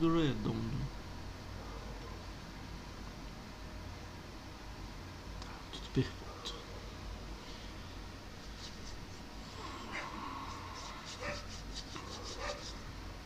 tudo 0.00 0.18
redondo. 0.18 0.56
Tudo 5.72 5.90
perfeito. 5.92 6.54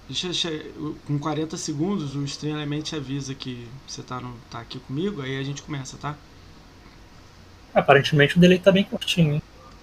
Deixa, 0.08 0.26
deixa, 0.26 0.50
com 1.06 1.18
40 1.18 1.56
segundos 1.56 2.14
o 2.16 2.24
Stream 2.24 2.56
Element 2.56 2.92
avisa 2.92 3.34
que 3.34 3.68
você 3.86 4.02
tá, 4.02 4.20
no, 4.20 4.36
tá 4.50 4.58
aqui 4.58 4.80
comigo, 4.80 5.22
aí 5.22 5.38
a 5.38 5.42
gente 5.44 5.62
começa, 5.62 5.96
tá? 5.96 6.16
Aparentemente 7.72 8.36
o 8.36 8.40
delay 8.40 8.58
tá 8.58 8.72
bem 8.72 8.84
curtinho, 8.84 9.34
hein? 9.34 9.42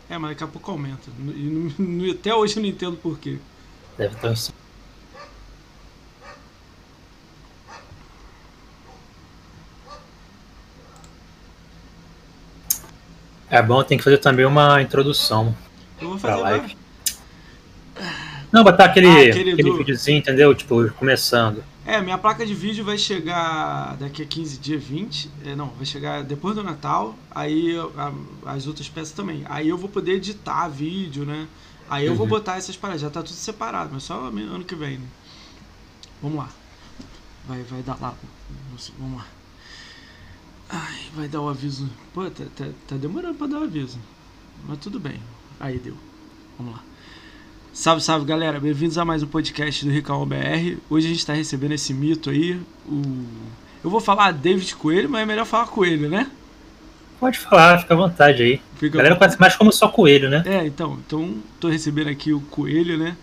É, 0.10 0.18
mas 0.18 0.32
daqui 0.32 0.44
a 0.44 0.48
pouco 0.48 0.72
aumenta. 0.72 1.10
E 1.80 2.12
até 2.12 2.36
hoje 2.36 2.58
eu 2.58 2.62
não 2.62 2.70
entendo 2.70 2.98
porquê. 2.98 3.40
Deve 3.98 4.16
estar 4.16 4.36
É 13.52 13.62
bom, 13.62 13.84
tem 13.84 13.98
que 13.98 14.04
fazer 14.06 14.18
também 14.18 14.46
uma 14.46 14.82
introdução. 14.82 15.54
Eu 16.00 16.12
vou 16.12 16.18
fazer 16.18 16.42
live. 16.42 16.78
Não, 18.50 18.64
botar 18.64 18.86
aquele, 18.86 19.08
ah, 19.08 19.30
aquele, 19.30 19.52
aquele 19.52 19.70
do... 19.70 19.78
videozinho, 19.78 20.20
entendeu? 20.20 20.56
Tipo, 20.56 20.90
começando. 20.94 21.62
É, 21.86 22.00
minha 22.00 22.18
placa 22.18 22.46
de 22.46 22.54
vídeo 22.54 22.86
vai 22.86 22.98
chegar 22.98 23.98
daqui 23.98 24.24
a 24.24 24.26
15 24.26 24.58
dias, 24.58 24.82
20. 24.82 25.30
É, 25.46 25.54
não, 25.54 25.68
vai 25.68 25.86
chegar 25.86 26.24
depois 26.24 26.56
do 26.56 26.64
Natal. 26.64 27.14
Aí 27.30 27.78
a, 27.98 28.14
as 28.54 28.68
outras 28.68 28.88
peças 28.88 29.12
também. 29.12 29.44
Aí 29.50 29.68
eu 29.68 29.78
vou 29.78 29.90
poder 29.90 30.14
editar 30.14 30.70
vídeo, 30.70 31.26
né? 31.26 31.46
Aí 31.90 32.06
eu 32.06 32.14
uhum. 32.14 32.20
vou 32.20 32.28
botar 32.28 32.56
essas 32.56 32.78
paradas. 32.78 33.02
Já 33.02 33.10
tá 33.10 33.22
tudo 33.22 33.36
separado, 33.36 33.90
mas 33.92 34.04
só 34.04 34.16
ano 34.16 34.64
que 34.64 34.76
vem, 34.76 34.98
né? 34.98 35.08
Vamos 36.22 36.38
lá. 36.38 36.50
Vai, 37.46 37.64
vai 37.64 37.82
dar 37.82 37.98
lá. 38.00 38.14
Vamos 38.98 39.18
lá. 39.18 39.26
Ai, 40.74 41.02
vai 41.14 41.28
dar 41.28 41.42
o 41.42 41.50
aviso. 41.50 41.90
Pô, 42.14 42.24
tá, 42.30 42.46
tá, 42.56 42.66
tá 42.88 42.96
demorando 42.96 43.36
pra 43.36 43.46
dar 43.46 43.60
o 43.60 43.64
aviso. 43.64 44.00
Mas 44.66 44.78
tudo 44.78 45.02
bem. 45.02 45.20
Aí 45.60 45.78
deu. 45.78 45.96
Vamos 46.58 46.76
lá. 46.76 46.84
Salve, 47.74 48.02
salve 48.02 48.26
galera, 48.26 48.58
bem-vindos 48.58 48.98
a 48.98 49.04
mais 49.04 49.22
um 49.22 49.28
podcast 49.28 49.84
do 49.84 49.92
Ricão 49.92 50.26
BR. 50.26 50.78
Hoje 50.90 51.08
a 51.08 51.10
gente 51.10 51.20
está 51.20 51.34
recebendo 51.34 51.74
esse 51.74 51.94
mito 51.94 52.30
aí. 52.30 52.54
O... 52.88 53.02
Eu 53.84 53.90
vou 53.90 54.00
falar 54.00 54.32
David 54.32 54.74
Coelho, 54.76 55.10
mas 55.10 55.24
é 55.24 55.26
melhor 55.26 55.46
falar 55.46 55.68
Coelho, 55.68 56.10
né? 56.10 56.32
Pode 57.20 57.38
falar, 57.38 57.80
fica 57.80 57.94
à 57.94 57.98
vontade 57.98 58.42
aí. 58.42 58.62
Fica... 58.78 58.98
A 58.98 59.02
galera 59.04 59.18
conhece 59.18 59.40
mais 59.40 59.58
como 59.58 59.74
só 59.74 59.90
Coelho, 59.90 60.30
né? 60.30 60.42
É, 60.46 60.66
então, 60.66 60.98
então 61.06 61.36
tô 61.60 61.68
recebendo 61.68 62.08
aqui 62.08 62.32
o 62.32 62.40
Coelho, 62.40 62.98
né? 62.98 63.18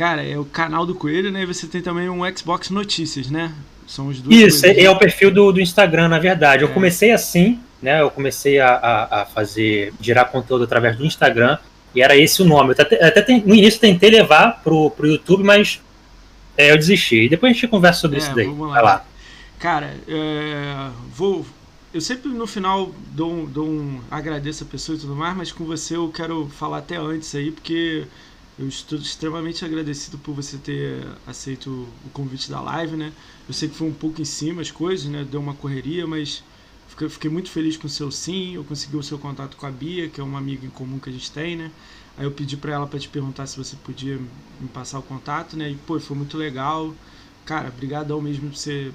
Cara, 0.00 0.26
é 0.26 0.38
o 0.38 0.46
canal 0.46 0.86
do 0.86 0.94
Coelho, 0.94 1.30
né? 1.30 1.42
E 1.42 1.44
você 1.44 1.66
tem 1.66 1.82
também 1.82 2.08
um 2.08 2.22
Xbox 2.34 2.70
Notícias, 2.70 3.28
né? 3.28 3.52
São 3.86 4.08
os 4.08 4.18
dois. 4.18 4.34
Isso, 4.34 4.64
é, 4.64 4.84
é, 4.84 4.90
o 4.90 4.96
perfil 4.96 5.30
do, 5.30 5.52
do 5.52 5.60
Instagram, 5.60 6.08
na 6.08 6.18
verdade. 6.18 6.62
Eu 6.62 6.70
é. 6.70 6.72
comecei 6.72 7.12
assim, 7.12 7.60
né? 7.82 8.00
Eu 8.00 8.10
comecei 8.10 8.58
a, 8.58 8.76
a, 8.76 9.20
a 9.20 9.26
fazer, 9.26 9.92
gerar 10.00 10.24
conteúdo 10.24 10.64
através 10.64 10.96
do 10.96 11.04
Instagram. 11.04 11.58
E 11.94 12.00
era 12.00 12.16
esse 12.16 12.40
o 12.40 12.46
nome. 12.46 12.70
Eu 12.70 12.82
até, 12.82 13.04
até 13.04 13.42
no 13.44 13.54
início 13.54 13.78
tentei 13.78 14.08
levar 14.08 14.62
pro, 14.64 14.88
pro 14.88 15.06
YouTube, 15.06 15.44
mas 15.44 15.82
é, 16.56 16.72
eu 16.72 16.78
desisti. 16.78 17.24
E 17.24 17.28
depois 17.28 17.50
a 17.50 17.52
gente 17.52 17.68
conversa 17.68 18.00
sobre 18.00 18.16
é, 18.16 18.20
isso 18.20 18.34
daí. 18.34 18.46
Vamos 18.46 18.68
lá. 18.68 18.72
Vai 18.72 18.82
lá. 18.82 19.04
Cara, 19.58 19.94
é, 20.08 20.88
vou. 21.14 21.44
Eu 21.92 22.00
sempre 22.00 22.30
no 22.30 22.46
final 22.46 22.90
dou, 23.12 23.46
dou 23.46 23.68
um. 23.68 24.00
agradeço 24.10 24.64
a 24.64 24.66
pessoa 24.66 24.96
e 24.96 25.00
tudo 25.02 25.14
mais, 25.14 25.36
mas 25.36 25.52
com 25.52 25.66
você 25.66 25.94
eu 25.94 26.08
quero 26.08 26.48
falar 26.48 26.78
até 26.78 26.96
antes 26.96 27.34
aí, 27.34 27.50
porque 27.50 28.06
eu 28.60 28.68
estou 28.68 28.98
extremamente 28.98 29.64
agradecido 29.64 30.18
por 30.18 30.34
você 30.34 30.58
ter 30.58 31.06
aceito 31.26 31.70
o 32.04 32.10
convite 32.10 32.50
da 32.50 32.60
live, 32.60 32.96
né? 32.96 33.12
Eu 33.48 33.54
sei 33.54 33.68
que 33.68 33.74
foi 33.76 33.88
um 33.88 33.94
pouco 33.94 34.20
em 34.20 34.24
cima 34.24 34.60
as 34.62 34.70
coisas, 34.70 35.06
né? 35.08 35.24
Deu 35.24 35.40
uma 35.40 35.54
correria, 35.56 36.06
mas 36.06 36.44
Fiquei, 36.86 37.30
muito 37.30 37.50
feliz 37.50 37.76
com 37.76 37.86
o 37.86 37.90
seu 37.90 38.10
sim. 38.10 38.54
Eu 38.56 38.64
consegui 38.64 38.96
o 38.96 39.02
seu 39.02 39.16
contato 39.18 39.56
com 39.56 39.64
a 39.64 39.70
Bia, 39.70 40.10
que 40.10 40.20
é 40.20 40.24
uma 40.24 40.38
amiga 40.38 40.66
em 40.66 40.70
comum 40.70 40.98
que 40.98 41.08
a 41.08 41.12
gente 41.12 41.30
tem, 41.32 41.56
né? 41.56 41.72
Aí 42.16 42.24
eu 42.26 42.32
pedi 42.32 42.56
para 42.56 42.72
ela 42.72 42.86
para 42.86 42.98
te 42.98 43.08
perguntar 43.08 43.46
se 43.46 43.56
você 43.56 43.76
podia 43.76 44.18
me 44.18 44.68
passar 44.68 44.98
o 44.98 45.02
contato, 45.02 45.56
né? 45.56 45.70
E 45.70 45.76
pô, 45.78 45.98
foi 46.00 46.16
muito 46.16 46.36
legal. 46.36 46.98
Cara, 47.44 47.70
brigadão 47.70 48.20
mesmo 48.20 48.50
por 48.50 48.56
você 48.56 48.92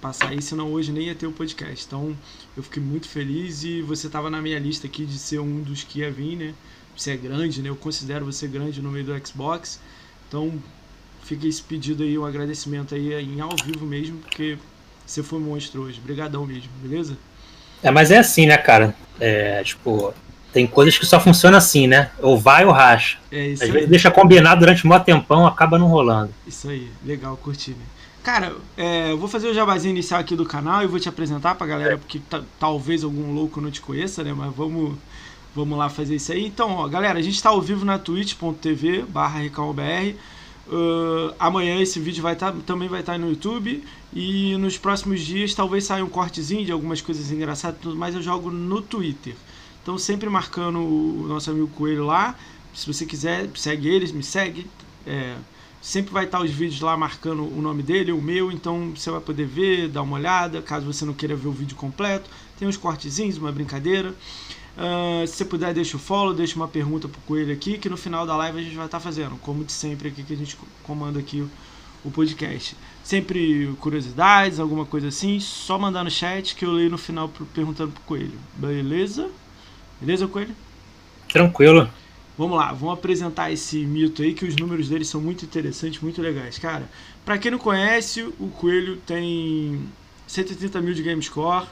passar 0.00 0.28
aí, 0.30 0.42
senão 0.42 0.72
hoje 0.72 0.92
nem 0.92 1.06
ia 1.06 1.14
ter 1.14 1.26
o 1.26 1.32
podcast. 1.32 1.86
Então, 1.86 2.20
eu 2.56 2.62
fiquei 2.62 2.82
muito 2.82 3.08
feliz 3.08 3.62
e 3.64 3.80
você 3.82 4.06
estava 4.08 4.28
na 4.30 4.42
minha 4.42 4.58
lista 4.58 4.86
aqui 4.86 5.06
de 5.06 5.18
ser 5.18 5.38
um 5.40 5.62
dos 5.62 5.82
que 5.84 6.00
ia 6.00 6.10
vir, 6.12 6.36
né? 6.36 6.56
Você 6.96 7.12
é 7.12 7.16
grande, 7.16 7.62
né? 7.62 7.68
Eu 7.68 7.76
considero 7.76 8.24
você 8.24 8.46
grande 8.46 8.80
no 8.80 8.90
meio 8.90 9.04
do 9.04 9.26
Xbox. 9.26 9.80
Então, 10.28 10.52
fica 11.22 11.46
esse 11.46 11.62
pedido 11.62 12.02
aí, 12.02 12.16
um 12.18 12.24
agradecimento 12.24 12.94
aí 12.94 13.12
em 13.14 13.40
ao 13.40 13.54
vivo 13.64 13.84
mesmo, 13.84 14.18
porque 14.18 14.58
você 15.04 15.22
foi 15.22 15.38
monstro 15.38 15.82
hoje. 15.82 16.00
Brigadão 16.00 16.46
mesmo, 16.46 16.70
beleza? 16.82 17.16
É, 17.82 17.90
mas 17.90 18.10
é 18.10 18.18
assim, 18.18 18.46
né, 18.46 18.56
cara? 18.56 18.94
É, 19.20 19.62
tipo, 19.62 20.14
tem 20.52 20.66
coisas 20.66 20.96
que 20.96 21.04
só 21.04 21.20
funcionam 21.20 21.58
assim, 21.58 21.86
né? 21.86 22.10
Ou 22.18 22.38
vai 22.38 22.64
ou 22.64 22.72
racha. 22.72 23.18
É 23.30 23.48
isso 23.48 23.62
Às 23.62 23.68
aí. 23.68 23.72
vezes 23.74 23.90
deixa 23.90 24.10
combinado 24.10 24.60
durante 24.60 24.86
um 24.86 24.88
maior 24.88 25.04
tempão, 25.04 25.46
acaba 25.46 25.78
não 25.78 25.86
rolando. 25.86 26.32
Isso 26.46 26.68
aí, 26.68 26.90
legal, 27.04 27.36
curti, 27.36 27.72
né? 27.72 27.84
Cara, 28.22 28.56
é, 28.76 29.12
eu 29.12 29.18
vou 29.18 29.28
fazer 29.28 29.46
o 29.48 29.54
jabazinho 29.54 29.92
inicial 29.92 30.18
aqui 30.18 30.34
do 30.34 30.44
canal 30.44 30.82
e 30.82 30.86
vou 30.86 30.98
te 30.98 31.08
apresentar 31.08 31.54
pra 31.54 31.66
galera, 31.66 31.94
é. 31.94 31.96
porque 31.96 32.20
talvez 32.58 33.04
algum 33.04 33.32
louco 33.32 33.60
não 33.60 33.70
te 33.70 33.80
conheça, 33.80 34.24
né? 34.24 34.32
Mas 34.36 34.52
vamos, 34.52 34.96
vamos 35.56 35.78
lá 35.78 35.88
fazer 35.88 36.16
isso 36.16 36.30
aí. 36.32 36.46
Então, 36.46 36.70
ó, 36.72 36.86
galera, 36.86 37.18
a 37.18 37.22
gente 37.22 37.42
tá 37.42 37.48
ao 37.48 37.62
vivo 37.62 37.84
na 37.84 37.98
twitch.tv 37.98 39.04
barra 39.08 39.40
Uh, 40.68 41.32
amanhã 41.38 41.80
esse 41.80 42.00
vídeo 42.00 42.20
vai 42.20 42.34
tá, 42.34 42.52
também 42.66 42.88
vai 42.88 42.98
estar 42.98 43.12
tá 43.12 43.18
no 43.18 43.28
YouTube 43.28 43.84
e 44.12 44.56
nos 44.56 44.76
próximos 44.76 45.20
dias 45.20 45.54
talvez 45.54 45.84
saia 45.84 46.04
um 46.04 46.08
cortezinho 46.08 46.66
de 46.66 46.72
algumas 46.72 47.00
coisas 47.00 47.30
engraçadas 47.30 47.78
tudo 47.80 47.94
mais 47.94 48.16
eu 48.16 48.22
jogo 48.22 48.50
no 48.50 48.82
Twitter. 48.82 49.36
Então 49.80 49.96
sempre 49.96 50.28
marcando 50.28 50.80
o 50.80 51.24
nosso 51.28 51.52
amigo 51.52 51.68
Coelho 51.68 52.04
lá. 52.04 52.34
Se 52.74 52.84
você 52.84 53.06
quiser, 53.06 53.48
segue 53.54 53.88
eles, 53.88 54.10
me 54.10 54.24
segue. 54.24 54.66
É, 55.06 55.36
sempre 55.80 56.12
vai 56.12 56.24
estar 56.24 56.38
tá 56.38 56.44
os 56.44 56.50
vídeos 56.50 56.80
lá 56.80 56.96
marcando 56.96 57.44
o 57.44 57.62
nome 57.62 57.84
dele, 57.84 58.10
o 58.10 58.20
meu, 58.20 58.50
então 58.50 58.90
você 58.90 59.08
vai 59.08 59.20
poder 59.20 59.46
ver, 59.46 59.88
dar 59.88 60.02
uma 60.02 60.16
olhada, 60.16 60.60
caso 60.60 60.84
você 60.84 61.04
não 61.04 61.14
queira 61.14 61.36
ver 61.36 61.46
o 61.46 61.52
vídeo 61.52 61.76
completo. 61.76 62.28
Tem 62.58 62.66
uns 62.66 62.76
cortezinhos, 62.76 63.38
uma 63.38 63.52
brincadeira. 63.52 64.12
Uh, 64.76 65.26
se 65.26 65.36
você 65.36 65.44
puder, 65.44 65.72
deixa 65.72 65.96
o 65.96 66.00
follow, 66.00 66.34
deixa 66.34 66.54
uma 66.54 66.68
pergunta 66.68 67.08
pro 67.08 67.20
Coelho 67.22 67.52
aqui, 67.52 67.78
que 67.78 67.88
no 67.88 67.96
final 67.96 68.26
da 68.26 68.36
live 68.36 68.58
a 68.58 68.62
gente 68.62 68.76
vai 68.76 68.84
estar 68.84 68.98
tá 68.98 69.02
fazendo, 69.02 69.36
como 69.38 69.64
de 69.64 69.72
sempre 69.72 70.08
aqui 70.08 70.22
que 70.22 70.34
a 70.34 70.36
gente 70.36 70.56
comanda 70.82 71.18
aqui 71.18 71.40
o, 71.40 71.50
o 72.04 72.10
podcast. 72.10 72.76
Sempre 73.02 73.74
curiosidades, 73.80 74.60
alguma 74.60 74.84
coisa 74.84 75.08
assim, 75.08 75.40
só 75.40 75.78
mandar 75.78 76.04
no 76.04 76.10
chat 76.10 76.54
que 76.54 76.64
eu 76.64 76.72
leio 76.72 76.90
no 76.90 76.98
final 76.98 77.30
perguntando 77.54 77.92
pro 77.92 78.02
Coelho. 78.02 78.38
Beleza? 78.54 79.30
Beleza, 79.98 80.26
Coelho? 80.26 80.54
Tranquilo. 81.26 81.88
Vamos 82.36 82.58
lá, 82.58 82.70
vamos 82.72 82.98
apresentar 82.98 83.50
esse 83.50 83.78
mito 83.78 84.20
aí, 84.20 84.34
que 84.34 84.44
os 84.44 84.56
números 84.56 84.90
dele 84.90 85.06
são 85.06 85.22
muito 85.22 85.46
interessantes, 85.46 86.02
muito 86.02 86.20
legais. 86.20 86.58
Cara, 86.58 86.86
para 87.24 87.38
quem 87.38 87.50
não 87.50 87.58
conhece, 87.58 88.22
o 88.38 88.48
Coelho 88.48 88.98
tem 89.06 89.88
130 90.26 90.82
mil 90.82 90.92
de 90.92 91.02
game 91.02 91.22
score, 91.22 91.66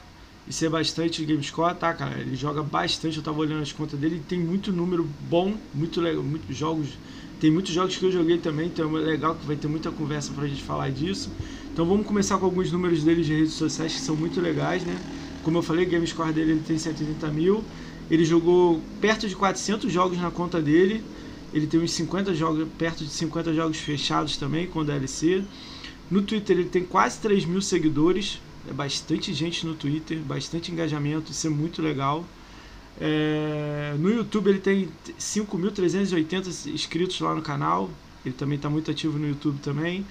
isso 0.47 0.63
é 0.63 0.69
bastante 0.69 1.25
game 1.25 1.43
score, 1.43 1.75
tá, 1.75 1.93
cara? 1.93 2.19
Ele 2.19 2.35
joga 2.35 2.61
bastante, 2.61 3.17
eu 3.17 3.23
tava 3.23 3.39
olhando 3.39 3.63
as 3.63 3.71
contas 3.71 3.99
dele, 3.99 4.21
tem 4.27 4.39
muito 4.39 4.71
número 4.71 5.07
bom, 5.29 5.55
muito 5.73 5.99
legal, 5.99 6.21
muitos 6.21 6.55
jogos. 6.55 6.89
Tem 7.39 7.51
muitos 7.51 7.73
jogos 7.73 7.97
que 7.97 8.05
eu 8.05 8.11
joguei 8.11 8.37
também, 8.37 8.67
então 8.67 8.97
é 8.97 9.01
legal 9.01 9.35
que 9.35 9.45
vai 9.45 9.55
ter 9.55 9.67
muita 9.67 9.91
conversa 9.91 10.31
pra 10.33 10.47
gente 10.47 10.61
falar 10.61 10.89
disso. 10.89 11.29
Então 11.73 11.85
vamos 11.85 12.05
começar 12.07 12.37
com 12.37 12.45
alguns 12.45 12.71
números 12.71 13.03
dele 13.03 13.23
de 13.23 13.33
redes 13.33 13.53
sociais 13.53 13.93
que 13.93 13.99
são 13.99 14.15
muito 14.15 14.39
legais, 14.39 14.83
né? 14.83 14.97
Como 15.43 15.57
eu 15.57 15.61
falei, 15.61 15.85
game 15.85 16.05
score 16.07 16.31
dele 16.31 16.51
ele 16.51 16.63
tem 16.65 16.77
130 16.77 17.27
mil. 17.27 17.63
Ele 18.09 18.23
jogou 18.23 18.79
perto 19.01 19.27
de 19.27 19.35
400 19.35 19.91
jogos 19.91 20.17
na 20.19 20.31
conta 20.31 20.61
dele. 20.61 21.03
Ele 21.53 21.67
tem 21.67 21.79
uns 21.79 21.91
50 21.91 22.33
jogos, 22.33 22.67
perto 22.77 23.03
de 23.03 23.09
50 23.09 23.53
jogos 23.53 23.77
fechados 23.77 24.37
também 24.37 24.67
com 24.67 24.85
DLC. 24.85 25.43
No 26.09 26.21
Twitter 26.21 26.57
ele 26.57 26.69
tem 26.69 26.83
quase 26.83 27.19
3 27.19 27.45
mil 27.45 27.61
seguidores, 27.61 28.39
é 28.69 28.73
bastante 28.73 29.33
gente 29.33 29.65
no 29.65 29.75
Twitter, 29.75 30.17
bastante 30.19 30.71
engajamento, 30.71 31.31
isso 31.31 31.47
é 31.47 31.49
muito 31.49 31.81
legal. 31.81 32.25
É, 32.99 33.93
no 33.99 34.09
YouTube 34.09 34.49
ele 34.49 34.59
tem 34.59 34.89
5.380 35.19 36.71
inscritos 36.71 37.19
lá 37.19 37.35
no 37.35 37.41
canal, 37.41 37.89
ele 38.25 38.33
também 38.33 38.55
está 38.55 38.69
muito 38.69 38.89
ativo 38.89 39.17
no 39.17 39.27
YouTube 39.27 39.59
também. 39.61 40.05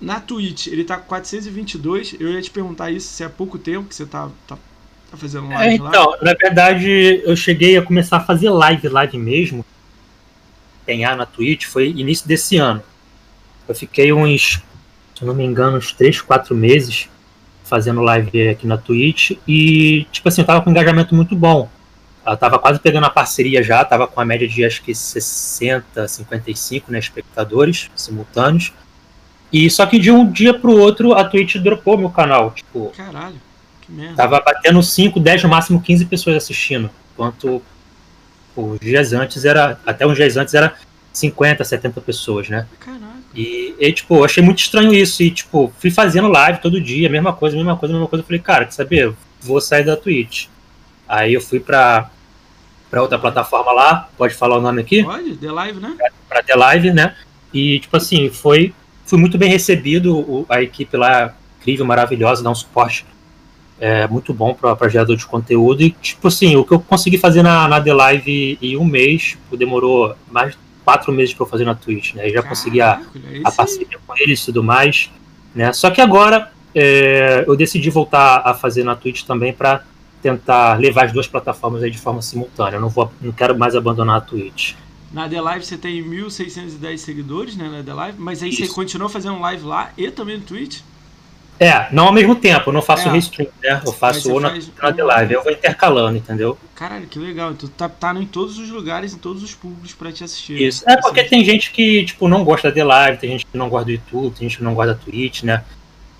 Na 0.00 0.18
Twitch 0.18 0.66
ele 0.66 0.82
está 0.82 0.96
com 0.96 1.06
422, 1.06 2.16
eu 2.18 2.28
ia 2.30 2.42
te 2.42 2.50
perguntar 2.50 2.90
isso 2.90 3.08
se 3.08 3.22
é 3.22 3.28
pouco 3.28 3.58
tempo 3.58 3.88
que 3.88 3.94
você 3.94 4.02
está 4.02 4.28
tá, 4.46 4.58
tá 5.10 5.16
fazendo 5.16 5.48
live 5.48 5.72
é, 5.72 5.74
então, 5.74 6.10
lá. 6.10 6.18
na 6.22 6.34
verdade 6.34 7.22
eu 7.24 7.36
cheguei 7.36 7.76
a 7.76 7.82
começar 7.82 8.16
a 8.16 8.20
fazer 8.20 8.50
live, 8.50 8.88
live 8.88 9.18
mesmo, 9.18 9.64
ganhar 10.86 11.16
na 11.16 11.26
Twitch, 11.26 11.66
foi 11.66 11.90
início 11.90 12.26
desse 12.26 12.56
ano. 12.56 12.82
Eu 13.68 13.74
fiquei 13.74 14.12
uns, 14.12 14.60
se 15.16 15.24
não 15.24 15.34
me 15.34 15.44
engano, 15.44 15.76
uns 15.76 15.92
3, 15.92 16.20
4 16.22 16.56
meses 16.56 17.08
fazendo 17.70 18.02
live 18.02 18.48
aqui 18.48 18.66
na 18.66 18.76
Twitch 18.76 19.30
e, 19.46 20.04
tipo 20.10 20.28
assim, 20.28 20.40
eu 20.40 20.46
tava 20.46 20.60
com 20.60 20.68
um 20.68 20.72
engajamento 20.72 21.14
muito 21.14 21.36
bom. 21.36 21.70
Ela 22.26 22.36
tava 22.36 22.58
quase 22.58 22.80
pegando 22.80 23.06
a 23.06 23.10
parceria 23.10 23.62
já, 23.62 23.84
tava 23.84 24.08
com 24.08 24.20
a 24.20 24.24
média 24.24 24.46
de 24.46 24.64
acho 24.64 24.82
que 24.82 24.92
60, 24.92 26.06
55 26.08 26.90
né, 26.90 26.98
espectadores 26.98 27.88
simultâneos. 27.94 28.72
E 29.52 29.70
só 29.70 29.86
que 29.86 29.98
de 29.98 30.10
um 30.10 30.30
dia 30.30 30.52
pro 30.52 30.76
outro 30.76 31.14
a 31.14 31.24
Twitch 31.24 31.56
dropou 31.56 31.96
meu 31.96 32.10
canal. 32.10 32.50
Tipo, 32.50 32.92
Caralho, 32.96 33.40
que 33.80 33.92
merda. 33.92 34.14
tava 34.16 34.40
batendo 34.40 34.82
5, 34.82 35.18
10, 35.18 35.44
no 35.44 35.48
máximo 35.48 35.80
15 35.80 36.04
pessoas 36.06 36.36
assistindo. 36.36 36.90
Enquanto 37.14 37.62
os 38.54 38.80
dias 38.80 39.12
antes 39.12 39.44
era. 39.44 39.78
Até 39.86 40.06
uns 40.06 40.16
dias 40.16 40.36
antes 40.36 40.54
era 40.54 40.74
50, 41.12 41.64
70 41.64 42.00
pessoas, 42.00 42.48
né? 42.48 42.66
Caraca. 42.78 43.19
E, 43.34 43.74
e, 43.78 43.92
tipo, 43.92 44.16
eu 44.16 44.24
achei 44.24 44.42
muito 44.42 44.58
estranho 44.58 44.92
isso. 44.92 45.22
E, 45.22 45.30
tipo, 45.30 45.72
fui 45.78 45.90
fazendo 45.90 46.28
live 46.28 46.60
todo 46.60 46.80
dia, 46.80 47.08
mesma 47.08 47.32
coisa, 47.32 47.56
mesma 47.56 47.76
coisa, 47.76 47.92
mesma 47.92 48.08
coisa. 48.08 48.22
Eu 48.22 48.26
falei, 48.26 48.40
cara, 48.40 48.64
quer 48.64 48.72
saber? 48.72 49.14
Vou 49.40 49.60
sair 49.60 49.84
da 49.84 49.96
Twitch. 49.96 50.46
Aí 51.08 51.34
eu 51.34 51.40
fui 51.40 51.60
pra, 51.60 52.10
pra 52.90 53.02
outra 53.02 53.18
plataforma 53.18 53.72
lá, 53.72 54.08
pode 54.16 54.34
falar 54.34 54.58
o 54.58 54.60
nome 54.60 54.80
aqui? 54.80 55.02
Pode, 55.02 55.36
The 55.36 55.50
Live, 55.50 55.80
né? 55.80 55.96
Pra 56.28 56.42
The 56.42 56.54
Live, 56.54 56.92
né? 56.92 57.16
E, 57.52 57.80
tipo 57.80 57.96
assim, 57.96 58.28
foi, 58.30 58.72
fui 59.04 59.18
muito 59.18 59.38
bem 59.38 59.48
recebido. 59.48 60.16
O, 60.16 60.46
a 60.48 60.62
equipe 60.62 60.96
lá, 60.96 61.34
incrível, 61.60 61.86
maravilhosa, 61.86 62.42
dá 62.42 62.50
um 62.50 62.54
suporte 62.54 63.04
é, 63.80 64.06
muito 64.06 64.34
bom 64.34 64.54
para 64.54 64.88
gerador 64.88 65.16
de 65.16 65.26
conteúdo. 65.26 65.82
E, 65.82 65.90
tipo 65.90 66.28
assim, 66.28 66.56
o 66.56 66.64
que 66.64 66.72
eu 66.72 66.80
consegui 66.80 67.16
fazer 67.16 67.42
na, 67.42 67.66
na 67.66 67.80
The 67.80 67.92
Live 67.92 68.58
em 68.60 68.76
um 68.76 68.84
mês, 68.84 69.22
tipo, 69.22 69.56
demorou 69.56 70.14
mais 70.30 70.52
de 70.52 70.58
quatro 70.90 71.12
meses 71.12 71.32
para 71.32 71.44
eu 71.46 71.48
fazer 71.48 71.64
na 71.64 71.74
Twitch, 71.74 72.14
né? 72.14 72.28
Eu 72.28 72.34
já 72.34 72.42
consegui 72.42 72.80
a, 72.80 73.00
a 73.44 73.52
parceria 73.52 73.98
com 74.04 74.16
eles 74.16 74.42
e 74.42 74.46
tudo 74.46 74.64
mais, 74.64 75.08
né? 75.54 75.72
Só 75.72 75.88
que 75.88 76.00
agora 76.00 76.50
é, 76.74 77.44
eu 77.46 77.54
decidi 77.56 77.88
voltar 77.90 78.42
a 78.44 78.52
fazer 78.52 78.82
na 78.82 78.96
Twitch 78.96 79.22
também 79.22 79.52
para 79.52 79.84
tentar 80.20 80.80
levar 80.80 81.04
as 81.04 81.12
duas 81.12 81.28
plataformas 81.28 81.84
aí 81.84 81.90
de 81.92 81.98
forma 81.98 82.20
simultânea. 82.20 82.76
Eu 82.76 82.80
não 82.80 82.88
vou, 82.88 83.12
não 83.20 83.30
quero 83.30 83.56
mais 83.56 83.76
abandonar 83.76 84.16
a 84.16 84.20
Twitch. 84.20 84.74
Na 85.12 85.28
The 85.28 85.40
Live 85.40 85.64
você 85.64 85.76
tem 85.76 86.02
1.610 86.02 86.96
seguidores, 86.98 87.56
né, 87.56 87.68
na 87.68 87.82
The 87.84 87.94
Live, 87.94 88.18
mas 88.20 88.42
aí 88.42 88.50
Isso. 88.50 88.66
você 88.66 88.72
continua 88.72 89.08
fazendo 89.08 89.38
live 89.38 89.64
lá 89.64 89.92
e 89.96 90.10
também 90.10 90.38
no 90.38 90.44
Twitch? 90.44 90.80
É, 91.62 91.88
não 91.92 92.06
ao 92.06 92.12
mesmo 92.12 92.34
tempo, 92.34 92.70
eu 92.70 92.72
não 92.72 92.80
faço 92.80 93.06
é. 93.08 93.12
restream, 93.12 93.50
né? 93.62 93.82
Eu 93.84 93.92
faço 93.92 94.32
ou 94.32 94.40
na, 94.40 94.58
na 94.82 94.92
The 94.92 95.04
Live, 95.04 95.34
eu 95.34 95.42
vou 95.42 95.52
intercalando, 95.52 96.16
entendeu? 96.16 96.56
Caralho, 96.74 97.06
que 97.06 97.18
legal. 97.18 97.52
Tu 97.52 97.68
tá, 97.68 97.86
tá 97.86 98.14
em 98.14 98.24
todos 98.24 98.58
os 98.58 98.70
lugares, 98.70 99.12
em 99.12 99.18
todos 99.18 99.42
os 99.42 99.54
públicos 99.54 99.92
pra 99.92 100.10
te 100.10 100.24
assistir. 100.24 100.58
Isso. 100.58 100.82
Né? 100.86 100.94
É 100.94 100.96
porque 100.96 101.22
tem 101.24 101.44
gente 101.44 101.70
que, 101.70 102.02
tipo, 102.06 102.26
não 102.28 102.44
gosta 102.44 102.68
da 102.68 102.74
The 102.74 102.84
Live, 102.84 103.18
tem 103.18 103.30
gente 103.30 103.44
que 103.44 103.58
não 103.58 103.68
gosta 103.68 103.84
do 103.84 103.90
YouTube, 103.90 104.34
tem 104.34 104.48
gente 104.48 104.56
que 104.56 104.64
não 104.64 104.74
gosta 104.74 104.94
da 104.94 105.00
Twitch, 105.00 105.42
né? 105.42 105.62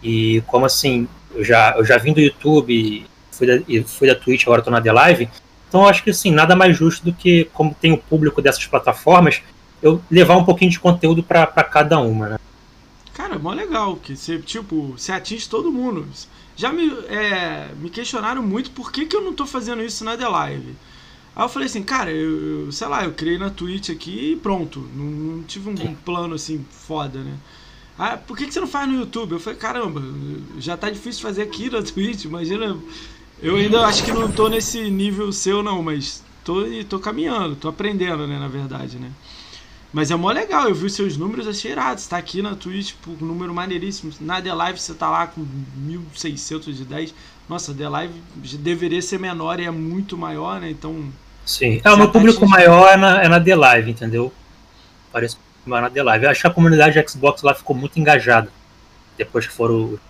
E 0.03 0.43
como 0.47 0.67
assim, 0.67 1.09
eu 1.35 1.43
já, 1.43 1.75
eu 1.77 1.87
já 1.87 1.97
vim 1.97 2.13
do 2.13 2.21
YouTube 2.21 3.07
fui 3.41 3.47
da, 3.47 3.83
fui 3.87 4.09
da 4.09 4.15
Twitch, 4.15 4.43
agora 4.43 4.61
tô 4.61 4.71
na 4.71 4.81
The 4.81 4.93
Live. 4.93 5.29
Então 5.69 5.83
eu 5.83 5.89
acho 5.89 6.05
que 6.05 6.11
assim, 6.11 6.31
nada 6.31 6.55
mais 6.55 6.77
justo 6.77 7.05
do 7.05 7.13
que, 7.13 7.49
como 7.55 7.75
tem 7.81 7.93
o 7.93 7.99
público 7.99 8.43
dessas 8.43 8.67
plataformas, 8.67 9.41
eu 9.83 10.03
levar 10.11 10.37
um 10.37 10.45
pouquinho 10.45 10.71
de 10.71 10.79
conteúdo 10.79 11.23
para 11.23 11.47
cada 11.47 11.99
uma, 11.99 12.29
né? 12.29 12.39
Cara, 13.15 13.35
é 13.35 13.39
mó 13.39 13.53
legal, 13.53 13.97
que 13.97 14.17
você, 14.17 14.39
tipo, 14.39 14.95
você 14.97 15.13
atinge 15.13 15.49
todo 15.49 15.73
mundo. 15.73 16.07
Já 16.57 16.73
me, 16.73 16.91
é, 17.09 17.73
me 17.81 17.91
questionaram 17.91 18.43
muito 18.43 18.71
por 18.71 18.93
que, 18.93 19.07
que 19.07 19.17
eu 19.17 19.23
não 19.23 19.33
tô 19.33 19.47
fazendo 19.47 19.83
isso 19.83 20.05
na 20.05 20.17
The 20.17 20.29
Live. 20.29 20.77
Aí 21.35 21.45
eu 21.45 21.49
falei 21.49 21.67
assim, 21.67 21.83
cara, 21.83 22.11
eu, 22.11 22.67
eu 22.67 22.73
sei 22.73 22.89
lá, 22.89 23.05
eu 23.05 23.13
criei 23.13 23.39
na 23.39 23.51
Twitch 23.51 23.91
aqui 23.91 24.33
e 24.33 24.37
pronto. 24.37 24.87
Não, 24.95 25.05
não 25.05 25.43
tive 25.43 25.71
um, 25.71 25.73
um, 25.73 25.95
plano 25.95 26.35
assim 26.35 26.65
foda, 26.71 27.21
né? 27.21 27.35
Ah, 27.99 28.17
por 28.17 28.37
que, 28.37 28.47
que 28.47 28.53
você 28.53 28.61
não 28.61 28.67
faz 28.67 28.89
no 28.89 28.99
YouTube? 28.99 29.33
Eu 29.33 29.41
falei, 29.41 29.59
caramba, 29.59 30.03
já 30.59 30.77
tá 30.77 30.91
difícil 30.91 31.23
fazer 31.23 31.43
aqui 31.43 31.71
na 31.71 31.81
Twitch, 31.83 32.25
imagina. 32.25 32.77
Eu 33.43 33.57
ainda 33.57 33.87
acho 33.87 34.05
que 34.05 34.13
não 34.13 34.31
tô 34.31 34.49
nesse 34.49 34.91
nível 34.91 35.33
seu, 35.33 35.63
não, 35.63 35.83
mas 35.83 36.23
tô, 36.45 36.63
tô 36.89 36.99
caminhando, 36.99 37.57
tô 37.57 37.69
aprendendo, 37.69 38.27
né, 38.27 38.39
na 38.39 38.49
verdade, 38.49 38.99
né? 38.99 39.11
Mas 39.93 40.11
é 40.11 40.17
mó 40.17 40.31
legal, 40.31 40.69
eu 40.69 40.75
vi 40.75 40.87
os 40.87 40.95
seus 40.95 41.17
números, 41.17 41.49
achei 41.49 41.73
irado. 41.73 42.01
Você 42.01 42.09
tá 42.09 42.17
aqui 42.17 42.41
na 42.41 42.55
Twitch, 42.55 42.95
por 43.03 43.11
um 43.21 43.27
número 43.27 43.53
maneiríssimo. 43.53 44.13
Na 44.21 44.41
The 44.41 44.55
Live 44.55 44.79
você 44.79 44.95
tá 44.95 45.11
lá 45.11 45.27
com 45.27 45.45
1.610. 45.45 47.13
Nossa, 47.49 47.75
The 47.75 47.89
Live 47.89 48.15
deveria 48.59 49.03
ser 49.03 49.19
menor 49.19 49.59
e 49.59 49.65
é 49.65 49.71
muito 49.71 50.17
maior, 50.17 50.61
né? 50.61 50.71
Então. 50.71 51.13
Sim, 51.45 51.81
é, 51.83 51.91
o 51.91 51.97
meu 51.97 52.07
tá 52.07 52.13
público 52.13 52.47
maior 52.47 52.93
é 52.93 52.97
na, 52.97 53.23
é 53.23 53.29
na 53.29 53.41
The 53.41 53.57
Live, 53.57 53.91
entendeu? 53.91 54.33
Parece 55.11 55.37
maior 55.67 55.83
na 55.83 55.91
The 55.91 56.03
Live. 56.05 56.25
Eu 56.25 56.31
acho 56.31 56.41
que 56.41 56.47
a 56.47 56.51
comunidade 56.51 57.01
de 57.01 57.11
Xbox 57.11 57.43
lá 57.43 57.53
ficou 57.53 57.75
muito 57.75 57.99
engajada. 57.99 58.49
Depois 59.19 59.47
que 59.47 59.53
foram 59.53 59.95
os 59.95 60.01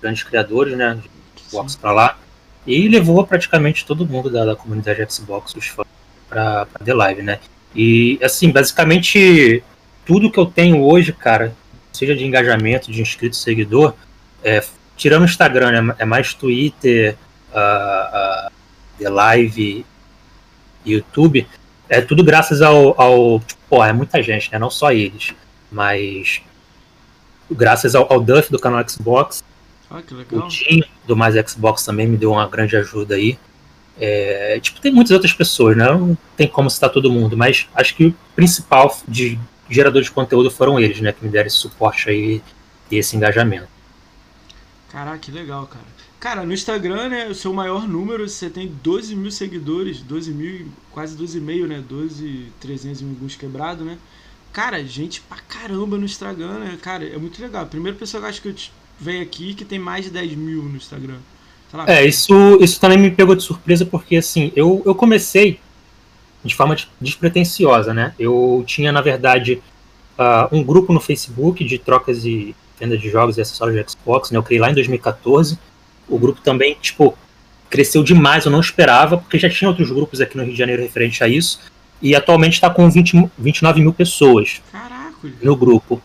grandes 0.00 0.22
criadores, 0.22 0.76
né? 0.76 0.94
De 1.02 1.42
Xbox 1.42 1.74
pra 1.74 1.90
lá. 1.90 2.18
E 2.64 2.88
levou 2.88 3.26
praticamente 3.26 3.84
todo 3.84 4.06
mundo 4.06 4.30
da, 4.30 4.44
da 4.44 4.54
comunidade 4.54 5.04
Xbox, 5.12 5.54
os 5.56 5.66
fãs, 5.66 5.86
pra, 6.28 6.66
pra 6.66 6.84
The 6.84 6.94
Live, 6.94 7.22
né? 7.22 7.40
E, 7.74 8.18
assim, 8.22 8.50
basicamente, 8.50 9.62
tudo 10.06 10.30
que 10.30 10.38
eu 10.38 10.46
tenho 10.46 10.82
hoje, 10.82 11.12
cara, 11.12 11.54
seja 11.92 12.14
de 12.14 12.24
engajamento, 12.24 12.90
de 12.90 13.00
inscrito, 13.00 13.36
seguidor, 13.36 13.94
é, 14.42 14.62
tirando 14.96 15.22
o 15.22 15.26
Instagram, 15.26 15.82
né, 15.82 15.94
é 15.98 16.04
mais 16.04 16.34
Twitter, 16.34 17.16
uh, 17.52 18.48
uh, 18.48 18.52
The 18.98 19.08
Live, 19.08 19.86
YouTube, 20.84 21.46
é 21.88 22.00
tudo 22.00 22.22
graças 22.22 22.62
ao, 22.62 23.00
ao 23.00 23.42
pô, 23.68 23.84
é 23.84 23.92
muita 23.92 24.22
gente, 24.22 24.52
né, 24.52 24.58
não 24.58 24.70
só 24.70 24.92
eles, 24.92 25.32
mas 25.70 26.42
graças 27.50 27.94
ao, 27.94 28.12
ao 28.12 28.20
Duff 28.20 28.50
do 28.50 28.58
canal 28.58 28.86
Xbox, 28.88 29.42
ah, 29.90 30.02
o 30.32 30.48
Tim 30.48 30.82
do 31.06 31.16
Mais 31.16 31.34
Xbox 31.48 31.84
também 31.84 32.06
me 32.06 32.16
deu 32.16 32.32
uma 32.32 32.48
grande 32.48 32.76
ajuda 32.76 33.14
aí. 33.14 33.38
É, 33.98 34.58
tipo, 34.60 34.80
tem 34.80 34.92
muitas 34.92 35.12
outras 35.12 35.32
pessoas, 35.32 35.76
né? 35.76 35.84
Não 35.86 36.16
tem 36.36 36.48
como 36.48 36.68
citar 36.68 36.90
todo 36.90 37.10
mundo, 37.10 37.36
mas 37.36 37.68
acho 37.74 37.94
que 37.94 38.06
o 38.06 38.14
principal 38.34 38.96
de 39.06 39.38
gerador 39.70 40.02
de 40.02 40.10
conteúdo 40.10 40.50
foram 40.50 40.78
eles, 40.78 41.00
né? 41.00 41.12
Que 41.12 41.24
me 41.24 41.30
deram 41.30 41.46
esse 41.46 41.56
suporte 41.56 42.08
aí 42.08 42.42
e 42.90 42.96
esse 42.96 43.16
engajamento. 43.16 43.68
Caraca, 44.90 45.18
que 45.18 45.30
legal, 45.30 45.66
cara. 45.66 45.94
Cara, 46.20 46.42
no 46.46 46.54
Instagram, 46.54 47.08
né, 47.10 47.28
o 47.28 47.34
seu 47.34 47.52
maior 47.52 47.86
número, 47.86 48.26
você 48.26 48.48
tem 48.48 48.66
12 48.82 49.14
mil 49.14 49.30
seguidores, 49.30 50.00
12 50.00 50.32
mil, 50.32 50.68
quase 50.90 51.14
12,5, 51.16 51.66
né? 51.66 51.84
12, 51.86 52.46
300 52.60 53.02
e 53.02 53.04
alguns 53.04 53.36
quebrados, 53.36 53.84
né? 53.84 53.98
Cara, 54.50 54.82
gente 54.84 55.20
pra 55.20 55.36
caramba 55.36 55.98
no 55.98 56.04
Instagram, 56.04 56.60
né? 56.60 56.78
Cara, 56.80 57.04
é 57.04 57.18
muito 57.18 57.42
legal. 57.42 57.64
A 57.64 57.66
primeira 57.66 57.98
pessoa 57.98 58.20
que 58.20 58.26
eu 58.26 58.30
acho 58.30 58.40
que 58.40 58.48
eu 58.48 58.54
venho 58.98 59.22
aqui 59.22 59.52
que 59.52 59.64
tem 59.64 59.78
mais 59.78 60.04
de 60.04 60.12
10 60.12 60.34
mil 60.36 60.62
no 60.62 60.76
Instagram. 60.76 61.18
É, 61.86 62.04
isso, 62.04 62.58
isso 62.60 62.80
também 62.80 62.98
me 62.98 63.10
pegou 63.10 63.34
de 63.34 63.42
surpresa 63.42 63.84
porque, 63.84 64.16
assim, 64.16 64.52
eu, 64.54 64.82
eu 64.84 64.94
comecei 64.94 65.58
de 66.44 66.54
forma 66.54 66.76
despretensiosa, 67.00 67.92
né? 67.92 68.14
Eu 68.18 68.62
tinha, 68.66 68.92
na 68.92 69.00
verdade, 69.00 69.62
uh, 70.18 70.54
um 70.54 70.62
grupo 70.62 70.92
no 70.92 71.00
Facebook 71.00 71.64
de 71.64 71.78
trocas 71.78 72.24
e 72.24 72.54
venda 72.78 72.96
de 72.98 73.08
jogos 73.08 73.38
e 73.38 73.40
acessórios 73.40 73.76
de 73.76 73.90
Xbox, 73.90 74.30
né? 74.30 74.38
Eu 74.38 74.42
criei 74.42 74.60
lá 74.60 74.70
em 74.70 74.74
2014. 74.74 75.58
O 76.08 76.18
grupo 76.18 76.40
também, 76.42 76.76
tipo, 76.80 77.16
cresceu 77.70 78.04
demais, 78.04 78.44
eu 78.44 78.52
não 78.52 78.60
esperava, 78.60 79.16
porque 79.16 79.38
já 79.38 79.48
tinha 79.48 79.68
outros 79.68 79.90
grupos 79.90 80.20
aqui 80.20 80.36
no 80.36 80.44
Rio 80.44 80.52
de 80.52 80.58
Janeiro 80.58 80.82
referente 80.82 81.24
a 81.24 81.28
isso. 81.28 81.60
E 82.02 82.14
atualmente 82.14 82.54
está 82.54 82.68
com 82.68 82.88
20, 82.90 83.30
29 83.38 83.80
mil 83.80 83.92
pessoas 83.92 84.60
Caraca. 84.70 85.14
no 85.42 85.56
grupo. 85.56 86.02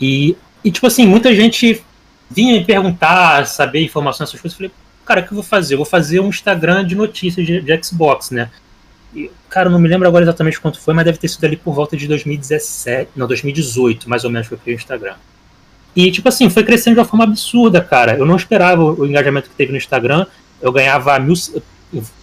E, 0.00 0.36
e, 0.62 0.70
tipo 0.70 0.86
assim, 0.86 1.06
muita 1.06 1.34
gente 1.34 1.82
vinha 2.30 2.52
me 2.58 2.64
perguntar, 2.64 3.46
saber 3.46 3.82
informações, 3.82 4.28
essas 4.28 4.40
coisas. 4.40 4.60
Eu 4.60 4.68
falei, 4.68 4.87
cara, 5.08 5.22
o 5.22 5.24
que 5.24 5.32
eu 5.32 5.36
vou 5.36 5.42
fazer? 5.42 5.74
Eu 5.74 5.78
vou 5.78 5.86
fazer 5.86 6.20
um 6.20 6.28
Instagram 6.28 6.86
de 6.86 6.94
notícias 6.94 7.46
de, 7.46 7.62
de 7.62 7.82
Xbox, 7.82 8.30
né? 8.30 8.50
E, 9.14 9.30
cara, 9.48 9.70
não 9.70 9.78
me 9.78 9.88
lembro 9.88 10.06
agora 10.06 10.22
exatamente 10.22 10.60
quanto 10.60 10.78
foi, 10.78 10.92
mas 10.92 11.06
deve 11.06 11.16
ter 11.16 11.28
sido 11.28 11.44
ali 11.46 11.56
por 11.56 11.74
volta 11.74 11.96
de 11.96 12.06
2017, 12.06 13.12
não, 13.16 13.26
2018, 13.26 14.08
mais 14.08 14.24
ou 14.24 14.30
menos, 14.30 14.46
que 14.46 14.54
eu 14.54 14.58
criei 14.58 14.76
o 14.76 14.78
Instagram. 14.78 15.14
E, 15.96 16.12
tipo 16.12 16.28
assim, 16.28 16.50
foi 16.50 16.62
crescendo 16.62 16.94
de 16.94 17.00
uma 17.00 17.06
forma 17.06 17.24
absurda, 17.24 17.80
cara. 17.80 18.16
Eu 18.16 18.26
não 18.26 18.36
esperava 18.36 18.84
o 18.84 19.06
engajamento 19.06 19.48
que 19.48 19.56
teve 19.56 19.72
no 19.72 19.78
Instagram. 19.78 20.26
Eu 20.60 20.70
ganhava 20.70 21.18
mil, 21.18 21.34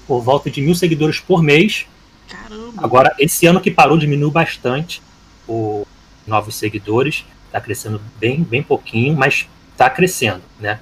por 0.08 0.22
volta 0.22 0.50
de 0.52 0.62
mil 0.62 0.76
seguidores 0.76 1.20
por 1.20 1.42
mês. 1.42 1.88
Caramba! 2.30 2.74
Agora, 2.78 3.16
esse 3.18 3.48
ano 3.48 3.60
que 3.60 3.72
parou, 3.72 3.98
diminuiu 3.98 4.30
bastante 4.30 5.02
o 5.48 5.88
novos 6.28 6.56
seguidores. 6.56 7.26
Tá 7.52 7.60
crescendo 7.60 8.00
bem, 8.20 8.44
bem 8.44 8.62
pouquinho, 8.62 9.16
mas 9.16 9.48
tá 9.76 9.90
crescendo, 9.90 10.42
né? 10.60 10.80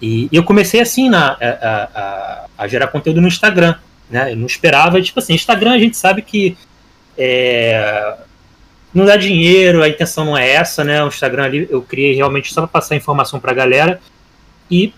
E, 0.00 0.28
e 0.30 0.36
eu 0.36 0.42
comecei 0.42 0.80
assim 0.80 1.08
na, 1.08 1.32
a, 1.32 1.88
a, 1.94 2.46
a, 2.58 2.68
gerar 2.68 2.88
conteúdo 2.88 3.20
no 3.20 3.28
Instagram. 3.28 3.74
Né? 4.10 4.32
Eu 4.32 4.36
não 4.36 4.46
esperava, 4.46 5.00
tipo 5.00 5.18
assim, 5.18 5.34
Instagram 5.34 5.72
a 5.72 5.78
gente 5.78 5.96
sabe 5.96 6.22
que 6.22 6.56
é, 7.16 8.16
não 8.92 9.04
dá 9.04 9.16
dinheiro, 9.16 9.82
a 9.82 9.88
intenção 9.88 10.24
não 10.24 10.36
é 10.36 10.50
essa, 10.50 10.82
né? 10.82 11.02
O 11.04 11.08
Instagram 11.08 11.44
ali 11.44 11.68
eu 11.70 11.82
criei 11.82 12.14
realmente 12.14 12.52
só 12.52 12.62
para 12.62 12.68
passar 12.68 12.96
informação 12.96 13.38
para 13.38 13.52
a 13.52 13.54
galera. 13.54 14.00
E 14.70 14.92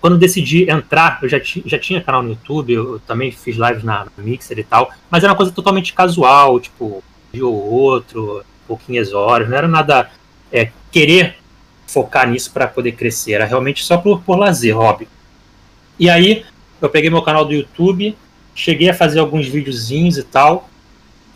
quando 0.00 0.18
decidi 0.18 0.70
entrar, 0.70 1.18
eu 1.22 1.28
já, 1.28 1.40
já 1.42 1.78
tinha 1.78 2.00
canal 2.00 2.22
no 2.22 2.30
YouTube, 2.30 2.72
eu 2.72 3.00
também 3.00 3.32
fiz 3.32 3.56
lives 3.56 3.82
na, 3.82 4.04
na 4.04 4.22
Mixer 4.22 4.58
e 4.58 4.64
tal, 4.64 4.90
mas 5.10 5.24
era 5.24 5.32
uma 5.32 5.36
coisa 5.36 5.50
totalmente 5.50 5.94
casual, 5.94 6.60
tipo, 6.60 7.02
dia 7.32 7.46
ou 7.46 7.54
outro, 7.54 8.44
pouquinhas 8.68 9.12
horas, 9.12 9.48
não 9.48 9.56
era 9.56 9.66
nada 9.66 10.10
é, 10.52 10.70
querer 10.92 11.36
focar 11.86 12.28
nisso 12.28 12.50
para 12.52 12.66
poder 12.66 12.92
crescer. 12.92 13.32
Era 13.32 13.44
realmente 13.44 13.84
só 13.84 13.96
por, 13.96 14.22
por 14.22 14.36
lazer, 14.36 14.76
hobby. 14.76 15.08
E 15.98 16.10
aí, 16.10 16.44
eu 16.80 16.88
peguei 16.88 17.10
meu 17.10 17.22
canal 17.22 17.44
do 17.44 17.52
YouTube, 17.52 18.16
cheguei 18.54 18.90
a 18.90 18.94
fazer 18.94 19.18
alguns 19.18 19.46
videozinhos 19.46 20.18
e 20.18 20.22
tal, 20.22 20.68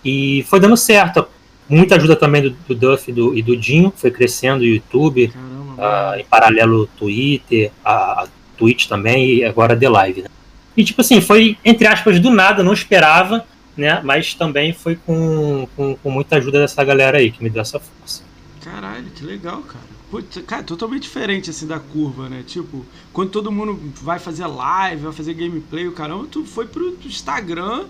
e 0.04 0.44
foi 0.48 0.60
dando 0.60 0.76
certo. 0.76 1.26
Muita 1.68 1.96
ajuda 1.96 2.16
também 2.16 2.42
do, 2.42 2.50
do 2.50 2.74
Duff 2.74 3.10
e 3.10 3.14
do, 3.14 3.36
e 3.36 3.42
do 3.42 3.56
Dinho, 3.56 3.92
foi 3.94 4.10
crescendo 4.10 4.62
o 4.62 4.66
YouTube, 4.66 5.28
Caramba, 5.28 6.16
uh, 6.16 6.20
em 6.20 6.24
paralelo 6.24 6.82
o 6.82 6.86
Twitter, 6.86 7.70
a, 7.84 8.24
a 8.24 8.28
Twitch 8.56 8.86
também 8.86 9.36
e 9.36 9.44
agora 9.44 9.76
The 9.76 9.88
Live, 9.88 10.22
né? 10.22 10.28
E 10.76 10.84
tipo 10.84 11.00
assim, 11.00 11.20
foi, 11.20 11.58
entre 11.64 11.86
aspas, 11.86 12.20
do 12.20 12.30
nada, 12.30 12.62
não 12.62 12.72
esperava, 12.72 13.44
né? 13.76 14.00
Mas 14.02 14.34
também 14.34 14.72
foi 14.72 14.96
com, 14.96 15.68
com, 15.76 15.96
com 15.96 16.10
muita 16.10 16.36
ajuda 16.36 16.60
dessa 16.60 16.82
galera 16.84 17.18
aí 17.18 17.30
que 17.30 17.42
me 17.42 17.50
deu 17.50 17.62
essa 17.62 17.78
força. 17.80 18.22
Caralho, 18.62 19.06
que 19.14 19.24
legal, 19.24 19.60
cara. 19.62 19.97
Putz, 20.10 20.40
cara, 20.46 20.62
totalmente 20.62 21.02
diferente 21.02 21.50
assim 21.50 21.66
da 21.66 21.78
curva, 21.78 22.28
né? 22.28 22.42
Tipo, 22.46 22.84
quando 23.12 23.30
todo 23.30 23.52
mundo 23.52 23.78
vai 24.00 24.18
fazer 24.18 24.46
live, 24.46 25.02
vai 25.02 25.12
fazer 25.12 25.34
gameplay, 25.34 25.86
o 25.86 25.92
caramba, 25.92 26.26
tu 26.30 26.44
foi 26.46 26.66
pro 26.66 26.96
Instagram, 27.04 27.84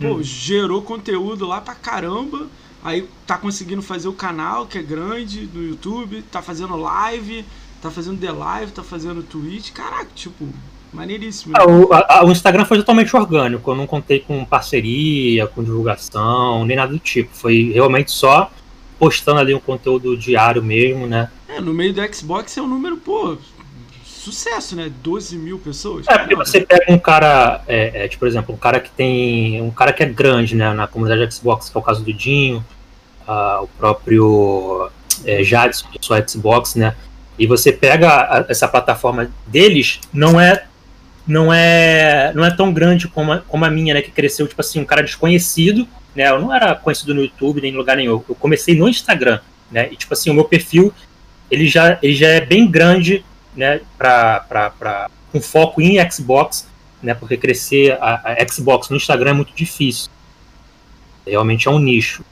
pô, 0.00 0.14
hum. 0.14 0.22
gerou 0.22 0.80
conteúdo 0.80 1.46
lá 1.46 1.60
pra 1.60 1.74
caramba, 1.74 2.46
aí 2.82 3.06
tá 3.26 3.36
conseguindo 3.36 3.82
fazer 3.82 4.08
o 4.08 4.14
canal, 4.14 4.66
que 4.66 4.78
é 4.78 4.82
grande, 4.82 5.46
no 5.52 5.62
YouTube, 5.62 6.22
tá 6.30 6.40
fazendo 6.40 6.74
live, 6.74 7.44
tá 7.82 7.90
fazendo 7.90 8.18
The 8.18 8.32
Live, 8.32 8.72
tá 8.72 8.82
fazendo 8.82 9.22
Twitch, 9.22 9.72
caraca, 9.72 10.08
tipo, 10.14 10.48
maneiríssimo. 10.90 11.52
Ah, 11.56 11.66
o, 11.66 11.92
a, 11.92 12.24
o, 12.24 12.30
Instagram 12.30 12.64
foi 12.64 12.78
totalmente 12.78 13.14
orgânico, 13.14 13.70
eu 13.70 13.74
não 13.74 13.86
contei 13.86 14.20
com 14.20 14.42
parceria, 14.44 15.46
com 15.48 15.62
divulgação, 15.62 16.64
nem 16.64 16.76
nada 16.76 16.92
do 16.92 16.98
tipo, 16.98 17.34
foi 17.34 17.72
realmente 17.74 18.10
só 18.10 18.50
postando 18.98 19.40
ali 19.40 19.52
um 19.52 19.58
conteúdo 19.58 20.16
diário 20.16 20.62
mesmo, 20.62 21.08
né? 21.08 21.28
É, 21.62 21.64
no 21.64 21.72
meio 21.72 21.92
do 21.92 22.14
Xbox 22.14 22.56
é 22.56 22.62
um 22.62 22.66
número, 22.66 22.96
pô, 22.96 23.38
sucesso, 24.04 24.76
né? 24.76 24.90
12 25.02 25.36
mil 25.36 25.58
pessoas. 25.58 26.06
É, 26.08 26.18
porque 26.18 26.34
você 26.34 26.60
pega 26.60 26.92
um 26.92 26.98
cara, 26.98 27.62
é, 27.66 28.04
é, 28.04 28.08
tipo, 28.08 28.20
por 28.20 28.28
exemplo, 28.28 28.54
um 28.54 28.58
cara 28.58 28.80
que 28.80 28.90
tem. 28.90 29.62
Um 29.62 29.70
cara 29.70 29.92
que 29.92 30.02
é 30.02 30.06
grande, 30.06 30.54
né, 30.54 30.72
na 30.74 30.86
comunidade 30.86 31.34
Xbox, 31.34 31.68
que 31.68 31.76
é 31.76 31.80
o 31.80 31.82
caso 31.82 32.04
do 32.04 32.12
Dinho, 32.12 32.64
uh, 33.26 33.62
o 33.62 33.68
próprio 33.68 34.90
é, 35.24 35.42
Jadson, 35.42 35.88
do 35.90 36.04
sua 36.04 36.26
Xbox, 36.26 36.74
né? 36.74 36.94
E 37.38 37.46
você 37.46 37.72
pega 37.72 38.08
a, 38.08 38.46
essa 38.48 38.68
plataforma 38.68 39.30
deles, 39.46 40.00
não 40.12 40.40
é. 40.40 40.66
Não 41.24 41.54
é, 41.54 42.32
não 42.34 42.44
é 42.44 42.50
tão 42.50 42.72
grande 42.72 43.06
como 43.06 43.32
a, 43.32 43.38
como 43.38 43.64
a 43.64 43.70
minha, 43.70 43.94
né? 43.94 44.02
Que 44.02 44.10
cresceu, 44.10 44.48
tipo 44.48 44.60
assim, 44.60 44.80
um 44.80 44.84
cara 44.84 45.02
desconhecido, 45.02 45.86
né? 46.16 46.28
Eu 46.28 46.40
não 46.40 46.52
era 46.52 46.74
conhecido 46.74 47.14
no 47.14 47.22
YouTube 47.22 47.60
nem 47.60 47.72
em 47.72 47.76
lugar 47.76 47.96
nenhum. 47.96 48.20
Eu 48.28 48.34
comecei 48.40 48.74
no 48.74 48.88
Instagram, 48.88 49.38
né? 49.70 49.88
E 49.92 49.96
tipo 49.96 50.12
assim, 50.12 50.30
o 50.30 50.34
meu 50.34 50.44
perfil 50.44 50.92
ele 51.52 51.68
já, 51.68 51.98
ele 52.02 52.14
já 52.14 52.28
é 52.28 52.40
bem 52.40 52.66
grande, 52.68 53.22
né? 53.54 53.82
Para 53.98 55.10
com 55.30 55.38
foco 55.38 55.82
em 55.82 55.98
Xbox, 56.10 56.66
né? 57.02 57.12
Porque 57.12 57.36
crescer 57.36 57.92
a, 58.00 58.22
a, 58.24 58.48
Xbox 58.50 58.88
no 58.88 58.96
Instagram 58.96 59.32
é 59.32 59.34
muito 59.34 59.54
difícil. 59.54 60.10
Realmente 61.26 61.68
é 61.68 61.70
um 61.70 61.78
nicho. 61.78 62.24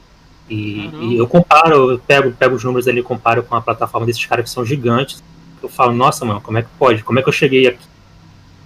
E, 0.49 0.89
e, 1.01 1.17
eu 1.17 1.27
comparo, 1.27 1.91
eu 1.91 1.99
pego, 1.99 2.31
pego 2.31 2.55
os 2.55 2.63
números 2.63 2.87
ali 2.87 2.99
e 2.99 3.03
comparo 3.03 3.43
com 3.43 3.55
a 3.55 3.61
plataforma 3.61 4.07
desses 4.07 4.25
caras 4.25 4.45
que 4.45 4.49
são 4.49 4.65
gigantes. 4.65 5.23
Eu 5.61 5.69
falo, 5.69 5.93
nossa, 5.93 6.25
mano, 6.25 6.41
como 6.41 6.57
é 6.57 6.63
que 6.63 6.69
pode? 6.79 7.03
Como 7.03 7.19
é 7.19 7.21
que 7.21 7.29
eu 7.29 7.33
cheguei 7.33 7.67
aqui? 7.67 7.85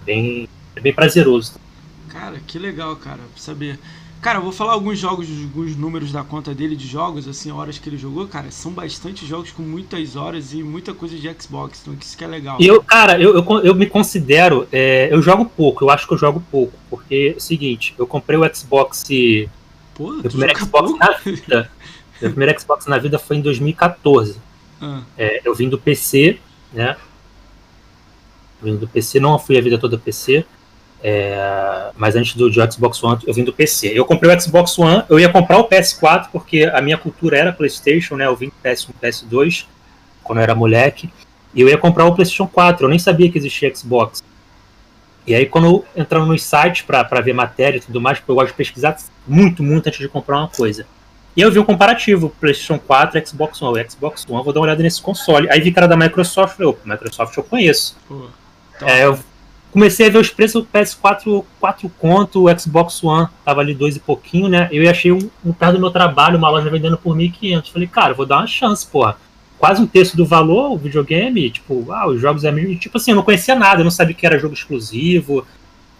Bem, 0.05 0.47
é 0.73 0.79
bem 0.79 0.93
prazeroso. 0.93 1.59
Cara, 2.07 2.39
que 2.47 2.57
legal, 2.57 2.95
cara, 2.95 3.19
saber. 3.35 3.77
Cara, 4.25 4.39
eu 4.39 4.41
vou 4.41 4.51
falar 4.51 4.73
alguns 4.73 4.97
jogos, 4.97 5.27
alguns 5.29 5.75
números 5.75 6.11
da 6.11 6.23
conta 6.23 6.51
dele 6.51 6.75
de 6.75 6.87
jogos, 6.87 7.27
assim, 7.27 7.51
horas 7.51 7.77
que 7.77 7.87
ele 7.87 7.95
jogou, 7.95 8.27
cara, 8.27 8.49
são 8.49 8.71
bastante 8.71 9.23
jogos 9.23 9.51
com 9.51 9.61
muitas 9.61 10.15
horas 10.15 10.51
e 10.51 10.63
muita 10.63 10.95
coisa 10.95 11.15
de 11.15 11.31
Xbox, 11.39 11.81
então 11.83 11.95
isso 12.01 12.17
que 12.17 12.23
é 12.23 12.27
legal. 12.27 12.57
Eu, 12.59 12.81
cara, 12.81 13.21
eu, 13.21 13.35
eu, 13.35 13.59
eu 13.59 13.75
me 13.75 13.85
considero, 13.85 14.67
é, 14.71 15.09
eu 15.11 15.21
jogo 15.21 15.45
pouco, 15.45 15.85
eu 15.85 15.91
acho 15.91 16.07
que 16.07 16.13
eu 16.15 16.17
jogo 16.17 16.43
pouco, 16.49 16.73
porque 16.89 17.33
é 17.35 17.37
o 17.37 17.39
seguinte, 17.39 17.93
eu 17.99 18.07
comprei 18.07 18.35
o 18.35 18.55
Xbox, 18.55 19.03
Pô, 19.93 20.13
meu 20.13 20.23
primeiro 20.23 20.57
Xbox 20.57 20.89
pouco? 20.89 20.97
na 20.97 21.11
vida, 21.23 21.71
meu 22.19 22.31
primeiro 22.31 22.59
Xbox 22.59 22.87
na 22.87 22.97
vida 22.97 23.19
foi 23.19 23.37
em 23.37 23.41
2014. 23.41 24.37
Ah. 24.81 25.03
É, 25.15 25.47
eu 25.47 25.53
vim 25.53 25.69
do 25.69 25.77
PC, 25.77 26.39
né, 26.73 26.97
vim 28.59 28.75
do 28.75 28.87
PC, 28.87 29.19
não 29.19 29.37
fui 29.37 29.55
a 29.55 29.61
vida 29.61 29.77
toda 29.77 29.99
PC, 29.99 30.47
é, 31.07 31.91
mas 31.95 32.15
antes 32.15 32.33
do, 32.33 32.49
do, 32.49 32.73
Xbox 32.73 33.03
One, 33.03 33.21
eu 33.27 33.31
vim 33.31 33.43
do 33.43 33.53
PC. 33.53 33.91
Eu 33.93 34.05
comprei 34.05 34.35
o 34.35 34.41
Xbox 34.41 34.79
One, 34.79 35.03
eu 35.07 35.19
ia 35.19 35.29
comprar 35.29 35.59
o 35.59 35.69
PS4, 35.69 36.29
porque 36.31 36.63
a 36.63 36.81
minha 36.81 36.97
cultura 36.97 37.37
era 37.37 37.53
PlayStation, 37.53 38.15
né? 38.15 38.25
Eu 38.25 38.35
vim 38.35 38.47
do 38.47 38.53
PS1, 38.63 38.89
PS2, 38.99 39.67
quando 40.23 40.39
eu 40.39 40.43
era 40.43 40.55
moleque. 40.55 41.07
E 41.53 41.61
eu 41.61 41.69
ia 41.69 41.77
comprar 41.77 42.05
o 42.05 42.15
PlayStation 42.15 42.47
4, 42.47 42.85
eu 42.85 42.89
nem 42.89 42.97
sabia 42.97 43.29
que 43.31 43.37
existia 43.37 43.71
Xbox. 43.75 44.23
E 45.27 45.35
aí, 45.35 45.45
quando 45.45 45.67
eu 45.67 45.85
entrava 45.95 46.25
nos 46.25 46.41
sites 46.41 46.81
para 46.81 47.21
ver 47.21 47.33
matéria 47.33 47.77
e 47.77 47.81
tudo 47.81 48.01
mais, 48.01 48.17
porque 48.17 48.31
eu 48.31 48.35
gosto 48.35 48.47
de 48.47 48.53
pesquisar 48.53 48.97
muito, 49.27 49.61
muito 49.61 49.85
antes 49.85 49.99
de 49.99 50.09
comprar 50.09 50.39
uma 50.39 50.47
coisa. 50.47 50.87
E 51.37 51.41
eu 51.41 51.51
vi 51.51 51.59
um 51.59 51.63
comparativo, 51.63 52.33
PlayStation 52.41 52.79
4 52.79 53.19
e 53.19 53.27
Xbox 53.27 53.61
One. 53.61 53.79
O 53.79 53.91
Xbox 53.91 54.25
One, 54.27 54.43
vou 54.43 54.51
dar 54.51 54.59
uma 54.59 54.65
olhada 54.65 54.81
nesse 54.81 55.03
console. 55.03 55.47
Aí 55.51 55.61
vi 55.61 55.71
era 55.77 55.87
da 55.87 55.95
Microsoft, 55.95 56.59
eu, 56.59 56.75
Microsoft 56.83 57.37
eu 57.37 57.43
conheço. 57.43 57.95
Pô, 58.07 58.25
então... 58.75 58.89
é, 58.89 59.05
eu 59.05 59.19
comecei 59.75 60.07
a 60.07 60.09
ver 60.09 60.19
os 60.19 60.29
preços 60.29 60.63
do 60.63 60.69
PS4 60.69 61.43
4 61.59 61.91
conto, 61.99 62.45
o 62.45 62.59
Xbox 62.59 63.03
One 63.03 63.27
tava 63.43 63.59
ali 63.59 63.75
dois 63.75 63.97
e 63.97 63.99
pouquinho, 63.99 64.47
né? 64.47 64.69
Eu 64.71 64.89
achei 64.89 65.11
um, 65.11 65.29
um 65.43 65.51
perto 65.51 65.73
do 65.73 65.81
meu 65.81 65.91
trabalho, 65.91 66.37
uma 66.37 66.49
loja 66.49 66.69
vendendo 66.69 66.97
por 66.97 67.13
1.500. 67.13 67.73
Falei, 67.73 67.85
cara, 67.85 68.13
vou 68.13 68.25
dar 68.25 68.37
uma 68.37 68.47
chance, 68.47 68.87
porra. 68.87 69.17
Quase 69.59 69.81
um 69.81 69.85
terço 69.85 70.15
do 70.15 70.25
valor, 70.25 70.71
o 70.71 70.77
videogame, 70.77 71.49
tipo, 71.49 71.91
ah, 71.91 72.07
os 72.07 72.21
jogos 72.21 72.45
é. 72.45 72.53
Tipo 72.75 72.97
assim, 72.97 73.11
eu 73.11 73.15
não 73.15 73.23
conhecia 73.23 73.53
nada, 73.53 73.81
eu 73.81 73.83
não 73.83 73.91
sabia 73.91 74.15
que 74.15 74.25
era 74.25 74.39
jogo 74.39 74.53
exclusivo, 74.53 75.45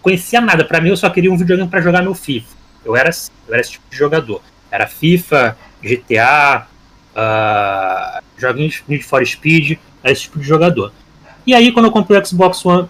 conhecia 0.02 0.40
nada. 0.40 0.64
Para 0.64 0.80
mim, 0.80 0.88
eu 0.88 0.98
só 0.98 1.10
queria 1.10 1.32
um 1.32 1.38
videogame 1.38 1.70
para 1.70 1.82
jogar 1.82 2.02
meu 2.02 2.16
FIFA. 2.16 2.56
Eu 2.86 2.96
era, 2.96 3.10
eu 3.46 3.54
era 3.54 3.62
esse 3.62 3.72
tipo 3.72 3.90
de 3.92 3.98
jogador. 3.98 4.42
Era 4.72 4.88
FIFA, 4.88 5.58
GTA, 5.84 6.66
uh, 6.66 7.18
ah, 7.18 8.22
joguinhos 8.38 8.82
Need 8.88 9.04
for 9.04 9.26
Speed, 9.26 9.78
era 10.02 10.14
esse 10.14 10.22
tipo 10.22 10.40
de 10.40 10.46
jogador. 10.48 10.94
E 11.46 11.54
aí, 11.54 11.74
quando 11.74 11.88
eu 11.88 11.92
comprei 11.92 12.18
o 12.18 12.26
Xbox 12.26 12.66
One 12.66 12.88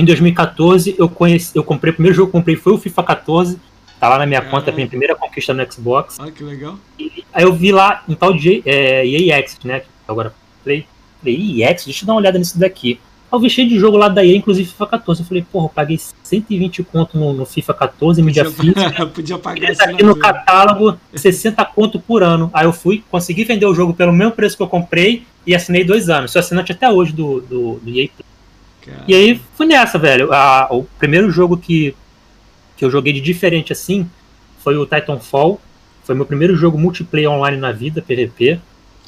em 0.00 0.04
2014, 0.04 0.94
eu, 0.98 1.08
conheci, 1.08 1.52
eu 1.54 1.62
comprei, 1.62 1.92
o 1.92 1.94
primeiro 1.94 2.16
jogo 2.16 2.30
que 2.30 2.36
eu 2.36 2.40
comprei 2.40 2.56
foi 2.56 2.72
o 2.72 2.78
FIFA 2.78 3.02
14. 3.02 3.58
Tá 3.98 4.08
lá 4.08 4.18
na 4.18 4.26
minha 4.26 4.40
Caralho. 4.40 4.58
conta, 4.58 4.72
minha 4.72 4.86
primeira 4.86 5.14
conquista 5.14 5.52
no 5.52 5.70
Xbox. 5.70 6.16
Ah, 6.18 6.30
que 6.30 6.42
legal. 6.42 6.78
E, 6.98 7.24
aí 7.32 7.44
eu 7.44 7.52
vi 7.52 7.70
lá 7.70 8.02
um 8.08 8.14
tal 8.14 8.32
de 8.32 8.62
é, 8.64 9.06
EA 9.06 9.38
Exit, 9.40 9.66
né? 9.66 9.82
Agora, 10.08 10.32
Play. 10.64 10.86
Play 11.22 11.60
EA 11.60 11.70
Exit, 11.70 11.86
deixa 11.86 12.04
eu 12.04 12.06
dar 12.06 12.14
uma 12.14 12.20
olhada 12.20 12.38
nisso 12.38 12.58
daqui. 12.58 12.98
Eu 13.32 13.38
vi 13.38 13.48
cheio 13.48 13.68
de 13.68 13.78
jogo 13.78 13.96
lá 13.96 14.08
da 14.08 14.24
EA, 14.24 14.36
inclusive 14.36 14.70
FIFA 14.70 14.86
14. 14.86 15.20
Eu 15.20 15.26
falei, 15.26 15.46
porra, 15.52 15.66
eu 15.66 15.68
paguei 15.68 16.00
120 16.22 16.82
conto 16.82 17.16
no, 17.16 17.32
no 17.32 17.44
FIFA 17.44 17.74
14, 17.74 18.22
mídia 18.22 18.50
física. 18.50 19.06
Podia 19.06 19.38
pagar 19.38 19.76
tá 19.76 19.84
aqui 19.90 20.02
no 20.02 20.16
catálogo, 20.16 20.98
60 21.14 21.64
conto 21.66 22.00
por 22.00 22.22
ano. 22.22 22.50
Aí 22.52 22.64
eu 22.64 22.72
fui, 22.72 23.04
consegui 23.10 23.44
vender 23.44 23.66
o 23.66 23.74
jogo 23.74 23.94
pelo 23.94 24.12
mesmo 24.12 24.32
preço 24.32 24.56
que 24.56 24.62
eu 24.62 24.68
comprei 24.68 25.24
e 25.46 25.54
assinei 25.54 25.84
dois 25.84 26.08
anos. 26.08 26.32
Sou 26.32 26.40
assinante 26.40 26.72
até 26.72 26.90
hoje 26.90 27.12
do, 27.12 27.40
do, 27.42 27.74
do 27.74 27.90
EA 27.90 28.08
Play. 28.08 28.29
E 29.06 29.14
aí 29.14 29.40
fui 29.56 29.66
nessa, 29.66 29.98
velho. 29.98 30.32
A, 30.32 30.68
o 30.70 30.84
primeiro 30.98 31.30
jogo 31.30 31.56
que, 31.56 31.94
que 32.76 32.84
eu 32.84 32.90
joguei 32.90 33.12
de 33.12 33.20
diferente 33.20 33.72
assim 33.72 34.08
foi 34.58 34.76
o 34.76 34.86
Titanfall. 34.86 35.60
Foi 36.04 36.14
meu 36.14 36.26
primeiro 36.26 36.56
jogo 36.56 36.78
multiplayer 36.78 37.30
online 37.30 37.56
na 37.56 37.72
vida, 37.72 38.02
PVP. 38.02 38.60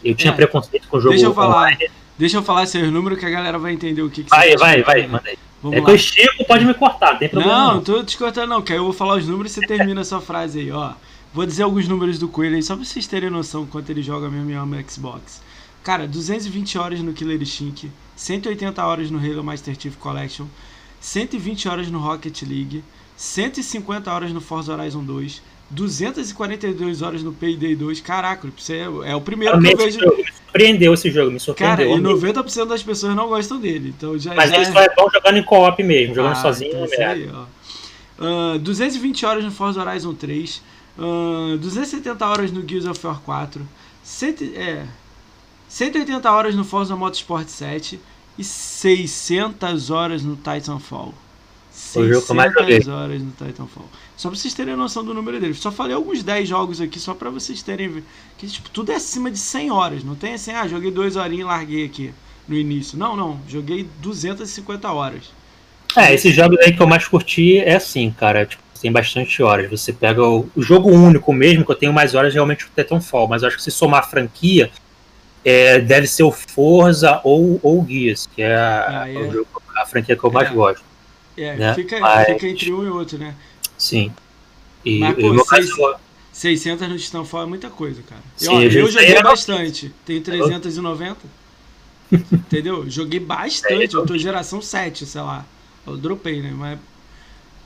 Eu 0.04 0.14
tinha 0.14 0.32
é. 0.32 0.36
preconceito 0.36 0.88
com 0.88 0.96
o 0.96 1.00
jogo 1.00 1.14
deixa 1.14 1.26
eu 1.26 1.34
falar, 1.34 1.56
online. 1.56 1.90
Deixa 2.18 2.36
eu 2.36 2.42
falar 2.42 2.66
seus 2.66 2.90
números 2.92 3.18
que 3.18 3.26
a 3.26 3.30
galera 3.30 3.58
vai 3.58 3.72
entender 3.72 4.02
o 4.02 4.10
que, 4.10 4.24
que 4.24 4.30
vai, 4.30 4.50
você 4.50 4.56
Vai, 4.56 4.82
vai, 4.82 5.02
vai, 5.02 5.06
manda 5.08 5.28
aí. 5.28 5.38
Vamos 5.62 5.76
é 5.76 5.80
lá. 5.80 5.86
que 5.86 5.90
eu 5.92 5.94
estico, 5.94 6.44
pode 6.44 6.64
me 6.64 6.74
cortar, 6.74 7.12
não 7.12 7.18
tem 7.18 7.28
problema. 7.28 7.56
Não, 7.56 7.74
não 7.74 7.82
tô 7.82 8.02
te 8.02 8.18
cortando 8.18 8.48
não, 8.48 8.60
que 8.60 8.72
aí 8.72 8.78
eu 8.78 8.84
vou 8.84 8.92
falar 8.92 9.16
os 9.16 9.28
números 9.28 9.52
e 9.52 9.54
você 9.54 9.66
termina 9.66 10.00
a 10.00 10.04
sua 10.04 10.20
frase 10.20 10.58
aí, 10.58 10.72
ó. 10.72 10.92
Vou 11.32 11.46
dizer 11.46 11.62
alguns 11.62 11.86
números 11.86 12.18
do 12.18 12.28
Coelho 12.28 12.56
aí, 12.56 12.62
só 12.62 12.74
pra 12.74 12.84
vocês 12.84 13.06
terem 13.06 13.30
noção 13.30 13.64
quanto 13.64 13.88
ele 13.88 14.02
joga 14.02 14.28
mesmo 14.28 14.50
e 14.50 14.54
ama 14.54 14.82
Xbox. 14.86 15.40
Cara, 15.84 16.06
220 16.06 16.78
horas 16.78 17.00
no 17.00 17.12
Killer 17.12 17.40
Instinct, 17.40 17.90
180 18.16 18.84
horas 18.84 19.10
no 19.10 19.18
Halo 19.18 19.42
Master 19.42 19.74
Chief 19.78 19.96
Collection, 19.96 20.46
120 21.00 21.68
horas 21.68 21.88
no 21.88 21.98
Rocket 21.98 22.42
League, 22.42 22.84
150 23.16 24.12
horas 24.12 24.32
no 24.32 24.40
Forza 24.40 24.72
Horizon 24.72 25.04
2, 25.04 25.42
242 25.72 27.02
horas 27.02 27.22
no 27.22 27.32
Payday 27.32 27.74
2. 27.74 28.00
Caraca, 28.00 28.48
você 28.56 28.74
é, 28.74 29.10
é 29.10 29.16
o 29.16 29.20
primeiro 29.20 29.58
que 29.60 29.72
eu 29.72 29.76
vejo. 29.76 29.98
Me 29.98 30.24
surpreendeu 30.24 30.94
esse 30.94 31.10
jogo, 31.10 31.30
me 31.30 31.40
surpreendeu. 31.40 31.88
Cara, 31.88 31.98
e 31.98 32.02
90% 32.02 32.66
das 32.66 32.82
pessoas 32.82 33.16
não 33.16 33.28
gostam 33.28 33.58
dele. 33.58 33.94
Então 33.96 34.18
já, 34.18 34.34
Mas 34.34 34.50
já 34.50 34.56
ele 34.56 34.66
só 34.66 34.80
é 34.80 34.94
bom 34.94 35.08
jogando 35.12 35.38
em 35.38 35.42
co-op 35.42 35.82
mesmo, 35.82 36.14
jogando 36.14 36.32
ah, 36.32 36.36
sozinho. 36.36 36.70
Então 36.70 36.86
é 36.98 37.04
aí, 37.04 37.30
ó. 37.32 37.44
Uh, 38.54 38.58
220 38.58 39.26
horas 39.26 39.44
no 39.44 39.50
Forza 39.50 39.82
Horizon 39.82 40.14
3, 40.14 40.62
uh, 40.98 41.58
270 41.58 42.26
horas 42.26 42.52
no 42.52 42.68
Gears 42.68 42.84
of 42.86 43.04
War 43.04 43.20
4, 43.20 43.66
100, 44.04 44.34
é, 44.54 44.86
180 45.72 46.30
horas 46.30 46.54
no 46.54 46.64
Forza 46.64 46.94
Motorsport 46.94 47.48
7 47.48 47.98
e 48.36 48.44
600 48.44 49.90
horas 49.90 50.22
no 50.22 50.36
Titanfall. 50.36 51.14
600 51.72 52.88
horas 52.88 53.22
no 53.22 53.30
Titanfall. 53.30 53.88
Só 54.14 54.28
pra 54.28 54.38
vocês 54.38 54.52
terem 54.52 54.76
noção 54.76 55.02
do 55.02 55.14
número 55.14 55.40
dele. 55.40 55.54
Só 55.54 55.72
falei 55.72 55.96
alguns 55.96 56.22
10 56.22 56.46
jogos 56.46 56.78
aqui, 56.78 57.00
só 57.00 57.14
pra 57.14 57.30
vocês 57.30 57.62
terem. 57.62 58.04
Que 58.36 58.46
tipo, 58.48 58.68
tudo 58.68 58.92
é 58.92 58.96
acima 58.96 59.30
de 59.30 59.38
100 59.38 59.70
horas. 59.70 60.04
Não 60.04 60.14
tem 60.14 60.34
assim, 60.34 60.50
ah, 60.50 60.68
joguei 60.68 60.90
2 60.90 61.16
horinhas 61.16 61.40
e 61.40 61.44
larguei 61.44 61.86
aqui 61.86 62.12
no 62.46 62.54
início. 62.54 62.98
Não, 62.98 63.16
não. 63.16 63.40
Joguei 63.48 63.88
250 64.02 64.92
horas. 64.92 65.30
É, 65.96 66.12
esses 66.12 66.34
jogos 66.36 66.58
aí 66.58 66.76
que 66.76 66.82
eu 66.82 66.86
mais 66.86 67.08
curti 67.08 67.56
é 67.56 67.76
assim, 67.76 68.10
cara. 68.10 68.44
Tipo, 68.44 68.62
tem 68.82 68.92
bastante 68.92 69.42
horas. 69.42 69.70
Você 69.70 69.92
pega 69.92 70.22
o, 70.22 70.50
o, 70.56 70.60
jogo 70.60 70.90
único 70.90 71.32
mesmo, 71.32 71.64
que 71.64 71.70
eu 71.70 71.76
tenho 71.76 71.92
mais 71.92 72.14
horas, 72.14 72.34
realmente 72.34 72.66
o 72.66 72.68
Titanfall, 72.76 73.28
mas 73.28 73.40
eu 73.40 73.48
acho 73.48 73.56
que 73.56 73.62
se 73.62 73.70
somar 73.70 74.00
a 74.00 74.02
franquia, 74.02 74.70
é, 75.44 75.80
deve 75.80 76.06
ser 76.06 76.22
o 76.22 76.30
Forza 76.30 77.20
ou, 77.24 77.60
o 77.62 77.86
Gears, 77.88 78.26
que 78.26 78.42
é 78.42 78.54
a, 78.54 79.02
ah, 79.02 79.10
é. 79.10 79.30
Jogo, 79.30 79.48
a 79.76 79.86
franquia 79.86 80.16
que 80.16 80.24
eu 80.24 80.30
mais 80.30 80.50
é. 80.50 80.54
gosto. 80.54 80.84
É, 81.36 81.56
né? 81.56 81.74
fica, 81.74 81.98
mas, 81.98 82.26
fica 82.26 82.46
entre 82.46 82.72
um 82.72 82.84
e 82.84 82.90
outro, 82.90 83.18
né? 83.18 83.34
Sim. 83.78 84.12
E, 84.84 84.98
mas, 84.98 85.14
pô, 85.14 85.32
meu 85.32 85.44
seis, 85.44 85.74
caso, 85.74 85.96
600 86.32 86.88
no 86.88 86.98
Titanfall 86.98 87.42
é 87.42 87.46
muita 87.46 87.70
coisa, 87.70 88.02
cara. 88.02 88.22
Sim, 88.36 88.62
eu, 88.62 88.70
eu 88.70 88.90
joguei 88.90 89.22
bastante. 89.22 89.94
Tenho 90.04 90.20
390. 90.20 91.16
Entendeu? 92.12 92.88
Joguei 92.88 93.20
bastante. 93.20 93.94
Eu 93.94 94.04
tô 94.04 94.16
geração 94.18 94.60
7, 94.60 95.06
sei 95.06 95.20
lá. 95.20 95.44
Eu 95.86 95.96
dropei, 95.96 96.42
né? 96.42 96.52
Mas 96.54 96.78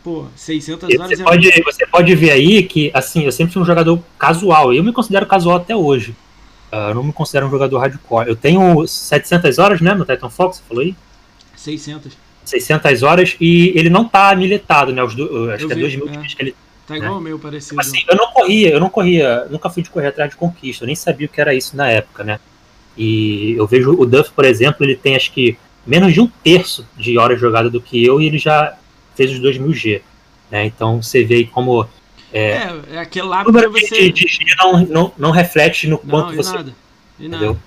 pô, 0.03 0.27
600 0.37 0.85
horas 0.85 1.09
você 1.09 1.23
é 1.23 1.25
pode, 1.25 1.49
muito... 1.49 1.65
Você 1.65 1.87
pode 1.87 2.15
ver 2.15 2.31
aí 2.31 2.63
que, 2.63 2.93
assim, 2.95 3.25
eu 3.25 3.33
sempre 3.33 3.53
fui 3.53 3.63
um 3.63 3.67
jogador 3.67 4.01
casual. 4.17 4.73
Eu 4.73 4.85
me 4.85 4.93
considero 4.93 5.27
casual 5.27 5.57
até 5.57 5.75
hoje. 5.75 6.15
Uh, 6.77 6.91
eu 6.91 6.95
não 6.95 7.05
me 7.05 7.13
considero 7.13 7.47
um 7.47 7.51
jogador 7.51 7.79
hardcore. 7.79 8.29
Eu 8.29 8.37
tenho 8.37 8.87
700 8.87 9.59
horas, 9.59 9.81
né, 9.81 9.95
no 9.95 10.05
Titanfall, 10.05 10.53
você 10.53 10.63
falou 10.69 10.83
aí? 10.83 10.95
600. 11.55 12.17
600 12.45 13.03
horas 13.03 13.37
e 13.41 13.73
ele 13.77 13.91
não 13.91 14.09
tá 14.09 14.35
militado, 14.37 14.93
né? 14.93 15.03
Os 15.03 15.15
do, 15.15 15.51
acho 15.51 15.65
eu 15.65 15.69
que 15.69 15.75
é 15.75 15.77
2 15.77 15.97
mil 15.97 16.09
é. 16.09 16.17
que 16.19 16.37
ele 16.39 16.55
Tá 16.87 16.97
igual 16.97 17.15
né? 17.15 17.19
o 17.19 17.21
meu, 17.21 17.39
parecido. 17.39 17.81
Assim, 17.81 18.05
eu 18.09 18.17
não 18.17 18.31
corria, 18.31 18.71
eu 18.71 18.79
não 18.79 18.89
corria, 18.89 19.47
nunca 19.51 19.69
fui 19.69 19.83
de 19.83 19.91
correr 19.91 20.07
atrás 20.07 20.31
de 20.31 20.37
conquista, 20.37 20.85
eu 20.85 20.87
nem 20.87 20.95
sabia 20.95 21.27
o 21.27 21.31
que 21.31 21.41
era 21.41 21.53
isso 21.53 21.77
na 21.77 21.91
época, 21.91 22.23
né? 22.23 22.39
E 22.97 23.55
eu 23.59 23.67
vejo 23.67 23.93
o 23.93 24.07
Duff, 24.07 24.31
por 24.31 24.45
exemplo, 24.45 24.87
ele 24.87 24.95
tem 24.95 25.17
acho 25.17 25.33
que 25.33 25.59
menos 25.85 26.15
de 26.15 26.21
um 26.21 26.29
terço 26.29 26.87
de 26.97 27.19
horas 27.19 27.41
jogadas 27.41 27.73
do 27.73 27.81
que 27.81 28.05
eu 28.05 28.21
e 28.21 28.27
ele 28.27 28.39
já 28.39 28.77
fez 29.17 29.33
os 29.33 29.41
2000G. 29.41 30.01
Né? 30.51 30.65
Então 30.67 31.03
você 31.03 31.25
vê 31.25 31.37
aí 31.37 31.47
como. 31.47 31.87
É, 32.37 32.93
é, 32.93 32.95
é 32.97 32.99
aquele 32.99 33.27
lá 33.27 33.45
que 33.45 33.51
você. 33.51 34.13
De, 34.13 34.25
de 34.25 34.29
G 34.29 34.45
não, 34.59 34.81
não, 34.87 35.13
não 35.17 35.31
reflete 35.31 35.87
no 35.89 35.99
quanto 35.99 36.29
não, 36.29 36.37
você. 36.37 36.57
Nada. 36.57 36.75
E 37.19 37.27
entendeu? 37.27 37.53
Nada. 37.53 37.63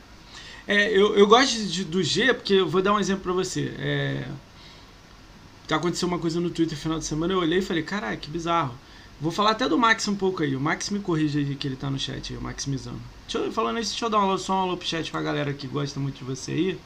É, 0.67 0.95
eu, 0.95 1.15
eu 1.15 1.25
gosto 1.25 1.65
de, 1.65 1.83
do 1.83 2.03
G 2.03 2.33
porque 2.33 2.53
eu 2.53 2.67
vou 2.67 2.81
dar 2.81 2.93
um 2.93 2.99
exemplo 2.99 3.23
para 3.23 3.33
você. 3.33 3.73
É, 3.79 4.25
aconteceu 5.73 6.07
uma 6.07 6.19
coisa 6.19 6.39
no 6.39 6.49
Twitter 6.49 6.77
no 6.77 6.81
final 6.81 6.99
de 6.99 7.05
semana, 7.05 7.33
eu 7.33 7.39
olhei 7.39 7.59
e 7.59 7.61
falei, 7.61 7.83
caralho, 7.83 8.17
que 8.17 8.29
bizarro. 8.29 8.75
Vou 9.21 9.31
falar 9.31 9.51
até 9.51 9.67
do 9.67 9.77
Max 9.77 10.07
um 10.07 10.15
pouco 10.15 10.43
aí. 10.43 10.55
O 10.55 10.59
Max 10.59 10.89
me 10.89 10.99
corrige 10.99 11.39
aí 11.39 11.55
que 11.55 11.67
ele 11.67 11.75
tá 11.75 11.89
no 11.89 11.99
chat 11.99 12.31
aí, 12.31 12.39
o 12.39 12.41
Max 12.41 12.65
Mizano. 12.65 13.01
Deixa 13.27 13.45
eu, 13.45 13.51
falando 13.51 13.79
isso, 13.79 13.91
deixa 13.91 14.05
eu 14.05 14.09
dar 14.09 14.19
uma, 14.19 14.37
só 14.37 14.53
um 14.53 14.61
alô 14.61 14.77
pro 14.77 14.87
chat 14.87 15.11
pra 15.11 15.21
galera 15.21 15.53
que 15.53 15.67
gosta 15.67 15.99
muito 15.99 16.19
de 16.19 16.23
você 16.23 16.51
aí. 16.51 16.79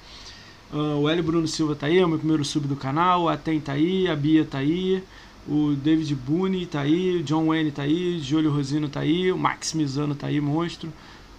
Uh, 0.72 1.02
o 1.02 1.10
L. 1.10 1.22
Bruno 1.22 1.48
Silva 1.48 1.76
tá 1.76 1.86
aí, 1.86 2.00
é 2.00 2.06
o 2.06 2.10
meu 2.10 2.18
primeiro 2.18 2.44
sub 2.44 2.68
do 2.68 2.76
canal. 2.76 3.30
A 3.30 3.38
Tem 3.38 3.60
tá 3.60 3.74
aí, 3.74 4.08
a 4.08 4.16
Bia 4.16 4.44
tá 4.44 4.58
aí. 4.58 5.04
O 5.48 5.76
David 5.76 6.16
Boone 6.16 6.66
tá 6.66 6.82
aí, 6.82 7.18
o 7.18 7.24
John 7.24 7.48
Wayne 7.48 7.72
tá 7.72 7.82
aí, 7.82 8.20
Júlio 8.20 8.52
Rosino 8.52 8.88
tá 8.88 9.02
aí, 9.02 9.32
o 9.32 9.38
Max 9.38 9.74
Mizano 9.74 10.16
tá 10.16 10.28
aí, 10.28 10.40
monstro. 10.40 10.92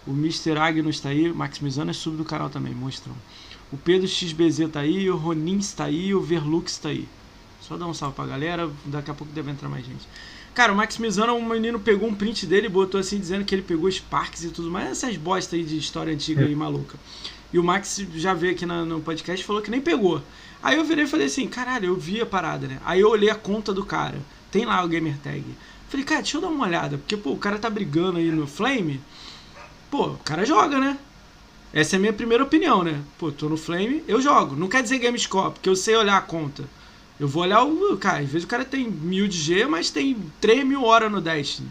O 0.07 0.11
Mr. 0.11 0.59
Agnus 0.59 1.01
tá 1.01 1.09
aí, 1.09 1.31
o 1.31 1.35
Max 1.35 1.61
Mizano 1.61 1.91
é 1.91 1.95
sub 1.95 2.17
do 2.17 2.25
canal 2.25 2.51
também, 2.51 2.75
monstrão. 2.75 3.15
O 3.73 3.79
Pedro 3.79 4.07
XBZ 4.07 4.69
tá 4.71 4.81
aí, 4.81 5.11
o 5.11 5.17
Ronins 5.17 5.73
tá 5.73 5.85
aí, 5.85 6.15
o 6.15 6.21
Verlux 6.21 6.77
tá 6.77 6.91
aí. 6.91 7.09
Só 7.63 7.79
dar 7.79 7.87
um 7.87 7.95
salve 7.95 8.15
pra 8.15 8.27
galera, 8.27 8.71
daqui 8.85 9.11
a 9.11 9.15
pouco 9.15 9.33
deve 9.33 9.51
entrar 9.51 9.71
mais 9.71 9.87
gente. 9.87 10.07
Cara, 10.55 10.73
o 10.73 10.77
Max 10.77 10.99
Mizano, 10.99 11.35
um 11.35 11.49
menino 11.49 11.81
pegou 11.81 12.09
um 12.09 12.15
print 12.15 12.47
dele 12.47 12.67
e 12.67 12.71
botou 12.71 13.01
assim, 13.01 13.19
dizendo 13.19 13.45
que 13.45 13.55
ele 13.55 13.63
pegou 13.63 13.91
Sparks 13.91 14.45
e 14.45 14.51
tudo 14.51 14.71
mais. 14.71 14.91
Essas 14.91 15.17
bosta 15.17 15.57
aí 15.57 15.65
de 15.65 15.79
história 15.79 16.13
antiga 16.13 16.45
aí, 16.45 16.55
maluca. 16.55 16.99
E 17.53 17.59
o 17.59 17.65
Max 17.65 18.05
já 18.15 18.35
veio 18.35 18.53
aqui 18.53 18.67
na, 18.67 18.85
no 18.85 19.01
podcast 19.01 19.43
e 19.43 19.47
falou 19.47 19.63
que 19.63 19.71
nem 19.71 19.81
pegou. 19.81 20.23
Aí 20.65 20.79
eu 20.79 20.85
virei 20.85 21.05
e 21.05 21.07
falei 21.07 21.27
assim, 21.27 21.47
caralho, 21.47 21.89
eu 21.89 21.95
vi 21.95 22.23
a 22.23 22.27
parada, 22.27 22.67
né? 22.67 22.79
Aí 22.87 22.99
eu 22.99 23.11
olhei 23.11 23.29
a 23.29 23.35
conta 23.35 23.71
do 23.71 23.85
cara. 23.85 24.17
Tem 24.51 24.65
lá 24.65 24.83
o 24.83 24.89
gamer 24.89 25.19
tag. 25.23 25.45
Falei, 25.91 26.07
cara, 26.07 26.23
deixa 26.23 26.39
eu 26.39 26.41
dar 26.41 26.49
uma 26.49 26.65
olhada. 26.65 26.97
Porque, 26.97 27.19
pô, 27.19 27.33
o 27.33 27.37
cara 27.37 27.59
tá 27.59 27.69
brigando 27.69 28.17
aí 28.17 28.31
no 28.31 28.47
Flame. 28.47 28.99
Pô, 29.91 30.07
o 30.07 30.19
cara 30.25 30.47
joga, 30.47 30.81
né? 30.81 30.97
Essa 31.71 31.97
é 31.97 31.99
a 31.99 32.01
minha 32.01 32.15
primeira 32.15 32.43
opinião, 32.43 32.83
né? 32.83 32.99
Pô, 33.19 33.31
tô 33.31 33.47
no 33.47 33.59
Flame, 33.59 34.03
eu 34.09 34.23
jogo. 34.23 34.57
Não 34.57 34.67
quer 34.67 34.83
dizer 34.83 34.99
Gamescom, 35.01 35.51
porque 35.51 35.69
eu 35.69 35.77
sei 35.77 35.97
olhar 35.97 36.17
a 36.17 36.23
conta. 36.23 36.65
Eu 37.21 37.29
vou 37.29 37.43
olhar 37.43 37.63
o. 37.63 37.99
Cara, 37.99 38.21
às 38.21 38.31
vezes 38.31 38.45
o 38.45 38.49
cara 38.49 38.65
tem 38.65 38.89
mil 38.89 39.29
de 39.29 39.37
G, 39.37 39.67
mas 39.67 39.91
tem 39.91 40.17
3 40.41 40.65
mil 40.65 40.83
horas 40.83 41.13
no 41.13 41.21
Destiny. 41.21 41.69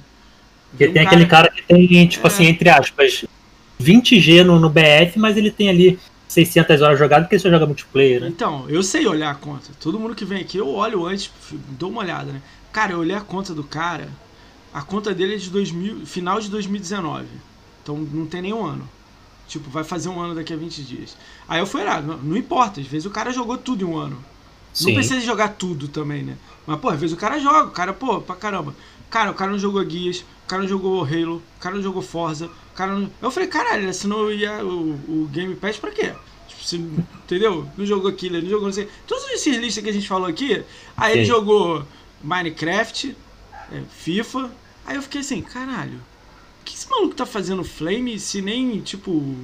Porque 0.69 0.85
tem, 0.85 0.93
tem 0.93 1.03
um 1.03 1.07
aquele 1.07 1.25
cara... 1.25 1.49
que 1.49 1.63
tem, 1.63 2.07
tipo 2.07 2.27
é. 2.27 2.29
assim, 2.29 2.45
entre 2.45 2.69
aspas, 2.69 3.25
20 3.79 4.19
G 4.19 4.43
no, 4.43 4.59
no 4.59 4.69
BF, 4.69 5.17
mas 5.17 5.35
ele 5.35 5.49
tem 5.49 5.69
ali 5.69 5.99
600 6.27 6.81
horas 6.81 6.97
jogadas 6.97 7.25
porque 7.25 7.39
só 7.39 7.49
joga 7.49 7.65
multiplayer, 7.65 8.21
né? 8.21 8.27
Então, 8.27 8.65
eu 8.69 8.81
sei 8.81 9.05
olhar 9.05 9.31
a 9.31 9.35
conta. 9.35 9.71
Todo 9.79 9.99
mundo 9.99 10.15
que 10.15 10.25
vem 10.25 10.41
aqui, 10.41 10.57
eu 10.57 10.67
olho 10.69 11.05
antes, 11.05 11.31
dou 11.77 11.89
uma 11.89 12.01
olhada, 12.01 12.31
né? 12.31 12.41
Cara, 12.71 12.93
eu 12.93 12.99
olhei 12.99 13.15
a 13.15 13.21
conta 13.21 13.53
do 13.53 13.63
cara. 13.63 14.09
A 14.73 14.81
conta 14.81 15.13
dele 15.13 15.35
é 15.35 15.37
de 15.37 15.49
2000, 15.49 16.05
final 16.05 16.39
de 16.39 16.49
2019. 16.49 17.27
Então 17.83 17.97
não 17.97 18.25
tem 18.25 18.41
nenhum 18.41 18.65
ano. 18.65 18.89
Tipo, 19.47 19.69
vai 19.69 19.83
fazer 19.83 20.09
um 20.09 20.19
ano 20.19 20.33
daqui 20.33 20.53
a 20.53 20.57
20 20.57 20.83
dias. 20.83 21.15
Aí 21.47 21.59
eu 21.59 21.67
fui 21.67 21.83
não, 21.83 22.17
não 22.17 22.37
importa, 22.37 22.81
às 22.81 22.87
vezes 22.87 23.05
o 23.05 23.11
cara 23.11 23.31
jogou 23.31 23.57
tudo 23.57 23.83
em 23.83 23.87
um 23.87 23.97
ano. 23.97 24.17
Sim. 24.73 24.87
Não 24.87 24.93
precisa 24.95 25.21
jogar 25.21 25.49
tudo 25.49 25.87
também, 25.87 26.23
né? 26.23 26.35
Mas, 26.65 26.79
pô, 26.79 26.89
às 26.89 26.99
vezes 26.99 27.15
o 27.15 27.19
cara 27.19 27.37
joga, 27.39 27.65
o 27.65 27.71
cara, 27.71 27.93
pô, 27.93 28.19
pra 28.19 28.35
caramba. 28.35 28.73
Cara, 29.13 29.29
o 29.29 29.35
cara 29.35 29.51
não 29.51 29.59
jogou 29.59 29.85
Guias, 29.85 30.21
o 30.21 30.47
cara 30.47 30.63
não 30.63 30.67
jogou 30.67 31.03
Halo, 31.03 31.35
o 31.35 31.59
cara 31.59 31.75
não 31.75 31.83
jogou 31.83 32.01
Forza, 32.01 32.47
o 32.47 32.75
cara 32.75 32.95
não... 32.95 33.11
Eu 33.21 33.29
falei, 33.29 33.47
caralho, 33.47 33.87
assinou 33.87 34.31
ia, 34.31 34.65
o, 34.65 34.93
o 35.07 35.29
Game 35.31 35.55
Pass 35.55 35.77
pra 35.77 35.91
quê? 35.91 36.13
Tipo, 36.47 37.03
entendeu? 37.23 37.69
Não 37.77 37.85
jogou 37.85 38.11
Killer, 38.11 38.41
não 38.41 38.49
jogou 38.49 38.65
não 38.65 38.73
sei. 38.73 38.89
Todos 39.05 39.29
esses 39.29 39.55
listas 39.57 39.83
que 39.83 39.89
a 39.91 39.93
gente 39.93 40.07
falou 40.07 40.27
aqui, 40.27 40.63
aí 40.97 41.11
Sim. 41.11 41.19
ele 41.19 41.25
jogou 41.25 41.85
Minecraft, 42.23 43.15
é, 43.71 43.83
FIFA. 43.99 44.49
Aí 44.83 44.95
eu 44.95 45.03
fiquei 45.03 45.21
assim, 45.21 45.43
caralho, 45.43 46.01
o 46.61 46.65
que 46.65 46.73
esse 46.73 46.89
maluco 46.89 47.13
tá 47.13 47.27
fazendo 47.27 47.63
Flame 47.63 48.17
se 48.17 48.41
nem, 48.41 48.81
tipo, 48.81 49.35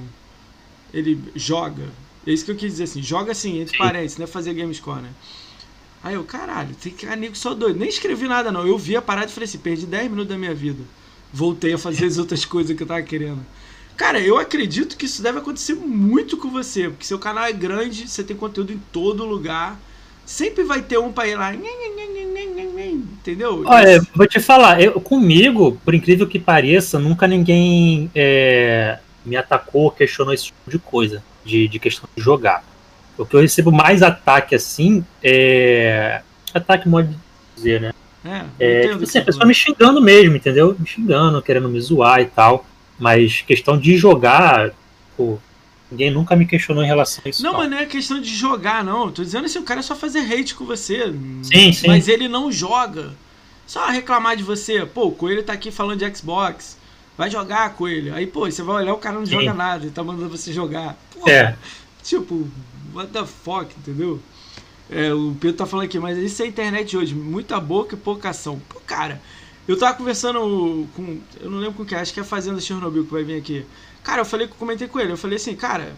ele 0.92 1.22
joga? 1.36 1.88
É 2.26 2.32
isso 2.32 2.44
que 2.44 2.50
eu 2.50 2.56
quis 2.56 2.72
dizer 2.72 2.84
assim, 2.84 3.00
joga 3.00 3.30
assim, 3.30 3.60
entre 3.60 3.76
Sim. 3.76 3.78
parênteses, 3.78 4.18
não 4.18 4.24
é 4.24 4.26
fazer 4.26 4.52
game 4.52 4.74
score, 4.74 5.00
né? 5.00 5.10
Aí 6.02 6.14
eu, 6.14 6.24
caralho, 6.24 6.74
tem 6.74 6.92
que 6.92 7.06
amigo 7.06 7.36
só 7.36 7.54
doido. 7.54 7.78
Nem 7.78 7.88
escrevi 7.88 8.26
nada, 8.26 8.50
não. 8.50 8.66
Eu 8.66 8.78
vi 8.78 8.96
a 8.96 9.02
parada 9.02 9.30
e 9.30 9.34
falei 9.34 9.46
assim, 9.46 9.58
perdi 9.58 9.86
10 9.86 10.10
minutos 10.10 10.28
da 10.28 10.38
minha 10.38 10.54
vida. 10.54 10.82
Voltei 11.32 11.74
a 11.74 11.78
fazer 11.78 12.06
as 12.06 12.18
outras 12.18 12.44
coisas 12.44 12.76
que 12.76 12.82
eu 12.82 12.86
tava 12.86 13.02
querendo. 13.02 13.40
Cara, 13.96 14.18
eu 14.18 14.38
acredito 14.38 14.96
que 14.96 15.04
isso 15.04 15.22
deve 15.22 15.38
acontecer 15.40 15.74
muito 15.74 16.38
com 16.38 16.50
você, 16.50 16.88
porque 16.88 17.04
seu 17.04 17.18
canal 17.18 17.44
é 17.44 17.52
grande, 17.52 18.08
você 18.08 18.24
tem 18.24 18.34
conteúdo 18.34 18.72
em 18.72 18.80
todo 18.90 19.26
lugar. 19.26 19.78
Sempre 20.24 20.64
vai 20.64 20.80
ter 20.80 20.98
um 20.98 21.12
pra 21.12 21.26
ir 21.28 21.36
lá. 21.36 21.52
Entendeu? 22.84 23.62
Olha, 23.66 24.00
vou 24.14 24.26
te 24.26 24.40
falar, 24.40 24.80
eu, 24.80 25.00
comigo, 25.00 25.78
por 25.84 25.94
incrível 25.94 26.26
que 26.26 26.38
pareça, 26.38 26.98
nunca 26.98 27.26
ninguém 27.26 28.10
é, 28.14 28.98
me 29.24 29.36
atacou, 29.36 29.90
questionou 29.90 30.32
esse 30.32 30.46
tipo 30.46 30.70
de 30.70 30.78
coisa 30.78 31.22
de, 31.44 31.68
de 31.68 31.78
questão 31.78 32.08
de 32.16 32.22
jogar. 32.22 32.64
O 33.20 33.26
que 33.26 33.36
eu 33.36 33.40
recebo 33.40 33.70
mais 33.70 34.02
ataque 34.02 34.54
assim 34.54 35.04
é. 35.22 36.22
Ataque 36.54 36.88
pode 36.88 37.14
dizer, 37.54 37.80
né? 37.80 37.92
É, 38.24 38.44
é 38.58 38.88
tipo 38.88 39.04
assim, 39.04 39.18
a 39.18 39.24
pessoa 39.24 39.46
me 39.46 39.54
xingando 39.54 40.00
mesmo, 40.00 40.36
entendeu? 40.36 40.74
Me 40.78 40.86
xingando, 40.86 41.40
querendo 41.42 41.68
me 41.68 41.80
zoar 41.80 42.20
e 42.20 42.26
tal. 42.26 42.66
Mas 42.98 43.42
questão 43.42 43.78
de 43.78 43.96
jogar, 43.96 44.72
pô, 45.16 45.38
ninguém 45.90 46.10
nunca 46.10 46.34
me 46.34 46.46
questionou 46.46 46.82
em 46.82 46.86
relação 46.86 47.22
a 47.24 47.28
isso. 47.28 47.42
Não, 47.42 47.52
não. 47.52 47.58
mas 47.60 47.70
não 47.70 47.78
é 47.78 47.86
questão 47.86 48.20
de 48.20 48.34
jogar, 48.34 48.82
não. 48.82 49.10
Tô 49.10 49.22
dizendo 49.22 49.44
assim, 49.44 49.58
o 49.58 49.64
cara 49.64 49.80
é 49.80 49.82
só 49.82 49.94
fazer 49.94 50.20
hate 50.20 50.54
com 50.54 50.64
você. 50.64 51.12
Sim, 51.42 51.72
sim. 51.72 51.86
Mas 51.86 52.08
ele 52.08 52.26
não 52.26 52.50
joga. 52.50 53.10
Só 53.66 53.86
reclamar 53.88 54.36
de 54.36 54.42
você. 54.42 54.84
Pô, 54.84 55.06
o 55.06 55.12
Coelho 55.12 55.42
tá 55.42 55.52
aqui 55.52 55.70
falando 55.70 55.98
de 55.98 56.16
Xbox. 56.16 56.78
Vai 57.16 57.30
jogar, 57.30 57.74
Coelho. 57.74 58.14
Aí, 58.14 58.26
pô, 58.26 58.50
você 58.50 58.62
vai 58.62 58.76
olhar, 58.76 58.94
o 58.94 58.98
cara 58.98 59.18
não 59.18 59.26
sim. 59.26 59.32
joga 59.32 59.52
nada. 59.52 59.84
Ele 59.84 59.92
tá 59.92 60.02
mandando 60.02 60.30
você 60.30 60.52
jogar. 60.52 60.96
é. 61.26 61.54
Tipo, 62.02 62.48
what 62.94 63.10
the 63.12 63.24
fuck, 63.24 63.74
entendeu? 63.78 64.20
É, 64.90 65.14
o 65.14 65.36
Pedro 65.40 65.56
tá 65.56 65.66
falando 65.66 65.86
aqui, 65.86 65.98
mas 66.00 66.18
isso 66.18 66.42
é 66.42 66.46
internet 66.46 66.96
hoje, 66.96 67.14
muita 67.14 67.60
boca 67.60 67.94
e 67.94 67.98
pouca 67.98 68.30
ação. 68.30 68.60
Pô, 68.68 68.80
cara, 68.80 69.22
eu 69.68 69.78
tava 69.78 69.96
conversando 69.96 70.88
com. 70.96 71.20
Eu 71.40 71.48
não 71.48 71.58
lembro 71.58 71.74
com 71.74 71.84
quem, 71.84 71.96
acho 71.96 72.12
que 72.12 72.18
é 72.18 72.22
a 72.22 72.26
Fazenda 72.26 72.60
Chernobyl 72.60 73.04
que 73.04 73.12
vai 73.12 73.22
vir 73.22 73.38
aqui. 73.38 73.64
Cara, 74.02 74.22
eu 74.22 74.24
falei 74.24 74.48
comentei 74.48 74.88
com 74.88 74.98
ele, 74.98 75.12
eu 75.12 75.16
falei 75.16 75.36
assim, 75.36 75.54
cara, 75.54 75.94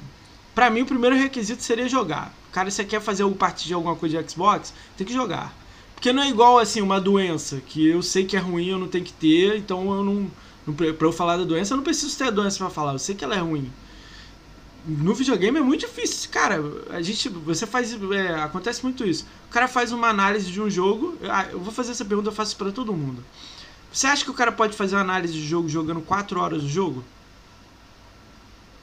pra 0.55 0.68
mim 0.68 0.83
o 0.83 0.87
primeiro 0.87 1.16
requisito 1.16 1.62
seria 1.62 1.88
jogar. 1.88 2.35
Cara, 2.52 2.70
se 2.70 2.76
você 2.76 2.85
quer 2.85 3.00
fazer 3.00 3.22
algum 3.22 3.37
partido 3.37 3.68
de 3.68 3.74
alguma 3.74 3.96
coisa 3.96 4.22
de 4.22 4.31
Xbox, 4.31 4.74
tem 4.96 5.07
que 5.07 5.12
jogar. 5.12 5.55
Porque 5.94 6.12
não 6.12 6.22
é 6.22 6.28
igual 6.28 6.59
assim 6.59 6.83
uma 6.83 7.00
doença, 7.00 7.62
que 7.66 7.87
eu 7.87 8.02
sei 8.02 8.24
que 8.26 8.37
é 8.37 8.40
ruim, 8.40 8.68
eu 8.68 8.78
não 8.78 8.88
tenho 8.88 9.05
que 9.05 9.12
ter, 9.12 9.57
então 9.57 9.90
eu 9.94 10.02
não. 10.05 10.31
não 10.66 10.74
pra 10.74 11.07
eu 11.07 11.12
falar 11.12 11.38
da 11.38 11.44
doença, 11.44 11.72
eu 11.72 11.76
não 11.76 11.85
preciso 11.85 12.18
ter 12.18 12.24
a 12.24 12.31
doença 12.31 12.59
pra 12.59 12.68
falar, 12.68 12.92
eu 12.92 12.98
sei 12.98 13.14
que 13.14 13.24
ela 13.24 13.37
é 13.37 13.38
ruim 13.38 13.72
no 14.87 15.14
videogame 15.14 15.59
é 15.59 15.62
muito 15.62 15.81
difícil. 15.81 16.31
Cara, 16.31 16.61
a 16.90 17.01
gente. 17.01 17.29
Você 17.29 17.66
faz. 17.66 17.97
É, 18.12 18.35
acontece 18.42 18.83
muito 18.83 19.05
isso. 19.05 19.27
O 19.49 19.53
cara 19.53 19.68
faz 19.68 19.92
uma 19.92 20.09
análise 20.09 20.51
de 20.51 20.61
um 20.61 20.68
jogo. 20.68 21.16
Ah, 21.29 21.47
eu 21.51 21.61
vou 21.61 21.73
fazer 21.73 21.92
essa 21.92 22.05
pergunta, 22.05 22.29
eu 22.29 22.35
faço 22.35 22.57
para 22.57 22.73
todo 22.73 22.92
mundo. 22.92 23.23
Você 23.92 24.07
acha 24.07 24.25
que 24.25 24.31
o 24.31 24.35
cara 24.35 24.51
pode 24.51 24.75
fazer 24.75 24.97
uma 24.97 25.03
análise 25.03 25.35
de 25.35 25.47
jogo 25.47 25.68
jogando 25.68 26.01
4 26.01 26.40
horas 26.40 26.62
do 26.62 26.68
jogo? 26.68 27.05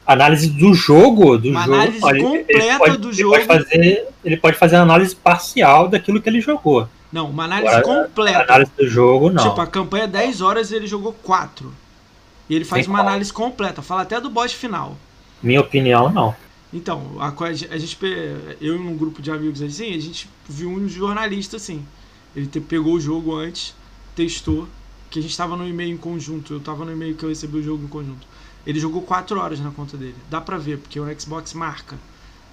Análise 0.05 0.49
do 0.49 0.73
jogo? 0.73 1.37
Do 1.37 1.49
uma 1.49 1.63
jogo, 1.63 1.73
análise 1.75 1.99
completa 1.99 2.77
pode, 2.77 2.97
do 2.97 3.09
ele 3.09 3.17
jogo. 3.17 3.35
Pode 3.35 3.45
fazer, 3.45 4.07
ele 4.23 4.37
pode 4.37 4.57
fazer 4.57 4.75
análise 4.77 5.15
parcial 5.15 5.87
daquilo 5.87 6.21
que 6.21 6.29
ele 6.29 6.41
jogou. 6.41 6.87
Não, 7.11 7.29
uma 7.29 7.43
análise 7.45 7.75
Agora, 7.75 8.05
completa. 8.05 8.43
Análise 8.43 8.71
do 8.77 8.87
jogo, 8.87 9.29
não. 9.31 9.49
Tipo, 9.49 9.61
a 9.61 9.67
campanha 9.67 10.07
10 10.07 10.41
horas 10.41 10.71
ele 10.71 10.87
jogou 10.87 11.13
4. 11.23 11.73
E 12.49 12.55
ele 12.55 12.65
faz 12.65 12.85
Tem 12.85 12.93
uma 12.93 12.99
qual? 12.99 13.07
análise 13.09 13.33
completa, 13.33 13.81
fala 13.81 14.03
até 14.03 14.19
do 14.19 14.29
boss 14.29 14.53
final. 14.53 14.97
Minha 15.41 15.61
opinião, 15.61 16.11
não. 16.11 16.35
Então, 16.71 17.15
a, 17.19 17.33
a 17.43 17.77
gente, 17.77 17.97
eu 18.61 18.75
e 18.75 18.79
um 18.79 18.95
grupo 18.95 19.21
de 19.21 19.31
amigos 19.31 19.61
assim, 19.61 19.93
a 19.93 19.99
gente 19.99 20.29
viu 20.47 20.69
um 20.69 20.87
jornalista 20.87 21.57
assim. 21.57 21.83
Ele 22.35 22.45
te, 22.45 22.59
pegou 22.59 22.93
o 22.93 23.01
jogo 23.01 23.35
antes, 23.35 23.73
testou, 24.15 24.67
que 25.09 25.17
a 25.17 25.21
gente 25.21 25.31
estava 25.31 25.57
no 25.57 25.67
e-mail 25.67 25.93
em 25.93 25.97
conjunto. 25.97 26.53
Eu 26.53 26.59
estava 26.59 26.85
no 26.85 26.91
e-mail 26.91 27.15
que 27.15 27.23
eu 27.23 27.29
recebi 27.29 27.57
o 27.57 27.63
jogo 27.63 27.83
em 27.83 27.87
conjunto. 27.87 28.27
Ele 28.67 28.79
jogou 28.79 29.01
4 29.01 29.39
horas 29.39 29.59
na 29.59 29.71
conta 29.71 29.97
dele. 29.97 30.15
Dá 30.29 30.39
pra 30.39 30.57
ver, 30.57 30.77
porque 30.77 30.99
o 30.99 31.19
Xbox 31.19 31.53
marca 31.53 31.97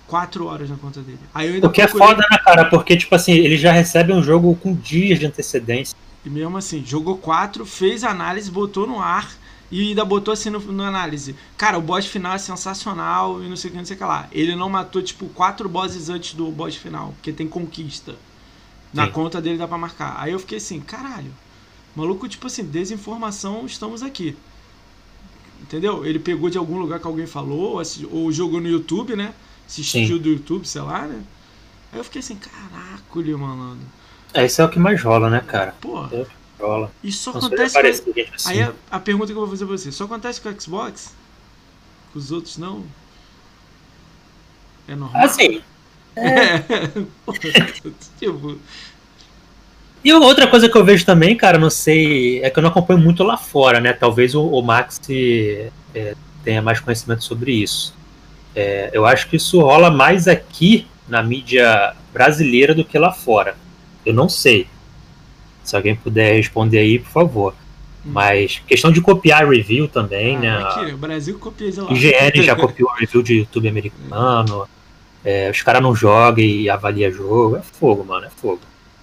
4 0.07 0.47
horas 0.47 0.71
na 0.71 0.77
conta 0.77 1.01
dele. 1.01 1.19
Aí 1.35 1.49
eu 1.49 1.55
ainda 1.55 1.67
o 1.67 1.71
que 1.71 1.83
procurei... 1.83 2.07
é 2.07 2.11
foda, 2.11 2.27
né, 2.31 2.39
cara? 2.39 2.65
Porque, 2.67 2.97
tipo 2.97 3.15
assim, 3.15 3.33
ele 3.33 3.59
já 3.59 3.73
recebe 3.73 4.13
um 4.13 4.23
jogo 4.23 4.55
com 4.57 4.75
dias 4.75 5.19
de 5.19 5.27
antecedência. 5.27 5.97
E 6.25 6.31
mesmo 6.31 6.57
assim, 6.57 6.83
jogou 6.85 7.19
4, 7.19 7.67
fez 7.67 8.03
análise, 8.03 8.51
botou 8.51 8.87
no 8.87 9.01
ar 9.01 9.31
e 9.71 9.89
ainda 9.89 10.05
botou 10.05 10.33
assim 10.33 10.51
no, 10.51 10.61
no, 10.61 10.83
análise. 10.83 11.35
Cara, 11.57 11.79
o 11.79 11.83
boss 11.83 12.07
final 12.07 12.35
é 12.35 12.39
sensacional 12.39 13.43
e 13.43 13.49
não 13.49 13.57
sei 13.57 13.69
o 13.69 13.73
que, 13.73 13.79
não 13.79 13.85
sei 13.85 13.97
o 13.97 13.99
que 13.99 14.05
lá. 14.05 14.29
Ele 14.31 14.55
não 14.55 14.69
matou, 14.69 15.03
tipo, 15.03 15.27
quatro 15.31 15.69
bosses 15.69 16.09
antes 16.09 16.35
do 16.35 16.51
boss 16.51 16.77
final, 16.77 17.13
porque 17.15 17.33
tem 17.33 17.49
conquista. 17.49 18.15
Na 18.93 19.07
Sim. 19.07 19.13
conta 19.13 19.41
dele 19.41 19.59
dá 19.59 19.67
pra 19.67 19.77
marcar. 19.77 20.17
Aí 20.19 20.33
eu 20.33 20.39
fiquei 20.39 20.59
assim, 20.59 20.81
caralho. 20.81 21.33
Maluco, 21.95 22.29
tipo 22.29 22.47
assim, 22.47 22.65
desinformação, 22.65 23.67
estamos 23.67 24.03
aqui. 24.03 24.37
Entendeu? 25.61 26.05
Ele 26.05 26.19
pegou 26.19 26.49
de 26.49 26.59
algum 26.59 26.79
lugar 26.79 27.01
que 27.01 27.07
alguém 27.07 27.27
falou, 27.27 27.83
ou 28.11 28.33
jogou 28.33 28.61
no 28.61 28.69
YouTube, 28.69 29.17
né? 29.17 29.35
Assistiu 29.67 30.17
Sim. 30.17 30.19
do 30.19 30.29
YouTube, 30.29 30.67
sei 30.69 30.83
lá, 30.83 31.07
né? 31.07 31.25
Aí 31.93 31.99
eu 31.99 32.05
fiquei 32.05 32.21
assim, 32.21 32.37
caraca, 32.37 33.37
malandro. 33.37 33.87
É, 34.33 34.45
isso 34.45 34.61
é 34.61 34.65
o 34.65 34.69
que 34.69 34.79
mais 34.79 35.03
rola, 35.03 35.31
né, 35.31 35.41
cara? 35.41 35.75
Pô. 35.81 36.05
É 36.05 36.27
rola. 36.59 36.91
Isso 37.03 37.31
só 37.31 37.39
acontece 37.39 37.75
com... 37.81 37.87
assim. 37.87 38.13
Aí 38.47 38.63
a, 38.63 38.73
a, 38.91 38.99
pergunta 38.99 39.27
que 39.27 39.33
eu 39.33 39.41
vou 39.41 39.49
fazer 39.49 39.67
pra 39.67 39.77
você, 39.77 39.93
só 39.93 40.05
acontece 40.05 40.41
com 40.41 40.49
o 40.49 40.61
Xbox? 40.61 41.15
Com 42.13 42.19
os 42.19 42.33
outros 42.33 42.59
não? 42.59 42.85
É 44.89 44.95
normal? 44.95 45.25
Assim. 45.25 45.63
É. 46.15 46.63
tipo. 48.19 48.59
E 50.05 50.13
outra 50.13 50.47
coisa 50.47 50.69
que 50.69 50.77
eu 50.77 50.85
vejo 50.85 51.05
também, 51.05 51.37
cara, 51.37 51.59
não 51.59 51.69
sei, 51.69 52.41
é 52.43 52.49
que 52.49 52.59
eu 52.59 52.63
não 52.63 52.71
acompanho 52.71 53.01
muito 53.01 53.25
lá 53.25 53.37
fora, 53.37 53.81
né? 53.81 53.93
Talvez 53.93 54.35
o, 54.35 54.47
o 54.47 54.63
Max 54.63 55.01
é, 55.11 55.71
tenha 56.45 56.63
mais 56.63 56.79
conhecimento 56.79 57.25
sobre 57.25 57.53
isso. 57.53 57.93
É, 58.55 58.91
eu 58.93 59.05
acho 59.05 59.29
que 59.29 59.37
isso 59.37 59.61
rola 59.61 59.91
mais 59.91 60.29
aqui 60.29 60.87
na 61.09 61.23
mídia 61.23 61.95
brasileira 62.13 62.75
do 62.75 62.85
que 62.85 62.99
lá 62.99 63.13
fora. 63.13 63.57
Eu 64.05 64.15
não 64.15 64.29
sei. 64.29 64.69
Se 65.67 65.77
alguém 65.77 65.97
puder 65.97 66.35
responder 66.37 66.79
aí, 66.79 66.99
por 66.99 67.11
favor. 67.11 67.55
Hum. 68.05 68.11
Mas 68.13 68.63
questão 68.67 68.93
de 68.93 69.01
copiar 69.01 69.49
review 69.49 69.89
também, 69.89 70.37
ah, 70.37 70.41
né? 70.41 70.63
Aqui, 70.63 70.93
o 70.93 70.97
Brasil 70.97 71.39
copia 71.39 71.83
lá. 71.83 71.93
IGN 71.93 72.43
já 72.45 72.55
copiou 72.55 72.91
review 72.93 73.23
de 73.23 73.35
YouTube 73.39 73.69
americano. 73.69 74.69
É, 75.25 75.51
os 75.51 75.61
caras 75.63 75.83
não 75.83 75.95
jogam 75.95 76.45
e 76.45 76.71
avaliam 76.71 77.11
jogo. 77.11 77.57
É 77.57 77.63
fogo, 77.63 78.05
mano, 78.05 78.27
é 78.27 78.31
fogo. 78.31 78.61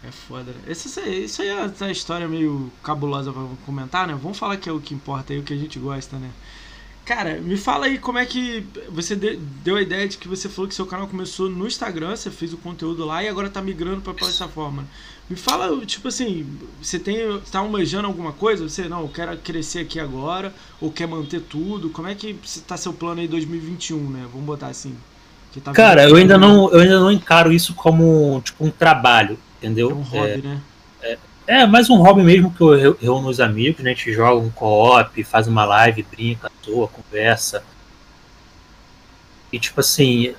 É 0.08 0.12
foda. 0.12 0.52
Né? 0.52 0.72
Isso, 0.72 1.00
isso 1.00 1.42
aí 1.42 1.50
é 1.50 1.70
uma 1.82 1.92
história 1.92 2.28
meio 2.28 2.72
cabulosa 2.82 3.32
pra 3.32 3.44
comentar, 3.66 4.08
né? 4.08 4.18
Vamos 4.22 4.38
falar 4.38 4.58
que 4.58 4.70
é 4.70 4.72
o 4.72 4.80
que 4.80 4.94
importa 4.94 5.34
aí, 5.34 5.40
o 5.40 5.44
que 5.44 5.54
a 5.54 5.58
gente 5.58 5.80
gosta, 5.80 6.18
né? 6.18 6.30
Cara, 7.06 7.42
me 7.42 7.58
fala 7.58 7.88
aí 7.88 7.98
como 7.98 8.18
é 8.18 8.26
que 8.26 8.66
você 8.90 9.16
deu 9.16 9.76
a 9.76 9.82
ideia 9.82 10.08
de 10.08 10.18
que 10.18 10.28
você 10.28 10.48
falou 10.48 10.70
que 10.70 10.76
seu 10.76 10.86
canal 10.86 11.08
começou 11.08 11.50
no 11.50 11.68
Instagram, 11.68 12.16
você 12.16 12.32
fez 12.32 12.54
o 12.54 12.58
conteúdo 12.58 13.06
lá 13.06 13.22
e 13.22 13.28
agora 13.28 13.50
tá 13.50 13.62
migrando 13.62 14.02
para 14.02 14.14
plataforma. 14.14 14.86
Me 15.30 15.38
fala, 15.38 15.86
tipo 15.86 16.10
assim, 16.10 16.46
você 16.82 17.00
tem 17.00 17.40
tá 17.52 17.60
almejando 17.60 18.08
alguma 18.08 18.34
coisa? 18.34 18.68
Você 18.68 18.90
não, 18.90 19.02
eu 19.02 19.08
quero 19.08 19.36
crescer 19.38 19.80
aqui 19.80 20.00
agora 20.00 20.54
ou 20.82 20.92
quer 20.92 21.08
manter 21.08 21.40
tudo? 21.40 21.90
Como 21.90 22.08
é 22.08 22.16
que 22.16 22.38
tá 22.68 22.76
seu 22.76 22.92
plano 22.94 23.22
aí 23.22 23.28
2021, 23.28 23.98
né? 24.10 24.28
Vamos 24.32 24.46
botar 24.46 24.68
assim. 24.68 24.96
Tá 25.64 25.72
Cara, 25.72 26.10
eu 26.10 26.16
ainda 26.16 26.38
não 26.38 26.70
eu 26.72 26.80
ainda 26.80 27.00
não 27.00 27.12
encaro 27.12 27.52
isso 27.52 27.74
como 27.74 28.42
tipo 28.44 28.66
um 28.66 28.72
trabalho, 28.72 29.38
entendeu? 29.58 29.92
É 29.92 29.94
um 29.94 30.02
hobby, 30.02 30.30
é, 30.30 30.38
né? 30.38 30.62
É, 31.02 31.18
é, 31.48 31.66
mais 31.68 31.90
um 31.90 31.98
hobby 31.98 32.24
mesmo 32.24 32.52
que 32.52 32.62
eu 32.62 32.98
reúno 33.00 33.30
os 33.30 33.40
amigos, 33.40 33.84
né? 33.84 33.92
A 33.92 33.94
gente 33.94 34.12
joga 34.12 34.42
um 34.42 34.50
co-op, 34.50 35.24
faz 35.24 35.48
uma 35.48 35.64
live, 35.64 36.06
brinca, 36.10 36.52
toa, 36.62 36.88
conversa. 36.88 37.64
E 39.52 39.60
tipo 39.60 39.80
assim, 39.80 40.34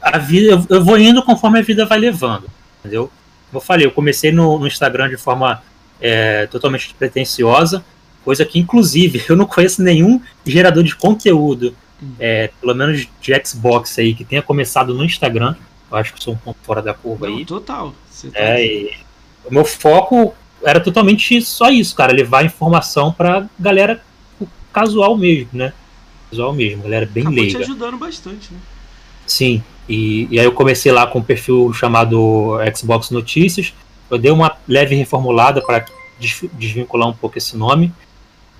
a 0.00 0.18
vida, 0.18 0.64
eu 0.68 0.84
vou 0.84 0.98
indo 0.98 1.22
conforme 1.22 1.58
a 1.58 1.62
vida 1.62 1.86
vai 1.86 1.98
levando, 1.98 2.48
entendeu? 2.78 3.10
Eu 3.52 3.60
falei, 3.60 3.86
eu 3.86 3.90
comecei 3.90 4.30
no, 4.30 4.58
no 4.58 4.66
Instagram 4.66 5.08
de 5.08 5.16
forma 5.16 5.62
é, 6.00 6.46
totalmente 6.46 6.94
pretensiosa, 6.94 7.84
coisa 8.24 8.44
que 8.44 8.58
inclusive 8.58 9.22
eu 9.28 9.36
não 9.36 9.46
conheço 9.46 9.82
nenhum 9.82 10.20
gerador 10.44 10.82
de 10.82 10.94
conteúdo, 10.94 11.74
hum. 12.02 12.12
é, 12.18 12.50
pelo 12.60 12.74
menos 12.74 13.08
de 13.20 13.42
Xbox 13.44 13.98
aí, 13.98 14.14
que 14.14 14.24
tenha 14.24 14.42
começado 14.42 14.94
no 14.94 15.04
Instagram. 15.04 15.54
Eu 15.90 15.96
acho 15.96 16.12
que 16.12 16.22
sou 16.22 16.34
um 16.34 16.36
ponto 16.36 16.58
fora 16.62 16.82
da 16.82 16.92
curva 16.92 17.26
não, 17.26 17.36
aí. 17.36 17.44
Total. 17.44 17.94
Tá 18.22 18.28
é, 18.34 18.90
o 19.44 19.54
meu 19.54 19.64
foco 19.64 20.34
era 20.62 20.80
totalmente 20.80 21.40
só 21.40 21.70
isso, 21.70 21.94
cara, 21.94 22.12
levar 22.12 22.44
informação 22.44 23.12
pra 23.12 23.48
galera 23.58 24.02
casual 24.72 25.16
mesmo, 25.16 25.50
né? 25.52 25.72
Casual 26.30 26.52
mesmo, 26.52 26.82
galera 26.82 27.06
bem 27.06 27.22
Acabou 27.22 27.40
leiga. 27.42 27.58
te 27.58 27.64
ajudando 27.64 27.96
bastante, 27.96 28.52
né? 28.52 28.58
Sim, 29.26 29.62
e, 29.88 30.28
e 30.30 30.38
aí 30.38 30.44
eu 30.44 30.52
comecei 30.52 30.92
lá 30.92 31.06
com 31.06 31.20
um 31.20 31.22
perfil 31.22 31.72
chamado 31.72 32.58
Xbox 32.76 33.10
Notícias. 33.10 33.72
Eu 34.10 34.18
dei 34.18 34.30
uma 34.30 34.56
leve 34.66 34.94
reformulada 34.94 35.60
para 35.60 35.84
desvincular 36.54 37.08
um 37.08 37.12
pouco 37.12 37.38
esse 37.38 37.56
nome. 37.56 37.92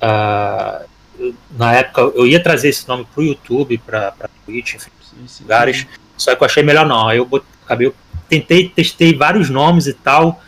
Uh, 0.02 1.34
na 1.56 1.74
época 1.74 2.00
eu 2.14 2.26
ia 2.26 2.42
trazer 2.42 2.68
esse 2.68 2.86
nome 2.88 3.06
pro 3.12 3.22
YouTube, 3.22 3.78
pra, 3.78 4.12
pra 4.12 4.28
Twitch, 4.46 4.74
enfim, 4.74 4.90
sim, 5.00 5.26
sim, 5.26 5.42
lugares. 5.42 5.78
Sim. 5.78 5.86
Só 6.16 6.34
que 6.34 6.42
eu 6.42 6.46
achei 6.46 6.62
melhor 6.62 6.86
não. 6.86 7.08
Aí 7.08 7.18
eu 7.18 7.28
acabei, 7.64 7.88
eu 7.88 7.94
tentei, 8.28 8.68
testei 8.68 9.14
vários 9.14 9.50
nomes 9.50 9.86
e 9.86 9.92
tal 9.92 10.40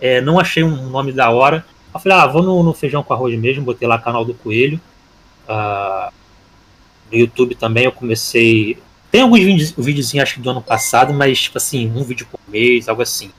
é, 0.00 0.20
não 0.20 0.38
achei 0.38 0.62
um 0.62 0.88
nome 0.88 1.12
da 1.12 1.30
hora. 1.30 1.64
Eu 1.92 2.00
falei, 2.00 2.18
ah, 2.18 2.26
vou 2.26 2.42
no, 2.42 2.62
no, 2.62 2.72
feijão 2.72 3.02
com 3.02 3.12
arroz 3.12 3.36
mesmo, 3.38 3.64
botei 3.64 3.88
lá 3.88 3.98
canal 3.98 4.24
do 4.24 4.34
Coelho. 4.34 4.80
Uh, 5.48 6.12
no 7.10 7.18
YouTube 7.18 7.54
também 7.54 7.84
eu 7.84 7.92
comecei. 7.92 8.78
Tem 9.10 9.22
alguns 9.22 9.40
vídeos, 9.40 9.74
videozinhos 9.76 10.22
acho 10.22 10.34
que 10.34 10.40
do 10.40 10.50
ano 10.50 10.62
passado, 10.62 11.14
mas 11.14 11.40
tipo 11.40 11.58
assim, 11.58 11.90
um 11.94 12.02
vídeo 12.02 12.26
por 12.30 12.40
mês, 12.48 12.88
algo 12.88 13.02
assim. 13.02 13.30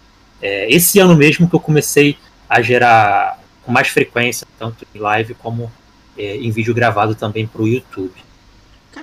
É, 0.42 0.74
esse 0.74 1.00
ano 1.00 1.16
mesmo 1.16 1.50
que 1.50 1.56
eu 1.56 1.60
comecei 1.60 2.18
a 2.50 2.62
gerar 2.62 3.40
com 3.64 3.72
mais 3.72 3.90
frequência, 3.90 4.48
tanto 4.58 4.86
em 4.96 5.00
live 5.00 5.36
como 5.36 5.72
é, 6.18 6.38
em 6.38 6.50
vídeo 6.50 6.74
gravado 6.74 7.14
também 7.14 7.46
para 7.46 7.62
o 7.62 7.68
YouTube. 7.68 8.14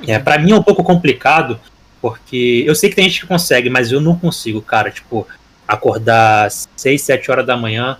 É, 0.06 0.18
para 0.18 0.38
mim 0.38 0.52
é 0.52 0.56
um 0.56 0.62
pouco 0.62 0.82
complicado, 0.82 1.58
porque 2.00 2.64
eu 2.66 2.74
sei 2.74 2.90
que 2.90 2.96
tem 2.96 3.08
gente 3.08 3.20
que 3.20 3.26
consegue, 3.26 3.70
mas 3.70 3.92
eu 3.92 4.00
não 4.00 4.18
consigo, 4.18 4.60
cara. 4.60 4.90
Tipo, 4.90 5.26
acordar 5.66 6.50
6, 6.50 7.00
7 7.00 7.30
horas 7.30 7.46
da 7.46 7.56
manhã, 7.56 7.96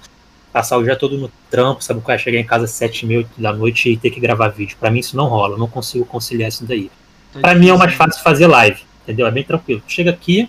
passar 0.52 0.76
o 0.76 0.83
dia 0.83 0.96
todo 0.96 1.16
no 1.16 1.31
trampo, 1.50 1.83
sabe? 1.83 2.00
O 2.00 2.02
cara 2.02 2.18
chegar 2.18 2.38
em 2.38 2.44
casa 2.44 2.66
7 2.66 3.02
e 3.02 3.07
meia 3.07 3.26
da 3.37 3.52
noite 3.52 3.90
e 3.90 3.96
ter 3.96 4.11
que 4.11 4.20
gravar 4.20 4.48
vídeo. 4.48 4.76
Para 4.79 4.90
mim 4.90 5.00
isso 5.00 5.16
não 5.16 5.26
rola, 5.29 5.55
eu 5.55 5.59
não 5.59 5.68
consigo 5.68 6.05
conciliar 6.05 6.48
isso 6.48 6.64
daí. 6.64 6.90
Tá 7.37 7.40
para 7.40 7.55
mim 7.55 7.68
é 7.68 7.77
mais 7.77 7.94
fácil 7.94 8.22
fazer 8.22 8.46
live, 8.46 8.83
entendeu? 9.03 9.27
É 9.27 9.31
bem 9.31 9.44
tranquilo. 9.44 9.83
Chega 9.87 10.11
aqui, 10.11 10.49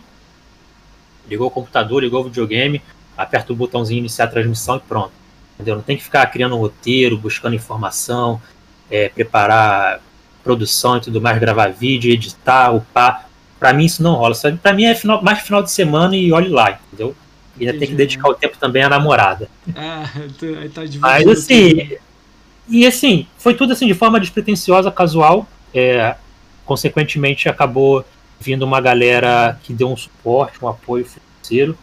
ligou 1.30 1.48
o 1.48 1.52
computador, 1.52 2.02
ligou 2.02 2.22
o 2.22 2.24
videogame, 2.26 2.82
aperta 3.18 3.52
o 3.52 3.56
botãozinho 3.56 4.00
iniciar 4.00 4.26
a 4.26 4.30
transmissão 4.30 4.78
e 4.78 4.80
pronto. 4.80 5.12
Entendeu? 5.56 5.76
Não 5.76 5.82
tem 5.82 5.98
que 5.98 6.04
ficar 6.04 6.26
criando 6.28 6.56
um 6.56 6.60
roteiro, 6.60 7.18
buscando 7.18 7.56
informação, 7.56 8.42
é, 8.90 9.10
preparar 9.10 10.00
produção 10.44 10.98
e 10.98 11.02
tudo 11.02 11.20
mais, 11.20 11.38
gravar 11.40 11.72
vídeo, 11.72 12.12
editar, 12.12 12.72
upar. 12.72 13.28
Pra 13.60 13.74
mim 13.74 13.86
isso 13.86 14.04
não 14.04 14.14
rola. 14.14 14.36
Pra 14.62 14.72
mim 14.72 14.86
é 14.86 14.96
final, 14.96 15.22
mais 15.22 15.40
final 15.40 15.64
de 15.64 15.72
semana 15.72 16.16
e 16.16 16.32
olhe 16.32 16.48
lá, 16.48 16.80
entendeu? 16.88 17.16
E 17.60 17.66
ainda 17.66 17.80
tem 17.80 17.88
que 17.88 17.96
dedicar 17.96 18.30
o 18.30 18.36
tempo 18.36 18.56
também 18.58 18.84
à 18.84 18.90
namorada. 18.90 19.50
Aí 19.76 20.70
tá 20.70 20.82
Mas 21.00 21.28
assim. 21.28 21.98
E 22.70 22.86
assim, 22.86 23.26
foi 23.38 23.56
tudo 23.56 23.74
assim 23.74 23.88
de 23.88 23.94
forma 23.94 24.20
despretensiosa, 24.20 24.92
casual. 24.92 25.48
É, 25.74 26.16
consequentemente, 26.68 27.50
acabou 27.50 28.06
vindo 28.40 28.64
uma 28.64 28.80
galera 28.80 29.60
que 29.64 29.74
deu 29.74 29.90
um 29.90 29.98
suporte, 29.98 30.64
um 30.64 30.68
apoio 30.68 31.06
financeiro. 31.06 31.76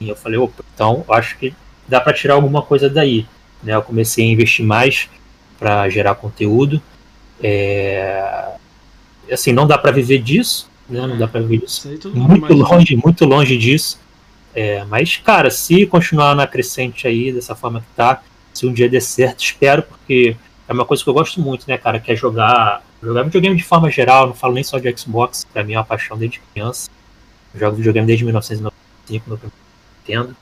E 0.00 0.08
eu 0.08 0.16
falei, 0.16 0.38
opa, 0.38 0.64
então 0.74 1.04
acho 1.10 1.36
que 1.36 1.52
dá 1.86 2.00
para 2.00 2.14
tirar 2.14 2.34
alguma 2.34 2.62
coisa 2.62 2.88
daí. 2.88 3.26
Né? 3.62 3.74
Eu 3.74 3.82
comecei 3.82 4.24
a 4.24 4.32
investir 4.32 4.64
mais 4.64 5.10
para 5.58 5.90
gerar 5.90 6.14
conteúdo. 6.14 6.80
É, 7.42 8.54
assim, 9.30 9.52
não 9.52 9.66
dá 9.66 9.76
para 9.76 9.90
viver 9.90 10.18
disso, 10.18 10.70
né? 10.88 11.06
Não 11.06 11.18
dá 11.18 11.28
para 11.28 11.40
viver 11.40 11.58
disso. 11.58 11.88
Muito 12.14 12.54
longe, 12.54 12.96
muito 12.96 13.24
longe 13.26 13.58
disso. 13.58 14.00
É, 14.54 14.84
mas, 14.84 15.16
cara, 15.16 15.50
se 15.50 15.86
continuar 15.86 16.34
na 16.34 16.46
crescente 16.46 17.06
aí, 17.06 17.32
dessa 17.32 17.54
forma 17.54 17.80
que 17.80 17.86
tá, 17.94 18.22
se 18.52 18.66
um 18.66 18.72
dia 18.72 18.88
der 18.88 19.00
certo, 19.00 19.40
espero, 19.40 19.82
porque 19.82 20.36
é 20.66 20.72
uma 20.72 20.84
coisa 20.84 21.02
que 21.02 21.08
eu 21.08 21.14
gosto 21.14 21.40
muito, 21.40 21.66
né, 21.68 21.78
cara, 21.78 22.00
que 22.00 22.10
é 22.10 22.16
jogar, 22.16 22.82
jogar 23.02 23.22
videogame 23.22 23.56
de 23.56 23.64
forma 23.64 23.90
geral, 23.90 24.26
não 24.26 24.34
falo 24.34 24.54
nem 24.54 24.64
só 24.64 24.78
de 24.78 24.94
Xbox, 24.96 25.46
pra 25.52 25.64
mim 25.64 25.74
é 25.74 25.78
uma 25.78 25.84
paixão 25.84 26.16
desde 26.16 26.40
criança. 26.52 26.90
Jogo 27.54 27.76
videogame 27.76 28.06
desde 28.06 28.24
1995, 28.24 29.30
no 29.30 29.40
Nintendo. 29.98 30.36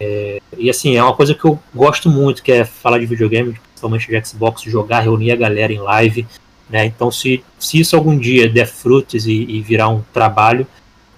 É, 0.00 0.40
e 0.58 0.68
assim, 0.68 0.96
é 0.96 1.02
uma 1.02 1.14
coisa 1.14 1.34
que 1.34 1.44
eu 1.44 1.58
gosto 1.72 2.10
muito, 2.10 2.42
que 2.42 2.50
é 2.50 2.64
falar 2.64 2.98
de 2.98 3.06
videogame, 3.06 3.52
principalmente 3.52 4.08
de 4.08 4.26
Xbox, 4.26 4.62
jogar, 4.62 5.00
reunir 5.00 5.30
a 5.30 5.36
galera 5.36 5.72
em 5.72 5.78
live. 5.78 6.26
Né? 6.68 6.86
Então, 6.86 7.10
se, 7.10 7.44
se 7.58 7.78
isso 7.78 7.94
algum 7.94 8.18
dia 8.18 8.48
der 8.48 8.66
frutos 8.66 9.26
e, 9.26 9.32
e 9.32 9.60
virar 9.60 9.88
um 9.88 10.02
trabalho, 10.12 10.66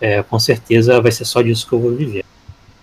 é, 0.00 0.22
com 0.22 0.38
certeza 0.38 1.00
vai 1.00 1.10
ser 1.10 1.24
só 1.24 1.40
disso 1.40 1.66
que 1.66 1.72
eu 1.72 1.80
vou 1.80 1.94
viver. 1.94 2.24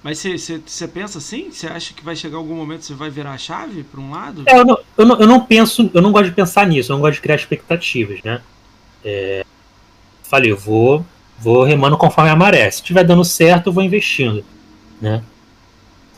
Mas 0.04 0.22
você 0.22 0.88
pensa 0.88 1.18
assim? 1.18 1.50
Você 1.50 1.66
acha 1.66 1.94
que 1.94 2.04
vai 2.04 2.13
chegar 2.13 2.36
algum 2.36 2.56
momento 2.56 2.82
que 2.82 2.88
você 2.88 2.94
vai 2.94 3.10
virar 3.10 3.32
a 3.32 3.38
chave 3.38 3.84
para 3.84 4.02
um 4.02 4.12
lado? 4.12 4.44
É, 4.46 4.60
eu, 4.60 4.66
não, 4.66 4.78
eu, 4.98 5.06
não, 5.06 5.20
eu, 5.22 5.28
não, 5.28 5.39
penso, 5.39 5.89
eu 5.94 6.02
não 6.02 6.12
gosto 6.12 6.26
de 6.26 6.36
pensar 6.36 6.68
nisso, 6.68 6.92
eu 6.92 6.96
não 6.96 7.02
gosto 7.02 7.16
de 7.16 7.22
criar 7.22 7.36
expectativas, 7.36 8.22
né? 8.22 8.42
É, 9.04 9.46
falei, 10.24 10.52
eu 10.52 10.58
vou, 10.58 11.06
vou 11.39 11.63
remando 11.63 11.98
conforme 11.98 12.30
a 12.30 12.36
maré. 12.36 12.70
Se 12.70 12.82
estiver 12.82 13.06
dando 13.06 13.24
certo, 13.24 13.68
eu 13.68 13.74
vou 13.74 13.82
investindo, 13.82 14.44
né? 15.02 15.24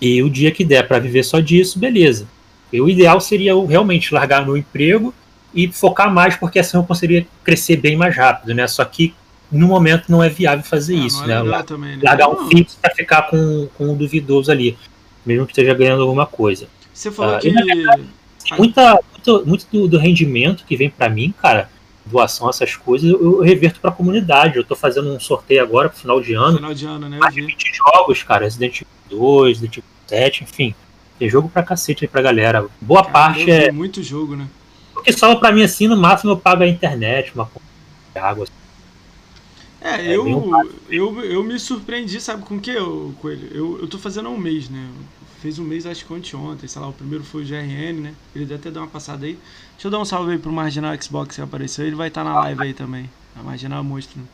E 0.02 0.24
o 0.24 0.30
dia 0.32 0.52
que 0.52 0.66
der 0.66 0.88
para 0.88 0.98
viver 0.98 1.24
só 1.24 1.40
disso, 1.40 1.78
beleza. 1.78 2.28
E 2.74 2.82
o 2.82 2.90
ideal 2.90 3.22
seria 3.22 3.52
eu 3.52 3.66
realmente 3.68 4.14
largar 4.14 4.44
meu 4.44 4.58
emprego 4.58 5.14
e 5.54 5.72
focar 5.72 6.12
mais, 6.12 6.36
porque 6.36 6.58
assim 6.58 6.76
eu 6.76 6.84
conseguiria 6.84 7.28
crescer 7.44 7.78
bem 7.78 7.96
mais 7.96 8.16
rápido, 8.16 8.56
né? 8.56 8.68
Só 8.68 8.84
que 8.84 9.14
no 9.52 9.68
momento 9.68 10.12
não 10.12 10.24
é 10.24 10.30
viável 10.30 10.64
fazer 10.64 10.96
ah, 10.96 11.06
isso, 11.06 11.24
é 11.24 11.28
né? 11.28 11.64
Também, 11.64 11.98
né? 11.98 12.02
Largar 12.04 12.30
um 12.30 12.48
fixo 12.50 12.78
para 12.82 12.94
ficar 12.94 13.24
com, 13.24 13.68
com 13.78 13.90
um 13.90 13.96
duvidoso 13.96 14.52
ali, 14.52 14.78
mesmo 15.26 15.46
que 15.46 15.52
esteja 15.52 15.74
ganhando 15.74 16.02
alguma 16.02 16.26
coisa. 16.26 16.68
Você 16.94 17.12
falou 17.12 17.36
uh, 17.36 17.40
que. 17.40 17.52
Verdade, 17.52 18.04
muita, 18.58 19.00
muito, 19.12 19.46
muito 19.46 19.68
do, 19.72 19.88
do, 19.88 19.98
rendimento 19.98 20.66
que 20.66 20.76
vem 20.76 20.90
para 20.90 21.10
mim, 21.10 21.34
cara, 21.42 21.70
doação, 22.06 22.50
essas 22.50 22.76
coisas, 22.76 23.10
eu, 23.10 23.22
eu 23.22 23.42
reverto 23.42 23.80
para 23.80 23.90
a 23.90 23.94
comunidade. 23.94 24.58
Eu 24.58 24.64
tô 24.64 24.76
fazendo 24.76 25.10
um 25.10 25.20
sorteio 25.20 25.64
agora 25.64 25.90
pro 25.90 25.98
final 25.98 26.22
de 26.22 26.34
ano. 26.34 26.58
Final 26.58 26.74
de 26.74 26.86
ano, 26.86 27.10
né? 27.10 27.18
Mais 27.18 27.34
de 27.34 27.42
20 27.42 27.74
jogos, 27.74 28.24
cara. 28.24 28.46
Resident 28.46 28.82
Evil 28.82 29.20
2, 29.20 29.48
Resident 29.60 29.78
Evil 29.78 29.90
7, 30.08 30.44
enfim. 30.44 30.76
Tem 31.18 31.30
jogo 31.30 31.50
pra 31.50 31.64
cacete 31.64 32.06
aí 32.06 32.10
pra 32.10 32.22
galera. 32.22 32.68
Boa 32.82 33.02
cara, 33.02 33.14
parte 33.14 33.50
é. 33.50 33.72
muito 33.72 34.04
jogo, 34.04 34.36
né? 34.36 34.48
O 34.96 35.02
que 35.02 35.12
salva 35.12 35.40
pra 35.40 35.52
mim 35.52 35.64
assim, 35.64 35.88
no 35.88 35.98
máximo 35.98 36.32
eu 36.32 36.38
pago 36.38 36.64
a 36.64 36.68
internet, 36.68 37.32
uma 37.34 37.50
água. 38.16 38.44
Assim. 38.44 38.65
É, 39.86 40.08
é 40.08 40.16
eu, 40.16 40.52
eu, 40.90 41.24
eu 41.24 41.44
me 41.44 41.60
surpreendi, 41.60 42.20
sabe 42.20 42.44
com 42.44 42.56
o 42.56 42.60
que, 42.60 42.74
Coelho? 43.22 43.48
Eu, 43.54 43.80
eu 43.82 43.88
tô 43.88 44.00
fazendo 44.00 44.28
há 44.28 44.32
um 44.32 44.38
mês, 44.38 44.68
né? 44.68 44.90
Fez 45.42 45.60
um 45.60 45.64
mês, 45.64 45.86
acho 45.86 46.04
que 46.04 46.36
ontem, 46.36 46.68
sei 46.68 46.82
lá, 46.82 46.88
o 46.88 46.94
primeiro 46.94 47.24
foi 47.24 47.44
o 47.44 47.46
GRN, 47.46 48.02
né? 48.02 48.16
Ele 48.36 48.46
deve 48.46 48.62
até 48.62 48.72
dar 48.72 48.80
uma 48.80 48.88
passada 48.88 49.28
aí. 49.28 49.38
Deixa 49.74 49.88
eu 49.88 49.92
dar 49.92 50.00
um 50.00 50.06
salve 50.06 50.32
aí 50.32 50.40
pro 50.40 50.52
Marginal 50.52 51.00
Xbox 51.00 51.36
que 51.36 51.42
apareceu, 51.42 51.86
ele 51.86 51.96
vai 51.96 52.08
estar 52.08 52.24
tá 52.24 52.30
na 52.32 52.40
live 52.40 52.64
aí 52.64 52.74
também. 52.74 53.08
A 53.36 53.44
Marginal 53.44 53.84
Monstro. 53.84 54.20
Né? 54.20 54.26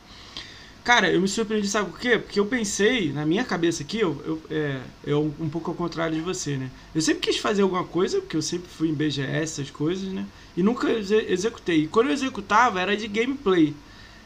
Cara, 0.85 1.11
eu 1.11 1.19
me 1.19 1.27
surpreendi, 1.27 1.67
sabe 1.67 1.91
por 1.91 1.99
quê? 1.99 2.17
Porque 2.17 2.39
eu 2.39 2.45
pensei, 2.45 3.11
na 3.11 3.25
minha 3.25 3.43
cabeça 3.43 3.83
aqui, 3.83 3.99
eu, 3.99 4.19
eu, 4.25 4.41
é, 4.49 4.79
eu 5.03 5.35
um 5.37 5.49
pouco 5.49 5.69
ao 5.69 5.75
contrário 5.75 6.15
de 6.15 6.21
você, 6.21 6.55
né? 6.55 6.71
Eu 6.95 7.01
sempre 7.01 7.21
quis 7.21 7.37
fazer 7.37 7.61
alguma 7.61 7.83
coisa, 7.83 8.21
porque 8.21 8.37
eu 8.37 8.41
sempre 8.41 8.69
fui 8.69 8.87
em 8.87 8.93
BGS, 8.93 9.61
essas 9.61 9.69
coisas, 9.69 10.13
né? 10.13 10.25
E 10.55 10.63
nunca 10.63 10.89
exe 10.89 11.15
executei. 11.27 11.83
E 11.83 11.87
quando 11.87 12.07
eu 12.07 12.13
executava, 12.13 12.79
era 12.79 12.95
de 12.95 13.07
gameplay. 13.07 13.75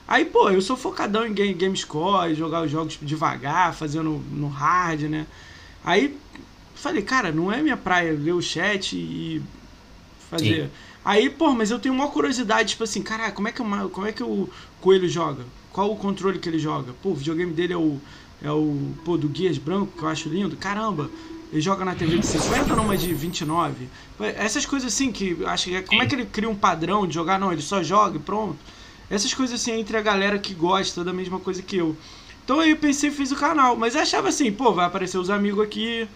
Aí, 0.08 0.26
pô, 0.26 0.50
eu 0.50 0.62
sou 0.62 0.78
focadão 0.78 1.26
em 1.26 1.34
game, 1.34 1.54
game 1.54 1.76
score, 1.76 2.36
jogar 2.36 2.64
os 2.64 2.72
jogos 2.72 2.98
devagar, 3.02 3.74
fazendo 3.74 4.22
no 4.32 4.48
hard, 4.48 5.02
né? 5.02 5.26
Aí 5.84 6.16
falei, 6.76 7.02
cara, 7.02 7.32
não 7.32 7.52
é 7.52 7.62
minha 7.62 7.78
praia 7.78 8.12
ler 8.12 8.34
o 8.34 8.42
chat 8.42 8.96
e 8.96 9.42
fazer. 10.30 10.66
Sim. 10.66 10.70
Aí, 11.04 11.30
pô, 11.30 11.52
mas 11.52 11.72
eu 11.72 11.80
tenho 11.80 11.94
uma 11.94 12.08
curiosidade, 12.08 12.70
tipo 12.70 12.84
assim, 12.84 13.02
cara, 13.02 13.32
como 13.32 13.48
é 13.48 13.52
que, 13.52 13.62
eu, 13.62 13.90
como 13.90 14.08
é 14.08 14.12
que 14.12 14.24
o 14.24 14.50
Coelho 14.82 15.08
joga? 15.08 15.44
Qual 15.72 15.92
o 15.92 15.96
controle 15.96 16.40
que 16.40 16.48
ele 16.48 16.60
joga? 16.60 16.94
Pô, 17.02 17.10
o 17.10 17.16
videogame 17.16 17.54
dele 17.54 17.74
é 17.74 17.78
o. 17.78 18.00
É 18.42 18.52
o. 18.52 18.94
Pô, 19.04 19.18
do 19.18 19.28
Guias 19.28 19.58
Branco, 19.58 19.92
que 19.98 20.04
eu 20.04 20.08
acho 20.08 20.30
lindo. 20.30 20.56
Caramba, 20.56 21.10
ele 21.52 21.62
joga 21.62 21.84
na 21.84 21.96
TV 21.96 22.18
de 22.18 22.26
50 22.26 22.76
numa 22.76 22.98
de 22.98 23.14
29. 23.14 23.88
Essas 24.38 24.66
coisas 24.66 24.94
assim 24.94 25.12
que 25.12 25.38
acho 25.46 25.66
que. 25.66 25.76
É, 25.76 25.82
como 25.82 26.02
é 26.02 26.06
que 26.06 26.16
ele 26.16 26.26
cria 26.26 26.50
um 26.50 26.56
padrão 26.56 27.06
de 27.06 27.14
jogar? 27.14 27.38
Não, 27.38 27.52
ele 27.52 27.62
só 27.62 27.84
joga 27.84 28.18
e 28.18 28.20
pronto. 28.20 28.58
Essas 29.10 29.34
coisas 29.34 29.60
assim 29.60 29.72
entre 29.72 29.98
a 29.98 30.02
galera 30.02 30.40
que 30.40 30.54
gosta 30.54 31.04
da 31.04 31.14
mesma 31.14 31.40
coisa 31.40 31.62
que 31.62 31.78
eu. 31.78 31.96
Então 32.44 32.60
aí 32.60 32.72
eu 32.72 32.78
pensei 32.78 33.12
fiz 33.12 33.32
o 33.32 33.36
canal. 33.36 33.76
Mas 33.76 33.96
eu 33.96 34.02
achava 34.02 34.30
assim, 34.30 34.52
pô, 34.52 34.72
vai 34.72 34.86
aparecer 34.86 35.18
os 35.18 35.30
amigos 35.30 35.64
aqui. 35.64 36.08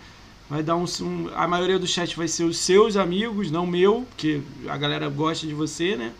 Vai 0.49 0.63
dar 0.63 0.75
um, 0.75 0.85
um, 1.01 1.29
A 1.35 1.47
maioria 1.47 1.77
do 1.77 1.85
chat 1.85 2.15
vai 2.17 2.27
ser 2.27 2.43
os 2.43 2.57
seus 2.57 2.97
amigos, 2.97 3.51
não 3.51 3.67
meu, 3.67 4.05
porque 4.09 4.41
a 4.67 4.77
galera 4.77 5.07
gosta 5.07 5.45
de 5.45 5.53
você, 5.53 5.95
né? 5.95 6.11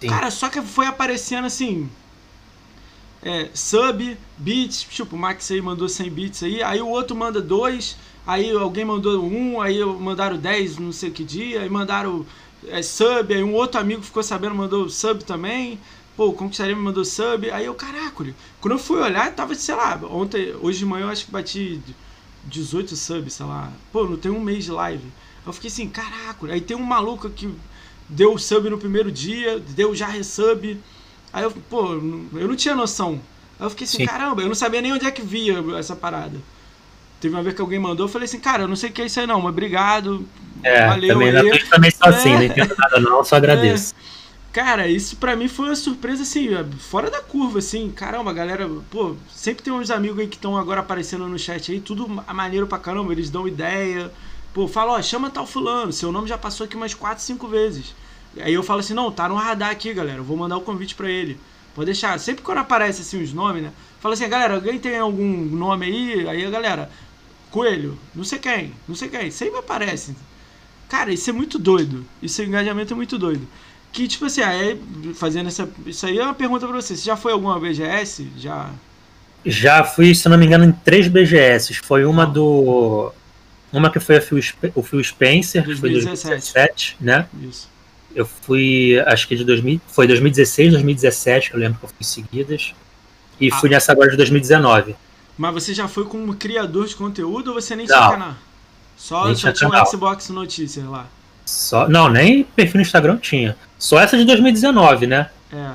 Sim. 0.00 0.08
Cara, 0.08 0.30
só 0.30 0.48
que 0.48 0.62
foi 0.62 0.86
aparecendo 0.86 1.46
assim. 1.46 1.88
É, 3.22 3.50
sub, 3.54 4.16
bits, 4.38 4.82
tipo, 4.82 5.16
o 5.16 5.18
Max 5.18 5.50
aí 5.50 5.60
mandou 5.60 5.88
100 5.88 6.10
bits 6.10 6.42
aí, 6.44 6.62
aí 6.62 6.80
o 6.80 6.86
outro 6.86 7.16
manda 7.16 7.40
dois, 7.40 7.96
aí 8.24 8.52
alguém 8.52 8.84
mandou 8.84 9.24
um, 9.24 9.60
aí 9.60 9.84
mandaram 9.84 10.36
10 10.36 10.78
não 10.78 10.92
sei 10.92 11.10
que 11.10 11.24
dia, 11.24 11.62
aí 11.62 11.68
mandaram 11.68 12.24
é, 12.68 12.82
sub, 12.82 13.34
aí 13.34 13.42
um 13.42 13.54
outro 13.54 13.80
amigo 13.80 14.02
ficou 14.02 14.22
sabendo, 14.22 14.54
mandou 14.54 14.88
sub 14.88 15.24
também. 15.24 15.80
Pô, 16.16 16.28
o 16.28 16.32
Conquistaria 16.32 16.74
me 16.74 16.82
mandou 16.82 17.04
sub. 17.04 17.50
Aí 17.50 17.66
eu, 17.66 17.74
caraca, 17.74 18.24
quando 18.60 18.72
eu 18.72 18.78
fui 18.78 18.98
olhar, 18.98 19.34
tava, 19.34 19.54
sei 19.54 19.74
lá, 19.74 20.00
ontem, 20.10 20.54
hoje 20.62 20.78
de 20.78 20.86
manhã 20.86 21.04
eu 21.04 21.10
acho 21.10 21.26
que 21.26 21.30
bati 21.30 21.80
18 22.44 22.96
subs, 22.96 23.34
sei 23.34 23.46
lá. 23.46 23.70
Pô, 23.92 24.04
não 24.04 24.16
tem 24.16 24.30
um 24.30 24.40
mês 24.40 24.64
de 24.64 24.70
live. 24.70 25.04
Eu 25.46 25.52
fiquei 25.52 25.68
assim, 25.68 25.88
caraca, 25.88 26.46
aí 26.50 26.60
tem 26.60 26.76
um 26.76 26.82
maluco 26.82 27.28
que 27.28 27.52
deu 28.08 28.36
sub 28.38 28.70
no 28.70 28.78
primeiro 28.78 29.12
dia, 29.12 29.58
deu 29.58 29.94
já 29.94 30.06
resub. 30.06 30.80
Aí 31.32 31.44
eu, 31.44 31.50
pô, 31.50 31.92
eu 31.92 32.48
não 32.48 32.56
tinha 32.56 32.74
noção. 32.74 33.20
Aí 33.60 33.66
eu 33.66 33.70
fiquei 33.70 33.84
assim, 33.84 33.98
Sim. 33.98 34.06
caramba, 34.06 34.40
eu 34.42 34.48
não 34.48 34.54
sabia 34.54 34.80
nem 34.80 34.92
onde 34.92 35.06
é 35.06 35.10
que 35.10 35.22
via 35.22 35.62
essa 35.78 35.94
parada. 35.94 36.38
Teve 37.20 37.34
uma 37.34 37.42
vez 37.42 37.54
que 37.54 37.60
alguém 37.60 37.78
mandou, 37.78 38.06
eu 38.06 38.10
falei 38.10 38.24
assim, 38.26 38.40
cara, 38.40 38.64
eu 38.64 38.68
não 38.68 38.76
sei 38.76 38.90
o 38.90 38.92
que 38.92 39.02
é 39.02 39.06
isso 39.06 39.20
aí 39.20 39.26
não, 39.26 39.40
mas 39.40 39.50
obrigado. 39.50 40.26
É, 40.62 40.86
valeu 40.86 41.08
também 41.08 41.32
na 41.32 41.40
Twitch 41.40 41.68
também 41.68 41.90
sou 41.90 42.08
assim, 42.08 42.30
é, 42.30 42.34
não 42.36 42.42
entendo 42.42 42.74
nada 42.78 43.00
não, 43.00 43.24
só 43.24 43.36
agradeço. 43.36 43.94
É. 44.12 44.15
Cara, 44.56 44.88
isso 44.88 45.16
pra 45.18 45.36
mim 45.36 45.48
foi 45.48 45.66
uma 45.66 45.76
surpresa, 45.76 46.22
assim, 46.22 46.48
fora 46.78 47.10
da 47.10 47.20
curva, 47.20 47.58
assim. 47.58 47.90
Caramba, 47.90 48.32
galera, 48.32 48.66
pô, 48.90 49.14
sempre 49.30 49.62
tem 49.62 49.70
uns 49.70 49.90
amigos 49.90 50.18
aí 50.18 50.26
que 50.26 50.36
estão 50.36 50.56
agora 50.56 50.80
aparecendo 50.80 51.28
no 51.28 51.38
chat 51.38 51.70
aí, 51.70 51.78
tudo 51.78 52.08
maneiro 52.08 52.66
pra 52.66 52.78
caramba, 52.78 53.12
eles 53.12 53.28
dão 53.28 53.46
ideia. 53.46 54.10
Pô, 54.54 54.66
fala, 54.66 54.92
ó, 54.92 55.02
chama 55.02 55.28
tal 55.28 55.46
fulano, 55.46 55.92
seu 55.92 56.10
nome 56.10 56.26
já 56.26 56.38
passou 56.38 56.64
aqui 56.64 56.74
umas 56.74 56.94
4, 56.94 57.22
5 57.22 57.46
vezes. 57.46 57.94
Aí 58.38 58.54
eu 58.54 58.62
falo 58.62 58.80
assim, 58.80 58.94
não, 58.94 59.12
tá 59.12 59.28
no 59.28 59.34
radar 59.34 59.68
aqui, 59.68 59.92
galera, 59.92 60.20
eu 60.20 60.24
vou 60.24 60.38
mandar 60.38 60.56
o 60.56 60.62
convite 60.62 60.94
pra 60.94 61.10
ele. 61.10 61.38
Pode 61.74 61.84
deixar. 61.84 62.18
Sempre 62.18 62.42
quando 62.42 62.56
aparece 62.56 63.02
assim 63.02 63.22
os 63.22 63.34
nomes, 63.34 63.62
né? 63.62 63.72
Fala 64.00 64.14
assim, 64.14 64.26
galera, 64.26 64.54
alguém 64.54 64.78
tem 64.78 64.98
algum 64.98 65.36
nome 65.54 65.84
aí? 65.84 66.26
Aí 66.26 66.46
a 66.46 66.50
galera, 66.50 66.90
Coelho, 67.50 67.98
não 68.14 68.24
sei 68.24 68.38
quem, 68.38 68.72
não 68.88 68.94
sei 68.94 69.10
quem, 69.10 69.30
sempre 69.30 69.58
aparece. 69.58 70.16
Cara, 70.88 71.12
isso 71.12 71.28
é 71.28 71.32
muito 71.34 71.58
doido. 71.58 72.06
Isso 72.22 72.42
engajamento 72.42 72.94
é 72.94 72.96
muito 72.96 73.18
doido. 73.18 73.46
Que, 73.96 74.06
tipo 74.06 74.26
assim, 74.26 74.42
aí, 74.42 74.78
fazendo 75.14 75.46
essa. 75.46 75.66
Isso 75.86 76.04
aí 76.04 76.18
é 76.18 76.22
uma 76.22 76.34
pergunta 76.34 76.66
pra 76.66 76.76
você. 76.76 76.94
Você 76.94 77.02
já 77.02 77.16
foi 77.16 77.32
alguma 77.32 77.58
BGS? 77.58 78.28
Já. 78.36 78.68
Já 79.42 79.82
fui, 79.84 80.14
se 80.14 80.28
não 80.28 80.36
me 80.36 80.44
engano, 80.44 80.66
em 80.66 80.72
três 80.72 81.08
BGS. 81.08 81.72
Foi 81.76 82.04
uma 82.04 82.26
do. 82.26 83.10
Uma 83.72 83.90
que 83.90 83.98
foi 83.98 84.20
Phil, 84.20 84.38
o 84.74 84.82
Phil 84.82 85.02
Spencer, 85.02 85.64
2017. 85.64 85.74
que 85.74 85.80
foi 85.80 85.90
2017, 85.90 86.96
né? 87.00 87.26
Isso. 87.42 87.70
Eu 88.14 88.26
fui, 88.26 89.02
acho 89.06 89.26
que 89.26 89.34
de 89.34 89.44
2000, 89.44 89.80
foi 89.86 90.06
2016, 90.06 90.72
2017, 90.72 91.48
que 91.48 91.56
eu 91.56 91.60
lembro 91.60 91.78
que 91.78 91.86
eu 91.86 91.88
fui 91.88 92.04
seguidas. 92.04 92.74
E 93.40 93.50
ah. 93.50 93.56
fui 93.56 93.70
nessa 93.70 93.92
agora 93.92 94.10
de 94.10 94.18
2019. 94.18 94.94
Mas 95.38 95.54
você 95.54 95.72
já 95.72 95.88
foi 95.88 96.04
como 96.04 96.34
criador 96.34 96.86
de 96.86 96.94
conteúdo 96.94 97.48
ou 97.48 97.54
você 97.54 97.74
nem 97.74 97.86
tinha 97.86 97.98
canal? 97.98 98.34
Só, 98.94 99.34
só 99.34 99.52
tinha 99.52 99.70
um 99.70 99.86
Xbox 99.86 100.28
Notícias 100.28 100.84
lá. 100.84 101.06
Só, 101.46 101.88
não, 101.88 102.08
nem 102.08 102.42
perfil 102.44 102.76
no 102.76 102.82
Instagram 102.82 103.16
tinha. 103.16 103.56
Só 103.78 103.98
essa 104.00 104.16
de 104.16 104.24
2019, 104.24 105.06
né? 105.06 105.30
É. 105.52 105.70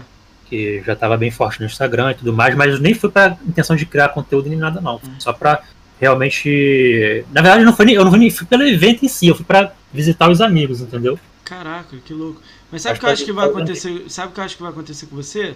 Que 0.45 0.83
já 0.85 0.95
tava 0.95 1.15
bem 1.15 1.31
forte 1.31 1.61
no 1.61 1.65
Instagram 1.65 2.11
e 2.11 2.15
tudo 2.15 2.33
mais, 2.33 2.53
mas 2.55 2.79
nem 2.79 2.93
foi 2.93 3.09
pra 3.09 3.37
intenção 3.47 3.75
de 3.75 3.85
criar 3.85 4.09
conteúdo 4.09 4.49
nem 4.49 4.57
nada, 4.57 4.81
não. 4.81 4.95
Hum. 4.95 5.15
Só 5.17 5.31
pra 5.31 5.63
realmente. 5.99 7.23
Na 7.31 7.41
verdade, 7.41 7.63
não 7.63 7.73
foi 7.73 7.85
nem, 7.85 7.95
eu 7.95 8.03
não 8.03 8.11
fui, 8.11 8.19
nem, 8.19 8.29
fui 8.29 8.45
pelo 8.47 8.63
evento 8.63 9.05
em 9.05 9.07
si, 9.07 9.27
eu 9.27 9.35
fui 9.35 9.45
pra 9.45 9.71
visitar 9.93 10.29
os 10.29 10.41
amigos, 10.41 10.81
entendeu? 10.81 11.17
Caraca, 11.45 11.95
que 12.03 12.13
louco. 12.13 12.41
Mas 12.71 12.81
sabe 12.81 12.97
o 12.97 12.99
que 12.99 13.05
eu 13.05 13.09
acho 13.09 13.25
que 13.25 13.31
vai 13.31 13.47
acontecer? 13.47 14.05
Sabe 14.09 14.29
o 14.29 14.31
que 14.33 14.39
eu 14.39 14.43
acho 14.43 14.55
que 14.55 14.63
vai 14.63 14.71
acontecer 14.71 15.05
com 15.05 15.15
você? 15.15 15.55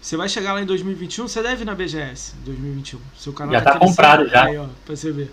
Você 0.00 0.16
vai 0.16 0.28
chegar 0.28 0.54
lá 0.54 0.62
em 0.62 0.66
2021, 0.66 1.28
você 1.28 1.42
deve 1.42 1.62
ir 1.62 1.64
na 1.66 1.74
BGS 1.74 2.34
2021. 2.44 2.98
Seu 3.18 3.32
canal 3.34 3.52
já 3.52 3.60
tá, 3.60 3.72
tá 3.72 3.78
comprado 3.78 4.28
já. 4.28 4.44
Aí, 4.44 4.56
ó, 4.56 4.66
pra 4.86 4.96
você 4.96 5.12
ver. 5.12 5.30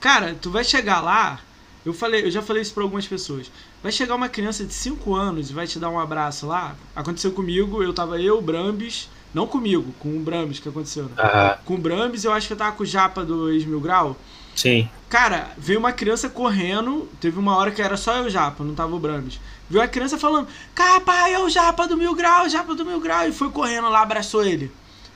Cara, 0.00 0.34
tu 0.40 0.50
vai 0.50 0.62
chegar 0.62 1.00
lá, 1.00 1.40
eu 1.88 1.94
falei, 1.94 2.26
eu 2.26 2.30
já 2.30 2.42
falei 2.42 2.60
isso 2.60 2.74
para 2.74 2.82
algumas 2.82 3.06
pessoas. 3.06 3.50
Vai 3.82 3.90
chegar 3.90 4.14
uma 4.14 4.28
criança 4.28 4.62
de 4.62 4.74
5 4.74 5.14
anos 5.14 5.48
e 5.48 5.54
vai 5.54 5.66
te 5.66 5.78
dar 5.78 5.88
um 5.88 5.98
abraço 5.98 6.46
lá. 6.46 6.76
Aconteceu 6.94 7.32
comigo, 7.32 7.82
eu 7.82 7.94
tava 7.94 8.20
eu, 8.20 8.42
Brambis, 8.42 9.08
não 9.32 9.46
comigo, 9.46 9.94
com 9.98 10.14
o 10.14 10.20
Brambis 10.20 10.58
que 10.58 10.68
aconteceu. 10.68 11.04
Né? 11.04 11.10
Uhum. 11.18 11.56
Com 11.64 11.74
o 11.76 11.78
Brambis, 11.78 12.24
eu 12.24 12.32
acho 12.32 12.46
que 12.46 12.52
eu 12.52 12.58
tava 12.58 12.76
com 12.76 12.82
o 12.82 12.86
Japa 12.86 13.24
do 13.24 13.50
ex 13.50 13.64
Mil 13.64 13.80
Grau. 13.80 14.18
Sim. 14.54 14.86
Cara, 15.08 15.50
veio 15.56 15.78
uma 15.78 15.92
criança 15.92 16.28
correndo, 16.28 17.08
teve 17.18 17.38
uma 17.38 17.56
hora 17.56 17.70
que 17.70 17.80
era 17.80 17.96
só 17.96 18.16
eu 18.16 18.24
o 18.24 18.30
Japa, 18.30 18.62
não 18.62 18.74
tava 18.74 18.94
o 18.94 18.98
Brambis. 18.98 19.40
Viu 19.70 19.80
a 19.80 19.88
criança 19.88 20.18
falando, 20.18 20.46
capa, 20.74 21.26
é 21.26 21.38
o 21.38 21.48
Japa 21.48 21.88
do 21.88 21.96
Mil 21.96 22.14
Grau, 22.14 22.50
Japa 22.50 22.74
do 22.74 22.84
Mil 22.84 23.00
Grau, 23.00 23.26
e 23.26 23.32
foi 23.32 23.50
correndo 23.50 23.88
lá, 23.88 24.02
abraçou 24.02 24.44
ele. 24.44 24.70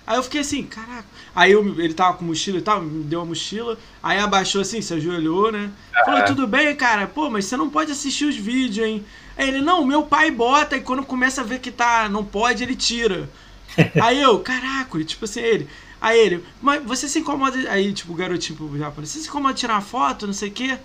Aí 0.06 0.16
eu 0.16 0.22
fiquei 0.22 0.40
assim, 0.40 0.64
caraca. 0.64 1.06
Aí 1.34 1.52
eu, 1.52 1.80
ele 1.80 1.94
tava 1.94 2.16
com 2.16 2.24
mochila 2.24 2.58
e 2.58 2.62
tal, 2.62 2.82
me 2.82 3.04
deu 3.04 3.20
uma 3.20 3.26
mochila. 3.26 3.78
Aí 4.02 4.18
abaixou 4.18 4.60
assim, 4.60 4.80
se 4.82 4.92
ajoelhou, 4.94 5.52
né? 5.52 5.70
Falou, 6.04 6.24
tudo 6.24 6.46
bem, 6.46 6.74
cara? 6.74 7.06
Pô, 7.06 7.30
mas 7.30 7.44
você 7.44 7.56
não 7.56 7.70
pode 7.70 7.92
assistir 7.92 8.24
os 8.24 8.36
vídeos, 8.36 8.86
hein? 8.86 9.04
Aí 9.36 9.48
ele, 9.48 9.60
não, 9.60 9.84
meu 9.84 10.02
pai 10.02 10.30
bota 10.30 10.76
e 10.76 10.80
quando 10.80 11.04
começa 11.04 11.40
a 11.40 11.44
ver 11.44 11.60
que 11.60 11.70
tá, 11.70 12.08
não 12.08 12.24
pode, 12.24 12.62
ele 12.62 12.76
tira. 12.76 13.28
Aí 14.02 14.20
eu, 14.20 14.38
caraca, 14.40 15.02
tipo 15.04 15.24
assim, 15.24 15.40
ele. 15.40 15.68
Aí 16.00 16.18
ele, 16.18 16.44
mas 16.60 16.82
você 16.84 17.08
se 17.08 17.20
incomoda. 17.20 17.56
Aí, 17.70 17.92
tipo, 17.92 18.12
o 18.12 18.16
garotinho 18.16 18.58
pro 18.58 18.76
japonês, 18.76 19.10
você 19.10 19.20
se 19.20 19.28
incomoda 19.28 19.54
de 19.54 19.60
tirar 19.60 19.80
foto, 19.80 20.26
não 20.26 20.34
sei 20.34 20.48
o 20.48 20.52
quê? 20.52 20.76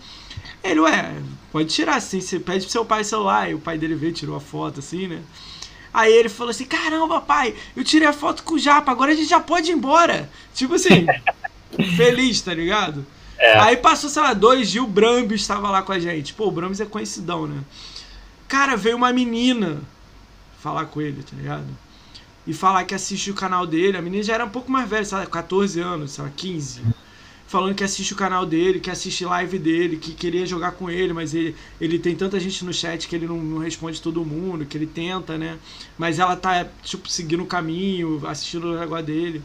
Ele, 0.63 0.79
ué, 0.81 1.15
pode 1.51 1.69
tirar 1.69 1.95
assim, 1.95 2.21
você 2.21 2.39
pede 2.39 2.65
pro 2.65 2.71
seu 2.71 2.85
pai 2.85 3.03
celular. 3.03 3.49
E 3.49 3.55
o 3.55 3.59
pai 3.59 3.79
dele 3.79 3.95
veio, 3.95 4.13
tirou 4.13 4.35
a 4.35 4.39
foto 4.39 4.79
assim, 4.79 5.07
né? 5.07 5.21
Aí 5.93 6.13
ele 6.13 6.29
falou 6.29 6.51
assim: 6.51 6.65
caramba, 6.65 7.21
pai, 7.21 7.55
eu 7.75 7.83
tirei 7.83 8.07
a 8.07 8.13
foto 8.13 8.43
com 8.43 8.55
o 8.55 8.59
Japa, 8.59 8.91
agora 8.91 9.11
a 9.11 9.15
gente 9.15 9.29
já 9.29 9.39
pode 9.39 9.71
ir 9.71 9.73
embora. 9.73 10.29
Tipo 10.53 10.75
assim, 10.75 11.05
feliz, 11.95 12.41
tá 12.41 12.53
ligado? 12.53 13.05
É. 13.39 13.59
Aí 13.59 13.77
passou, 13.77 14.09
sei 14.09 14.21
lá, 14.21 14.33
dois 14.33 14.69
dias, 14.69 14.83
o 14.83 14.87
Brambis 14.87 15.41
estava 15.41 15.69
lá 15.69 15.81
com 15.81 15.91
a 15.91 15.99
gente. 15.99 16.33
Pô, 16.33 16.47
o 16.47 16.51
Brambis 16.51 16.79
é 16.79 16.85
conhecidão, 16.85 17.45
né? 17.45 17.61
Cara, 18.47 18.75
veio 18.75 18.97
uma 18.97 19.13
menina 19.13 19.81
falar 20.59 20.85
com 20.85 21.01
ele, 21.01 21.21
tá 21.21 21.35
ligado? 21.35 21.67
E 22.45 22.53
falar 22.53 22.85
que 22.85 22.95
assiste 22.95 23.29
o 23.29 23.35
canal 23.35 23.67
dele. 23.67 23.97
A 23.97 24.01
menina 24.01 24.23
já 24.23 24.33
era 24.33 24.45
um 24.45 24.49
pouco 24.49 24.71
mais 24.71 24.89
velha, 24.89 25.05
sabe? 25.05 25.27
14 25.27 25.79
anos, 25.79 26.11
sei 26.11 26.23
lá, 26.23 26.31
15. 26.35 26.81
Falando 27.47 27.73
que 27.73 27.83
assiste 27.83 28.11
o 28.11 28.15
canal 28.17 28.45
dele, 28.45 28.81
que 28.81 28.91
assiste 28.91 29.23
live 29.23 29.57
dele, 29.57 29.95
que 29.95 30.13
queria 30.13 30.45
jogar 30.45 30.73
com 30.73 30.89
ele, 30.89 31.13
mas 31.13 31.33
ele, 31.33 31.55
ele 31.79 31.97
tem 31.97 32.13
tanta 32.13 32.37
gente 32.41 32.65
no 32.65 32.73
chat 32.73 33.07
que 33.07 33.15
ele 33.15 33.25
não, 33.25 33.37
não 33.37 33.59
responde 33.59 34.01
todo 34.01 34.25
mundo, 34.25 34.65
que 34.65 34.77
ele 34.77 34.85
tenta, 34.85 35.37
né? 35.37 35.57
Mas 35.97 36.19
ela 36.19 36.35
tá, 36.35 36.67
tipo, 36.83 37.07
seguindo 37.09 37.43
o 37.43 37.47
caminho, 37.47 38.21
assistindo 38.27 38.67
o 38.67 38.77
negócio 38.77 39.05
dele. 39.05 39.41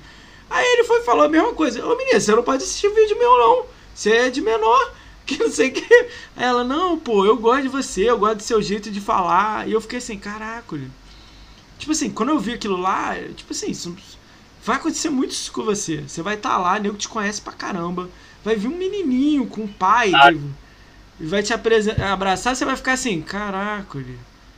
Aí 0.51 0.67
ele 0.67 0.85
foi 0.85 1.03
falou 1.03 1.25
a 1.25 1.29
mesma 1.29 1.53
coisa. 1.55 1.87
Ô 1.87 1.97
menina, 1.97 2.19
você 2.19 2.35
não 2.35 2.43
pode 2.43 2.65
assistir 2.65 2.93
vídeo 2.93 3.17
meu, 3.17 3.38
não. 3.38 3.67
Você 3.95 4.11
é 4.11 4.31
de 4.31 4.41
menor 4.41 4.93
que 5.25 5.38
não 5.38 5.51
sei 5.51 5.69
o 5.69 5.73
que. 5.73 5.95
Aí 6.37 6.45
ela, 6.45 6.65
não, 6.65 6.99
pô, 6.99 7.25
eu 7.25 7.37
gosto 7.37 7.62
de 7.62 7.69
você, 7.69 8.11
eu 8.11 8.19
gosto 8.19 8.38
do 8.38 8.43
seu 8.43 8.61
jeito 8.61 8.91
de 8.91 9.01
falar. 9.01 9.69
E 9.69 9.73
eu 9.73 9.81
fiquei 9.81 9.99
assim, 9.99 10.19
caraca. 10.19 10.77
Tipo 11.79 11.93
assim, 11.93 12.11
quando 12.11 12.31
eu 12.31 12.38
vi 12.38 12.53
aquilo 12.53 12.77
lá, 12.77 13.17
tipo 13.37 13.53
assim, 13.53 13.71
isso, 13.71 13.97
vai 14.64 14.77
acontecer 14.77 15.11
muito 15.11 15.33
isso 15.33 15.53
com 15.53 15.62
você. 15.62 16.03
Você 16.07 16.22
vai 16.22 16.35
estar 16.35 16.51
tá 16.51 16.59
lá, 16.59 16.79
nego 16.79 16.96
te 16.96 17.09
conhece 17.09 17.40
pra 17.40 17.53
caramba. 17.53 18.09
Vai 18.44 18.57
vir 18.57 18.68
um 18.68 18.77
menininho 18.77 19.46
com 19.46 19.62
o 19.62 19.68
pai 19.68 20.12
ah. 20.14 20.33
e 21.20 21.27
vai 21.27 21.42
te 21.42 21.53
abraçar, 21.53 22.57
você 22.57 22.64
vai 22.64 22.77
ficar 22.77 22.92
assim, 22.92 23.20
caraca. 23.22 23.98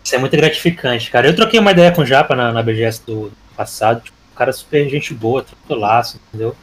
Isso 0.03 0.14
é 0.14 0.19
muito 0.19 0.37
gratificante, 0.37 1.11
cara. 1.11 1.27
Eu 1.27 1.37
troquei 1.37 1.59
uma 1.59 1.73
ideia 1.73 1.93
com 1.93 2.03
o 2.03 2.07
Japa 2.07 2.35
na, 2.37 2.53
na 2.53 2.62
BGS 2.62 3.03
do 3.07 3.33
passado. 3.57 4.03
Tipo, 4.03 4.17
o 4.33 4.37
cara 4.37 4.53
super 4.53 4.88
gente 4.88 5.14
boa, 5.14 5.43
tranquilaço, 5.43 6.21
entendeu? 6.29 6.55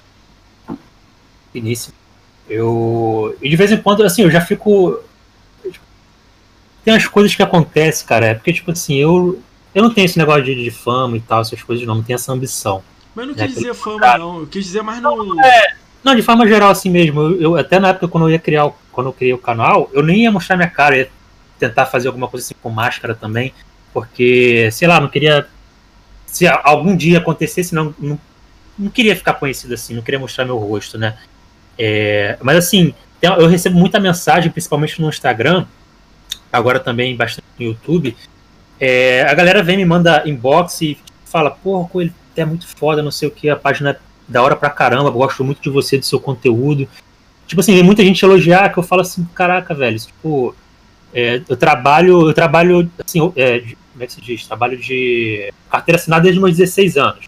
Finíssimo. 1.51 1.95
Eu. 2.47 3.35
E 3.41 3.49
de 3.49 3.55
vez 3.55 3.71
em 3.71 3.77
quando, 3.77 4.03
assim, 4.03 4.23
eu 4.23 4.31
já 4.31 4.41
fico. 4.41 4.99
Tem 6.83 6.93
umas 6.93 7.07
coisas 7.07 7.33
que 7.33 7.41
acontecem, 7.41 8.05
cara. 8.05 8.27
É 8.27 8.33
porque, 8.33 8.53
tipo 8.53 8.71
assim, 8.71 8.95
eu. 8.95 9.41
Eu 9.73 9.81
não 9.81 9.93
tenho 9.93 10.05
esse 10.05 10.17
negócio 10.17 10.43
de, 10.43 10.53
de 10.53 10.69
fama 10.69 11.15
e 11.15 11.21
tal, 11.21 11.41
essas 11.41 11.63
coisas, 11.63 11.85
não. 11.87 11.95
Não 11.95 12.03
tenho 12.03 12.15
essa 12.15 12.31
ambição. 12.31 12.83
Mas 13.15 13.27
eu 13.27 13.27
não 13.27 13.35
quis 13.35 13.55
dizer 13.55 13.73
fama, 13.73 13.99
cara. 13.99 14.19
não. 14.19 14.39
Eu 14.39 14.47
quis 14.47 14.65
dizer 14.65 14.81
mais 14.81 15.01
no. 15.01 15.15
Não, 15.15 15.43
é, 15.43 15.75
não, 16.03 16.15
de 16.15 16.21
forma 16.21 16.47
geral, 16.47 16.69
assim 16.69 16.89
mesmo. 16.89 17.21
Eu, 17.21 17.41
eu, 17.41 17.55
até 17.57 17.79
na 17.79 17.89
época, 17.89 18.07
quando 18.07 18.25
eu 18.25 18.31
ia 18.31 18.39
criar 18.39 18.65
o, 18.65 18.75
quando 18.91 19.07
eu 19.07 19.13
criei 19.13 19.33
o 19.33 19.37
canal, 19.37 19.89
eu 19.93 20.01
nem 20.01 20.23
ia 20.23 20.31
mostrar 20.31 20.55
minha 20.55 20.69
cara, 20.69 20.97
ia 20.97 21.09
tentar 21.59 21.85
fazer 21.85 22.07
alguma 22.07 22.27
coisa 22.27 22.45
assim 22.45 22.55
com 22.61 22.69
máscara 22.69 23.13
também. 23.13 23.53
Porque, 23.93 24.69
sei 24.71 24.87
lá, 24.87 24.99
não 24.99 25.09
queria. 25.09 25.47
Se 26.25 26.47
algum 26.47 26.95
dia 26.95 27.17
acontecesse, 27.17 27.75
não, 27.75 27.93
não, 27.99 28.17
não 28.79 28.89
queria 28.89 29.15
ficar 29.15 29.33
conhecido 29.33 29.73
assim, 29.73 29.93
não 29.93 30.01
queria 30.01 30.19
mostrar 30.19 30.45
meu 30.45 30.57
rosto, 30.57 30.97
né? 30.97 31.17
É, 31.77 32.37
mas 32.41 32.57
assim, 32.57 32.93
eu 33.21 33.47
recebo 33.47 33.77
muita 33.77 33.99
mensagem, 33.99 34.49
principalmente 34.49 35.01
no 35.01 35.09
Instagram, 35.09 35.65
agora 36.51 36.79
também 36.79 37.15
bastante 37.15 37.45
no 37.59 37.65
YouTube. 37.65 38.15
É, 38.79 39.23
a 39.29 39.33
galera 39.33 39.61
vem 39.61 39.77
me 39.77 39.85
manda 39.85 40.23
inbox 40.25 40.81
e 40.81 40.97
fala, 41.25 41.51
porra, 41.51 41.89
ele 42.01 42.13
é 42.35 42.45
muito 42.45 42.67
foda, 42.67 43.01
não 43.01 43.11
sei 43.11 43.27
o 43.27 43.31
que, 43.31 43.49
a 43.49 43.55
página 43.55 43.91
é 43.91 43.99
da 44.27 44.41
hora 44.41 44.55
pra 44.55 44.69
caramba, 44.69 45.09
gosto 45.09 45.43
muito 45.43 45.61
de 45.61 45.69
você, 45.69 45.97
do 45.97 46.05
seu 46.05 46.19
conteúdo. 46.19 46.87
Tipo 47.45 47.59
assim, 47.59 47.73
vem 47.73 47.83
muita 47.83 48.03
gente 48.03 48.23
elogiar 48.23 48.69
que 48.69 48.79
eu 48.79 48.83
falo 48.83 49.01
assim, 49.01 49.27
caraca, 49.35 49.73
velho, 49.73 49.99
tipo, 49.99 50.55
é, 51.13 51.41
eu 51.47 51.57
trabalho, 51.57 52.29
eu 52.29 52.33
trabalho, 52.33 52.89
assim, 53.05 53.19
é, 53.35 53.59
como 53.91 54.03
é 54.03 54.07
que 54.07 54.13
se 54.13 54.21
diz? 54.21 54.47
Trabalho 54.47 54.77
de 54.77 55.51
carteira 55.69 55.99
assinada 55.99 56.23
desde 56.23 56.39
meus 56.39 56.55
16 56.55 56.97
anos, 56.97 57.25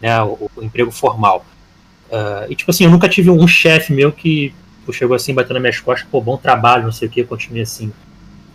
né, 0.00 0.22
o, 0.22 0.50
o 0.56 0.62
emprego 0.62 0.92
formal. 0.92 1.44
Uh, 2.08 2.50
e 2.50 2.54
tipo 2.54 2.70
assim, 2.70 2.84
eu 2.84 2.90
nunca 2.90 3.08
tive 3.08 3.30
um 3.30 3.48
chefe 3.48 3.92
meu 3.92 4.12
que 4.12 4.54
pô, 4.86 4.92
chegou 4.92 5.16
assim, 5.16 5.34
batendo 5.34 5.54
nas 5.54 5.62
minhas 5.62 5.80
costas, 5.80 6.06
pô, 6.08 6.20
bom 6.20 6.36
trabalho, 6.36 6.84
não 6.84 6.92
sei 6.92 7.08
o 7.08 7.10
que, 7.10 7.24
continue 7.24 7.62
assim. 7.62 7.92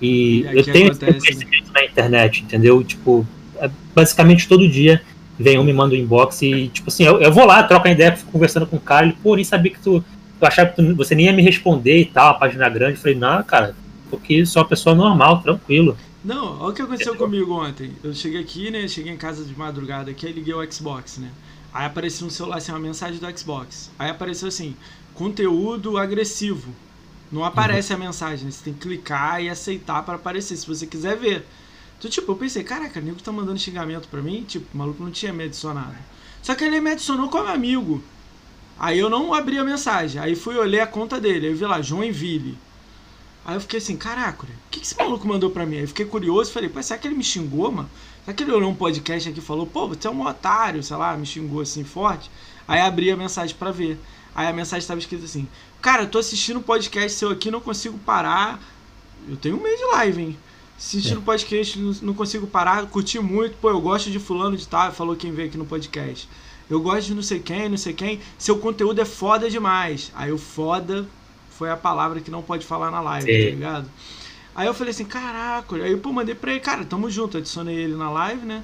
E, 0.01 0.43
e 0.43 0.57
eu 0.57 0.63
tenho 0.63 0.91
esse 0.91 0.99
conhecimento 0.99 1.73
na 1.73 1.83
internet, 1.83 2.43
entendeu? 2.43 2.81
Tipo, 2.83 3.27
é, 3.57 3.69
basicamente 3.93 4.47
todo 4.47 4.69
dia 4.69 5.01
vem 5.39 5.57
um, 5.57 5.63
me 5.63 5.73
manda 5.73 5.95
um 5.95 5.97
inbox 5.97 6.41
e, 6.41 6.67
tipo 6.67 6.89
assim, 6.89 7.03
eu, 7.05 7.21
eu 7.21 7.31
vou 7.31 7.45
lá, 7.45 7.63
troco 7.63 7.87
a 7.87 7.91
ideia, 7.91 8.15
fico 8.15 8.31
conversando 8.31 8.67
com 8.67 8.75
o 8.75 8.81
cara, 8.81 9.05
ele, 9.05 9.15
pô, 9.23 9.35
nem 9.35 9.45
sabia 9.45 9.71
que 9.71 9.79
tu. 9.79 10.03
Eu 10.41 10.47
achava 10.47 10.69
que 10.69 10.75
tu, 10.75 10.95
você 10.95 11.15
nem 11.15 11.25
ia 11.27 11.33
me 11.33 11.41
responder 11.41 12.01
e 12.01 12.05
tal, 12.05 12.31
a 12.31 12.33
página 12.33 12.67
grande. 12.69 12.93
Eu 12.93 13.01
falei, 13.01 13.15
não, 13.15 13.41
cara, 13.43 13.75
porque 14.09 14.45
sou 14.45 14.61
uma 14.61 14.67
pessoa 14.67 14.93
normal, 14.93 15.41
tranquilo. 15.41 15.97
Não, 16.23 16.59
olha 16.59 16.69
o 16.69 16.73
que 16.73 16.81
aconteceu 16.81 17.13
Entendeu? 17.13 17.27
comigo 17.27 17.53
ontem. 17.53 17.91
Eu 18.03 18.13
cheguei 18.13 18.41
aqui, 18.41 18.69
né? 18.69 18.87
Cheguei 18.87 19.13
em 19.13 19.17
casa 19.17 19.45
de 19.45 19.57
madrugada 19.57 20.11
aqui, 20.11 20.27
aí 20.27 20.33
liguei 20.33 20.53
o 20.53 20.71
Xbox, 20.71 21.17
né? 21.17 21.29
Aí 21.73 21.85
apareceu 21.85 22.25
no 22.25 22.31
celular 22.31 22.57
assim, 22.57 22.71
uma 22.71 22.79
mensagem 22.79 23.19
do 23.19 23.37
Xbox. 23.37 23.89
Aí 23.97 24.09
apareceu 24.09 24.47
assim, 24.47 24.75
conteúdo 25.13 25.97
agressivo. 25.97 26.73
Não 27.31 27.45
aparece 27.45 27.93
uhum. 27.93 28.01
a 28.01 28.05
mensagem, 28.05 28.49
você 28.49 28.63
tem 28.63 28.73
que 28.73 28.79
clicar 28.79 29.41
e 29.41 29.49
aceitar 29.49 30.03
para 30.03 30.15
aparecer, 30.15 30.57
se 30.57 30.67
você 30.67 30.85
quiser 30.87 31.15
ver. 31.15 31.45
Então, 31.99 32.09
tipo, 32.09 32.31
eu 32.31 32.35
pensei, 32.35 32.63
caraca, 32.63 32.99
o 32.99 33.03
nego 33.03 33.21
tá 33.21 33.31
mandando 33.31 33.59
xingamento 33.59 34.07
pra 34.07 34.21
mim? 34.21 34.43
Tipo, 34.47 34.65
o 34.73 34.77
maluco 34.77 35.03
não 35.03 35.11
tinha 35.11 35.31
me 35.31 35.43
adicionado. 35.43 35.95
Só 36.41 36.55
que 36.55 36.63
ele 36.63 36.79
me 36.79 36.91
adicionou 36.91 37.29
como 37.29 37.47
amigo. 37.47 38.01
Aí 38.79 38.97
eu 38.97 39.09
não 39.09 39.33
abri 39.33 39.57
a 39.57 39.63
mensagem. 39.63 40.21
Aí 40.21 40.35
fui 40.35 40.57
olhar 40.57 40.83
a 40.83 40.87
conta 40.87 41.19
dele. 41.19 41.47
Aí 41.47 41.51
eu 41.51 41.57
vi 41.57 41.65
lá, 41.65 41.81
Joinville. 41.81 42.57
Aí 43.45 43.55
eu 43.55 43.61
fiquei 43.61 43.79
assim, 43.79 43.97
caraca, 43.97 44.43
o 44.43 44.47
que, 44.71 44.79
que 44.79 44.85
esse 44.85 44.95
maluco 44.97 45.27
mandou 45.27 45.49
pra 45.49 45.65
mim? 45.65 45.77
Aí 45.77 45.83
eu 45.83 45.87
fiquei 45.87 46.05
curioso 46.05 46.51
falei, 46.51 46.69
pô, 46.69 46.81
será 46.81 46.99
que 46.99 47.07
ele 47.07 47.15
me 47.15 47.23
xingou, 47.23 47.71
mano? 47.71 47.89
Será 48.23 48.35
que 48.35 48.43
ele 48.43 48.51
olhou 48.51 48.69
um 48.69 48.75
podcast 48.75 49.29
aqui 49.29 49.39
e 49.39 49.41
falou, 49.41 49.65
pô, 49.65 49.87
você 49.87 50.07
é 50.07 50.09
um 50.09 50.25
otário, 50.25 50.83
sei 50.83 50.95
lá, 50.95 51.17
me 51.17 51.25
xingou 51.25 51.61
assim 51.61 51.83
forte? 51.83 52.29
Aí 52.67 52.79
abri 52.79 53.09
a 53.09 53.17
mensagem 53.17 53.55
para 53.55 53.71
ver. 53.71 53.99
Aí 54.35 54.47
a 54.47 54.53
mensagem 54.53 54.79
estava 54.79 54.99
escrita 54.99 55.25
assim: 55.25 55.47
Cara, 55.81 56.05
tô 56.05 56.19
assistindo 56.19 56.59
um 56.59 56.61
podcast 56.61 57.17
seu 57.17 57.29
aqui, 57.29 57.49
não 57.49 57.59
consigo 57.59 57.97
parar. 57.97 58.61
Eu 59.27 59.35
tenho 59.35 59.55
um 59.57 59.63
de 59.63 59.85
live, 59.85 60.21
hein? 60.21 60.37
Assistindo 60.79 61.19
é. 61.19 61.23
podcast, 61.23 61.77
não, 62.01 62.13
consigo 62.13 62.47
parar, 62.47 62.85
curti 62.85 63.19
muito. 63.19 63.57
Pô, 63.57 63.69
eu 63.69 63.81
gosto 63.81 64.09
de 64.09 64.17
Fulano 64.17 64.55
de 64.55 64.65
Tal, 64.65 64.93
falou 64.93 65.13
quem 65.13 65.29
veio 65.29 65.49
aqui 65.49 65.57
no 65.57 65.65
podcast. 65.65 66.29
Eu 66.69 66.79
gosto 66.79 67.07
de 67.07 67.15
não 67.15 67.21
sei 67.21 67.41
quem, 67.41 67.67
não 67.67 67.75
sei 67.75 67.91
quem. 67.91 68.21
Seu 68.37 68.57
conteúdo 68.59 69.01
é 69.01 69.03
foda 69.03 69.49
demais. 69.49 70.09
Aí 70.15 70.31
o 70.31 70.37
foda 70.37 71.05
foi 71.49 71.69
a 71.69 71.75
palavra 71.75 72.21
que 72.21 72.31
não 72.31 72.41
pode 72.41 72.65
falar 72.65 72.89
na 72.91 73.01
live, 73.01 73.29
Sim. 73.29 73.43
tá 73.43 73.49
ligado? 73.49 73.91
Aí 74.55 74.67
eu 74.67 74.73
falei 74.73 74.91
assim, 74.91 75.03
caraca, 75.03 75.75
aí 75.75 75.91
eu 75.91 75.97
pô, 75.97 76.13
mandei 76.13 76.33
pra 76.33 76.51
ele, 76.51 76.61
cara, 76.61 76.85
tamo 76.85 77.09
junto, 77.09 77.37
adicionei 77.37 77.75
ele 77.75 77.95
na 77.95 78.09
live, 78.09 78.45
né? 78.45 78.63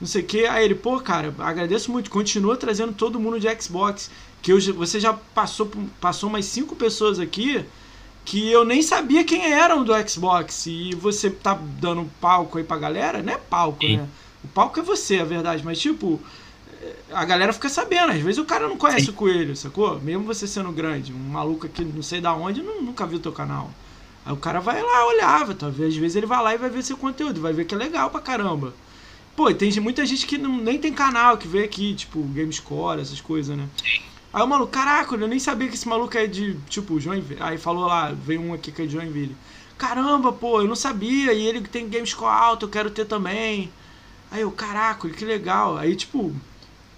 Não 0.00 0.08
sei 0.08 0.22
o 0.22 0.26
que. 0.26 0.46
Aí 0.46 0.64
ele, 0.64 0.74
pô, 0.74 0.98
cara, 0.98 1.32
agradeço 1.38 1.92
muito, 1.92 2.10
continua 2.10 2.56
trazendo 2.56 2.92
todo 2.92 3.20
mundo 3.20 3.38
de 3.38 3.46
Xbox. 3.62 4.10
Que 4.42 4.52
eu, 4.52 4.60
você 4.74 4.98
já 4.98 5.12
passou, 5.12 5.70
passou 6.00 6.28
umas 6.28 6.44
cinco 6.46 6.74
pessoas 6.74 7.20
aqui 7.20 7.64
que 8.24 8.50
eu 8.50 8.64
nem 8.64 8.82
sabia 8.82 9.24
quem 9.24 9.52
eram 9.52 9.84
do 9.84 9.92
Xbox. 10.08 10.66
E 10.66 10.94
você 10.94 11.30
tá 11.30 11.58
dando 11.80 12.10
palco 12.20 12.58
aí 12.58 12.64
pra 12.64 12.78
galera, 12.78 13.22
não 13.22 13.32
é 13.32 13.38
palco, 13.38 13.84
Sim. 13.84 13.98
né? 13.98 14.08
O 14.42 14.48
palco 14.48 14.80
é 14.80 14.82
você, 14.82 15.16
é 15.16 15.24
verdade, 15.24 15.62
mas 15.64 15.78
tipo, 15.78 16.20
a 17.12 17.24
galera 17.24 17.52
fica 17.52 17.68
sabendo. 17.68 18.12
Às 18.12 18.20
vezes 18.20 18.38
o 18.38 18.44
cara 18.44 18.68
não 18.68 18.76
conhece 18.76 19.06
Sim. 19.06 19.10
o 19.10 19.14
coelho, 19.14 19.56
sacou? 19.56 20.00
Mesmo 20.00 20.24
você 20.24 20.46
sendo 20.46 20.72
grande, 20.72 21.12
um 21.12 21.18
maluco 21.18 21.66
aqui 21.66 21.84
não 21.84 22.02
sei 22.02 22.20
da 22.20 22.32
onde 22.34 22.62
nunca 22.62 23.06
viu 23.06 23.18
teu 23.18 23.32
canal. 23.32 23.70
Aí 24.24 24.32
o 24.32 24.36
cara 24.36 24.60
vai 24.60 24.82
lá, 24.82 25.06
olhava, 25.06 25.54
talvez 25.54 25.94
às 25.94 26.00
vezes 26.00 26.16
ele 26.16 26.26
vai 26.26 26.42
lá 26.42 26.54
e 26.54 26.58
vai 26.58 26.70
ver 26.70 26.82
seu 26.82 26.96
conteúdo, 26.96 27.40
vai 27.40 27.52
ver 27.52 27.64
que 27.64 27.74
é 27.74 27.78
legal 27.78 28.10
pra 28.10 28.20
caramba. 28.20 28.74
Pô, 29.34 29.52
tem 29.54 29.72
muita 29.80 30.04
gente 30.04 30.26
que 30.26 30.36
não, 30.36 30.58
nem 30.58 30.78
tem 30.78 30.92
canal, 30.92 31.38
que 31.38 31.48
vê 31.48 31.64
aqui, 31.64 31.94
tipo, 31.94 32.22
GameScore, 32.22 33.00
essas 33.00 33.20
coisas, 33.20 33.56
né? 33.56 33.66
Aí 34.32 34.42
o 34.42 34.46
maluco, 34.46 34.72
caraca, 34.72 35.14
eu 35.14 35.28
nem 35.28 35.38
sabia 35.38 35.68
que 35.68 35.74
esse 35.74 35.88
maluco 35.88 36.16
é 36.16 36.26
de, 36.26 36.54
tipo, 36.68 37.00
Joinville. 37.00 37.42
Aí 37.42 37.58
falou 37.58 37.86
lá, 37.86 38.12
veio 38.12 38.40
um 38.40 38.54
aqui 38.54 38.70
que 38.70 38.82
é 38.82 38.86
de 38.86 38.92
Joinville. 38.92 39.36
Caramba, 39.76 40.32
pô, 40.32 40.60
eu 40.60 40.68
não 40.68 40.76
sabia, 40.76 41.32
e 41.32 41.46
ele 41.46 41.62
tem 41.62 41.88
GameScore 41.88 42.30
alto, 42.30 42.66
eu 42.66 42.70
quero 42.70 42.90
ter 42.90 43.06
também. 43.06 43.70
Aí 44.30 44.42
eu, 44.42 44.50
caraca, 44.52 45.08
que 45.08 45.24
legal. 45.24 45.76
Aí, 45.76 45.96
tipo, 45.96 46.32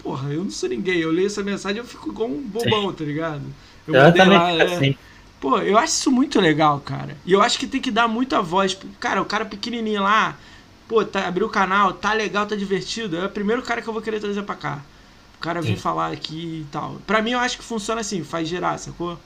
porra, 0.03 0.31
eu 0.31 0.45
não 0.45 0.51
sou 0.51 0.69
ninguém. 0.69 0.99
Eu 0.99 1.11
leio 1.11 1.27
essa 1.27 1.43
mensagem 1.43 1.79
e 1.79 1.81
eu 1.81 1.87
fico 1.87 2.11
igual 2.11 2.29
um 2.29 2.43
bobão, 2.43 2.91
Sim. 2.91 2.97
tá 2.97 3.05
ligado? 3.05 3.43
Eu, 3.87 3.95
eu 3.95 4.13
também 4.13 4.39
lá, 4.39 4.51
é, 4.51 4.63
assim. 4.75 4.97
Pô, 5.41 5.59
eu 5.59 5.79
acho 5.79 5.95
isso 5.95 6.11
muito 6.11 6.41
legal, 6.41 6.81
cara. 6.81 7.17
E 7.25 7.33
eu 7.33 7.41
acho 7.41 7.59
que 7.59 7.67
tem 7.67 7.81
que 7.81 7.91
dar 7.91 8.07
muita 8.07 8.43
voz. 8.43 8.79
Cara, 9.01 9.23
o 9.23 9.25
cara 9.25 9.45
pequenininho 9.45 10.03
lá, 10.03 10.37
pô, 10.87 11.05
tá, 11.05 11.27
abriu 11.27 11.47
o 11.47 11.51
canal, 11.51 11.95
tá 11.95 12.13
legal, 12.13 12.47
tá 12.47 12.55
divertido. 12.55 13.17
É 13.17 13.27
o 13.27 13.31
primeiro 13.31 13.63
cara 13.63 13.81
que 13.81 13.89
eu 13.89 13.93
vou 13.93 14.03
querer 14.03 14.21
trazer 14.21 14.43
pra 14.43 14.55
cá. 14.55 14.83
Cara 15.43 15.61
vir 15.61 15.77
falar 15.77 16.13
aqui 16.13 16.63
e 16.63 16.67
tal. 16.71 16.97
Pra 17.07 17.21
mim, 17.21 17.33
eu 17.33 17.39
acho 17.39 17.59
que 17.59 17.65
funciona 17.65 18.01
assim, 18.01 18.23
faz 18.23 18.49
gerar, 18.49 18.79
sacou? 18.79 19.19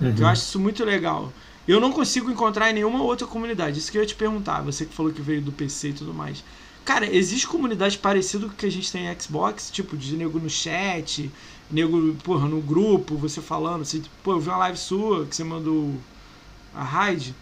Uhum. 0.00 0.14
Eu 0.16 0.26
acho 0.26 0.42
isso 0.42 0.58
muito 0.58 0.84
legal. 0.84 1.32
Eu 1.66 1.80
não 1.80 1.92
consigo 1.92 2.30
encontrar 2.30 2.70
em 2.70 2.74
nenhuma 2.74 3.02
outra 3.02 3.26
comunidade. 3.26 3.78
Isso 3.78 3.92
que 3.92 3.98
eu 3.98 4.02
ia 4.02 4.08
te 4.08 4.14
perguntar, 4.14 4.62
você 4.62 4.86
que 4.86 4.94
falou 4.94 5.12
que 5.12 5.20
veio 5.20 5.42
do 5.42 5.52
PC 5.52 5.88
e 5.88 5.92
tudo 5.92 6.14
mais. 6.14 6.42
Cara, 6.84 7.14
existe 7.14 7.46
comunidade 7.46 7.98
parecida 7.98 8.46
com 8.46 8.54
que 8.54 8.64
a 8.64 8.70
gente 8.70 8.90
tem 8.90 9.06
em 9.06 9.20
Xbox, 9.20 9.70
tipo, 9.70 9.94
de 9.94 10.16
nego 10.16 10.38
no 10.38 10.48
chat, 10.48 11.30
nego, 11.70 12.14
porra, 12.24 12.48
no 12.48 12.62
grupo, 12.62 13.16
você 13.16 13.42
falando, 13.42 13.82
assim, 13.82 14.02
pô, 14.22 14.32
eu 14.32 14.40
vi 14.40 14.48
uma 14.48 14.56
live 14.56 14.78
sua 14.78 15.26
que 15.26 15.36
você 15.36 15.44
mandou 15.44 15.94
a 16.74 16.82
raid. 16.82 17.34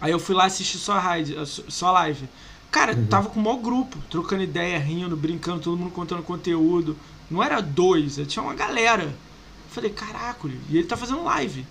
Aí 0.00 0.12
eu 0.12 0.20
fui 0.20 0.34
lá 0.34 0.44
assistir 0.44 0.78
só 0.78 0.92
a 0.92 1.00
raid, 1.00 1.34
só 1.46 1.88
a 1.88 1.92
live. 1.92 2.28
Cara, 2.70 2.94
uhum. 2.94 3.06
tava 3.06 3.28
com 3.28 3.40
o 3.40 3.42
maior 3.42 3.56
grupo, 3.56 3.98
trocando 4.08 4.44
ideia, 4.44 4.78
rindo, 4.78 5.16
brincando, 5.16 5.60
todo 5.60 5.76
mundo 5.76 5.90
contando 5.90 6.22
conteúdo. 6.22 6.96
Não 7.30 7.42
era 7.42 7.60
dois, 7.60 8.20
tinha 8.26 8.42
uma 8.42 8.54
galera. 8.54 9.04
Eu 9.04 9.70
falei, 9.70 9.90
caraca, 9.90 10.48
e 10.68 10.78
ele 10.78 10.86
tá 10.86 10.96
fazendo 10.96 11.22
live. 11.24 11.64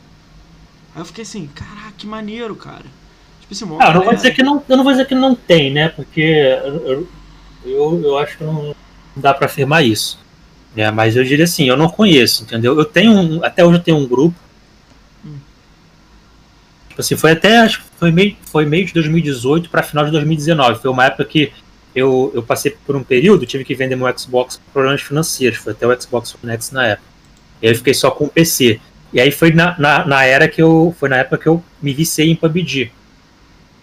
Aí 0.95 1.01
eu 1.01 1.05
fiquei 1.05 1.23
assim, 1.23 1.47
caraca, 1.53 1.93
que 1.97 2.07
maneiro, 2.07 2.55
cara. 2.55 2.85
Tipo 3.41 3.53
assim, 3.53 3.77
ah, 3.79 3.89
eu 3.89 3.93
não 3.95 4.03
vou 4.03 4.13
dizer 4.13 4.31
que 4.31 4.43
não, 4.43 4.63
eu 4.69 4.77
não 4.77 4.83
vou 4.83 4.93
dizer 4.93 5.05
que 5.05 5.15
não 5.15 5.35
tem, 5.35 5.71
né? 5.71 5.89
Porque 5.89 6.21
eu, 6.21 7.07
eu, 7.65 8.01
eu 8.03 8.17
acho 8.17 8.37
que 8.37 8.43
não 8.43 8.73
dá 9.15 9.33
para 9.33 9.47
afirmar 9.47 9.83
isso. 9.83 10.19
Né? 10.75 10.89
Mas 10.91 11.15
eu 11.15 11.23
diria 11.23 11.45
assim, 11.45 11.65
eu 11.65 11.75
não 11.75 11.89
conheço, 11.89 12.43
entendeu? 12.43 12.77
Eu 12.77 12.85
tenho 12.85 13.11
um, 13.11 13.43
até 13.43 13.65
hoje 13.65 13.79
eu 13.79 13.83
tenho 13.83 13.97
um 13.97 14.07
grupo. 14.07 14.35
Hum. 15.25 15.37
Tipo 16.89 17.01
assim, 17.01 17.17
foi 17.17 17.31
até 17.31 17.59
acho 17.59 17.79
que 17.79 17.85
foi 17.97 18.11
meio, 18.11 18.37
foi 18.43 18.65
meio 18.65 18.85
de 18.85 18.93
2018 18.93 19.69
para 19.69 19.83
final 19.83 20.05
de 20.05 20.11
2019. 20.11 20.79
Foi 20.79 20.91
uma 20.91 21.05
época 21.05 21.25
que 21.25 21.51
eu, 21.93 22.31
eu 22.35 22.43
passei 22.43 22.75
por 22.85 22.95
um 22.95 23.03
período, 23.03 23.45
tive 23.45 23.63
que 23.63 23.73
vender 23.73 23.95
meu 23.95 24.17
Xbox 24.17 24.57
por 24.57 24.73
problemas 24.73 25.01
financeiros. 25.01 25.57
Foi 25.57 25.73
até 25.73 25.87
o 25.87 26.01
Xbox 26.01 26.35
One 26.41 26.53
X 26.53 26.71
na 26.71 26.87
época. 26.87 27.07
E 27.61 27.67
aí 27.67 27.73
eu 27.73 27.77
fiquei 27.77 27.93
só 27.93 28.11
com 28.11 28.25
o 28.25 28.29
PC. 28.29 28.79
E 29.11 29.19
aí 29.19 29.31
foi 29.31 29.51
na, 29.51 29.77
na, 29.79 30.05
na, 30.05 30.23
era 30.23 30.47
que 30.47 30.61
eu. 30.61 30.95
Foi 30.99 31.09
na 31.09 31.17
época 31.17 31.37
que 31.37 31.47
eu 31.47 31.63
me 31.81 31.93
viciei 31.93 32.29
em 32.29 32.35
PUBG. 32.35 32.91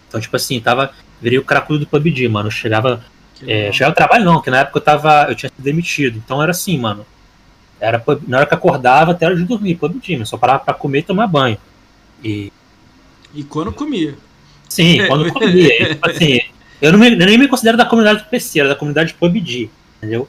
Então, 0.07 0.19
tipo 0.21 0.35
assim, 0.35 0.59
tava. 0.59 0.91
Virei 1.21 1.37
o 1.37 1.43
cracudo 1.43 1.79
do 1.79 1.87
PUBG, 1.87 2.27
mano. 2.29 2.47
Eu 2.47 2.51
chegava. 2.51 3.03
É, 3.45 3.71
chegava 3.71 3.91
ao 3.91 3.95
trabalho 3.95 4.25
não, 4.25 4.41
que 4.41 4.49
na 4.49 4.59
época 4.59 4.77
eu 4.77 4.83
tava. 4.83 5.25
Eu 5.29 5.35
tinha 5.35 5.49
sido 5.49 5.63
demitido. 5.63 6.17
Então 6.23 6.41
era 6.41 6.51
assim, 6.51 6.77
mano. 6.79 7.05
Era, 7.79 8.03
na 8.27 8.37
hora 8.37 8.45
que 8.47 8.55
acordava 8.55 9.11
até 9.11 9.25
hora 9.25 9.35
de 9.35 9.43
dormir, 9.43 9.75
PUBG, 9.75 10.17
mas 10.17 10.29
só 10.29 10.37
parava 10.37 10.59
pra 10.63 10.73
comer 10.73 10.99
e 10.99 11.03
tomar 11.03 11.27
banho. 11.27 11.57
E. 12.23 12.51
E 13.33 13.43
quando 13.43 13.71
comia. 13.73 14.15
Sim, 14.69 15.05
quando 15.07 15.31
comia. 15.31 15.83
e, 15.83 15.85
tipo 15.89 16.09
assim, 16.09 16.39
eu, 16.81 16.91
não 16.91 16.99
me, 16.99 17.11
eu 17.11 17.25
nem 17.25 17.37
me 17.37 17.47
considero 17.47 17.77
da 17.77 17.85
comunidade 17.85 18.23
do 18.23 18.29
PC, 18.29 18.59
era 18.59 18.69
da 18.69 18.75
comunidade 18.75 19.13
PUBG, 19.13 19.69
entendeu? 19.97 20.27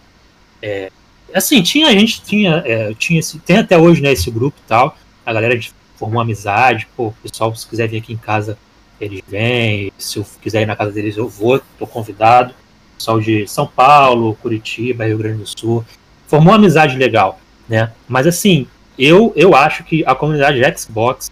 É, 0.63 0.91
assim, 1.35 1.63
tinha 1.63 1.89
a 1.89 1.93
gente, 1.93 2.23
tinha, 2.23 2.63
é, 2.65 2.95
tinha 2.95 3.21
esse, 3.21 3.39
tem 3.41 3.59
até 3.59 3.77
hoje, 3.77 4.01
né, 4.03 4.13
esse 4.13 4.31
grupo 4.31 4.59
e 4.65 4.69
tal. 4.69 4.97
A 5.25 5.33
galera 5.33 5.59
formou 5.97 6.21
amizade, 6.21 6.89
pô, 6.97 7.09
o 7.09 7.15
pessoal, 7.23 7.55
se 7.55 7.67
quiser 7.67 7.89
vir 7.89 7.99
aqui 7.99 8.13
em 8.13 8.17
casa, 8.17 8.57
eles 9.01 9.21
vêm. 9.27 9.93
Se 9.99 10.19
eu 10.19 10.27
quiser 10.41 10.63
ir 10.63 10.67
na 10.67 10.77
casa 10.77 10.93
deles, 10.93 11.17
eu 11.17 11.29
vou, 11.29 11.61
tô 11.79 11.87
convidado. 11.87 12.55
Pessoal 12.97 13.21
de 13.21 13.47
São 13.47 13.67
Paulo, 13.67 14.35
Curitiba, 14.37 15.05
Rio 15.07 15.19
Grande 15.19 15.39
do 15.39 15.47
Sul. 15.47 15.85
Formou 16.27 16.53
uma 16.53 16.59
amizade 16.59 16.97
legal, 16.97 17.39
né? 17.69 17.93
Mas 18.09 18.27
assim, 18.27 18.67
eu, 18.99 19.33
eu 19.37 19.55
acho 19.55 19.85
que 19.85 20.05
a 20.05 20.15
comunidade 20.15 20.61
Xbox 20.79 21.31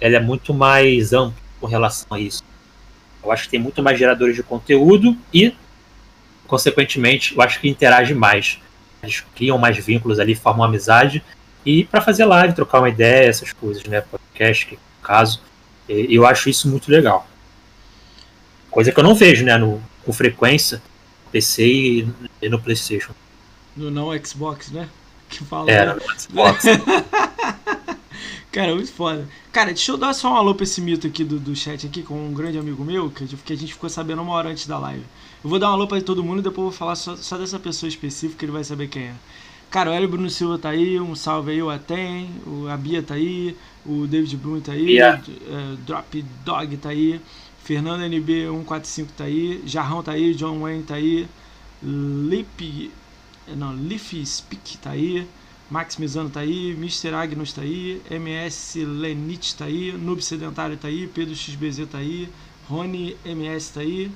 ela 0.00 0.16
é 0.16 0.20
muito 0.20 0.54
mais 0.54 1.12
ampla 1.12 1.34
com 1.60 1.66
relação 1.66 2.06
a 2.10 2.18
isso. 2.18 2.42
Eu 3.24 3.32
acho 3.32 3.44
que 3.44 3.50
tem 3.50 3.60
muito 3.60 3.82
mais 3.82 3.98
geradores 3.98 4.36
de 4.36 4.42
conteúdo 4.42 5.16
e, 5.32 5.54
consequentemente, 6.46 7.34
eu 7.34 7.42
acho 7.42 7.60
que 7.60 7.68
interage 7.68 8.14
mais 8.14 8.58
eles 9.04 9.24
criam 9.34 9.58
mais 9.58 9.76
vínculos 9.78 10.18
ali, 10.18 10.34
formam 10.34 10.64
amizade. 10.64 11.22
E 11.64 11.84
para 11.84 12.00
fazer 12.00 12.24
live, 12.24 12.54
trocar 12.54 12.80
uma 12.80 12.88
ideia, 12.88 13.28
essas 13.28 13.52
coisas, 13.52 13.84
né? 13.84 14.00
Podcast, 14.00 14.66
que, 14.66 14.74
no 14.74 14.80
caso. 15.02 15.40
Eu 15.88 16.26
acho 16.26 16.48
isso 16.48 16.68
muito 16.68 16.90
legal. 16.90 17.26
Coisa 18.70 18.90
que 18.90 18.98
eu 18.98 19.04
não 19.04 19.14
vejo, 19.14 19.44
né? 19.44 19.56
No, 19.56 19.82
com 20.04 20.12
frequência, 20.12 20.78
no 21.26 21.30
PC 21.30 21.66
e, 21.66 22.08
e 22.40 22.48
no 22.48 22.58
PlayStation. 22.58 23.12
No 23.76 23.90
não 23.90 24.10
Xbox, 24.24 24.70
né? 24.70 24.88
Que 25.28 25.44
fala. 25.44 25.70
É, 25.70 25.86
no 25.86 26.00
Xbox. 26.18 26.64
Cara, 28.54 28.72
muito 28.72 28.92
foda. 28.92 29.28
Cara, 29.50 29.72
deixa 29.72 29.90
eu 29.90 29.96
dar 29.96 30.14
só 30.14 30.32
um 30.32 30.36
alô 30.36 30.54
pra 30.54 30.62
esse 30.62 30.80
mito 30.80 31.08
aqui 31.08 31.24
do, 31.24 31.40
do 31.40 31.56
chat 31.56 31.88
aqui 31.88 32.04
com 32.04 32.14
um 32.14 32.32
grande 32.32 32.56
amigo 32.56 32.84
meu, 32.84 33.10
que, 33.10 33.26
que 33.26 33.52
a 33.52 33.56
gente 33.56 33.72
ficou 33.72 33.90
sabendo 33.90 34.22
uma 34.22 34.32
hora 34.32 34.48
antes 34.48 34.68
da 34.68 34.78
live. 34.78 35.02
Eu 35.42 35.50
vou 35.50 35.58
dar 35.58 35.70
um 35.70 35.72
alô 35.72 35.88
pra 35.88 36.00
todo 36.00 36.22
mundo 36.22 36.38
e 36.38 36.42
depois 36.42 36.66
vou 36.66 36.70
falar 36.70 36.94
só, 36.94 37.16
só 37.16 37.36
dessa 37.36 37.58
pessoa 37.58 37.88
específica, 37.88 38.44
ele 38.44 38.52
vai 38.52 38.62
saber 38.62 38.86
quem 38.86 39.06
é. 39.06 39.14
Cara, 39.72 39.90
o 39.90 39.92
Hélio 39.92 40.08
Bruno 40.08 40.30
Silva 40.30 40.56
tá 40.56 40.68
aí, 40.68 41.00
um 41.00 41.16
salve 41.16 41.50
aí, 41.50 41.60
o 41.60 41.68
Aten, 41.68 42.30
o, 42.46 42.68
a 42.68 42.76
Bia 42.76 43.02
tá 43.02 43.14
aí, 43.14 43.56
o 43.84 44.06
David 44.06 44.36
Bruno 44.36 44.60
tá 44.60 44.70
aí, 44.70 44.98
yeah. 44.98 45.20
o, 45.26 45.32
uh, 45.32 45.76
Drop 45.78 46.24
Dog 46.44 46.76
tá 46.76 46.90
aí, 46.90 47.20
Fernando 47.64 48.02
NB145 48.02 49.06
tá 49.16 49.24
aí, 49.24 49.62
Jarrão 49.66 50.00
tá 50.00 50.12
aí, 50.12 50.32
John 50.32 50.60
Wayne 50.60 50.84
tá 50.84 50.94
aí, 50.94 51.26
Lip, 51.82 52.92
não, 53.48 53.74
Leaf 53.74 54.12
Speak 54.24 54.78
tá 54.78 54.90
aí, 54.90 55.26
Max 55.70 55.96
Mizano 55.96 56.28
tá 56.28 56.40
aí, 56.40 56.72
Mr. 56.72 57.14
Agnus 57.14 57.52
tá 57.52 57.62
aí, 57.62 58.02
MS 58.10 58.84
Lenit 58.84 59.56
tá 59.56 59.64
aí, 59.64 59.92
Noob 59.92 60.22
Sedentário 60.22 60.76
tá 60.76 60.88
aí, 60.88 61.06
Pedro 61.06 61.34
XBZ 61.34 61.86
tá 61.90 61.98
aí, 61.98 62.28
Rony 62.68 63.16
MS 63.24 63.72
tá 63.72 63.80
aí, 63.80 64.10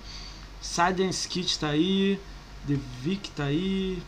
Silence 0.60 1.26
Kit 1.26 1.58
tá 1.58 1.68
aí, 1.68 2.20
The 2.66 2.76
Vic 3.02 3.30
tá 3.30 3.44
aí, 3.44 4.02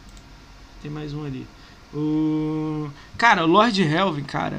tem 0.82 0.90
mais 0.90 1.14
um 1.14 1.24
ali. 1.24 1.46
O... 1.94 2.90
Cara, 3.16 3.44
o 3.44 3.48
Lord 3.48 3.82
Helvin, 3.82 4.22
cara, 4.22 4.58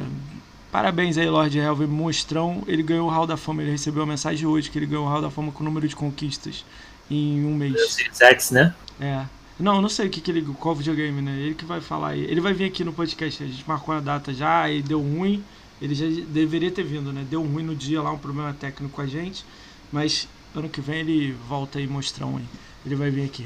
parabéns 0.71 1.17
aí, 1.17 1.29
Lord 1.29 1.57
Helvin, 1.57 1.85
monstrão, 1.85 2.63
ele 2.67 2.81
ganhou 2.81 3.07
o 3.07 3.11
Hall 3.11 3.27
da 3.27 3.37
Fama, 3.37 3.61
ele 3.61 3.71
recebeu 3.71 4.03
a 4.03 4.07
mensagem 4.07 4.47
hoje 4.47 4.71
que 4.71 4.79
ele 4.79 4.87
ganhou 4.87 5.05
o 5.05 5.09
Hall 5.09 5.21
da 5.21 5.29
Fama 5.29 5.51
com 5.51 5.61
o 5.61 5.65
número 5.65 5.87
de 5.87 5.95
conquistas 5.95 6.65
em 7.09 7.45
um 7.45 7.53
mês. 7.53 7.93
Series 7.93 8.19
X, 8.19 8.51
né? 8.51 8.73
É. 8.99 9.25
Não, 9.59 9.81
não 9.81 9.89
sei 9.89 10.07
o 10.07 10.09
que, 10.09 10.21
que 10.21 10.31
ele. 10.31 10.41
Qual 10.59 10.75
videogame, 10.75 11.21
né? 11.21 11.37
Ele 11.39 11.55
que 11.55 11.65
vai 11.65 11.81
falar 11.81 12.09
aí. 12.09 12.23
Ele 12.23 12.41
vai 12.41 12.53
vir 12.53 12.65
aqui 12.65 12.83
no 12.83 12.93
podcast. 12.93 13.43
A 13.43 13.47
gente 13.47 13.67
marcou 13.67 13.93
a 13.93 13.99
data 13.99 14.33
já 14.33 14.69
e 14.69 14.81
deu 14.81 14.99
ruim. 14.99 15.43
Ele 15.81 15.95
já 15.95 16.05
deveria 16.27 16.71
ter 16.71 16.83
vindo, 16.83 17.11
né? 17.11 17.25
Deu 17.29 17.43
ruim 17.43 17.63
no 17.63 17.75
dia 17.75 18.01
lá, 18.01 18.11
um 18.11 18.17
problema 18.17 18.53
técnico 18.53 18.93
com 18.93 19.01
a 19.01 19.07
gente. 19.07 19.43
Mas 19.91 20.27
ano 20.55 20.69
que 20.69 20.81
vem 20.81 20.99
ele 20.99 21.35
volta 21.47 21.79
aí 21.79 21.87
mostrão 21.87 22.37
aí. 22.37 22.45
Ele 22.85 22.95
vai 22.95 23.09
vir 23.09 23.25
aqui. 23.25 23.45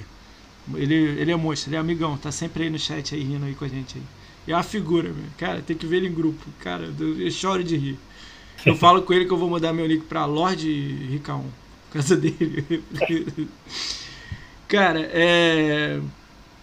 Ele, 0.74 0.96
ele 0.96 1.32
é 1.32 1.36
monstro, 1.36 1.70
ele 1.70 1.76
é 1.76 1.80
amigão, 1.80 2.18
tá 2.18 2.32
sempre 2.32 2.64
aí 2.64 2.70
no 2.70 2.80
chat 2.80 3.14
aí 3.14 3.22
rindo 3.22 3.46
aí 3.46 3.54
com 3.54 3.66
a 3.66 3.68
gente 3.68 3.98
aí. 3.98 4.04
E 4.48 4.52
é 4.52 4.56
uma 4.56 4.64
figura, 4.64 5.10
meu. 5.10 5.26
Cara, 5.38 5.62
tem 5.62 5.76
que 5.76 5.86
ver 5.86 5.98
ele 5.98 6.08
em 6.08 6.14
grupo. 6.14 6.46
Cara, 6.60 6.92
eu 7.00 7.32
choro 7.32 7.64
de 7.64 7.78
rir. 7.78 8.00
Eu 8.66 8.76
falo 8.78 9.02
com 9.02 9.14
ele 9.14 9.26
que 9.26 9.32
eu 9.32 9.38
vou 9.38 9.50
mudar 9.50 9.74
meu 9.74 9.88
nick 9.88 10.06
pra 10.06 10.26
Lorde 10.26 10.70
Ricaon. 11.10 11.46
Por 11.90 11.94
causa 11.94 12.16
dele. 12.16 12.84
Cara, 14.76 15.00
é. 15.14 16.00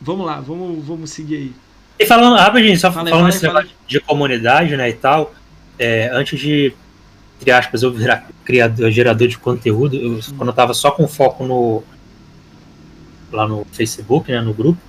Vamos 0.00 0.26
lá, 0.26 0.40
vamos, 0.40 0.84
vamos 0.84 1.10
seguir 1.10 1.36
aí. 1.36 1.52
E 1.98 2.06
falando, 2.06 2.36
rapidinho, 2.36 2.78
só 2.78 2.90
fala 2.90 3.08
falando 3.08 3.26
nesse 3.26 3.42
negócio 3.44 3.70
de 3.86 4.00
comunidade, 4.00 4.76
né, 4.76 4.88
e 4.88 4.94
tal, 4.94 5.32
é, 5.78 6.10
antes 6.12 6.40
de, 6.40 6.74
entre 7.40 7.52
aspas, 7.52 7.82
eu 7.82 7.92
virar 7.92 8.26
criador, 8.44 8.90
gerador 8.90 9.28
de 9.28 9.38
conteúdo, 9.38 9.94
eu, 9.94 10.12
hum. 10.14 10.20
quando 10.36 10.48
eu 10.48 10.54
tava 10.54 10.74
só 10.74 10.90
com 10.90 11.06
foco 11.06 11.44
no 11.44 11.84
lá 13.30 13.46
no 13.46 13.64
Facebook, 13.72 14.30
né, 14.30 14.40
no 14.40 14.52
grupo, 14.52 14.80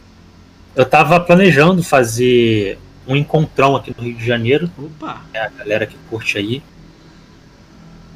eu 0.76 0.86
tava 0.86 1.20
planejando 1.20 1.84
fazer 1.84 2.80
um 3.08 3.16
encontrão 3.16 3.76
aqui 3.76 3.94
no 3.96 4.04
Rio 4.04 4.16
de 4.16 4.26
Janeiro. 4.26 4.70
Opa! 4.78 5.22
É, 5.34 5.40
a 5.40 5.50
galera 5.50 5.86
que 5.86 5.96
curte 6.10 6.38
aí. 6.38 6.64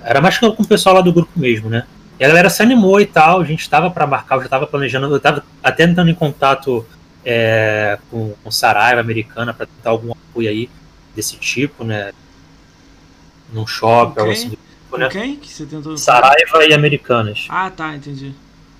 Era 0.03 0.21
mais 0.21 0.37
com 0.37 0.47
o 0.47 0.67
pessoal 0.67 0.95
lá 0.95 1.01
do 1.01 1.13
grupo 1.13 1.31
mesmo, 1.35 1.69
né? 1.69 1.85
E 2.20 2.26
a 2.26 2.28
galera 2.28 2.49
se 2.49 2.61
animou 2.63 2.99
e 2.99 3.05
tal, 3.05 3.41
a 3.41 3.43
gente 3.43 3.61
estava 3.61 3.89
para 3.91 4.07
marcar, 4.07 4.36
eu 4.36 4.39
já 4.39 4.45
estava 4.45 4.65
planejando, 4.65 5.07
eu 5.07 5.18
estava 5.18 5.43
até 5.61 5.84
entrando 5.84 6.09
em 6.09 6.15
contato 6.15 6.86
é, 7.24 7.99
com, 8.09 8.34
com 8.43 8.51
Saraiva 8.51 9.01
americana 9.01 9.53
para 9.53 9.65
tentar 9.65 9.91
algum 9.91 10.11
apoio 10.11 10.49
aí 10.49 10.70
desse 11.15 11.38
tipo, 11.38 11.84
né? 11.84 12.11
Num 13.53 13.68
shopping, 13.68 14.20
algo 14.20 14.32
assim. 14.32 14.49
Tipo, 14.49 14.97
né? 14.97 15.09
quem 15.09 15.36
que 15.36 15.51
você 15.51 15.65
tentou? 15.65 15.97
Saraiva 15.97 16.65
e 16.65 16.74
Americanas. 16.74 17.47
Ah, 17.49 17.70
tá, 17.70 17.95
entendi. 17.95 18.34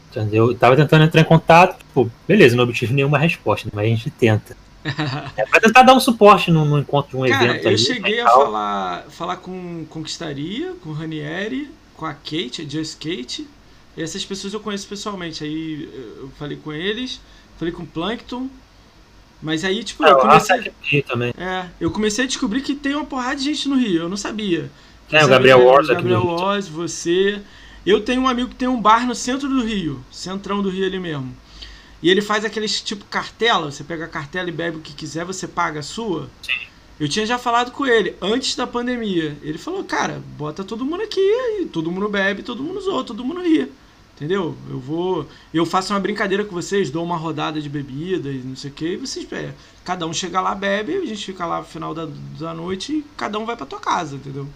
Entendeu? 0.10 0.52
Eu 0.52 0.58
tava 0.58 0.76
tentando 0.76 1.04
entrar 1.04 1.22
em 1.22 1.26
contato, 1.26 1.78
tipo, 1.78 2.10
beleza, 2.28 2.56
não 2.56 2.64
obtive 2.64 2.94
nenhuma 2.94 3.20
resposta, 3.20 3.70
mas 3.74 3.86
a 3.86 3.90
gente 3.90 4.10
tenta. 4.10 4.58
é 5.36 5.46
pra 5.46 5.60
tentar 5.60 5.84
dar 5.84 5.94
um 5.94 6.00
suporte 6.00 6.50
no, 6.50 6.64
no 6.66 6.80
encontro 6.80 7.12
de 7.12 7.18
um 7.18 7.28
Cara, 7.28 7.46
evento. 7.46 7.64
Eu 7.66 7.70
ali, 7.70 7.78
cheguei 7.78 8.20
a 8.22 8.26
falar, 8.26 9.06
falar 9.10 9.36
com 9.38 9.86
Conquistaria, 9.90 10.74
com 10.82 10.92
Ranieri, 10.92 11.70
com 11.98 12.06
a 12.06 12.14
Kate, 12.14 12.62
a 12.62 12.70
Just 12.70 12.96
Kate. 12.96 13.48
E 13.98 14.02
essas 14.02 14.24
pessoas 14.24 14.54
eu 14.54 14.60
conheço 14.60 14.88
pessoalmente. 14.88 15.44
Aí 15.44 15.90
eu 16.18 16.32
falei 16.38 16.58
com 16.58 16.72
eles, 16.72 17.20
falei 17.58 17.74
com 17.74 17.84
o 17.84 17.88
Plankton. 17.88 18.48
Mas 19.42 19.64
aí, 19.64 19.84
tipo, 19.84 20.06
eu 20.06 20.18
comecei. 20.18 20.74
Também. 21.06 21.34
É, 21.38 21.66
eu 21.82 21.92
comecei 21.92 22.24
a 22.24 22.28
descobrir 22.28 22.62
que 22.62 22.74
tem 22.74 22.96
uma 22.96 23.06
porrada 23.06 23.36
de 23.36 23.44
gente 23.44 23.68
no 23.68 23.76
Rio. 23.76 24.04
Eu 24.04 24.10
não 24.10 24.18
sabia. 24.18 24.72
É, 25.12 25.26
o 25.26 25.28
Gabriel 25.28 25.64
Wars 25.64 25.90
aqui 25.90 26.02
Gabriel 26.02 26.26
Wars, 26.26 26.68
você. 26.68 27.42
Eu 27.86 28.02
tenho 28.02 28.22
um 28.22 28.28
amigo 28.28 28.50
que 28.50 28.56
tem 28.56 28.68
um 28.68 28.82
bar 28.82 29.08
no 29.08 29.16
centro 29.16 29.48
do 29.48 29.64
Rio, 29.64 30.04
centrão 30.12 30.62
do 30.62 30.70
Rio 30.70 30.86
ali 30.86 31.00
mesmo. 31.00 31.36
E 32.02 32.10
ele 32.10 32.22
faz 32.22 32.44
aqueles 32.44 32.82
tipo 32.82 33.06
cartela, 33.06 33.72
você 33.72 33.84
pega 33.84 34.06
a 34.06 34.08
cartela 34.08 34.50
e 34.50 34.52
bebe 34.52 34.78
o 34.78 34.82
que 34.82 34.94
quiser, 34.94 35.24
você 35.24 35.48
paga 35.48 35.80
a 35.80 35.84
sua. 35.84 36.30
Sim. 36.42 36.68
Eu 37.00 37.08
tinha 37.08 37.26
já 37.26 37.38
falado 37.38 37.72
com 37.72 37.86
ele 37.86 38.16
antes 38.22 38.56
da 38.56 38.66
pandemia. 38.66 39.38
Ele 39.42 39.58
falou, 39.58 39.84
cara, 39.84 40.22
bota 40.38 40.64
todo 40.64 40.86
mundo 40.86 41.04
aqui, 41.04 41.20
e 41.62 41.66
todo 41.66 41.92
mundo 41.92 42.10
bebe, 42.10 42.44
todo 42.44 42.64
mundo 42.64 42.82
zoa, 42.82 43.04
todo 43.04 43.24
mundo 43.24 43.42
ri. 43.42 43.72
Entendeu? 44.16 44.58
Eu 44.70 44.80
vou. 44.80 45.28
Eu 45.54 45.64
faço 45.66 45.94
uma 45.94 46.00
brincadeira 46.00 46.44
com 46.44 46.56
vocês, 46.56 46.90
dou 46.90 47.04
uma 47.04 47.18
rodada 47.18 47.62
de 47.62 47.70
bebida 47.70 48.30
e 48.30 48.40
não 48.40 48.56
sei 48.56 48.72
o 48.72 48.74
que, 48.74 48.94
e 48.94 48.98
vocês 48.98 49.32
é, 49.32 49.54
Cada 49.84 50.08
um 50.08 50.14
chega 50.14 50.42
lá, 50.42 50.56
bebe, 50.56 50.96
a 50.98 51.06
gente 51.06 51.24
fica 51.26 51.46
lá 51.46 51.60
no 51.60 51.66
final 51.66 51.94
da, 51.94 52.08
da 52.40 52.54
noite 52.54 52.94
e 52.94 53.06
cada 53.16 53.38
um 53.38 53.46
vai 53.46 53.56
pra 53.56 53.66
tua 53.68 53.80
casa, 53.80 54.16
entendeu? 54.16 54.48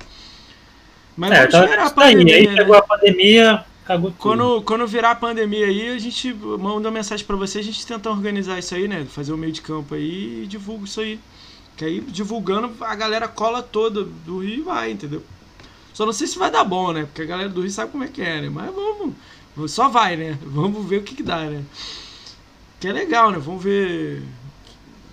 Mas 1.15 1.31
É, 1.31 1.47
vamos 1.47 1.53
esperar 1.55 1.83
a 1.83 1.87
isso 1.87 1.93
aí. 2.01 2.13
pandemia. 2.13 2.35
Aí 2.35 2.47
né? 2.47 2.55
chegou 2.55 2.75
a 2.75 2.81
pandemia, 2.81 3.65
cagou 3.85 4.11
tudo. 4.11 4.19
Quando, 4.19 4.61
quando 4.63 4.87
virar 4.87 5.11
a 5.11 5.15
pandemia 5.15 5.67
aí, 5.67 5.89
a 5.89 5.99
gente 5.99 6.33
manda 6.33 6.87
uma 6.87 6.91
mensagem 6.91 7.25
pra 7.25 7.35
você, 7.35 7.59
a 7.59 7.63
gente 7.63 7.85
tenta 7.85 8.09
organizar 8.09 8.59
isso 8.59 8.73
aí, 8.75 8.87
né? 8.87 9.05
Fazer 9.05 9.33
o 9.33 9.37
meio 9.37 9.53
de 9.53 9.61
campo 9.61 9.93
aí 9.95 10.43
e 10.43 10.47
divulga 10.47 10.85
isso 10.85 10.99
aí. 11.01 11.19
Que 11.81 11.85
aí, 11.85 11.99
divulgando, 11.99 12.71
a 12.81 12.93
galera 12.93 13.27
cola 13.27 13.63
toda 13.63 14.03
do 14.03 14.43
Rio 14.43 14.59
e 14.59 14.61
vai, 14.61 14.91
entendeu? 14.91 15.23
Só 15.95 16.05
não 16.05 16.13
sei 16.13 16.27
se 16.27 16.37
vai 16.37 16.51
dar 16.51 16.63
bom, 16.63 16.93
né? 16.93 17.05
Porque 17.05 17.23
a 17.23 17.25
galera 17.25 17.49
do 17.49 17.61
Rio 17.61 17.71
sabe 17.71 17.91
como 17.91 18.03
é 18.03 18.07
que 18.07 18.21
é, 18.21 18.39
né? 18.39 18.49
Mas 18.51 18.71
vamos. 18.71 19.15
Só 19.71 19.89
vai, 19.89 20.15
né? 20.15 20.37
Vamos 20.45 20.87
ver 20.87 20.97
o 20.97 21.01
que, 21.01 21.15
que 21.15 21.23
dá, 21.23 21.39
né? 21.39 21.63
Que 22.79 22.87
é 22.87 22.93
legal, 22.93 23.31
né? 23.31 23.39
Vamos 23.39 23.63
ver. 23.63 24.21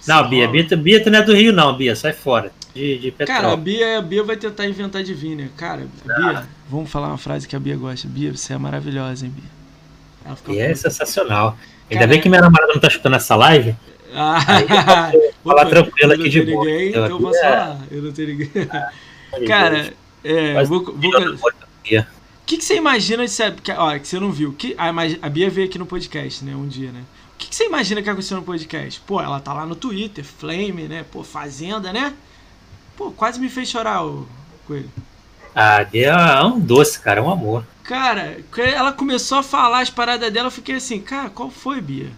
Não, 0.07 0.29
Bia. 0.29 0.47
Bia, 0.47 0.77
Bia, 0.77 1.03
tu 1.03 1.09
não 1.09 1.21
é 1.21 1.23
do 1.23 1.35
Rio, 1.35 1.55
não, 1.55 1.75
Bia, 1.75 1.97
sai 1.97 2.12
fora. 2.12 2.53
De, 2.75 2.99
de 2.99 3.12
Cara, 3.12 3.51
a. 3.51 3.57
Bia, 3.57 4.01
a 4.01 4.03
Bia 4.03 4.23
vai 4.23 4.37
tentar 4.37 4.66
inventar 4.66 5.03
de 5.03 5.14
vir, 5.14 5.37
né? 5.37 5.49
Cara, 5.57 5.89
a 6.07 6.21
Bia, 6.21 6.49
vamos 6.69 6.91
falar 6.91 7.09
uma 7.09 7.16
frase 7.16 7.49
que 7.49 7.57
a 7.57 7.59
Bia 7.59 7.77
gosta. 7.79 8.07
Bia, 8.07 8.37
você 8.37 8.53
é 8.53 8.59
maravilhosa, 8.59 9.25
hein, 9.25 9.35
Bia? 9.35 10.37
Bia 10.47 10.64
é 10.66 10.75
sensacional. 10.75 11.57
Ainda 11.91 12.01
Cara, 12.01 12.07
bem 12.09 12.21
que 12.21 12.29
minha 12.29 12.43
namorada 12.43 12.75
não 12.75 12.81
tá 12.81 12.89
escutando 12.89 13.16
essa 13.16 13.35
live. 13.37 13.75
Ah, 14.14 15.12
falar 15.44 15.62
Opa, 15.62 15.70
tranquilo 15.70 16.12
aqui 16.12 16.22
não 16.22 16.28
de 16.28 16.42
boa. 16.42 16.64
Ninguém, 16.64 16.88
então 16.88 17.06
eu 17.06 17.20
posso 17.20 17.38
é. 17.38 17.42
falar. 17.42 17.80
Eu 17.90 18.02
não 18.02 18.12
tenho 18.12 18.28
ninguém. 18.28 18.50
Cara, 19.46 19.92
é, 20.24 20.64
vou, 20.64 20.80
o 20.80 20.98
que, 22.46 22.56
que 22.56 22.64
você 22.64 22.76
imagina 22.76 23.24
de 23.24 23.30
ser, 23.30 23.54
que, 23.61 23.70
ó, 23.72 23.98
que 23.98 24.09
você 24.09 24.18
não 24.18 24.32
viu? 24.32 24.52
Que, 24.54 24.74
a, 24.78 24.88
a 24.88 25.28
Bia 25.28 25.50
veio 25.50 25.68
aqui 25.68 25.78
no 25.78 25.84
podcast, 25.84 26.42
né, 26.44 26.56
um 26.56 26.66
dia, 26.66 26.90
né? 26.90 27.02
O 27.34 27.38
que, 27.38 27.48
que 27.48 27.54
você 27.54 27.66
imagina 27.66 28.02
que 28.02 28.09
aconteceu 28.09 28.38
no 28.38 28.42
podcast? 28.42 29.00
Pô, 29.06 29.20
ela 29.20 29.38
tá 29.38 29.52
lá 29.52 29.66
no 29.66 29.76
Twitter, 29.76 30.24
Flame, 30.24 30.88
né? 30.88 31.04
Pô, 31.12 31.22
Fazenda, 31.22 31.92
né? 31.92 32.14
Pô, 32.96 33.11
quase 33.12 33.38
me 33.38 33.48
fez 33.48 33.68
chorar 33.68 34.04
o 34.04 34.26
coelho. 34.66 34.90
A 35.54 35.84
Bia 35.84 36.12
é 36.12 36.42
um 36.42 36.59
doce, 36.59 36.98
cara, 36.98 37.20
é 37.20 37.22
um 37.22 37.30
amor. 37.30 37.64
Cara, 37.84 38.38
ela 38.56 38.92
começou 38.92 39.38
a 39.38 39.42
falar 39.42 39.80
as 39.80 39.90
paradas 39.90 40.32
dela, 40.32 40.48
eu 40.48 40.52
fiquei 40.52 40.76
assim, 40.76 41.00
cara, 41.00 41.28
qual 41.30 41.50
foi, 41.50 41.80
Bia? 41.80 42.11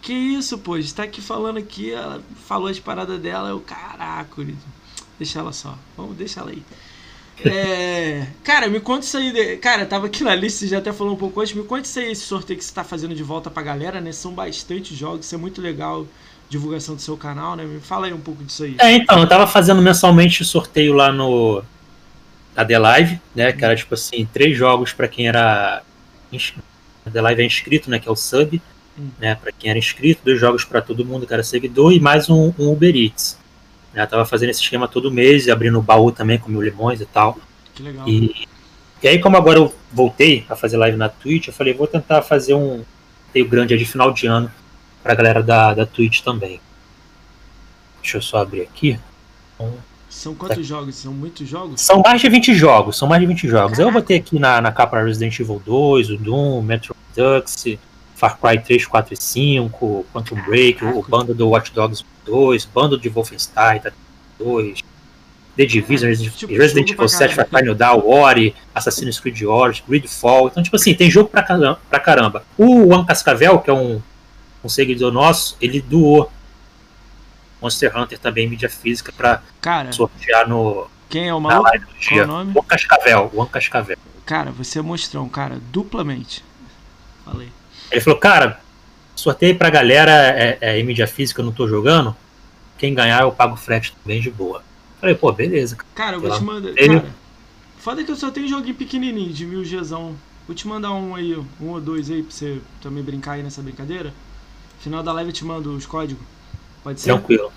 Que 0.00 0.12
isso, 0.12 0.58
pô? 0.58 0.74
A 0.74 0.80
gente 0.80 0.94
tá 0.94 1.02
aqui 1.02 1.20
falando 1.20 1.58
aqui, 1.58 1.92
ela 1.92 2.22
falou 2.46 2.68
as 2.68 2.78
paradas 2.78 3.20
dela, 3.20 3.50
eu, 3.50 3.60
caraca, 3.60 4.46
deixa 5.18 5.38
ela 5.38 5.52
só. 5.52 5.76
Vamos, 5.96 6.16
deixa 6.16 6.40
ela 6.40 6.50
aí. 6.50 6.62
É, 7.44 8.26
cara, 8.42 8.66
me 8.66 8.80
conta 8.80 9.06
isso 9.06 9.16
aí. 9.16 9.56
Cara, 9.58 9.86
tava 9.86 10.06
aqui 10.06 10.24
na 10.24 10.34
lista, 10.34 10.58
você 10.58 10.66
já 10.66 10.78
até 10.78 10.92
falou 10.92 11.12
um 11.12 11.16
pouco 11.16 11.40
antes. 11.40 11.54
Me 11.54 11.62
conta 11.62 11.82
isso 11.82 11.98
aí, 12.00 12.10
esse 12.10 12.22
sorteio 12.22 12.58
que 12.58 12.64
você 12.64 12.74
tá 12.74 12.82
fazendo 12.82 13.14
de 13.14 13.22
volta 13.22 13.48
pra 13.48 13.62
galera, 13.62 14.00
né? 14.00 14.10
São 14.10 14.32
bastante 14.32 14.92
jogos, 14.92 15.26
isso 15.26 15.36
é 15.36 15.38
muito 15.38 15.60
legal. 15.60 16.04
Divulgação 16.48 16.96
do 16.96 17.00
seu 17.00 17.16
canal, 17.16 17.54
né? 17.54 17.64
Me 17.64 17.78
fala 17.78 18.06
aí 18.06 18.12
um 18.12 18.20
pouco 18.20 18.42
disso 18.42 18.64
aí. 18.64 18.74
É, 18.80 18.92
então, 18.92 19.20
eu 19.20 19.28
tava 19.28 19.46
fazendo 19.46 19.80
mensalmente 19.80 20.44
sorteio 20.44 20.94
lá 20.94 21.12
no 21.12 21.62
na 22.56 22.64
The 22.64 22.78
Live, 22.78 23.20
né? 23.36 23.52
Que 23.52 23.64
era 23.64 23.76
tipo 23.76 23.94
assim, 23.94 24.28
três 24.32 24.56
jogos 24.56 24.92
pra 24.92 25.06
quem 25.06 25.28
era. 25.28 25.82
A 27.06 27.10
The 27.10 27.20
Live 27.20 27.42
é 27.42 27.46
inscrito, 27.46 27.88
né? 27.88 28.00
Que 28.00 28.08
é 28.08 28.10
o 28.10 28.16
sub. 28.16 28.60
Né? 29.18 29.34
Pra 29.34 29.52
quem 29.52 29.70
era 29.70 29.78
inscrito, 29.78 30.22
dois 30.24 30.38
jogos 30.38 30.64
pra 30.64 30.80
todo 30.80 31.04
mundo 31.04 31.26
que 31.26 31.32
era 31.32 31.42
seguidor 31.42 31.92
e 31.92 32.00
mais 32.00 32.28
um, 32.28 32.52
um 32.58 32.72
Uber 32.72 32.94
Eats. 32.94 33.38
Né, 33.92 34.02
eu 34.02 34.06
tava 34.06 34.24
fazendo 34.24 34.50
esse 34.50 34.62
esquema 34.62 34.86
todo 34.86 35.10
mês, 35.10 35.46
e 35.46 35.50
abrindo 35.50 35.78
o 35.78 35.82
baú 35.82 36.12
também 36.12 36.38
com 36.38 36.50
mil 36.50 36.62
limões 36.62 37.00
e 37.00 37.06
tal. 37.06 37.38
Que 37.74 37.82
legal. 37.82 38.08
E, 38.08 38.46
e 39.02 39.08
aí, 39.08 39.18
como 39.20 39.36
agora 39.36 39.58
eu 39.58 39.74
voltei 39.92 40.44
a 40.48 40.56
fazer 40.56 40.76
live 40.76 40.96
na 40.96 41.08
Twitch, 41.08 41.48
eu 41.48 41.52
falei, 41.52 41.72
vou 41.72 41.86
tentar 41.86 42.22
fazer 42.22 42.54
um 42.54 42.84
sorteio 43.38 43.48
grande 43.48 43.76
de 43.76 43.84
final 43.84 44.12
de 44.12 44.26
ano 44.26 44.50
pra 45.02 45.14
galera 45.14 45.42
da, 45.42 45.74
da 45.74 45.86
Twitch 45.86 46.20
também. 46.22 46.60
Deixa 48.02 48.16
eu 48.16 48.22
só 48.22 48.38
abrir 48.38 48.62
aqui. 48.62 48.98
São 50.08 50.34
quantos 50.34 50.66
jogos? 50.66 50.96
São 50.96 51.12
muitos 51.12 51.48
jogos? 51.48 51.80
São 51.80 52.02
mais 52.04 52.20
de 52.20 52.28
20 52.28 52.54
jogos, 52.54 52.96
são 52.96 53.06
mais 53.06 53.20
de 53.20 53.26
20 53.26 53.48
jogos. 53.48 53.78
Eu 53.78 53.92
botei 53.92 54.16
aqui 54.16 54.38
na, 54.38 54.60
na 54.60 54.72
capa 54.72 55.02
Resident 55.02 55.38
Evil 55.38 55.62
2, 55.64 56.10
o 56.10 56.16
Doom, 56.16 56.62
Metro 56.62 56.96
Redux, 57.14 57.78
Far 58.18 58.36
Cry 58.38 58.58
3, 58.60 58.84
4 58.84 59.14
e 59.14 59.16
5, 59.16 60.06
Quantum 60.12 60.42
Break, 60.42 60.84
o 60.84 61.02
bando 61.08 61.32
do 61.32 61.48
Watch 61.50 61.72
Dogs 61.72 62.04
2, 62.24 62.64
bando 62.64 62.98
de 62.98 63.08
Wolfenstein 63.08 63.80
2, 64.40 64.80
The 65.56 65.64
Division, 65.64 66.08
Resident, 66.10 66.34
Tipo, 66.36 66.52
Resident 66.54 66.90
Evil 66.90 67.08
7, 67.08 67.34
Far. 67.36 67.46
Cry 67.46 67.62
New 67.62 67.74
Dawn, 67.76 68.02
Ori, 68.04 68.56
Assassin's 68.74 69.20
Creed 69.20 69.40
Origins, 69.42 69.84
Gridfall. 69.88 70.48
Então, 70.48 70.62
tipo 70.64 70.74
assim, 70.74 70.94
tem 70.94 71.08
jogo 71.08 71.28
pra 71.28 71.42
caramba. 71.44 71.80
Pra 71.88 72.00
caramba. 72.00 72.44
O 72.56 72.92
One 72.92 73.06
Cascavel, 73.06 73.60
que 73.60 73.70
é 73.70 73.72
um, 73.72 74.02
um 74.64 74.68
seguidor 74.68 75.12
nosso, 75.12 75.56
ele 75.60 75.80
doou 75.80 76.30
Monster 77.62 77.96
Hunter 77.96 78.18
também 78.18 78.48
mídia 78.48 78.68
física 78.68 79.12
pra 79.16 79.42
Cara, 79.60 79.92
sortear 79.92 80.48
no, 80.48 80.88
quem 81.08 81.28
é 81.28 81.34
o 81.34 81.40
maluco? 81.40 81.68
live 81.70 81.84
do 81.84 81.90
Qual 81.92 82.00
dia. 82.14 82.24
o 82.24 82.26
nome? 82.26 82.52
One 82.56 82.66
Cascavel, 82.66 83.30
One 83.34 83.48
Cascavel. 83.48 83.96
Cara, 84.26 84.50
você 84.50 84.78
é 84.78 84.82
monstrão, 84.82 85.28
cara, 85.28 85.58
duplamente. 85.72 86.44
Falei. 87.24 87.48
Ele 87.90 88.00
falou, 88.00 88.18
cara, 88.18 88.60
sorteio 89.14 89.56
pra 89.56 89.70
galera 89.70 90.10
é, 90.12 90.58
é 90.60 90.78
em 90.78 90.84
mídia 90.84 91.06
física, 91.06 91.40
eu 91.40 91.44
não 91.46 91.52
tô 91.52 91.66
jogando. 91.68 92.14
Quem 92.76 92.94
ganhar 92.94 93.22
eu 93.22 93.32
pago 93.32 93.56
frete 93.56 93.94
também 94.02 94.20
de 94.20 94.30
boa. 94.30 94.62
Falei, 95.00 95.14
pô, 95.14 95.32
beleza. 95.32 95.76
cara. 95.76 95.88
Cara, 95.94 96.16
eu 96.16 96.20
vou 96.20 96.30
Sei 96.30 96.38
te 96.38 96.44
lá. 96.46 96.52
mandar. 96.54 96.68
Ele- 96.76 97.00
Cara, 97.00 97.14
foda 97.78 98.04
que 98.04 98.10
eu 98.10 98.16
só 98.16 98.30
tenho 98.30 98.48
joguinho 98.48 98.74
pequenininho 98.74 99.32
de 99.32 99.44
mil 99.46 99.62
Gzão. 99.62 100.14
Vou 100.46 100.54
te 100.54 100.66
mandar 100.66 100.92
um 100.92 101.14
aí, 101.14 101.36
um 101.60 101.68
ou 101.68 101.80
dois 101.80 102.10
aí 102.10 102.22
pra 102.22 102.30
você 102.32 102.58
também 102.80 103.02
brincar 103.02 103.32
aí 103.32 103.42
nessa 103.42 103.60
brincadeira. 103.62 104.12
Final 104.80 105.02
da 105.02 105.12
live 105.12 105.30
eu 105.30 105.34
te 105.34 105.44
mando 105.44 105.72
os 105.74 105.84
códigos. 105.86 106.22
Pode 106.82 107.00
ser? 107.00 107.10
Tranquilo. 107.10 107.52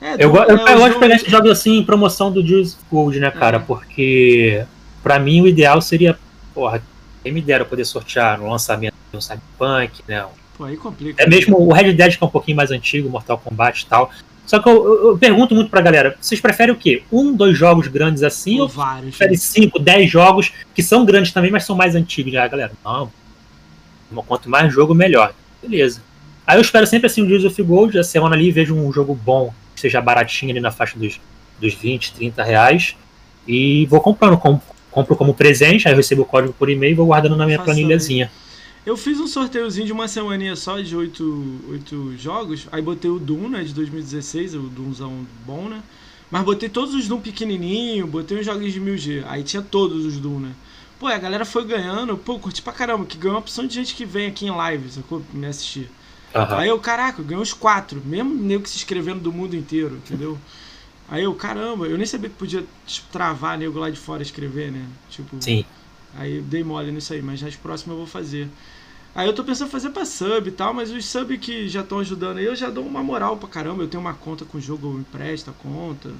É, 0.00 0.16
Eu, 0.22 0.30
go- 0.30 0.38
é, 0.42 0.50
eu, 0.50 0.56
eu 0.56 0.58
gosto 0.58 0.74
de 0.74 0.88
jogo- 0.88 1.00
pegar 1.00 1.14
esses 1.16 1.30
jogos 1.30 1.50
assim 1.50 1.78
em 1.78 1.84
promoção 1.84 2.30
do 2.30 2.46
Juice 2.46 2.76
Gold, 2.90 3.18
né, 3.18 3.30
cara? 3.30 3.56
É. 3.56 3.60
Porque 3.60 4.66
pra 5.02 5.18
mim 5.18 5.40
o 5.40 5.46
ideal 5.48 5.80
seria, 5.80 6.18
porra, 6.52 6.82
quem 7.22 7.32
me 7.32 7.40
dera 7.40 7.64
poder 7.64 7.84
sortear 7.86 8.38
no 8.38 8.50
lançamento 8.50 8.94
um 9.14 9.20
Cyberpunk, 9.20 10.02
né? 10.08 10.24
Pô, 10.56 10.64
aí 10.64 10.76
complica. 10.76 11.22
É 11.22 11.28
mesmo 11.28 11.58
o 11.60 11.72
Red 11.72 11.92
Dead 11.92 12.16
que 12.16 12.24
é 12.24 12.26
um 12.26 12.30
pouquinho 12.30 12.56
mais 12.56 12.70
antigo, 12.70 13.08
Mortal 13.10 13.38
Kombat 13.38 13.82
e 13.82 13.86
tal. 13.86 14.10
Só 14.46 14.60
que 14.60 14.68
eu, 14.68 14.74
eu- 14.84 15.06
eu 15.10 15.18
pergunto 15.18 15.54
muito 15.54 15.70
pra 15.70 15.80
galera, 15.80 16.16
vocês 16.20 16.40
preferem 16.40 16.72
o 16.72 16.78
quê? 16.78 17.02
Um, 17.12 17.34
dois 17.34 17.58
jogos 17.58 17.88
grandes 17.88 18.22
assim 18.22 18.56
Ou 18.56 18.62
ou 18.62 18.68
vários. 18.68 19.16
prefere 19.16 19.36
5, 19.36 19.78
10 19.78 20.10
jogos 20.10 20.52
que 20.74 20.82
são 20.82 21.04
grandes 21.04 21.32
também, 21.32 21.50
mas 21.50 21.64
são 21.64 21.74
mais 21.76 21.94
antigos. 21.94 22.32
Já, 22.32 22.46
galera, 22.46 22.72
não. 22.84 23.10
Quanto 24.26 24.48
mais 24.48 24.72
jogo, 24.72 24.94
melhor. 24.94 25.34
Beleza. 25.60 26.00
Aí 26.46 26.56
eu 26.56 26.62
espero 26.62 26.86
sempre 26.86 27.08
assim 27.08 27.22
o 27.22 27.28
Gears 27.28 27.44
of 27.44 27.60
Gold, 27.62 27.98
a 27.98 28.04
semana 28.04 28.36
ali 28.36 28.52
vejo 28.52 28.72
um 28.74 28.92
jogo 28.92 29.14
bom, 29.14 29.52
que 29.74 29.80
seja 29.80 30.00
baratinho 30.00 30.52
ali 30.52 30.60
na 30.60 30.70
faixa 30.70 30.96
dos, 30.96 31.20
dos 31.60 31.74
20, 31.74 32.12
30 32.14 32.44
reais. 32.44 32.94
E 33.48 33.84
vou 33.86 34.00
comprando. 34.00 34.38
Com, 34.38 34.60
compro 34.92 35.16
como 35.16 35.34
presente, 35.34 35.86
aí 35.88 35.92
eu 35.92 35.96
recebo 35.96 36.22
o 36.22 36.24
código 36.24 36.52
por 36.52 36.70
e-mail 36.70 36.92
e 36.92 36.94
vou 36.94 37.06
guardando 37.06 37.36
na 37.36 37.44
minha 37.46 37.58
planilhazinha. 37.58 38.30
Eu 38.86 38.96
fiz 38.96 39.18
um 39.18 39.26
sorteiozinho 39.26 39.84
de 39.84 39.92
uma 39.92 40.06
semaninha 40.06 40.54
só 40.54 40.80
de 40.80 40.94
oito, 40.96 41.60
oito 41.68 42.16
jogos. 42.16 42.68
Aí 42.70 42.80
botei 42.80 43.10
o 43.10 43.18
Doom, 43.18 43.48
né, 43.48 43.64
de 43.64 43.74
2016, 43.74 44.54
o 44.54 44.60
Doomzão 44.60 45.26
bom, 45.44 45.68
né? 45.68 45.82
Mas 46.30 46.44
botei 46.44 46.68
todos 46.68 46.94
os 46.94 47.08
Doom 47.08 47.20
pequenininho, 47.20 48.06
botei 48.06 48.38
uns 48.38 48.46
jogos 48.46 48.72
de 48.72 48.80
1000G. 48.80 49.24
Aí 49.26 49.42
tinha 49.42 49.60
todos 49.60 50.04
os 50.06 50.18
Doom, 50.18 50.38
né? 50.38 50.52
Pô, 51.00 51.08
a 51.08 51.18
galera 51.18 51.44
foi 51.44 51.64
ganhando. 51.64 52.16
Pô, 52.16 52.38
curti 52.38 52.62
pra 52.62 52.72
caramba, 52.72 53.04
que 53.04 53.18
ganhou 53.18 53.34
uma 53.34 53.40
opção 53.40 53.66
de 53.66 53.74
gente 53.74 53.92
que 53.92 54.04
vem 54.04 54.28
aqui 54.28 54.46
em 54.46 54.50
live, 54.50 54.88
sacou? 54.88 55.20
Me 55.32 55.48
assistir. 55.48 55.90
Aham. 56.32 56.56
Aí 56.56 56.68
eu, 56.68 56.78
caraca, 56.78 57.20
eu 57.20 57.24
ganhei 57.24 57.42
uns 57.42 57.52
quatro. 57.52 58.00
Mesmo 58.04 58.32
nego 58.34 58.62
que 58.62 58.70
se 58.70 58.76
inscrevendo 58.76 59.18
do 59.18 59.32
mundo 59.32 59.56
inteiro, 59.56 59.96
entendeu? 59.96 60.38
Aí 61.08 61.24
eu, 61.24 61.34
caramba, 61.34 61.86
eu 61.86 61.96
nem 61.96 62.06
sabia 62.06 62.30
que 62.30 62.36
podia 62.36 62.64
tipo, 62.86 63.08
travar 63.10 63.58
nego 63.58 63.80
lá 63.80 63.90
de 63.90 63.98
fora 63.98 64.22
escrever, 64.22 64.70
né? 64.70 64.86
Tipo, 65.10 65.36
Sim. 65.40 65.64
Aí 66.14 66.40
dei 66.40 66.64
mole 66.64 66.90
nisso 66.92 67.12
aí, 67.12 67.20
mas 67.20 67.42
nas 67.42 67.56
próximas 67.56 67.92
eu 67.92 67.98
vou 67.98 68.06
fazer. 68.06 68.48
Aí 69.16 69.26
eu 69.26 69.32
tô 69.32 69.42
pensando 69.42 69.68
em 69.68 69.70
fazer 69.70 69.88
pra 69.88 70.04
sub 70.04 70.46
e 70.46 70.52
tal, 70.52 70.74
mas 70.74 70.92
os 70.92 71.06
sub 71.06 71.38
que 71.38 71.66
já 71.70 71.80
estão 71.80 72.00
ajudando 72.00 72.36
aí, 72.36 72.44
eu 72.44 72.54
já 72.54 72.68
dou 72.68 72.84
uma 72.84 73.02
moral 73.02 73.38
pra 73.38 73.48
caramba. 73.48 73.82
Eu 73.82 73.88
tenho 73.88 74.02
uma 74.02 74.12
conta 74.12 74.44
com 74.44 74.58
o 74.58 74.60
jogo, 74.60 74.92
eu 74.92 75.00
empresto 75.00 75.48
a 75.48 75.54
conta. 75.54 76.10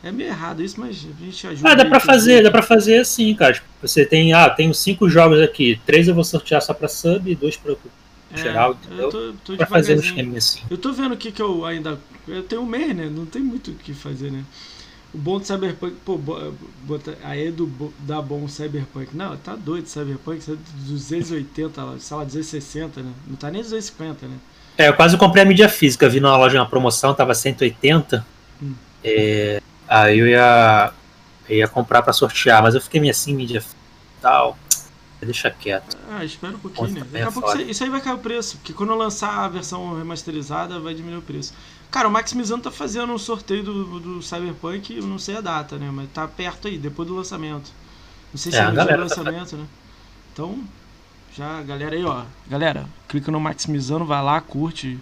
É 0.00 0.12
meio 0.12 0.28
errado 0.28 0.62
isso, 0.62 0.78
mas 0.78 0.90
a 0.90 1.24
gente 1.24 1.44
ajuda. 1.44 1.72
Ah, 1.72 1.74
dá 1.74 1.84
pra 1.84 1.98
fazer, 1.98 2.44
dá 2.44 2.50
pra 2.52 2.62
fazer 2.62 2.98
assim, 2.98 3.34
cara. 3.34 3.54
Tipo, 3.54 3.66
você 3.82 4.06
tem, 4.06 4.32
ah, 4.32 4.48
tenho 4.48 4.72
cinco 4.72 5.08
jogos 5.08 5.40
aqui, 5.40 5.80
três 5.84 6.06
eu 6.06 6.14
vou 6.14 6.22
sortear 6.22 6.62
só 6.62 6.72
pra 6.72 6.86
sub 6.86 7.28
e 7.28 7.34
dois 7.34 7.56
pra 7.56 7.74
É, 8.32 8.38
geral, 8.38 8.78
entendeu? 8.80 9.06
Eu 9.06 9.10
tô, 9.10 9.32
tô 9.44 9.56
pra 9.56 9.66
fazer 9.66 9.96
um 9.96 10.00
esquema 10.00 10.38
assim. 10.38 10.60
Eu 10.70 10.78
tô 10.78 10.92
vendo 10.92 11.14
o 11.14 11.16
que 11.16 11.32
que 11.32 11.42
eu 11.42 11.64
ainda. 11.64 11.98
Eu 12.28 12.44
tenho 12.44 12.62
um 12.62 12.66
mês, 12.66 12.94
né? 12.94 13.10
Não 13.12 13.26
tem 13.26 13.42
muito 13.42 13.72
o 13.72 13.74
que 13.74 13.92
fazer, 13.92 14.30
né? 14.30 14.44
O 15.16 15.18
bom 15.18 15.38
do 15.38 15.46
Cyberpunk, 15.46 15.96
pô, 16.04 16.18
bo- 16.18 16.52
bota, 16.84 17.16
aí 17.22 17.48
é 17.48 17.50
do 17.50 17.66
da 18.00 18.20
bom 18.20 18.46
Cyberpunk. 18.48 19.16
Não, 19.16 19.36
tá 19.36 19.56
doido 19.56 19.88
Cyberpunk, 19.88 20.38
isso 20.40 20.52
é 20.52 20.56
280, 20.86 21.82
lá, 21.82 21.98
sei 21.98 22.16
lá, 22.16 22.24
260, 22.24 23.02
né? 23.02 23.12
Não 23.26 23.36
tá 23.36 23.50
nem 23.50 23.62
250, 23.62 24.26
né? 24.28 24.38
É, 24.76 24.88
eu 24.88 24.94
quase 24.94 25.16
comprei 25.16 25.42
a 25.42 25.46
mídia 25.46 25.68
física, 25.68 26.08
vi 26.08 26.20
na 26.20 26.36
loja 26.36 26.58
uma 26.58 26.68
promoção, 26.68 27.14
tava 27.14 27.34
180. 27.34 28.26
Hum. 28.60 28.74
É, 29.02 29.62
aí 29.88 30.18
eu 30.18 30.26
ia, 30.26 30.92
eu 31.48 31.56
ia 31.56 31.68
comprar 31.68 32.02
para 32.02 32.12
sortear, 32.12 32.62
mas 32.62 32.74
eu 32.74 32.80
fiquei 32.80 33.00
meio 33.00 33.10
assim, 33.10 33.34
mídia 33.34 33.60
e 33.60 34.20
tal. 34.20 34.58
Deixa 35.20 35.50
quieto. 35.50 35.96
Ah, 36.10 36.24
espera 36.24 36.54
um 36.54 36.58
pouquinho, 36.58 36.92
né? 36.92 37.00
Daqui 37.10 37.24
a 37.26 37.32
pouco 37.32 37.58
isso 37.58 37.82
aí 37.82 37.90
vai 37.90 38.00
cair 38.00 38.14
o 38.14 38.18
preço, 38.18 38.58
porque 38.58 38.72
quando 38.72 38.90
eu 38.90 38.96
lançar 38.96 39.44
a 39.44 39.48
versão 39.48 39.96
remasterizada 39.96 40.78
vai 40.78 40.94
diminuir 40.94 41.18
o 41.18 41.22
preço. 41.22 41.54
Cara, 41.96 42.08
o 42.08 42.10
Maximizando 42.10 42.64
tá 42.64 42.70
fazendo 42.70 43.10
um 43.10 43.16
sorteio 43.16 43.62
do, 43.62 43.98
do 43.98 44.22
Cyberpunk, 44.22 44.94
eu 44.94 45.06
não 45.06 45.18
sei 45.18 45.38
a 45.38 45.40
data, 45.40 45.78
né? 45.78 45.90
Mas 45.90 46.10
tá 46.10 46.28
perto 46.28 46.68
aí, 46.68 46.76
depois 46.76 47.08
do 47.08 47.14
lançamento. 47.14 47.72
Não 48.30 48.38
sei 48.38 48.52
se 48.52 48.58
é, 48.58 48.60
é 48.60 48.70
dia 48.70 48.82
do 48.82 48.86
tá 48.86 48.96
lançamento, 48.96 49.52
tá... 49.52 49.56
né? 49.56 49.66
Então, 50.30 50.62
já, 51.34 51.62
galera 51.62 51.96
aí, 51.96 52.04
ó. 52.04 52.24
Galera, 52.50 52.86
clica 53.08 53.32
no 53.32 53.40
Maximizando, 53.40 54.04
vai 54.04 54.22
lá, 54.22 54.38
curte. 54.42 54.98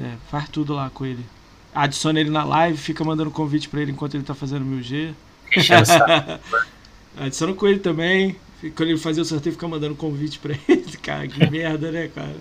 É, 0.00 0.14
faz 0.30 0.48
tudo 0.48 0.74
lá 0.74 0.88
com 0.90 1.04
ele. 1.04 1.26
Adiciona 1.74 2.20
ele 2.20 2.30
na 2.30 2.44
live, 2.44 2.78
fica 2.78 3.02
mandando 3.02 3.32
convite 3.32 3.68
para 3.68 3.80
ele 3.80 3.90
enquanto 3.90 4.14
ele 4.14 4.22
tá 4.22 4.32
fazendo 4.32 4.64
mil 4.64 4.80
G. 4.84 5.12
Adiciona 7.18 7.52
com 7.52 7.66
ele 7.66 7.80
também. 7.80 8.36
Quando 8.76 8.90
ele 8.90 8.98
fazia 8.98 9.24
o 9.24 9.26
sorteio, 9.26 9.56
fica 9.56 9.66
mandando 9.66 9.96
convite 9.96 10.38
pra 10.38 10.54
ele. 10.68 10.96
Cara, 10.98 11.26
que 11.26 11.50
merda, 11.50 11.90
né, 11.90 12.06
cara? 12.06 12.36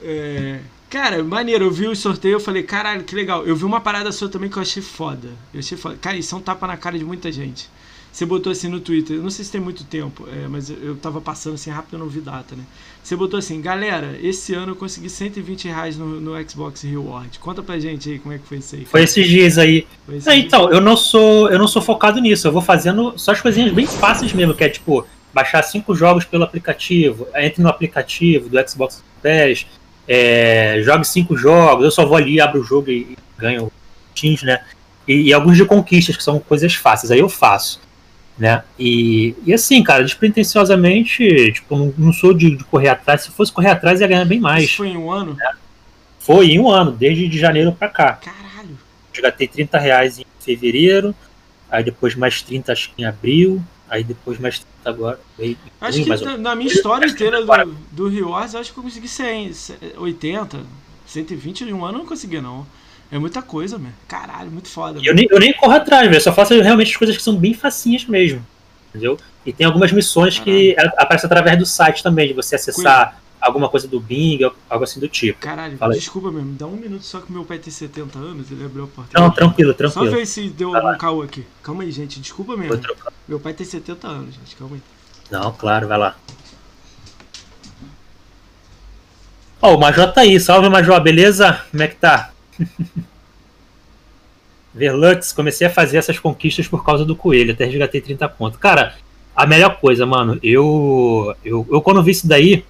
É, 0.00 0.60
cara, 0.90 1.22
maneiro, 1.22 1.64
eu 1.64 1.70
vi 1.70 1.86
o 1.86 1.94
sorteio 1.94 2.34
eu 2.34 2.40
falei, 2.40 2.64
caralho, 2.64 3.04
que 3.04 3.14
legal. 3.14 3.46
Eu 3.46 3.56
vi 3.56 3.64
uma 3.64 3.80
parada 3.80 4.10
sua 4.12 4.28
também 4.28 4.50
que 4.50 4.56
eu 4.56 4.62
achei 4.62 4.82
foda. 4.82 5.28
Eu 5.54 5.60
achei 5.60 5.78
foda. 5.78 5.96
Cara, 5.96 6.16
isso 6.16 6.34
é 6.34 6.38
um 6.38 6.42
tapa 6.42 6.66
na 6.66 6.76
cara 6.76 6.98
de 6.98 7.04
muita 7.04 7.30
gente. 7.30 7.70
Você 8.12 8.26
botou 8.26 8.50
assim 8.50 8.66
no 8.66 8.80
Twitter, 8.80 9.16
eu 9.16 9.22
não 9.22 9.30
sei 9.30 9.44
se 9.44 9.52
tem 9.52 9.60
muito 9.60 9.84
tempo, 9.84 10.26
é, 10.28 10.48
mas 10.48 10.68
eu 10.68 10.96
tava 10.96 11.20
passando 11.20 11.54
assim 11.54 11.70
rápido, 11.70 11.94
eu 11.94 12.00
não 12.00 12.08
vi 12.08 12.20
data, 12.20 12.56
né? 12.56 12.64
Você 13.00 13.14
botou 13.14 13.38
assim, 13.38 13.60
galera, 13.60 14.18
esse 14.20 14.52
ano 14.52 14.72
eu 14.72 14.76
consegui 14.76 15.08
120 15.08 15.68
reais 15.68 15.96
no, 15.96 16.20
no 16.20 16.50
Xbox 16.50 16.82
Reward. 16.82 17.38
Conta 17.38 17.62
pra 17.62 17.78
gente 17.78 18.10
aí 18.10 18.18
como 18.18 18.34
é 18.34 18.38
que 18.38 18.46
foi 18.46 18.58
isso 18.58 18.74
aí. 18.74 18.84
Foi 18.84 19.04
esses 19.04 19.28
dias 19.28 19.58
aí. 19.58 19.86
É, 20.26 20.36
então, 20.36 20.70
eu 20.72 20.80
não 20.80 20.96
sou 20.96 21.48
eu 21.50 21.58
não 21.58 21.68
sou 21.68 21.80
focado 21.80 22.20
nisso, 22.20 22.48
eu 22.48 22.52
vou 22.52 22.62
fazendo 22.62 23.16
só 23.16 23.30
as 23.30 23.40
coisinhas 23.40 23.72
bem 23.72 23.86
fáceis 23.86 24.32
mesmo, 24.32 24.54
que 24.54 24.64
é 24.64 24.68
tipo, 24.68 25.06
baixar 25.32 25.62
cinco 25.62 25.94
jogos 25.94 26.24
pelo 26.24 26.42
aplicativo, 26.42 27.28
entre 27.36 27.62
no 27.62 27.68
aplicativo 27.68 28.48
do 28.48 28.68
Xbox 28.68 29.04
Pass, 29.22 29.66
é, 30.12 30.82
jogue 30.82 31.06
cinco 31.06 31.36
jogos, 31.36 31.84
eu 31.84 31.90
só 31.90 32.04
vou 32.04 32.16
ali, 32.16 32.40
abro 32.40 32.60
o 32.60 32.64
jogo 32.64 32.90
e, 32.90 33.12
e 33.12 33.18
ganho 33.38 33.70
teams, 34.14 34.42
né? 34.42 34.60
E, 35.06 35.28
e 35.28 35.32
alguns 35.32 35.56
de 35.56 35.64
conquistas, 35.64 36.16
que 36.16 36.22
são 36.22 36.40
coisas 36.40 36.74
fáceis, 36.74 37.12
aí 37.12 37.20
eu 37.20 37.28
faço 37.28 37.80
né? 38.40 38.64
E, 38.78 39.36
e 39.44 39.52
assim, 39.52 39.82
cara, 39.82 40.02
despretensiosamente, 40.02 41.52
tipo, 41.52 41.76
não, 41.76 41.94
não 41.98 42.12
sou 42.12 42.32
de, 42.32 42.56
de, 42.56 42.64
correr 42.64 42.88
atrás. 42.88 43.20
Se 43.20 43.30
fosse 43.30 43.52
correr 43.52 43.68
atrás, 43.68 44.00
ia 44.00 44.06
ganhar 44.06 44.24
bem 44.24 44.40
mais. 44.40 44.64
Isso 44.64 44.78
foi 44.78 44.88
em 44.88 44.96
um 44.96 45.12
ano? 45.12 45.34
Né? 45.34 45.52
Foi 46.18 46.46
em 46.46 46.58
um 46.58 46.70
ano, 46.70 46.90
desde 46.90 47.28
de 47.28 47.38
janeiro 47.38 47.70
pra 47.70 47.88
cá. 47.90 48.14
Caralho. 48.14 48.78
Eu 49.14 49.22
gastei 49.22 49.46
30 49.46 49.78
reais 49.78 50.18
em 50.18 50.24
fevereiro, 50.40 51.14
aí 51.70 51.84
depois 51.84 52.14
mais 52.14 52.40
30 52.40 52.72
acho 52.72 52.90
que 52.90 53.02
em 53.02 53.04
abril, 53.04 53.62
aí 53.90 54.04
depois 54.04 54.38
mais 54.38 54.60
30 54.60 54.88
agora. 54.88 55.20
acho 55.80 56.04
que 56.04 56.24
na, 56.24 56.38
na, 56.38 56.54
minha 56.54 56.72
história 56.72 57.06
inteira 57.06 57.44
do, 57.44 57.76
do 57.90 58.08
Rio 58.08 58.32
Ars, 58.32 58.54
acho 58.54 58.72
que 58.72 58.78
eu 58.78 58.84
consegui 58.84 59.08
100, 59.08 59.52
80, 59.98 60.60
120 61.06 61.64
em 61.64 61.72
um 61.72 61.84
ano 61.84 61.96
eu 61.96 61.98
não 61.98 62.06
consegui 62.06 62.40
não. 62.40 62.64
É 63.12 63.18
muita 63.18 63.42
coisa, 63.42 63.76
meu. 63.76 63.90
Caralho, 64.06 64.52
muito 64.52 64.68
foda. 64.68 65.00
Eu 65.02 65.12
nem, 65.12 65.26
eu 65.28 65.40
nem 65.40 65.52
corro 65.52 65.72
atrás, 65.72 66.08
velho. 66.08 66.20
Só 66.20 66.32
faço 66.32 66.54
realmente 66.60 66.92
as 66.92 66.96
coisas 66.96 67.16
que 67.16 67.22
são 67.22 67.34
bem 67.34 67.52
facinhas 67.52 68.04
mesmo. 68.04 68.46
Entendeu? 68.90 69.18
E 69.44 69.52
tem 69.52 69.66
algumas 69.66 69.90
missões 69.90 70.38
Caralho. 70.38 70.56
que 70.56 70.76
aparecem 70.96 71.26
através 71.26 71.58
do 71.58 71.66
site 71.66 72.04
também, 72.04 72.28
de 72.28 72.34
você 72.34 72.54
acessar 72.54 73.06
Coisa. 73.06 73.20
Alguma 73.40 73.68
coisa 73.68 73.88
do 73.88 73.98
Bing, 73.98 74.40
algo 74.68 74.84
assim 74.84 75.00
do 75.00 75.08
tipo. 75.08 75.40
Caralho, 75.40 75.78
Fala 75.78 75.94
desculpa 75.94 76.28
aí. 76.28 76.34
mesmo. 76.34 76.54
Dá 76.54 76.66
um 76.66 76.76
minuto 76.76 77.04
só 77.04 77.20
que 77.20 77.32
meu 77.32 77.44
pai 77.44 77.58
tem 77.58 77.72
70 77.72 78.18
anos, 78.18 78.50
ele 78.50 78.64
abriu 78.64 78.84
a 78.84 78.86
porta. 78.86 79.18
Não, 79.18 79.30
tranquilo, 79.30 79.72
tranquilo. 79.72 80.10
Só 80.10 80.16
ver 80.16 80.26
se 80.26 80.48
deu 80.48 80.74
algum 80.74 80.98
caô 80.98 81.22
aqui. 81.22 81.46
Calma 81.62 81.82
aí, 81.82 81.90
gente. 81.90 82.20
Desculpa 82.20 82.56
mesmo. 82.56 82.80
Meu 83.26 83.40
pai 83.40 83.54
tem 83.54 83.66
70 83.66 84.06
anos, 84.06 84.34
gente. 84.34 84.56
Calma 84.56 84.76
aí. 84.76 84.82
Não, 85.30 85.52
claro, 85.52 85.88
vai 85.88 85.98
lá. 85.98 86.16
Ó, 89.62 89.72
oh, 89.72 89.76
o 89.76 89.80
Major 89.80 90.12
tá 90.12 90.22
aí. 90.22 90.38
Salve, 90.40 90.68
Major. 90.68 91.00
Beleza? 91.00 91.64
Como 91.70 91.82
é 91.82 91.88
que 91.88 91.96
tá? 91.96 92.32
Verlux, 94.72 95.32
comecei 95.32 95.66
a 95.66 95.70
fazer 95.70 95.98
essas 95.98 96.18
conquistas 96.18 96.68
por 96.68 96.84
causa 96.84 97.04
do 97.04 97.16
coelho, 97.16 97.52
até 97.52 97.64
resgatei 97.64 98.00
30 98.00 98.28
pontos. 98.28 98.58
Cara, 98.58 98.94
a 99.34 99.46
melhor 99.46 99.80
coisa, 99.80 100.06
mano, 100.06 100.38
eu, 100.42 101.34
eu, 101.44 101.66
eu 101.70 101.82
quando 101.82 102.02
vi 102.02 102.12
isso 102.12 102.28
daí, 102.28 102.64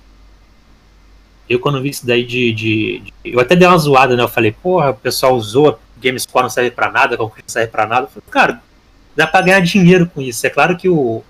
eu 1.51 1.59
quando 1.59 1.82
vi 1.82 1.90
isso 1.90 2.07
daí 2.07 2.24
de, 2.24 2.53
de, 2.53 3.01
de, 3.01 3.12
Eu 3.24 3.40
até 3.40 3.57
dei 3.57 3.66
uma 3.66 3.76
zoada, 3.76 4.16
né? 4.16 4.22
Eu 4.22 4.28
falei, 4.28 4.53
porra, 4.53 4.90
o 4.90 4.94
pessoal 4.94 5.34
usou, 5.34 5.80
GameScore 6.01 6.44
não 6.44 6.51
serve 6.51 6.70
pra 6.70 6.90
nada, 6.90 7.16
conquista 7.16 7.42
não 7.46 7.53
serve 7.53 7.72
pra 7.72 7.86
nada. 7.86 8.07
Eu 8.07 8.09
falei, 8.09 8.24
cara, 8.30 8.62
dá 9.16 9.26
pra 9.26 9.42
ganhar 9.42 9.61
dinheiro 9.61 10.07
com 10.07 10.20
isso. 10.20 10.46
É 10.46 10.51
claro 10.51 10.76
que 10.76 10.88
o 10.88 11.22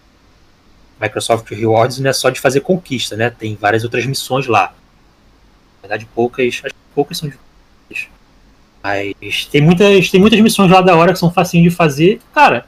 Microsoft 1.00 1.50
Rewards 1.50 1.98
não 1.98 2.10
é 2.10 2.12
só 2.12 2.28
de 2.28 2.38
fazer 2.38 2.60
conquista, 2.60 3.16
né? 3.16 3.30
Tem 3.30 3.56
várias 3.56 3.82
outras 3.82 4.04
missões 4.04 4.46
lá. 4.46 4.74
Na 5.76 5.88
verdade, 5.88 6.06
poucas, 6.14 6.60
poucas 6.94 7.16
são 7.16 7.28
de 7.28 7.38
mas 8.82 9.44
tem 9.50 9.60
muitas, 9.60 10.10
tem 10.10 10.20
muitas 10.20 10.40
missões 10.40 10.70
lá 10.70 10.80
da 10.80 10.96
hora 10.96 11.12
que 11.12 11.18
são 11.18 11.30
facinhas 11.30 11.70
de 11.70 11.76
fazer. 11.76 12.20
Cara, 12.34 12.66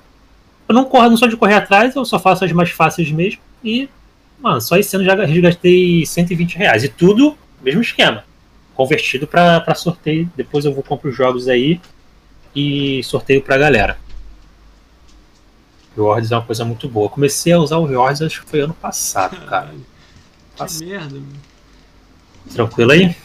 eu 0.69 0.75
não 0.75 0.85
corro 0.85 1.09
não 1.09 1.17
só 1.17 1.27
de 1.27 1.37
correr 1.37 1.55
atrás, 1.55 1.97
eu 1.97 2.05
só 2.05 2.19
faço 2.19 2.45
as 2.45 2.53
mais 2.53 2.71
fáceis 2.71 3.11
mesmo. 3.11 3.41
E, 3.65 3.89
mano, 4.41 4.61
só 4.61 4.77
esse 4.77 4.95
ano 4.95 5.05
já 5.05 5.15
resgatei 5.15 6.05
120 6.05 6.57
reais. 6.57 6.85
E 6.85 6.89
tudo, 6.89 7.37
mesmo 7.63 7.81
esquema. 7.81 8.25
Convertido 8.75 9.27
para 9.27 9.75
sorteio. 9.75 10.31
Depois 10.37 10.65
eu 10.65 10.75
vou 10.75 10.83
comprar 10.83 11.11
os 11.11 11.17
jogos 11.17 11.49
aí 11.49 11.81
e 12.55 13.03
sorteio 13.05 13.43
pra 13.43 13.57
galera. 13.57 13.99
Rewards 15.97 16.33
é 16.33 16.37
uma 16.37 16.45
coisa 16.45 16.65
muito 16.65 16.89
boa. 16.89 17.09
Comecei 17.09 17.53
a 17.53 17.59
usar 17.59 17.77
o 17.77 17.85
Rewards 17.85 18.23
acho 18.23 18.43
que 18.43 18.51
foi 18.51 18.61
ano 18.61 18.75
passado, 18.75 19.37
cara. 19.47 19.75
Que 20.57 20.85
merda, 20.85 21.15
mano. 21.15 21.41
Tranquilo 22.53 22.93
aí? 22.93 23.17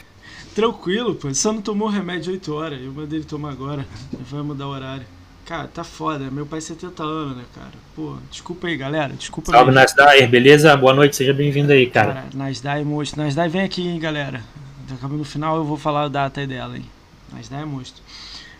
Tranquilo, 0.53 1.15
pô. 1.15 1.33
Só 1.33 1.53
não 1.53 1.61
tomou 1.61 1.87
remédio 1.87 2.33
8 2.33 2.53
horas. 2.53 2.81
Eu 2.81 2.91
mandei 2.91 3.19
ele 3.19 3.25
tomar 3.25 3.51
agora. 3.51 3.85
Vai 4.11 4.41
mudar 4.41 4.67
o 4.67 4.71
horário. 4.71 5.05
Cara, 5.47 5.69
tá 5.73 5.81
foda. 5.81 6.29
Meu 6.29 6.45
pai 6.45 6.59
é 6.59 6.61
70 6.61 7.01
anos, 7.01 7.37
né, 7.37 7.45
cara? 7.55 7.71
Pô, 7.95 8.17
desculpa 8.29 8.67
aí, 8.67 8.75
galera. 8.75 9.13
Desculpa 9.13 9.49
Salve, 9.49 9.71
Nasdai. 9.71 10.27
Beleza? 10.27 10.75
Boa 10.75 10.93
noite. 10.93 11.15
Seja 11.15 11.33
bem-vindo 11.33 11.71
aí, 11.71 11.89
cara. 11.89 12.13
Cara, 12.13 12.27
Nasdai 12.33 12.81
é 12.81 12.83
monstro. 12.83 13.23
Nasdai 13.23 13.47
vem 13.47 13.61
aqui, 13.61 13.87
hein, 13.87 13.97
galera. 13.97 14.41
Acabando 14.91 15.19
no 15.19 15.23
final 15.23 15.55
eu 15.55 15.63
vou 15.63 15.77
falar 15.77 16.03
a 16.03 16.07
data 16.09 16.41
aí 16.41 16.47
dela, 16.47 16.75
hein. 16.75 16.85
Nasdai 17.31 17.61
é 17.61 17.65
monstro. 17.65 18.03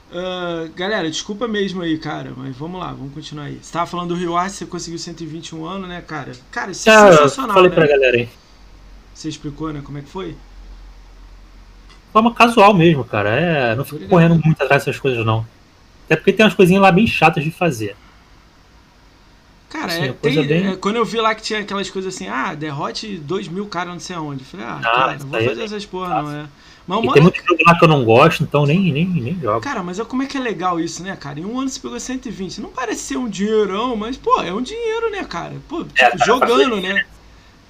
Uh, 0.10 0.72
galera, 0.76 1.10
desculpa 1.10 1.46
mesmo 1.46 1.82
aí, 1.82 1.98
cara, 1.98 2.32
mas 2.38 2.56
vamos 2.56 2.80
lá, 2.80 2.94
vamos 2.94 3.14
continuar 3.14 3.46
aí. 3.46 3.60
Você 3.62 3.74
tava 3.74 3.86
falando 3.86 4.10
do 4.10 4.16
Rio 4.16 4.38
Arte, 4.38 4.56
você 4.56 4.66
conseguiu 4.66 4.98
121 4.98 5.66
anos, 5.66 5.90
né, 5.90 6.00
cara? 6.00 6.32
Cara, 6.50 6.72
isso 6.72 6.90
é 6.90 6.94
ah, 6.94 7.12
sensacional, 7.12 7.56
falei 7.56 7.70
né? 7.70 7.76
pra 7.76 7.88
galera 7.88 8.16
aí. 8.16 8.30
Você 9.14 9.28
explicou, 9.28 9.74
né, 9.74 9.82
como 9.84 9.98
é 9.98 10.02
que 10.02 10.10
foi? 10.10 10.38
forma 12.14 12.34
casual 12.34 12.74
mesmo, 12.74 13.04
cara. 13.04 13.30
É, 13.30 13.76
não 13.76 13.86
fico 13.86 14.08
correndo 14.08 14.42
muito 14.44 14.64
atrás 14.64 14.86
dessas 14.86 15.00
coisas, 15.00 15.26
não. 15.26 15.46
Até 16.08 16.16
porque 16.16 16.34
tem 16.34 16.46
umas 16.46 16.56
coisinhas 16.56 16.82
lá 16.82 16.92
bem 16.92 17.06
chatas 17.06 17.44
de 17.44 17.52
fazer. 17.52 17.96
Cara, 19.70 19.88
assim, 19.88 20.04
é, 20.06 20.14
tem, 20.14 20.48
bem... 20.48 20.68
é, 20.70 20.76
quando 20.78 20.96
eu 20.96 21.04
vi 21.04 21.18
lá 21.18 21.36
que 21.36 21.42
tinha 21.42 21.60
aquelas 21.60 21.90
coisas 21.90 22.16
assim, 22.16 22.28
ah, 22.28 22.56
derrote 22.56 23.18
2 23.18 23.50
mil 23.50 23.66
caras 23.66 23.94
não 23.94 24.00
sei 24.00 24.16
aonde. 24.16 24.42
Eu 24.42 24.46
falei, 24.46 24.66
ah, 24.66 24.80
ah 24.80 24.82
cara, 24.82 25.18
não 25.20 25.28
vou 25.28 25.44
fazer 25.44 25.62
é 25.62 25.66
essas 25.66 25.86
porra, 25.86 26.22
não, 26.22 26.32
é. 26.32 26.48
Mas 26.88 27.02
modo... 27.02 27.14
Tem 27.14 27.22
muito 27.22 27.38
jogo 27.46 27.62
lá 27.68 27.78
que 27.78 27.84
eu 27.84 27.90
não 27.90 28.06
gosto, 28.06 28.44
então 28.44 28.66
nem, 28.66 28.94
nem, 28.94 29.06
nem 29.06 29.38
jogo. 29.38 29.60
Cara, 29.60 29.84
mas 29.84 30.00
como 30.00 30.24
é 30.24 30.26
que 30.26 30.38
é 30.38 30.40
legal 30.40 30.80
isso, 30.80 31.04
né, 31.04 31.14
cara? 31.18 31.38
Em 31.38 31.46
um 31.46 31.60
ano 31.60 31.70
você 31.70 31.82
pegou 31.82 32.00
120. 32.00 32.62
Não 32.62 32.70
parece 32.70 33.02
ser 33.02 33.18
um 33.18 33.28
dinheirão, 33.28 33.98
mas, 33.98 34.16
pô, 34.16 34.42
é 34.42 34.54
um 34.54 34.62
dinheiro, 34.62 35.12
né, 35.12 35.26
cara? 35.26 35.56
Pô, 35.68 35.86
é, 35.98 36.12
tipo, 36.12 36.26
jogando, 36.26 36.80
né? 36.80 37.06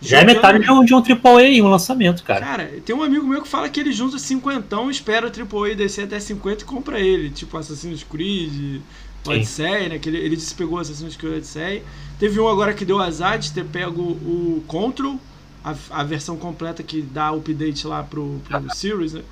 Já 0.02 0.20
é 0.20 0.26
metade 0.26 0.64
de 0.64 0.72
um, 0.72 0.84
de 0.86 0.94
um 0.94 1.00
AAA 1.00 1.44
em 1.44 1.62
um 1.62 1.70
lançamento, 1.70 2.24
cara. 2.24 2.46
Cara, 2.46 2.72
tem 2.86 2.96
um 2.96 3.02
amigo 3.02 3.26
meu 3.26 3.42
que 3.42 3.48
fala 3.48 3.68
que 3.68 3.80
ele 3.80 3.92
junta 3.92 4.20
50, 4.20 4.76
espera 4.92 5.28
o 5.28 5.32
AAA 5.32 5.76
descer 5.76 6.06
até 6.06 6.20
50 6.20 6.64
e 6.64 6.66
compra 6.66 7.00
ele. 7.00 7.32
Tipo 7.32 7.58
Assassin's 7.58 8.04
Creed, 8.04 8.82
Odyssey, 9.26 9.90
né? 9.90 9.98
Que 9.98 10.10
ele, 10.10 10.18
ele 10.18 10.36
disse 10.36 10.54
que 10.54 10.60
pegou 10.60 10.78
Assassin's 10.78 11.16
Creed 11.16 11.38
Odyssey. 11.38 11.84
Teve 12.20 12.40
um 12.40 12.48
agora 12.48 12.74
que 12.74 12.86
deu 12.86 13.00
azar 13.00 13.40
de 13.40 13.52
ter 13.52 13.66
pego 13.66 14.02
o 14.02 14.64
Control, 14.68 15.20
a, 15.64 15.76
a 15.90 16.04
versão 16.04 16.38
completa 16.38 16.84
que 16.84 17.02
dá 17.02 17.32
update 17.32 17.88
lá 17.88 18.04
pro, 18.04 18.40
pro 18.46 18.58
ah. 18.58 18.70
Series, 18.74 19.14
né? 19.14 19.24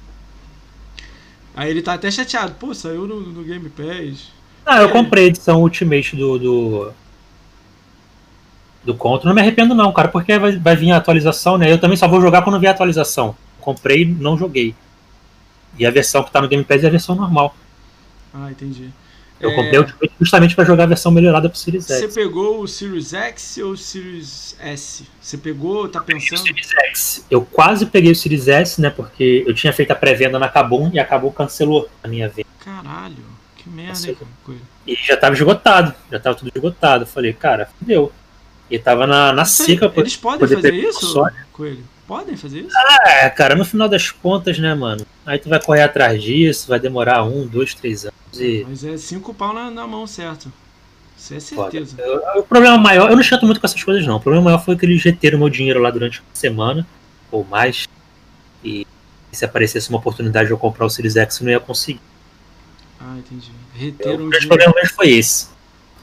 Aí 1.55 1.69
ele 1.69 1.81
tá 1.81 1.93
até 1.93 2.09
chateado. 2.09 2.55
Pô, 2.55 2.73
saiu 2.73 3.07
no, 3.07 3.21
no 3.21 3.43
Game 3.43 3.69
Pass. 3.69 4.31
Ah, 4.65 4.81
eu 4.81 4.89
comprei 4.89 5.25
a 5.25 5.27
edição 5.27 5.61
Ultimate 5.61 6.15
do, 6.15 6.39
do, 6.39 6.93
do 8.85 8.93
Contra. 8.93 9.27
Não 9.27 9.35
me 9.35 9.41
arrependo 9.41 9.73
não, 9.73 9.91
cara, 9.91 10.07
porque 10.07 10.37
vai, 10.37 10.57
vai 10.57 10.75
vir 10.75 10.91
a 10.91 10.97
atualização, 10.97 11.57
né? 11.57 11.71
Eu 11.71 11.79
também 11.79 11.97
só 11.97 12.07
vou 12.07 12.21
jogar 12.21 12.43
quando 12.43 12.59
vier 12.59 12.71
a 12.71 12.75
atualização. 12.75 13.35
Comprei, 13.59 14.05
não 14.05 14.37
joguei. 14.37 14.75
E 15.77 15.85
a 15.85 15.91
versão 15.91 16.23
que 16.23 16.31
tá 16.31 16.41
no 16.41 16.47
Game 16.47 16.63
Pass 16.63 16.83
é 16.83 16.87
a 16.87 16.91
versão 16.91 17.15
normal. 17.15 17.55
Ah, 18.33 18.49
entendi. 18.51 18.89
Eu 19.39 19.51
é... 19.51 19.55
comprei 19.55 20.09
justamente 20.19 20.55
para 20.55 20.63
jogar 20.63 20.83
a 20.83 20.87
versão 20.87 21.11
melhorada 21.11 21.49
pro 21.49 21.57
Series 21.57 21.89
X. 21.89 21.99
Você 21.99 22.07
pegou 22.07 22.61
o 22.61 22.67
Series 22.67 23.13
X 23.13 23.57
ou 23.57 23.71
o 23.71 23.77
Series 23.77 24.55
S? 24.59 25.05
Você 25.19 25.37
pegou, 25.37 25.89
tá 25.89 25.99
pensando? 25.99 26.39
O 26.39 26.43
Series 26.43 26.69
X. 26.71 27.25
Eu 27.29 27.43
quase 27.43 27.85
peguei 27.85 28.11
o 28.11 28.15
Series 28.15 28.47
S, 28.47 28.79
né? 28.79 28.89
Porque 28.89 29.43
eu 29.45 29.53
tinha 29.53 29.73
feito 29.73 29.91
a 29.91 29.95
pré-venda 29.95 30.39
na 30.39 30.47
Kabum 30.47 30.89
e 30.93 30.99
a 30.99 31.05
Kabum 31.05 31.31
cancelou 31.31 31.89
a 32.01 32.07
minha 32.07 32.29
venda. 32.29 32.47
Caralho, 32.63 33.23
que 33.57 33.69
merda, 33.69 34.15
E 34.87 34.95
já 34.95 35.17
tava 35.17 35.35
esgotado, 35.35 35.93
já 36.11 36.19
tava 36.19 36.35
tudo 36.35 36.51
esgotado. 36.55 37.03
Eu 37.03 37.07
falei, 37.07 37.33
cara, 37.33 37.69
fudeu. 37.77 38.11
E 38.69 38.79
tava 38.79 39.05
na, 39.05 39.31
na 39.31 39.45
seca. 39.45 39.91
Eles 39.95 40.15
podem 40.15 40.47
fazer 40.47 40.73
isso, 40.73 41.23
Coelho? 41.51 41.83
Podem 42.07 42.37
fazer 42.37 42.61
isso? 42.61 42.75
Ah, 42.77 43.29
cara, 43.31 43.55
no 43.55 43.65
final 43.65 43.89
das 43.89 44.11
contas, 44.11 44.59
né, 44.59 44.75
mano? 44.75 45.05
Aí 45.25 45.39
tu 45.39 45.49
vai 45.49 45.59
correr 45.59 45.81
atrás 45.81 46.21
disso, 46.21 46.67
vai 46.67 46.79
demorar 46.79 47.23
um, 47.23 47.47
dois, 47.47 47.73
três 47.73 48.05
anos. 48.05 48.15
E... 48.35 48.65
Mas 48.67 48.83
é 48.83 48.95
cinco 48.97 49.33
pau 49.33 49.53
na, 49.53 49.71
na 49.71 49.87
mão, 49.87 50.05
certo? 50.05 50.51
Isso 51.17 51.33
é 51.33 51.39
certeza. 51.39 51.95
o 52.35 52.43
problema 52.43 52.77
maior, 52.77 53.09
eu 53.09 53.15
não 53.15 53.23
chato 53.23 53.45
muito 53.45 53.59
com 53.59 53.65
essas 53.65 53.83
coisas, 53.83 54.05
não. 54.05 54.17
O 54.17 54.19
problema 54.19 54.45
maior 54.45 54.63
foi 54.63 54.75
que 54.75 54.85
eles 54.85 55.03
reteram 55.03 55.39
meu 55.39 55.49
dinheiro 55.49 55.81
lá 55.81 55.89
durante 55.89 56.19
uma 56.19 56.27
semana, 56.33 56.85
ou 57.31 57.43
mais. 57.43 57.87
E 58.63 58.85
se 59.31 59.43
aparecesse 59.43 59.89
uma 59.89 59.97
oportunidade 59.97 60.47
de 60.47 60.53
eu 60.53 60.57
comprar 60.57 60.85
o 60.85 60.89
Series 60.89 61.15
X, 61.15 61.39
eu 61.39 61.45
não 61.45 61.51
ia 61.51 61.59
conseguir. 61.59 62.01
Ah, 62.99 63.15
entendi. 63.17 63.51
Reteram 63.73 64.25
o 64.25 64.29
grande 64.29 64.47
problema 64.47 64.73
foi 64.95 65.09
esse. 65.09 65.47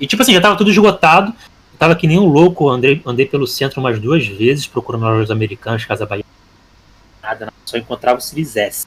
E 0.01 0.07
tipo 0.07 0.23
assim, 0.23 0.33
já 0.33 0.41
tava 0.41 0.57
tudo 0.57 0.71
esgotado 0.71 1.33
tava 1.83 1.97
que 1.97 2.07
nem 2.07 2.17
um 2.17 2.27
louco, 2.27 2.69
andei, 2.69 3.03
andei 3.05 3.27
pelo 3.27 3.45
centro 3.45 3.81
umas 3.81 3.99
duas 3.99 4.25
vezes 4.25 4.69
procurando 4.69 5.03
lojas 5.03 5.33
americanas, 5.33 5.85
Casa 5.85 6.07
Bahia. 6.07 6.25
Nada, 7.21 7.53
só 7.65 7.77
encontrava 7.77 8.19
o 8.19 8.23
Series 8.23 8.55
S. 8.55 8.87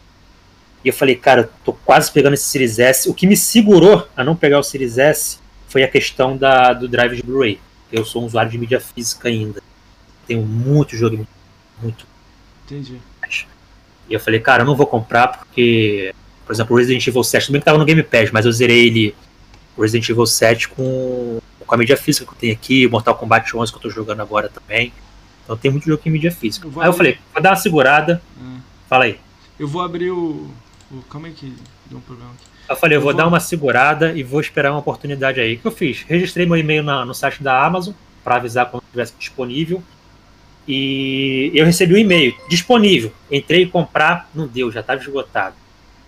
E 0.81 0.87
eu 0.87 0.93
falei, 0.93 1.15
cara, 1.15 1.49
tô 1.65 1.73
quase 1.73 2.09
pegando 2.09 2.35
esse 2.35 2.45
Series 2.45 2.79
S. 2.79 3.09
O 3.09 3.13
que 3.13 3.27
me 3.27 3.35
segurou 3.35 4.07
a 4.15 4.23
não 4.23 4.33
pegar 4.33 4.59
o 4.59 4.63
Series 4.63 4.97
S 4.97 5.39
foi 5.67 5.83
a 5.83 5.89
questão 5.89 6.37
da, 6.37 6.71
do 6.71 6.87
drive 6.87 7.17
de 7.17 7.23
Blu-ray. 7.23 7.59
Eu 7.91 8.05
sou 8.05 8.23
um 8.23 8.27
usuário 8.27 8.49
de 8.49 8.57
mídia 8.57 8.79
física 8.79 9.27
ainda. 9.27 9.61
Tenho 10.25 10.43
muito 10.43 10.95
jogo, 10.95 11.27
muito. 11.81 12.07
Entendi. 12.63 13.01
E 14.07 14.13
eu 14.13 14.21
falei, 14.21 14.39
cara, 14.39 14.63
eu 14.63 14.67
não 14.67 14.75
vou 14.75 14.87
comprar 14.87 15.27
porque, 15.27 16.15
por 16.45 16.53
exemplo, 16.53 16.73
o 16.73 16.79
Resident 16.79 17.05
Evil 17.05 17.25
7, 17.25 17.47
também 17.47 17.59
que 17.59 17.65
tava 17.65 17.77
no 17.77 17.83
Game 17.83 18.03
Pass, 18.03 18.31
mas 18.31 18.45
eu 18.45 18.53
zerei 18.53 18.87
ele, 18.87 19.13
o 19.75 19.81
Resident 19.81 20.07
Evil 20.07 20.25
7 20.25 20.69
com 20.69 21.41
com 21.66 21.76
a 21.76 21.78
mídia 21.78 21.97
física 21.97 22.26
que 22.26 22.32
eu 22.32 22.38
tenho 22.38 22.53
aqui, 22.53 22.88
Mortal 22.88 23.16
Kombat 23.16 23.55
11 23.55 23.72
que 23.72 23.78
eu 23.78 23.82
tô 23.82 23.89
jogando 23.89 24.22
agora 24.22 24.49
também. 24.49 24.93
Então 25.43 25.55
tem 25.55 25.72
muito 25.72 25.86
jogo 25.86 26.01
em 26.05 26.09
mídia 26.09 26.32
física. 26.32 26.68
Eu 26.68 26.82
aí 26.82 26.88
eu 26.88 26.93
falei, 26.93 27.18
vou 27.34 27.41
dar 27.41 27.51
uma 27.51 27.55
segurada. 27.55 28.22
Hum. 28.39 28.59
Fala 28.89 29.05
aí. 29.05 29.20
Eu 29.59 29.68
vou 29.68 29.82
abrir 29.82 30.11
o. 30.11 30.49
o 30.91 31.01
calma 31.09 31.28
aí 31.28 31.34
que 31.34 31.55
deu 31.86 31.99
um 31.99 32.01
problema 32.01 32.32
aqui. 32.32 32.45
Eu 32.68 32.76
falei, 32.76 32.97
eu, 32.97 32.99
eu 32.99 33.03
vou, 33.03 33.13
vou, 33.13 33.18
dar 33.18 33.28
uma 33.28 33.39
segurada 33.39 34.11
e 34.13 34.24
vou 34.24 34.41
esperar 34.41 34.72
uma 34.72 34.80
oportunidade 34.80 35.39
aí. 35.39 35.55
O 35.55 35.59
que 35.59 35.68
eu 35.68 35.72
fiz? 35.72 36.01
Registrei 36.01 36.45
meu 36.45 36.57
e-mail 36.57 36.82
na, 36.82 37.05
no 37.05 37.13
site 37.13 37.43
da 37.43 37.63
Amazon 37.63 37.93
para 38.24 38.38
avisar 38.38 38.70
quando 38.70 38.84
estivesse 38.84 39.13
disponível. 39.20 39.84
E 40.68 41.51
eu 41.53 41.63
recebi 41.63 41.93
o 41.93 41.97
um 41.97 41.99
e-mail 41.99 42.36
disponível. 42.49 43.13
Entrei 43.32 43.68
comprar, 43.68 44.28
não 44.34 44.47
deu, 44.47 44.72
já 44.72 44.80
estava 44.80 44.99
esgotado. 44.99 45.55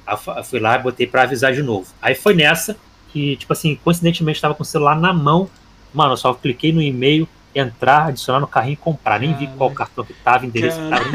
Aí 0.05 0.17
fui 0.43 0.59
lá 0.59 0.79
e 0.79 0.81
botei 0.81 1.05
para 1.05 1.23
avisar 1.23 1.53
de 1.53 1.61
novo. 1.61 1.93
Aí 2.01 2.15
foi 2.15 2.33
nessa 2.33 2.75
que, 3.11 3.35
tipo 3.37 3.51
assim, 3.53 3.79
coincidentemente 3.83 4.37
estava 4.37 4.53
com 4.53 4.63
o 4.63 4.65
celular 4.65 4.99
na 4.99 5.13
mão. 5.13 5.49
Mano, 5.93 6.13
eu 6.13 6.17
só 6.17 6.33
cliquei 6.33 6.71
no 6.71 6.81
e-mail, 6.81 7.27
entrar, 7.53 8.07
adicionar 8.07 8.39
no 8.39 8.47
carrinho 8.47 8.73
e 8.73 8.77
comprar. 8.77 9.19
Nem 9.19 9.33
vi 9.33 9.47
qual 9.57 9.71
cartão 9.71 10.03
que 10.05 10.13
tava, 10.13 10.45
endereço 10.45 10.79
que 10.79 10.89
tava. 10.89 11.05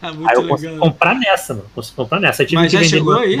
aí 0.28 0.34
eu 0.34 0.48
consegui 0.48 0.78
comprar 0.78 1.14
nessa, 1.14 1.54
mano. 1.54 1.66
Consegui 1.74 1.96
comprar 1.96 2.20
nessa. 2.20 2.42
Aí 2.42 2.48
Mas 2.52 2.72
já 2.72 2.82
chegou 2.82 3.18
aí? 3.18 3.38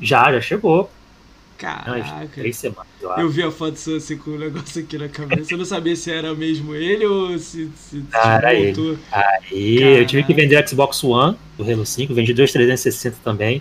Já, 0.00 0.32
já 0.32 0.40
chegou. 0.40 0.90
Caraca. 1.60 2.26
Três 2.32 2.56
semanas, 2.56 2.86
eu 3.18 3.28
vi 3.28 3.42
a 3.42 3.50
foto 3.50 3.76
sua 3.76 3.98
assim 3.98 4.16
com 4.16 4.30
o 4.30 4.34
um 4.34 4.38
negócio 4.38 4.82
aqui 4.82 4.96
na 4.96 5.10
cabeça. 5.10 5.52
Eu 5.52 5.58
não 5.58 5.66
sabia 5.66 5.94
se 5.94 6.10
era 6.10 6.34
mesmo 6.34 6.74
ele 6.74 7.04
ou 7.04 7.38
se, 7.38 7.70
se. 7.76 7.96
Ele. 7.96 8.98
Aí, 9.12 9.78
Caraca. 9.78 10.00
eu 10.00 10.06
tive 10.06 10.22
que 10.22 10.32
vender 10.32 10.64
o 10.64 10.66
Xbox 10.66 11.04
One 11.04 11.36
do 11.58 11.70
Halo 11.70 11.84
5, 11.84 12.14
vendi 12.14 12.32
dois 12.32 12.50
360 12.50 13.18
também. 13.22 13.60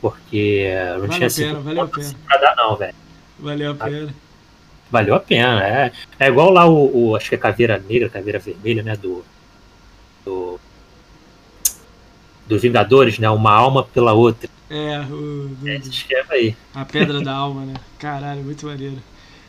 Porque 0.00 0.70
não 0.98 1.28
tinha 1.28 1.54
valeu 1.54 1.82
a 1.82 1.88
pena. 1.88 2.14
pra 2.26 2.38
dar, 2.38 2.56
não, 2.56 2.76
velho. 2.76 2.94
Valeu 3.38 3.72
a 3.72 3.74
pena. 3.74 4.14
Valeu 4.90 5.14
a 5.14 5.20
pena, 5.20 5.66
é. 5.66 5.92
É 6.18 6.28
igual 6.28 6.50
lá 6.50 6.66
o, 6.66 7.10
o 7.10 7.16
acho 7.16 7.28
que 7.28 7.34
é 7.34 7.38
Caveira 7.38 7.82
Negra, 7.88 8.08
Caveira 8.08 8.38
Vermelha, 8.38 8.82
né? 8.82 8.96
Do. 8.96 9.24
Do. 10.24 10.60
Do 12.46 12.58
Vingadores, 12.58 13.18
né? 13.18 13.28
Uma 13.28 13.52
alma 13.52 13.84
pela 13.84 14.12
outra. 14.12 14.48
É, 14.70 15.00
o. 15.00 15.48
Do, 15.48 15.68
é, 15.68 16.24
aí. 16.30 16.56
A 16.74 16.84
pedra 16.84 17.20
da 17.20 17.34
alma, 17.34 17.66
né? 17.66 17.74
Caralho, 17.98 18.42
muito 18.42 18.66
maneiro. 18.66 18.96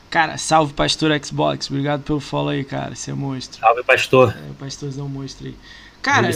Cara, 0.09 0.37
salve 0.37 0.73
Pastor 0.73 1.11
Xbox. 1.23 1.69
Obrigado 1.69 2.01
pelo 2.01 2.19
follow 2.19 2.49
aí, 2.49 2.63
cara. 2.63 2.95
Você 2.95 3.11
é 3.11 3.13
monstro. 3.13 3.59
Salve, 3.59 3.83
Pastor. 3.83 4.35
É, 4.35 4.53
Pastorzão 4.59 5.07
monstro 5.07 5.47
aí. 5.47 5.55
Cara, 6.01 6.29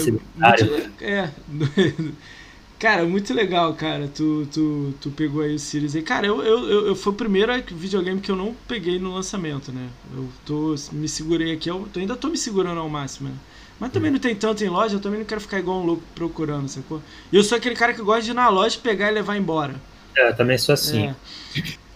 é. 1.02 1.30
Cara, 2.84 3.06
muito 3.06 3.34
legal, 3.34 3.74
cara. 3.76 4.10
Tu, 4.10 4.46
tu, 4.52 4.94
tu 5.00 5.10
pegou 5.12 5.42
aí 5.42 5.56
o 5.56 5.60
Sirius 5.60 5.96
aí. 5.96 6.02
Cara, 6.02 6.28
eu, 6.28 6.44
eu, 6.44 6.70
eu, 6.70 6.88
eu, 6.88 6.96
foi 6.98 7.14
o 7.14 7.16
primeiro 7.16 7.54
videogame 7.72 8.20
que 8.20 8.30
eu 8.30 8.36
não 8.36 8.54
peguei 8.68 9.00
no 9.00 9.14
lançamento, 9.14 9.72
né? 9.72 9.88
Eu 10.14 10.28
tô, 10.46 10.76
me 10.92 11.08
segurei 11.08 11.54
aqui, 11.54 11.70
eu 11.70 11.88
tô, 11.94 12.02
ainda 12.02 12.18
tô 12.18 12.28
me 12.28 12.36
segurando 12.36 12.82
ao 12.82 12.90
máximo, 12.90 13.30
né? 13.30 13.36
Mas 13.80 13.94
também 13.94 14.12
não 14.12 14.20
tem 14.20 14.36
tanto 14.36 14.66
em 14.66 14.68
loja, 14.68 14.96
eu 14.96 15.00
também 15.00 15.20
não 15.20 15.26
quero 15.26 15.40
ficar 15.40 15.60
igual 15.60 15.80
um 15.80 15.86
louco 15.86 16.04
procurando, 16.14 16.68
sacou? 16.68 17.02
E 17.32 17.38
eu 17.38 17.44
sou 17.46 17.58
aquele 17.58 17.74
cara 17.74 17.94
que 17.94 18.02
gosta 18.02 18.24
de 18.24 18.32
ir 18.32 18.34
na 18.34 18.50
loja, 18.50 18.78
pegar 18.78 19.10
e 19.10 19.14
levar 19.14 19.38
embora. 19.38 19.76
É, 20.18 20.28
eu 20.28 20.36
também 20.36 20.58
sou 20.58 20.74
assim. 20.74 21.08
É. 21.08 21.16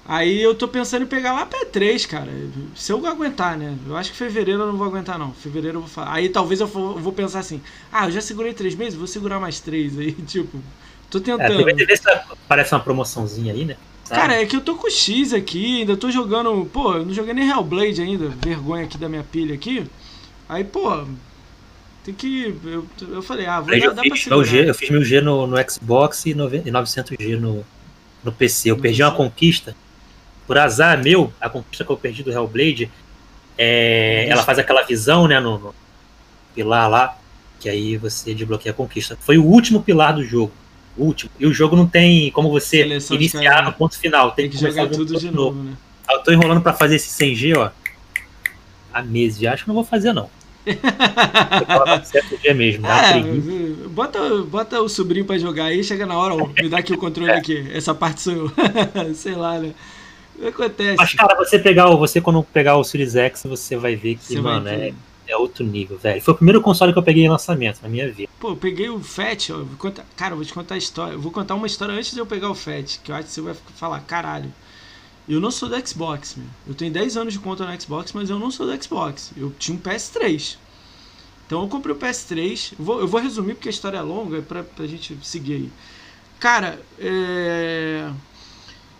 Aí 0.07 0.41
eu 0.41 0.55
tô 0.55 0.69
pensando 0.69 1.03
em 1.03 1.07
pegar 1.07 1.33
lá 1.33 1.45
pra 1.45 1.65
3 1.65 2.05
cara. 2.05 2.31
Se 2.73 2.93
eu 2.93 3.05
aguentar, 3.05 3.57
né? 3.57 3.75
Eu 3.85 3.97
acho 3.97 4.11
que 4.11 4.17
fevereiro 4.17 4.61
eu 4.61 4.67
não 4.67 4.77
vou 4.77 4.87
aguentar, 4.87 5.19
não. 5.19 5.33
Fevereiro 5.33 5.77
eu 5.77 5.81
vou 5.81 5.89
falar. 5.89 6.13
Aí 6.13 6.29
talvez 6.29 6.61
eu 6.61 6.67
vou 6.67 7.11
pensar 7.11 7.39
assim: 7.39 7.61
ah, 7.91 8.07
eu 8.07 8.13
já 8.13 8.21
segurei 8.21 8.53
3 8.53 8.73
meses, 8.75 8.97
vou 8.97 9.05
segurar 9.05 9.37
mais 9.37 9.59
3. 9.59 9.99
Aí, 9.99 10.13
tipo, 10.25 10.57
tô 11.09 11.19
tentando. 11.19 11.69
É, 11.69 11.73
ver 11.73 11.97
se 11.97 12.03
parece 12.47 12.73
uma 12.73 12.79
promoçãozinha 12.79 13.51
aí, 13.51 13.65
né? 13.65 13.75
Sabe? 14.05 14.21
Cara, 14.21 14.41
é 14.41 14.45
que 14.45 14.55
eu 14.55 14.61
tô 14.61 14.75
com 14.75 14.89
X 14.89 15.33
aqui, 15.33 15.81
ainda 15.81 15.97
tô 15.97 16.09
jogando. 16.09 16.65
Pô, 16.71 16.93
eu 16.93 17.05
não 17.05 17.13
joguei 17.13 17.33
nem 17.33 17.49
Hellblade 17.49 18.01
ainda. 18.01 18.29
Vergonha 18.29 18.85
aqui 18.85 18.97
da 18.97 19.09
minha 19.09 19.23
pilha 19.23 19.53
aqui. 19.53 19.85
Aí, 20.47 20.63
pô. 20.63 21.03
Tem 22.05 22.13
que. 22.13 22.55
Eu, 22.63 22.87
eu 23.09 23.21
falei, 23.21 23.45
ah, 23.45 23.59
vou 23.59 23.77
dar, 23.77 24.05
eu, 24.05 24.15
fiz 24.15 24.27
meu 24.27 24.41
G, 24.41 24.69
eu 24.69 24.73
fiz 24.73 24.89
meu 24.89 25.03
G 25.03 25.19
no, 25.19 25.45
no 25.45 25.57
Xbox 25.69 26.25
e 26.25 26.33
900G 26.33 27.37
no, 27.37 27.65
no 28.23 28.31
PC. 28.31 28.71
Eu 28.71 28.77
perdi 28.77 29.03
uma 29.03 29.11
conquista 29.11 29.75
por 30.47 30.57
azar 30.57 31.03
meu, 31.03 31.31
a 31.39 31.49
conquista 31.49 31.83
que 31.83 31.91
eu 31.91 31.97
perdi 31.97 32.23
do 32.23 32.31
Hellblade, 32.31 32.89
é, 33.57 34.27
ela 34.29 34.43
faz 34.43 34.57
aquela 34.57 34.81
visão, 34.83 35.27
né, 35.27 35.39
no, 35.39 35.59
no, 35.59 35.75
pilar 36.55 36.89
lá, 36.89 37.17
que 37.59 37.69
aí 37.69 37.97
você 37.97 38.33
desbloqueia 38.33 38.71
a 38.71 38.75
conquista. 38.75 39.17
Foi 39.19 39.37
o 39.37 39.43
último 39.43 39.83
pilar 39.83 40.15
do 40.15 40.23
jogo. 40.23 40.51
O 40.95 41.03
último. 41.03 41.29
E 41.39 41.45
o 41.45 41.53
jogo 41.53 41.75
não 41.75 41.85
tem 41.85 42.31
como 42.31 42.49
você 42.49 42.77
Seleção 42.77 43.15
iniciar 43.17 43.63
no 43.63 43.73
ponto 43.73 43.99
final. 43.99 44.31
Tem, 44.31 44.49
tem 44.49 44.57
que, 44.57 44.65
jogar 44.65 44.87
tudo 44.87 45.19
de 45.19 45.29
novo, 45.29 45.57
novo. 45.57 45.63
né? 45.63 45.77
Eu 46.09 46.19
tô 46.23 46.31
enrolando 46.31 46.61
para 46.61 46.73
fazer 46.73 46.95
esse 46.95 47.23
100G, 47.23 47.57
ó. 47.57 47.69
Há 48.93 49.03
meses 49.03 49.39
já. 49.39 49.53
Acho 49.53 49.63
que 49.63 49.67
não 49.67 49.75
vou 49.75 49.83
fazer, 49.83 50.13
não. 50.13 50.29
certo 52.05 52.37
dia 52.37 52.53
mesmo. 52.53 52.85
É, 52.87 53.21
bota, 53.89 54.19
bota 54.43 54.81
o 54.81 54.89
sobrinho 54.89 55.25
para 55.25 55.37
jogar 55.37 55.65
aí, 55.65 55.83
chega 55.83 56.05
na 56.05 56.17
hora, 56.17 56.33
ó, 56.33 56.47
me 56.47 56.67
dá 56.67 56.79
aqui 56.79 56.93
o 56.93 56.97
controle 56.97 57.31
aqui. 57.31 57.69
Essa 57.73 57.93
parte 57.93 58.21
sou 58.21 58.33
eu. 58.33 58.51
Sei 59.15 59.35
lá, 59.35 59.59
né? 59.59 59.73
Acontece. 60.45 60.97
Mas, 60.97 61.13
cara, 61.13 61.35
você 61.35 61.57
pegar 61.57 61.87
você 61.95 62.21
quando 62.21 62.43
pegar 62.43 62.77
o 62.77 62.83
Series 62.83 63.15
X, 63.15 63.43
você 63.43 63.75
vai 63.75 63.95
ver 63.95 64.15
que, 64.15 64.25
você 64.25 64.41
mano, 64.41 64.67
é, 64.67 64.93
é 65.27 65.35
outro 65.35 65.65
nível, 65.65 65.97
velho. 65.97 66.21
Foi 66.21 66.33
o 66.33 66.37
primeiro 66.37 66.61
console 66.61 66.93
que 66.93 66.99
eu 66.99 67.03
peguei 67.03 67.25
em 67.25 67.29
lançamento 67.29 67.79
na 67.81 67.89
minha 67.89 68.11
vida. 68.11 68.29
Pô, 68.39 68.49
eu 68.49 68.55
peguei 68.55 68.89
o 68.89 68.99
Fat, 68.99 69.49
ó, 69.49 69.65
contar, 69.77 70.05
cara, 70.15 70.33
eu 70.33 70.37
vou 70.37 70.45
te 70.45 70.53
contar 70.53 70.75
a 70.75 70.77
história. 70.77 71.13
Eu 71.13 71.21
vou 71.21 71.31
contar 71.31 71.55
uma 71.55 71.67
história 71.67 71.93
antes 71.93 72.13
de 72.13 72.19
eu 72.19 72.25
pegar 72.25 72.49
o 72.49 72.55
Fat, 72.55 72.99
que 73.03 73.11
eu 73.11 73.15
acho 73.15 73.27
que 73.27 73.33
você 73.33 73.41
vai 73.41 73.55
falar, 73.75 73.99
caralho. 74.01 74.51
Eu 75.27 75.41
não 75.41 75.51
sou 75.51 75.67
do 75.67 75.87
Xbox, 75.87 76.35
meu. 76.37 76.47
Eu 76.67 76.73
tenho 76.73 76.91
10 76.93 77.17
anos 77.17 77.33
de 77.33 77.39
conta 77.39 77.65
no 77.65 77.81
Xbox, 77.81 78.13
mas 78.13 78.29
eu 78.29 78.39
não 78.39 78.49
sou 78.49 78.65
do 78.65 78.83
Xbox. 78.83 79.31
Eu 79.35 79.51
tinha 79.59 79.75
um 79.75 79.81
PS3. 79.81 80.57
Então 81.45 81.61
eu 81.61 81.67
comprei 81.67 81.93
o 81.93 81.97
PS3. 81.97 82.73
Eu 82.79 82.85
vou, 82.85 82.99
eu 83.01 83.07
vou 83.07 83.19
resumir 83.19 83.55
porque 83.55 83.67
a 83.67 83.71
história 83.71 83.97
é 83.97 84.01
longa 84.01 84.41
pra, 84.41 84.63
pra 84.63 84.87
gente 84.87 85.17
seguir 85.23 85.55
aí. 85.55 85.71
Cara, 86.39 86.79
é 86.97 88.09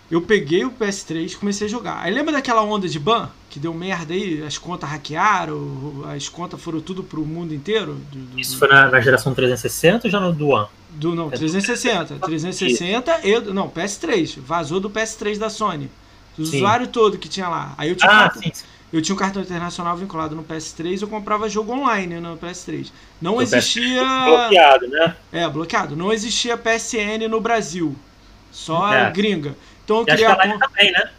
eu 0.10 0.22
peguei 0.22 0.64
o 0.64 0.72
PS3 0.72 1.34
e 1.34 1.36
comecei 1.36 1.68
a 1.68 1.70
jogar. 1.70 2.02
Aí 2.02 2.14
lembra 2.14 2.34
daquela 2.34 2.64
onda 2.64 2.88
de 2.88 3.00
ban 3.00 3.30
que 3.50 3.60
deu 3.60 3.74
merda 3.74 4.14
aí? 4.14 4.44
As 4.44 4.58
contas 4.58 4.90
hackearam, 4.90 6.06
as 6.16 6.30
contas 6.30 6.62
foram 6.62 6.80
tudo 6.80 7.04
pro 7.04 7.26
mundo 7.26 7.54
inteiro? 7.54 7.96
Do, 8.12 8.20
do, 8.20 8.40
Isso 8.40 8.58
foi 8.58 8.68
na, 8.68 8.90
na, 8.90 9.02
geração 9.02 9.34
360 9.34 10.08
ou 10.08 10.12
já 10.12 10.20
no 10.20 10.32
do 10.32 10.50
One? 10.50 10.68
Do, 10.92 11.14
não, 11.14 11.30
360. 11.30 12.20
360 12.20 13.20
e. 13.24 13.40
Não, 13.54 13.70
PS3. 13.70 14.40
Vazou 14.40 14.80
do 14.80 14.90
PS3 14.90 15.38
da 15.38 15.50
Sony. 15.50 15.90
O 16.38 16.42
usuário 16.42 16.88
todo 16.88 17.18
que 17.18 17.28
tinha 17.28 17.50
lá. 17.50 17.74
Aí 17.78 17.90
eu 17.90 17.96
tinha, 17.96 18.12
ah, 18.12 18.32
sim, 18.32 18.52
sim. 18.54 18.64
eu 18.94 19.02
tinha 19.02 19.16
um 19.16 19.18
cartão 19.18 19.42
internacional 19.42 19.98
vinculado 19.98 20.36
no 20.36 20.44
PS3 20.44 21.02
eu 21.02 21.08
comprava 21.08 21.50
jogo 21.50 21.74
online 21.74 22.20
no 22.20 22.38
PS3. 22.38 22.92
Não 23.20 23.42
existia. 23.42 24.04
Bloqueado, 24.26 24.88
né? 24.88 25.16
É, 25.32 25.50
bloqueado. 25.50 25.96
Não 25.96 26.14
existia 26.14 26.56
PSN 26.56 27.28
no 27.28 27.42
Brasil. 27.42 27.96
Só 28.52 28.94
é. 28.94 29.10
gringa. 29.12 29.56
Então 29.88 30.00
eu 30.02 30.06
E 30.08 30.12
acho 30.12 30.26
que 30.26 30.26
a 30.26 30.36
live 30.36 30.60
também, 30.60 30.92
né? 30.92 31.12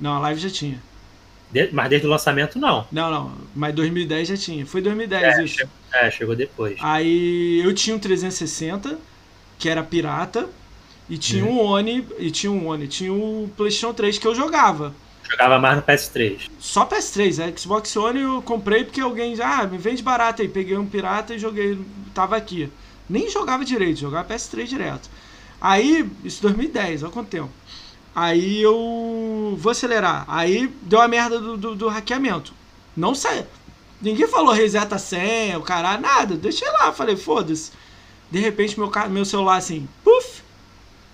Não, 0.00 0.14
a 0.14 0.18
live 0.18 0.40
já 0.40 0.50
tinha. 0.50 0.82
De- 1.50 1.70
Mas 1.72 1.88
desde 1.90 2.06
o 2.06 2.10
lançamento, 2.10 2.58
não. 2.58 2.86
Não, 2.90 3.10
não, 3.10 3.32
mas 3.54 3.74
2010 3.74 4.28
já 4.28 4.36
tinha. 4.36 4.66
Foi 4.66 4.80
2010 4.82 5.38
É, 5.38 5.44
isso. 5.44 5.56
chegou, 5.56 5.72
é, 5.92 6.10
chegou 6.10 6.34
depois. 6.36 6.78
Aí 6.80 7.60
eu 7.64 7.74
tinha 7.74 7.94
um 7.94 7.98
360, 7.98 8.98
que 9.58 9.68
era 9.68 9.82
pirata, 9.82 10.48
e 11.08 11.18
tinha 11.18 11.44
um 11.44 11.58
One, 11.60 12.06
e 12.18 12.30
tinha 12.30 12.50
um 12.50 12.66
One, 12.68 12.88
tinha 12.88 13.12
o 13.12 13.50
PlayStation 13.56 13.92
3 13.94 14.18
que 14.18 14.26
eu 14.26 14.34
jogava. 14.34 14.94
Jogava 15.22 15.58
mais 15.58 15.76
no 15.76 15.82
PS3. 15.82 16.50
Só 16.58 16.84
PS3, 16.84 17.38
a 17.40 17.56
Xbox 17.56 17.94
One 17.96 18.20
eu 18.20 18.42
comprei 18.42 18.84
porque 18.84 19.00
alguém 19.00 19.34
já, 19.36 19.60
ah, 19.60 19.66
me 19.66 19.78
vende 19.78 20.02
barato 20.02 20.42
aí, 20.42 20.48
peguei 20.48 20.76
um 20.76 20.86
pirata 20.86 21.34
e 21.34 21.38
joguei, 21.38 21.78
tava 22.14 22.36
aqui. 22.36 22.70
Nem 23.08 23.28
jogava 23.30 23.64
direito, 23.64 24.00
jogava 24.00 24.24
PS3 24.28 24.68
direto. 24.68 25.08
Aí, 25.60 26.08
isso 26.24 26.42
2010, 26.42 27.02
olha 27.02 27.12
quanto 27.12 27.28
tempo. 27.28 27.50
Aí 28.14 28.60
eu 28.60 29.56
vou 29.58 29.70
acelerar. 29.70 30.24
Aí 30.28 30.68
deu 30.82 31.00
a 31.00 31.08
merda 31.08 31.38
do, 31.38 31.56
do, 31.56 31.74
do 31.74 31.88
hackeamento. 31.88 32.52
Não 32.96 33.14
sei. 33.14 33.46
Ninguém 34.00 34.26
falou 34.26 34.52
reseta 34.52 34.96
a 34.96 34.98
senha, 34.98 35.58
o 35.58 35.62
caralho, 35.62 36.02
nada. 36.02 36.36
Deixei 36.36 36.68
lá, 36.72 36.92
falei, 36.92 37.16
foda-se. 37.16 37.72
De 38.30 38.38
repente 38.38 38.78
meu, 38.78 38.90
meu 39.10 39.24
celular 39.24 39.56
assim, 39.56 39.88
puf, 40.02 40.42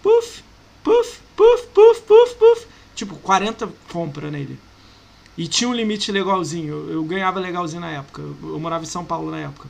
puf, 0.02 0.42
puf, 0.82 1.20
puf, 1.36 1.66
puf, 1.68 2.00
puf, 2.02 2.34
puf. 2.34 2.66
Tipo, 2.94 3.14
40 3.16 3.68
compra 3.92 4.30
nele. 4.30 4.58
E 5.36 5.46
tinha 5.46 5.68
um 5.68 5.74
limite 5.74 6.10
legalzinho. 6.10 6.74
Eu, 6.74 6.92
eu 6.94 7.04
ganhava 7.04 7.38
legalzinho 7.38 7.80
na 7.80 7.90
época. 7.90 8.22
Eu, 8.22 8.36
eu 8.42 8.58
morava 8.58 8.82
em 8.82 8.88
São 8.88 9.04
Paulo 9.04 9.30
na 9.30 9.38
época. 9.38 9.68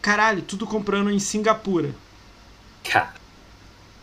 Caralho, 0.00 0.42
tudo 0.42 0.66
comprando 0.66 1.10
em 1.10 1.18
Singapura. 1.18 1.94
Cara, 2.84 3.14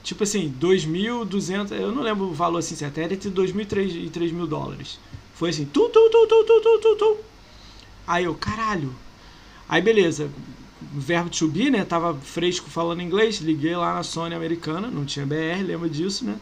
Tipo 0.04 0.24
assim, 0.24 0.54
2.200, 0.60 1.72
eu 1.72 1.92
não 1.92 2.02
lembro 2.02 2.26
o 2.26 2.34
valor 2.34 2.60
assim 2.60 2.76
certo, 2.76 2.98
era 3.00 3.14
entre 3.14 3.30
2.000 3.30 3.62
e 3.62 3.66
3 3.66 3.96
e 3.96 4.10
3 4.10 4.32
mil 4.32 4.48
dólares. 4.48 5.00
Foi 5.34 5.50
assim, 5.50 5.66
tu, 5.66 5.90
tu, 5.90 6.10
tu, 6.10 6.28
tu, 6.28 6.44
tu, 6.46 6.80
tu, 6.82 6.96
tu. 6.96 7.18
Aí 8.08 8.24
eu, 8.24 8.34
caralho. 8.34 8.96
Aí 9.68 9.82
beleza, 9.82 10.32
o 10.96 11.00
verbo 11.00 11.30
to 11.30 11.48
be, 11.48 11.70
né, 11.70 11.86
tava 11.86 12.16
fresco 12.16 12.70
falando 12.70 13.02
inglês, 13.02 13.38
liguei 13.38 13.76
lá 13.76 13.94
na 13.94 14.04
Sony 14.04 14.34
americana, 14.34 14.88
não 14.88 15.06
tinha 15.06 15.26
BR, 15.26 15.64
lembra 15.64 15.90
disso, 15.90 16.26
né. 16.26 16.38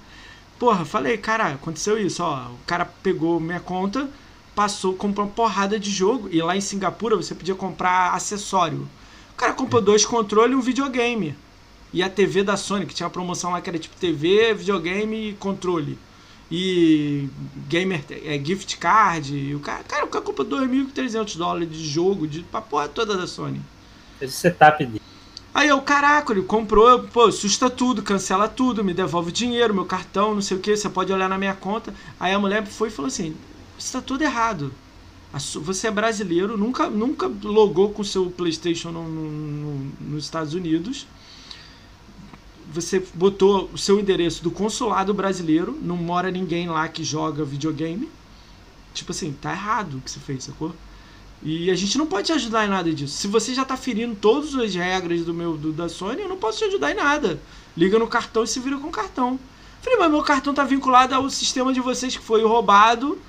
Porra, 0.58 0.86
falei, 0.86 1.18
cara, 1.18 1.54
aconteceu 1.54 2.00
isso, 2.00 2.24
ó, 2.24 2.48
o 2.52 2.60
cara 2.66 2.86
pegou 2.86 3.40
minha 3.40 3.60
conta, 3.60 4.10
passou, 4.56 4.94
comprou 4.96 5.26
uma 5.28 5.34
porrada 5.34 5.80
de 5.80 5.92
jogo, 5.92 6.30
e 6.32 6.42
lá 6.42 6.56
em 6.56 6.62
Singapura 6.62 7.16
você 7.16 7.36
podia 7.36 7.54
comprar 7.54 8.14
acessório. 8.14 8.88
O 9.34 9.36
cara 9.36 9.54
comprou 9.54 9.82
dois 9.82 10.06
controles 10.06 10.54
e 10.54 10.56
um 10.56 10.62
videogame. 10.62 11.36
E 11.94 12.04
a 12.04 12.10
TV 12.10 12.44
da 12.44 12.58
Sony, 12.58 12.86
que 12.86 12.94
tinha 12.94 13.06
uma 13.08 13.12
promoção 13.14 13.52
lá 13.52 13.62
que 13.62 13.70
era 13.70 13.80
tipo 13.80 13.96
TV, 13.96 14.54
videogame 14.54 15.30
e 15.30 15.34
controle. 15.34 15.98
E 16.50 17.28
gamer, 17.68 18.04
é, 18.10 18.40
gift 18.44 18.78
card. 18.78 19.36
E 19.36 19.56
o 19.56 19.60
cara, 19.60 19.84
cara, 19.84 20.06
o 20.06 20.08
cara 20.08 20.24
comprou 20.24 20.48
2.300 20.48 21.38
dólares 21.38 21.70
de 21.72 21.86
jogo, 21.88 22.28
de, 22.28 22.42
pra 22.44 22.62
porra 22.62 22.88
toda 22.88 23.18
da 23.18 23.28
Sony. 23.28 23.62
esse 24.22 24.34
setup 24.38 24.86
dele. 24.86 25.02
Aí 25.54 25.70
eu, 25.70 25.82
caraca, 25.82 26.32
ele 26.34 26.44
comprou, 26.44 27.00
pô, 27.04 27.26
assusta 27.26 27.70
tudo, 27.70 28.04
cancela 28.04 28.48
tudo, 28.48 28.84
me 28.84 28.94
devolve 28.94 29.30
o 29.30 29.34
dinheiro, 29.34 29.74
meu 29.74 29.86
cartão, 29.86 30.36
não 30.36 30.42
sei 30.42 30.56
o 30.56 30.60
que, 30.60 30.76
você 30.78 30.88
pode 30.88 31.12
olhar 31.12 31.28
na 31.28 31.38
minha 31.38 31.56
conta. 31.56 31.94
Aí 32.20 32.32
a 32.34 32.40
mulher 32.40 32.66
foi 32.68 32.90
e 32.90 32.92
falou 32.92 33.08
assim: 33.08 33.36
Isso 33.78 33.92
tá 33.94 34.02
tudo 34.02 34.24
errado. 34.24 34.72
Você 35.62 35.88
é 35.88 35.92
brasileiro, 35.92 36.58
nunca, 36.58 36.90
nunca 36.90 37.30
logou 37.44 37.92
com 37.92 38.04
seu 38.04 38.32
PlayStation 38.32 38.92
no- 38.92 39.08
no- 39.08 39.30
no- 39.30 39.92
nos 40.00 40.24
Estados 40.24 40.54
Unidos. 40.54 41.06
Você 42.74 43.04
botou 43.14 43.70
o 43.74 43.78
seu 43.78 44.00
endereço 44.00 44.44
do 44.44 44.52
consulado 44.52 45.14
brasileiro, 45.14 45.78
não 45.82 45.96
mora 45.96 46.30
ninguém 46.30 46.68
lá 46.68 46.88
que 46.88 47.04
joga 47.04 47.46
videogame. 47.46 48.10
Tipo 48.94 49.12
assim, 49.12 49.32
tá 49.32 49.52
errado 49.52 49.98
o 49.98 50.02
que 50.02 50.12
você 50.12 50.20
fez, 50.20 50.44
sacou? 50.44 50.74
E 51.42 51.70
a 51.70 51.76
gente 51.76 51.98
não 51.98 52.08
pode 52.08 52.28
te 52.28 52.34
ajudar 52.34 52.66
em 52.66 52.70
nada 52.70 52.92
disso. 52.92 53.16
Se 53.16 53.28
você 53.28 53.54
já 53.54 53.64
tá 53.64 53.78
ferindo 53.78 54.16
todas 54.16 54.56
as 54.56 54.74
regras 54.74 55.24
do 55.24 55.34
meu 55.34 55.56
do, 55.56 55.72
da 55.72 55.88
Sony, 55.88 56.22
eu 56.22 56.30
não 56.30 56.38
posso 56.38 56.60
te 56.60 56.66
ajudar 56.66 56.92
em 56.92 56.96
nada. 56.96 57.40
Liga 57.76 58.00
no 58.00 58.08
cartão 58.08 58.44
e 58.44 58.48
se 58.48 58.60
vira 58.60 58.78
com 58.78 58.88
o 58.88 58.92
cartão. 58.92 59.40
Falei, 59.82 60.00
mas 60.00 60.12
meu 60.12 60.24
cartão 60.24 60.54
tá 60.54 60.64
vinculado 60.64 61.14
ao 61.14 61.30
sistema 61.30 61.72
de 61.72 61.80
vocês 61.80 62.18
que 62.18 62.24
foi 62.24 62.44
roubado. 62.44 63.20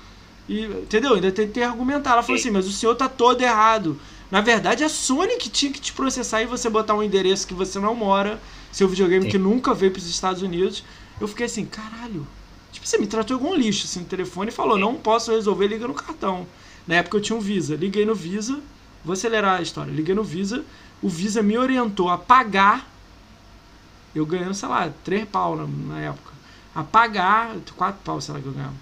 E, 0.47 0.65
entendeu? 0.65 1.13
Ainda 1.13 1.31
tentei 1.31 1.61
argumentar. 1.61 2.13
Ela 2.13 2.23
falou 2.23 2.37
Sim. 2.37 2.47
assim, 2.47 2.51
mas 2.51 2.67
o 2.67 2.71
senhor 2.71 2.95
tá 2.95 3.07
todo 3.07 3.41
errado. 3.41 3.99
Na 4.31 4.41
verdade, 4.41 4.83
é 4.83 4.87
a 4.87 4.89
Sony 4.89 5.37
que 5.37 5.49
tinha 5.49 5.71
que 5.71 5.79
te 5.79 5.93
processar 5.93 6.41
e 6.41 6.45
você 6.45 6.69
botar 6.69 6.95
um 6.95 7.03
endereço 7.03 7.47
que 7.47 7.53
você 7.53 7.79
não 7.79 7.95
mora, 7.95 8.39
seu 8.71 8.87
videogame 8.87 9.25
Sim. 9.25 9.31
que 9.31 9.37
nunca 9.37 9.73
veio 9.73 9.91
pros 9.91 10.07
Estados 10.07 10.41
Unidos. 10.41 10.83
Eu 11.19 11.27
fiquei 11.27 11.45
assim, 11.45 11.65
caralho. 11.65 12.25
Tipo, 12.71 12.87
você 12.87 12.97
me 12.97 13.07
tratou 13.07 13.37
igual 13.37 13.53
um 13.53 13.55
lixo 13.55 13.85
assim 13.85 14.01
no 14.01 14.05
telefone 14.05 14.49
e 14.49 14.53
falou, 14.53 14.77
não 14.77 14.95
posso 14.95 15.31
resolver, 15.31 15.67
liga 15.67 15.87
no 15.87 15.93
cartão. 15.93 16.45
Na 16.87 16.95
época 16.95 17.17
eu 17.17 17.21
tinha 17.21 17.37
um 17.37 17.41
Visa. 17.41 17.75
Liguei 17.75 18.05
no 18.05 18.15
Visa. 18.15 18.59
Vou 19.03 19.13
acelerar 19.13 19.59
a 19.59 19.61
história. 19.61 19.91
Liguei 19.91 20.15
no 20.15 20.23
Visa. 20.23 20.63
O 21.01 21.09
Visa 21.09 21.41
me 21.41 21.57
orientou 21.57 22.09
a 22.09 22.17
pagar. 22.17 22.87
Eu 24.13 24.25
ganhando, 24.25 24.53
sei 24.53 24.67
lá, 24.67 24.91
3 25.03 25.27
pau 25.29 25.55
na, 25.55 25.67
na 25.67 25.99
época. 26.01 26.33
A 26.73 26.83
pagar. 26.83 27.55
4 27.75 28.01
pau, 28.03 28.19
sei 28.19 28.33
lá 28.33 28.39
que 28.41 28.47
eu 28.47 28.53
ganhava. 28.53 28.73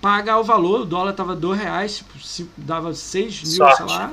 Pagar 0.00 0.38
o 0.38 0.44
valor. 0.44 0.82
O 0.82 0.84
dólar 0.84 1.12
tava 1.12 1.34
2 1.34 1.58
reais. 1.58 1.96
Tipo, 1.96 2.50
dava 2.56 2.94
6 2.94 3.42
mil, 3.42 3.52
Sorte. 3.52 3.76
sei 3.78 3.86
lá. 3.86 4.12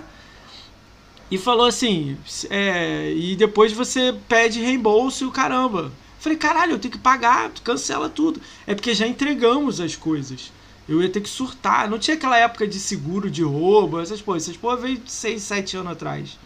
E 1.31 1.37
falou 1.37 1.65
assim. 1.65 2.17
é, 2.49 3.13
e 3.13 3.35
depois 3.35 3.71
você 3.73 4.15
pede 4.27 4.59
reembolso 4.59 5.23
e 5.23 5.27
o 5.27 5.31
caramba. 5.31 5.91
Falei, 6.19 6.37
caralho, 6.37 6.73
eu 6.73 6.79
tenho 6.79 6.93
que 6.93 6.97
pagar, 6.97 7.51
cancela 7.63 8.07
tudo. 8.07 8.39
É 8.65 8.73
porque 8.73 8.93
já 8.93 9.05
entregamos 9.05 9.81
as 9.81 9.95
coisas. 9.95 10.51
Eu 10.87 11.01
ia 11.01 11.09
ter 11.09 11.21
que 11.21 11.29
surtar. 11.29 11.89
Não 11.89 11.99
tinha 11.99 12.15
aquela 12.15 12.37
época 12.37 12.67
de 12.67 12.79
seguro 12.79 13.29
de 13.29 13.43
roubo, 13.43 13.99
essas 13.99 14.21
coisas. 14.21 14.47
Essas 14.47 14.59
porra 14.59 14.77
veio 14.77 15.01
6, 15.05 15.41
7 15.41 15.77
anos 15.77 15.91
atrás. 15.91 16.37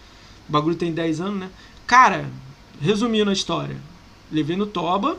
O 0.48 0.52
bagulho 0.52 0.76
tem 0.76 0.92
10 0.92 1.22
anos, 1.22 1.40
né? 1.40 1.50
Cara, 1.86 2.30
resumindo 2.82 3.30
a 3.30 3.34
história. 3.34 3.78
Levei 4.32 4.56
no 4.56 4.66
Toba, 4.66 5.18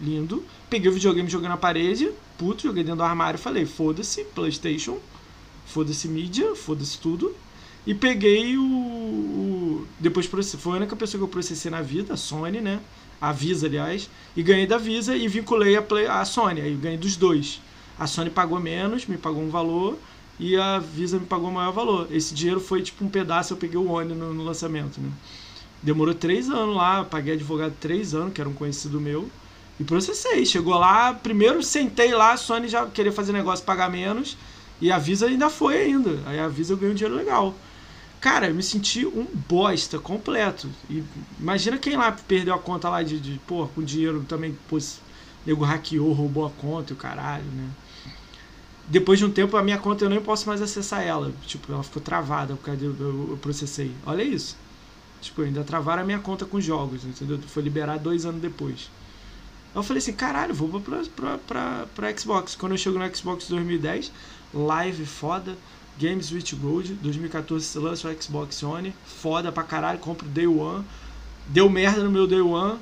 lindo. 0.00 0.44
Peguei 0.68 0.90
o 0.90 0.94
videogame 0.94 1.28
joguei 1.28 1.48
na 1.48 1.56
parede, 1.56 2.12
puto, 2.38 2.62
joguei 2.62 2.84
dentro 2.84 2.98
do 2.98 3.02
armário 3.02 3.38
e 3.38 3.40
falei, 3.40 3.66
foda-se, 3.66 4.24
Playstation, 4.24 4.98
foda-se 5.66 6.06
mídia, 6.06 6.54
foda-se 6.54 6.98
tudo. 6.98 7.34
E 7.86 7.94
peguei 7.94 8.56
o, 8.56 8.62
o- 8.62 9.86
Depois 9.98 10.26
foi 10.26 10.72
a 10.74 10.76
única 10.76 10.96
pessoa 10.96 11.18
que 11.18 11.24
eu 11.24 11.28
processei 11.28 11.70
na 11.70 11.82
vida, 11.82 12.14
a 12.14 12.16
Sony, 12.16 12.60
né? 12.60 12.80
A 13.20 13.32
Visa, 13.32 13.66
aliás. 13.66 14.08
E 14.36 14.42
ganhei 14.42 14.66
da 14.66 14.78
Visa 14.78 15.14
e 15.16 15.28
vinculei 15.28 15.76
a, 15.76 15.82
Play, 15.82 16.06
a 16.06 16.24
Sony. 16.24 16.60
Aí 16.60 16.74
ganhei 16.74 16.98
dos 16.98 17.16
dois. 17.16 17.60
A 17.98 18.06
Sony 18.06 18.30
pagou 18.30 18.58
menos, 18.60 19.06
me 19.06 19.16
pagou 19.18 19.42
um 19.42 19.50
valor. 19.50 19.98
E 20.38 20.56
a 20.56 20.78
Visa 20.78 21.18
me 21.18 21.26
pagou 21.26 21.50
o 21.50 21.52
maior 21.52 21.72
valor. 21.72 22.08
Esse 22.10 22.34
dinheiro 22.34 22.60
foi 22.60 22.80
tipo 22.82 23.04
um 23.04 23.08
pedaço, 23.10 23.52
eu 23.52 23.58
peguei 23.58 23.76
o 23.76 23.90
One 23.90 24.14
no, 24.14 24.32
no 24.32 24.42
lançamento, 24.44 24.98
né? 25.00 25.10
Demorou 25.82 26.14
três 26.14 26.48
anos 26.50 26.76
lá, 26.76 27.04
paguei 27.04 27.34
advogado 27.34 27.74
três 27.80 28.14
anos, 28.14 28.32
que 28.34 28.40
era 28.40 28.48
um 28.48 28.52
conhecido 28.54 29.00
meu. 29.00 29.30
E 29.78 29.84
processei. 29.84 30.44
Chegou 30.44 30.74
lá, 30.78 31.14
primeiro 31.14 31.62
sentei 31.62 32.12
lá, 32.12 32.32
a 32.32 32.36
Sony 32.36 32.68
já 32.68 32.86
queria 32.86 33.12
fazer 33.12 33.32
negócio 33.32 33.64
pagar 33.64 33.90
menos. 33.90 34.36
E 34.80 34.90
a 34.92 34.98
Visa 34.98 35.26
ainda 35.26 35.48
foi 35.50 35.76
ainda. 35.78 36.18
Aí 36.26 36.38
a 36.38 36.48
Visa 36.48 36.72
eu 36.72 36.76
ganhei 36.76 36.92
um 36.92 36.96
dinheiro 36.96 37.16
legal. 37.16 37.54
Cara, 38.20 38.48
eu 38.48 38.54
me 38.54 38.62
senti 38.62 39.06
um 39.06 39.26
bosta 39.34 39.98
completo. 39.98 40.70
E 40.88 41.02
imagina 41.38 41.78
quem 41.78 41.96
lá 41.96 42.12
perdeu 42.12 42.54
a 42.54 42.58
conta 42.58 42.88
lá 42.88 43.02
de, 43.02 43.18
de 43.20 43.38
com 43.74 43.82
dinheiro 43.82 44.24
também, 44.24 44.54
pô, 44.68 44.76
nego 45.44 45.64
hackeou, 45.64 46.12
roubou 46.12 46.44
a 46.46 46.50
conta 46.50 46.92
e 46.92 46.94
o 46.94 46.98
caralho, 46.98 47.50
né? 47.50 47.74
Depois 48.86 49.18
de 49.18 49.24
um 49.24 49.30
tempo, 49.32 49.56
a 49.56 49.62
minha 49.62 49.78
conta 49.78 50.04
eu 50.04 50.10
nem 50.10 50.20
posso 50.20 50.48
mais 50.48 50.60
acessar 50.60 51.02
ela. 51.02 51.32
Tipo, 51.42 51.72
ela 51.72 51.82
ficou 51.82 52.02
travada 52.02 52.56
por 52.56 52.62
causa 52.62 52.78
de 52.78 52.84
eu, 52.86 53.30
eu 53.30 53.38
processei. 53.38 54.00
Olha 54.02 54.22
isso. 54.22 54.58
Tipo, 55.20 55.42
ainda 55.42 55.64
travaram 55.64 56.02
a 56.02 56.06
minha 56.06 56.20
conta 56.20 56.46
com 56.46 56.60
jogos, 56.60 57.04
entendeu? 57.04 57.40
Foi 57.48 57.62
liberado 57.62 58.04
dois 58.04 58.26
anos 58.26 58.40
depois. 58.40 58.92
Eu 59.74 59.82
falei 59.82 59.98
assim, 60.00 60.14
caralho, 60.14 60.54
vou 60.54 60.80
pra, 60.82 61.02
pra, 61.16 61.38
pra, 61.38 61.86
pra 61.88 62.18
Xbox. 62.18 62.56
Quando 62.56 62.72
eu 62.72 62.78
chego 62.78 62.98
no 62.98 63.16
Xbox 63.16 63.48
2010, 63.48 64.12
live 64.52 65.06
foda, 65.06 65.58
Games 65.98 66.32
with 66.32 66.44
Gold, 66.58 66.94
2014 66.94 67.64
se 67.64 67.78
lança 67.78 68.08
o 68.08 68.22
Xbox 68.22 68.62
One, 68.62 68.94
foda 69.04 69.52
pra 69.52 69.62
caralho, 69.62 69.98
compro 69.98 70.26
Day 70.28 70.46
One. 70.46 70.84
Deu 71.46 71.68
merda 71.68 72.02
no 72.02 72.10
meu 72.10 72.26
Day 72.26 72.40
One, 72.40 72.78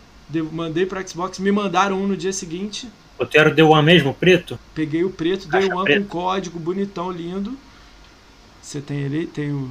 mandei 0.52 0.86
pra 0.86 1.06
Xbox, 1.06 1.38
me 1.38 1.50
mandaram 1.50 2.00
um 2.00 2.06
no 2.06 2.16
dia 2.16 2.32
seguinte. 2.32 2.88
O 3.18 3.26
teu 3.26 3.40
era 3.40 3.50
o 3.50 3.54
The 3.54 3.64
One 3.64 3.84
mesmo, 3.84 4.14
preto? 4.14 4.59
Peguei 4.74 5.02
o 5.02 5.11
preto, 5.11 5.48
Day 5.48 5.70
One 5.72 5.84
preta. 5.84 6.00
com 6.02 6.06
código 6.06 6.59
bonitão, 6.59 7.11
lindo. 7.11 7.59
Você 8.62 8.80
tem 8.80 8.98
ele, 8.98 9.26
tem 9.26 9.50
o. 9.50 9.70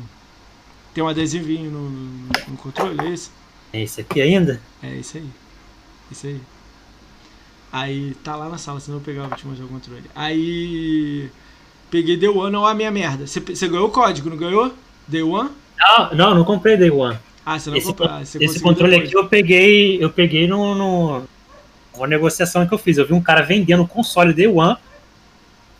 Tem 0.94 1.04
um 1.04 1.08
adesivinho 1.08 1.70
no, 1.70 1.90
no, 1.90 2.28
no 2.48 2.58
controle, 2.58 3.00
é 3.08 3.14
esse? 3.14 3.30
É 3.72 3.82
esse 3.82 4.02
aqui 4.02 4.20
ainda? 4.20 4.60
É 4.82 4.98
esse 4.98 5.20
aí. 5.20 5.30
Esse 6.12 6.28
aí. 6.28 6.42
Aí 7.72 8.16
tá 8.24 8.36
lá 8.36 8.50
na 8.50 8.58
sala, 8.58 8.80
senão 8.80 8.98
eu 8.98 9.04
pegava 9.04 9.36
te 9.36 9.46
mostrar 9.46 9.66
o 9.66 9.70
controle. 9.70 10.10
Aí. 10.16 11.30
Peguei 11.90 12.18
Day 12.18 12.30
One, 12.30 12.56
olha 12.56 12.72
a 12.72 12.74
minha 12.74 12.92
merda. 12.92 13.26
Você, 13.26 13.40
ganhou 13.68 13.88
o 13.88 13.92
código, 13.92 14.30
não 14.30 14.38
ganhou? 14.38 14.74
Day 15.08 15.24
One? 15.24 15.50
Não, 15.80 16.14
não, 16.14 16.36
não 16.36 16.44
comprei 16.44 16.76
Day 16.76 16.92
One. 16.92 17.18
Ah, 17.46 17.58
você 17.58 17.70
não 17.70 17.78
Esse, 17.78 17.88
comprou. 17.88 18.10
Ah, 18.10 18.26
você 18.26 18.44
esse 18.44 18.60
controle 18.60 18.92
depois. 18.92 19.10
aqui 19.10 19.18
eu 19.18 19.28
peguei, 19.28 20.04
eu 20.04 20.10
peguei 20.10 20.48
no, 20.48 20.76
no- 20.76 21.24
uma 21.96 22.08
negociação 22.08 22.68
que 22.68 22.74
eu 22.74 22.78
fiz. 22.78 22.98
Eu 22.98 23.08
vi 23.08 23.14
um 23.14 23.22
cara 23.22 23.42
vendendo 23.42 23.84
o 23.84 23.88
console 23.88 24.34
Day 24.34 24.48
One. 24.48 24.76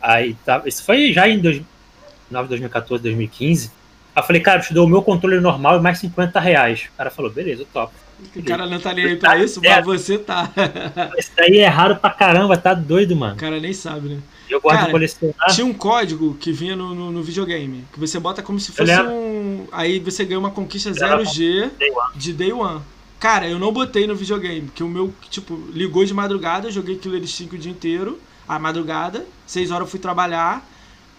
Aí 0.00 0.34
tá, 0.44 0.62
isso 0.64 0.82
foi 0.84 1.12
já 1.12 1.28
em 1.28 1.38
2009, 1.40 2.48
2014, 2.48 3.02
2015. 3.02 3.70
Aí 4.16 4.22
eu 4.22 4.26
falei, 4.26 4.40
cara, 4.40 4.60
eu 4.60 4.64
te 4.64 4.72
dou 4.72 4.86
o 4.86 4.88
meu 4.88 5.02
controle 5.02 5.40
normal 5.40 5.78
e 5.78 5.82
mais 5.82 5.98
50 5.98 6.40
reais. 6.40 6.88
O 6.92 6.96
cara 6.96 7.10
falou, 7.10 7.30
beleza, 7.30 7.66
top. 7.72 7.92
O 8.34 8.42
cara 8.42 8.66
não 8.66 8.80
tá 8.80 8.92
nem 8.92 9.04
aí 9.04 9.16
pra 9.16 9.38
isso, 9.38 9.60
mas 9.62 9.84
você 9.84 10.18
tá. 10.18 10.50
Isso 11.16 11.30
daí 11.36 11.58
é 11.58 11.68
raro 11.68 11.96
pra 11.96 12.10
caramba, 12.10 12.56
tá 12.56 12.74
doido, 12.74 13.14
mano. 13.14 13.34
O 13.34 13.38
cara 13.38 13.60
nem 13.60 13.72
sabe, 13.72 14.08
né? 14.08 14.18
Eu 14.48 14.60
gosto 14.60 14.74
Cara, 14.74 14.86
de 14.86 14.92
colecionar. 14.92 15.54
Tinha 15.54 15.66
um 15.66 15.74
código 15.74 16.34
que 16.34 16.52
vinha 16.52 16.74
no, 16.74 16.94
no, 16.94 17.12
no 17.12 17.22
videogame, 17.22 17.84
que 17.92 18.00
você 18.00 18.18
bota 18.18 18.42
como 18.42 18.58
se 18.58 18.72
fosse 18.72 18.92
um. 19.02 19.66
Aí 19.70 19.98
você 20.00 20.24
ganha 20.24 20.38
uma 20.38 20.50
conquista 20.50 20.90
Era 20.90 21.18
0G 21.18 21.70
Day 21.78 21.90
One. 21.90 22.16
de 22.16 22.32
Day 22.32 22.52
One. 22.52 22.80
Cara, 23.20 23.48
eu 23.48 23.58
não 23.58 23.72
botei 23.72 24.06
no 24.06 24.14
videogame, 24.14 24.62
porque 24.62 24.82
o 24.82 24.88
meu, 24.88 25.12
tipo, 25.28 25.60
ligou 25.72 26.04
de 26.04 26.14
madrugada, 26.14 26.68
eu 26.68 26.72
joguei 26.72 26.96
Killer 26.96 27.20
Instinct 27.20 27.56
o 27.56 27.58
dia 27.58 27.72
inteiro, 27.72 28.18
a 28.46 28.58
madrugada, 28.58 29.26
6 29.46 29.70
horas 29.70 29.86
eu 29.86 29.90
fui 29.90 30.00
trabalhar. 30.00 30.66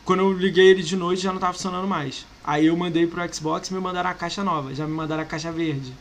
Quando 0.06 0.22
eu 0.22 0.34
liguei 0.34 0.68
ele 0.68 0.82
de 0.82 0.96
noite 0.96 1.22
já 1.22 1.32
não 1.32 1.40
tava 1.40 1.54
funcionando 1.54 1.88
mais. 1.88 2.26
Aí 2.44 2.66
eu 2.66 2.76
mandei 2.76 3.06
pro 3.06 3.22
Xbox 3.34 3.70
e 3.70 3.74
me 3.74 3.80
mandaram 3.80 4.10
a 4.10 4.14
caixa 4.14 4.44
nova, 4.44 4.74
já 4.74 4.88
me 4.88 4.94
mandaram 4.94 5.22
a 5.22 5.26
caixa 5.26 5.52
verde. 5.52 5.94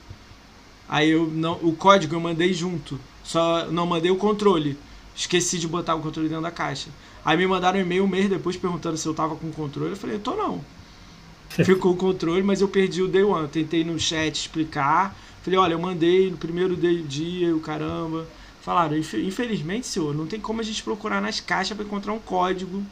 Aí 0.89 1.11
eu 1.11 1.27
não, 1.27 1.55
o 1.63 1.75
código 1.75 2.15
eu 2.15 2.21
mandei 2.21 2.53
junto, 2.55 2.99
só 3.23 3.67
não 3.71 3.87
mandei 3.87 4.11
o 4.11 4.17
controle. 4.17 4.79
Esqueci 5.15 5.59
de 5.59 5.69
botar 5.69 5.95
o 5.95 6.01
controle 6.01 6.29
dentro 6.29 6.43
da 6.43 6.51
caixa. 6.51 6.89
Aí 7.25 7.37
me 7.37 7.47
mandaram 7.47 7.79
um 7.79 7.83
e-mail 7.83 8.05
um 8.05 8.09
mês 8.09 8.29
depois 8.29 8.57
perguntando 8.57 8.97
se 8.97 9.07
eu 9.07 9.15
tava 9.15 9.37
com 9.37 9.49
o 9.49 9.53
controle. 9.53 9.91
Eu 9.91 9.97
falei, 9.97 10.17
eu 10.17 10.21
tô 10.21 10.35
não. 10.37 10.65
Ficou 11.49 11.93
o 11.93 11.97
controle, 11.97 12.43
mas 12.43 12.61
eu 12.61 12.69
perdi 12.69 13.03
o 13.03 13.09
day 13.09 13.23
one. 13.25 13.43
Eu 13.43 13.49
tentei 13.49 13.85
no 13.85 13.99
chat 13.99 14.35
explicar. 14.37 15.17
Falei, 15.43 15.59
olha, 15.59 15.73
eu 15.75 15.79
mandei 15.79 16.31
no 16.31 16.37
primeiro 16.37 16.77
day, 16.77 17.03
dia, 17.03 17.55
o 17.55 17.61
caramba. 17.61 18.27
Falaram, 18.61 18.97
"Infe- 18.97 19.23
infelizmente, 19.23 19.87
senhor, 19.87 20.15
não 20.15 20.27
tem 20.27 20.41
como 20.41 20.61
a 20.61 20.65
gente 20.65 20.83
procurar 20.83 21.21
nas 21.23 21.41
caixas 21.41 21.77
pra 21.77 21.87
encontrar 21.87 22.13
um 22.13 22.19
código. 22.19 22.85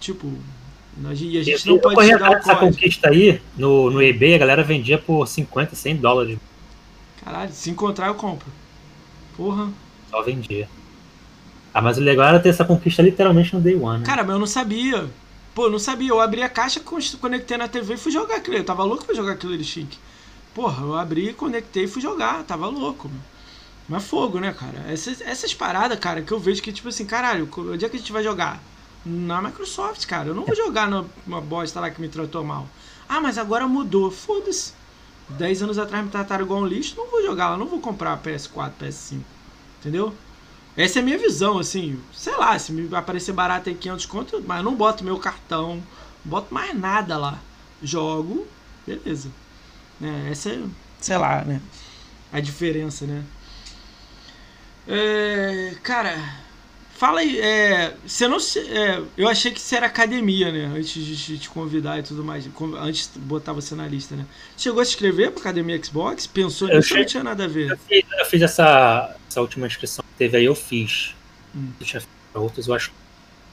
Tipo, 0.00 0.32
a 1.04 1.14
gente, 1.14 1.32
e 1.34 1.38
a 1.38 1.42
gente 1.44 1.66
não 1.66 1.78
pode 1.78 2.02
te 2.02 2.14
dar 2.16 2.30
o 2.32 2.36
código. 2.36 2.58
conquista 2.58 3.08
aí, 3.10 3.40
no, 3.56 3.90
no 3.90 4.02
eBay 4.02 4.34
a 4.34 4.38
galera 4.38 4.62
vendia 4.62 4.98
por 4.98 5.26
50, 5.26 5.76
100 5.76 5.96
dólares. 5.96 6.38
Caralho, 7.26 7.52
se 7.52 7.70
encontrar 7.70 8.06
eu 8.06 8.14
compro. 8.14 8.46
Porra. 9.36 9.68
Só 10.08 10.22
vendia. 10.22 10.68
Ah, 11.74 11.82
mas 11.82 11.98
o 11.98 12.00
legal 12.00 12.28
era 12.28 12.38
ter 12.38 12.50
essa 12.50 12.64
conquista 12.64 13.02
literalmente 13.02 13.52
no 13.52 13.60
Day 13.60 13.74
One, 13.74 13.98
né? 13.98 14.06
Cara, 14.06 14.22
mas 14.22 14.32
eu 14.34 14.38
não 14.38 14.46
sabia. 14.46 15.10
Pô, 15.52 15.64
eu 15.64 15.70
não 15.72 15.78
sabia. 15.80 16.10
Eu 16.10 16.20
abri 16.20 16.40
a 16.40 16.48
caixa, 16.48 16.78
con- 16.78 16.98
conectei 17.20 17.56
na 17.56 17.66
TV 17.66 17.94
e 17.94 17.96
fui 17.96 18.12
jogar 18.12 18.36
aquilo. 18.36 18.56
Eu 18.56 18.64
tava 18.64 18.84
louco 18.84 19.04
pra 19.04 19.14
jogar 19.14 19.32
aquilo 19.32 19.58
de 19.58 19.64
chique. 19.64 19.98
Porra, 20.54 20.84
eu 20.84 20.94
abri, 20.94 21.32
conectei 21.34 21.84
e 21.84 21.88
fui 21.88 22.00
jogar. 22.00 22.44
Tava 22.44 22.68
louco, 22.68 23.08
meu. 23.08 23.20
Mas 23.88 24.04
fogo, 24.04 24.38
né, 24.38 24.52
cara? 24.52 24.84
Essas, 24.88 25.20
essas 25.20 25.52
paradas, 25.52 25.98
cara, 25.98 26.22
que 26.22 26.30
eu 26.32 26.38
vejo 26.38 26.62
que, 26.62 26.72
tipo 26.72 26.88
assim, 26.88 27.04
caralho, 27.04 27.48
onde 27.58 27.84
é 27.84 27.88
que 27.88 27.96
a 27.96 27.98
gente 27.98 28.12
vai 28.12 28.22
jogar? 28.22 28.62
Na 29.04 29.42
Microsoft, 29.42 30.06
cara. 30.06 30.28
Eu 30.28 30.34
não 30.34 30.44
vou 30.44 30.54
jogar 30.54 30.88
numa 30.88 31.40
bosta 31.40 31.80
lá 31.80 31.90
que 31.90 32.00
me 32.00 32.08
tratou 32.08 32.44
mal. 32.44 32.68
Ah, 33.08 33.20
mas 33.20 33.36
agora 33.36 33.66
mudou. 33.66 34.12
Foda-se. 34.12 34.72
10 35.30 35.62
anos 35.62 35.78
atrás 35.78 36.04
me 36.04 36.10
trataram 36.10 36.44
igual 36.44 36.60
um 36.60 36.66
lixo. 36.66 36.96
Não 36.96 37.10
vou 37.10 37.22
jogar 37.22 37.50
lá. 37.50 37.56
Não 37.56 37.66
vou 37.66 37.80
comprar 37.80 38.20
PS4, 38.22 38.72
PS5. 38.80 39.20
Entendeu? 39.80 40.14
Essa 40.76 40.98
é 40.98 41.02
a 41.02 41.04
minha 41.04 41.18
visão, 41.18 41.58
assim. 41.58 41.98
Sei 42.12 42.36
lá, 42.36 42.58
se 42.58 42.72
me 42.72 42.94
aparecer 42.94 43.32
barato 43.32 43.68
aí 43.68 43.74
500 43.74 44.06
conto, 44.06 44.44
mas 44.46 44.58
eu 44.58 44.64
não 44.64 44.74
boto 44.74 45.04
meu 45.04 45.18
cartão, 45.18 45.76
não 45.76 45.82
boto 46.24 46.52
mais 46.52 46.78
nada 46.78 47.16
lá. 47.16 47.38
Jogo, 47.82 48.46
beleza. 48.86 49.30
É, 50.02 50.30
essa 50.30 50.50
é, 50.50 50.62
sei 51.00 51.16
lá, 51.16 51.42
né? 51.42 51.60
A 52.32 52.40
diferença, 52.40 53.06
né? 53.06 53.24
É, 54.86 55.74
cara, 55.82 56.16
fala 56.96 57.20
aí. 57.20 57.38
É, 57.40 57.94
você 58.06 58.26
não 58.28 58.40
se, 58.40 58.58
é, 58.60 59.02
eu 59.16 59.28
achei 59.28 59.50
que 59.52 59.60
você 59.60 59.76
era 59.76 59.86
academia, 59.86 60.50
né? 60.50 60.66
Antes 60.76 61.04
de 61.04 61.38
te- 61.38 61.48
convidar 61.48 61.98
e 61.98 62.02
tudo 62.02 62.24
mais. 62.24 62.48
Antes 62.80 63.10
de 63.12 63.18
botar 63.20 63.52
você 63.52 63.74
na 63.74 63.86
lista, 63.86 64.16
né? 64.16 64.24
Chegou 64.56 64.80
a 64.80 64.84
se 64.84 64.90
inscrever 64.92 65.30
pra 65.30 65.40
Academia 65.40 65.82
Xbox? 65.82 66.26
Pensou 66.26 66.68
nisso 66.68 66.92
ou 66.94 67.00
não 67.00 67.06
tinha 67.06 67.22
nada 67.24 67.44
a 67.44 67.48
ver? 67.48 67.70
Eu 67.70 67.78
fiz, 67.78 68.04
eu 68.18 68.24
fiz 68.26 68.42
essa, 68.42 69.16
essa 69.28 69.40
última 69.40 69.66
inscrição 69.66 70.02
que 70.04 70.18
teve 70.18 70.36
aí, 70.38 70.44
eu 70.44 70.54
fiz. 70.54 71.14
Hum. 71.54 71.70
Eu 71.80 71.86
tinha 71.86 72.02
outras, 72.34 72.66
eu 72.68 72.74
acho. 72.74 72.92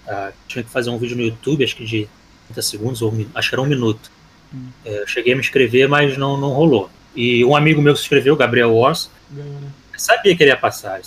ah, 0.08 0.32
tinha 0.48 0.64
que 0.64 0.70
fazer 0.70 0.90
um 0.90 0.98
vídeo 0.98 1.16
no 1.16 1.24
YouTube, 1.24 1.64
acho 1.64 1.76
que 1.76 1.86
de 1.86 2.08
30 2.48 2.62
segundos, 2.62 3.02
ou 3.02 3.14
acho 3.36 3.50
que 3.50 3.56
era 3.56 3.62
um 3.62 3.66
minuto. 3.68 4.12
Hum. 4.54 4.68
É, 4.86 5.02
eu 5.02 5.08
cheguei 5.08 5.34
a 5.34 5.36
me 5.36 5.42
inscrever, 5.42 5.88
mas 5.88 6.18
não, 6.18 6.38
não 6.38 6.50
rolou. 6.50 6.90
E 7.16 7.44
um 7.46 7.56
amigo 7.56 7.82
meu 7.82 7.94
que 7.94 8.00
se 8.00 8.06
inscreveu, 8.06 8.36
Gabriel 8.36 8.74
Wars, 8.74 9.10
Ganhou, 9.30 9.60
né? 9.62 9.70
sabia 9.96 10.36
que 10.36 10.42
ele 10.44 10.50
ia 10.52 10.58
passar. 10.58 11.00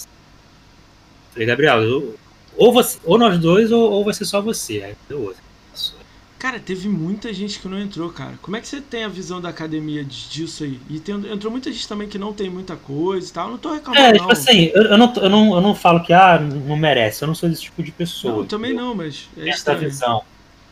Falei, 1.32 1.46
Gabriel, 1.46 1.82
eu- 1.82 2.18
ou, 2.56 2.72
você, 2.72 2.98
ou 3.04 3.18
nós 3.18 3.38
dois, 3.38 3.70
ou, 3.72 3.90
ou 3.90 4.04
vai 4.04 4.14
ser 4.14 4.24
só 4.24 4.40
você. 4.40 4.82
Aí 4.82 4.94
deu 5.08 5.20
outro. 5.22 5.42
Passou. 5.70 5.96
Cara, 6.38 6.58
teve 6.60 6.88
muita 6.88 7.32
gente 7.32 7.58
que 7.58 7.66
não 7.68 7.78
entrou, 7.78 8.10
cara. 8.10 8.34
Como 8.42 8.56
é 8.56 8.60
que 8.60 8.68
você 8.68 8.80
tem 8.80 9.04
a 9.04 9.08
visão 9.08 9.40
da 9.40 9.48
academia 9.48 10.04
de- 10.04 10.28
disso 10.28 10.64
aí? 10.64 10.78
E 10.90 11.00
tem- 11.00 11.14
entrou 11.32 11.50
muita 11.50 11.72
gente 11.72 11.88
também 11.88 12.08
que 12.08 12.18
não 12.18 12.32
tem 12.32 12.50
muita 12.50 12.76
coisa 12.76 13.28
e 13.28 13.32
tal. 13.32 13.46
Eu 13.46 13.50
Não 13.52 13.58
tô 13.58 13.72
reclamando, 13.72 14.06
É, 14.06 14.12
não. 14.12 14.18
tipo 14.20 14.32
assim, 14.32 14.70
eu, 14.74 14.82
eu 14.82 14.98
não, 14.98 15.12
eu, 15.16 15.30
não, 15.30 15.54
eu 15.54 15.60
não 15.60 15.74
falo 15.74 16.02
que 16.04 16.12
ah, 16.12 16.38
não 16.38 16.76
merece, 16.76 17.22
eu 17.22 17.28
não 17.28 17.34
sou 17.34 17.48
desse 17.48 17.62
tipo 17.62 17.82
de 17.82 17.90
pessoa. 17.92 18.32
Não, 18.34 18.40
eu 18.40 18.46
também 18.46 18.72
não, 18.74 18.94
mas 18.94 19.28
é 19.36 19.48
essa 19.48 19.58
estranho. 19.58 19.80
visão. 19.80 20.22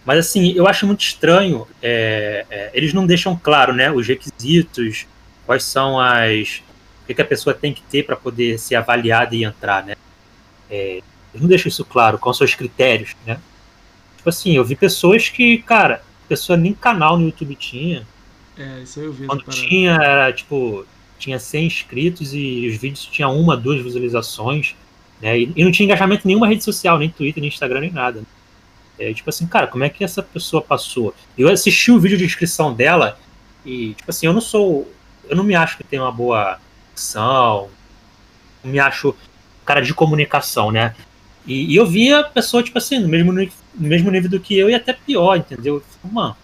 Mas 0.05 0.19
assim, 0.19 0.53
eu 0.53 0.67
acho 0.69 0.87
muito 0.87 1.01
estranho. 1.03 1.67
é, 1.83 2.45
é, 2.51 2.71
eles 2.75 2.93
não 2.93 3.07
deixam 3.07 3.35
claro, 3.43 3.73
né, 3.73 3.91
os 3.91 4.07
requisitos, 4.07 5.07
quais 5.47 5.65
são 5.65 5.99
as, 5.99 6.63
o 7.03 7.07
que, 7.07 7.15
que 7.15 7.23
a 7.23 7.25
pessoa 7.25 7.55
tem 7.55 7.73
que 7.73 7.81
ter 7.83 8.05
para 8.05 8.15
poder 8.17 8.59
ser 8.59 8.75
avaliada 8.75 9.35
e 9.35 9.45
entrar, 9.45 9.83
né? 9.85 9.95
É, 10.71 11.01
eles 11.35 11.43
não 11.43 11.49
deixam 11.49 11.69
isso 11.69 11.85
claro, 11.85 12.17
quais 12.17 12.39
são 12.39 12.45
os 12.45 12.55
critérios, 12.55 13.17
né? 13.27 13.41
Tipo 14.17 14.29
assim, 14.29 14.53
eu 14.53 14.65
vi 14.65 14.77
pessoas 14.77 15.29
que, 15.29 15.59
cara, 15.59 16.03
pessoa 16.29 16.57
nem 16.57 16.73
canal 16.73 17.19
no 17.19 17.27
YouTube 17.27 17.57
tinha. 17.57 18.07
É, 18.57 18.83
isso 18.83 19.01
aí 19.01 19.07
eu 19.07 19.13
vi. 19.13 19.27
Quando 19.27 19.43
tinha, 19.45 19.95
era 19.95 20.33
tipo, 20.33 20.87
tinha 21.19 21.39
100 21.39 21.67
inscritos 21.67 22.33
e 22.33 22.69
os 22.69 22.77
vídeos 22.77 23.05
tinham 23.07 23.37
uma, 23.39 23.57
duas 23.57 23.83
visualizações, 23.83 24.77
né? 25.21 25.39
E, 25.39 25.53
e 25.57 25.65
não 25.65 25.73
tinha 25.73 25.85
engajamento 25.85 26.25
em 26.25 26.29
nenhuma 26.29 26.47
rede 26.47 26.63
social, 26.63 26.99
nem 26.99 27.11
Twitter, 27.11 27.41
nem 27.41 27.49
Instagram, 27.49 27.81
nem 27.81 27.91
nada. 27.91 28.23
É, 28.97 29.13
tipo 29.13 29.29
assim, 29.29 29.47
cara, 29.47 29.67
como 29.67 29.83
é 29.83 29.89
que 29.89 30.05
essa 30.05 30.23
pessoa 30.23 30.63
passou? 30.63 31.13
Eu 31.37 31.49
assisti 31.49 31.91
o 31.91 31.99
vídeo 31.99 32.17
de 32.17 32.25
inscrição 32.25 32.73
dela 32.73 33.19
e, 33.67 33.95
tipo 33.95 34.09
assim, 34.09 34.27
eu 34.27 34.33
não 34.33 34.41
sou. 34.41 34.91
Eu 35.29 35.37
não 35.37 35.43
me 35.43 35.57
acho 35.57 35.77
que 35.77 35.85
tem 35.85 35.99
uma 35.99 36.13
boa 36.13 36.61
ação, 36.95 37.69
não 38.63 38.71
me 38.71 38.79
acho 38.79 39.17
cara 39.65 39.81
de 39.81 39.93
comunicação, 39.93 40.71
né? 40.71 40.95
E, 41.47 41.73
e 41.73 41.77
eu 41.77 41.87
via 41.87 42.21
a 42.21 42.25
pessoa, 42.25 42.63
tipo 42.63 42.79
assim, 42.79 42.99
no 42.99 43.09
mesmo, 43.09 43.33
no 43.33 43.49
mesmo 43.77 44.11
nível 44.11 44.31
do 44.31 44.41
que 44.41 44.57
eu 44.57 44.71
e 44.71 44.75
até 44.75 44.93
pior, 44.93 45.37
entendeu? 45.37 45.77
Eu 45.77 45.81
fico, 45.81 46.09
mano. 46.15 46.37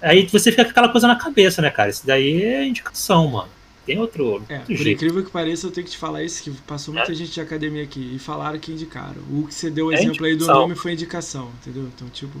Aí 0.00 0.26
você 0.26 0.50
fica 0.50 0.64
com 0.64 0.70
aquela 0.70 0.88
coisa 0.88 1.06
na 1.08 1.16
cabeça, 1.16 1.60
né, 1.60 1.70
cara? 1.70 1.90
Isso 1.90 2.06
daí 2.06 2.42
é 2.42 2.64
indicação, 2.66 3.26
mano. 3.28 3.48
Tem 3.84 3.98
outro, 3.98 4.42
É, 4.48 4.58
outro 4.58 4.66
por 4.66 4.76
jeito. 4.76 4.96
incrível 5.04 5.24
que 5.24 5.30
pareça, 5.30 5.66
eu 5.66 5.70
tenho 5.70 5.84
que 5.86 5.90
te 5.92 5.98
falar 5.98 6.22
isso, 6.22 6.42
que 6.42 6.50
passou 6.66 6.92
muita 6.94 7.12
gente 7.14 7.32
de 7.32 7.40
academia 7.40 7.82
aqui 7.82 8.12
e 8.14 8.18
falaram 8.18 8.58
que 8.58 8.70
indicaram. 8.70 9.20
O 9.30 9.46
que 9.46 9.54
você 9.54 9.70
deu 9.70 9.86
o 9.86 9.92
É 9.92 9.94
exemplo 9.96 10.24
aí 10.26 10.32
do 10.32 10.44
indicação. 10.44 10.60
nome 10.62 10.74
foi 10.74 10.92
indicação, 10.92 11.50
entendeu? 11.60 11.84
Então, 11.94 12.06
tipo, 12.08 12.38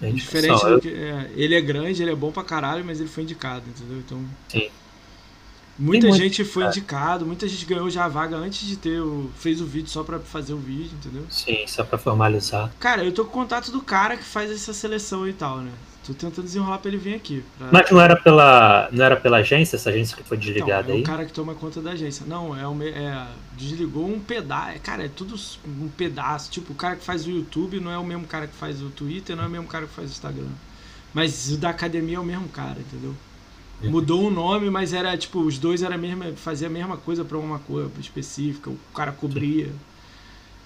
É 0.00 0.08
indicação. 0.08 0.40
diferente 0.40 0.64
do 0.74 0.80
que. 0.80 0.88
é, 0.88 1.30
ele 1.36 1.54
é 1.56 1.60
grande, 1.60 2.02
ele 2.02 2.12
é 2.12 2.14
bom 2.14 2.30
pra 2.32 2.44
caralho, 2.44 2.84
mas 2.84 3.00
ele 3.00 3.08
foi 3.08 3.24
indicado, 3.24 3.64
entendeu? 3.68 3.98
Então. 3.98 4.24
Sim. 4.48 4.70
Muita 5.78 6.08
muito, 6.08 6.22
gente 6.22 6.44
foi 6.44 6.64
cara. 6.64 6.76
indicado, 6.76 7.26
muita 7.26 7.48
gente 7.48 7.64
ganhou 7.64 7.88
já 7.88 8.04
a 8.04 8.08
vaga 8.08 8.36
antes 8.36 8.66
de 8.68 8.76
ter 8.76 9.00
o. 9.00 9.30
fez 9.38 9.60
o 9.60 9.64
vídeo 9.66 9.88
só 9.88 10.02
pra 10.04 10.18
fazer 10.20 10.52
o 10.52 10.58
vídeo, 10.58 10.90
entendeu? 10.94 11.24
Sim, 11.30 11.66
só 11.66 11.82
pra 11.84 11.96
formalizar. 11.96 12.70
Cara, 12.78 13.02
eu 13.04 13.12
tô 13.12 13.24
com 13.24 13.30
contato 13.32 13.70
do 13.72 13.80
cara 13.80 14.16
que 14.16 14.24
faz 14.24 14.50
essa 14.50 14.72
seleção 14.74 15.26
e 15.26 15.32
tal, 15.32 15.58
né? 15.58 15.70
Tô 16.06 16.12
tentando 16.14 16.44
desenrolar 16.44 16.78
pra 16.78 16.88
ele 16.88 16.96
vir 16.98 17.14
aqui. 17.14 17.44
pra- 17.58 17.68
Mas 17.72 17.90
não 17.90 18.00
era 18.00 18.16
pela, 18.16 18.88
não 18.90 19.04
era 19.04 19.16
pela 19.16 19.38
agência, 19.38 19.76
essa 19.76 19.90
agência 19.90 20.16
que 20.16 20.22
foi 20.22 20.36
Então, 20.36 20.48
desligada 20.52 20.90
é 20.92 20.94
aí? 20.96 21.00
o 21.02 21.04
cara 21.04 21.24
que 21.24 21.32
toma 21.32 21.54
conta 21.54 21.80
da 21.80 21.92
agência. 21.92 22.24
Não, 22.26 22.54
é, 22.56 22.88
é 22.88 23.26
desligou 23.52 24.06
um 24.08 24.18
pedaço. 24.18 24.80
Cara, 24.82 25.04
é 25.04 25.08
tudo 25.08 25.34
um 25.66 25.88
pedaço. 25.88 26.50
Tipo, 26.50 26.72
o 26.72 26.76
cara 26.76 26.96
que 26.96 27.04
faz 27.04 27.26
o 27.26 27.30
YouTube 27.30 27.80
não 27.80 27.90
é 27.90 27.98
o 27.98 28.04
mesmo 28.04 28.26
cara 28.26 28.46
que 28.46 28.56
faz 28.56 28.82
o 28.82 28.88
Twitter, 28.90 29.36
não 29.36 29.44
é 29.44 29.46
o 29.46 29.50
mesmo 29.50 29.66
cara 29.66 29.86
que 29.86 29.92
faz 29.94 30.08
o 30.08 30.12
Instagram. 30.12 30.48
Mas 31.14 31.50
o 31.52 31.56
da 31.58 31.70
academia 31.70 32.16
é 32.16 32.20
o 32.20 32.24
mesmo 32.24 32.48
cara, 32.48 32.78
entendeu? 32.80 33.14
Mudou 33.82 34.26
o 34.26 34.30
nome, 34.30 34.68
mas 34.68 34.92
era 34.92 35.16
tipo, 35.16 35.40
os 35.40 35.58
dois 35.58 35.82
era 35.82 35.94
a 35.94 35.98
mesma, 35.98 36.32
fazia 36.36 36.68
a 36.68 36.70
mesma 36.70 36.96
coisa 36.96 37.24
pra 37.24 37.38
uma 37.38 37.58
coisa 37.60 37.90
específica, 37.98 38.68
o 38.70 38.78
cara 38.94 39.10
cobria. 39.12 39.68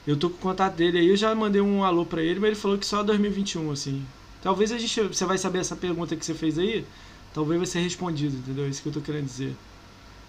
Eu 0.07 0.17
tô 0.17 0.29
com 0.29 0.37
o 0.37 0.39
contato 0.39 0.75
dele 0.75 0.99
aí, 0.99 1.09
eu 1.09 1.17
já 1.17 1.35
mandei 1.35 1.61
um 1.61 1.85
alô 1.85 2.05
pra 2.05 2.23
ele, 2.23 2.41
mas 2.41 2.49
ele 2.49 2.57
falou 2.57 2.77
que 2.77 2.85
só 2.87 3.03
2021, 3.03 3.71
assim. 3.71 4.03
Talvez 4.43 4.73
a 4.73 4.79
gente. 4.79 5.01
Você 5.01 5.25
vai 5.25 5.39
saber 5.39 5.61
essa 5.61 5.77
pergunta 5.77 6.15
que 6.17 6.25
você 6.25 6.35
fez 6.35 6.59
aí? 6.59 6.85
Talvez 7.33 7.59
vai 7.59 7.67
ser 7.67 7.81
respondido, 7.81 8.37
entendeu? 8.37 8.67
É 8.67 8.69
isso 8.69 8.83
que 8.83 8.89
eu 8.89 8.93
tô 8.93 9.01
querendo 9.01 9.25
dizer. 9.27 9.55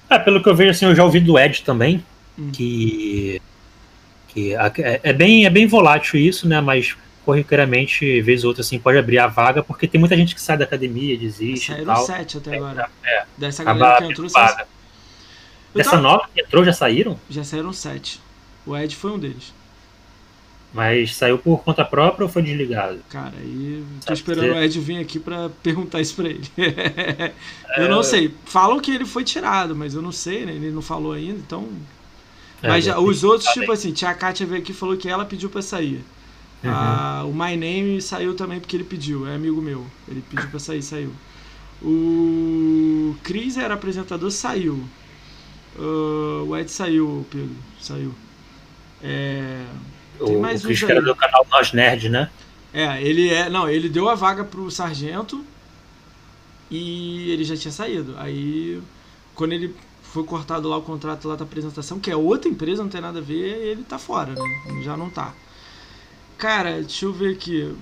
É, 0.09 0.17
pelo 0.17 0.41
que 0.41 0.47
eu 0.47 0.55
vejo, 0.55 0.71
assim, 0.71 0.86
eu 0.86 0.95
já 0.95 1.03
ouvi 1.03 1.19
do 1.19 1.38
Ed 1.38 1.63
também, 1.63 2.03
Hum. 2.38 2.49
que, 2.51 3.41
que 4.29 4.53
é, 4.53 4.99
é 5.03 5.13
bem, 5.13 5.45
é 5.45 5.49
bem 5.49 5.67
volátil 5.67 6.19
isso, 6.19 6.47
né? 6.47 6.61
Mas 6.61 6.95
corriqueiramente, 7.26 8.21
vez 8.21 8.43
ou 8.43 8.49
outra, 8.49 8.61
assim, 8.61 8.78
pode 8.80 8.97
abrir 8.97 9.17
a 9.17 9.28
vaga, 9.28 9.63
porque 9.63 9.88
tem 9.88 9.99
muita 9.99 10.15
gente 10.15 10.36
que 10.36 10.41
sai 10.41 10.57
da 10.57 10.63
academia, 10.63 11.17
desiste 11.17 11.71
Saíram 11.71 11.93
tal. 11.93 12.05
sete 12.05 12.38
até 12.38 12.55
agora. 12.55 12.89
É, 13.03 13.26
Dessa 13.38 13.63
acaba 13.63 13.80
galera 13.80 14.05
que 14.05 14.11
entrou, 14.11 14.30
vaga. 14.30 14.67
Dessa 15.73 15.89
tava... 15.91 16.01
nova 16.01 16.30
que 16.34 16.41
entrou, 16.41 16.63
já 16.63 16.71
saíram? 16.71 17.19
Já 17.30 17.43
saíram 17.43 17.73
sete. 17.73 18.21
O 18.65 18.78
Ed 18.78 18.95
foi 18.95 19.11
um 19.11 19.19
deles. 19.19 19.53
Mas 20.73 21.15
saiu 21.15 21.38
por 21.38 21.63
conta 21.63 21.86
própria 21.86 22.26
ou 22.26 22.32
foi 22.32 22.41
desligado? 22.41 22.99
Cara, 23.09 23.34
aí 23.38 23.84
tô 24.05 24.13
esperando 24.13 24.53
o 24.53 24.61
Ed 24.61 24.80
vir 24.80 24.97
aqui 24.97 25.19
para 25.19 25.49
perguntar 25.63 26.01
isso 26.01 26.15
pra 26.15 26.28
ele. 26.28 26.43
eu 27.78 27.88
não 27.88 28.01
é. 28.01 28.03
sei. 28.03 28.34
Falam 28.45 28.80
que 28.80 28.91
ele 28.91 29.05
foi 29.05 29.23
tirado, 29.23 29.76
mas 29.76 29.93
eu 29.93 30.01
não 30.01 30.11
sei, 30.11 30.45
né? 30.45 30.51
Ele 30.51 30.71
não 30.71 30.82
falou 30.82 31.13
ainda, 31.13 31.39
então. 31.39 31.67
É, 32.61 32.67
mas 32.67 32.84
já, 32.84 32.99
os 32.99 33.23
outros, 33.23 33.49
tipo 33.53 33.71
assim, 33.71 33.93
tia 33.93 34.13
Kátia 34.13 34.45
veio 34.45 34.61
aqui 34.61 34.71
e 34.71 34.76
falou 34.76 34.97
que 34.97 35.07
ela 35.07 35.23
pediu 35.23 35.49
pra 35.49 35.61
sair. 35.61 36.03
Uhum. 36.68 36.74
Ah, 36.74 37.24
o 37.26 37.34
My 37.34 37.55
Name 37.55 38.01
saiu 38.01 38.36
também 38.36 38.59
porque 38.59 38.76
ele 38.76 38.84
pediu, 38.84 39.28
é 39.28 39.36
amigo 39.36 39.61
meu. 39.61 39.86
Ele 40.07 40.24
pediu 40.30 40.49
pra 40.49 40.59
sair, 40.59 40.82
saiu. 40.82 41.11
O 41.82 43.16
Chris 43.24 43.57
era 43.57 43.74
apresentador, 43.74 44.32
saiu. 44.32 44.84
Uh, 45.78 46.45
o 46.47 46.57
Ed 46.57 46.72
saiu, 46.72 47.26
Pedro, 47.30 47.55
saiu. 47.80 48.13
É. 49.03 49.66
Tem 50.18 50.36
o, 50.38 50.41
mais 50.41 50.63
o 50.63 50.68
Chris 50.68 50.82
era 50.84 51.01
do 51.01 51.16
canal 51.16 51.45
Nós 51.51 51.74
Nerd, 51.74 52.09
né? 52.09 52.30
É, 52.74 53.01
ele 53.01 53.30
é. 53.30 53.49
Não, 53.49 53.70
ele 53.70 53.89
deu 53.89 54.09
a 54.09 54.16
vaga 54.16 54.43
pro 54.43 54.72
sargento 54.72 55.45
e 56.72 57.30
ele 57.32 57.43
já 57.43 57.55
tinha 57.55 57.72
saído. 57.72 58.16
Aí, 58.18 58.82
quando 59.34 59.53
ele 59.53 59.76
foi 60.01 60.24
cortado 60.24 60.70
lá 60.70 60.78
o 60.78 60.82
contrato 60.82 61.28
lá 61.28 61.36
da 61.36 61.43
apresentação, 61.43 61.99
que 61.99 62.09
é 62.09 62.16
outra 62.16 62.49
empresa, 62.49 62.82
não 62.82 62.89
tem 62.89 63.01
nada 63.01 63.20
a 63.20 63.22
ver, 63.22 63.68
ele 63.68 63.84
tá 63.84 63.99
fora, 63.99 64.34
né? 64.34 64.82
Já 64.84 64.95
não 64.95 65.09
tá. 65.09 65.34
Cara, 66.38 66.81
deixa 66.81 67.05
eu 67.05 67.13
ver 67.13 67.33
aqui. 67.33 67.75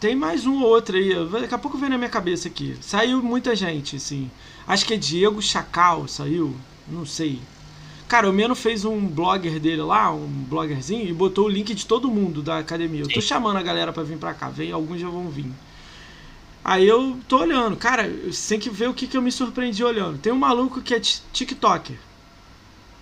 Tem 0.00 0.14
mais 0.14 0.46
um 0.46 0.62
ou 0.62 0.68
outro 0.68 0.96
aí. 0.96 1.12
Daqui 1.28 1.54
a 1.54 1.58
pouco 1.58 1.76
vem 1.76 1.90
na 1.90 1.98
minha 1.98 2.10
cabeça 2.10 2.48
aqui. 2.48 2.76
Saiu 2.80 3.22
muita 3.22 3.54
gente, 3.56 3.96
assim. 3.96 4.30
Acho 4.66 4.86
que 4.86 4.94
é 4.94 4.96
Diego 4.96 5.42
Chacal, 5.42 6.06
saiu. 6.06 6.56
Não 6.86 7.04
sei. 7.04 7.40
Cara, 8.08 8.28
o 8.30 8.32
Meno 8.32 8.54
fez 8.54 8.86
um 8.86 9.06
blogger 9.06 9.60
dele 9.60 9.82
lá, 9.82 10.10
um 10.10 10.26
bloggerzinho, 10.26 11.06
e 11.06 11.12
botou 11.12 11.44
o 11.44 11.48
link 11.48 11.74
de 11.74 11.84
todo 11.84 12.10
mundo 12.10 12.40
da 12.40 12.58
academia. 12.58 13.02
Eu 13.02 13.08
tô 13.08 13.20
chamando 13.20 13.58
a 13.58 13.62
galera 13.62 13.92
para 13.92 14.02
vir 14.02 14.16
pra 14.16 14.32
cá, 14.32 14.48
vem, 14.48 14.72
alguns 14.72 14.98
já 14.98 15.10
vão 15.10 15.28
vir. 15.28 15.52
Aí 16.64 16.88
eu 16.88 17.18
tô 17.28 17.40
olhando, 17.40 17.76
cara, 17.76 18.08
você 18.08 18.54
tem 18.54 18.60
que 18.60 18.70
ver 18.70 18.88
o 18.88 18.94
que, 18.94 19.06
que 19.06 19.16
eu 19.16 19.20
me 19.20 19.30
surpreendi 19.30 19.84
olhando. 19.84 20.18
Tem 20.18 20.32
um 20.32 20.38
maluco 20.38 20.80
que 20.80 20.94
é 20.94 21.00
TikToker. 21.00 21.98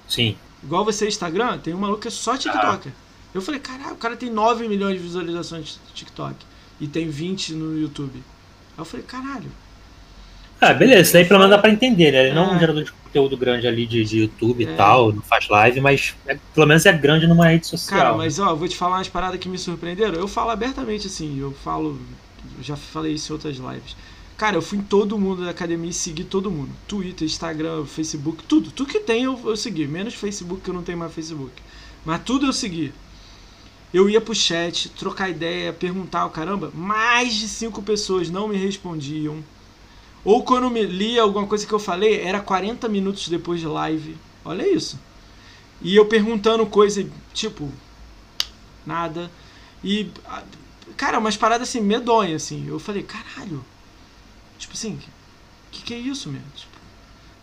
Sim. 0.09 0.37
Igual 0.63 0.85
você 0.85 1.07
Instagram, 1.07 1.59
tem 1.59 1.73
um 1.73 1.79
maluco 1.79 2.03
que 2.03 2.09
é 2.09 2.11
só 2.11 2.37
TikToker. 2.37 2.93
Ah. 2.93 3.06
Eu 3.37 3.43
falei, 3.43 3.61
caralho, 3.61 3.93
o 3.93 3.99
cara 3.99 4.17
tem 4.17 4.31
9 4.31 4.67
milhões 4.69 4.97
de 4.97 5.03
visualizações 5.03 5.79
no 5.87 5.95
TikTok 5.95 6.35
e 6.81 6.87
tem 6.87 7.09
20 7.09 7.55
no 7.55 7.79
YouTube. 7.79 8.15
Aí 8.17 8.79
eu 8.79 8.85
falei, 8.85 9.05
caralho. 9.05 9.51
Ah, 10.61 10.73
beleza, 10.73 11.03
isso 11.03 11.17
aí 11.19 11.25
pelo 11.27 11.39
menos 11.39 11.55
dá 11.55 11.61
pra 11.61 11.71
entender, 11.71 12.13
né? 12.13 12.21
Ele 12.21 12.31
é. 12.31 12.35
não 12.35 12.53
é 12.53 12.57
um 12.57 12.59
gerador 12.59 12.83
de 12.83 12.91
conteúdo 12.93 13.37
grande 13.37 13.67
ali 13.67 13.87
de, 13.87 14.03
de 14.05 14.21
YouTube 14.21 14.65
é. 14.65 14.73
e 14.73 14.75
tal, 14.75 15.13
não 15.13 15.21
faz 15.21 15.49
live, 15.49 15.81
mas 15.83 16.15
é, 16.27 16.39
pelo 16.55 16.67
menos 16.67 16.87
é 16.87 16.93
grande 16.95 17.27
numa 17.27 17.49
rede 17.49 17.67
social. 17.67 18.01
Cara, 18.01 18.17
mas 18.17 18.39
ó, 18.39 18.55
vou 18.55 18.67
te 18.67 18.77
falar 18.77 18.97
umas 18.97 19.09
paradas 19.09 19.39
que 19.39 19.51
me 19.51 19.59
surpreenderam. 19.59 20.15
Eu 20.15 20.27
falo 20.27 20.51
abertamente 20.51 21.07
assim, 21.09 21.39
eu 21.39 21.53
falo, 21.53 22.01
já 22.63 22.75
falei 22.75 23.13
isso 23.13 23.31
em 23.31 23.35
outras 23.35 23.57
lives. 23.57 23.95
Cara, 24.39 24.57
eu 24.57 24.63
fui 24.63 24.79
em 24.79 24.83
todo 24.83 25.19
mundo 25.19 25.45
da 25.45 25.51
academia 25.51 25.91
e 25.91 25.95
segui 25.95 26.25
todo 26.25 26.51
mundo. 26.51 26.71
Twitter, 26.89 27.27
Instagram, 27.27 27.85
Facebook, 27.85 28.43
tudo. 28.45 28.71
Tudo 28.71 28.91
que 28.91 29.01
tem 29.01 29.25
eu, 29.25 29.39
eu 29.45 29.57
segui. 29.57 29.87
Menos 29.87 30.15
Facebook, 30.15 30.63
que 30.63 30.71
eu 30.71 30.75
não 30.75 30.83
tenho 30.83 30.99
mais 30.99 31.13
Facebook. 31.13 31.53
Mas 32.05 32.23
tudo 32.23 32.47
eu 32.47 32.53
segui. 32.53 32.93
Eu 33.97 34.11
ia 34.11 34.21
pro 34.21 34.35
chat, 34.35 34.91
trocar 34.91 35.31
ideia, 35.31 35.73
perguntar 35.73 36.27
o 36.27 36.31
caramba. 36.31 36.71
Mais 36.75 37.33
de 37.33 37.49
cinco 37.49 37.81
pessoas 37.81 38.29
não 38.29 38.47
me 38.47 38.55
respondiam. 38.55 39.43
Ou 40.23 40.43
quando 40.43 40.69
me 40.69 40.83
lia 40.83 41.23
alguma 41.23 41.47
coisa 41.47 41.67
que 41.67 41.73
eu 41.73 41.79
falei, 41.79 42.21
era 42.21 42.39
40 42.39 42.91
minutos 42.91 43.27
depois 43.27 43.59
de 43.59 43.67
live. 43.67 44.15
Olha 44.45 44.69
isso. 44.71 45.01
E 45.81 45.97
eu 45.97 46.05
perguntando 46.05 46.67
coisa, 46.67 47.09
tipo, 47.33 47.73
nada. 48.85 49.31
E, 49.83 50.11
cara, 50.95 51.19
umas 51.19 51.39
paradas 51.39 51.67
assim, 51.67 51.81
medonhas, 51.81 52.43
assim. 52.43 52.69
Eu 52.69 52.79
falei, 52.79 53.03
caralho. 53.03 53.65
Tipo 54.59 54.75
assim, 54.75 55.01
que 55.73 55.83
que 55.83 55.95
é 55.95 55.99
isso, 55.99 56.29
mesmo? 56.29 56.51
Tipo, 56.55 56.77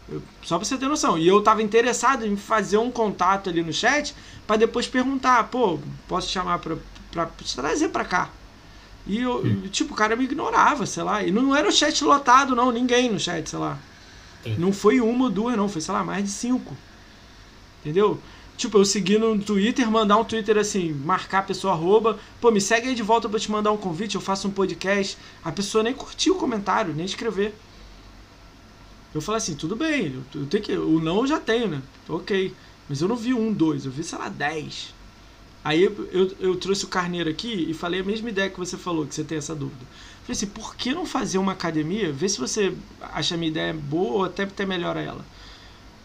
eu, 0.07 0.21
só 0.43 0.59
pra 0.59 0.65
você 0.65 0.77
ter 0.77 0.87
noção. 0.87 1.17
E 1.17 1.27
eu 1.27 1.41
tava 1.41 1.63
interessado 1.63 2.27
em 2.27 2.35
fazer 2.35 2.77
um 2.77 2.91
contato 2.91 3.49
ali 3.49 3.63
no 3.63 3.73
chat 3.73 4.13
para 4.45 4.57
depois 4.57 4.87
perguntar, 4.87 5.43
pô, 5.45 5.79
posso 6.07 6.29
chamar 6.29 6.59
pra, 6.59 6.77
pra, 7.11 7.25
pra 7.25 7.45
te 7.45 7.55
trazer 7.55 7.89
pra 7.89 8.05
cá. 8.05 8.29
E 9.05 9.19
eu, 9.19 9.43
hum. 9.43 9.67
tipo, 9.69 9.93
o 9.93 9.97
cara 9.97 10.15
me 10.15 10.23
ignorava, 10.23 10.85
sei 10.85 11.03
lá. 11.03 11.23
E 11.23 11.31
não 11.31 11.55
era 11.55 11.67
o 11.67 11.71
chat 11.71 12.03
lotado, 12.03 12.55
não, 12.55 12.71
ninguém 12.71 13.09
no 13.09 13.19
chat, 13.19 13.49
sei 13.49 13.59
lá. 13.59 13.77
Sim. 14.43 14.55
Não 14.57 14.71
foi 14.71 15.01
uma 15.01 15.25
ou 15.25 15.31
duas, 15.31 15.57
não, 15.57 15.67
foi, 15.67 15.81
sei 15.81 15.93
lá, 15.93 16.03
mais 16.03 16.23
de 16.23 16.29
cinco. 16.29 16.75
Entendeu? 17.81 18.19
Tipo, 18.55 18.77
eu 18.77 18.85
segui 18.85 19.17
no 19.17 19.37
Twitter, 19.39 19.89
mandar 19.89 20.17
um 20.17 20.23
Twitter 20.23 20.57
assim, 20.57 20.93
marcar 20.93 21.39
a 21.39 21.43
pessoa 21.43 21.73
arroba, 21.73 22.19
pô, 22.39 22.51
me 22.51 22.61
segue 22.61 22.89
aí 22.89 22.95
de 22.95 23.01
volta 23.01 23.27
pra 23.27 23.39
te 23.39 23.51
mandar 23.51 23.71
um 23.71 23.77
convite, 23.77 24.15
eu 24.15 24.21
faço 24.21 24.47
um 24.47 24.51
podcast. 24.51 25.17
A 25.43 25.51
pessoa 25.51 25.83
nem 25.83 25.93
curtiu 25.93 26.35
o 26.35 26.37
comentário, 26.37 26.93
nem 26.93 27.05
escrever. 27.05 27.55
Eu 29.13 29.21
falei 29.21 29.37
assim, 29.37 29.55
tudo 29.55 29.75
bem, 29.75 30.13
eu, 30.13 30.41
eu 30.41 30.47
tenho 30.47 30.63
que. 30.63 30.73
O 30.73 30.99
não 30.99 31.17
eu 31.17 31.27
já 31.27 31.39
tenho, 31.39 31.67
né? 31.67 31.81
Ok. 32.07 32.53
Mas 32.87 33.01
eu 33.01 33.07
não 33.07 33.15
vi 33.15 33.33
um, 33.33 33.51
dois, 33.51 33.85
eu 33.85 33.91
vi, 33.91 34.03
sei 34.03 34.17
lá, 34.17 34.29
dez. 34.29 34.93
Aí 35.63 35.81
eu, 35.81 36.09
eu, 36.11 36.35
eu, 36.39 36.55
trouxe 36.57 36.83
o 36.83 36.89
Carneiro 36.89 37.29
aqui 37.29 37.67
e 37.69 37.73
falei 37.73 38.01
a 38.01 38.03
mesma 38.03 38.29
ideia 38.29 38.49
que 38.49 38.59
você 38.59 38.77
falou, 38.77 39.07
que 39.07 39.15
você 39.15 39.23
tem 39.23 39.37
essa 39.37 39.55
dúvida. 39.55 39.85
Falei 40.23 40.35
assim, 40.35 40.47
por 40.47 40.75
que 40.75 40.93
não 40.93 41.05
fazer 41.05 41.37
uma 41.37 41.53
academia? 41.53 42.11
Vê 42.11 42.27
se 42.27 42.37
você 42.37 42.75
acha 43.01 43.35
a 43.35 43.37
minha 43.37 43.49
ideia 43.49 43.73
boa 43.73 44.13
ou 44.13 44.23
até, 44.25 44.43
até 44.43 44.65
melhora 44.65 45.01
ela. 45.01 45.25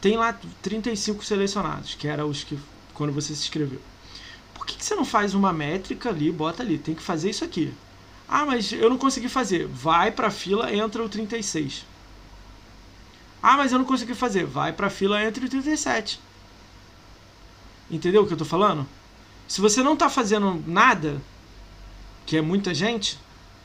Tem 0.01 0.17
lá 0.17 0.39
35 0.63 1.25
selecionados, 1.25 1.97
que 1.97 2.07
eram 2.07 2.29
os 2.29 2.45
que 2.45 2.57
quando 2.95 3.13
você 3.13 3.35
se 3.35 3.43
inscreveu. 3.43 3.81
Por 4.55 4.65
que, 4.65 4.77
que 4.77 4.85
você 4.85 4.95
não 4.95 5.05
faz 5.05 5.35
uma 5.35 5.53
métrica 5.53 6.09
ali, 6.09 6.31
bota 6.31 6.63
ali, 6.63 6.79
tem 6.79 6.95
que 6.95 7.03
fazer 7.03 7.31
isso 7.31 7.45
aqui. 7.45 7.75
Ah, 8.29 8.45
mas 8.45 8.73
eu 8.73 8.89
não 8.91 8.99
consegui 8.99 9.29
fazer. 9.29 9.67
Vai 9.67 10.13
para 10.13 10.29
a 10.29 10.31
fila, 10.31 10.73
entra 10.73 11.03
o 11.03 11.09
36. 11.09 11.85
Ah, 13.43 13.57
mas 13.57 13.73
eu 13.73 13.79
não 13.79 13.87
consegui 13.87 14.15
fazer. 14.15 14.45
Vai 14.45 14.73
para 14.73 14.89
a 14.89 14.91
fila, 14.91 15.25
entra 15.25 15.45
o 15.45 15.49
37. 15.49 16.21
Entendeu 17.91 18.23
o 18.23 18.27
que 18.27 18.33
eu 18.33 18.39
tô 18.39 18.45
falando? 18.45 18.87
Se 19.47 19.61
você 19.61 19.83
não 19.83 19.97
tá 19.97 20.11
fazendo 20.11 20.63
nada, 20.67 21.21
que 22.27 22.37
é 22.37 22.43
muita 22.43 22.75
gente, 22.75 23.19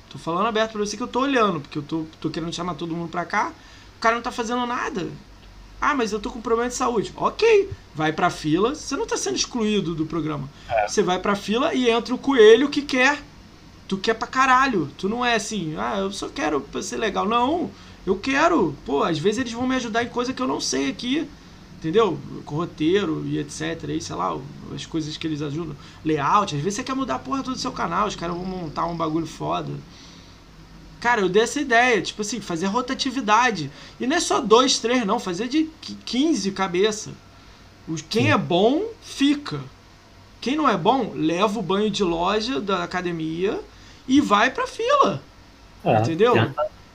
tô 0.09 0.17
falando 0.17 0.47
aberto 0.47 0.71
para 0.71 0.79
você 0.79 0.95
que 0.95 1.03
eu 1.03 1.07
tô 1.07 1.19
olhando, 1.19 1.59
porque 1.59 1.77
eu 1.77 1.83
tô, 1.83 2.05
tô 2.21 2.29
querendo 2.29 2.53
chamar 2.53 2.75
todo 2.75 2.95
mundo 2.95 3.09
pra 3.09 3.25
cá, 3.25 3.51
o 3.97 3.99
cara 3.99 4.15
não 4.15 4.21
tá 4.21 4.31
fazendo 4.31 4.65
nada. 4.65 5.09
Ah, 5.81 5.93
mas 5.93 6.13
eu 6.13 6.19
tô 6.21 6.31
com 6.31 6.39
problema 6.39 6.69
de 6.69 6.75
saúde. 6.75 7.11
Ok, 7.17 7.69
vai 7.93 8.13
pra 8.13 8.29
fila, 8.29 8.73
você 8.73 8.95
não 8.95 9.05
tá 9.05 9.17
sendo 9.17 9.35
excluído 9.35 9.93
do 9.93 10.05
programa. 10.05 10.49
É. 10.69 10.87
Você 10.87 11.03
vai 11.03 11.19
pra 11.19 11.35
fila 11.35 11.73
e 11.73 11.89
entra 11.89 12.15
o 12.15 12.17
coelho 12.17 12.69
que 12.69 12.81
quer. 12.81 13.21
Tu 13.85 13.97
quer 13.97 14.13
pra 14.13 14.25
caralho. 14.25 14.89
Tu 14.97 15.09
não 15.09 15.25
é 15.25 15.35
assim, 15.35 15.75
ah, 15.77 15.97
eu 15.97 16.09
só 16.13 16.29
quero 16.29 16.65
ser 16.81 16.95
legal. 16.95 17.27
Não, 17.27 17.69
eu 18.05 18.15
quero. 18.15 18.73
Pô, 18.85 19.03
às 19.03 19.19
vezes 19.19 19.39
eles 19.39 19.51
vão 19.51 19.67
me 19.67 19.75
ajudar 19.75 20.03
em 20.03 20.07
coisa 20.07 20.31
que 20.31 20.41
eu 20.41 20.47
não 20.47 20.61
sei 20.61 20.89
aqui 20.89 21.29
entendeu? 21.83 22.17
Com 22.45 22.55
roteiro 22.55 23.23
e 23.25 23.37
etc. 23.37 23.89
Aí, 23.89 23.99
sei 23.99 24.15
lá, 24.15 24.37
as 24.73 24.85
coisas 24.85 25.17
que 25.17 25.27
eles 25.27 25.41
ajudam. 25.41 25.75
Layout, 26.05 26.55
às 26.55 26.61
vezes 26.61 26.77
você 26.77 26.83
quer 26.83 26.95
mudar 26.95 27.15
a 27.15 27.19
porra 27.19 27.43
toda 27.43 27.55
do 27.55 27.61
seu 27.61 27.73
canal, 27.73 28.07
os 28.07 28.15
caras 28.15 28.35
vão 28.35 28.45
montar 28.45 28.85
um 28.85 28.95
bagulho 28.95 29.27
foda. 29.27 29.71
Cara, 31.01 31.19
eu 31.19 31.27
dei 31.27 31.43
essa 31.43 31.59
ideia, 31.59 32.01
tipo 32.01 32.21
assim, 32.21 32.39
fazer 32.39 32.67
rotatividade. 32.67 33.69
E 33.99 34.07
não 34.07 34.15
é 34.15 34.21
só 34.21 34.39
dois, 34.39 34.79
três, 34.79 35.05
não, 35.05 35.19
fazer 35.19 35.49
de 35.49 35.69
15 36.05 36.51
cabeça. 36.51 37.11
Quem 38.09 38.31
é 38.31 38.37
bom, 38.37 38.85
fica. 39.01 39.59
Quem 40.39 40.55
não 40.55 40.69
é 40.69 40.77
bom, 40.77 41.11
leva 41.13 41.59
o 41.59 41.61
banho 41.61 41.91
de 41.91 42.03
loja 42.03 42.61
da 42.61 42.83
academia 42.83 43.59
e 44.07 44.21
vai 44.21 44.49
pra 44.49 44.65
fila. 44.65 45.21
É, 45.83 45.99
entendeu? 45.99 46.33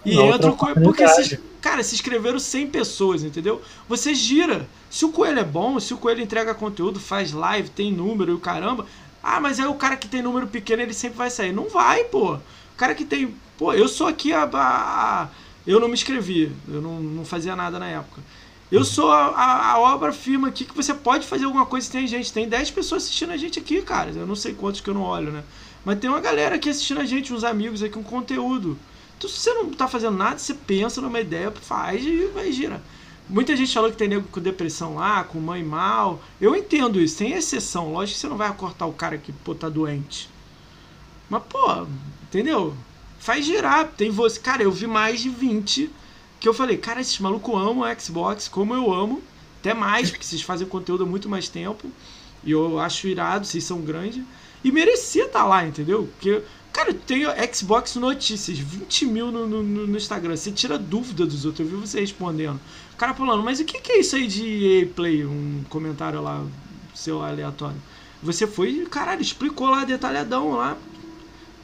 E 0.05 0.19
entra 0.19 0.51
o. 0.51 0.57
Porque 0.57 1.07
se, 1.09 1.39
cara, 1.61 1.83
se 1.83 1.95
inscreveram 1.95 2.39
100 2.39 2.69
pessoas, 2.69 3.23
entendeu? 3.23 3.61
Você 3.89 4.15
gira. 4.15 4.69
Se 4.91 5.05
o 5.05 5.11
coelho 5.11 5.39
é 5.39 5.45
bom, 5.45 5.79
se 5.79 5.93
o 5.93 5.99
coelho 5.99 6.23
entrega 6.23 6.55
conteúdo, 6.55 6.99
faz 6.99 7.33
live, 7.33 7.69
tem 7.69 7.93
número 7.93 8.33
e 8.33 8.35
o 8.35 8.39
caramba. 8.39 8.87
Ah, 9.23 9.41
mas 9.41 9.61
aí 9.61 9.67
o 9.67 9.75
cara 9.75 9.97
que 9.97 10.09
tem 10.09 10.23
número 10.23 10.47
pequeno, 10.47 10.83
ele 10.83 10.95
sempre 10.95 11.19
vai 11.19 11.31
sair. 11.31 11.53
Não 11.53 11.69
vai, 11.69 12.05
pô. 12.05 12.35
O 12.35 12.41
cara 12.77 12.95
que 12.95 13.05
tem. 13.05 13.35
Pô, 13.57 13.73
eu 13.73 13.89
sou 13.89 14.07
aqui 14.07 14.33
a. 14.33 14.49
a 14.53 15.29
eu 15.67 15.79
não 15.79 15.89
me 15.89 15.95
inscrevi. 15.95 16.51
Eu 16.67 16.81
não, 16.81 17.01
não 17.01 17.25
fazia 17.25 17.55
nada 17.55 17.79
na 17.79 17.89
época. 17.89 18.23
Eu 18.71 18.85
sou 18.85 19.11
a, 19.11 19.29
a, 19.29 19.73
a 19.73 19.81
obra 19.81 20.13
firma 20.13 20.49
aqui 20.49 20.65
que 20.65 20.77
você 20.77 20.93
pode 20.93 21.27
fazer 21.27 21.47
alguma 21.47 21.67
coisa 21.67 21.87
se 21.87 21.93
tem 21.93 22.07
gente. 22.07 22.33
Tem 22.33 22.49
10 22.49 22.71
pessoas 22.71 23.05
assistindo 23.05 23.33
a 23.33 23.37
gente 23.37 23.59
aqui, 23.59 23.83
cara. 23.83 24.11
Eu 24.11 24.27
não 24.27 24.35
sei 24.35 24.55
quantos 24.55 24.81
que 24.81 24.89
eu 24.89 24.95
não 24.95 25.03
olho, 25.03 25.33
né? 25.33 25.43
Mas 25.85 25.99
tem 25.99 26.09
uma 26.09 26.21
galera 26.21 26.57
aqui 26.57 26.69
assistindo 26.69 27.01
a 27.01 27.05
gente, 27.05 27.33
uns 27.33 27.45
amigos 27.45 27.83
aqui, 27.83 27.99
um 27.99 28.03
conteúdo. 28.03 28.79
Se 29.21 29.29
você 29.29 29.53
não 29.55 29.71
tá 29.71 29.89
fazendo 29.89 30.17
nada, 30.17 30.39
você 30.39 30.55
pensa 30.55 31.01
numa 31.01 31.21
ideia, 31.21 31.51
faz 31.51 32.05
e 32.05 32.27
vai 32.27 32.53
gira. 32.53 32.83
Muita 33.29 33.57
gente 33.57 33.73
falou 33.75 33.91
que 33.91 33.97
tem 33.97 34.09
nego 34.09 34.29
com 34.29 34.41
depressão 34.41 34.95
lá, 34.95 35.25
com 35.25 35.39
mãe 35.39 35.63
mal. 35.63 36.23
Eu 36.41 36.55
entendo 36.55 37.01
isso, 37.01 37.19
tem 37.19 37.33
exceção. 37.33 37.93
Lógico 37.93 38.15
que 38.15 38.21
você 38.21 38.29
não 38.29 38.37
vai 38.37 38.53
cortar 38.55 38.87
o 38.87 38.93
cara 38.93 39.19
que, 39.19 39.33
pô, 39.33 39.55
tá 39.55 39.69
doente. 39.69 40.31
Mas, 41.29 41.43
pô, 41.49 41.87
entendeu? 42.23 42.75
Faz 43.19 43.45
girar. 43.45 43.89
Tem 43.89 44.11
você. 44.11 44.41
Cara, 44.41 44.63
eu 44.63 44.73
vi 44.73 44.87
mais 44.87 45.21
de 45.21 45.29
20 45.29 45.91
que 46.41 46.49
eu 46.49 46.55
falei, 46.55 46.79
cara, 46.79 47.01
esses 47.01 47.19
malucos 47.19 47.55
amam 47.55 47.85
Xbox 47.99 48.49
como 48.49 48.75
eu 48.75 48.93
amo, 48.93 49.21
até 49.59 49.75
mais, 49.75 50.11
porque 50.11 50.25
vocês 50.25 50.41
fazem 50.41 50.69
conteúdo 50.69 51.03
há 51.05 51.07
muito 51.07 51.29
mais 51.29 51.49
tempo. 51.49 51.91
E 52.45 52.53
eu 52.53 52.79
acho 52.79 53.09
irado, 53.09 53.47
vocês 53.47 53.65
são 53.65 53.81
grandes. 53.81 54.25
E 54.63 54.73
merecia 54.73 55.27
estar 55.27 55.41
tá 55.41 55.45
lá, 55.45 55.67
entendeu? 55.67 56.09
Porque, 56.15 56.43
cara, 56.79 56.95
tem 56.95 57.25
Xbox 57.53 57.97
Notícias, 57.97 58.57
20 58.59 59.07
mil 59.07 59.33
no, 59.33 59.47
no, 59.47 59.63
no, 59.63 59.97
Instagram. 59.97 60.37
Você 60.37 60.53
tira 60.53 60.79
dúvida 60.79 61.27
dos 61.27 61.45
outros, 61.45 61.69
eu 61.69 61.79
vi 61.79 61.87
você 61.87 62.01
respondendo. 62.01 62.61
O 62.95 62.97
cara 62.97 63.15
falando, 63.15 63.43
mas 63.43 63.59
o 63.59 63.65
que, 63.65 63.81
que 63.81 63.93
é 63.93 64.01
isso 64.01 64.15
aí 64.15 64.29
de 64.29 64.45
EA 64.45 64.87
Play? 64.87 65.27
Um 65.27 65.65
comentário 65.69 66.23
lá, 66.23 66.45
seu 66.95 67.23
aleatório. 67.23 67.77
Você 68.23 68.47
foi, 68.47 68.87
caralho, 68.87 69.21
explicou 69.21 69.69
lá 69.69 69.85
detalhadão 69.85 70.53
lá. 70.53 70.77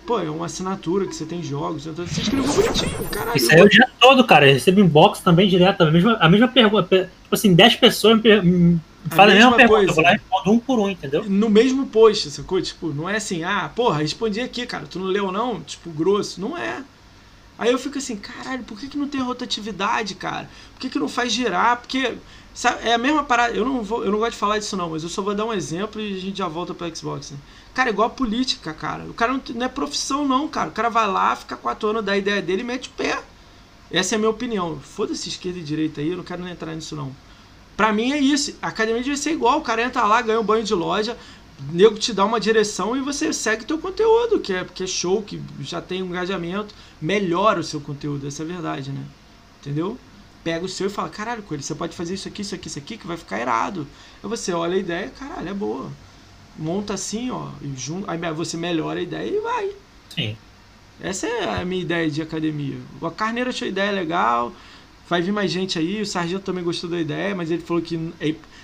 Pô, 0.06 0.20
é 0.20 0.28
uma 0.28 0.46
assinatura 0.46 1.06
que 1.06 1.14
você 1.14 1.24
tem 1.24 1.42
jogos, 1.42 1.86
então 1.86 2.06
você 2.06 2.20
escreveu 2.20 2.52
bonitinho, 2.52 3.08
caralho. 3.10 3.36
Isso 3.36 3.50
aí 3.52 3.60
é 3.60 3.64
o 3.64 3.68
dia 3.68 3.88
todo, 3.98 4.22
cara. 4.24 4.46
Eu 4.46 4.54
recebo 4.54 4.80
inbox 4.80 5.20
também 5.20 5.48
direto. 5.48 5.82
A 5.82 5.90
mesma, 5.90 6.16
a 6.20 6.28
mesma 6.28 6.48
pergunta. 6.48 7.10
Tipo 7.22 7.34
assim, 7.34 7.54
10 7.54 7.76
pessoas 7.76 8.20
me, 8.20 8.78
Faz 9.10 9.30
a, 9.30 9.34
mesma, 9.34 9.52
pergunta, 9.52 9.76
coisa. 9.76 9.90
eu 9.90 9.94
vou 9.94 10.04
lá 10.04 10.10
e 10.10 10.12
respondo 10.14 10.52
um 10.52 10.58
por 10.58 10.78
um, 10.78 10.88
entendeu? 10.88 11.24
No 11.24 11.50
mesmo 11.50 11.86
post, 11.86 12.30
sacou? 12.30 12.60
Tipo, 12.60 12.88
não 12.88 13.08
é 13.08 13.16
assim, 13.16 13.44
ah, 13.44 13.70
porra, 13.74 13.98
respondi 13.98 14.40
aqui, 14.40 14.66
cara, 14.66 14.86
tu 14.86 14.98
não 14.98 15.06
leu 15.06 15.30
não? 15.30 15.60
Tipo, 15.60 15.90
grosso. 15.90 16.40
Não 16.40 16.56
é. 16.56 16.82
Aí 17.58 17.70
eu 17.70 17.78
fico 17.78 17.98
assim, 17.98 18.16
caralho, 18.16 18.64
por 18.64 18.78
que, 18.78 18.88
que 18.88 18.96
não 18.96 19.06
tem 19.06 19.20
rotatividade, 19.20 20.14
cara? 20.14 20.48
Por 20.74 20.80
que, 20.80 20.90
que 20.90 20.98
não 20.98 21.08
faz 21.08 21.32
girar? 21.32 21.76
Porque 21.76 22.14
sabe, 22.54 22.88
é 22.88 22.94
a 22.94 22.98
mesma 22.98 23.24
parada. 23.24 23.52
Eu 23.52 23.64
não, 23.64 23.82
vou, 23.82 24.04
eu 24.04 24.10
não 24.10 24.18
gosto 24.18 24.32
de 24.32 24.38
falar 24.38 24.58
disso, 24.58 24.76
não, 24.76 24.90
mas 24.90 25.02
eu 25.02 25.08
só 25.08 25.20
vou 25.20 25.34
dar 25.34 25.44
um 25.44 25.52
exemplo 25.52 26.00
e 26.00 26.16
a 26.16 26.20
gente 26.20 26.38
já 26.38 26.48
volta 26.48 26.72
pro 26.72 26.96
Xbox. 26.96 27.32
Né? 27.32 27.38
Cara, 27.74 27.90
é 27.90 27.92
igual 27.92 28.08
a 28.08 28.10
política, 28.10 28.72
cara. 28.72 29.04
O 29.04 29.14
cara 29.14 29.32
não, 29.32 29.42
não, 29.54 29.66
é 29.66 29.68
profissão, 29.68 30.26
não, 30.26 30.48
cara. 30.48 30.70
O 30.70 30.72
cara 30.72 30.88
vai 30.88 31.06
lá, 31.06 31.34
fica 31.36 31.56
quatro 31.56 31.88
anos 31.88 32.04
da 32.04 32.16
ideia 32.16 32.40
dele 32.40 32.62
e 32.62 32.64
mete 32.64 32.88
o 32.88 32.92
pé. 32.92 33.22
Essa 33.90 34.14
é 34.14 34.16
a 34.16 34.18
minha 34.18 34.30
opinião. 34.30 34.78
Foda-se 34.80 35.28
esquerda 35.28 35.58
e 35.58 35.62
direita 35.62 36.00
aí, 36.00 36.10
eu 36.10 36.16
não 36.16 36.24
quero 36.24 36.42
nem 36.42 36.52
entrar 36.52 36.74
nisso, 36.74 36.96
não. 36.96 37.14
Pra 37.76 37.92
mim 37.92 38.12
é 38.12 38.18
isso. 38.18 38.56
A 38.62 38.68
academia 38.68 39.02
deve 39.02 39.16
ser 39.16 39.32
igual. 39.32 39.58
O 39.58 39.62
cara 39.62 39.82
entra 39.82 40.04
lá, 40.04 40.22
ganha 40.22 40.40
um 40.40 40.44
banho 40.44 40.64
de 40.64 40.74
loja, 40.74 41.16
nego 41.72 41.98
te 41.98 42.12
dá 42.12 42.24
uma 42.24 42.40
direção 42.40 42.96
e 42.96 43.00
você 43.00 43.32
segue 43.32 43.64
teu 43.64 43.78
conteúdo, 43.78 44.40
que 44.40 44.52
é, 44.52 44.64
que 44.64 44.84
é 44.84 44.86
show, 44.86 45.22
que 45.22 45.40
já 45.60 45.80
tem 45.80 46.02
um 46.02 46.06
engajamento, 46.06 46.74
melhora 47.00 47.60
o 47.60 47.64
seu 47.64 47.80
conteúdo, 47.80 48.26
essa 48.26 48.42
é 48.42 48.44
a 48.44 48.48
verdade, 48.48 48.90
né? 48.90 49.04
Entendeu? 49.60 49.98
Pega 50.44 50.64
o 50.64 50.68
seu 50.68 50.88
e 50.88 50.90
fala, 50.90 51.08
caralho, 51.08 51.42
Coelho, 51.42 51.62
você 51.62 51.74
pode 51.74 51.96
fazer 51.96 52.14
isso 52.14 52.28
aqui, 52.28 52.42
isso 52.42 52.54
aqui, 52.54 52.68
isso 52.68 52.78
aqui, 52.78 52.98
que 52.98 53.06
vai 53.06 53.16
ficar 53.16 53.40
irado. 53.40 53.86
Aí 54.22 54.28
você 54.28 54.52
olha 54.52 54.74
a 54.74 54.78
ideia, 54.78 55.08
caralho, 55.18 55.48
é 55.48 55.54
boa. 55.54 55.90
Monta 56.56 56.94
assim, 56.94 57.30
ó, 57.30 57.48
e 57.62 57.72
junto, 57.76 58.08
aí 58.08 58.18
você 58.32 58.56
melhora 58.56 59.00
a 59.00 59.02
ideia 59.02 59.28
e 59.28 59.40
vai. 59.40 59.70
Sim. 60.14 60.36
Essa 61.00 61.26
é 61.26 61.60
a 61.60 61.64
minha 61.64 61.82
ideia 61.82 62.08
de 62.10 62.22
academia. 62.22 62.76
O 63.00 63.10
Carneiro 63.10 63.50
achou 63.50 63.66
a 63.66 63.68
ideia 63.68 63.90
legal, 63.90 64.52
vai 65.08 65.22
vir 65.22 65.32
mais 65.32 65.50
gente 65.50 65.78
aí. 65.78 66.02
O 66.02 66.06
Sargento 66.06 66.44
também 66.44 66.62
gostou 66.62 66.88
da 66.88 67.00
ideia, 67.00 67.34
mas 67.34 67.50
ele 67.50 67.62
falou 67.62 67.82
que 67.82 68.12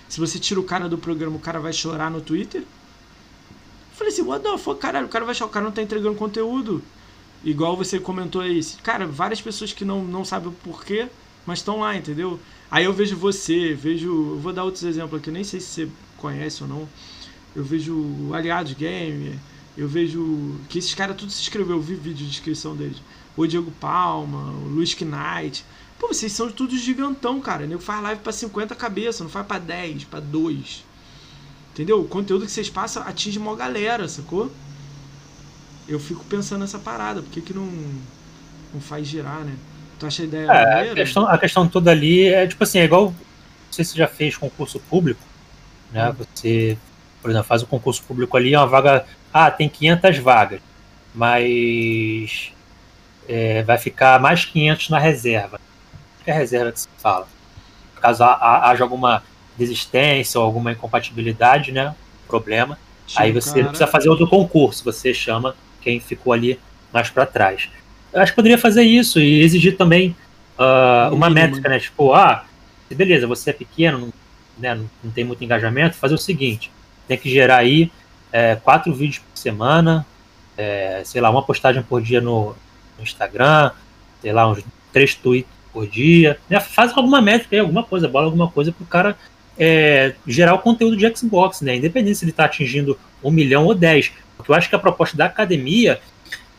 se 0.09 0.21
você 0.21 0.39
tira 0.39 0.61
o 0.61 0.65
cara 0.65 0.89
do 0.89 0.99
programa, 0.99 1.37
o 1.37 1.41
cara 1.41 1.59
vai 1.59 1.73
chorar 1.73 2.11
no 2.11 2.21
Twitter. 2.21 2.61
Eu 2.61 3.97
falei 3.97 4.13
assim, 4.13 4.23
what 4.23 4.45
the 4.45 4.59
fuck, 4.59 4.81
caralho, 4.81 5.07
o 5.07 5.09
cara 5.09 5.25
vai 5.25 5.35
chorar, 5.35 5.49
o 5.51 5.53
cara 5.53 5.65
não 5.65 5.73
tá 5.73 5.83
entregando 5.83 6.15
conteúdo. 6.15 6.83
Igual 7.43 7.77
você 7.77 7.99
comentou 7.99 8.43
aí. 8.43 8.61
Cara, 8.83 9.07
várias 9.07 9.41
pessoas 9.41 9.73
que 9.73 9.85
não, 9.85 10.05
não 10.05 10.25
sabem 10.25 10.49
o 10.49 10.53
porquê, 10.53 11.09
mas 11.47 11.59
estão 11.61 11.81
lá, 11.81 11.97
entendeu? 11.97 12.39
Aí 12.71 12.85
eu 12.85 12.93
vejo 12.93 13.17
você, 13.17 13.75
vejo. 13.75 14.09
Eu 14.09 14.39
vou 14.39 14.53
dar 14.53 14.65
outros 14.65 14.85
exemplos 14.85 15.21
aqui, 15.21 15.31
nem 15.31 15.43
sei 15.45 15.61
se 15.61 15.67
você 15.67 15.89
conhece 16.17 16.63
ou 16.63 16.69
não. 16.69 16.89
Eu 17.55 17.65
vejo 17.65 18.33
Aliados 18.33 18.75
Game, 18.75 19.39
eu 19.77 19.89
vejo. 19.89 20.57
Que 20.69 20.79
esses 20.79 20.95
caras 20.95 21.17
tudo 21.17 21.33
se 21.33 21.43
inscreveu, 21.43 21.77
eu 21.77 21.83
vi 21.83 21.95
vídeo 21.95 22.25
de 22.25 22.31
inscrição 22.31 22.77
deles. 22.77 22.99
O 23.37 23.47
Diego 23.47 23.71
Palma, 23.81 24.53
o 24.53 24.69
Luiz 24.69 24.95
Knight. 24.95 25.65
Pô, 25.99 26.09
vocês 26.09 26.33
são 26.33 26.51
todos 26.51 26.81
gigantão, 26.81 27.41
cara. 27.41 27.65
O 27.65 27.67
nego 27.67 27.83
faz 27.83 28.03
live 28.03 28.23
pra 28.23 28.33
50 28.33 28.75
cabeças, 28.75 29.21
não 29.21 29.29
faz 29.29 29.47
pra 29.47 29.59
10, 29.59 30.05
pra 30.05 30.21
2. 30.21 30.85
Entendeu? 31.73 32.01
O 32.01 32.09
conteúdo 32.09 32.47
que 32.47 32.53
vocês 32.53 32.71
passam 32.71 33.03
atinge 33.03 33.39
uma 33.39 33.55
galera, 33.55 34.09
sacou? 34.09 34.51
Eu 35.89 35.99
fico 35.99 36.25
pensando 36.25 36.61
nessa 36.61 36.79
parada. 36.79 37.23
Por 37.23 37.31
que, 37.31 37.41
que 37.41 37.53
não, 37.53 37.67
não 38.73 38.81
faz 38.81 39.07
girar, 39.07 39.41
né? 39.41 39.55
Tu 40.01 40.07
acha 40.07 40.23
a 40.23 40.25
ideia 40.25 40.51
é, 40.51 40.91
a 40.91 40.95
questão, 40.95 41.27
a 41.29 41.39
questão 41.39 41.69
toda 41.69 41.91
ali 41.91 42.25
é 42.29 42.47
tipo 42.47 42.65
assim, 42.65 42.81
é 42.81 42.85
igual. 42.85 43.07
Não 43.07 43.73
sei 43.73 43.85
se 43.85 43.93
você 43.93 43.99
já 43.99 44.09
fez 44.09 44.37
concurso 44.37 44.81
público, 44.81 45.21
né? 45.93 46.11
Hum. 46.11 46.15
Você, 46.19 46.77
por 47.23 47.31
exemplo, 47.31 47.47
faz 47.47 47.63
o 47.63 47.67
concurso 47.67 48.03
público 48.03 48.37
ali, 48.37 48.55
é 48.55 48.59
uma 48.59 48.67
vaga. 48.67 49.07
Ah, 49.33 49.51
tem 49.51 49.69
500 49.69 50.19
vagas, 50.19 50.61
mas 51.15 52.53
é, 53.29 53.63
vai 53.63 53.79
ficar 53.79 54.19
mais 54.19 54.45
500 54.45 54.89
na 54.89 54.99
reserva 54.99 55.61
que 56.25 56.31
é 56.31 56.35
a 56.35 56.37
reserva 56.37 56.73
que 56.73 56.81
se 56.81 56.89
fala. 56.99 57.27
Caso 58.01 58.25
haja 58.25 58.83
alguma 58.83 59.23
desistência 59.57 60.39
ou 60.41 60.47
alguma 60.47 60.73
incompatibilidade, 60.73 61.73
né? 61.73 61.95
Problema. 62.27 62.79
aí 63.17 63.33
você 63.33 63.55
cara. 63.55 63.65
precisa 63.65 63.87
fazer 63.87 64.09
outro 64.09 64.27
concurso. 64.29 64.85
Você 64.85 65.13
chama 65.13 65.55
quem 65.83 66.01
ficou 66.01 66.33
ali 66.33 66.59
mais 66.93 67.11
para 67.11 67.27
trás. 67.27 67.69
Eu 68.13 68.21
acho 68.21 68.33
que 68.33 68.37
poderia 68.37 68.59
fazer 68.59 68.83
isso 68.83 69.21
e 69.21 69.41
exigir 69.41 69.77
também 69.77 70.17
uh, 70.59 71.15
uma 71.15 71.31
métrica, 71.31 71.69
né? 71.69 71.79
Tipo, 71.79 72.13
ah, 72.13 72.45
beleza, 72.91 73.27
você 73.27 73.51
é 73.51 73.53
pequeno, 73.53 73.99
não, 73.99 74.13
né, 74.59 74.81
não 75.03 75.11
tem 75.11 75.25
muito 75.25 75.43
engajamento, 75.43 75.97
fazer 75.97 76.15
o 76.15 76.19
seguinte: 76.19 76.71
tem 77.07 77.17
que 77.17 77.31
gerar 77.31 77.59
aí 77.59 77.91
é, 78.33 78.57
quatro 78.57 78.93
vídeos 78.93 79.19
por 79.19 79.39
semana, 79.39 80.07
é, 80.57 81.03
sei 81.05 81.21
lá, 81.21 81.31
uma 81.31 81.43
postagem 81.43 81.83
por 81.83 82.03
dia 82.03 82.21
no, 82.21 82.55
no 82.97 83.03
Instagram, 83.03 83.71
sei 84.21 84.33
lá, 84.33 84.49
uns 84.49 84.63
três 84.93 85.15
tweets 85.15 85.51
por 85.73 85.87
dia. 85.87 86.39
Né? 86.49 86.61
Faz 86.61 86.97
alguma 86.97 87.21
métrica 87.21 87.57
aí, 87.57 87.61
alguma 87.61 87.83
coisa, 87.83 88.09
bola 88.09 88.27
alguma 88.27 88.49
coisa 88.49 88.73
para 88.73 88.85
o 88.85 88.87
cara 88.87 89.17
é, 89.59 90.15
gerar 90.27 90.55
o 90.55 90.59
conteúdo 90.59 90.97
de 90.97 91.17
Xbox, 91.17 91.61
né? 91.61 91.77
Independente 91.77 92.19
se 92.19 92.25
ele 92.25 92.31
está 92.31 92.45
atingindo 92.45 92.99
um 93.23 93.31
milhão 93.31 93.67
ou 93.67 93.75
dez. 93.75 94.13
Porque 94.37 94.51
eu 94.51 94.55
acho 94.55 94.69
que 94.69 94.75
a 94.75 94.79
proposta 94.79 95.17
da 95.17 95.27
academia 95.27 96.01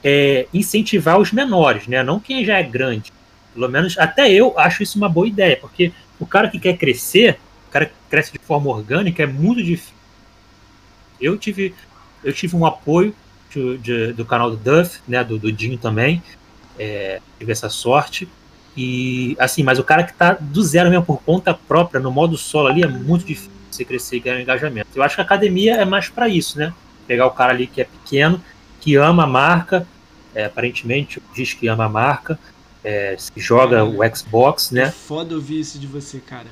é 0.04 0.48
incentivar 0.54 1.20
os 1.20 1.32
menores, 1.32 1.88
né? 1.88 2.04
Não 2.04 2.20
quem 2.20 2.44
já 2.44 2.58
é 2.58 2.64
grande. 2.64 3.12
Pelo 3.54 3.70
menos 3.70 3.98
até 3.98 4.32
eu 4.32 4.58
acho 4.58 4.84
isso 4.84 4.98
uma 4.98 5.10
boa 5.10 5.28
ideia, 5.28 5.58
porque 5.58 5.92
o 6.20 6.26
cara 6.26 6.48
que 6.48 6.60
quer 6.60 6.78
crescer, 6.78 7.38
o 7.68 7.72
cara 7.72 7.86
que 7.86 7.94
cresce 8.10 8.32
de 8.32 8.40
forma 8.40 8.70
orgânica, 8.70 9.24
é 9.24 9.28
muito 9.28 9.64
difícil. 9.64 9.94
Eu 11.20 11.38
tive, 11.38 11.74
eu 12.24 12.34
tive 12.34 12.56
um 12.56 12.66
apoio 12.66 13.16
de, 13.50 13.78
de, 13.78 14.14
do 14.14 14.26
canal 14.26 14.50
do 14.50 14.58
Duff, 14.58 15.00
né? 15.08 15.24
Do, 15.24 15.38
do 15.38 15.52
Dinho 15.52 15.78
também. 15.78 16.22
É, 16.80 17.20
tive 17.38 17.52
essa 17.52 17.70
sorte. 17.70 18.28
E 18.76 19.36
assim, 19.38 19.64
mas 19.64 19.80
o 19.80 19.84
cara 19.84 20.04
que 20.04 20.14
tá 20.14 20.34
do 20.40 20.64
zero 20.64 20.90
mesmo 20.90 21.06
por 21.06 21.22
conta 21.22 21.54
própria, 21.54 22.00
no 22.00 22.10
modo 22.10 22.38
solo 22.38 22.70
ali, 22.70 22.84
é 22.84 22.88
muito 22.88 23.26
difícil 23.26 23.52
você 23.70 23.86
crescer 23.86 24.18
e 24.18 24.20
ganhar 24.20 24.42
engajamento. 24.42 24.90
Eu 24.96 25.04
acho 25.04 25.16
que 25.16 25.22
a 25.22 25.24
academia 25.24 25.76
é 25.76 25.86
mais 25.86 26.10
para 26.10 26.28
isso, 26.28 26.58
né? 26.58 26.74
Pegar 27.08 27.28
o 27.28 27.32
cara 27.32 27.52
ali 27.52 27.68
que 27.68 27.82
é 27.82 27.84
pequeno, 27.84 28.42
que 28.82 28.96
ama 28.96 29.24
a 29.24 29.28
marca, 29.28 29.88
é, 30.36 30.46
aparentemente 30.46 31.22
diz 31.34 31.54
que 31.54 31.68
ama 31.68 31.86
a 31.86 31.90
marca, 31.90 32.38
é, 32.84 33.16
joga 33.38 33.86
o 33.86 34.00
Xbox, 34.14 34.72
né? 34.72 34.84
É 34.84 34.92
foda 34.92 35.36
ouvir 35.36 35.60
isso 35.60 35.80
de 35.80 35.88
você, 35.88 36.20
cara. 36.20 36.48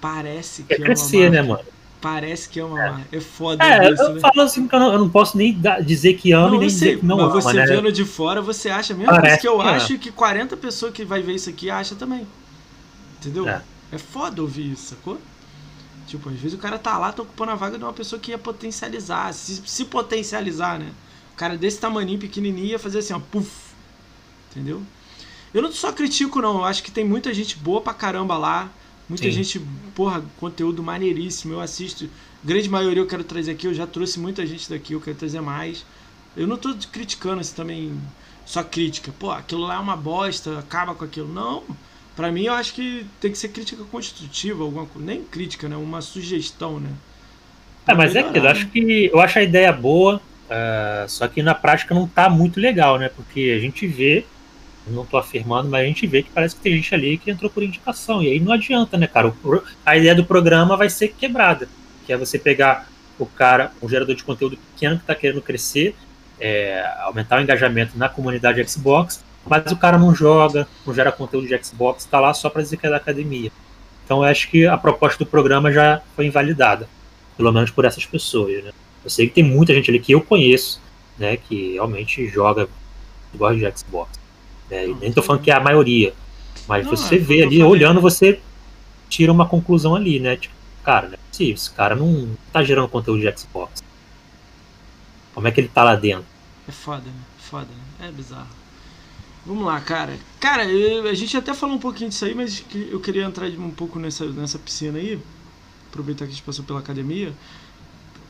Parece 0.00 0.62
que 0.62 0.74
é 0.74 0.78
crescer, 0.78 1.30
né, 1.30 1.42
mano? 1.42 1.64
Parece 2.00 2.48
que 2.48 2.60
é 2.60 2.64
uma. 2.64 3.00
É, 3.10 3.16
é 3.16 3.20
foda 3.20 3.64
é, 3.64 3.92
isso, 3.92 4.02
eu 4.02 4.14
né? 4.14 4.20
falo 4.20 4.40
assim 4.42 4.68
que 4.68 4.74
eu 4.74 4.78
não, 4.78 4.92
eu 4.92 4.98
não 5.00 5.08
posso 5.08 5.36
nem 5.36 5.58
dizer 5.84 6.14
que 6.14 6.30
amo 6.30 6.50
não, 6.50 6.56
e 6.56 6.58
nem 6.60 6.70
sei, 6.70 6.88
dizer 6.90 7.00
que 7.00 7.06
não 7.06 7.16
mas 7.16 7.26
ama. 7.26 7.34
Mas 7.34 7.44
você 7.44 7.56
né? 7.56 7.66
vendo 7.66 7.92
de 7.92 8.04
fora, 8.04 8.40
você 8.40 8.70
acha 8.70 8.94
mesmo 8.94 9.10
Parece 9.10 9.40
que 9.40 9.48
eu 9.48 9.58
que 9.58 9.64
acho 9.64 9.98
que 9.98 10.12
40 10.12 10.56
pessoas 10.56 10.92
que 10.92 11.04
vai 11.04 11.20
ver 11.20 11.34
isso 11.34 11.50
aqui 11.50 11.68
acha 11.68 11.96
também. 11.96 12.26
Entendeu? 13.18 13.48
É. 13.48 13.62
é 13.90 13.98
foda 13.98 14.40
ouvir 14.40 14.70
isso, 14.72 14.94
sacou? 14.94 15.18
Tipo, 16.06 16.28
às 16.28 16.36
vezes 16.36 16.56
o 16.56 16.60
cara 16.60 16.78
tá 16.78 16.96
lá, 16.96 17.10
tá 17.10 17.22
ocupando 17.22 17.50
a 17.50 17.56
vaga 17.56 17.76
de 17.76 17.82
uma 17.82 17.92
pessoa 17.92 18.20
que 18.20 18.30
ia 18.30 18.38
potencializar, 18.38 19.32
se, 19.32 19.62
se 19.66 19.84
potencializar, 19.86 20.78
né? 20.78 20.92
Cara 21.36 21.56
desse 21.56 21.78
tamaninho, 21.78 22.18
pequenininho, 22.18 22.66
ia 22.66 22.78
fazer 22.78 22.98
assim, 22.98 23.12
ó, 23.12 23.20
puf. 23.20 23.50
Entendeu? 24.50 24.82
Eu 25.52 25.62
não 25.62 25.70
só 25.70 25.92
critico, 25.92 26.40
não. 26.40 26.58
Eu 26.58 26.64
acho 26.64 26.82
que 26.82 26.90
tem 26.90 27.04
muita 27.04 27.32
gente 27.34 27.56
boa 27.56 27.80
pra 27.80 27.94
caramba 27.94 28.36
lá 28.36 28.70
Muita 29.08 29.24
Sim. 29.24 29.30
gente, 29.30 29.60
porra, 29.94 30.22
conteúdo 30.38 30.82
maneiríssimo. 30.82 31.54
Eu 31.54 31.60
assisto. 31.60 32.08
Grande 32.42 32.68
maioria 32.68 33.02
eu 33.02 33.06
quero 33.06 33.22
trazer 33.22 33.52
aqui. 33.52 33.66
Eu 33.66 33.74
já 33.74 33.86
trouxe 33.86 34.18
muita 34.18 34.44
gente 34.44 34.68
daqui, 34.68 34.94
eu 34.94 35.00
quero 35.00 35.16
trazer 35.16 35.40
mais. 35.40 35.84
Eu 36.36 36.46
não 36.46 36.56
tô 36.56 36.74
criticando 36.92 37.40
isso 37.40 37.54
também, 37.54 37.98
só 38.44 38.62
crítica. 38.62 39.12
Pô, 39.18 39.30
aquilo 39.30 39.62
lá 39.62 39.76
é 39.76 39.78
uma 39.78 39.96
bosta, 39.96 40.58
acaba 40.58 40.94
com 40.94 41.04
aquilo. 41.04 41.32
Não. 41.32 41.62
Para 42.16 42.32
mim, 42.32 42.44
eu 42.44 42.54
acho 42.54 42.74
que 42.74 43.06
tem 43.20 43.30
que 43.30 43.38
ser 43.38 43.48
crítica 43.48 43.84
construtiva, 43.84 44.64
alguma. 44.64 44.88
Nem 44.96 45.22
crítica, 45.22 45.68
né? 45.68 45.76
Uma 45.76 46.00
sugestão, 46.00 46.80
né? 46.80 46.90
É, 47.86 47.94
mas 47.94 48.12
melhorar, 48.12 48.26
é 48.26 48.30
aquilo. 48.30 48.46
Eu 48.46 48.50
acho 48.50 48.66
que 48.66 49.10
eu 49.12 49.20
acho 49.20 49.38
a 49.38 49.42
ideia 49.42 49.72
boa, 49.72 50.20
uh, 50.50 51.08
só 51.08 51.28
que 51.28 51.42
na 51.42 51.54
prática 51.54 51.94
não 51.94 52.06
tá 52.06 52.28
muito 52.28 52.58
legal, 52.60 52.98
né? 52.98 53.08
Porque 53.08 53.54
a 53.56 53.60
gente 53.60 53.86
vê 53.86 54.24
não 54.86 55.02
estou 55.02 55.18
afirmando, 55.18 55.68
mas 55.68 55.82
a 55.82 55.86
gente 55.86 56.06
vê 56.06 56.22
que 56.22 56.30
parece 56.30 56.54
que 56.54 56.62
tem 56.62 56.74
gente 56.74 56.94
ali 56.94 57.18
que 57.18 57.30
entrou 57.30 57.50
por 57.50 57.62
indicação. 57.62 58.22
E 58.22 58.28
aí 58.28 58.40
não 58.40 58.52
adianta, 58.52 58.96
né, 58.96 59.06
cara? 59.06 59.32
A 59.84 59.96
ideia 59.96 60.14
do 60.14 60.24
programa 60.24 60.76
vai 60.76 60.88
ser 60.88 61.08
quebrada. 61.08 61.68
Que 62.06 62.12
é 62.12 62.16
você 62.16 62.38
pegar 62.38 62.88
o 63.18 63.26
cara, 63.26 63.72
um 63.82 63.88
gerador 63.88 64.14
de 64.14 64.22
conteúdo 64.22 64.56
pequeno 64.56 64.96
que 64.96 65.02
está 65.02 65.14
querendo 65.14 65.42
crescer, 65.42 65.96
é, 66.38 66.86
aumentar 67.00 67.38
o 67.38 67.42
engajamento 67.42 67.98
na 67.98 68.08
comunidade 68.08 68.62
Xbox, 68.68 69.24
mas 69.44 69.72
o 69.72 69.76
cara 69.76 69.98
não 69.98 70.14
joga, 70.14 70.68
não 70.86 70.94
gera 70.94 71.10
conteúdo 71.10 71.46
de 71.46 71.64
Xbox, 71.64 72.04
está 72.04 72.20
lá 72.20 72.34
só 72.34 72.50
para 72.50 72.62
dizer 72.62 72.76
que 72.76 72.86
é 72.86 72.90
da 72.90 72.96
academia. 72.96 73.50
Então 74.04 74.18
eu 74.18 74.24
acho 74.24 74.48
que 74.48 74.66
a 74.66 74.76
proposta 74.76 75.24
do 75.24 75.28
programa 75.28 75.72
já 75.72 76.02
foi 76.14 76.26
invalidada, 76.26 76.88
pelo 77.36 77.50
menos 77.52 77.70
por 77.70 77.84
essas 77.84 78.04
pessoas. 78.04 78.62
Né? 78.62 78.72
Eu 79.06 79.10
sei 79.10 79.28
que 79.28 79.34
tem 79.34 79.44
muita 79.44 79.72
gente 79.72 79.88
ali 79.88 80.00
que 80.00 80.10
eu 80.10 80.20
conheço, 80.20 80.82
né, 81.16 81.36
que 81.36 81.74
realmente 81.74 82.26
joga, 82.26 82.68
gosta 83.32 83.56
de 83.56 83.78
Xbox. 83.78 84.18
Né? 84.68 84.88
Nem 85.00 85.12
tô 85.12 85.22
falando 85.22 85.42
que 85.42 85.50
é 85.52 85.54
a 85.54 85.60
maioria, 85.60 86.12
mas 86.66 86.84
não, 86.84 86.90
você 86.90 87.14
é 87.14 87.18
vê 87.18 87.44
ali, 87.44 87.62
olhando, 87.62 88.00
você 88.00 88.40
tira 89.08 89.30
uma 89.30 89.46
conclusão 89.46 89.94
ali, 89.94 90.18
né? 90.18 90.36
Tipo, 90.36 90.52
cara, 90.82 91.06
né? 91.06 91.16
Se 91.30 91.52
esse 91.52 91.70
cara 91.70 91.94
não 91.94 92.36
tá 92.52 92.64
gerando 92.64 92.88
conteúdo 92.88 93.20
de 93.20 93.38
Xbox. 93.38 93.80
Como 95.32 95.46
é 95.46 95.52
que 95.52 95.60
ele 95.60 95.68
tá 95.68 95.84
lá 95.84 95.94
dentro? 95.94 96.26
É 96.66 96.72
foda, 96.72 97.04
né? 97.04 97.22
Foda, 97.38 97.68
né? 98.00 98.08
É 98.08 98.10
bizarro. 98.10 98.48
Vamos 99.44 99.64
lá, 99.64 99.80
cara. 99.80 100.18
Cara, 100.40 100.64
eu, 100.64 101.08
a 101.08 101.14
gente 101.14 101.36
até 101.36 101.54
falou 101.54 101.76
um 101.76 101.78
pouquinho 101.78 102.10
disso 102.10 102.24
aí, 102.24 102.34
mas 102.34 102.64
eu 102.90 102.98
queria 102.98 103.22
entrar 103.22 103.46
um 103.50 103.70
pouco 103.70 104.00
nessa, 104.00 104.26
nessa 104.26 104.58
piscina 104.58 104.98
aí. 104.98 105.16
Aproveitar 105.90 106.24
que 106.24 106.32
a 106.32 106.34
gente 106.34 106.42
passou 106.42 106.64
pela 106.64 106.80
academia. 106.80 107.32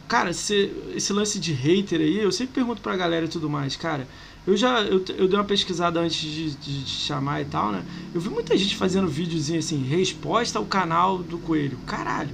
Cara, 0.08 0.30
esse, 0.30 0.72
esse 0.94 1.12
lance 1.12 1.38
de 1.38 1.52
hater 1.52 2.00
aí, 2.00 2.18
eu 2.18 2.30
sempre 2.30 2.54
pergunto 2.54 2.80
pra 2.80 2.96
galera 2.96 3.26
e 3.26 3.28
tudo 3.28 3.50
mais, 3.50 3.76
cara. 3.76 4.06
Eu 4.46 4.56
já 4.56 4.80
eu, 4.82 5.04
eu 5.18 5.26
dei 5.26 5.36
uma 5.36 5.44
pesquisada 5.44 5.98
antes 5.98 6.20
de, 6.20 6.50
de, 6.50 6.84
de, 6.84 6.90
chamar 6.90 7.40
e 7.40 7.46
tal, 7.46 7.72
né? 7.72 7.82
Eu 8.14 8.20
vi 8.20 8.28
muita 8.28 8.56
gente 8.56 8.76
fazendo 8.76 9.08
videozinho 9.08 9.58
assim, 9.58 9.84
resposta 9.84 10.58
ao 10.58 10.64
canal 10.64 11.18
do 11.18 11.36
Coelho. 11.38 11.78
Caralho. 11.84 12.30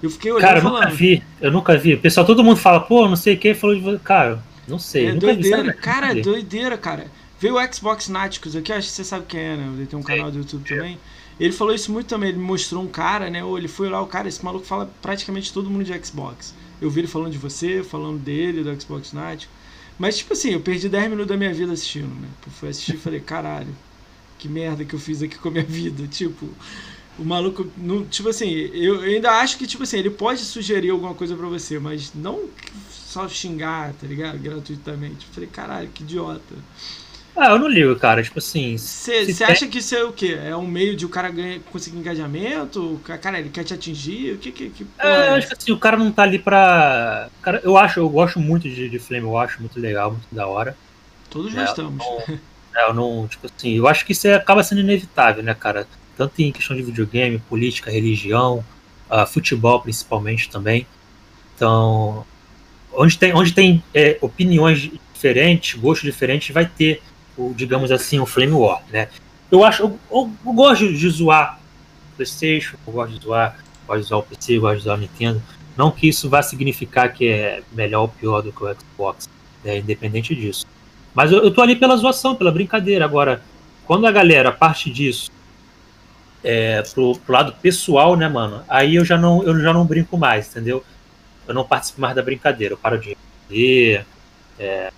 Eu 0.00 0.08
fiquei 0.10 0.30
olhando 0.30 0.46
Cara, 0.46 0.58
eu 0.58 0.62
falando. 0.62 0.84
nunca 0.84 0.94
vi, 0.94 1.22
eu 1.40 1.50
nunca 1.50 1.76
vi. 1.76 1.94
O 1.94 2.00
pessoal, 2.00 2.24
todo 2.24 2.44
mundo 2.44 2.56
fala, 2.56 2.78
pô, 2.78 3.08
não 3.08 3.16
sei 3.16 3.36
quem 3.36 3.54
falou 3.54 3.74
de 3.74 3.82
você. 3.82 3.98
Cara, 3.98 4.40
não 4.68 4.78
sei. 4.78 5.08
É 5.08 5.14
doideira, 5.14 5.62
vi, 5.64 5.72
cara, 5.74 6.12
é 6.16 6.22
doideira, 6.22 6.78
cara. 6.78 7.06
Veio 7.40 7.56
o 7.56 7.74
Xbox 7.74 8.08
Náticos 8.08 8.54
aqui, 8.54 8.72
acho 8.72 8.88
que 8.88 8.94
você 8.94 9.04
sabe 9.04 9.24
quem 9.26 9.40
é, 9.40 9.56
né? 9.56 9.68
Ele 9.76 9.86
tem 9.86 9.98
um 9.98 10.02
canal 10.02 10.30
do 10.30 10.38
YouTube 10.38 10.68
também. 10.68 10.98
Ele 11.40 11.52
falou 11.52 11.72
isso 11.74 11.92
muito 11.92 12.06
também, 12.06 12.30
ele 12.30 12.38
mostrou 12.38 12.82
um 12.82 12.88
cara, 12.88 13.30
né? 13.30 13.42
Ou 13.42 13.56
ele 13.56 13.68
foi 13.68 13.88
lá, 13.88 14.00
o 14.00 14.06
cara, 14.06 14.28
esse 14.28 14.44
maluco 14.44 14.66
fala 14.66 14.90
praticamente 15.00 15.52
todo 15.52 15.70
mundo 15.70 15.84
de 15.84 16.04
Xbox. 16.04 16.54
Eu 16.80 16.90
vi 16.90 17.00
ele 17.00 17.08
falando 17.08 17.32
de 17.32 17.38
você, 17.38 17.82
falando 17.82 18.18
dele, 18.18 18.62
do 18.62 18.80
Xbox 18.80 19.12
Nático. 19.12 19.52
Mas, 19.98 20.18
tipo 20.18 20.32
assim, 20.32 20.50
eu 20.50 20.60
perdi 20.60 20.88
10 20.88 21.10
minutos 21.10 21.28
da 21.28 21.36
minha 21.36 21.52
vida 21.52 21.72
assistindo, 21.72 22.14
né? 22.20 22.28
Eu 22.46 22.52
fui 22.52 22.68
assistir 22.68 22.94
e 22.94 22.98
falei, 22.98 23.20
caralho, 23.20 23.74
que 24.38 24.48
merda 24.48 24.84
que 24.84 24.94
eu 24.94 24.98
fiz 24.98 25.22
aqui 25.22 25.36
com 25.36 25.48
a 25.48 25.50
minha 25.52 25.64
vida. 25.66 26.06
Tipo, 26.06 26.48
o 27.18 27.24
maluco. 27.24 27.66
Não, 27.76 28.06
tipo 28.06 28.28
assim, 28.28 28.48
eu, 28.48 29.00
ainda 29.00 29.32
acho 29.32 29.58
que, 29.58 29.66
tipo 29.66 29.82
assim, 29.82 29.98
ele 29.98 30.10
pode 30.10 30.40
sugerir 30.40 30.90
alguma 30.90 31.14
coisa 31.14 31.34
para 31.36 31.48
você, 31.48 31.78
mas 31.78 32.12
não 32.14 32.48
só 32.90 33.28
xingar, 33.28 33.92
tá 33.94 34.06
ligado? 34.06 34.38
Gratuitamente. 34.38 35.26
Eu 35.26 35.34
falei, 35.34 35.48
caralho, 35.48 35.88
que 35.88 36.04
idiota. 36.04 36.54
Ah, 37.38 37.50
eu 37.50 37.58
não 37.60 37.68
ligo, 37.68 37.94
cara. 37.94 38.20
Tipo 38.20 38.40
assim. 38.40 38.76
Você 38.76 39.32
tem... 39.32 39.46
acha 39.46 39.68
que 39.68 39.78
isso 39.78 39.94
é 39.94 40.02
o 40.02 40.12
quê? 40.12 40.36
É 40.44 40.56
um 40.56 40.66
meio 40.66 40.96
de 40.96 41.06
o 41.06 41.08
cara 41.08 41.30
ganhar, 41.30 41.60
conseguir 41.70 41.96
engajamento? 41.96 43.00
Cara, 43.22 43.38
ele 43.38 43.48
quer 43.48 43.62
te 43.62 43.72
atingir? 43.72 44.32
O 44.32 44.38
que 44.38 44.50
que. 44.50 44.70
que 44.70 44.86
é, 44.98 45.28
eu 45.28 45.34
acho 45.34 45.46
que 45.46 45.54
assim, 45.54 45.70
o 45.70 45.78
cara 45.78 45.96
não 45.96 46.10
tá 46.10 46.24
ali 46.24 46.40
pra. 46.40 47.30
Cara, 47.40 47.60
eu 47.62 47.78
acho, 47.78 48.00
eu 48.00 48.08
gosto 48.08 48.40
muito 48.40 48.68
de, 48.68 48.88
de 48.88 48.98
Flame, 48.98 49.24
eu 49.24 49.38
acho 49.38 49.60
muito 49.60 49.78
legal, 49.78 50.10
muito 50.10 50.26
da 50.32 50.48
hora. 50.48 50.76
Todos 51.30 51.56
é, 51.56 51.60
gostamos. 51.60 52.04
Não, 52.04 52.38
é, 52.74 52.88
eu 52.88 52.94
não, 52.94 53.28
tipo 53.28 53.46
assim, 53.46 53.76
eu 53.76 53.86
acho 53.86 54.04
que 54.04 54.10
isso 54.10 54.28
acaba 54.30 54.64
sendo 54.64 54.80
inevitável, 54.80 55.42
né, 55.42 55.54
cara? 55.54 55.86
Tanto 56.16 56.42
em 56.42 56.50
questão 56.50 56.76
de 56.76 56.82
videogame, 56.82 57.38
política, 57.38 57.88
religião, 57.88 58.64
uh, 59.08 59.24
futebol 59.24 59.80
principalmente 59.80 60.50
também. 60.50 60.84
Então, 61.54 62.26
onde 62.92 63.16
tem, 63.16 63.32
onde 63.32 63.52
tem 63.52 63.82
é, 63.94 64.18
opiniões 64.20 64.90
diferentes, 65.14 65.78
gostos 65.78 66.04
diferentes, 66.04 66.52
vai 66.52 66.66
ter 66.66 67.00
o, 67.38 67.54
digamos 67.54 67.90
assim, 67.92 68.18
o 68.18 68.26
Flame 68.26 68.52
War, 68.52 68.82
né? 68.92 69.08
Eu 69.50 69.64
acho, 69.64 69.84
eu, 69.84 69.98
eu, 70.10 70.30
eu 70.44 70.52
gosto 70.52 70.92
de 70.92 71.08
zoar 71.08 71.58
PlayStation, 72.16 72.76
eu 72.86 72.92
gosto 72.92 73.14
de 73.14 73.24
zoar, 73.24 73.56
gosto 73.86 74.02
de 74.02 74.08
zoar 74.08 74.20
o 74.20 74.22
PC, 74.24 74.58
gosto 74.58 74.78
de 74.78 74.84
zoar 74.84 74.98
o 74.98 75.00
Nintendo. 75.00 75.42
Não 75.76 75.92
que 75.92 76.08
isso 76.08 76.28
vá 76.28 76.42
significar 76.42 77.12
que 77.12 77.28
é 77.28 77.62
melhor 77.72 78.02
ou 78.02 78.08
pior 78.08 78.42
do 78.42 78.52
que 78.52 78.64
o 78.64 78.74
Xbox, 78.74 79.28
né? 79.64 79.78
independente 79.78 80.34
disso. 80.34 80.66
Mas 81.14 81.30
eu, 81.30 81.38
eu 81.38 81.52
tô 81.52 81.62
ali 81.62 81.76
pela 81.76 81.96
zoação, 81.96 82.34
pela 82.34 82.50
brincadeira. 82.50 83.04
Agora, 83.04 83.40
quando 83.86 84.06
a 84.06 84.10
galera 84.10 84.50
parte 84.50 84.90
disso 84.90 85.30
é, 86.42 86.82
pro, 86.82 87.16
pro, 87.18 87.32
lado 87.32 87.54
pessoal, 87.62 88.16
né, 88.16 88.28
mano? 88.28 88.62
Aí 88.68 88.96
eu 88.96 89.04
já 89.04 89.16
não, 89.16 89.42
eu 89.44 89.58
já 89.60 89.72
não 89.72 89.86
brinco 89.86 90.18
mais, 90.18 90.48
entendeu? 90.48 90.84
Eu 91.46 91.54
não 91.54 91.64
participo 91.64 92.00
mais 92.00 92.14
da 92.14 92.22
brincadeira. 92.22 92.74
Eu 92.74 92.78
paro 92.78 92.98
de 92.98 93.16
responder. 93.16 94.04
É, 94.58 94.92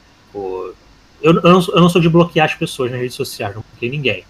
eu, 1.22 1.34
eu, 1.34 1.42
não, 1.42 1.60
eu 1.60 1.80
não 1.80 1.88
sou 1.88 2.00
de 2.00 2.08
bloquear 2.08 2.46
as 2.46 2.54
pessoas 2.54 2.90
nas 2.90 3.00
redes 3.00 3.16
sociais, 3.16 3.54
não 3.54 3.62
bloqueei 3.62 3.90
ninguém. 3.90 4.24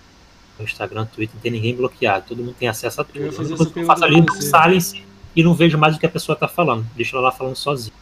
No 0.59 0.65
Instagram, 0.65 1.07
Twitter, 1.07 1.35
não 1.35 1.43
tem 1.43 1.53
ninguém 1.53 1.75
bloqueado, 1.75 2.27
todo 2.29 2.39
mundo 2.39 2.55
tem 2.59 2.69
acesso 2.69 3.01
a 3.01 3.05
tudo. 3.05 3.19
Eu, 3.19 3.33
eu, 3.33 3.73
eu 3.77 3.87
faço 3.87 4.05
ali 4.05 4.21
no 4.21 4.33
silence 4.35 5.03
e 5.35 5.43
não 5.43 5.55
vejo 5.55 5.79
mais 5.79 5.97
o 5.97 5.99
que 5.99 6.07
a 6.07 6.11
pessoa 6.11 6.37
tá 6.37 6.49
falando, 6.49 6.87
deixa 6.95 7.17
ela 7.17 7.27
lá 7.27 7.33
falando 7.33 7.57
sozinha. 7.57 7.95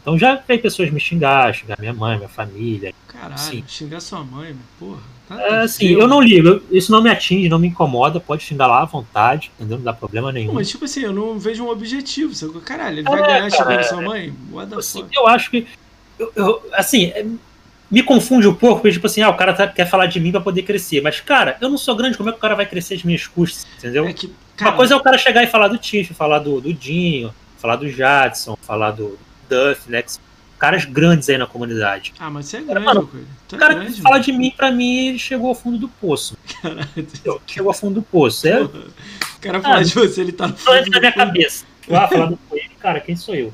Então 0.00 0.18
já 0.18 0.34
veio 0.36 0.60
pessoas 0.60 0.90
me 0.90 1.00
xingar, 1.00 1.54
xingar 1.54 1.78
minha 1.80 1.94
mãe, 1.94 2.18
minha 2.18 2.28
família. 2.28 2.94
Caralho, 3.08 3.34
assim. 3.34 3.64
xingar 3.66 4.00
sua 4.00 4.22
mãe, 4.22 4.54
porra. 4.78 5.00
Tá 5.26 5.40
é, 5.40 5.60
assim, 5.62 5.86
eu 5.86 6.06
não 6.06 6.20
ligo, 6.20 6.62
isso 6.70 6.92
não 6.92 7.02
me 7.02 7.08
atinge, 7.08 7.48
não 7.48 7.58
me 7.58 7.68
incomoda, 7.68 8.20
pode 8.20 8.42
xingar 8.42 8.66
lá 8.66 8.82
à 8.82 8.84
vontade, 8.84 9.50
entendeu? 9.54 9.78
Não 9.78 9.84
dá 9.84 9.94
problema 9.94 10.30
nenhum. 10.30 10.48
Não, 10.48 10.54
mas 10.56 10.68
tipo 10.68 10.84
assim, 10.84 11.00
eu 11.00 11.14
não 11.14 11.38
vejo 11.38 11.64
um 11.64 11.70
objetivo. 11.70 12.60
Caralho, 12.60 12.98
ele 12.98 13.02
vai 13.04 13.18
é, 13.18 13.26
ganhar 13.26 13.50
xingando 13.50 13.84
sua 13.84 14.02
mãe? 14.02 14.34
What 14.52 14.70
the 14.70 14.76
assim, 14.76 15.00
fuck? 15.00 15.16
Eu 15.16 15.26
acho 15.26 15.50
que. 15.50 15.66
Eu, 16.18 16.32
eu, 16.36 16.70
assim, 16.74 17.06
é, 17.06 17.26
me 17.90 18.02
confunde 18.02 18.48
um 18.48 18.54
pouco, 18.54 18.80
porque, 18.80 18.92
tipo 18.92 19.06
assim, 19.06 19.22
ah, 19.22 19.30
o 19.30 19.36
cara 19.36 19.52
tá, 19.52 19.66
quer 19.68 19.86
falar 19.86 20.06
de 20.06 20.18
mim 20.18 20.32
pra 20.32 20.40
poder 20.40 20.62
crescer. 20.62 21.00
Mas, 21.00 21.20
cara, 21.20 21.56
eu 21.60 21.68
não 21.68 21.78
sou 21.78 21.94
grande, 21.94 22.16
como 22.16 22.28
é 22.28 22.32
que 22.32 22.38
o 22.38 22.40
cara 22.40 22.54
vai 22.54 22.66
crescer 22.66 22.94
às 22.94 23.02
minhas 23.02 23.26
custas, 23.26 23.66
entendeu? 23.78 24.06
É 24.06 24.12
que, 24.12 24.32
cara... 24.56 24.70
Uma 24.70 24.76
coisa 24.76 24.94
é 24.94 24.96
o 24.96 25.00
cara 25.00 25.18
chegar 25.18 25.42
e 25.42 25.46
falar 25.46 25.68
do 25.68 25.78
Tiff, 25.78 26.12
falar 26.14 26.38
do, 26.40 26.60
do 26.60 26.72
Dinho, 26.72 27.32
falar 27.58 27.76
do 27.76 27.88
Jadson, 27.88 28.56
falar 28.62 28.90
do 28.92 29.18
Duff, 29.48 29.90
né? 29.90 30.02
Caras 30.58 30.84
grandes 30.84 31.28
aí 31.28 31.36
na 31.36 31.46
comunidade. 31.46 32.14
Ah, 32.18 32.30
mas 32.30 32.46
você 32.46 32.58
é 32.58 32.62
grande, 32.62 32.86
mano, 32.86 33.10
O 33.52 33.56
cara 33.56 33.74
grande, 33.74 33.94
que 33.94 34.00
fala 34.00 34.14
mano. 34.14 34.24
de 34.24 34.32
mim, 34.32 34.52
pra 34.56 34.70
mim, 34.70 35.08
ele 35.08 35.18
chegou 35.18 35.48
ao 35.48 35.54
fundo 35.54 35.76
do 35.76 35.88
poço. 35.88 36.38
Caralho. 36.62 37.40
Chegou 37.46 37.70
ao 37.70 37.74
fundo 37.74 37.96
do 37.96 38.02
poço. 38.02 38.48
É... 38.48 38.62
O 38.62 38.70
cara 39.40 39.60
fala 39.60 39.76
ah, 39.76 39.82
de 39.82 39.92
você, 39.92 40.22
ele 40.22 40.32
tá 40.32 40.48
no 40.48 40.56
fundo 40.56 40.90
da 40.90 41.00
minha 41.00 41.12
cabeça. 41.12 41.66
Ah, 41.90 42.08
falando 42.08 42.38
com 42.48 42.56
ele, 42.56 42.70
cara, 42.80 42.98
quem 43.00 43.14
sou 43.14 43.34
eu? 43.34 43.52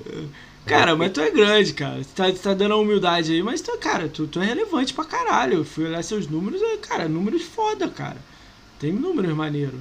Cara, 0.66 0.94
mas 0.94 1.10
tu 1.12 1.20
é 1.20 1.30
grande, 1.30 1.72
cara. 1.72 2.00
Tu 2.04 2.14
tá, 2.14 2.30
tu 2.30 2.38
tá 2.38 2.54
dando 2.54 2.74
a 2.74 2.76
humildade 2.76 3.32
aí, 3.32 3.42
mas 3.42 3.60
tu, 3.60 3.76
cara, 3.78 4.08
tu, 4.08 4.26
tu 4.26 4.40
é 4.40 4.44
relevante 4.44 4.94
pra 4.94 5.04
caralho. 5.04 5.58
Eu 5.58 5.64
fui 5.64 5.84
olhar 5.84 6.02
seus 6.02 6.26
números, 6.28 6.60
é, 6.62 6.76
cara, 6.76 7.08
números 7.08 7.42
foda, 7.42 7.88
cara. 7.88 8.18
Tem 8.78 8.92
números 8.92 9.34
maneiro. 9.34 9.78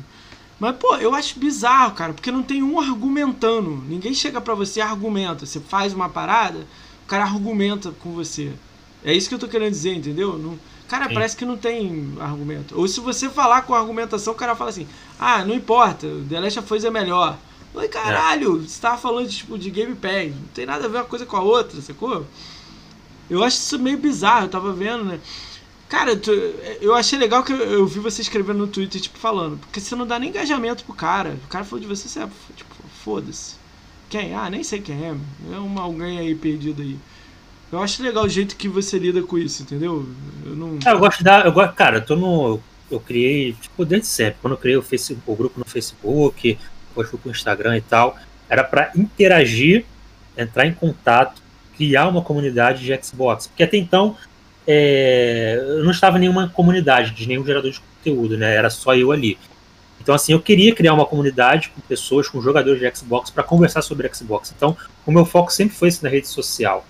Mas, 0.60 0.76
pô, 0.76 0.96
eu 0.98 1.16
acho 1.16 1.40
bizarro, 1.40 1.94
cara, 1.94 2.14
porque 2.14 2.32
não 2.32 2.44
tem 2.44 2.62
um 2.62 2.80
argumentando. 2.80 3.84
Ninguém 3.88 4.14
chega 4.14 4.42
pra 4.42 4.54
você 4.54 4.80
e 4.80 4.84
argumenta. 4.84 5.46
Você 5.46 5.60
faz 5.60 5.94
uma 5.94 6.10
parada, 6.10 6.60
o 7.06 7.08
cara 7.08 7.24
argumenta 7.24 7.92
com 7.92 8.12
você. 8.12 8.52
É 9.04 9.14
isso 9.14 9.30
que 9.30 9.36
eu 9.36 9.40
tô 9.40 9.48
querendo 9.48 9.72
dizer, 9.72 9.94
entendeu? 9.94 10.38
Não, 10.38 10.60
cara, 10.88 11.08
Sim. 11.08 11.14
parece 11.14 11.38
que 11.38 11.46
não 11.46 11.56
tem 11.56 12.14
argumento. 12.20 12.78
Ou 12.78 12.88
se 12.88 13.00
você 13.00 13.30
falar 13.30 13.62
com 13.62 13.74
argumentação, 13.74 14.34
o 14.34 14.36
cara 14.36 14.56
fala 14.56 14.70
assim: 14.70 14.88
ah, 15.18 15.46
não 15.46 15.56
importa, 15.56 16.08
The 16.28 16.40
Last 16.40 16.60
of 16.60 16.74
Us 16.74 16.84
é 16.84 16.90
melhor. 16.90 17.38
Falei, 17.74 17.90
caralho, 17.90 18.58
é. 18.58 18.68
você 18.68 18.82
tava 18.82 18.98
falando 18.98 19.30
tipo, 19.30 19.58
de 19.58 19.70
gamepad, 19.70 20.30
não 20.30 20.48
tem 20.54 20.66
nada 20.66 20.86
a 20.86 20.88
ver 20.88 20.98
uma 20.98 21.06
coisa 21.06 21.26
com 21.26 21.38
a 21.38 21.42
outra, 21.42 21.82
sacou? 21.82 22.26
Eu 23.30 23.44
acho 23.44 23.58
isso 23.58 23.78
meio 23.78 23.98
bizarro, 23.98 24.46
eu 24.46 24.50
tava 24.50 24.74
vendo, 24.74 25.04
né? 25.04 25.20
Cara, 25.88 26.16
tu, 26.16 26.32
eu 26.82 26.94
achei 26.94 27.18
legal 27.18 27.44
que 27.44 27.52
eu, 27.52 27.58
eu, 27.58 27.88
vi 27.88 28.00
você 28.00 28.22
escrevendo 28.22 28.60
no 28.60 28.68
Twitter, 28.68 29.02
tipo, 29.02 29.18
falando, 29.18 29.58
porque 29.58 29.80
você 29.80 29.96
não 29.96 30.06
dá 30.06 30.20
nem 30.20 30.30
engajamento 30.30 30.84
pro 30.84 30.94
cara. 30.94 31.38
O 31.46 31.48
cara 31.48 31.66
falou 31.66 31.80
de 31.82 31.88
você, 31.88 32.08
você 32.08 32.22
é, 32.22 32.30
tipo, 32.56 32.76
foda-se. 33.04 33.56
Quem? 34.10 34.34
Ah, 34.34 34.50
nem 34.50 34.64
sei 34.64 34.82
quem 34.82 35.06
é, 35.06 35.16
é 35.54 35.60
um 35.60 35.80
alguém 35.80 36.20
aí 36.20 36.34
perdido 36.34 36.82
aí. 36.82 36.98
Eu 37.72 37.80
acho 37.82 38.02
legal 38.02 38.26
o 38.26 38.30
jeito 38.30 38.56
que 38.56 38.68
você 38.68 38.98
lida 38.98 39.22
com 39.22 39.38
isso, 39.38 39.62
entendeu? 39.62 40.08
Eu 40.44 40.56
não. 40.56 40.80
É, 40.84 40.92
eu 40.92 41.00
gosto 41.00 41.24
da. 41.24 41.42
Eu 41.42 41.52
gosto, 41.52 41.74
cara, 41.76 41.98
eu 41.98 42.06
tô 42.06 42.16
no. 42.16 42.60
Eu 42.90 43.00
criei, 43.00 43.54
tipo, 43.54 43.86
desde 43.86 44.08
sempre. 44.08 44.40
Quando 44.42 44.54
eu 44.54 44.58
criei 44.58 44.78
o, 44.78 44.82
Facebook, 44.82 45.32
o 45.32 45.36
grupo 45.36 45.60
no 45.60 45.66
Facebook, 45.66 46.58
depois 46.90 47.10
fui 47.10 47.20
pro 47.20 47.32
Instagram 47.32 47.78
e 47.78 47.82
tal, 47.82 48.18
era 48.50 48.64
para 48.64 48.92
interagir, 48.96 49.86
entrar 50.38 50.66
em 50.66 50.74
contato, 50.74 51.42
criar 51.76 52.08
uma 52.08 52.22
comunidade 52.22 52.84
de 52.84 53.06
Xbox. 53.06 53.48
Porque 53.48 53.64
até 53.64 53.78
então 53.78 54.18
é, 54.68 55.58
eu 55.78 55.84
não 55.84 55.92
estava 55.92 56.18
em 56.18 56.22
nenhuma 56.22 56.50
comunidade 56.50 57.12
de 57.12 57.28
nenhum 57.28 57.46
gerador 57.46 57.72
de 57.72 57.80
conteúdo, 57.80 58.38
né? 58.38 58.56
Era 58.56 58.70
só 58.70 58.96
eu 58.96 59.12
ali. 59.12 59.38
Então, 60.02 60.16
assim, 60.16 60.32
eu 60.32 60.40
queria 60.40 60.74
criar 60.74 60.94
uma 60.94 61.06
comunidade 61.06 61.70
com 61.70 61.82
pessoas, 61.82 62.28
com 62.28 62.42
jogadores 62.42 62.80
de 62.80 62.96
Xbox, 62.96 63.30
para 63.30 63.44
conversar 63.44 63.82
sobre 63.82 64.10
Xbox. 64.14 64.54
Então, 64.56 64.78
o 65.06 65.12
meu 65.12 65.26
foco 65.26 65.52
sempre 65.52 65.76
foi 65.76 65.90
esse 65.90 66.04
na 66.04 66.10
rede 66.10 66.28
social. 66.28 66.86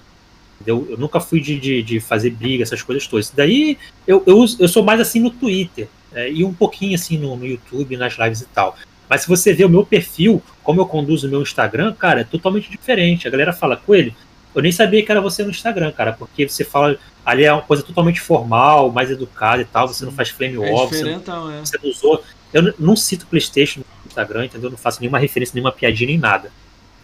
Eu, 0.66 0.88
eu 0.90 0.98
nunca 0.98 1.20
fui 1.20 1.40
de, 1.40 1.58
de, 1.58 1.82
de, 1.82 2.00
fazer 2.00 2.32
briga, 2.32 2.64
essas 2.64 2.82
coisas 2.82 3.08
todas. 3.08 3.30
Daí, 3.32 3.78
eu, 4.06 4.24
eu, 4.28 4.46
eu 4.60 4.68
sou 4.68 4.84
mais 4.84 5.00
assim 5.00 5.20
no 5.20 5.32
Twitter, 5.32 5.88
é, 6.14 6.30
e 6.32 6.44
um 6.44 6.54
pouquinho 6.54 6.96
assim 6.96 7.18
no, 7.18 7.36
no 7.36 7.46
YouTube, 7.46 7.96
nas 7.98 8.18
lives 8.18 8.42
e 8.42 8.46
tal. 8.48 8.76
Mas 9.10 9.22
se 9.22 9.28
você 9.28 9.52
vê 9.54 9.66
o 9.66 9.70
meu 9.70 9.86
perfil, 9.86 10.42
como 10.64 10.80
eu 10.82 10.86
conduzo 10.86 11.28
o 11.28 11.30
meu 11.32 11.42
Instagram, 11.42 11.94
cara, 11.94 12.22
é 12.22 12.24
totalmente 12.24 12.70
diferente. 12.70 13.28
A 13.28 13.32
galera 13.32 13.52
fala, 13.54 13.76
Coelho, 13.76 14.14
Eu 14.56 14.64
nem 14.64 14.72
sabia 14.72 15.04
que 15.06 15.12
era 15.12 15.22
você 15.22 15.44
no 15.44 15.52
Instagram, 15.52 15.92
cara, 15.92 16.12
porque 16.14 16.48
você 16.50 16.64
fala. 16.66 16.98
Ali 17.24 17.44
é 17.44 17.54
uma 17.54 17.62
coisa 17.62 17.84
totalmente 17.84 18.20
formal, 18.20 18.92
mais 18.92 19.12
educada 19.12 19.62
e 19.62 19.66
tal. 19.66 19.88
Você 19.88 20.04
não 20.04 20.12
faz 20.12 20.30
flame 20.30 20.56
É 20.56 20.74
off, 20.74 20.96
você, 20.96 21.04
não- 21.04 21.52
é. 21.52 21.60
você 21.60 21.78
não 21.84 21.90
usou. 21.90 22.24
Eu 22.52 22.64
não- 22.64 22.74
não 22.80 22.96
cito 22.96 23.28
PlayStation 23.28 23.82
no 23.82 23.86
Instagram, 24.08 24.46
entendeu? 24.46 24.68
Eu 24.68 24.72
não 24.72 24.78
faço 24.78 25.00
nenhuma 25.02 25.20
referência, 25.20 25.54
nenhuma 25.54 25.72
piadinha, 25.72 26.08
nem 26.08 26.18
nada. 26.18 26.52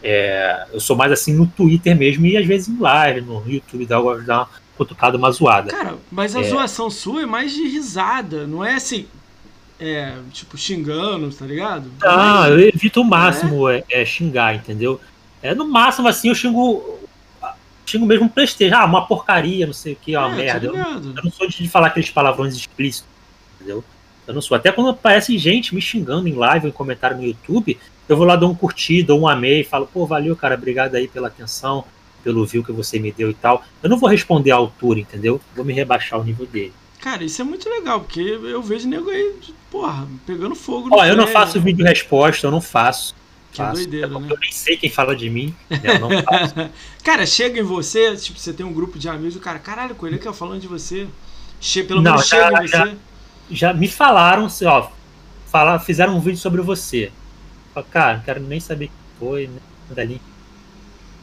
É, 0.03 0.65
eu 0.73 0.79
sou 0.79 0.95
mais 0.95 1.11
assim 1.11 1.33
no 1.33 1.45
Twitter 1.45 1.95
mesmo 1.95 2.25
e 2.25 2.35
às 2.35 2.45
vezes 2.45 2.67
em 2.67 2.79
live, 2.79 3.21
no 3.21 3.43
YouTube, 3.47 3.85
dá 3.85 3.99
uma, 4.01 4.17
dá 4.21 4.37
uma 4.39 4.49
cutucada, 4.75 5.15
uma 5.17 5.31
zoada. 5.31 5.69
Cara, 5.71 5.95
mas 6.11 6.35
a 6.35 6.41
É. 6.41 6.43
zoação 6.49 6.89
sua 6.89 7.21
é 7.21 7.25
mais 7.27 7.53
de 7.53 7.63
risada, 7.67 8.45
não 8.47 8.65
é 8.65 8.73
assim. 8.73 9.05
É, 9.79 10.13
tipo, 10.31 10.57
xingando, 10.57 11.29
tá 11.31 11.45
ligado? 11.45 11.91
Ah, 12.03 12.47
eu 12.49 12.59
evito 12.59 13.01
o 13.01 13.03
máximo 13.03 13.67
é, 13.69 13.83
é 13.89 14.05
xingar, 14.05 14.55
entendeu? 14.55 15.01
É, 15.41 15.53
no 15.53 15.67
máximo, 15.67 16.07
assim, 16.07 16.29
eu 16.29 16.35
xingo. 16.35 16.99
Xingo 17.85 18.05
mesmo 18.05 18.29
Playstation. 18.29 18.75
Ah, 18.75 18.85
uma 18.85 19.05
porcaria, 19.05 19.65
não 19.67 19.73
sei 19.73 19.93
o 19.93 19.95
que, 19.97 20.15
uma 20.15 20.33
É, 20.33 20.35
merda. 20.37 20.59
tá 20.59 20.65
Eu, 20.65 20.71
ligado? 20.71 21.13
eu 21.17 21.23
não 21.23 21.31
sou 21.31 21.47
de 21.47 21.67
falar 21.69 21.87
aqueles 21.87 22.09
palavrões 22.09 22.55
explícitos, 22.55 23.09
entendeu? 23.55 23.83
Eu 24.25 24.33
não 24.33 24.41
sou. 24.41 24.55
Até 24.57 24.71
quando 24.71 24.89
aparece 24.89 25.37
gente 25.37 25.75
me 25.75 25.81
xingando 25.81 26.27
em 26.27 26.33
live 26.33 26.65
ou 26.65 26.69
em 26.69 26.73
comentário 26.73 27.17
no 27.17 27.23
YouTube, 27.23 27.77
eu 28.09 28.17
vou 28.17 28.25
lá 28.25 28.35
dar 28.35 28.47
um 28.47 28.55
curtir, 28.55 29.03
dou 29.03 29.19
um 29.19 29.27
amei, 29.27 29.63
falo, 29.63 29.87
pô, 29.91 30.05
valeu, 30.07 30.35
cara, 30.35 30.55
obrigado 30.55 30.95
aí 30.95 31.07
pela 31.07 31.27
atenção, 31.27 31.83
pelo 32.23 32.43
view 32.45 32.63
que 32.63 32.71
você 32.71 32.97
me 32.97 33.11
deu 33.11 33.29
e 33.29 33.33
tal. 33.35 33.63
Eu 33.83 33.89
não 33.89 33.97
vou 33.97 34.09
responder 34.09 34.51
à 34.51 34.55
altura, 34.55 34.99
entendeu? 34.99 35.39
Vou 35.55 35.63
me 35.65 35.73
rebaixar 35.73 36.19
o 36.19 36.23
nível 36.23 36.47
dele. 36.47 36.73
Cara, 37.01 37.23
isso 37.23 37.41
é 37.41 37.45
muito 37.45 37.69
legal, 37.69 37.99
porque 38.01 38.19
eu 38.19 38.61
vejo 38.63 38.87
nego 38.87 39.09
aí, 39.09 39.35
porra, 39.69 40.07
pegando 40.25 40.55
fogo 40.55 40.89
Ó, 40.91 41.05
eu 41.05 41.15
não 41.15 41.27
faço 41.27 41.57
né? 41.59 41.63
vídeo 41.65 41.85
resposta, 41.85 42.47
eu 42.47 42.51
não 42.51 42.61
faço. 42.61 43.13
Que 43.51 43.57
faço. 43.57 43.73
doideira, 43.75 44.07
É 44.07 44.09
né? 44.09 44.27
Eu 44.29 44.37
nem 44.39 44.51
sei 44.51 44.75
quem 44.75 44.89
fala 44.89 45.15
de 45.15 45.29
mim, 45.29 45.55
né? 45.69 45.81
eu 45.83 45.99
não 45.99 46.09
faço. 46.23 46.55
Cara, 47.03 47.25
chega 47.25 47.59
em 47.59 47.63
você, 47.63 48.15
tipo, 48.17 48.39
você 48.39 48.51
tem 48.51 48.65
um 48.65 48.73
grupo 48.73 48.97
de 48.97 49.07
amigos, 49.07 49.35
o 49.35 49.39
cara, 49.39 49.59
caralho, 49.59 49.95
Coelho 49.95 50.17
que 50.19 50.27
eu 50.27 50.33
falando 50.33 50.61
de 50.61 50.67
você. 50.67 51.07
Che 51.61 51.83
pelo 51.83 52.01
Não, 52.01 52.11
menos 52.13 52.27
já- 52.27 52.43
chega 52.49 52.63
em 52.63 52.67
já- 52.67 52.85
você. 52.85 52.95
já 53.51 53.73
me 53.73 53.87
falaram, 53.87 54.47
ó, 54.65 54.89
fala, 55.47 55.79
fizeram 55.79 56.17
um 56.17 56.19
vídeo 56.19 56.37
sobre 56.39 56.61
você. 56.61 57.11
Falei, 57.73 57.89
cara, 57.91 58.17
não 58.17 58.23
quero 58.23 58.39
nem 58.41 58.59
saber 58.59 58.87
quem 58.87 58.95
foi, 59.19 59.47
nem 59.47 59.59
nada 59.89 60.01
ali. 60.01 60.21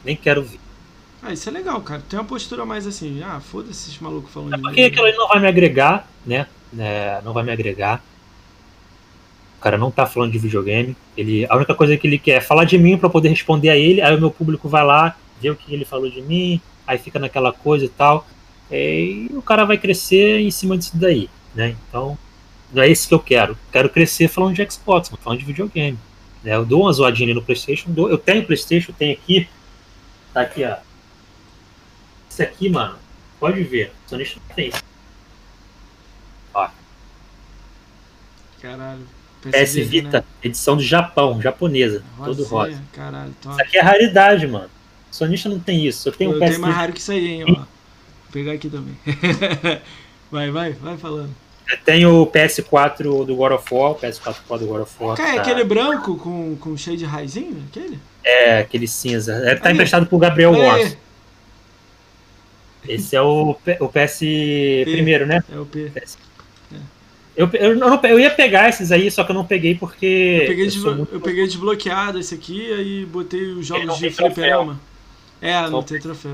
Nem 0.05 0.15
quero 0.15 0.43
ver. 0.43 0.59
Ah, 1.25 1.31
isso 1.31 1.47
é 1.47 1.51
legal, 1.51 1.79
cara. 1.81 2.01
Tem 2.09 2.19
uma 2.19 2.25
postura 2.25 2.65
mais 2.65 2.85
assim, 2.85 3.21
ah, 3.23 3.39
foda-se 3.39 3.89
esses 3.89 3.99
malucos 3.99 4.31
falando 4.31 4.55
de 4.55 4.61
Porque 4.61 4.81
mim. 4.81 4.87
aquilo 4.87 5.05
ali 5.05 5.15
não 5.15 5.27
vai 5.29 5.39
me 5.39 5.47
agregar, 5.47 6.07
né? 6.25 6.47
É, 6.77 7.21
não 7.23 7.31
vai 7.33 7.43
me 7.43 7.51
agregar. 7.51 8.03
O 9.57 9.61
cara 9.63 9.77
não 9.77 9.89
tá 9.89 10.05
falando 10.05 10.31
de 10.33 10.37
videogame. 10.39 10.97
Ele, 11.15 11.45
a 11.49 11.55
única 11.55 11.73
coisa 11.73 11.95
que 11.95 12.05
ele 12.05 12.17
quer 12.19 12.33
é 12.33 12.41
falar 12.41 12.65
de 12.65 12.77
mim 12.77 12.97
pra 12.97 13.09
poder 13.09 13.29
responder 13.29 13.69
a 13.69 13.77
ele. 13.77 14.01
Aí 14.01 14.13
o 14.13 14.19
meu 14.19 14.29
público 14.31 14.67
vai 14.67 14.83
lá, 14.83 15.15
vê 15.41 15.49
o 15.49 15.55
que 15.55 15.73
ele 15.73 15.85
falou 15.85 16.09
de 16.09 16.21
mim, 16.21 16.59
aí 16.85 16.97
fica 16.97 17.17
naquela 17.19 17.53
coisa 17.53 17.85
e 17.85 17.89
tal. 17.89 18.27
E 18.69 19.29
o 19.33 19.41
cara 19.41 19.63
vai 19.63 19.77
crescer 19.77 20.39
em 20.39 20.51
cima 20.51 20.77
disso 20.77 20.91
daí, 20.97 21.29
né? 21.55 21.75
Então, 21.87 22.17
não 22.73 22.83
é 22.83 22.89
isso 22.89 23.07
que 23.07 23.13
eu 23.13 23.19
quero. 23.19 23.57
Quero 23.71 23.87
crescer 23.87 24.27
falando 24.27 24.55
de 24.55 24.69
Xbox, 24.69 25.09
falando 25.23 25.39
de 25.39 25.45
videogame. 25.45 25.97
né? 26.43 26.55
Eu 26.55 26.65
dou 26.65 26.81
uma 26.81 26.91
zoadinha 26.91 27.27
ali 27.27 27.33
no 27.33 27.41
PlayStation. 27.41 27.89
dou- 27.91 28.09
eu 28.09 28.17
tenho 28.17 28.43
PlayStation, 28.45 28.91
tenho 28.91 29.13
aqui. 29.13 29.47
Tá 30.33 30.41
aqui, 30.41 30.65
ó. 30.65 30.75
Isso 32.33 32.41
aqui, 32.41 32.67
mano, 32.67 32.95
pode 33.39 33.61
ver. 33.61 33.91
Sonista 34.07 34.39
não 34.49 34.55
tem. 34.55 34.71
Caralho. 38.59 39.01
PS 39.41 39.51
PSV, 39.51 39.83
Vita, 39.83 40.19
né? 40.19 40.23
edição 40.41 40.75
do 40.77 40.81
Japão, 40.81 41.39
japonesa, 41.39 42.01
todo 42.17 42.43
Rosinha, 42.43 42.49
rosa. 42.49 42.83
Caralho, 42.93 43.35
top. 43.39 43.55
Isso 43.55 43.61
aqui 43.61 43.77
é 43.77 43.81
raridade, 43.81 44.47
mano. 44.47 44.69
Sonista 45.11 45.47
não 45.47 45.59
tem 45.59 45.85
isso. 45.85 46.07
Eu 46.07 46.13
tenho 46.13 46.31
um 46.31 46.39
PS 46.39 46.57
mais 46.57 46.73
raro 46.73 46.93
que 46.93 46.99
isso 46.99 47.11
aí, 47.11 47.27
hein, 47.27 47.43
ó. 47.43 47.53
Vou 47.53 47.65
pegar 48.31 48.53
aqui 48.53 48.67
também. 48.67 48.97
vai, 50.31 50.49
vai, 50.49 50.71
vai 50.71 50.97
falando. 50.97 51.29
tenho 51.85 52.21
o 52.21 52.25
PS4 52.25 53.25
do 53.25 53.35
God 53.35 53.51
of 53.51 53.71
War, 53.71 53.91
o 53.91 53.95
PS4 53.95 54.37
Pro 54.47 54.57
do 54.57 54.65
God 54.65 54.81
of 54.81 54.95
War. 54.99 55.17
Cara, 55.17 55.29
é 55.29 55.35
tá- 55.35 55.41
aquele 55.41 55.63
branco 55.65 56.17
com, 56.17 56.55
com 56.55 56.75
cheio 56.75 56.97
de 56.97 57.05
raizinho? 57.05 57.63
Aquele? 57.69 57.99
É, 58.23 58.59
aquele 58.59 58.87
cinza. 58.87 59.33
É, 59.45 59.55
tá 59.55 59.67
Aí. 59.69 59.73
emprestado 59.73 60.07
pro 60.07 60.17
Gabriel 60.17 60.53
Aí. 60.53 60.97
Esse 62.87 63.15
é 63.15 63.21
o, 63.21 63.53
P- 63.55 63.77
o 63.79 63.87
PS 63.87 64.19
primeiro, 64.83 65.25
né? 65.25 65.43
É 65.51 65.59
o 65.59 65.65
P. 65.65 65.91
Eu, 67.35 67.49
eu, 67.53 67.75
não- 67.75 67.99
eu 68.03 68.19
ia 68.19 68.29
pegar 68.29 68.69
esses 68.69 68.91
aí, 68.91 69.09
só 69.09 69.23
que 69.23 69.31
eu 69.31 69.35
não 69.35 69.45
peguei 69.45 69.73
porque. 69.75 70.39
Eu 70.41 70.47
peguei, 70.47 70.65
eu 70.67 70.71
sou 70.71 70.95
muito- 70.95 71.13
eu 71.15 71.19
peguei 71.21 71.45
desbloqueado 71.47 72.19
esse 72.19 72.35
aqui, 72.35 72.71
aí 72.71 73.05
botei 73.05 73.45
os 73.53 73.65
jogos 73.65 73.97
de 73.97 74.09
fliperama. 74.11 74.79
É, 75.41 75.67
não 75.69 75.81
tem 75.83 75.99
troféu. 75.99 76.31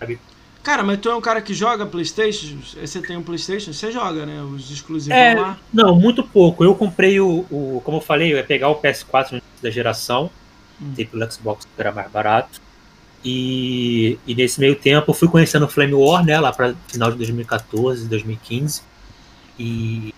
É. 0.00 0.16
Cara, 0.62 0.82
mas 0.82 0.98
tu 0.98 1.08
é 1.08 1.14
um 1.14 1.20
cara 1.20 1.40
que 1.40 1.54
joga 1.54 1.86
Playstation? 1.86 2.58
Você 2.80 3.00
tem 3.00 3.16
um 3.16 3.22
Playstation? 3.22 3.72
Você 3.72 3.90
joga, 3.92 4.26
né? 4.26 4.42
Os 4.42 4.70
exclusivos 4.70 5.16
É, 5.16 5.34
lá. 5.34 5.58
Não, 5.72 5.94
muito 5.94 6.22
pouco. 6.22 6.64
Eu 6.64 6.74
comprei 6.74 7.20
o, 7.20 7.46
o- 7.50 7.80
Como 7.84 7.98
eu 7.98 8.00
falei, 8.02 8.32
eu 8.32 8.36
ia 8.36 8.44
pegar 8.44 8.68
o 8.68 8.76
PS4 8.76 9.32
no 9.32 9.38
início 9.38 9.62
da 9.62 9.70
geração. 9.70 10.30
Hum. 10.80 10.92
Tem 10.94 11.06
pelo 11.06 11.30
Xbox 11.30 11.66
era 11.76 11.90
mais 11.92 12.10
barato. 12.10 12.60
E, 13.24 14.18
e 14.26 14.34
nesse 14.34 14.60
meio 14.60 14.76
tempo 14.76 15.10
eu 15.10 15.14
fui 15.14 15.28
conhecendo 15.28 15.64
o 15.64 15.68
Flame 15.68 15.94
War, 15.94 16.24
né? 16.24 16.38
Lá 16.38 16.52
para 16.52 16.74
final 16.86 17.10
de 17.10 17.16
2014, 17.18 18.06
2015. 18.08 18.82
E. 19.58 20.14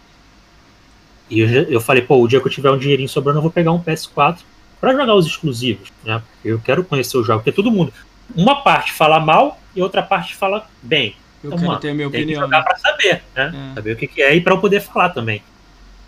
E 1.30 1.40
eu, 1.40 1.48
eu 1.48 1.80
falei, 1.80 2.02
pô, 2.02 2.20
o 2.20 2.26
dia 2.28 2.40
que 2.40 2.46
eu 2.46 2.50
tiver 2.52 2.70
um 2.70 2.78
dinheirinho 2.78 3.08
sobrando, 3.08 3.38
eu 3.38 3.42
vou 3.42 3.50
pegar 3.52 3.70
um 3.72 3.80
PS4 3.80 4.38
para 4.80 4.92
jogar 4.92 5.14
os 5.14 5.26
exclusivos, 5.26 5.88
né? 6.04 6.20
Eu 6.44 6.58
quero 6.58 6.82
conhecer 6.82 7.16
o 7.16 7.22
jogo, 7.22 7.38
porque 7.40 7.52
todo 7.52 7.70
mundo. 7.70 7.92
Uma 8.34 8.62
parte 8.62 8.92
fala 8.92 9.18
mal 9.20 9.58
e 9.74 9.80
outra 9.82 10.02
parte 10.02 10.34
fala 10.34 10.68
bem. 10.82 11.14
Eu 11.42 11.48
Então, 11.48 11.58
quero 11.58 11.68
mano, 11.68 11.80
ter 11.80 11.90
a 11.90 11.94
minha 11.94 12.10
Tem 12.10 12.20
que 12.20 12.24
opinião. 12.26 12.42
jogar 12.42 12.58
né? 12.58 12.64
pra 12.64 12.76
saber, 12.78 13.22
né? 13.34 13.70
É. 13.70 13.74
Saber 13.74 13.92
o 13.92 13.96
que, 13.96 14.06
que 14.06 14.22
é 14.22 14.34
e 14.34 14.40
para 14.40 14.54
eu 14.54 14.58
poder 14.58 14.80
falar 14.80 15.10
também. 15.10 15.42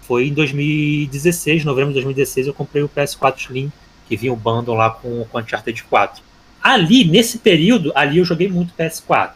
Foi 0.03 0.27
em 0.27 0.33
2016, 0.35 1.65
novembro 1.65 1.91
de 1.91 1.95
2016, 1.95 2.49
eu 2.49 2.55
comprei 2.55 2.83
o 2.83 2.89
PS4 2.89 3.39
Slim, 3.39 3.73
que 4.09 4.17
vinha 4.17 4.33
o 4.33 4.37
bundle 4.37 4.75
lá 4.75 4.91
com 4.91 5.09
o 5.09 5.29
Uncharted 5.39 5.83
4. 5.85 6.23
Ali, 6.63 7.05
nesse 7.05 7.39
período, 7.39 7.93
ali 7.95 8.19
eu 8.19 8.25
joguei 8.25 8.49
muito 8.49 8.73
PS4. 8.75 9.33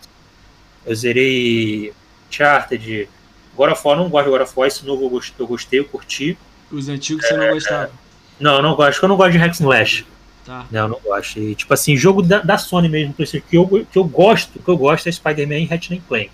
Eu 0.84 0.94
zerei 0.94 1.92
Uncharted, 2.28 3.08
God 3.56 3.72
of 3.72 3.82
War, 3.84 3.96
não 3.96 4.08
gosto 4.08 4.24
de 4.26 4.30
God 4.30 4.40
of 4.42 4.52
War, 4.56 4.68
esse 4.68 4.86
novo 4.86 5.04
eu 5.04 5.08
gostei, 5.10 5.34
eu, 5.38 5.46
gostei, 5.48 5.78
eu 5.80 5.84
curti. 5.84 6.38
Os 6.70 6.88
antigos 6.88 7.26
você 7.26 7.34
É, 7.34 7.36
não 7.36 7.54
gostava. 7.54 7.90
Não, 8.38 8.54
eu 8.56 8.62
não 8.62 8.74
gosto, 8.76 9.02
eu 9.02 9.08
não 9.08 9.16
gosto 9.16 9.32
de 9.32 9.38
Hack 9.38 9.50
and 9.50 9.54
Slash. 9.54 10.06
Tá. 10.44 10.66
Não, 10.70 10.82
eu 10.82 10.88
não 10.88 11.00
gosto. 11.00 11.40
E, 11.40 11.54
tipo 11.54 11.72
assim, 11.74 11.96
jogo 11.96 12.22
da, 12.22 12.38
da 12.40 12.56
Sony 12.58 12.88
mesmo, 12.88 13.14
que 13.14 13.56
eu, 13.56 13.86
que 13.90 13.98
eu 13.98 14.04
gosto, 14.04 14.60
que 14.60 14.68
eu 14.68 14.76
gosto 14.76 15.08
é 15.08 15.12
Spider-Man 15.12 15.58
e 15.58 15.64
Ratchet 15.64 16.00
Clank. 16.06 16.30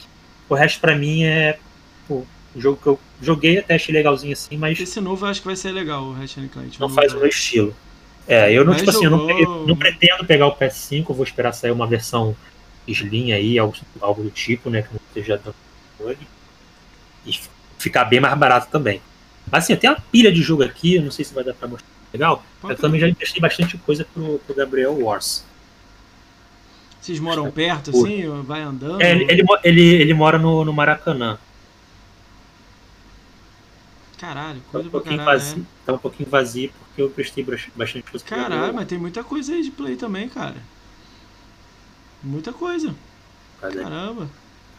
O 0.49 0.55
resto 0.55 0.81
pra 0.81 0.95
mim 0.95 1.23
é 1.25 1.59
pô, 2.07 2.27
um 2.55 2.61
jogo 2.61 2.79
que 2.83 2.87
eu 2.89 3.01
joguei 3.23 3.59
até 3.59 3.77
achei 3.77 3.95
legalzinho 3.95 4.35
assim, 4.35 4.59
mas 4.59 4.79
Esse 4.79 5.01
novo 5.01 5.25
eu 5.25 5.31
acho 5.31 5.41
que 5.41 5.47
vai 5.47 5.57
ser 5.57 5.71
legal, 5.73 6.03
o 6.05 6.13
Ratchet 6.13 6.47
Clank. 6.49 6.79
não 6.79 6.91
faz 6.91 7.15
o 7.15 7.19
meu 7.19 7.29
estilo. 7.29 7.75
É, 8.33 8.51
eu 8.51 8.65
não, 8.65 8.73
Mas 8.73 8.81
tipo 8.81 8.91
assim, 8.91 9.05
eu 9.05 9.11
não, 9.11 9.67
não 9.67 9.77
pretendo 9.77 10.25
pegar 10.25 10.47
o 10.47 10.57
PS5, 10.57 11.11
eu 11.11 11.15
vou 11.15 11.23
esperar 11.23 11.53
sair 11.53 11.71
uma 11.71 11.87
versão 11.87 12.35
Slim 12.89 13.31
aí, 13.31 13.59
algo, 13.59 13.77
algo 14.01 14.23
do 14.23 14.31
tipo, 14.31 14.71
né, 14.71 14.81
que 14.81 14.89
não 14.89 15.01
esteja 15.09 15.37
dando 15.37 15.55
controle. 15.99 16.27
E 17.27 17.39
ficar 17.79 18.07
bem 18.07 18.21
mais 18.21 18.35
barato 18.39 18.69
também. 18.71 19.03
Mas 19.51 19.65
assim, 19.65 19.77
tenho 19.77 19.93
uma 19.93 20.01
pilha 20.11 20.33
de 20.33 20.41
jogo 20.41 20.65
aqui, 20.65 20.99
não 20.99 21.11
sei 21.11 21.27
se 21.27 21.35
vai 21.35 21.45
dar 21.45 21.53
pra 21.53 21.69
mostrar 21.69 21.87
legal. 22.11 22.43
Pode 22.59 22.73
Eu 22.73 22.79
também 22.79 22.99
já 22.99 23.07
emprestei 23.07 23.39
bastante 23.39 23.77
coisa 23.77 24.07
pro, 24.15 24.39
pro 24.39 24.55
Gabriel 24.55 24.99
Wars. 24.99 25.45
Vocês 26.99 27.21
moram 27.21 27.51
perto, 27.51 27.93
Pô. 27.93 28.03
assim? 28.03 28.27
Vai 28.45 28.63
andando? 28.63 29.03
É, 29.03 29.11
ele, 29.11 29.25
ele, 29.29 29.43
ele, 29.63 29.83
ele 29.83 30.15
mora 30.15 30.39
no, 30.39 30.65
no 30.65 30.73
Maracanã. 30.73 31.37
Caralho, 34.23 34.61
Tá 34.61 34.69
um 34.69 34.71
coisa 34.71 34.89
pra 34.89 35.01
pouquinho 35.01 35.19
caralho. 35.19 35.39
vazio, 35.41 35.59
né? 35.59 35.65
tá 35.85 35.93
um 35.95 35.99
pouquinho 35.99 36.29
vazio 36.31 36.71
porque 36.79 37.03
eu 37.03 37.11
prestei 37.11 37.43
bas- 37.43 37.67
bastante 37.75 38.09
coisa 38.09 38.25
Caralho, 38.25 38.73
mas 38.73 38.87
tem 38.87 38.97
muita 38.97 39.25
coisa 39.25 39.53
aí 39.53 39.63
de 39.65 39.71
play 39.73 39.97
também, 39.97 40.29
cara. 40.29 40.55
Muita 42.23 42.53
coisa. 42.53 42.95
Wars. 43.61 43.75
Caramba. 43.75 44.29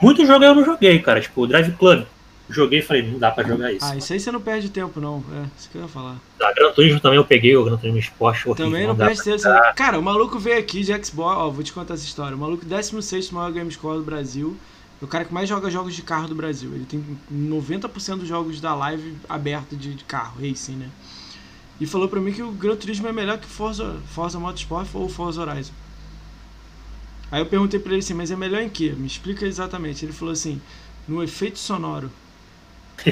Muito 0.01 0.25
jogo 0.25 0.45
eu 0.45 0.55
não 0.55 0.63
joguei, 0.63 0.97
cara. 0.99 1.19
Tipo, 1.19 1.41
o 1.41 1.47
Drive 1.47 1.73
Club. 1.73 2.05
Joguei 2.49 2.79
e 2.79 2.81
falei, 2.81 3.09
não 3.09 3.17
dá 3.19 3.31
pra 3.31 3.43
jogar 3.43 3.71
isso. 3.71 3.85
Ah, 3.85 3.95
isso 3.97 4.11
aí 4.13 4.19
você 4.19 4.29
não 4.31 4.39
perde 4.41 4.69
tempo, 4.69 4.99
não. 4.99 5.23
É, 5.33 5.45
isso 5.57 5.69
que 5.69 5.77
eu 5.77 5.81
ia 5.81 5.87
falar. 5.87 6.17
A 6.41 6.53
Gran 6.53 6.71
Turismo 6.71 6.99
também 6.99 7.17
eu 7.17 7.23
peguei, 7.25 7.55
o 7.55 7.63
Gran 7.63 7.77
Turismo 7.77 7.99
Sport 7.99 8.45
horrível. 8.45 8.55
Também 8.65 8.85
não 8.87 8.95
dá 8.95 9.05
perde 9.07 9.23
tempo. 9.23 9.43
Cara, 9.75 9.97
o 9.97 10.03
maluco 10.03 10.37
veio 10.39 10.59
aqui 10.59 10.83
de 10.83 10.93
Xbox. 11.05 11.37
Ó, 11.37 11.49
vou 11.49 11.63
te 11.63 11.71
contar 11.71 11.93
essa 11.95 12.03
história. 12.03 12.35
O 12.35 12.39
maluco 12.39 12.65
16 12.65 13.31
maior 13.31 13.51
Game 13.51 13.71
Score 13.71 13.97
do 13.97 14.03
Brasil. 14.03 14.57
É 15.03 15.05
o 15.05 15.07
cara 15.09 15.25
que 15.25 15.33
mais 15.33 15.49
joga 15.49 15.69
jogos 15.69 15.93
de 15.93 16.01
carro 16.01 16.29
do 16.29 16.33
Brasil. 16.33 16.73
Ele 16.73 16.85
tem 16.85 17.03
90% 17.29 18.19
dos 18.19 18.27
jogos 18.27 18.61
da 18.61 18.73
live 18.73 19.17
aberto 19.27 19.75
de, 19.75 19.95
de 19.95 20.03
carro, 20.05 20.39
racing, 20.41 20.77
né? 20.77 20.89
E 21.77 21.85
falou 21.85 22.07
pra 22.07 22.21
mim 22.21 22.31
que 22.31 22.41
o 22.41 22.51
Gran 22.51 22.77
Turismo 22.77 23.05
é 23.09 23.11
melhor 23.11 23.37
que 23.37 23.45
Forza, 23.45 23.97
Forza 24.07 24.39
Motorsport 24.39 24.87
ou 24.93 25.09
Forza 25.09 25.41
Horizon. 25.41 25.73
Aí 27.29 27.41
eu 27.41 27.45
perguntei 27.45 27.81
pra 27.81 27.91
ele 27.91 27.99
assim, 27.99 28.13
mas 28.13 28.31
é 28.31 28.35
melhor 28.37 28.61
em 28.61 28.69
quê? 28.69 28.93
Me 28.95 29.05
explica 29.05 29.45
exatamente. 29.45 30.05
Ele 30.05 30.13
falou 30.13 30.31
assim, 30.31 30.61
no 31.05 31.21
efeito 31.21 31.59
sonoro. 31.59 32.09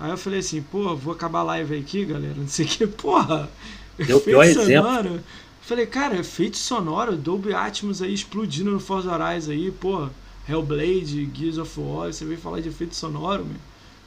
Aí 0.00 0.10
eu 0.10 0.16
falei 0.16 0.38
assim, 0.38 0.62
pô, 0.62 0.96
vou 0.96 1.12
acabar 1.12 1.40
a 1.40 1.42
live 1.42 1.76
aqui, 1.78 2.06
galera. 2.06 2.36
Não 2.40 2.48
sei 2.48 2.64
o 2.64 2.68
que, 2.70 2.86
porra. 2.86 3.50
Deu 3.98 4.16
o 4.16 4.20
pior 4.22 4.44
efeito 4.44 4.62
exemplo. 4.62 4.88
sonoro. 4.88 5.20
Falei, 5.60 5.84
cara, 5.84 6.16
efeito 6.16 6.56
sonoro, 6.56 7.18
Dolby 7.18 7.52
Atmos 7.52 8.00
aí 8.00 8.14
explodindo 8.14 8.70
no 8.70 8.80
Forza 8.80 9.12
Horizon 9.12 9.52
aí, 9.52 9.70
porra. 9.70 10.10
Hellblade, 10.48 11.28
Gears 11.34 11.58
of 11.58 11.80
War, 11.80 12.12
você 12.12 12.24
veio 12.24 12.38
falar 12.38 12.60
de 12.60 12.68
efeito 12.68 12.94
sonoro, 12.94 13.44
meu. 13.44 13.56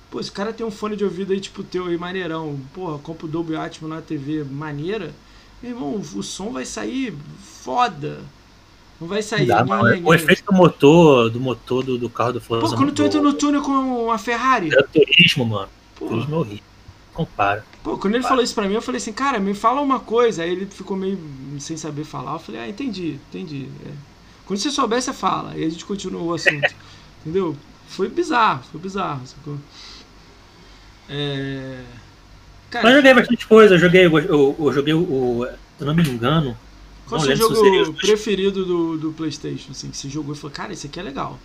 Pô, 0.10 0.20
esse 0.20 0.32
cara 0.32 0.52
tem 0.52 0.66
um 0.66 0.72
fone 0.72 0.96
de 0.96 1.04
ouvido 1.04 1.34
aí 1.34 1.40
tipo 1.40 1.64
teu 1.64 1.86
aí, 1.86 1.98
maneirão. 1.98 2.60
Porra, 2.74 2.98
compra 3.00 3.26
o 3.28 3.30
Dolby 3.30 3.56
Atmos 3.56 3.90
na 3.90 4.02
TV 4.02 4.44
maneira. 4.44 5.14
Meu 5.62 5.72
irmão, 5.72 5.96
o 5.96 6.24
som 6.24 6.52
vai 6.52 6.66
sair 6.66 7.14
foda. 7.44 8.22
Não 9.00 9.08
vai 9.08 9.22
sair. 9.22 9.46
Dá, 9.46 9.64
ninguém- 9.64 10.04
o 10.04 10.14
efeito 10.14 10.44
do 10.46 10.54
motor, 10.58 11.30
do 11.30 11.40
motor 11.40 11.84
do, 11.84 11.98
do 11.98 12.10
carro 12.10 12.34
do 12.34 12.42
Forza. 12.42 12.68
Pô, 12.70 12.76
quando 12.76 12.92
tu 12.92 13.04
entra 13.04 13.22
no 13.22 13.34
túnel 13.34 13.62
com 13.62 13.72
uma 14.06 14.18
Ferrari. 14.18 14.70
É 14.74 14.82
turismo, 14.82 15.46
mano. 15.46 15.70
Pô, 15.96 16.08
Turismo 16.08 16.36
é 16.36 16.38
horrível. 16.40 16.64
Compara. 17.14 17.66
pô, 17.84 17.98
quando 17.98 18.16
ele 18.16 18.24
falou 18.24 18.42
isso 18.44 18.56
pra 18.56 18.66
mim, 18.68 18.76
eu 18.76 18.82
falei 18.82 18.98
assim, 18.98 19.12
cara, 19.12 19.40
me 19.40 19.54
fala 19.54 19.82
uma 19.82 20.00
coisa. 20.00 20.42
Aí 20.44 20.52
ele 20.52 20.66
ficou 20.66 20.96
meio 20.98 21.20
sem 21.60 21.76
saber 21.78 22.04
falar. 22.06 22.34
Eu 22.34 22.40
falei, 22.40 22.62
ah, 22.62 22.68
entendi, 22.70 23.20
entendi. 23.30 23.68
É. 23.86 24.09
Quando 24.50 24.58
você 24.60 24.72
souber, 24.72 25.00
você 25.00 25.14
fala. 25.14 25.52
Aí 25.52 25.64
a 25.64 25.70
gente 25.70 25.86
continua 25.86 26.24
o 26.24 26.34
assunto. 26.34 26.74
Entendeu? 27.22 27.56
Foi 27.88 28.10
bizarro, 28.10 28.64
foi 28.72 28.82
bizarro. 28.82 29.22
Sacou? 29.28 29.60
É... 31.08 31.82
Mas 32.72 32.76
eu 32.76 32.82
Cara, 32.82 32.96
joguei 32.96 33.14
bastante 33.14 33.46
coisa. 33.46 33.76
Eu 33.76 33.80
joguei, 33.80 34.06
eu, 34.08 34.18
eu- 34.18 34.56
eu 34.60 34.74
joguei 34.74 34.94
o. 34.96 35.46
Se 35.78 35.84
eu 35.84 35.86
não 35.86 35.94
me 35.94 36.02
engano. 36.02 36.58
qual 37.08 37.22
o 37.22 37.24
seu 37.24 37.38
seria 37.38 37.84
jogo 37.84 37.92
os- 37.92 38.02
preferido 38.02 38.66
do, 38.66 38.98
do 38.98 39.12
PlayStation? 39.14 39.70
Assim, 39.70 39.92
que 39.92 39.98
você 39.98 40.10
jogou 40.10 40.34
e 40.34 40.38
falou, 40.38 40.52
cara, 40.52 40.74
esse 40.74 40.88
aqui 40.88 41.00
é 41.00 41.04
legal. 41.04 41.40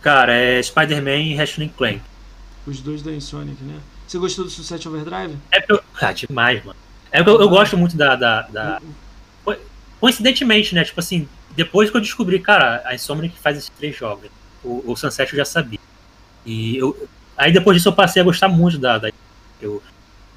Cara, 0.00 0.32
é 0.34 0.62
Spider-Man 0.62 1.18
e 1.18 1.34
Ratchet 1.34 1.70
Clank. 1.76 2.00
Os 2.66 2.80
dois 2.80 3.02
da 3.02 3.12
Insonic, 3.12 3.62
né? 3.62 3.78
Você 4.08 4.16
gostou 4.16 4.46
do 4.46 4.50
Sunset 4.50 4.88
Overdrive? 4.88 5.36
É 5.52 5.60
porque 5.60 5.72
eu. 5.74 5.80
Ah, 6.00 6.12
demais, 6.12 6.64
mano. 6.64 6.78
É 7.12 7.18
porque 7.22 7.30
eu, 7.30 7.42
eu 7.42 7.48
gosto 7.50 7.76
muito 7.76 7.94
da, 7.94 8.16
da, 8.16 8.42
da- 8.42 8.80
Coincidentemente, 10.00 10.74
né? 10.74 10.82
Tipo 10.82 11.00
assim, 11.00 11.28
depois 11.56 11.90
que 11.90 11.96
eu 11.96 12.00
descobri, 12.00 12.38
cara, 12.38 12.82
a 12.84 12.94
Insomniac 12.94 13.38
faz 13.38 13.56
esses 13.56 13.70
três 13.70 13.96
jogos. 13.96 14.30
O, 14.62 14.92
o 14.92 14.96
Sunset 14.96 15.32
eu 15.32 15.36
já 15.38 15.44
sabia. 15.44 15.78
E 16.44 16.76
eu. 16.76 17.08
Aí 17.36 17.52
depois 17.52 17.76
disso 17.76 17.88
eu 17.88 17.92
passei 17.92 18.20
a 18.20 18.24
gostar 18.24 18.48
muito 18.48 18.78
da. 18.78 18.98
da 18.98 19.10
eu, 19.60 19.82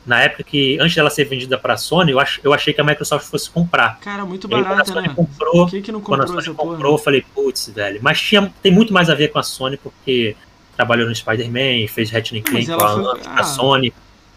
na 0.05 0.21
época 0.21 0.43
que, 0.43 0.77
antes 0.81 0.95
dela 0.95 1.09
ser 1.09 1.23
vendida 1.25 1.57
pra 1.57 1.77
Sony, 1.77 2.11
eu, 2.11 2.19
ach, 2.19 2.39
eu 2.43 2.53
achei 2.53 2.73
que 2.73 2.81
a 2.81 2.83
Microsoft 2.83 3.25
fosse 3.25 3.49
comprar. 3.49 3.99
Cara, 3.99 4.25
muito 4.25 4.53
aí, 4.53 4.63
quando 4.63 4.81
a 4.81 4.85
Sony 4.85 5.07
né? 5.07 5.13
comprou, 5.15 5.67
que, 5.67 5.81
que 5.81 5.91
não 5.93 6.01
quando 6.01 6.21
a 6.21 6.25
comprou 6.25 6.41
Sony 6.41 6.53
essa 6.53 6.61
porra? 6.61 6.75
comprou, 6.75 6.93
eu 6.93 6.97
falei, 6.97 7.25
putz, 7.33 7.69
velho. 7.69 7.99
Mas 8.03 8.19
tinha, 8.19 8.53
tem 8.61 8.71
muito 8.71 8.93
mais 8.93 9.09
a 9.09 9.15
ver 9.15 9.29
com 9.29 9.39
a 9.39 9.43
Sony, 9.43 9.77
porque 9.77 10.35
trabalhou 10.75 11.07
no 11.07 11.15
Spider-Man, 11.15 11.87
fez 11.87 12.11
Ratchet 12.11 12.41
Clank 12.41 12.67
com 12.67 12.83
a, 12.83 12.89
foi- 12.89 13.21
a 13.25 13.39
ah, 13.39 13.43
Sony. 13.43 13.93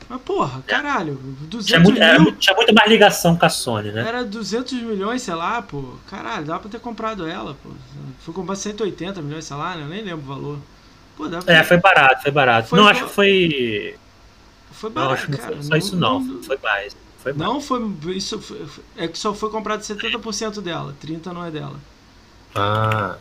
Mas 0.09 0.21
porra, 0.23 0.63
caralho, 0.67 1.15
200 1.49 1.67
Tinha 1.67 1.81
muito, 1.81 2.01
era 2.01 2.13
mil, 2.15 2.23
muito- 2.23 2.39
tinha 2.39 2.55
muito 2.55 2.73
mais 2.73 2.89
ligação 2.89 3.37
com 3.37 3.45
a 3.45 3.49
Sony, 3.49 3.91
né? 3.91 4.07
era 4.07 4.25
200 4.25 4.73
milhões, 4.83 5.23
sei 5.23 5.35
lá, 5.35 5.61
pô. 5.63 5.95
Caralho, 6.09 6.45
dá 6.47 6.59
pra 6.59 6.71
ter 6.71 6.79
comprado 6.79 7.27
ela, 7.27 7.57
pô. 7.63 7.71
Foi 8.21 8.33
comprar 8.33 8.55
180 8.57 9.21
milhões, 9.21 9.45
sei 9.45 9.57
lá, 9.57 9.75
né? 9.75 9.83
Eu 9.83 9.89
nem 9.89 10.03
lembro 10.05 10.25
o 10.25 10.29
valor. 10.29 10.59
Pô, 11.17 11.27
dá 11.29 11.41
pra 11.43 11.55
É, 11.55 11.65
foi 11.65 11.79
barato, 11.79 12.23
foi 12.23 12.31
barato. 12.31 12.69
Foi 12.69 12.79
não, 12.79 12.87
acho 12.87 13.05
que 13.05 13.11
foi. 13.11 13.97
Foi 14.71 14.91
Não, 14.91 14.95
barato, 14.95 15.15
acho 15.15 15.25
que 15.27 15.31
não 15.33 15.39
cara. 15.39 15.53
foi 15.55 15.63
só 15.65 15.77
isso, 15.77 15.97
não. 15.97 16.21
não- 16.21 16.43
Foi 16.43 16.59
mais. 16.63 16.97
Foi 17.19 17.33
mais. 17.33 17.51
Não 17.51 17.61
foi. 17.61 17.97
Isso 18.15 18.39
foi- 18.41 18.65
é 18.97 19.09
que 19.09 19.19
só 19.19 19.35
foi 19.35 19.51
comprado 19.51 19.83
70% 19.83 20.61
dela, 20.61 20.95
30% 21.01 21.33
não 21.35 21.45
é 21.45 21.51
dela. 21.51 21.75
Ah. 22.55 23.17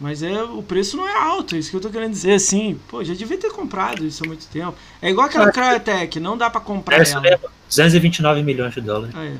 Mas 0.00 0.22
é, 0.22 0.42
o 0.42 0.62
preço 0.62 0.96
não 0.96 1.06
é 1.06 1.14
alto, 1.14 1.54
é 1.54 1.58
isso 1.58 1.68
que 1.70 1.76
eu 1.76 1.80
tô 1.80 1.90
querendo 1.90 2.12
dizer, 2.12 2.32
assim. 2.32 2.80
Pô, 2.88 3.04
já 3.04 3.12
devia 3.12 3.36
ter 3.36 3.50
comprado 3.52 4.06
isso 4.06 4.24
há 4.24 4.26
muito 4.26 4.46
tempo. 4.46 4.74
É 5.02 5.10
igual 5.10 5.26
aquela 5.26 5.48
Ah, 5.48 5.52
Cryotech, 5.52 6.18
não 6.18 6.38
dá 6.38 6.48
pra 6.48 6.60
comprar 6.60 6.96
É 7.04 7.10
ela. 7.10 7.20
mesmo. 7.20 7.48
229 7.68 8.42
milhões 8.42 8.72
de 8.72 8.80
dólares. 8.80 9.14
Ah, 9.14 9.24
é. 9.26 9.36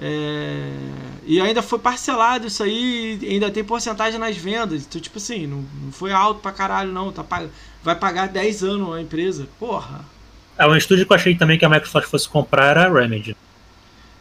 É, 0.00 0.70
E 1.26 1.40
ainda 1.40 1.62
foi 1.62 1.78
parcelado 1.78 2.46
isso 2.48 2.62
aí, 2.62 3.18
ainda 3.22 3.50
tem 3.50 3.62
porcentagem 3.64 4.18
nas 4.18 4.36
vendas. 4.36 4.82
Então, 4.82 5.00
tipo 5.00 5.18
assim, 5.18 5.46
não, 5.46 5.64
não 5.82 5.92
foi 5.92 6.12
alto 6.12 6.40
pra 6.40 6.50
caralho, 6.52 6.92
não. 6.92 7.12
Tá, 7.12 7.22
pag- 7.22 7.48
vai 7.82 7.94
pagar 7.94 8.28
10 8.28 8.62
anos 8.64 8.94
a 8.94 9.00
empresa. 9.00 9.46
Porra. 9.58 10.04
É, 10.58 10.66
um 10.66 10.76
estúdio 10.76 11.06
que 11.06 11.12
eu 11.12 11.16
achei 11.16 11.34
também 11.36 11.58
que 11.58 11.64
a 11.64 11.68
Microsoft 11.68 12.08
fosse 12.08 12.28
comprar 12.28 12.66
era 12.66 12.86
a 12.86 12.92
Remedy. 12.92 13.36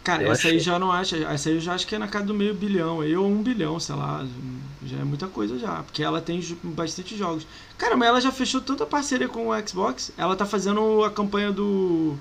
Cara, 0.04 0.24
Eu 0.24 0.32
essa 0.34 0.50
aí 0.50 0.60
já 0.60 0.78
não 0.78 0.92
acha. 0.92 1.16
Essa 1.18 1.50
aí 1.50 1.56
eu 1.56 1.62
já 1.62 1.74
acho 1.74 1.88
que 1.88 1.96
é 1.96 1.98
na 1.98 2.08
casa 2.08 2.26
do 2.26 2.34
meio 2.34 2.54
bilhão 2.54 3.00
aí, 3.00 3.16
ou 3.16 3.26
um 3.26 3.42
bilhão, 3.42 3.80
sei 3.80 3.96
lá. 3.96 4.26
Já 4.86 4.98
é 4.98 5.04
muita 5.04 5.28
coisa 5.28 5.58
já. 5.58 5.82
Porque 5.84 6.04
ela 6.04 6.20
tem 6.20 6.42
bastante 6.62 7.18
jogos. 7.18 7.48
Cara, 7.78 7.96
mas 7.96 8.10
ela 8.10 8.20
já 8.20 8.32
fechou 8.32 8.60
tanta 8.60 8.86
parceria 8.86 9.30
com 9.30 9.50
o 9.50 9.68
Xbox. 9.68 10.12
Ela 10.18 10.36
tá 10.36 10.46
fazendo 10.46 11.04
a 11.04 11.10
campanha 11.10 11.52
do. 11.52 12.18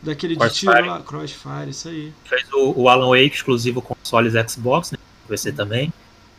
Daquele 0.00 0.36
de 0.36 0.50
tiro 0.50 0.70
Crossfire. 0.72 0.88
lá, 0.88 1.02
Crossfire, 1.02 1.70
isso 1.70 1.88
aí. 1.88 2.12
Fez 2.24 2.46
o, 2.52 2.74
o 2.82 2.88
Alan 2.88 3.08
Wake 3.08 3.34
exclusivo 3.34 3.82
consoles 3.82 4.34
Xbox, 4.48 4.92
né? 4.92 4.98
PC 5.26 5.52
também. 5.52 5.92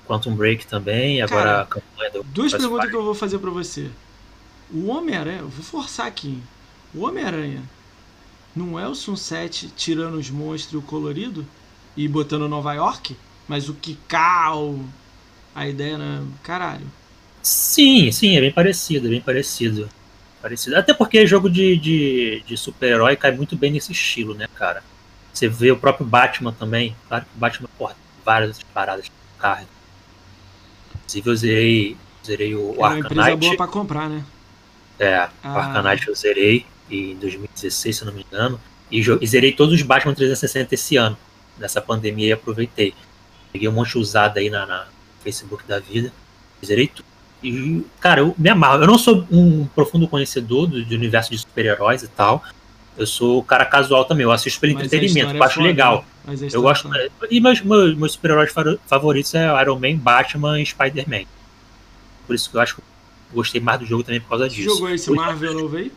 Quantum 0.07 0.35
Break 0.35 0.67
também. 0.67 1.17
E 1.17 1.21
agora 1.21 1.61
a 1.61 1.65
campanha 1.65 2.11
do. 2.11 2.23
Duas 2.23 2.51
Crossfire. 2.53 2.61
perguntas 2.61 2.89
que 2.89 2.95
eu 2.95 3.03
vou 3.03 3.15
fazer 3.15 3.39
pra 3.39 3.51
você. 3.51 3.89
O 4.71 4.87
Homem-Aranha, 4.87 5.41
vou 5.41 5.63
forçar 5.63 6.07
aqui. 6.07 6.41
O 6.93 7.01
Homem-Aranha 7.05 7.61
não 8.57 8.79
é 8.79 8.87
o 8.87 8.95
Sunset 8.95 9.69
tirando 9.75 10.15
os 10.15 10.29
monstros 10.29 10.83
colorido 10.85 11.45
e 11.95 12.07
botando 12.07 12.47
Nova 12.49 12.73
York? 12.73 13.15
Mas 13.47 13.69
o 13.69 13.73
Kikau, 13.73 14.79
a 15.55 15.67
ideia, 15.67 15.97
né? 15.97 16.23
Caralho. 16.43 16.85
Sim, 17.41 18.11
sim, 18.11 18.35
é 18.35 18.41
bem 18.41 18.51
parecido, 18.51 19.07
é 19.07 19.09
bem 19.11 19.21
parecido. 19.21 19.87
Parecido. 20.41 20.75
Até 20.75 20.93
porque 20.93 21.25
jogo 21.25 21.49
de, 21.49 21.77
de, 21.77 22.43
de 22.45 22.57
super-herói 22.57 23.15
cai 23.15 23.31
muito 23.31 23.55
bem 23.55 23.71
nesse 23.71 23.91
estilo, 23.91 24.33
né, 24.33 24.47
cara? 24.55 24.83
Você 25.33 25.47
vê 25.47 25.71
o 25.71 25.77
próprio 25.77 26.05
Batman 26.05 26.51
também. 26.51 26.95
Claro 27.07 27.25
que 27.25 27.31
o 27.35 27.39
Batman, 27.39 27.69
porra, 27.77 27.95
várias 28.25 28.61
paradas 28.73 29.05
de 29.05 29.11
carro. 29.39 29.65
Inclusive 30.95 31.29
eu 31.29 31.35
zerei, 31.35 31.97
zerei 32.25 32.55
o, 32.55 32.71
o 32.77 32.85
É 32.85 32.89
uma 32.89 32.99
empresa 32.99 33.21
Arcanite. 33.21 33.45
boa 33.45 33.57
pra 33.57 33.67
comprar, 33.67 34.09
né? 34.09 34.23
É, 34.99 35.19
o 35.25 35.29
Ah. 35.43 35.63
Arcanite 35.75 36.07
eu 36.07 36.15
zerei 36.15 36.65
em 36.89 37.15
2016, 37.15 37.95
se 37.95 38.01
eu 38.01 38.05
não 38.07 38.13
me 38.13 38.25
engano. 38.29 38.59
E, 38.91 38.99
e 38.99 39.27
zerei 39.27 39.51
todos 39.51 39.73
os 39.73 39.81
Batman 39.81 40.13
360 40.13 40.73
esse 40.73 40.95
ano. 40.97 41.17
Nessa 41.57 41.81
pandemia 41.81 42.27
e 42.27 42.31
aproveitei. 42.31 42.93
Peguei 43.51 43.67
um 43.67 43.71
monte 43.71 43.97
usado 43.97 44.37
aí 44.37 44.49
na, 44.49 44.65
na 44.65 44.87
Facebook 45.23 45.63
da 45.67 45.79
vida. 45.79 46.11
Zerei 46.63 46.87
tudo. 46.87 47.05
E, 47.43 47.83
cara, 47.99 48.21
eu 48.21 48.35
me 48.37 48.49
amarro. 48.49 48.83
Eu 48.83 48.87
não 48.87 48.97
sou 48.97 49.25
um 49.31 49.65
profundo 49.67 50.07
conhecedor 50.07 50.67
do, 50.67 50.83
do 50.83 50.95
universo 50.95 51.31
de 51.31 51.37
super-heróis 51.37 52.03
e 52.03 52.07
tal. 52.07 52.43
Eu 52.97 53.05
sou 53.05 53.43
cara 53.43 53.65
casual 53.65 54.05
também. 54.05 54.23
Eu 54.23 54.31
assisto 54.31 54.59
pelo 54.59 54.73
entretenimento, 54.73 55.33
história 55.33 55.37
eu 55.37 55.43
é 55.43 55.45
acho 55.45 55.55
foda, 55.55 55.67
legal. 55.67 56.05
né? 56.25 56.49
Eu 56.51 56.61
gosto. 56.61 56.87
é 56.95 57.09
foda. 57.09 57.27
E 57.29 57.39
meus, 57.39 57.61
meus, 57.61 57.95
meus 57.95 58.11
super-heróis 58.13 58.51
favoritos 58.87 59.33
é 59.35 59.61
Iron 59.61 59.79
Man, 59.79 59.97
Batman 59.97 60.59
e 60.59 60.65
Spider-Man. 60.65 61.25
Por 62.25 62.35
isso 62.35 62.49
que 62.49 62.57
eu 62.57 62.61
acho 62.61 62.75
que 62.75 62.81
eu 62.81 62.85
gostei 63.35 63.61
mais 63.61 63.79
do 63.79 63.85
jogo 63.85 64.03
também 64.03 64.19
por 64.19 64.29
causa 64.29 64.49
Você 64.49 64.55
disso. 64.55 64.69
jogou 64.69 64.89
esse 64.89 65.11
Marvel 65.11 65.53
novo 65.53 65.77
aí? 65.77 65.91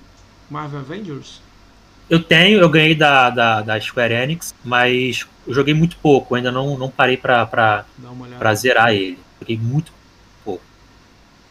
Marvel 0.50 0.80
Avengers? 0.80 1.40
Eu 2.08 2.20
tenho, 2.22 2.58
eu 2.58 2.68
ganhei 2.68 2.94
da, 2.94 3.30
da, 3.30 3.60
da 3.62 3.80
Square 3.80 4.12
Enix, 4.12 4.52
mas 4.64 5.24
eu 5.46 5.54
joguei 5.54 5.72
muito 5.72 5.96
pouco, 5.98 6.34
ainda 6.34 6.50
não, 6.50 6.76
não 6.76 6.90
parei 6.90 7.16
pra, 7.16 7.46
pra, 7.46 7.84
pra 8.38 8.54
zerar 8.54 8.92
ele. 8.92 9.18
Joguei 9.40 9.56
muito 9.56 9.92
pouco. 10.44 10.62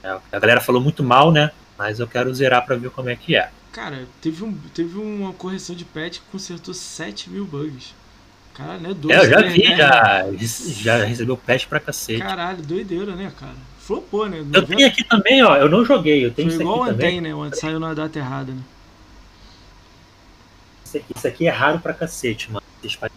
É, 0.04 0.18
a 0.32 0.40
galera 0.40 0.60
falou 0.60 0.82
muito 0.82 1.02
mal, 1.02 1.32
né? 1.32 1.52
Mas 1.78 2.00
eu 2.00 2.08
quero 2.08 2.34
zerar 2.34 2.66
pra 2.66 2.76
ver 2.76 2.90
como 2.90 3.10
é 3.10 3.16
que 3.16 3.38
é. 3.38 3.50
Cara, 3.72 4.06
teve, 4.22 4.44
um, 4.44 4.54
teve 4.74 4.98
uma 4.98 5.32
correção 5.32 5.74
de 5.76 5.86
patch 5.86 6.18
que 6.18 6.26
consertou 6.32 6.74
7 6.74 7.30
mil 7.30 7.46
bugs. 7.46 7.94
Caralho, 8.54 8.82
né? 8.82 8.94
Dois, 8.94 9.16
É, 9.18 9.22
eu 9.26 9.30
já 9.30 9.38
três, 9.38 9.54
vi, 9.54 9.64
né? 9.70 9.78
já, 9.78 10.26
já 10.98 11.06
recebeu 11.06 11.38
patch 11.38 11.68
pra 11.68 11.80
cacete. 11.80 12.20
Caralho, 12.20 12.62
doideira, 12.62 13.16
né, 13.16 13.32
cara? 13.40 13.56
Flopou, 13.80 14.28
né? 14.28 14.40
Eu 14.40 14.46
90 14.46 14.76
tenho 14.76 14.88
aqui 14.90 15.04
também, 15.06 15.42
ó, 15.42 15.56
eu 15.56 15.70
não 15.70 15.86
joguei, 15.86 16.26
eu 16.26 16.32
tenho 16.32 16.52
Foi 16.52 16.60
igual 16.62 16.80
o. 16.80 16.84
Anten, 16.84 17.22
né? 17.22 17.34
Onde 17.34 17.58
saiu 17.58 17.80
na 17.80 17.94
data 17.94 18.20
errada, 18.20 18.52
né? 18.52 18.62
Isso 20.90 20.98
aqui, 20.98 21.14
isso 21.16 21.28
aqui 21.28 21.48
é 21.48 21.52
raro 21.52 21.80
pra 21.80 21.94
cacete, 21.94 22.52
mano. 22.52 22.66
Spider- 22.84 23.12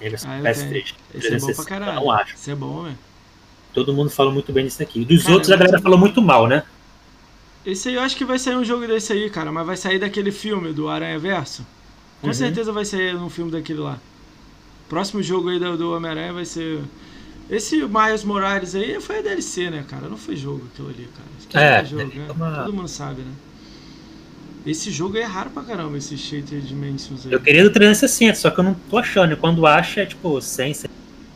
Esse 0.00 0.26
Ah, 0.26 0.38
eu 0.38 0.44
PS3. 0.44 0.94
Esse 1.14 1.26
é 1.28 1.38
bom 1.38 1.46
pra 1.46 1.54
360, 1.54 1.64
caralho. 1.64 1.94
Não 1.94 2.10
acho. 2.10 2.34
Esse 2.34 2.50
é 2.50 2.54
bom, 2.54 2.82
né? 2.82 2.96
Todo 3.72 3.92
mundo 3.94 4.10
fala 4.10 4.30
muito 4.30 4.52
bem 4.52 4.66
disso 4.66 4.82
aqui. 4.82 5.04
Dos 5.04 5.22
Cara, 5.22 5.34
outros 5.34 5.50
a 5.52 5.56
galera 5.56 5.80
falou 5.80 5.98
muito 5.98 6.20
mal, 6.20 6.46
né? 6.46 6.62
Esse 7.64 7.88
aí 7.88 7.94
eu 7.94 8.02
acho 8.02 8.16
que 8.16 8.24
vai 8.24 8.38
sair 8.38 8.56
um 8.56 8.64
jogo 8.64 8.86
desse 8.86 9.12
aí, 9.12 9.30
cara, 9.30 9.50
mas 9.50 9.66
vai 9.66 9.76
sair 9.76 9.98
daquele 9.98 10.30
filme 10.30 10.72
do 10.72 10.88
Aranha 10.88 11.18
Verso. 11.18 11.66
Com 12.20 12.28
Uhum. 12.28 12.34
certeza 12.34 12.70
vai 12.72 12.84
sair 12.84 13.16
um 13.16 13.30
filme 13.30 13.50
daquele 13.50 13.80
lá. 13.80 13.98
Próximo 14.88 15.22
jogo 15.22 15.48
aí 15.48 15.58
do, 15.58 15.76
do 15.78 15.92
Homem-Aranha 15.92 16.32
vai 16.34 16.44
ser. 16.44 16.82
Esse 17.48 17.76
Miles 17.86 18.22
Morales 18.24 18.74
aí 18.74 19.00
foi 19.00 19.18
a 19.18 19.22
DLC, 19.22 19.70
né, 19.70 19.84
cara? 19.88 20.08
Não 20.08 20.16
foi 20.18 20.36
jogo 20.36 20.66
aquilo 20.72 20.88
ali, 20.88 21.08
cara. 21.16 21.28
Isso 21.38 21.48
É, 21.58 21.82
não 21.82 21.88
jogo, 21.88 22.02
é 22.02 22.16
né? 22.18 22.26
uma- 22.34 22.64
Todo 22.64 22.72
mundo 22.74 22.88
sabe, 22.88 23.22
né? 23.22 23.32
Esse 24.66 24.90
jogo 24.90 25.16
é 25.18 25.24
raro 25.24 25.50
pra 25.50 25.62
caramba, 25.62 25.98
esse 25.98 26.16
Shader 26.16 26.60
Dimensions 26.60 27.26
aí. 27.26 27.32
Eu 27.32 27.40
queria 27.40 27.62
do 27.64 27.70
360, 27.70 28.34
só 28.38 28.50
que 28.50 28.58
eu 28.60 28.64
não 28.64 28.74
tô 28.74 28.96
achando. 28.98 29.36
Quando 29.36 29.66
acha 29.66 30.00
é 30.00 30.06
tipo 30.06 30.40
100, 30.40 30.72
100. 30.74 30.90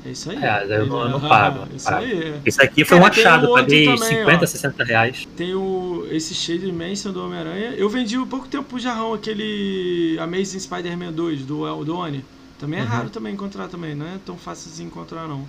É 0.07 0.11
isso 0.11 0.31
aí. 0.31 0.37
É, 0.43 0.65
eu 0.79 0.87
não- 0.87 1.03
eu 1.03 1.09
não 1.11 1.21
pago, 1.21 1.67
Isso 1.77 1.93
aí. 1.93 2.35
Isso 2.47 2.63
aqui 2.63 2.85
foi 2.85 2.99
Cara, 2.99 3.09
um 3.09 3.13
achado, 3.13 3.51
um 3.51 3.55
paguei 3.55 3.85
também, 3.85 3.99
50, 4.09 4.45
ó. 4.45 4.47
60 4.47 4.85
reais. 4.85 5.29
Tem 5.37 5.55
o, 5.55 6.07
esse 6.11 6.35
Shade 6.35 6.61
Dimension 6.61 7.13
do 7.13 7.23
Homem-Aranha. 7.23 7.75
Eu 7.77 7.91
vendi 7.91 8.17
há 8.17 8.25
pouco 8.25 8.49
tempo 8.49 8.65
pro 8.65 8.79
Jarrão 8.79 9.13
aquele 9.13 10.17
Amazing 10.21 10.61
Spider-Man 10.61 11.13
2 11.13 11.43
do, 11.43 11.85
do 11.85 11.97
Oni. 11.97 12.25
Também 12.59 12.81
é 12.81 12.83
Uhum. 12.83 12.89
raro 12.89 13.11
também 13.11 13.35
encontrar 13.35 13.69
também, 13.69 13.95
não 13.95 14.07
é 14.07 14.19
tão 14.25 14.37
fácil 14.39 14.71
de 14.75 14.83
encontrar 14.83 15.29
não. 15.29 15.47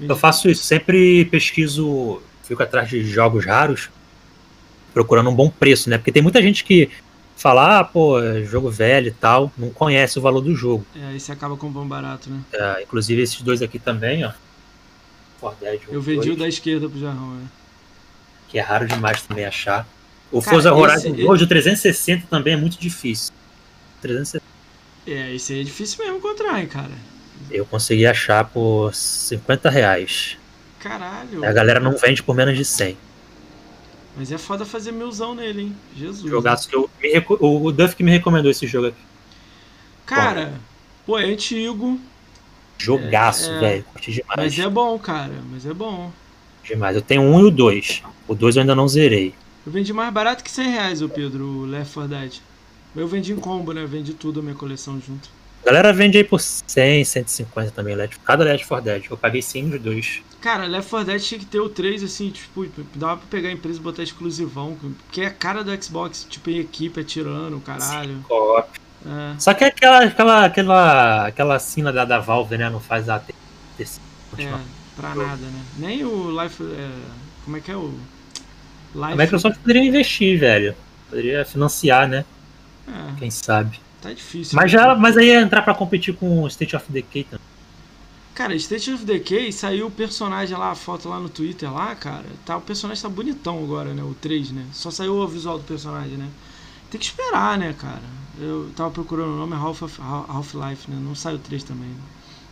Eu 0.00 0.16
faço 0.16 0.48
isso, 0.48 0.62
sempre 0.64 1.24
pesquiso, 1.26 2.20
fico 2.42 2.62
atrás 2.62 2.88
de 2.88 3.02
jogos 3.04 3.44
raros, 3.46 3.90
procurando 4.96 5.28
um 5.28 5.34
bom 5.34 5.50
preço, 5.50 5.90
né? 5.90 5.98
Porque 5.98 6.10
tem 6.10 6.22
muita 6.22 6.40
gente 6.40 6.64
que 6.64 6.88
fala, 7.36 7.80
ah, 7.80 7.84
pô, 7.84 8.18
é 8.18 8.42
jogo 8.44 8.70
velho 8.70 9.08
e 9.08 9.10
tal, 9.10 9.52
não 9.58 9.68
conhece 9.68 10.18
o 10.18 10.22
valor 10.22 10.40
do 10.40 10.56
jogo. 10.56 10.86
É, 10.98 11.08
aí 11.08 11.20
você 11.20 11.32
acaba 11.32 11.54
comprando 11.54 11.86
barato, 11.86 12.30
né? 12.30 12.40
É, 12.50 12.82
inclusive 12.82 13.20
esses 13.20 13.42
dois 13.42 13.60
aqui 13.60 13.78
também, 13.78 14.24
ó. 14.24 14.32
Eu 15.90 15.98
um, 15.98 16.02
vendi 16.02 16.30
o 16.30 16.36
da 16.36 16.48
esquerda 16.48 16.88
pro 16.88 16.98
Jarrão, 16.98 17.34
né? 17.34 17.46
que 18.48 18.58
é 18.58 18.62
raro 18.62 18.86
demais 18.86 19.20
também 19.20 19.44
achar. 19.44 19.86
O 20.32 20.40
Cara, 20.40 20.54
Forza 20.54 20.72
Horizon 20.72 21.10
esse- 21.10 21.26
2 21.26 21.40
de 21.40 21.46
360 21.46 22.26
também 22.30 22.54
é 22.54 22.56
muito 22.56 22.80
difícil. 22.80 23.34
360 24.00 24.42
É, 25.06 25.34
esse 25.34 25.52
aí 25.52 25.60
é 25.60 25.62
difícil 25.62 26.02
mesmo 26.02 26.16
encontrar, 26.16 26.58
hein, 26.58 26.66
cara. 26.66 26.92
eu 27.50 27.66
consegui 27.66 28.06
achar 28.06 28.44
por 28.46 28.94
50 28.94 29.68
reais. 29.68 30.38
Caralho. 30.80 31.44
A 31.44 31.52
galera 31.52 31.80
não 31.80 31.98
vende 31.98 32.22
por 32.22 32.34
menos 32.34 32.56
de 32.56 32.64
100. 32.64 32.96
Mas 34.16 34.32
é 34.32 34.38
foda 34.38 34.64
fazer 34.64 34.92
milzão 34.92 35.34
nele, 35.34 35.62
hein? 35.62 35.76
Jesus. 35.96 36.30
Jogaço 36.30 36.68
que 36.68 36.74
eu, 36.76 36.88
me 37.02 37.10
reco- 37.12 37.38
o 37.40 37.70
Duff 37.70 37.94
que 37.94 38.02
me 38.02 38.10
recomendou 38.10 38.50
esse 38.50 38.66
jogo 38.66 38.88
aqui. 38.88 38.98
Cara, 40.06 40.54
pô, 41.04 41.18
é 41.18 41.24
antigo, 41.24 42.00
Jogaço, 42.78 43.50
É, 43.50 43.56
é. 43.56 43.60
velho. 43.60 43.84
Curti 43.84 44.12
demais. 44.12 44.36
mas 44.36 44.58
é 44.58 44.68
bom, 44.68 44.98
cara. 44.98 45.32
Mas 45.50 45.66
é 45.66 45.72
bom. 45.74 46.10
Demais. 46.64 46.94
Eu 46.96 47.02
tenho 47.02 47.22
um 47.22 47.40
e 47.40 47.44
o 47.44 47.50
dois. 47.50 48.02
O 48.28 48.34
dois 48.34 48.56
eu 48.56 48.60
ainda 48.60 48.74
não 48.74 48.86
zerei. 48.88 49.34
Eu 49.64 49.72
vendi 49.72 49.92
mais 49.92 50.12
barato 50.12 50.44
que 50.44 50.50
100 50.50 50.70
reais, 50.70 51.02
ô 51.02 51.08
Pedro, 51.08 51.44
o 51.44 51.64
Left 51.66 51.94
4 51.94 52.08
Dead. 52.08 52.34
Eu 52.94 53.08
vendi 53.08 53.32
em 53.32 53.36
combo, 53.36 53.72
né? 53.72 53.84
Vendi 53.86 54.14
tudo 54.14 54.40
a 54.40 54.42
minha 54.42 54.54
coleção 54.54 55.00
junto. 55.00 55.28
Galera 55.66 55.92
vende 55.92 56.16
aí 56.16 56.22
por 56.24 56.40
100, 56.40 57.04
150 57.04 57.72
também. 57.72 57.94
Left- 57.96 58.20
Cada 58.24 58.44
Left 58.44 58.66
4 58.68 58.84
Dead. 58.84 59.04
Eu 59.10 59.16
paguei 59.16 59.42
100 59.42 59.64
nos 59.64 59.80
dois. 59.80 60.22
Cara, 60.40 60.64
Left 60.64 60.88
4 60.88 61.06
Dead 61.06 61.20
tinha 61.20 61.40
que 61.40 61.46
ter 61.46 61.58
o 61.58 61.68
3, 61.68 62.04
assim, 62.04 62.30
tipo, 62.30 62.66
dava 62.94 63.16
pra 63.16 63.26
pegar 63.28 63.48
a 63.48 63.52
empresa 63.52 63.78
e 63.80 63.82
botar 63.82 64.02
exclusivão. 64.04 64.76
Porque 65.04 65.22
é 65.22 65.26
a 65.26 65.30
cara 65.30 65.64
do 65.64 65.82
Xbox, 65.84 66.24
tipo, 66.30 66.50
em 66.50 66.60
equipe, 66.60 67.00
atirando, 67.00 67.58
caralho. 67.60 68.24
Co-op. 68.28 68.68
É. 69.04 69.34
Só 69.40 69.52
que 69.54 69.64
é 69.64 69.66
aquela, 69.68 70.04
aquela, 70.04 70.44
aquela, 70.44 71.26
aquela 71.26 71.58
sina 71.58 71.92
da, 71.92 72.04
da 72.04 72.18
Valve, 72.20 72.56
né? 72.56 72.70
Não 72.70 72.80
faz 72.80 73.08
a. 73.08 73.20
É, 73.78 73.84
pra 74.96 75.14
nada, 75.14 75.36
né? 75.36 75.62
Nem 75.78 76.04
o 76.04 76.30
Life. 76.42 76.62
é, 76.62 76.90
como 77.44 77.56
é 77.56 77.60
que 77.60 77.70
é 77.70 77.76
o. 77.76 77.92
Life. 78.94 79.12
A 79.12 79.16
Microsoft 79.16 79.58
poderia 79.58 79.82
investir, 79.84 80.38
velho. 80.38 80.74
Poderia 81.10 81.44
financiar, 81.44 82.08
né? 82.08 82.24
É, 82.88 83.18
Quem 83.18 83.30
sabe. 83.30 83.80
Tá 84.00 84.12
difícil. 84.12 84.56
Mas, 84.56 84.72
né? 84.72 84.72
já, 84.72 84.94
mas 84.96 85.16
aí 85.16 85.26
ia 85.28 85.40
entrar 85.40 85.62
pra 85.62 85.74
competir 85.74 86.16
com 86.16 86.42
o 86.42 86.46
State 86.48 86.74
of 86.76 86.90
Decay 86.92 87.24
também. 87.24 87.46
Cara, 88.34 88.54
State 88.54 88.92
of 88.92 89.04
Decay 89.04 89.50
saiu 89.50 89.86
o 89.86 89.90
personagem 89.90 90.56
lá, 90.56 90.70
a 90.70 90.74
foto 90.74 91.08
lá 91.08 91.18
no 91.18 91.28
Twitter 91.28 91.72
lá, 91.72 91.94
cara. 91.96 92.26
Tá, 92.44 92.56
o 92.58 92.60
personagem 92.60 93.02
tá 93.02 93.08
bonitão 93.08 93.62
agora, 93.64 93.94
né? 93.94 94.02
O 94.02 94.14
3, 94.14 94.50
né? 94.50 94.66
Só 94.72 94.90
saiu 94.90 95.14
o 95.16 95.26
visual 95.28 95.58
do 95.58 95.64
personagem, 95.64 96.18
né? 96.18 96.30
Tem 96.90 97.00
que 97.00 97.06
esperar, 97.06 97.58
né, 97.58 97.72
cara? 97.74 98.02
Eu 98.38 98.72
tava 98.76 98.90
procurando 98.90 99.30
o 99.34 99.38
nome 99.38 99.54
é 99.54 99.56
Half- 99.56 99.98
Half-Life, 100.00 100.90
né? 100.90 100.98
Não 101.00 101.14
saiu 101.14 101.36
o 101.36 101.40
3 101.40 101.64
também. 101.64 101.90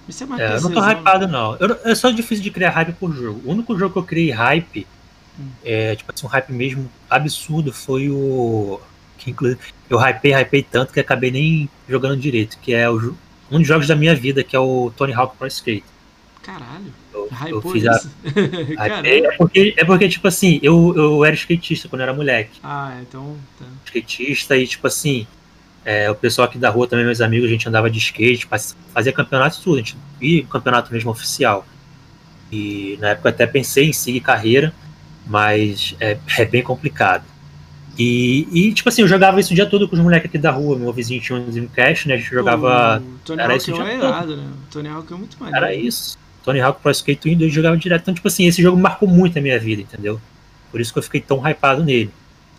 Isso 0.08 0.24
é 0.24 0.26
mais 0.26 0.42
É, 0.42 0.56
eu 0.56 0.60
não 0.60 0.72
tô 0.72 0.80
né? 0.80 0.92
hypado, 0.92 1.28
não. 1.28 1.56
Eu, 1.56 1.80
é 1.84 1.94
só 1.94 2.10
difícil 2.10 2.42
de 2.42 2.50
criar 2.50 2.70
hype 2.70 2.94
por 2.94 3.12
jogo. 3.14 3.40
O 3.44 3.52
único 3.52 3.76
jogo 3.78 3.92
que 3.92 3.98
eu 3.98 4.04
criei 4.04 4.30
hype, 4.30 4.86
Hum. 5.38 5.54
é, 5.62 5.96
tipo 5.96 6.12
assim, 6.14 6.26
um 6.26 6.30
hype 6.30 6.52
mesmo 6.52 6.92
absurdo, 7.10 7.72
foi 7.72 8.10
o. 8.10 8.80
Que 9.18 9.30
inclusive 9.30 9.60
eu 9.88 9.98
hypei, 9.98 10.34
hypei 10.34 10.62
tanto 10.62 10.92
que 10.92 11.00
acabei 11.00 11.30
nem 11.30 11.68
jogando 11.88 12.16
direito, 12.16 12.58
que 12.60 12.74
é 12.74 12.88
o, 12.88 13.14
um 13.50 13.58
dos 13.58 13.66
jogos 13.66 13.86
da 13.86 13.96
minha 13.96 14.14
vida, 14.14 14.42
que 14.42 14.56
é 14.56 14.58
o 14.58 14.92
Tony 14.96 15.12
Hawk 15.12 15.36
Pro 15.36 15.46
Skate. 15.46 15.84
Caralho. 16.42 16.92
Eu, 17.12 17.30
eu 17.46 17.62
fiz 17.62 17.86
a. 17.86 18.00
é, 19.04 19.36
porque, 19.36 19.74
é 19.76 19.84
porque, 19.84 20.08
tipo 20.08 20.28
assim, 20.28 20.60
eu, 20.62 20.94
eu 20.94 21.24
era 21.24 21.34
skatista 21.34 21.88
quando 21.88 22.00
eu 22.00 22.08
era 22.08 22.14
moleque. 22.14 22.60
Ah, 22.62 22.98
então. 23.00 23.36
Tá. 23.58 23.64
Skatista 23.86 24.56
e, 24.56 24.66
tipo 24.66 24.86
assim, 24.86 25.26
é, 25.84 26.10
o 26.10 26.14
pessoal 26.14 26.48
aqui 26.48 26.58
da 26.58 26.68
rua 26.68 26.86
também, 26.86 27.04
meus 27.04 27.20
amigos, 27.20 27.48
a 27.48 27.52
gente 27.52 27.68
andava 27.68 27.90
de 27.90 27.98
skate, 27.98 28.46
fazia 28.92 29.12
campeonato 29.12 29.58
e 29.58 29.62
tudo, 29.62 29.74
a 29.74 29.78
gente 29.78 29.96
ia 30.20 30.44
campeonato 30.44 30.92
mesmo 30.92 31.10
oficial. 31.10 31.66
E 32.52 32.98
na 33.00 33.10
época 33.10 33.30
até 33.30 33.46
pensei 33.46 33.88
em 33.88 33.92
seguir 33.92 34.20
carreira, 34.20 34.72
mas 35.26 35.94
é, 36.00 36.18
é 36.38 36.44
bem 36.44 36.62
complicado. 36.62 37.24
E, 37.96 38.48
e, 38.52 38.72
tipo 38.72 38.88
assim, 38.88 39.02
eu 39.02 39.08
jogava 39.08 39.38
isso 39.38 39.52
o 39.52 39.54
dia 39.54 39.66
todo 39.66 39.88
com 39.88 39.94
os 39.94 40.02
moleques 40.02 40.28
aqui 40.28 40.38
da 40.38 40.50
rua. 40.50 40.78
Meu 40.78 40.92
vizinho 40.92 41.20
tinha 41.20 41.38
um 41.38 41.48
Dreamcast, 41.48 42.08
né? 42.08 42.14
A 42.14 42.16
gente 42.16 42.30
jogava. 42.30 43.00
O 43.00 43.18
Tony 43.24 43.42
era 43.42 43.54
Hawk 43.54 43.70
é 43.70 43.74
dia 43.74 43.94
irado, 43.94 44.36
né? 44.36 44.42
O 44.42 44.72
Tony 44.72 44.88
Hawk 44.88 45.12
é 45.12 45.16
muito 45.16 45.36
maneiro. 45.38 45.64
Era 45.64 45.74
isso. 45.74 46.18
Tony 46.42 46.60
Hawk 46.60 46.82
Pro 46.82 46.90
Skate 46.90 47.28
1 47.28 47.32
e 47.32 47.36
2 47.36 47.52
jogava 47.52 47.76
direto. 47.76 48.02
Então, 48.02 48.14
tipo 48.14 48.26
assim, 48.26 48.46
esse 48.46 48.60
jogo 48.60 48.76
marcou 48.76 49.08
muito 49.08 49.38
a 49.38 49.42
minha 49.42 49.58
vida, 49.58 49.82
entendeu? 49.82 50.20
Por 50.70 50.80
isso 50.80 50.92
que 50.92 50.98
eu 50.98 51.02
fiquei 51.02 51.20
tão 51.20 51.38
hypado 51.48 51.84
nele. 51.84 52.10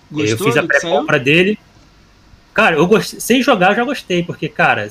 Gostou 0.09 0.47
eu 0.47 0.53
fiz 0.53 0.57
a 0.57 0.63
pré-compra 0.65 1.19
dele. 1.19 1.59
Cara, 2.53 2.77
eu 2.77 2.87
gostei. 2.87 3.19
Sem 3.19 3.43
jogar, 3.43 3.71
eu 3.71 3.75
já 3.75 3.83
gostei, 3.83 4.23
porque, 4.23 4.47
cara, 4.47 4.89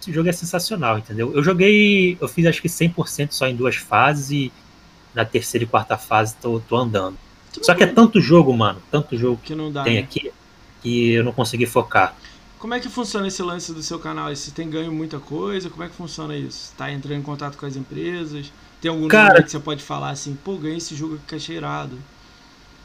esse 0.00 0.12
jogo 0.12 0.28
é 0.28 0.32
sensacional, 0.32 0.98
entendeu? 0.98 1.32
Eu 1.34 1.42
joguei. 1.42 2.18
Eu 2.20 2.26
fiz 2.26 2.44
acho 2.46 2.60
que 2.60 2.68
100% 2.68 3.30
só 3.30 3.46
em 3.46 3.54
duas 3.54 3.76
fases 3.76 4.30
e 4.30 4.52
na 5.14 5.24
terceira 5.24 5.64
e 5.64 5.66
quarta 5.66 5.96
fase 5.96 6.34
tô, 6.40 6.58
tô 6.60 6.76
andando. 6.76 7.16
Só 7.62 7.74
que 7.74 7.84
é 7.84 7.86
tanto 7.86 8.20
jogo, 8.20 8.56
mano, 8.56 8.80
tanto 8.90 9.16
jogo 9.16 9.40
que 9.42 9.54
não 9.54 9.70
dá. 9.72 9.82
tem 9.84 9.94
né? 9.94 10.00
aqui, 10.00 10.30
que 10.82 11.12
eu 11.12 11.24
não 11.24 11.32
consegui 11.32 11.66
focar. 11.66 12.14
Como 12.58 12.74
é 12.74 12.80
que 12.80 12.88
funciona 12.88 13.28
esse 13.28 13.42
lance 13.42 13.72
do 13.72 13.82
seu 13.82 13.98
canal? 13.98 14.34
Você 14.34 14.50
tem 14.50 14.68
ganho 14.68 14.92
muita 14.92 15.18
coisa? 15.18 15.70
Como 15.70 15.84
é 15.84 15.88
que 15.88 15.94
funciona 15.94 16.36
isso? 16.36 16.72
Tá 16.76 16.90
entrando 16.90 17.18
em 17.18 17.22
contato 17.22 17.56
com 17.56 17.66
as 17.66 17.76
empresas? 17.76 18.52
Tem 18.80 18.90
algum 18.90 19.08
Cara- 19.08 19.42
que 19.42 19.50
você 19.50 19.58
pode 19.58 19.82
falar 19.82 20.10
assim, 20.10 20.36
pô, 20.44 20.56
ganhei 20.56 20.78
esse 20.78 20.94
jogo 20.94 21.14
aqui 21.14 21.24
que 21.28 21.34
é 21.36 21.38
cheirado. 21.38 21.96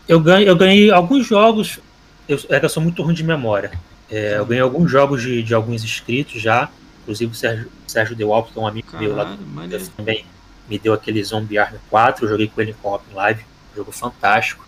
Eu, 0.07 0.19
ganhei, 0.19 0.47
eu 0.47 0.55
ganhei 0.55 0.91
alguns 0.91 1.25
jogos. 1.25 1.79
Eu, 2.27 2.39
é 2.49 2.59
que 2.59 2.65
eu 2.65 2.69
sou 2.69 2.83
muito 2.83 3.01
ruim 3.01 3.13
de 3.13 3.23
memória. 3.23 3.71
É, 4.09 4.37
eu 4.37 4.45
ganhei 4.45 4.61
alguns 4.61 4.91
jogos 4.91 5.21
de, 5.21 5.41
de 5.41 5.53
alguns 5.53 5.83
inscritos 5.83 6.41
já. 6.41 6.69
Inclusive 7.01 7.31
o 7.31 7.35
Sérgio, 7.35 7.69
Sérgio 7.87 8.15
De 8.15 8.23
Walk, 8.23 8.53
que 8.53 8.59
é 8.59 8.61
um 8.61 8.67
amigo 8.67 8.87
meu 8.97 9.15
lá 9.15 9.23
Caralho, 9.25 9.79
do 9.79 9.89
também 9.89 10.25
me 10.69 10.79
deu 10.79 10.93
aquele 10.93 11.23
Zombie 11.23 11.57
Army 11.57 11.79
4, 11.89 12.25
eu 12.25 12.29
joguei 12.29 12.47
com 12.47 12.61
ele 12.61 12.71
em 12.71 12.73
co-op 12.75 13.03
em 13.11 13.13
live, 13.13 13.43
jogo 13.75 13.91
fantástico. 13.91 14.67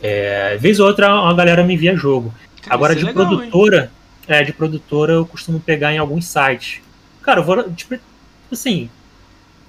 É, 0.00 0.56
vez 0.58 0.80
ou 0.80 0.86
outra 0.86 1.14
uma 1.14 1.34
galera 1.34 1.64
me 1.64 1.74
envia 1.74 1.96
jogo. 1.96 2.34
Cara, 2.62 2.74
Agora 2.74 2.92
isso 2.92 3.00
de 3.00 3.06
é 3.06 3.08
legal, 3.08 3.32
hein? 3.32 3.38
produtora, 3.38 3.92
é, 4.26 4.42
de 4.42 4.52
produtora 4.52 5.12
eu 5.12 5.26
costumo 5.26 5.60
pegar 5.60 5.92
em 5.92 5.98
alguns 5.98 6.26
sites. 6.26 6.80
Cara, 7.22 7.40
eu 7.40 7.44
vou, 7.44 7.72
tipo, 7.72 7.98
assim, 8.50 8.90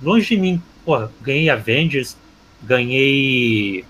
longe 0.02 0.36
de 0.36 0.38
mim, 0.42 0.62
porra, 0.84 1.12
ganhei 1.22 1.50
Avengers, 1.50 2.18
ganhei. 2.62 3.86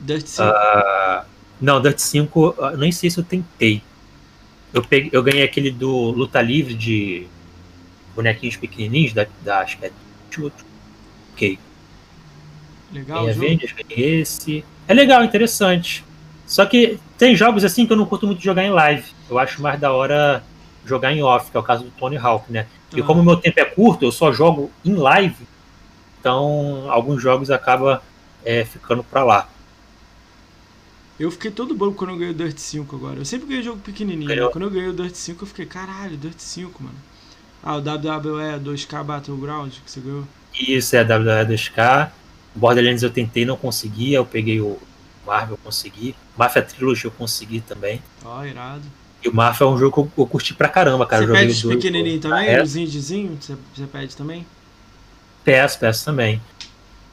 Dirt 0.00 0.26
5. 0.26 0.42
ah, 0.42 1.24
não, 1.60 1.80
Dirt 1.80 1.98
5, 1.98 2.56
ah, 2.58 2.70
nem 2.76 2.90
sei 2.90 3.10
se 3.10 3.18
eu 3.18 3.24
tentei. 3.24 3.82
Eu, 4.72 4.82
peguei, 4.82 5.10
eu 5.12 5.22
ganhei 5.22 5.42
aquele 5.42 5.70
do 5.70 5.90
Luta 6.10 6.40
Livre 6.40 6.74
de 6.74 7.26
bonequinhos 8.14 8.56
pequenininhos, 8.56 9.12
da, 9.12 9.26
da 9.42 9.60
acho 9.60 9.78
que 9.78 9.86
é. 9.86 9.92
Ok. 11.34 11.58
Legal 12.92 13.24
ganhei 13.26 14.20
esse. 14.20 14.64
É 14.88 14.94
legal, 14.94 15.22
interessante. 15.24 16.04
Só 16.46 16.66
que 16.66 16.98
tem 17.16 17.36
jogos 17.36 17.64
assim 17.64 17.86
que 17.86 17.92
eu 17.92 17.96
não 17.96 18.06
curto 18.06 18.26
muito 18.26 18.42
jogar 18.42 18.64
em 18.64 18.70
live. 18.70 19.04
Eu 19.28 19.38
acho 19.38 19.62
mais 19.62 19.78
da 19.78 19.92
hora 19.92 20.42
jogar 20.84 21.12
em 21.12 21.22
off, 21.22 21.50
que 21.50 21.56
é 21.56 21.60
o 21.60 21.62
caso 21.62 21.84
do 21.84 21.90
Tony 21.90 22.16
Hawk, 22.16 22.50
né? 22.52 22.66
E 22.94 23.00
Ah. 23.00 23.04
como 23.04 23.20
o 23.20 23.24
meu 23.24 23.36
tempo 23.36 23.60
é 23.60 23.64
curto, 23.64 24.04
eu 24.04 24.10
só 24.10 24.32
jogo 24.32 24.70
em 24.84 24.94
live, 24.94 25.46
então 26.18 26.86
alguns 26.90 27.22
jogos 27.22 27.50
acabam 27.50 28.00
é, 28.44 28.64
ficando 28.64 29.04
pra 29.04 29.22
lá. 29.22 29.48
Eu 31.18 31.30
fiquei 31.30 31.50
todo 31.50 31.74
bobo 31.74 31.94
quando 31.94 32.10
eu 32.10 32.16
ganhei 32.16 32.32
o 32.32 32.36
Dirt 32.36 32.56
5 32.56 32.96
agora. 32.96 33.18
Eu 33.18 33.24
sempre 33.26 33.46
ganhei 33.46 33.62
jogo 33.62 33.78
pequenininho. 33.80 34.34
Né? 34.34 34.48
Quando 34.50 34.64
eu 34.64 34.70
ganhei 34.70 34.88
o 34.88 34.94
Dirt 34.94 35.14
5, 35.14 35.42
eu 35.44 35.46
fiquei, 35.48 35.66
caralho, 35.66 36.16
Dirt 36.16 36.38
5, 36.38 36.82
mano. 36.82 36.96
Ah, 37.62 37.76
o 37.76 37.80
WWE 37.80 38.58
2K 38.58 39.04
Battleground 39.04 39.70
que 39.84 39.90
você 39.90 40.00
ganhou. 40.00 40.24
Isso 40.58 40.96
é 40.96 41.04
WWE 41.04 41.44
2K. 41.44 42.10
Borderlands 42.54 43.02
eu 43.02 43.10
tentei, 43.10 43.44
não 43.44 43.56
consegui. 43.56 44.12
Eu 44.12 44.24
peguei 44.26 44.60
o 44.60 44.78
Marvel, 45.26 45.58
consegui. 45.62 46.14
Mafia 46.36 46.62
Trilogy 46.62 47.04
eu 47.04 47.10
consegui 47.10 47.60
também. 47.60 48.02
Ó, 48.24 48.44
irado. 48.44 48.82
E 49.22 49.28
o 49.28 49.34
Mafia 49.34 49.66
é 49.66 49.68
um 49.70 49.78
jogo 49.78 49.92
que 49.92 50.00
eu, 50.00 50.24
eu 50.24 50.26
curti 50.26 50.54
pra 50.54 50.68
caramba, 50.68 51.06
cara. 51.06 51.26
você 51.26 51.32
pede 51.32 51.52
os 51.52 51.64
os 51.64 51.74
pequenininhos 51.74 52.20
também? 52.22 52.48
É, 52.48 52.62
Os 52.62 52.74
indiezinhos? 52.74 53.44
Você, 53.44 53.56
você 53.74 53.86
pede 53.86 54.16
também? 54.16 54.46
peço, 55.44 55.78
peço 55.78 56.04
também. 56.04 56.40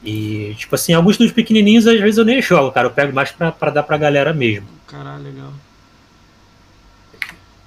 E, 0.02 0.54
tipo 0.56 0.74
assim, 0.74 0.92
alguns 0.92 1.16
dos 1.16 1.32
pequenininhos 1.32 1.86
às 1.86 1.98
vezes 2.00 2.18
eu 2.18 2.24
nem 2.24 2.40
jogo, 2.40 2.70
cara. 2.72 2.86
Eu 2.86 2.92
pego 2.92 3.12
mais 3.12 3.32
pra, 3.32 3.50
pra 3.52 3.70
dar 3.70 3.82
pra 3.82 3.96
galera 3.98 4.32
mesmo. 4.32 4.68
Caralho, 4.86 5.24
legal. 5.24 5.52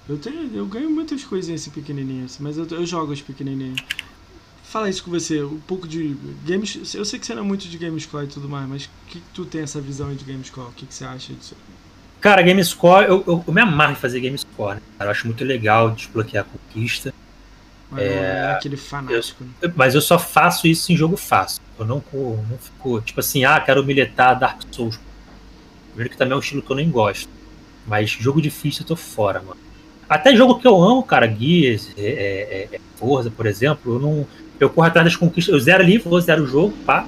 Eu, 0.10 0.18
tenho, 0.18 0.50
eu 0.54 0.66
ganho 0.66 0.90
muitas 0.90 1.24
coisinhas 1.24 1.62
assim 1.62 1.70
pequenininhas, 1.72 2.38
mas 2.40 2.58
eu, 2.58 2.66
eu 2.72 2.86
jogo 2.86 3.14
as 3.14 3.22
pequenininhas. 3.22 3.80
Fala 4.72 4.90
isso 4.90 5.04
com 5.04 5.12
você, 5.12 5.44
um 5.44 5.60
pouco 5.60 5.86
de 5.86 6.16
games. 6.46 6.96
Eu 6.96 7.04
sei 7.04 7.20
que 7.20 7.26
você 7.26 7.36
não 7.36 7.44
é 7.44 7.46
muito 7.46 7.68
de 7.68 7.78
Gamescore 7.78 8.24
e 8.24 8.30
tudo 8.30 8.48
mais, 8.48 8.70
mas 8.70 8.86
o 8.86 8.90
que, 9.08 9.20
que 9.20 9.26
tu 9.34 9.44
tem 9.44 9.64
essa 9.64 9.82
visão 9.82 10.08
aí 10.08 10.16
de 10.16 10.24
Gamescore? 10.24 10.70
O 10.70 10.72
que, 10.72 10.86
que 10.86 10.94
você 10.94 11.04
acha 11.04 11.34
disso? 11.34 11.58
Cara, 12.22 12.42
GameScore, 12.42 13.06
eu, 13.06 13.22
eu, 13.28 13.44
eu 13.46 13.54
me 13.54 13.60
amarro 13.60 13.92
em 13.92 13.96
fazer 13.96 14.22
GameScore, 14.22 14.76
né? 14.76 14.82
Cara, 14.98 15.10
eu 15.10 15.12
acho 15.12 15.28
muito 15.28 15.44
legal 15.44 15.92
desbloquear 15.92 16.46
a 16.46 16.48
conquista. 16.48 17.14
Mas 17.90 18.02
é, 18.02 18.14
é 18.14 18.52
aquele 18.54 18.78
fanático. 18.78 19.44
Eu, 19.62 19.68
né? 19.68 19.74
mas 19.76 19.94
eu 19.94 20.00
só 20.00 20.18
faço 20.18 20.66
isso 20.66 20.94
em 20.94 20.96
jogo 20.96 21.18
fácil. 21.18 21.62
Eu 21.78 21.86
não, 21.86 22.02
não 22.14 22.58
fico, 22.58 23.02
tipo 23.02 23.20
assim, 23.20 23.44
ah, 23.44 23.60
quero 23.60 23.84
militar 23.84 24.36
Dark 24.36 24.62
Souls. 24.72 24.98
Primeiro 25.90 26.12
que 26.12 26.18
também 26.18 26.32
é 26.32 26.36
um 26.38 26.40
estilo 26.40 26.62
que 26.62 26.72
eu 26.72 26.78
nem 26.78 26.90
gosto. 26.90 27.28
Mas 27.86 28.10
jogo 28.12 28.42
difícil 28.42 28.84
eu 28.84 28.88
tô 28.88 28.96
fora, 28.96 29.42
mano. 29.42 29.60
Até 30.08 30.34
jogo 30.34 30.60
que 30.60 30.68
eu 30.68 30.82
amo, 30.82 31.04
cara, 31.04 31.28
Gears, 31.28 31.90
é, 31.98 32.68
é, 32.72 32.76
é, 32.76 32.80
Forza, 32.96 33.30
por 33.30 33.46
exemplo, 33.46 33.96
eu 33.96 34.00
não. 34.00 34.28
Eu 34.62 34.70
corro 34.70 34.86
atrás 34.86 35.06
das 35.06 35.16
conquistas. 35.16 35.52
Eu 35.52 35.60
zero 35.60 35.82
ali, 35.82 35.98
vou 35.98 36.22
zero 36.22 36.44
o 36.44 36.48
jogo, 36.48 36.72
pá. 36.86 37.08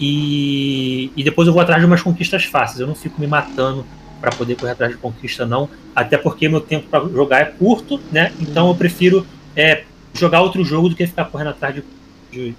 E, 0.00 1.12
e 1.14 1.22
depois 1.22 1.46
eu 1.46 1.52
vou 1.52 1.60
atrás 1.60 1.80
de 1.80 1.86
umas 1.86 2.00
conquistas 2.00 2.46
fáceis. 2.46 2.80
Eu 2.80 2.86
não 2.86 2.94
fico 2.94 3.20
me 3.20 3.26
matando 3.26 3.84
para 4.18 4.30
poder 4.30 4.56
correr 4.56 4.72
atrás 4.72 4.92
de 4.92 4.98
conquista, 4.98 5.44
não. 5.44 5.68
Até 5.94 6.16
porque 6.16 6.48
meu 6.48 6.62
tempo 6.62 6.88
para 6.88 7.06
jogar 7.08 7.40
é 7.40 7.44
curto, 7.44 8.00
né? 8.10 8.32
Então 8.40 8.68
eu 8.68 8.74
prefiro 8.74 9.26
é, 9.54 9.84
jogar 10.14 10.40
outro 10.40 10.64
jogo 10.64 10.88
do 10.88 10.96
que 10.96 11.06
ficar 11.06 11.26
correndo 11.26 11.50
atrás 11.50 11.74
de, 11.74 11.84
de, 12.30 12.52
de 12.52 12.56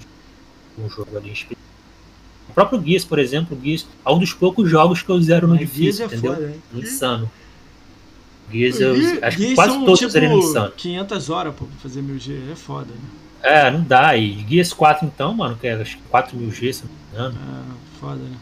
um 0.77 0.87
jogo 0.87 1.17
ali 1.17 1.31
específico. 1.31 1.59
O 2.49 2.53
próprio 2.53 2.83
Gears, 2.85 3.03
por 3.03 3.17
exemplo, 3.17 3.57
Gears 3.63 3.87
é 4.05 4.11
um 4.11 4.19
dos 4.19 4.31
poucos 4.31 4.69
jogos 4.69 5.01
que 5.01 5.09
eu 5.09 5.19
zero 5.19 5.47
no 5.47 5.57
difícil, 5.57 6.03
é 6.03 6.07
entendeu? 6.07 6.35
Foda, 6.35 6.53
insano. 6.75 7.31
Gears, 8.51 8.79
eu, 8.79 8.93
acho 9.23 9.37
que 9.37 9.55
quase 9.55 9.79
todos 9.79 9.97
tipo, 9.97 10.11
zerei 10.11 10.29
no 10.29 10.37
insano. 10.37 10.71
500 10.77 11.29
horas 11.31 11.55
pô, 11.55 11.65
pra 11.65 11.77
fazer 11.77 12.03
1000G, 12.03 12.51
é 12.51 12.55
foda, 12.55 12.91
né? 12.91 13.22
É, 13.43 13.69
não 13.69 13.83
dá. 13.83 14.15
E 14.15 14.45
Gears 14.47 14.71
4 14.71 15.05
então, 15.05 15.33
mano, 15.33 15.57
que 15.57 15.67
é 15.67 15.73
acho 15.73 15.97
que 15.97 16.03
4000G, 16.09 16.73
se 16.73 16.85
não 16.85 16.91
me 16.91 16.97
engano. 17.11 17.37
É, 17.37 17.99
foda, 17.99 18.15
né? 18.15 18.37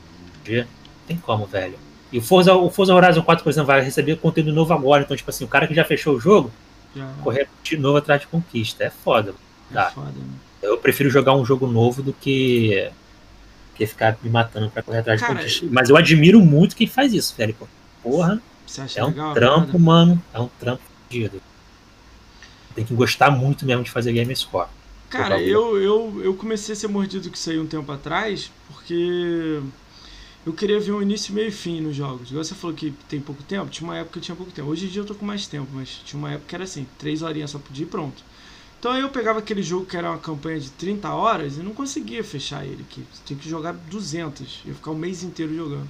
G. 0.46 0.68
Tem 1.08 1.18
como, 1.18 1.48
velho. 1.48 1.78
E 2.12 2.20
o 2.20 2.22
Forza, 2.22 2.54
o 2.54 2.70
Forza 2.70 2.94
Horizon 2.94 3.24
4, 3.24 3.44
por 3.44 3.50
exemplo, 3.50 3.68
vai 3.68 3.82
receber 3.82 4.18
conteúdo 4.18 4.54
novo 4.54 4.74
agora. 4.74 5.04
Então, 5.04 5.18
tipo 5.18 5.30
assim, 5.30 5.44
o 5.44 5.48
cara 5.48 5.68
que 5.68 5.74
já 5.74 5.84
fechou 5.84 6.16
o 6.16 6.20
jogo, 6.20 6.52
já. 6.96 7.12
correr 7.24 7.50
de 7.64 7.78
novo 7.78 7.98
atrás 7.98 8.22
de 8.22 8.28
conquista. 8.28 8.84
É 8.84 8.90
foda. 8.90 9.34
É 9.74 9.84
foda, 9.90 10.12
né? 10.12 10.36
Eu 10.62 10.78
prefiro 10.78 11.10
jogar 11.10 11.34
um 11.34 11.44
jogo 11.44 11.66
novo 11.66 12.04
do 12.04 12.14
que, 12.14 12.92
que 13.76 13.88
ficar 13.88 14.18
me 14.22 14.30
matando 14.30 14.70
pra 14.70 14.84
correr 14.84 15.00
atrás 15.00 15.20
cara, 15.20 15.34
de 15.34 15.40
conquista. 15.40 15.66
Mas 15.72 15.90
eu 15.90 15.98
admiro 15.98 16.40
muito 16.42 16.76
quem 16.76 16.86
faz 16.86 17.14
isso, 17.14 17.34
velho. 17.36 17.56
Porra. 18.04 18.40
é 18.96 19.04
um 19.04 19.08
legal, 19.08 19.34
trampo, 19.34 19.80
mano. 19.80 20.22
É 20.34 20.40
um 20.40 20.50
trampo 20.60 20.84
fodido. 21.08 21.42
Tem 22.76 22.86
que 22.86 22.94
gostar 22.94 23.32
muito 23.32 23.66
mesmo 23.66 23.84
de 23.84 23.90
fazer 23.90 24.14
game 24.14 24.36
score. 24.36 24.68
Cara, 25.12 25.42
eu, 25.42 25.78
eu, 25.78 26.22
eu 26.24 26.34
comecei 26.36 26.72
a 26.72 26.76
ser 26.76 26.88
mordido 26.88 27.30
que 27.30 27.38
saiu 27.38 27.64
um 27.64 27.68
tempo 27.68 27.92
atrás, 27.92 28.50
porque 28.68 29.62
eu 30.46 30.54
queria 30.54 30.80
ver 30.80 30.94
um 30.94 31.02
início, 31.02 31.34
meio 31.34 31.50
e 31.50 31.52
fim 31.52 31.82
nos 31.82 31.94
jogos. 31.96 32.30
Igual 32.30 32.46
você 32.46 32.56
falou 32.56 32.76
que 32.76 32.92
tem 33.10 33.20
pouco 33.20 33.44
tempo, 33.44 33.70
tinha 33.70 33.86
uma 33.88 33.98
época 33.98 34.14
que 34.14 34.20
eu 34.20 34.24
tinha 34.24 34.36
pouco 34.38 34.54
tempo. 34.54 34.70
Hoje 34.70 34.86
em 34.86 34.90
dia 34.90 35.02
eu 35.02 35.06
tô 35.06 35.14
com 35.14 35.26
mais 35.26 35.48
tempo, 35.48 35.68
mas 35.74 35.90
tinha 36.06 36.18
uma 36.18 36.32
época 36.32 36.48
que 36.48 36.56
era 36.56 36.64
assim, 36.64 36.88
três 36.98 37.22
horinhas 37.22 37.52
só 37.52 37.60
podia 37.60 37.84
ir 37.84 37.90
pronto. 37.90 38.24
Então 38.80 38.92
aí 38.94 39.02
eu 39.02 39.10
pegava 39.10 39.40
aquele 39.40 39.62
jogo 39.62 39.86
que 39.86 39.98
era 39.98 40.10
uma 40.10 40.18
campanha 40.18 40.60
de 40.60 40.72
30 40.72 41.14
horas 41.14 41.58
e 41.58 41.62
não 41.62 41.74
conseguia 41.74 42.24
fechar 42.24 42.66
ele, 42.66 42.84
que 42.90 43.06
tinha 43.26 43.38
que 43.38 43.50
jogar 43.50 43.74
200, 43.74 44.62
ia 44.66 44.74
ficar 44.74 44.92
o 44.92 44.96
mês 44.96 45.24
inteiro 45.24 45.54
jogando. 45.54 45.90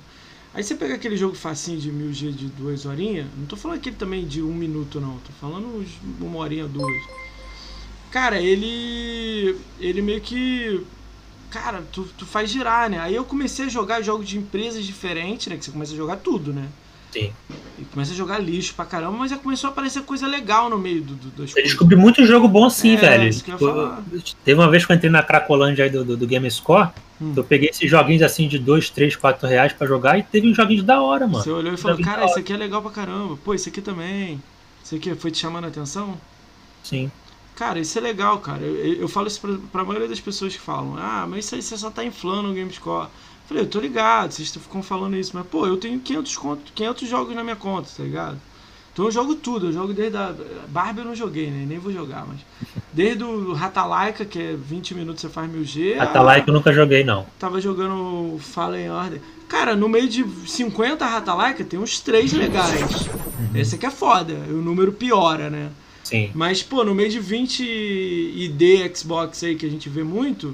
Aí 0.53 0.63
você 0.63 0.75
pega 0.75 0.95
aquele 0.95 1.15
jogo 1.15 1.35
facinho 1.35 1.79
de 1.79 1.91
1000G 1.91 2.31
de 2.31 2.47
duas 2.47 2.85
horinhas, 2.85 3.27
não 3.37 3.45
tô 3.45 3.55
falando 3.55 3.77
aquele 3.77 3.95
também 3.95 4.25
de 4.27 4.41
um 4.41 4.53
minuto 4.53 4.99
não, 4.99 5.17
tô 5.19 5.31
falando 5.39 5.85
uma 6.19 6.39
horinha, 6.39 6.67
duas. 6.67 7.30
Cara, 8.11 8.41
ele 8.41 9.57
ele 9.79 10.01
meio 10.01 10.21
que 10.21 10.85
cara, 11.49 11.83
tu, 11.91 12.07
tu 12.17 12.25
faz 12.25 12.49
girar, 12.49 12.89
né? 12.89 12.99
Aí 12.99 13.15
eu 13.15 13.25
comecei 13.25 13.65
a 13.65 13.69
jogar 13.69 14.01
jogos 14.01 14.27
de 14.27 14.37
empresas 14.37 14.85
diferentes, 14.85 15.47
né? 15.47 15.57
Que 15.57 15.65
você 15.65 15.71
começa 15.71 15.93
a 15.93 15.97
jogar 15.97 16.17
tudo, 16.17 16.53
né? 16.53 16.67
Sim. 17.11 17.31
E 17.77 17.83
começa 17.85 18.13
a 18.13 18.15
jogar 18.15 18.39
lixo 18.39 18.73
pra 18.73 18.85
caramba, 18.85 19.17
mas 19.17 19.31
já 19.31 19.37
começou 19.37 19.67
a 19.69 19.71
aparecer 19.71 20.03
coisa 20.03 20.25
legal 20.27 20.69
no 20.69 20.77
meio 20.77 21.01
do, 21.01 21.13
do, 21.15 21.29
das 21.29 21.55
Eu 21.55 21.63
descobri 21.63 21.95
muito 21.95 22.25
jogo 22.25 22.47
bom 22.47 22.65
assim, 22.65 22.93
é, 22.93 22.97
velho. 22.97 23.27
Isso 23.27 23.43
que 23.43 23.51
eu 23.51 23.57
tipo, 24.21 24.37
teve 24.45 24.59
uma 24.59 24.69
vez 24.69 24.85
que 24.85 24.91
eu 24.91 24.95
entrei 24.95 25.11
na 25.11 25.21
Cracolândia 25.21 25.83
aí 25.83 25.89
do, 25.89 26.05
do, 26.05 26.15
do 26.15 26.27
Game 26.27 26.49
Score, 26.49 26.89
hum. 27.21 27.33
eu 27.35 27.43
peguei 27.43 27.69
esses 27.69 27.89
joguinhos 27.89 28.21
assim 28.21 28.47
de 28.47 28.57
2, 28.57 28.89
3, 28.89 29.15
4 29.17 29.47
reais 29.47 29.73
pra 29.73 29.85
jogar 29.85 30.17
e 30.17 30.23
teve 30.23 30.49
um 30.49 30.53
joguinho 30.53 30.83
da 30.83 31.01
hora, 31.01 31.27
mano. 31.27 31.43
Você 31.43 31.51
olhou 31.51 31.73
e 31.73 31.77
falou, 31.77 31.99
cara, 31.99 32.25
isso 32.25 32.39
aqui 32.39 32.53
é 32.53 32.57
legal 32.57 32.81
pra 32.81 32.91
caramba. 32.91 33.37
Pô, 33.43 33.53
isso 33.53 33.67
aqui 33.67 33.81
também. 33.81 34.41
Isso 34.83 34.95
aqui 34.95 35.13
foi 35.15 35.31
te 35.31 35.39
chamando 35.39 35.65
a 35.65 35.67
atenção? 35.67 36.17
Sim. 36.83 37.11
Cara, 37.61 37.79
isso 37.79 37.95
é 37.99 38.01
legal, 38.01 38.39
cara. 38.39 38.63
Eu, 38.63 38.95
eu 38.95 39.07
falo 39.07 39.27
isso 39.27 39.39
pra, 39.39 39.55
pra 39.71 39.83
maioria 39.83 40.07
das 40.07 40.19
pessoas 40.19 40.55
que 40.55 40.59
falam, 40.59 40.97
ah, 40.97 41.27
mas 41.29 41.45
isso 41.45 41.53
aí 41.53 41.61
você 41.61 41.77
só 41.77 41.91
tá 41.91 42.03
inflando 42.03 42.49
o 42.49 42.55
GameScore. 42.55 43.05
Eu 43.05 43.09
falei, 43.47 43.63
eu 43.63 43.67
tô 43.67 43.79
ligado, 43.79 44.31
vocês 44.31 44.49
ficam 44.49 44.81
falando 44.81 45.15
isso, 45.15 45.29
mas 45.35 45.45
pô, 45.45 45.67
eu 45.67 45.77
tenho 45.77 45.99
500, 45.99 46.37
conto, 46.37 46.73
500 46.73 47.07
jogos 47.07 47.35
na 47.35 47.43
minha 47.43 47.55
conta, 47.55 47.87
tá 47.95 48.01
ligado? 48.01 48.39
Então 48.91 49.05
eu 49.05 49.11
jogo 49.11 49.35
tudo, 49.35 49.67
eu 49.67 49.73
jogo 49.73 49.93
desde 49.93 50.17
a. 50.17 50.33
Barbie 50.69 51.01
eu 51.01 51.05
não 51.05 51.15
joguei, 51.15 51.51
né? 51.51 51.63
Nem 51.67 51.77
vou 51.77 51.93
jogar, 51.93 52.25
mas. 52.27 52.39
Desde 52.91 53.23
o 53.23 53.53
Ratalaika, 53.53 54.25
que 54.25 54.39
é 54.39 54.53
20 54.53 54.95
minutos 54.95 55.21
você 55.21 55.29
faz 55.29 55.49
1000G. 55.49 55.97
Ratalaika 55.97 56.49
eu 56.49 56.53
nunca 56.53 56.73
joguei, 56.73 57.03
não. 57.03 57.27
Tava 57.39 57.61
jogando 57.61 58.37
Fallen 58.39 58.89
Order. 58.89 59.21
Cara, 59.47 59.75
no 59.75 59.87
meio 59.87 60.09
de 60.09 60.25
50 60.47 61.05
Ratalaika 61.05 61.63
tem 61.63 61.79
uns 61.79 61.99
3 61.99 62.33
legais. 62.33 63.07
Uhum. 63.07 63.51
Esse 63.53 63.75
aqui 63.75 63.85
é 63.85 63.91
foda, 63.91 64.33
o 64.49 64.61
número 64.61 64.91
piora, 64.91 65.49
né? 65.49 65.69
Sim. 66.11 66.29
Mas, 66.35 66.61
pô, 66.61 66.83
no 66.83 66.93
meio 66.93 67.09
de 67.09 67.21
20 67.21 67.63
ID 67.63 68.93
Xbox 68.93 69.45
aí 69.45 69.55
que 69.55 69.65
a 69.65 69.69
gente 69.69 69.87
vê 69.87 70.03
muito, 70.03 70.53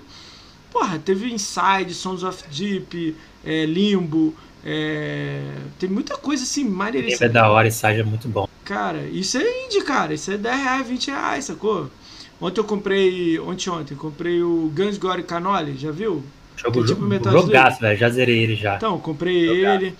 porra, 0.72 1.00
teve 1.00 1.34
Inside, 1.34 1.96
Sons 1.96 2.22
of 2.22 2.44
Deep, 2.48 3.16
é, 3.44 3.66
Limbo, 3.66 4.36
é, 4.64 5.42
tem 5.80 5.90
muita 5.90 6.16
coisa 6.16 6.44
assim, 6.44 6.64
maneiríssima. 6.64 7.26
É 7.26 7.30
da 7.30 7.50
hora, 7.50 7.68
Inside 7.68 8.02
é 8.02 8.04
muito 8.04 8.28
bom. 8.28 8.48
Cara, 8.64 9.02
isso 9.12 9.40
é 9.40 9.66
indie, 9.66 9.82
cara, 9.82 10.14
isso 10.14 10.30
é 10.30 10.38
10 10.38 10.56
reais, 10.56 10.88
20 10.88 11.08
reais, 11.08 11.46
sacou? 11.46 11.90
Ontem 12.40 12.60
eu 12.60 12.64
comprei, 12.64 13.40
ontem 13.40 13.68
ontem, 13.72 13.96
comprei 13.96 14.44
o 14.44 14.72
Guns 14.76 15.00
Gore 15.00 15.24
Canoli, 15.24 15.76
já 15.76 15.90
viu? 15.90 16.24
Jogo, 16.56 16.84
é 16.84 16.86
tipo 16.86 17.32
jogaço, 17.32 17.82
velho, 17.82 17.98
já 17.98 18.10
zerei 18.10 18.44
ele 18.44 18.56
já. 18.56 18.76
Então, 18.76 19.00
comprei 19.00 19.48
jogaço. 19.48 19.84
ele. 19.84 19.96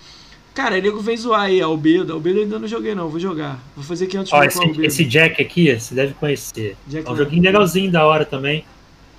Cara, 0.58 0.76
o 0.76 0.82
nego 0.82 0.98
vem 0.98 1.16
zoar 1.16 1.42
aí, 1.42 1.60
Albedo. 1.60 2.14
Albedo 2.14 2.40
ainda 2.40 2.58
não 2.58 2.66
joguei, 2.66 2.92
não. 2.92 3.08
Vou 3.08 3.20
jogar. 3.20 3.60
Vou 3.76 3.84
fazer 3.84 4.08
500 4.08 4.32
Ó, 4.32 4.42
esse, 4.42 4.80
esse 4.82 5.04
Jack 5.04 5.40
aqui, 5.40 5.72
você 5.72 5.94
deve 5.94 6.14
conhecer. 6.14 6.76
Jack 6.84 7.06
é 7.06 7.12
um 7.12 7.16
joguinho 7.16 7.44
legalzinho 7.44 7.92
da 7.92 8.04
hora 8.04 8.24
também. 8.24 8.64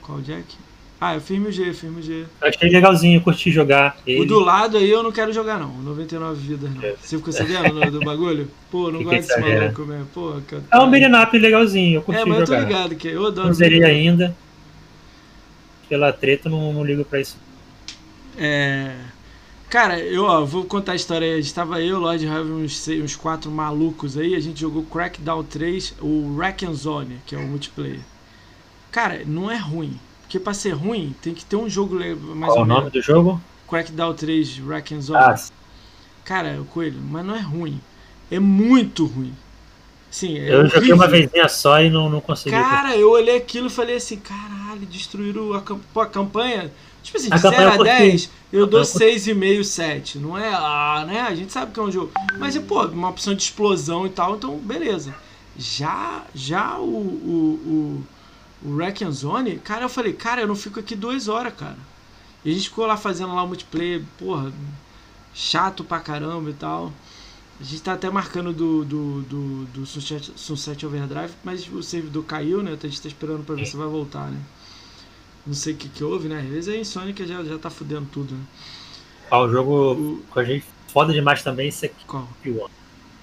Qual 0.01 0.19
Jack? 0.19 0.43
Ah, 0.99 1.15
eu 1.15 1.21
firme 1.21 1.47
o 1.47 1.51
G, 1.51 1.71
firme 1.71 2.01
o 2.01 2.03
G. 2.03 2.25
Eu 2.41 2.49
achei 2.49 2.69
legalzinho, 2.69 3.21
curti 3.21 3.51
jogar. 3.51 3.95
Ele. 4.05 4.19
O 4.19 4.25
do 4.25 4.37
lado 4.37 4.75
aí 4.75 4.89
eu 4.89 5.01
não 5.01 5.13
quero 5.13 5.31
jogar, 5.31 5.57
não. 5.57 5.71
99 5.81 6.41
vidas, 6.45 6.75
não. 6.75 6.83
É. 6.83 6.95
Você 7.01 7.15
ficou 7.15 7.31
sabendo 7.31 7.89
do 7.89 8.01
bagulho? 8.01 8.51
Pô, 8.69 8.91
não 8.91 9.01
gosto 9.01 9.15
desse 9.15 9.39
maluco 9.39 9.85
mesmo. 9.85 10.07
Pô, 10.13 10.41
cara. 10.45 10.63
É 10.69 10.79
um 10.79 10.91
beat'em 10.91 11.39
legalzinho, 11.39 11.99
eu 11.99 12.01
curti 12.01 12.19
jogar. 12.19 12.35
É, 12.35 12.37
mas 12.37 12.49
jogar. 12.49 12.59
eu 12.59 12.67
tô 12.67 12.73
ligado 12.73 12.95
que 12.97 13.07
eu 13.07 13.25
adoro. 13.25 13.47
Não 13.47 13.53
zerei 13.53 13.81
ainda. 13.85 14.35
Pela 15.87 16.11
treta, 16.11 16.49
não, 16.49 16.73
não 16.73 16.83
ligo 16.83 17.05
pra 17.05 17.21
isso. 17.21 17.37
É. 18.37 18.93
Cara, 19.69 19.99
eu 19.99 20.23
ó, 20.23 20.43
vou 20.43 20.65
contar 20.65 20.93
a 20.93 20.95
história 20.95 21.31
aí. 21.31 21.39
Estava 21.39 21.79
eu, 21.79 21.99
Lord 21.99 22.25
Raven, 22.25 22.53
uns, 22.53 22.87
uns 22.87 23.15
quatro 23.15 23.51
malucos 23.51 24.17
aí. 24.17 24.33
A 24.33 24.39
gente 24.39 24.59
jogou 24.59 24.83
Crackdown 24.83 25.43
3, 25.43 25.95
o 26.01 26.35
Wreck 26.35 26.65
Zone, 26.73 27.21
que 27.25 27.35
é 27.35 27.37
o 27.37 27.43
multiplayer. 27.43 27.99
Cara, 28.91 29.21
não 29.25 29.51
é 29.51 29.57
ruim. 29.57 29.99
Porque 30.21 30.39
pra 30.39 30.53
ser 30.53 30.71
ruim, 30.71 31.15
tem 31.21 31.33
que 31.35 31.45
ter 31.45 31.55
um 31.55 31.69
jogo 31.69 31.95
mais 32.35 32.53
Qual 32.53 32.63
o 32.63 32.65
nome 32.65 32.89
do 32.89 33.01
jogo? 33.01 33.39
Crackdown 33.69 34.15
3, 34.15 34.59
Wreck 34.59 34.99
Zone. 35.01 35.19
Ah. 35.19 35.35
Cara, 36.25 36.59
o 36.59 36.65
Coelho, 36.65 36.99
mas 37.01 37.23
não 37.23 37.35
é 37.35 37.39
ruim. 37.39 37.79
É 38.31 38.39
muito 38.39 39.05
ruim. 39.05 39.33
Sim, 40.09 40.39
é 40.39 40.51
eu 40.51 40.59
horrível. 40.59 40.79
joguei 40.79 40.93
uma 40.93 41.07
vezinha 41.07 41.47
só 41.47 41.79
e 41.79 41.89
não, 41.91 42.09
não 42.09 42.19
consegui. 42.19 42.55
Cara, 42.55 42.95
eu 42.95 43.11
olhei 43.11 43.37
aquilo 43.37 43.67
e 43.67 43.69
falei 43.69 43.95
assim, 43.95 44.17
caralho, 44.17 44.85
destruíram 44.87 45.53
a, 45.53 45.63
a 46.01 46.05
campanha 46.07 46.71
Tipo 47.03 47.17
assim, 47.17 47.29
de 47.29 47.37
0 47.37 47.71
a 47.71 47.77
10, 47.77 48.29
eu 48.51 48.67
dou 48.67 48.81
6,5, 48.81 49.63
7. 49.63 50.17
Não 50.19 50.37
é, 50.37 50.49
ah, 50.53 51.03
né? 51.07 51.21
A 51.21 51.35
gente 51.35 51.51
sabe 51.51 51.71
que 51.71 51.79
é 51.79 51.83
um 51.83 51.91
jogo. 51.91 52.11
Mas 52.37 52.55
é, 52.55 52.59
pô, 52.59 52.85
uma 52.85 53.09
opção 53.09 53.33
de 53.33 53.41
explosão 53.41 54.05
e 54.05 54.09
tal, 54.09 54.35
então 54.35 54.57
beleza. 54.57 55.15
Já, 55.57 56.23
já 56.33 56.77
o, 56.77 56.83
o, 56.83 58.03
o, 58.63 58.67
o 58.69 58.75
Wreck 58.75 59.03
and 59.03 59.11
Zone, 59.11 59.57
cara, 59.57 59.83
eu 59.83 59.89
falei, 59.89 60.13
cara, 60.13 60.41
eu 60.41 60.47
não 60.47 60.55
fico 60.55 60.79
aqui 60.79 60.95
duas 60.95 61.27
horas, 61.27 61.53
cara. 61.53 61.77
E 62.43 62.51
a 62.51 62.53
gente 62.53 62.69
ficou 62.69 62.85
lá 62.85 62.95
fazendo 62.95 63.35
lá 63.35 63.43
o 63.43 63.47
multiplayer, 63.47 64.01
porra, 64.17 64.53
chato 65.33 65.83
pra 65.83 65.99
caramba 65.99 66.49
e 66.49 66.53
tal. 66.53 66.93
A 67.59 67.63
gente 67.63 67.81
tá 67.81 67.93
até 67.93 68.09
marcando 68.09 68.53
do, 68.53 68.85
do, 68.85 69.21
do, 69.23 69.65
do 69.65 69.85
Sunset, 69.85 70.31
Sunset 70.37 70.85
Overdrive, 70.85 71.33
mas 71.43 71.67
o 71.67 71.83
servidor 71.83 72.23
caiu, 72.23 72.63
né? 72.63 72.77
A 72.81 72.87
gente 72.87 73.01
tá 73.01 73.09
esperando 73.09 73.43
pra 73.43 73.55
ver 73.55 73.65
se 73.65 73.75
vai 73.75 73.87
voltar, 73.87 74.31
né? 74.31 74.39
Não 75.49 75.55
sei 75.55 75.73
o 75.73 75.75
que, 75.75 75.89
que 75.89 76.03
houve, 76.03 76.27
né? 76.27 76.41
Às 76.41 76.47
vezes 76.47 76.73
a 76.75 76.77
Insônica 76.77 77.25
já, 77.25 77.43
já 77.43 77.57
tá 77.57 77.71
fudendo 77.71 78.07
tudo, 78.11 78.35
né? 78.35 78.41
Ah, 79.31 79.41
o 79.41 79.49
jogo 79.49 79.93
o... 79.93 80.23
com 80.29 80.39
a 80.39 80.43
gente 80.43 80.63
foda 80.87 81.11
demais 81.11 81.41
também, 81.41 81.69
esse 81.69 81.87
aqui. 81.87 82.05
Qual? 82.05 82.29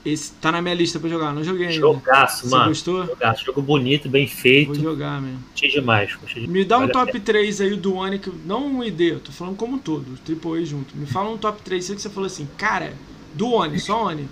Esse 0.05 0.33
tá 0.35 0.51
na 0.51 0.61
minha 0.61 0.75
lista 0.75 0.99
pra 0.99 1.09
jogar, 1.09 1.33
não 1.33 1.45
joguei 1.45 1.67
ainda. 1.67 1.79
Jogaço, 1.81 2.49
Você 2.49 2.55
mano. 2.55 2.69
gostou? 2.69 3.07
Jogaço, 3.07 3.45
jogo 3.45 3.63
bonito, 3.63 4.09
bem 4.09 4.27
feito. 4.27 4.75
Vou 4.75 4.83
jogar 4.83 5.23
mesmo. 5.23 5.41
Gostei 5.53 5.71
demais, 5.71 6.15
gostei 6.15 6.43
demais. 6.43 6.51
Me 6.51 6.65
dá 6.65 6.79
um 6.79 6.89
top 6.89 7.21
3 7.21 7.61
aí 7.61 7.77
do 7.77 8.19
que, 8.19 8.33
não 8.45 8.67
um 8.67 8.83
ID, 8.83 9.01
eu 9.03 9.21
tô 9.21 9.31
falando 9.31 9.57
como 9.57 9.77
um 9.77 9.79
todo, 9.79 10.19
Triple 10.25 10.63
A 10.63 10.65
junto. 10.65 10.97
Me 10.97 11.07
fala 11.07 11.31
um 11.31 11.39
top 11.39 11.63
3 11.63 11.91
aí 11.91 11.97
que 11.97 12.03
você 12.03 12.11
falou 12.11 12.27
assim, 12.27 12.49
cara, 12.57 12.93
do 13.35 13.53
One, 13.53 13.79
só 13.79 14.07
One, 14.07 14.29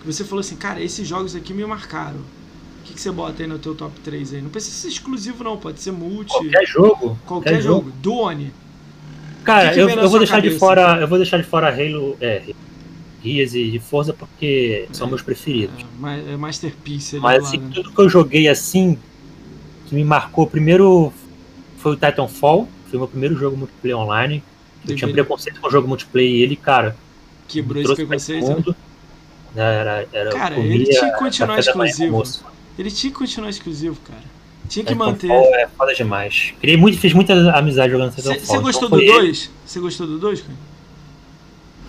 que 0.00 0.06
você 0.06 0.22
falou 0.22 0.40
assim, 0.40 0.56
cara, 0.56 0.82
esses 0.82 1.08
jogos 1.08 1.34
aqui 1.34 1.54
me 1.54 1.64
marcaram. 1.64 2.20
Que, 2.98 3.02
você 3.02 3.10
bota 3.12 3.42
aí 3.42 3.48
no 3.48 3.58
teu 3.58 3.74
top 3.74 3.98
3 4.00 4.34
aí? 4.34 4.42
Não 4.42 4.50
precisa 4.50 4.74
ser 4.74 4.88
exclusivo, 4.88 5.44
não, 5.44 5.56
pode 5.56 5.80
ser 5.80 5.92
multi. 5.92 6.32
Qualquer 6.32 6.66
jogo. 6.66 6.98
Qualquer, 6.98 7.26
qualquer 7.26 7.62
jogo. 7.62 7.92
jogo. 8.04 8.50
Cara, 9.44 9.68
que 9.68 9.74
que 9.74 9.80
eu, 9.80 9.88
eu 9.88 10.10
vou 10.10 10.18
deixar 10.18 10.36
cabeça? 10.36 10.54
de 10.54 10.58
fora. 10.58 11.00
Eu 11.00 11.08
vou 11.08 11.18
deixar 11.18 11.38
de 11.38 11.44
fora 11.44 11.68
Halo. 11.68 12.16
É, 12.20 12.42
Gears 13.22 13.54
e 13.54 13.78
Forza 13.78 14.12
porque 14.12 14.86
é, 14.88 14.94
são 14.94 15.06
meus 15.06 15.22
preferidos. 15.22 15.84
É, 16.04 16.32
é 16.32 16.36
Masterpiece 16.36 17.16
ali 17.16 17.22
Mas 17.22 17.44
assim, 17.44 17.58
tudo 17.70 17.90
que 17.90 18.00
eu 18.00 18.08
joguei 18.08 18.48
assim, 18.48 18.98
que 19.86 19.94
me 19.94 20.04
marcou, 20.04 20.46
primeiro 20.46 21.12
foi 21.78 21.92
o 21.92 21.96
Titanfall, 21.96 22.68
foi 22.88 22.96
o 22.96 23.00
meu 23.00 23.08
primeiro 23.08 23.36
jogo 23.36 23.56
multiplayer 23.56 23.98
online. 23.98 24.42
Eu 24.86 24.96
tinha 24.96 25.10
preconceito 25.10 25.60
com 25.60 25.68
o 25.68 25.70
jogo 25.70 25.88
multiplayer 25.88 26.30
e 26.30 26.42
ele, 26.42 26.56
cara. 26.56 26.96
Quebrou 27.46 27.82
esse 27.82 27.94
preconceito. 27.94 28.46
Mundo. 28.46 28.76
Era, 29.56 30.06
era, 30.12 30.30
cara, 30.30 30.58
ele 30.58 30.84
tinha 30.84 31.10
que 31.10 31.18
continuar 31.18 31.58
exclusivo. 31.58 32.22
Ele 32.78 32.90
tinha 32.90 33.12
que 33.12 33.18
continuar 33.18 33.50
exclusivo, 33.50 33.98
cara. 34.06 34.22
Tinha 34.68 34.84
que 34.84 34.94
manter. 34.94 35.30
É 35.30 35.66
foda 35.66 35.94
demais. 35.94 36.52
Criei 36.60 36.76
muito, 36.76 36.98
fiz 36.98 37.12
muita 37.12 37.34
amizade 37.56 37.90
jogando 37.90 38.14
Titanfall. 38.14 38.40
Você 38.40 38.58
gostou 38.58 38.88
do 38.88 38.96
2? 38.96 39.50
Você 39.64 39.80
gostou 39.80 40.06
do 40.06 40.18
2, 40.18 40.42
cara? 40.42 40.54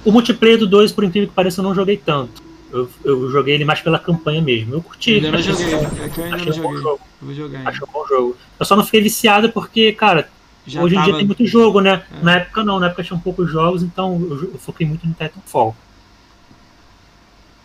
O 0.06 0.11
multiplayer 0.11 0.57
do 0.57 0.66
2, 0.66 0.91
por 0.94 1.03
incrível 1.03 1.30
que 1.30 1.36
pareça, 1.36 1.60
eu 1.60 1.64
não 1.64 1.76
joguei 1.76 1.98
tanto. 1.98 2.41
Eu, 2.72 2.90
eu 3.03 3.30
joguei 3.32 3.56
ele 3.56 3.66
mais 3.66 3.82
pela 3.82 3.99
campanha 3.99 4.41
mesmo. 4.41 4.76
Eu 4.76 4.82
curti. 4.82 5.24
Eu 5.24 5.32
não 5.32 5.41
joguei. 5.41 5.66
É 5.66 6.10
que 6.10 6.20
eu 6.20 6.24
ainda 6.24 6.38
não 6.38 6.53
joguei. 6.53 6.72
Um 6.72 6.78
jogo. 6.78 6.99
Eu 7.22 7.26
vou 7.28 7.36
jogar. 7.36 7.68
Acho 7.68 7.84
um 7.84 7.91
bom 7.91 8.07
jogo. 8.07 8.38
Eu 8.60 8.66
só 8.66 8.76
não 8.76 8.86
fiquei 8.86 9.02
viciado 9.02 9.52
porque, 9.52 9.91
cara, 9.91 10.30
Já 10.66 10.82
hoje 10.82 10.95
em 10.95 11.03
dia 11.03 11.16
tem 11.16 11.26
muito 11.26 11.45
jogo, 11.45 11.82
né? 11.82 12.03
É. 12.11 12.24
Na 12.24 12.36
época 12.36 12.64
não, 12.64 12.80
na 12.80 12.88
época 12.88 13.03
tinha 13.03 13.20
poucos 13.20 13.52
jogos, 13.52 13.84
então 13.84 14.22
eu, 14.30 14.52
eu 14.53 14.60
foquei 14.60 14.88
muito 14.88 15.06
no 15.06 15.14
Titanfall. 15.14 15.76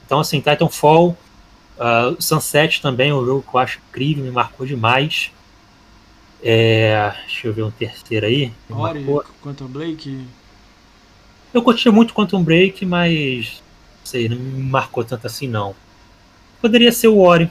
Então, 0.07 0.21
assim, 0.21 0.41
Titanfall, 0.41 1.17
uh, 1.79 2.21
Sunset 2.21 2.81
também 2.81 3.11
é 3.11 3.15
um 3.15 3.25
jogo 3.25 3.43
que 3.49 3.55
eu 3.55 3.61
acho 3.61 3.81
incrível, 3.89 4.25
me 4.25 4.31
marcou 4.31 4.67
demais. 4.67 5.31
É, 6.43 7.13
deixa 7.27 7.47
eu 7.47 7.55
ver 7.55 7.63
um 7.63 7.71
terceiro 7.71 8.27
aí. 8.27 8.53
Ori, 8.69 9.05
Quantum 9.43 9.67
Blake. 9.67 10.27
Eu 11.55 11.63
curti 11.63 11.89
muito 11.89 12.13
Quantum 12.13 12.43
Break, 12.43 12.85
mas 12.85 13.63
não 14.01 14.07
sei, 14.07 14.29
não 14.29 14.37
me 14.37 14.63
marcou 14.63 15.05
tanto 15.05 15.27
assim 15.27 15.49
não. 15.49 15.75
Poderia 16.61 16.93
ser 16.93 17.09
o 17.09 17.19
Ori. 17.19 17.51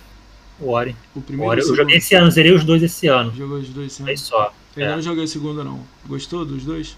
O 0.60 0.70
Ori. 0.70 0.95
O 1.16 1.22
primeiro 1.22 1.52
Ori. 1.52 1.62
Eu 1.62 1.76
joguei 1.76 1.98
esse 1.98 2.14
ano, 2.14 2.30
zerei 2.30 2.52
os 2.52 2.64
dois 2.64 2.84
esse 2.84 3.08
ano. 3.08 3.34
Jogou 3.34 3.58
os 3.58 3.70
dois 3.70 3.94
esse 3.94 4.02
ano? 4.02 4.10
Aí 4.10 4.18
só. 4.18 4.54
Eu 4.76 4.86
é. 4.86 4.95
não 4.95 5.02
joguei 5.02 5.24
o 5.24 5.28
segundo 5.28 5.64
não. 5.64 5.80
Gostou 6.06 6.45
dos 6.45 6.64
dois? 6.64 6.98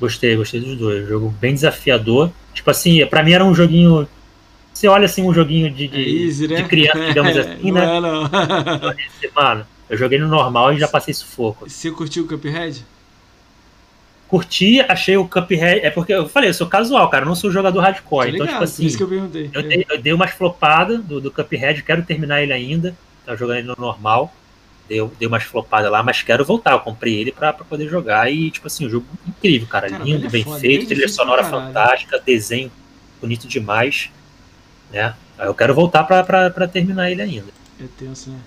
Gostei, 0.00 0.36
gostei 0.36 0.60
dos 0.60 0.78
dois. 0.78 1.08
Jogo 1.08 1.30
bem 1.40 1.52
desafiador. 1.52 2.30
Tipo 2.54 2.70
assim, 2.70 3.04
pra 3.06 3.22
mim 3.22 3.32
era 3.32 3.44
um 3.44 3.54
joguinho. 3.54 4.08
Você 4.76 4.88
olha 4.88 5.06
assim 5.06 5.22
um 5.22 5.32
joguinho 5.32 5.70
de, 5.70 5.88
de, 5.88 5.96
é 5.96 6.26
easy, 6.26 6.46
né? 6.46 6.56
de 6.56 6.64
criança, 6.64 7.00
digamos 7.08 7.34
assim, 7.34 7.72
não 7.72 7.80
né? 7.80 7.96
É, 7.96 8.00
não. 8.00 9.34
Mano, 9.34 9.66
eu 9.88 9.96
joguei 9.96 10.18
no 10.18 10.28
normal 10.28 10.74
e 10.74 10.78
já 10.78 10.86
passei 10.86 11.14
sufoco. 11.14 11.66
Você 11.66 11.90
curtiu 11.90 12.24
o 12.24 12.28
Cuphead? 12.28 12.84
curti, 14.28 14.80
achei 14.80 15.16
o 15.16 15.26
Cuphead. 15.26 15.80
É 15.80 15.88
porque 15.88 16.12
eu 16.12 16.28
falei, 16.28 16.50
eu 16.50 16.54
sou 16.54 16.66
casual, 16.66 17.08
cara, 17.08 17.24
eu 17.24 17.28
não 17.28 17.34
sou 17.34 17.50
jogador 17.50 17.80
hardcore. 17.80 18.34
Então, 18.34 18.46
tipo 18.46 18.62
assim. 18.62 18.84
Isso 18.84 18.98
que 18.98 19.02
eu 19.02 19.08
perguntei. 19.08 19.50
Eu, 19.50 19.62
dei, 19.62 19.86
eu 19.88 19.98
dei 19.98 20.12
umas 20.12 20.32
flopadas 20.32 21.02
do, 21.02 21.22
do 21.22 21.30
Cuphead, 21.30 21.82
quero 21.82 22.02
terminar 22.02 22.42
ele 22.42 22.52
ainda. 22.52 22.94
Tá 23.24 23.34
jogando 23.34 23.56
ele 23.56 23.68
no 23.68 23.76
normal. 23.78 24.30
Deu, 24.86 25.10
deu 25.18 25.30
umas 25.30 25.42
flopadas 25.42 25.90
lá, 25.90 26.02
mas 26.02 26.20
quero 26.20 26.44
voltar. 26.44 26.72
Eu 26.72 26.80
comprei 26.80 27.14
ele 27.14 27.32
pra, 27.32 27.50
pra 27.50 27.64
poder 27.64 27.88
jogar. 27.88 28.30
E, 28.30 28.50
tipo 28.50 28.66
assim, 28.66 28.84
o 28.84 28.88
um 28.88 28.90
jogo 28.90 29.06
incrível, 29.26 29.66
cara. 29.68 29.88
cara 29.88 30.04
Lindo, 30.04 30.26
é 30.26 30.28
bem 30.28 30.44
foda, 30.44 30.60
feito, 30.60 30.86
trilha 30.86 31.08
sonora 31.08 31.44
fantástica, 31.44 32.20
desenho 32.20 32.70
bonito 33.22 33.48
demais. 33.48 34.10
Né? 34.92 35.14
Eu 35.38 35.54
quero 35.54 35.74
voltar 35.74 36.04
pra 36.04 36.68
terminar 36.68 37.10
ele 37.10 37.22
ainda. 37.22 37.48
É 37.80 37.84
tenso, 37.98 38.30
né? 38.30 38.38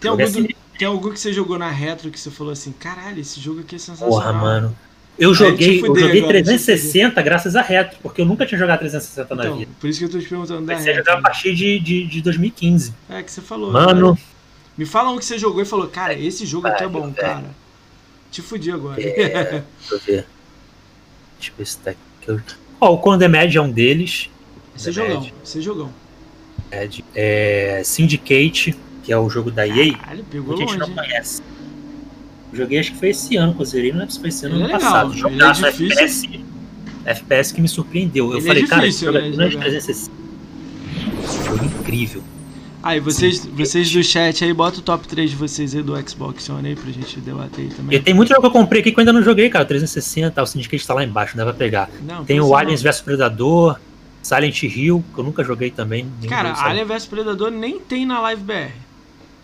Tem 0.00 0.10
algum, 0.10 0.22
assim, 0.22 0.48
tem 0.78 0.86
algum 0.86 1.10
que 1.10 1.18
você 1.18 1.32
jogou 1.32 1.58
na 1.58 1.70
retro 1.70 2.10
que 2.10 2.20
você 2.20 2.30
falou 2.30 2.52
assim, 2.52 2.72
caralho, 2.72 3.20
esse 3.20 3.40
jogo 3.40 3.60
aqui 3.60 3.74
é 3.74 3.78
sensacional. 3.78 4.14
Porra, 4.14 4.32
mano. 4.32 4.76
Eu 5.18 5.34
joguei, 5.34 5.80
eu 5.80 5.86
joguei 5.86 6.20
agora, 6.20 6.44
360 6.44 7.20
graças 7.22 7.56
a 7.56 7.60
retro, 7.60 7.98
porque 8.00 8.20
eu 8.20 8.24
nunca 8.24 8.46
tinha 8.46 8.56
jogado 8.56 8.78
360 8.78 9.34
na 9.34 9.44
então, 9.44 9.58
vida. 9.58 9.72
Por 9.80 9.90
isso 9.90 9.98
que 9.98 10.04
eu 10.04 10.10
tô 10.10 10.18
te 10.20 10.28
perguntando 10.28 10.64
da 10.64 10.74
retro. 10.74 10.84
Você 10.84 10.98
jogava 10.98 11.18
a 11.18 11.22
partir 11.22 11.54
de, 11.56 11.80
de, 11.80 12.06
de 12.06 12.20
de 12.22 12.92
É, 13.08 13.22
que 13.24 13.32
você 13.32 13.40
falou. 13.40 13.72
Mano. 13.72 14.14
Cara. 14.14 14.28
Me 14.76 14.86
fala 14.86 15.10
um 15.10 15.18
que 15.18 15.24
você 15.24 15.36
jogou 15.36 15.60
e 15.60 15.64
falou, 15.64 15.88
cara, 15.88 16.14
esse 16.14 16.46
jogo 16.46 16.68
aqui 16.68 16.84
é 16.84 16.88
bom, 16.88 17.12
cara. 17.12 17.46
Te 18.30 18.40
fudi 18.40 18.70
agora. 18.70 19.02
É, 19.02 19.64
deixa 19.80 19.94
eu 19.94 19.98
ver. 19.98 20.26
Deixa 21.36 21.50
eu 21.50 21.54
ver 21.58 21.66
se 21.66 21.78
tá 21.78 21.90
aqui. 21.90 22.40
Ó, 22.80 22.94
o 22.94 22.98
Condemned 22.98 23.36
Mad 23.36 23.54
é 23.56 23.60
um 23.60 23.72
deles. 23.72 24.30
Esse 24.78 24.92
jogão, 24.92 25.30
esse 25.44 25.60
jogão. 25.60 25.90
É, 26.70 26.88
é, 27.14 27.82
Syndicate, 27.84 28.76
que 29.02 29.12
é 29.12 29.18
o 29.18 29.28
jogo 29.28 29.50
da 29.50 29.66
EA. 29.66 29.96
Caralho, 29.96 30.24
pegou 30.30 30.52
longe. 30.52 30.64
a 30.64 30.66
gente 30.66 30.78
não 30.78 30.90
conhece. 30.90 31.42
Joguei 32.52 32.78
acho 32.78 32.92
que 32.92 32.98
foi 32.98 33.10
esse 33.10 33.36
ano 33.36 33.54
que 33.54 33.60
eu 33.60 33.66
zerei, 33.66 33.92
não 33.92 34.02
é 34.02 34.08
se 34.08 34.18
foi 34.20 34.28
esse 34.28 34.46
ano, 34.46 34.56
ano 34.56 34.66
é 34.66 34.70
passado. 34.70 35.10
Legal, 35.10 35.30
Jogaço 35.30 35.66
é 35.66 35.68
FPS, 35.68 36.40
FPS 37.04 37.54
que 37.54 37.60
me 37.60 37.68
surpreendeu. 37.68 38.30
Eu 38.30 38.38
ele 38.38 38.46
falei, 38.46 38.62
é 38.62 38.66
difícil, 38.66 39.12
cara, 39.12 39.28
esse 39.28 39.36
jogo 39.36 39.54
é 39.54 39.58
360. 39.58 40.12
Jogo 41.44 41.64
incrível. 41.64 42.22
Aí, 42.82 43.00
vocês, 43.00 43.44
vocês 43.44 43.90
do 43.90 44.02
chat 44.04 44.44
aí, 44.44 44.52
bota 44.52 44.78
o 44.78 44.82
top 44.82 45.06
3 45.08 45.30
de 45.30 45.36
vocês 45.36 45.74
aí 45.74 45.82
do 45.82 45.94
Xbox 46.08 46.48
One 46.48 46.68
aí 46.68 46.76
pra 46.76 46.90
gente 46.90 47.18
debater 47.20 47.64
aí 47.64 47.70
também. 47.70 47.98
E 47.98 48.00
tem 48.00 48.14
muito 48.14 48.28
jogo 48.28 48.40
que 48.40 48.46
eu 48.46 48.50
comprei 48.50 48.80
aqui 48.80 48.92
que 48.92 48.98
eu 48.98 49.02
ainda 49.02 49.12
não 49.12 49.22
joguei, 49.22 49.50
cara. 49.50 49.64
360, 49.64 50.40
o 50.40 50.46
Syndicate 50.46 50.86
tá 50.86 50.94
lá 50.94 51.04
embaixo, 51.04 51.36
dá 51.36 51.44
pra 51.44 51.52
pegar. 51.52 51.90
Não, 52.02 52.24
tem 52.24 52.40
o 52.40 52.54
Aliens 52.54 52.80
vs 52.80 53.00
Predador, 53.00 53.78
Silent 54.22 54.62
Hill, 54.62 55.04
que 55.14 55.20
eu 55.20 55.24
nunca 55.24 55.42
joguei 55.44 55.70
também. 55.70 56.10
Cara, 56.28 56.52
Alien 56.62 56.84
vs 56.84 57.06
Predador 57.06 57.50
nem 57.50 57.78
tem 57.78 58.04
na 58.04 58.20
Live 58.20 58.42
BR. 58.42 58.88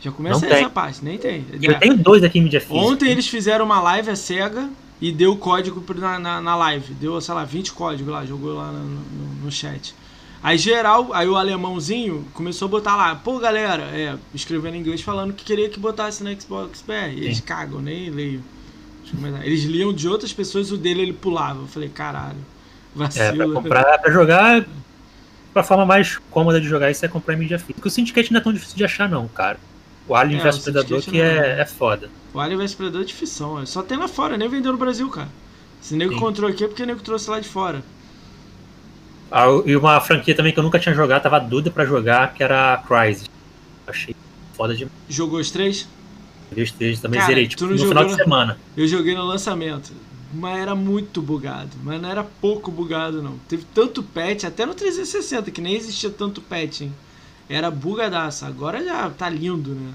Já 0.05 0.12
começa 0.12 0.46
essa 0.46 0.68
parte, 0.68 1.02
nem 1.02 1.16
tem. 1.16 1.46
Eu 1.62 1.78
tenho 1.78 1.96
dois 1.96 2.22
aqui 2.22 2.38
em 2.38 2.42
mídia 2.42 2.60
física. 2.60 2.78
Ontem 2.78 3.10
eles 3.10 3.26
fizeram 3.26 3.64
uma 3.64 3.80
live 3.80 4.10
a 4.10 4.16
cega 4.16 4.68
e 5.01 5.10
deu 5.10 5.34
código 5.34 5.82
na, 5.94 6.18
na, 6.18 6.40
na, 6.42 6.56
live. 6.56 6.92
Deu, 6.92 7.18
sei 7.22 7.34
lá, 7.34 7.42
20 7.42 7.72
códigos 7.72 8.12
lá, 8.12 8.26
jogou 8.26 8.52
lá 8.52 8.70
no, 8.70 8.84
no, 8.84 9.44
no, 9.44 9.51
chat. 9.51 9.94
Aí 10.42 10.59
geral, 10.59 11.09
aí 11.14 11.26
o 11.26 11.36
alemãozinho 11.36 12.22
começou 12.34 12.66
a 12.66 12.70
botar 12.70 12.96
lá, 12.96 13.14
pô 13.14 13.38
galera, 13.38 13.84
é, 13.84 14.14
escrevendo 14.34 14.74
em 14.74 14.80
inglês 14.80 15.01
falando 15.01 15.32
que 15.32 15.42
queria 15.42 15.70
que 15.70 15.80
botasse 15.80 16.22
no 16.22 16.38
Xbox 16.38 16.84
BR. 16.86 17.14
E 17.16 17.24
eles 17.24 17.40
cagam, 17.40 17.80
nem 17.80 18.10
leio. 18.10 18.44
Eles 19.42 19.64
liam 19.64 19.90
de 19.90 20.06
outras 20.06 20.34
pessoas, 20.34 20.70
o 20.70 20.76
dele 20.76 21.01
ele 21.01 21.12
pulava. 21.14 21.62
Eu 21.62 21.66
falei, 21.66 21.88
caralho, 21.88 22.36
É, 23.16 23.32
pra 23.32 23.48
comprar, 23.48 23.98
pra 23.98 24.12
jogar, 24.12 24.64
pra 25.52 25.62
forma 25.62 25.84
mais 25.84 26.18
cômoda 26.30 26.60
de 26.60 26.68
jogar 26.68 26.90
isso 26.90 27.04
é 27.04 27.08
comprar 27.08 27.34
em 27.34 27.38
mídia 27.38 27.58
física. 27.58 27.74
Porque 27.74 27.88
o 27.88 27.90
Syndicate 27.90 28.32
não 28.32 28.40
é 28.40 28.42
tão 28.42 28.52
difícil 28.52 28.76
de 28.76 28.84
achar 28.84 29.08
não, 29.08 29.26
cara. 29.28 29.58
O 30.06 30.14
Alien 30.14 30.40
é, 30.40 30.42
vs 30.44 30.58
Predador 30.58 31.02
que 31.02 31.20
é, 31.20 31.60
é 31.60 31.64
foda. 31.64 32.10
O 32.32 32.40
Alien 32.40 32.58
vs 32.58 32.74
Predador 32.74 33.02
é 33.02 33.04
difícil, 33.04 33.66
só 33.66 33.82
tem 33.82 33.96
lá 33.96 34.06
fora, 34.06 34.36
nem 34.36 34.48
vendeu 34.48 34.72
no 34.72 34.78
Brasil, 34.78 35.08
cara. 35.08 35.28
Se 35.80 35.94
o 35.94 35.96
nego 35.96 36.14
encontrou 36.14 36.48
aqui 36.48 36.64
é 36.64 36.68
porque 36.68 36.82
o 36.82 36.86
nego 36.86 37.00
trouxe 37.00 37.28
lá 37.28 37.40
de 37.40 37.48
fora. 37.48 37.82
Ah, 39.30 39.46
e 39.66 39.74
uma 39.74 40.00
franquia 40.00 40.34
também 40.34 40.52
que 40.52 40.58
eu 40.58 40.62
nunca 40.62 40.78
tinha 40.78 40.94
jogado, 40.94 41.22
tava 41.22 41.40
dúvida 41.40 41.70
pra 41.70 41.84
jogar, 41.84 42.32
que 42.34 42.42
era 42.42 42.74
a 42.74 42.78
Crysis. 42.78 43.28
Achei 43.86 44.14
foda 44.54 44.74
demais. 44.74 44.92
Jogou 45.08 45.40
os 45.40 45.50
três? 45.50 45.88
Joguei 46.50 46.64
os 46.64 46.70
três, 46.70 47.00
também 47.00 47.18
cara, 47.18 47.32
zerei, 47.32 47.48
tipo, 47.48 47.66
no 47.66 47.78
final 47.78 48.04
de 48.04 48.14
semana. 48.14 48.58
Eu 48.76 48.86
joguei 48.86 49.14
no 49.14 49.24
lançamento, 49.24 49.92
mas 50.35 50.59
era 50.59 50.74
muito 50.74 51.23
bugado. 51.23 51.70
Mas 51.82 52.01
não 52.01 52.11
era 52.11 52.24
pouco 52.24 52.70
bugado, 52.70 53.23
não. 53.23 53.39
Teve 53.48 53.65
tanto 53.74 54.02
patch, 54.02 54.44
até 54.44 54.66
no 54.66 54.74
360, 54.74 55.51
que 55.51 55.61
nem 55.61 55.74
existia 55.74 56.11
tanto 56.11 56.40
patch, 56.40 56.82
hein? 56.82 56.93
era 57.48 57.70
bugadaça. 57.70 58.47
Agora 58.47 58.82
já 58.82 59.11
tá 59.11 59.28
lindo, 59.28 59.70
né? 59.70 59.93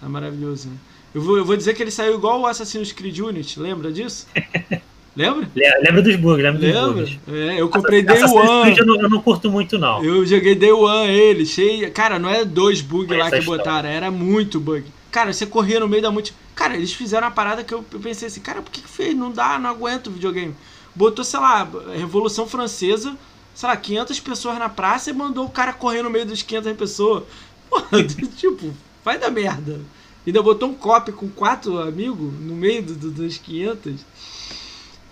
Tá 0.00 0.08
maravilhoso, 0.08 0.68
né? 0.68 0.76
Eu 1.14 1.22
vou, 1.22 1.38
eu 1.38 1.44
vou 1.44 1.56
dizer 1.56 1.74
que 1.74 1.82
ele 1.82 1.90
saiu 1.90 2.14
igual 2.14 2.40
o 2.40 2.46
Assassin's 2.46 2.92
Creed 2.92 3.18
Unity, 3.18 3.58
lembra 3.60 3.90
disso? 3.92 4.26
Lembra? 5.16 5.50
Lembra 5.82 6.00
dos 6.00 6.14
bugs, 6.14 6.44
lembra, 6.44 6.60
lembra? 6.60 6.92
dos 6.92 7.10
bugs. 7.10 7.18
É, 7.26 7.60
eu 7.60 7.68
comprei 7.68 8.04
Day 8.04 8.22
One. 8.22 8.78
Eu 8.78 8.86
não, 8.86 9.00
eu 9.00 9.10
não 9.10 9.20
curto 9.20 9.50
muito, 9.50 9.76
não. 9.76 10.04
Eu 10.04 10.24
joguei 10.24 10.54
Day 10.54 10.70
One 10.70 11.10
ele, 11.10 11.44
cheio. 11.44 11.90
Cara, 11.90 12.20
não 12.20 12.30
é 12.30 12.44
dois 12.44 12.80
bugs 12.80 13.18
lá 13.18 13.28
que 13.28 13.40
botaram, 13.40 13.88
era 13.88 14.12
muito 14.12 14.60
bug. 14.60 14.84
Cara, 15.10 15.32
você 15.32 15.46
corria 15.46 15.80
no 15.80 15.88
meio 15.88 16.02
da 16.02 16.10
multi. 16.10 16.34
Cara, 16.54 16.76
eles 16.76 16.92
fizeram 16.92 17.26
uma 17.26 17.32
parada 17.32 17.64
que 17.64 17.72
eu 17.72 17.82
pensei 17.82 18.28
assim, 18.28 18.40
cara, 18.40 18.60
por 18.60 18.70
que, 18.70 18.82
que 18.82 18.88
fez? 18.88 19.16
Não 19.16 19.30
dá, 19.30 19.58
não 19.58 19.70
aguento 19.70 20.08
o 20.08 20.12
videogame. 20.12 20.54
Botou, 20.94 21.24
sei 21.24 21.40
lá, 21.40 21.68
Revolução 21.94 22.46
Francesa 22.46 23.16
sei 23.58 23.68
lá, 23.68 23.76
500 23.76 24.20
pessoas 24.20 24.56
na 24.56 24.68
praça 24.68 25.10
e 25.10 25.12
mandou 25.12 25.44
o 25.44 25.50
cara 25.50 25.72
correr 25.72 26.00
no 26.00 26.08
meio 26.08 26.24
dos 26.24 26.42
500 26.42 26.76
pessoas. 26.76 27.24
Tipo, 28.36 28.72
vai 29.04 29.18
dar 29.18 29.32
merda. 29.32 29.80
Ainda 30.24 30.40
botou 30.40 30.68
um 30.68 30.74
copy 30.74 31.10
com 31.10 31.28
quatro 31.28 31.76
amigos 31.76 32.32
no 32.34 32.54
meio 32.54 32.84
do, 32.84 32.94
do, 32.94 33.10
dos 33.10 33.36
500. 33.36 34.06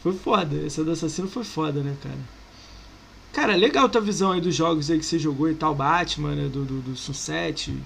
Foi 0.01 0.12
foda. 0.12 0.64
Essa 0.64 0.85
do 0.85 0.93
assassino 0.93 1.27
foi 1.27 1.43
foda, 1.43 1.82
né, 1.82 1.97
cara? 2.01 2.36
Cara, 3.32 3.56
legal 3.56 3.89
tua 3.89 4.01
visão 4.01 4.31
aí 4.31 4.40
dos 4.40 4.55
jogos 4.55 4.93
aí 4.93 4.98
que 5.01 5.05
você 5.05 5.18
jogou 5.18 5.51
e 5.51 5.55
tal, 5.56 5.74
Batman, 5.74 6.36
né, 6.36 6.48
do, 6.48 6.64
do, 6.64 6.81
do 6.81 6.97
Sunset, 6.97 7.77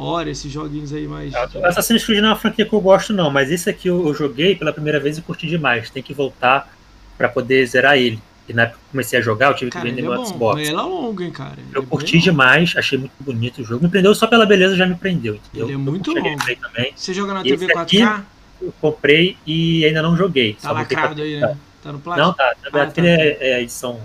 Hora, 0.00 0.30
esses 0.30 0.50
joguinhos 0.50 0.92
aí 0.92 1.06
mais... 1.06 1.32
Assassin's 1.34 2.04
Creed 2.04 2.20
não 2.20 2.28
é 2.28 2.30
uma 2.30 2.36
franquia 2.38 2.64
que 2.64 2.72
eu 2.72 2.80
gosto 2.80 3.12
não, 3.12 3.30
mas 3.30 3.50
esse 3.50 3.68
aqui 3.68 3.88
eu, 3.88 4.06
eu 4.06 4.14
joguei 4.14 4.54
pela 4.54 4.72
primeira 4.72 4.98
vez 4.98 5.18
e 5.18 5.22
curti 5.22 5.46
demais. 5.46 5.90
Tem 5.90 6.02
que 6.02 6.14
voltar 6.14 6.72
para 7.18 7.28
poder 7.28 7.66
zerar 7.66 7.98
ele 7.98 8.18
E 8.48 8.54
na 8.54 8.62
época 8.62 8.78
que 8.78 8.90
comecei 8.92 9.18
a 9.18 9.22
jogar, 9.22 9.48
eu 9.48 9.54
tive 9.54 9.70
Cara, 9.70 9.84
que 9.84 9.90
vender 9.90 10.00
é 10.00 10.08
meu 10.08 10.16
bom. 10.16 10.24
Xbox. 10.24 10.60
Ele 10.60 10.70
é 10.70 10.72
longo, 10.72 11.22
hein, 11.22 11.30
cara. 11.30 11.56
Ele 11.58 11.68
Eu 11.74 11.82
é 11.82 11.86
curti 11.86 12.18
demais, 12.18 12.72
achei 12.76 12.98
muito 12.98 13.12
bonito 13.20 13.60
o 13.60 13.64
jogo. 13.64 13.84
Me 13.84 13.90
prendeu 13.90 14.14
só 14.14 14.26
pela 14.26 14.46
beleza, 14.46 14.74
já 14.74 14.86
me 14.86 14.94
prendeu, 14.94 15.34
entendeu? 15.34 15.66
Ele 15.66 15.74
é 15.74 15.76
muito 15.76 16.12
longo. 16.12 16.36
também. 16.62 16.92
Você 16.96 17.12
joga 17.12 17.34
na 17.34 17.42
TV 17.42 17.66
4K? 17.66 17.80
aqui, 17.82 18.24
Eu 18.62 18.72
comprei 18.80 19.36
e 19.46 19.84
ainda 19.84 20.00
não 20.00 20.16
joguei. 20.16 20.56
Tá 20.60 20.72
lacrado 20.72 21.20
aí, 21.20 21.40
né? 21.40 21.56
Tá 21.82 21.92
no 21.92 21.98
plástico? 21.98 22.26
Não, 22.26 22.34
tá. 22.34 22.54
Ah, 22.72 22.86
tá. 22.86 23.02
é, 23.02 23.50
é 23.50 23.54
a 23.56 23.60
edição 23.60 24.00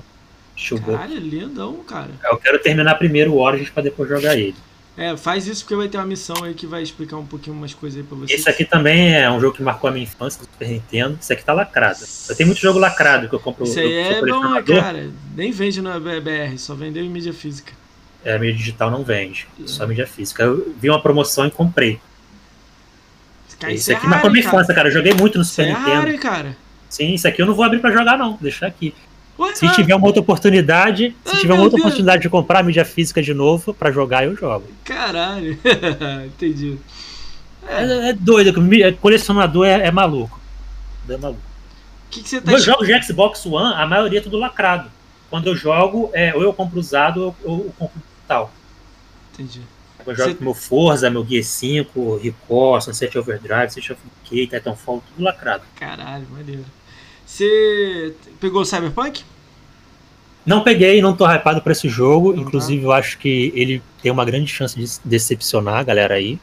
Showbook. 0.55 0.97
Caralho, 0.97 1.19
lindão, 1.19 1.73
cara. 1.83 2.11
Eu 2.23 2.37
quero 2.37 2.59
terminar 2.59 2.95
primeiro 2.95 3.33
o 3.33 3.39
Origins 3.41 3.69
pra 3.69 3.83
depois 3.83 4.09
jogar 4.09 4.37
ele. 4.37 4.55
É, 4.97 5.17
faz 5.17 5.45
isso 5.45 5.63
porque 5.63 5.75
vai 5.75 5.89
ter 5.89 5.97
uma 5.97 6.05
missão 6.05 6.35
aí 6.43 6.53
que 6.53 6.65
vai 6.65 6.81
explicar 6.81 7.17
um 7.17 7.25
pouquinho 7.25 7.55
umas 7.55 7.73
coisas 7.73 7.99
aí 7.99 8.05
pra 8.05 8.17
vocês. 8.17 8.39
Esse 8.39 8.49
aqui 8.49 8.63
também 8.63 9.13
é 9.13 9.29
um 9.29 9.41
jogo 9.41 9.57
que 9.57 9.61
marcou 9.61 9.89
a 9.89 9.93
minha 9.93 10.03
infância 10.03 10.39
do 10.39 10.45
Super 10.45 10.69
Nintendo. 10.69 11.17
Esse 11.21 11.33
aqui 11.33 11.43
tá 11.43 11.51
lacrado. 11.51 11.99
Eu 12.29 12.35
tenho 12.35 12.47
muito 12.47 12.61
jogo 12.61 12.79
lacrado 12.79 13.27
que 13.27 13.35
eu 13.35 13.39
compro. 13.39 13.65
Isso 13.65 13.77
aí 13.77 13.93
é 13.93 14.21
bom, 14.21 14.63
cara? 14.63 15.09
Nem 15.35 15.51
vende 15.51 15.81
na 15.81 15.99
BR, 15.99 16.57
só 16.57 16.73
vendeu 16.75 17.03
em 17.03 17.09
mídia 17.09 17.33
física. 17.33 17.73
É, 18.23 18.39
mídia 18.39 18.55
digital 18.55 18.89
não 18.89 19.03
vende, 19.03 19.47
só 19.65 19.85
mídia 19.85 20.07
física. 20.07 20.43
Eu 20.43 20.73
vi 20.79 20.89
uma 20.89 21.01
promoção 21.01 21.45
e 21.45 21.51
comprei. 21.51 21.99
Cara, 23.59 23.73
Esse 23.73 23.81
isso 23.83 23.91
é 23.91 23.95
aqui 23.95 24.05
marcou 24.07 24.17
raro, 24.17 24.29
a 24.29 24.33
minha 24.33 24.45
infância, 24.45 24.73
cara. 24.73 24.87
Eu 24.89 24.93
joguei 24.93 25.13
muito 25.13 25.37
no 25.37 25.43
Isso 25.43 25.61
é 25.61 25.65
Super 25.65 25.77
raro, 25.77 25.89
Nintendo. 25.91 26.11
hein, 26.11 26.17
cara? 26.19 26.57
Sim, 26.89 27.13
isso 27.13 27.27
aqui 27.27 27.41
eu 27.41 27.45
não 27.45 27.53
vou 27.53 27.65
abrir 27.65 27.79
pra 27.79 27.91
jogar, 27.91 28.17
não. 28.17 28.31
Vou 28.31 28.39
deixar 28.41 28.67
aqui. 28.67 28.93
Se 29.53 29.65
ah, 29.65 29.71
tiver 29.73 29.93
uma 29.95 30.07
outra 30.07 30.21
oportunidade, 30.21 31.15
se 31.25 31.35
Ai, 31.35 31.41
tiver 31.41 31.53
uma 31.53 31.63
outra 31.63 31.75
Deus. 31.77 31.85
oportunidade 31.87 32.21
de 32.21 32.29
comprar 32.29 32.59
a 32.59 32.63
mídia 32.63 32.85
física 32.85 33.21
de 33.21 33.33
novo 33.33 33.73
pra 33.73 33.91
jogar, 33.91 34.23
eu 34.25 34.35
jogo. 34.35 34.65
Caralho. 34.83 35.57
Entendi. 36.25 36.77
É, 37.67 38.09
é 38.09 38.13
doido, 38.13 38.53
que 38.53 38.59
mi- 38.59 38.81
é, 38.81 38.91
colecionador 38.93 39.65
é, 39.65 39.87
é 39.87 39.91
maluco. 39.91 40.39
É 41.09 41.17
maluco. 41.17 41.41
Que, 42.09 42.23
que 42.23 42.39
tá 42.39 42.49
Meus 42.51 42.63
jogos 42.63 42.87
de 42.87 43.03
Xbox 43.03 43.45
One, 43.45 43.73
a 43.75 43.85
maioria 43.85 44.19
é 44.19 44.21
tudo 44.21 44.37
lacrado. 44.37 44.89
Quando 45.29 45.47
eu 45.47 45.55
jogo, 45.55 46.09
é, 46.13 46.33
ou 46.33 46.41
eu 46.41 46.53
compro 46.53 46.79
usado 46.79 47.35
ou 47.43 47.65
eu, 47.65 47.73
compro 47.77 48.01
tal. 48.27 48.53
Entendi. 49.33 49.61
Eu 50.05 50.15
jogo 50.15 50.35
com 50.35 50.43
meu 50.43 50.53
Forza, 50.53 51.09
meu 51.09 51.25
Gear 51.25 51.43
5, 51.43 52.17
Record, 52.17 52.83
Sunset 52.83 53.17
Overdrive, 53.17 53.69
Sunset 53.71 53.93
of 53.93 54.01
Decay, 54.23 54.45
Titanfall, 54.47 55.03
tudo 55.09 55.23
lacrado. 55.23 55.63
Caralho, 55.75 56.27
maneiro. 56.31 56.63
Você 57.35 58.13
pegou 58.39 58.61
o 58.61 58.65
Cyberpunk? 58.65 59.21
Não 60.45 60.63
peguei, 60.63 61.01
não 61.01 61.13
tô 61.13 61.29
hypado 61.29 61.61
pra 61.61 61.73
esse 61.73 61.89
jogo. 61.89 62.33
Tá. 62.33 62.39
Inclusive, 62.39 62.81
eu 62.81 62.93
acho 62.93 63.17
que 63.17 63.51
ele 63.53 63.81
tem 64.01 64.09
uma 64.09 64.23
grande 64.23 64.47
chance 64.47 64.73
de 64.79 64.85
decepcionar 65.03 65.79
a 65.79 65.83
galera 65.83 66.13
aí. 66.13 66.39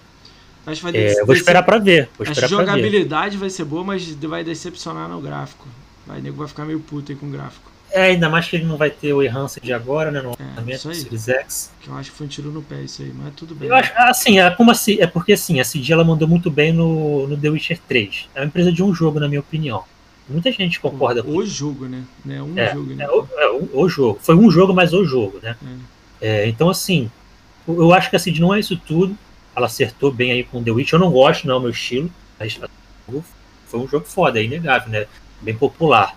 Acho 0.67 0.85
que 0.85 0.93
vai 0.93 1.01
É, 1.01 1.21
eu 1.21 1.25
vou 1.25 1.35
esperar 1.35 1.63
pra 1.63 1.79
ver. 1.79 2.11
Vou 2.19 2.27
esperar 2.27 2.47
ver. 2.47 2.57
jogabilidade 2.57 3.39
vai 3.39 3.49
ser 3.49 3.65
boa, 3.65 3.83
mas 3.83 4.07
vai 4.15 4.45
decepcionar 4.45 5.09
no 5.09 5.19
gráfico. 5.19 5.67
Vai, 6.07 6.21
nego 6.21 6.37
vai 6.37 6.49
ficar 6.49 6.67
meio 6.67 6.81
puto 6.81 7.11
aí 7.11 7.17
com 7.17 7.27
o 7.27 7.31
gráfico. 7.31 7.73
É, 7.91 8.09
ainda 8.09 8.29
mais 8.29 8.47
que 8.47 8.57
ele 8.57 8.67
não 8.67 8.77
vai 8.77 8.91
ter 8.91 9.15
o 9.15 9.23
Enhanced 9.23 9.65
de 9.65 9.73
agora, 9.73 10.11
né? 10.11 10.21
No 10.21 10.33
É, 10.33 10.75
isso 10.75 10.89
do 10.89 10.93
aí. 10.93 11.01
Series 11.01 11.29
X. 11.29 11.73
Que 11.81 11.89
eu 11.89 11.95
acho 11.95 12.11
que 12.11 12.17
foi 12.19 12.27
um 12.27 12.29
tiro 12.29 12.51
no 12.51 12.63
pé 12.63 12.83
isso 12.83 13.01
aí, 13.01 13.13
mas 13.15 13.33
tudo 13.35 13.55
bem. 13.55 13.71
Eu 13.71 13.75
acho, 13.75 13.93
assim, 13.97 14.39
é 14.39 14.51
como 14.51 14.71
assim, 14.71 14.99
é 15.01 15.07
porque 15.07 15.33
assim, 15.33 15.59
a 15.59 15.65
CD 15.65 15.91
ela 15.91 16.05
mandou 16.05 16.29
muito 16.29 16.51
bem 16.51 16.71
no, 16.71 17.27
no 17.27 17.37
The 17.37 17.49
Witcher 17.49 17.81
3. 17.89 18.29
É 18.35 18.41
uma 18.41 18.47
empresa 18.47 18.71
de 18.71 18.83
um 18.83 18.95
jogo, 18.95 19.19
na 19.19 19.27
minha 19.27 19.41
opinião. 19.41 19.85
Muita 20.29 20.51
gente 20.53 20.79
concorda 20.81 21.23
com 21.23 21.31
O 21.37 21.45
jogo, 21.45 21.87
né? 21.87 22.05
Não 22.25 22.35
é 22.35 22.43
um 22.43 22.59
É, 22.59 22.73
jogo, 22.73 22.95
né? 22.95 23.05
É, 23.05 23.09
o, 23.11 23.29
é 23.37 23.51
o- 23.51 23.81
o 23.81 23.89
jogo. 23.89 24.19
Foi 24.23 24.35
um 24.35 24.51
jogo, 24.51 24.73
mas 24.73 24.93
o 24.93 25.05
jogo, 25.05 25.39
né? 25.43 25.57
É, 26.21 26.47
então, 26.49 26.71
assim, 26.71 27.11
eu 27.67 27.93
acho 27.93 28.09
que 28.09 28.17
a 28.17 28.19
CD 28.19 28.41
não 28.41 28.55
é 28.55 28.61
isso 28.61 28.77
tudo. 28.77 29.17
Ela 29.55 29.67
acertou 29.67 30.11
bem 30.13 30.33
aí 30.33 30.45
com 30.45 30.63
The 30.63 30.71
Witch. 30.71 30.93
Eu 30.93 30.99
não 30.99 31.11
gosto, 31.11 31.47
não 31.47 31.55
é 31.55 31.59
o 31.59 31.61
meu 31.61 31.71
estilo. 31.71 32.11
Mas 32.39 32.59
foi 33.67 33.81
um 33.81 33.89
jogo 33.89 34.07
foda, 34.07 34.41
é 34.41 34.45
inegável, 34.45 34.89
né? 34.91 35.07
Bem 35.41 35.55
popular 35.57 36.17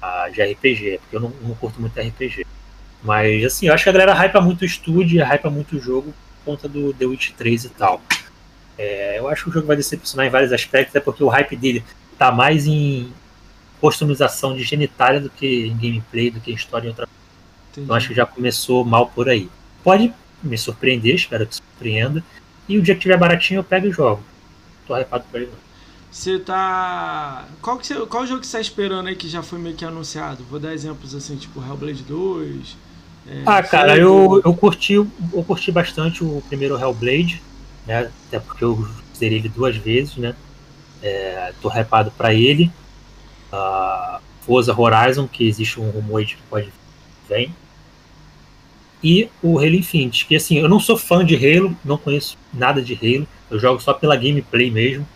ah, 0.00 0.28
de 0.32 0.42
RPG, 0.42 0.98
porque 1.02 1.16
eu 1.16 1.20
não, 1.20 1.32
não 1.42 1.54
curto 1.54 1.80
muito 1.80 1.98
RPG. 1.98 2.46
Mas, 3.02 3.44
assim, 3.44 3.66
eu 3.66 3.74
acho 3.74 3.84
que 3.84 3.90
a 3.90 3.92
galera 3.92 4.14
hypa 4.14 4.40
muito 4.40 4.62
o 4.62 4.64
estúdio, 4.64 5.22
hypa 5.24 5.50
muito 5.50 5.76
o 5.76 5.80
jogo 5.80 6.14
por 6.44 6.52
conta 6.52 6.68
do 6.68 6.92
The 6.94 7.04
Witch 7.06 7.30
3 7.32 7.64
e 7.64 7.68
tal. 7.70 8.00
É, 8.78 9.18
eu 9.18 9.28
acho 9.28 9.44
que 9.44 9.50
o 9.50 9.52
jogo 9.52 9.66
vai 9.66 9.76
decepcionar 9.76 10.26
em 10.26 10.30
vários 10.30 10.52
aspectos, 10.52 10.94
é 10.94 11.00
porque 11.00 11.22
o 11.22 11.28
hype 11.28 11.54
dele 11.56 11.84
tá 12.22 12.30
mais 12.30 12.68
em 12.68 13.12
customização 13.80 14.54
de 14.54 14.62
genitália 14.62 15.18
do 15.18 15.28
que 15.28 15.66
em 15.66 15.76
gameplay, 15.76 16.30
do 16.30 16.38
que 16.38 16.52
em 16.52 16.54
história 16.54 16.86
e 16.86 16.90
outra 16.90 17.08
Entendi. 17.72 17.88
eu 17.88 17.94
acho 17.96 18.08
que 18.08 18.14
já 18.14 18.24
começou 18.24 18.84
mal 18.84 19.08
por 19.08 19.28
aí. 19.28 19.50
Pode 19.82 20.14
me 20.40 20.56
surpreender, 20.56 21.16
espero 21.16 21.44
que 21.44 21.56
surpreenda. 21.56 22.22
E 22.68 22.78
o 22.78 22.82
dia 22.82 22.94
que 22.94 23.00
tiver 23.00 23.16
baratinho 23.16 23.58
eu 23.58 23.64
pego 23.64 23.88
e 23.88 23.90
jogo. 23.90 24.22
Tô 24.86 24.96
hypado 24.96 25.24
por 25.28 25.40
ele. 25.40 25.50
não. 25.50 25.58
Você 26.12 26.38
tá. 26.38 27.48
Qual, 27.60 27.76
que 27.76 27.88
você... 27.88 28.06
Qual 28.06 28.24
jogo 28.24 28.40
que 28.40 28.46
você 28.46 28.58
tá 28.58 28.60
esperando 28.60 29.08
aí 29.08 29.16
que 29.16 29.28
já 29.28 29.42
foi 29.42 29.58
meio 29.58 29.74
que 29.74 29.84
anunciado? 29.84 30.44
Vou 30.48 30.60
dar 30.60 30.72
exemplos 30.72 31.16
assim, 31.16 31.34
tipo 31.34 31.60
Hellblade 31.60 32.04
2. 32.04 32.76
é, 33.26 33.42
Ah, 33.44 33.64
cara, 33.64 33.96
eu, 33.96 34.40
eu 34.44 34.54
curti 34.54 34.92
eu 34.92 35.10
curti 35.44 35.72
bastante 35.72 36.22
o 36.22 36.40
primeiro 36.46 36.78
Hellblade, 36.78 37.42
né? 37.84 38.12
Até 38.28 38.38
porque 38.38 38.62
eu 38.62 38.86
zerei 39.16 39.38
ele 39.38 39.48
duas 39.48 39.76
vezes, 39.76 40.16
né? 40.18 40.36
É, 41.02 41.52
tô 41.60 41.68
hypado 41.68 42.10
pra 42.12 42.32
ele. 42.32 42.70
Ah, 43.52 44.20
Forza 44.42 44.78
Horizon, 44.78 45.26
que 45.26 45.46
existe 45.46 45.80
um 45.80 45.90
rumor 45.90 46.24
de 46.24 46.36
que 46.36 46.42
pode 46.42 46.72
vem. 47.28 47.54
E 49.02 49.28
o 49.42 49.58
Halo 49.58 49.74
Infinite, 49.74 50.26
que 50.26 50.36
assim, 50.36 50.58
eu 50.58 50.68
não 50.68 50.78
sou 50.78 50.96
fã 50.96 51.24
de 51.24 51.34
Halo, 51.34 51.76
não 51.84 51.98
conheço 51.98 52.38
nada 52.54 52.80
de 52.80 52.94
Halo, 52.94 53.26
eu 53.50 53.58
jogo 53.58 53.80
só 53.80 53.92
pela 53.92 54.14
gameplay 54.14 54.70
mesmo. 54.70 55.06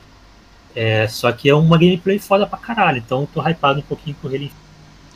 É, 0.74 1.06
só 1.08 1.30
que 1.32 1.48
é 1.48 1.54
uma 1.54 1.78
gameplay 1.78 2.18
foda 2.18 2.46
pra 2.46 2.58
caralho, 2.58 2.98
então 2.98 3.20
eu 3.22 3.28
tô 3.32 3.40
hypado 3.48 3.78
um 3.78 3.82
pouquinho 3.82 4.16
com 4.20 4.26
o 4.26 4.30
Halo 4.30 4.44
Infinite. 4.44 4.66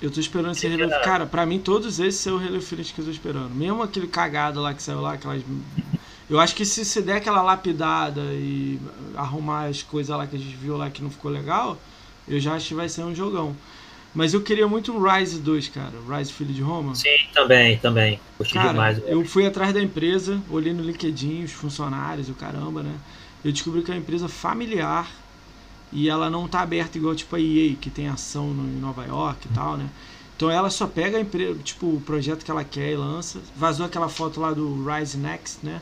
Eu 0.00 0.10
tô 0.10 0.20
esperando 0.20 0.52
esse 0.52 0.66
Halo. 0.66 0.88
Cara, 1.02 1.26
pra 1.26 1.44
mim 1.44 1.58
todos 1.58 1.98
esses 1.98 2.20
são 2.20 2.36
o 2.36 2.38
Halo 2.38 2.56
Infinite 2.56 2.94
que 2.94 3.00
eu 3.00 3.04
tô 3.04 3.10
esperando. 3.10 3.50
Mesmo 3.50 3.82
aquele 3.82 4.06
cagado 4.06 4.60
lá 4.60 4.72
que 4.72 4.82
saiu 4.82 5.00
lá, 5.00 5.14
aquelas. 5.14 5.42
Eu 6.30 6.38
acho 6.38 6.54
que 6.54 6.64
se 6.64 6.84
você 6.84 7.02
der 7.02 7.16
aquela 7.16 7.42
lapidada 7.42 8.20
e 8.20 8.78
arrumar 9.16 9.64
as 9.64 9.82
coisas 9.82 10.16
lá 10.16 10.28
que 10.28 10.36
a 10.36 10.38
gente 10.38 10.54
viu 10.54 10.76
lá 10.76 10.88
que 10.88 11.02
não 11.02 11.10
ficou 11.10 11.28
legal, 11.28 11.76
eu 12.28 12.38
já 12.38 12.54
acho 12.54 12.68
que 12.68 12.74
vai 12.74 12.88
ser 12.88 13.02
um 13.02 13.12
jogão. 13.12 13.56
Mas 14.14 14.32
eu 14.32 14.40
queria 14.40 14.68
muito 14.68 14.92
o 14.92 15.02
Rise 15.02 15.40
2, 15.40 15.68
cara. 15.68 15.92
Rise 16.08 16.32
Filho 16.32 16.54
de 16.54 16.62
Roma. 16.62 16.94
Sim, 16.94 17.16
também, 17.34 17.78
também. 17.78 18.20
Curti 18.36 18.54
Cara, 18.54 18.70
demais. 18.70 19.02
eu 19.06 19.24
fui 19.24 19.44
atrás 19.44 19.74
da 19.74 19.82
empresa, 19.82 20.40
olhei 20.48 20.72
no 20.72 20.84
LinkedIn, 20.84 21.42
os 21.42 21.52
funcionários, 21.52 22.28
o 22.28 22.34
caramba, 22.34 22.82
né? 22.82 22.94
Eu 23.44 23.50
descobri 23.50 23.82
que 23.82 23.90
é 23.90 23.94
uma 23.94 24.00
empresa 24.00 24.28
familiar 24.28 25.10
e 25.92 26.08
ela 26.08 26.30
não 26.30 26.46
tá 26.46 26.60
aberta 26.60 26.96
igual 26.96 27.14
tipo 27.14 27.34
a 27.34 27.40
EA, 27.40 27.74
que 27.74 27.90
tem 27.90 28.08
ação 28.08 28.48
no, 28.48 28.68
em 28.68 28.80
Nova 28.80 29.04
York 29.04 29.48
e 29.48 29.54
tal, 29.54 29.76
né? 29.76 29.88
Então 30.36 30.48
ela 30.48 30.70
só 30.70 30.86
pega 30.86 31.18
a 31.18 31.20
empresa, 31.20 31.58
tipo, 31.64 31.86
o 31.86 32.00
projeto 32.00 32.44
que 32.44 32.50
ela 32.50 32.64
quer 32.64 32.92
e 32.92 32.96
lança. 32.96 33.40
Vazou 33.56 33.84
aquela 33.84 34.08
foto 34.08 34.40
lá 34.40 34.52
do 34.52 34.84
Rise 34.88 35.18
Next, 35.18 35.58
né? 35.64 35.80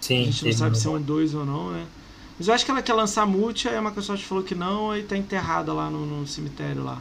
Sim, 0.00 0.22
a 0.22 0.24
gente 0.24 0.44
não 0.44 0.52
sabe 0.52 0.78
se 0.78 0.86
é 0.86 0.90
um 0.90 1.00
2 1.00 1.34
ou 1.34 1.44
não, 1.44 1.70
né? 1.70 1.86
Mas 2.38 2.46
eu 2.46 2.54
acho 2.54 2.64
que 2.64 2.70
ela 2.70 2.82
quer 2.82 2.94
lançar 2.94 3.26
multi, 3.26 3.68
aí 3.68 3.76
a 3.76 3.82
Microsoft 3.82 4.22
falou 4.22 4.44
que 4.44 4.54
não, 4.54 4.90
aí 4.90 5.02
tá 5.02 5.16
enterrada 5.16 5.72
lá 5.72 5.90
no, 5.90 6.06
no 6.06 6.26
cemitério 6.26 6.84
lá. 6.84 7.00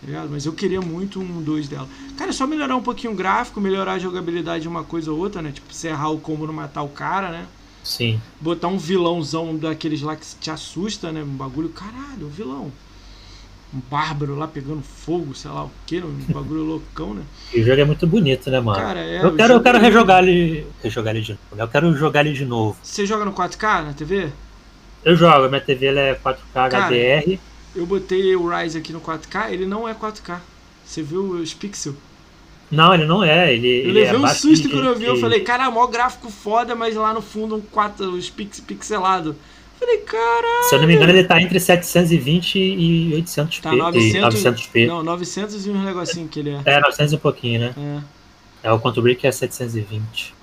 Tá 0.00 0.06
ligado? 0.06 0.28
Mas 0.30 0.44
eu 0.44 0.52
queria 0.52 0.80
muito 0.80 1.18
um 1.18 1.42
2 1.42 1.68
dela. 1.68 1.88
Cara, 2.18 2.30
é 2.30 2.32
só 2.32 2.46
melhorar 2.46 2.76
um 2.76 2.82
pouquinho 2.82 3.14
o 3.14 3.16
gráfico, 3.16 3.60
melhorar 3.60 3.94
a 3.94 3.98
jogabilidade 3.98 4.62
de 4.62 4.68
uma 4.68 4.84
coisa 4.84 5.10
ou 5.10 5.18
outra, 5.18 5.40
né? 5.40 5.50
Tipo, 5.50 5.72
você 5.72 5.88
errar 5.88 6.10
o 6.10 6.20
combo 6.20 6.46
não 6.46 6.52
matar 6.52 6.82
o 6.82 6.88
cara, 6.88 7.30
né? 7.30 7.46
Sim. 7.82 8.20
Botar 8.40 8.68
um 8.68 8.76
vilãozão 8.76 9.56
daqueles 9.56 10.02
lá 10.02 10.14
que 10.14 10.26
te 10.40 10.50
assusta, 10.50 11.10
né? 11.10 11.22
Um 11.22 11.36
bagulho, 11.36 11.70
caralho, 11.70 12.26
um 12.26 12.30
vilão. 12.30 12.70
Um 13.76 13.80
bárbaro 13.90 14.34
lá 14.36 14.48
pegando 14.48 14.80
fogo, 14.82 15.34
sei 15.34 15.50
lá 15.50 15.64
o 15.64 15.70
que, 15.86 15.98
um 15.98 16.18
bagulho 16.32 16.62
loucão, 16.62 17.12
né? 17.12 17.22
E 17.52 17.60
o 17.60 17.64
jogo 17.64 17.80
é 17.80 17.84
muito 17.84 18.06
bonito, 18.06 18.50
né, 18.50 18.58
mano? 18.58 18.78
Cara, 18.78 19.00
é. 19.00 19.22
eu 19.22 19.36
quero, 19.36 19.54
eu 19.54 19.60
quero 19.60 19.78
é- 19.78 19.80
rejogar 19.80 20.22
ele. 20.22 20.66
Rejogar 20.82 21.14
ele 21.14 21.24
de 21.24 21.32
novo. 21.32 21.62
Eu 21.62 21.68
quero 21.68 21.96
jogar 21.96 22.24
ele 22.24 22.34
de 22.34 22.44
novo. 22.46 22.76
Você 22.82 23.04
joga 23.04 23.24
no 23.24 23.32
4K 23.32 23.84
na 23.84 23.92
TV? 23.92 24.30
Eu 25.04 25.14
jogo, 25.14 25.48
minha 25.48 25.60
TV 25.60 25.86
é 25.86 26.14
4K 26.14 26.36
Cara, 26.52 26.86
HDR. 26.86 27.38
Eu 27.74 27.84
botei 27.86 28.34
o 28.34 28.48
Rise 28.48 28.78
aqui 28.78 28.92
no 28.92 29.00
4K, 29.00 29.52
ele 29.52 29.66
não 29.66 29.86
é 29.86 29.94
4K. 29.94 30.38
Você 30.84 31.02
viu 31.02 31.22
os 31.22 31.52
pixels? 31.52 31.96
Não, 32.70 32.92
ele 32.94 33.04
não 33.04 33.22
é. 33.22 33.52
Ele, 33.52 33.68
Eu 33.68 33.90
ele 33.90 33.92
levei 33.92 34.16
é 34.16 34.18
um 34.18 34.26
susto 34.28 34.68
quando 34.68 34.86
eu 34.86 34.96
vi, 34.96 35.04
eu 35.04 35.16
falei, 35.18 35.40
cara, 35.40 35.70
mó 35.70 35.86
gráfico 35.86 36.30
foda, 36.30 36.74
mas 36.74 36.96
lá 36.96 37.12
no 37.12 37.22
fundo 37.22 37.56
um 37.56 37.60
4, 37.60 38.10
os 38.10 38.30
pix, 38.30 38.60
pixelado. 38.60 39.36
Falei, 39.78 39.98
caralho. 39.98 40.64
Se 40.68 40.74
eu 40.74 40.80
não 40.80 40.86
me 40.86 40.94
engano, 40.94 41.12
ele 41.12 41.24
tá 41.24 41.40
entre 41.40 41.60
720 41.60 42.58
e 42.58 43.10
800p. 43.22 43.60
Tá 43.60 43.74
e 43.74 43.78
900, 43.78 44.44
900p. 44.44 44.86
Não, 44.86 45.02
900 45.02 45.66
e 45.66 45.70
uns 45.70 45.84
negocinho 45.84 46.28
que 46.28 46.40
ele 46.40 46.50
é. 46.50 46.60
É, 46.64 46.80
900 46.80 47.12
e 47.12 47.16
um 47.16 47.18
pouquinho, 47.18 47.60
né? 47.60 47.74
É. 48.62 48.68
É, 48.68 48.72
o 48.72 48.80
Quantum 48.80 49.02
Break 49.02 49.26
é 49.26 49.30
720. 49.30 50.34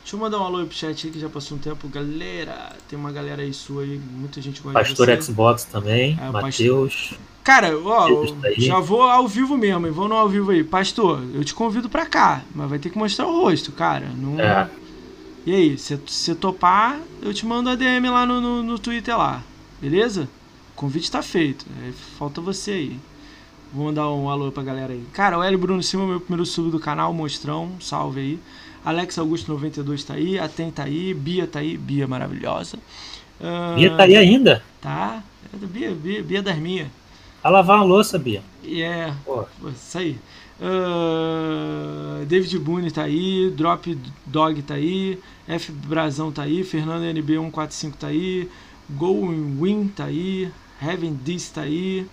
Deixa 0.00 0.16
eu 0.16 0.20
mandar 0.20 0.40
um 0.40 0.44
alô 0.44 0.58
aí 0.58 0.66
pro 0.66 0.76
chat 0.76 1.06
aí 1.06 1.12
que 1.12 1.20
já 1.20 1.28
passou 1.28 1.56
um 1.56 1.60
tempo. 1.60 1.88
Galera, 1.88 2.72
tem 2.88 2.98
uma 2.98 3.12
galera 3.12 3.40
aí 3.42 3.54
sua 3.54 3.82
aí, 3.82 3.98
muita 3.98 4.42
gente 4.42 4.60
gosta 4.60 4.78
Pastor 4.78 5.06
de 5.06 5.14
você. 5.14 5.22
Xbox 5.22 5.64
também, 5.64 6.18
É, 6.20 6.30
Matheus. 6.30 7.14
Cara, 7.44 7.76
ó, 7.78 8.08
aí. 8.44 8.54
já 8.58 8.78
vou 8.78 9.02
ao 9.02 9.26
vivo 9.26 9.56
mesmo, 9.56 9.86
hein? 9.86 9.92
vou 9.92 10.08
no 10.08 10.14
ao 10.14 10.28
vivo 10.28 10.50
aí. 10.50 10.62
Pastor, 10.62 11.22
eu 11.34 11.42
te 11.44 11.54
convido 11.54 11.88
pra 11.88 12.04
cá, 12.04 12.42
mas 12.54 12.68
vai 12.68 12.78
ter 12.78 12.90
que 12.90 12.98
mostrar 12.98 13.26
o 13.26 13.42
rosto, 13.42 13.72
cara. 13.72 14.06
Não... 14.16 14.38
É. 14.38 14.68
E 15.44 15.52
aí, 15.52 15.76
se 15.78 15.96
você 15.96 16.36
topar, 16.36 17.00
eu 17.20 17.34
te 17.34 17.44
mando 17.44 17.68
a 17.68 17.74
DM 17.74 18.08
lá 18.08 18.24
no, 18.24 18.40
no, 18.40 18.62
no 18.62 18.78
Twitter 18.78 19.18
lá, 19.18 19.42
beleza? 19.80 20.28
O 20.72 20.76
convite 20.76 21.10
tá 21.10 21.20
feito, 21.20 21.66
aí 21.82 21.92
falta 21.92 22.40
você 22.40 22.70
aí. 22.70 23.00
Vou 23.72 23.86
mandar 23.86 24.08
um 24.10 24.28
alô 24.30 24.52
pra 24.52 24.62
galera 24.62 24.92
aí. 24.92 25.02
Cara, 25.12 25.38
o 25.38 25.42
Hélio 25.42 25.58
Bruno 25.58 25.82
Silva, 25.82 26.06
meu 26.06 26.20
primeiro 26.20 26.46
sub 26.46 26.70
do 26.70 26.78
canal, 26.78 27.12
mostrão, 27.12 27.72
salve 27.80 28.20
aí. 28.20 28.38
Alex 28.84 29.18
Augusto 29.18 29.50
92 29.50 30.04
tá 30.04 30.14
aí, 30.14 30.38
Aten 30.38 30.70
tá 30.70 30.84
aí, 30.84 31.12
Bia 31.12 31.46
tá 31.46 31.58
aí, 31.58 31.76
Bia 31.76 32.06
maravilhosa. 32.06 32.76
Uh, 33.40 33.74
Bia 33.76 33.96
tá 33.96 34.04
aí 34.04 34.16
ainda? 34.16 34.62
Tá, 34.80 35.24
é 35.52 35.66
Bia, 35.66 35.90
Bia, 35.90 36.22
Bia 36.22 36.42
das 36.42 36.56
minhas. 36.56 36.88
A 37.42 37.50
lavar 37.50 37.78
uma 37.78 37.84
louça, 37.84 38.16
Bia. 38.16 38.42
É, 38.64 39.12
isso 39.74 39.98
aí. 39.98 40.18
Uh, 40.60 42.24
David 42.26 42.56
Boone 42.60 42.90
tá 42.92 43.02
aí, 43.02 43.50
Drop 43.56 43.98
Dog 44.26 44.62
tá 44.62 44.74
aí, 44.74 45.18
F 45.48 45.72
Brazão 45.72 46.30
tá 46.30 46.42
aí, 46.42 46.62
Fernando 46.64 47.02
NB145 47.02 47.94
tá 47.94 48.06
aí, 48.08 48.48
Go 48.90 49.28
Win 49.28 49.88
tá 49.88 50.04
aí, 50.04 50.50
Heaven 50.80 51.18
Dis 51.22 51.50
tá 51.50 51.62
aí, 51.62 52.06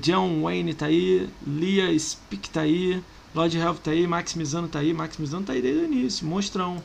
John 0.00 0.42
Wayne 0.42 0.74
tá 0.74 0.86
aí, 0.86 1.28
Lia 1.46 1.98
Speak 1.98 2.50
tá 2.50 2.62
aí, 2.62 3.02
Lord 3.34 3.56
Health 3.56 3.78
tá 3.82 3.90
aí, 3.90 4.06
Maximizando 4.06 4.68
tá 4.68 4.78
aí, 4.78 4.92
Maximizando 4.92 5.46
tá 5.46 5.52
aí 5.52 5.62
desde 5.62 5.82
o 5.82 5.84
início, 5.84 6.26
monstrão. 6.26 6.82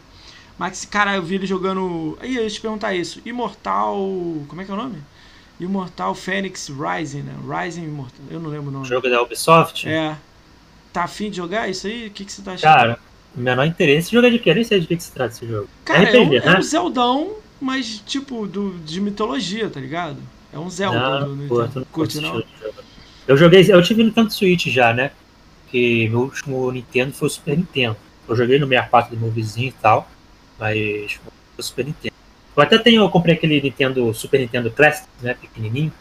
Max, 0.61 0.85
cara, 0.85 1.15
eu 1.15 1.23
vi 1.23 1.35
ele 1.35 1.47
jogando. 1.47 2.15
Aí 2.21 2.35
eu 2.35 2.43
ia 2.43 2.49
te 2.49 2.61
perguntar 2.61 2.93
isso. 2.93 3.19
Imortal. 3.25 3.95
Como 4.47 4.61
é 4.61 4.65
que 4.65 4.69
é 4.69 4.73
o 4.73 4.77
nome? 4.77 5.01
Imortal 5.59 6.13
Phoenix 6.13 6.69
Rising, 6.69 7.23
né? 7.23 7.33
Rising 7.47 7.85
Imortal. 7.85 8.25
Eu 8.29 8.39
não 8.39 8.49
lembro 8.49 8.69
o 8.69 8.71
nome. 8.71 8.85
Jogo 8.85 9.09
da 9.09 9.21
Ubisoft? 9.23 9.87
É. 9.89 10.15
Tá 10.93 11.05
afim 11.05 11.31
de 11.31 11.37
jogar 11.37 11.67
isso 11.67 11.87
aí? 11.87 12.07
O 12.07 12.11
que, 12.11 12.25
que 12.25 12.31
você 12.31 12.43
tá 12.43 12.51
achando? 12.53 12.73
Cara, 12.73 12.99
menor 13.35 13.65
interesse. 13.65 14.11
Jogar 14.11 14.29
de 14.29 14.39
quê? 14.39 14.53
Nem 14.53 14.63
sei 14.63 14.79
de 14.79 14.87
que, 14.87 14.97
que 14.97 15.03
se 15.03 15.11
trata 15.11 15.33
esse 15.33 15.47
jogo. 15.47 15.67
Cara, 15.85 16.03
RPG, 16.03 16.17
é, 16.17 16.21
um, 16.21 16.29
né? 16.29 16.41
é 16.45 16.57
um 16.57 16.61
Zeldão, 16.61 17.33
mas 17.59 18.01
tipo, 18.05 18.47
do, 18.47 18.77
de 18.79 18.99
mitologia, 18.99 19.69
tá 19.69 19.79
ligado? 19.79 20.17
É 20.53 20.59
um 20.59 20.69
Zelda. 20.69 21.21
Não, 21.21 21.37
do, 21.37 21.47
pô, 21.47 21.61
não 21.73 21.85
curte, 21.85 22.19
não? 22.19 22.43
Eu 23.27 23.37
joguei. 23.37 23.65
Eu 23.67 23.81
tive 23.81 24.03
Nintendo 24.03 24.31
Switch 24.31 24.67
já, 24.67 24.93
né? 24.93 25.11
Que 25.69 26.09
meu 26.09 26.21
último 26.21 26.71
Nintendo 26.71 27.13
foi 27.13 27.27
o 27.27 27.31
Super 27.31 27.57
Nintendo. 27.57 27.95
Eu 28.27 28.35
joguei 28.35 28.59
no 28.59 28.67
64 28.67 29.15
do 29.15 29.21
meu 29.21 29.31
vizinho 29.31 29.69
e 29.69 29.71
tal. 29.71 30.09
Mas 30.59 31.13
foi 31.13 31.31
o 31.57 31.63
Super 31.63 31.85
Nintendo. 31.85 32.13
Eu 32.55 32.63
até 32.63 32.77
tenho, 32.77 33.01
eu 33.01 33.09
comprei 33.09 33.35
aquele 33.35 33.61
Nintendo, 33.61 34.13
Super 34.13 34.41
Nintendo 34.41 34.69
Classic, 34.69 35.07
né? 35.21 35.33
Pequenininho. 35.33 35.93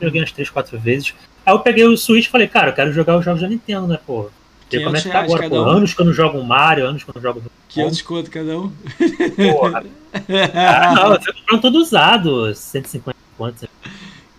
Joguei 0.00 0.20
umas 0.20 0.32
3, 0.32 0.48
4 0.48 0.78
vezes. 0.78 1.14
Aí 1.44 1.52
eu 1.52 1.60
peguei 1.60 1.84
o 1.84 1.96
Switch 1.96 2.26
e 2.26 2.30
falei, 2.30 2.48
cara, 2.48 2.70
eu 2.70 2.74
quero 2.74 2.92
jogar 2.92 3.18
os 3.18 3.24
jogos 3.24 3.42
da 3.42 3.48
Nintendo, 3.48 3.86
né, 3.86 3.98
pô? 4.04 4.30
Ver 4.78 4.84
como 4.84 4.96
é 4.96 5.00
que 5.00 5.08
tá 5.08 5.20
agora, 5.20 5.48
pô. 5.48 5.62
Um. 5.62 5.68
Anos 5.68 5.94
que 5.94 6.00
eu 6.00 6.06
não 6.06 6.12
jogo 6.12 6.38
um 6.38 6.44
Mario, 6.44 6.86
anos 6.86 7.02
que 7.02 7.10
eu 7.10 7.14
não 7.14 7.22
jogo. 7.22 7.42
500 7.68 8.02
conto 8.02 8.30
cada 8.30 8.58
um? 8.58 8.72
Porra. 9.52 9.84
ah, 10.54 10.94
não, 10.94 11.08
você 11.10 11.32
comprou 11.32 11.60
todo 11.60 11.78
usado, 11.78 12.54
150 12.54 13.16
conto. 13.36 13.68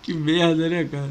Que 0.01 0.13
merda, 0.13 0.69
né, 0.69 0.83
cara? 0.85 1.09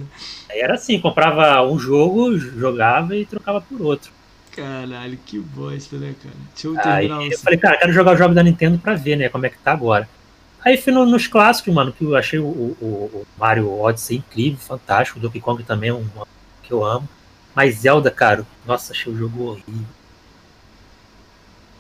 Aí 0.51 0.61
era 0.61 0.75
assim, 0.75 1.01
comprava 1.01 1.63
um 1.63 1.79
jogo, 1.79 2.39
jogava 2.39 3.17
e 3.17 3.27
trocava 3.27 3.61
por 3.61 3.83
outro. 3.83 4.13
Caralho, 4.53 5.19
que 5.27 5.39
bosta, 5.39 5.97
né, 5.97 6.15
cara? 6.23 6.35
Deixa 6.53 6.69
eu 6.69 6.75
terminar 6.81 7.19
Aí, 7.19 7.31
Eu 7.31 7.39
falei, 7.39 7.59
cara, 7.59 7.77
quero 7.77 7.93
jogar 7.93 8.13
o 8.13 8.17
jogo 8.17 8.35
da 8.35 8.43
Nintendo 8.43 8.79
pra 8.79 8.95
ver, 8.95 9.17
né, 9.17 9.29
como 9.29 9.45
é 9.47 9.51
que 9.51 9.59
tá 9.59 9.73
agora. 9.73 10.09
Aí 10.65 10.79
fui 10.79 10.93
no, 10.93 11.05
nos 11.05 11.27
clássicos, 11.27 11.75
mano, 11.75 11.93
que 11.93 12.05
eu 12.05 12.17
achei 12.17 12.39
o, 12.39 12.45
o, 12.47 13.11
o, 13.13 13.27
Mario 13.37 13.71
Odyssey 13.81 14.19
incrível, 14.19 14.59
fantástico. 14.59 15.19
O 15.19 15.23
Donkey 15.23 15.41
Kong 15.41 15.63
também 15.63 15.91
é 15.91 15.93
um 15.93 16.07
que 16.63 16.73
eu 16.73 16.83
amo. 16.83 17.07
Mas 17.55 17.77
Zelda, 17.77 18.11
cara, 18.11 18.47
nossa, 18.67 18.93
achei 18.93 19.13
o 19.13 19.17
jogo 19.17 19.45
horrível. 19.45 19.87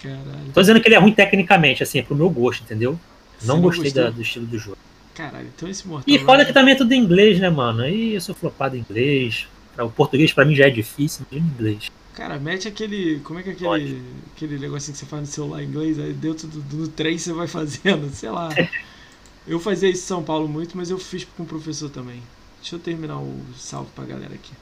Caralho. 0.01 0.53
Tô 0.53 0.61
dizendo 0.61 0.81
que 0.81 0.89
ele 0.89 0.95
é 0.95 0.99
ruim 0.99 1.13
tecnicamente, 1.13 1.83
assim, 1.83 1.99
é 1.99 2.03
pro 2.03 2.15
meu 2.15 2.29
gosto, 2.29 2.63
entendeu? 2.63 2.99
Você 3.39 3.47
não, 3.47 3.61
gostei 3.61 3.91
da, 3.91 4.11
do 4.11 4.23
estilo 4.23 4.47
do 4.47 4.59
jogo. 4.59 4.79
Caralho, 5.15 5.49
então 5.55 5.69
esse 5.69 5.87
Mortal 5.87 6.13
E 6.13 6.19
foda 6.19 6.45
que 6.45 6.53
também 6.53 6.75
é 6.75 6.77
tudo 6.77 6.93
em 6.93 7.01
inglês, 7.01 7.39
né, 7.39 7.49
mano? 7.49 7.83
Aí 7.83 8.15
eu 8.15 8.21
sou 8.21 8.35
flopado 8.35 8.77
em 8.77 8.81
inglês. 8.81 9.47
O 9.79 9.89
português 9.89 10.33
pra 10.33 10.45
mim 10.45 10.55
já 10.55 10.67
é 10.67 10.71
difícil, 10.71 11.25
em 11.33 11.39
inglês. 11.39 11.91
Cara, 12.15 12.39
mete 12.39 12.69
aquele. 12.69 13.21
Como 13.21 13.41
é 13.41 13.43
que 13.43 13.51
é 13.51 13.53
aquele, 13.53 14.03
aquele 14.35 14.59
negocinho 14.59 14.93
que 14.93 14.99
você 14.99 15.07
faz 15.07 15.23
no 15.23 15.27
celular 15.27 15.63
em 15.63 15.67
inglês? 15.67 15.99
Aí 15.99 16.13
dentro 16.13 16.47
do, 16.47 16.61
do 16.61 16.89
trem 16.89 17.19
você 17.19 17.33
vai 17.33 17.47
fazendo, 17.49 18.09
sei 18.13 18.31
lá. 18.31 18.51
eu 19.47 19.59
fazia 19.59 19.89
isso 19.89 20.05
em 20.05 20.07
São 20.07 20.23
Paulo 20.23 20.49
muito, 20.49 20.77
mas 20.77 20.91
eu 20.91 20.99
fiz 20.99 21.25
com 21.25 21.43
o 21.43 21.47
professor 21.47 21.91
também. 21.91 22.23
Deixa 22.61 22.77
eu 22.77 22.81
terminar 22.81 23.19
o 23.19 23.41
salve 23.57 23.91
pra 23.95 24.05
galera 24.05 24.35
aqui. 24.35 24.53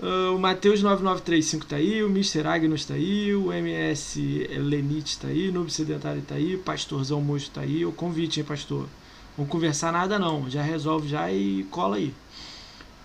Uh, 0.00 0.34
o 0.34 0.38
Matheus9935 0.40 1.64
tá 1.64 1.76
aí, 1.76 2.02
o 2.02 2.08
Mr. 2.08 2.46
Agnus 2.46 2.84
tá 2.84 2.94
aí, 2.94 3.34
o 3.34 3.52
MS 3.52 4.48
Lenite 4.58 5.18
tá 5.18 5.28
aí, 5.28 5.52
Noob 5.52 5.72
Sedentário 5.72 6.20
tá 6.22 6.34
aí, 6.34 6.56
Pastorzão 6.56 7.20
Moço 7.20 7.50
tá 7.50 7.60
aí. 7.60 7.84
O 7.86 7.92
convite, 7.92 8.40
hein, 8.40 8.46
pastor? 8.46 8.86
Vamos 9.36 9.50
conversar 9.50 9.92
nada 9.92 10.18
não, 10.18 10.48
já 10.50 10.62
resolve 10.62 11.08
já 11.08 11.30
e 11.30 11.64
cola 11.70 11.96
aí. 11.96 12.12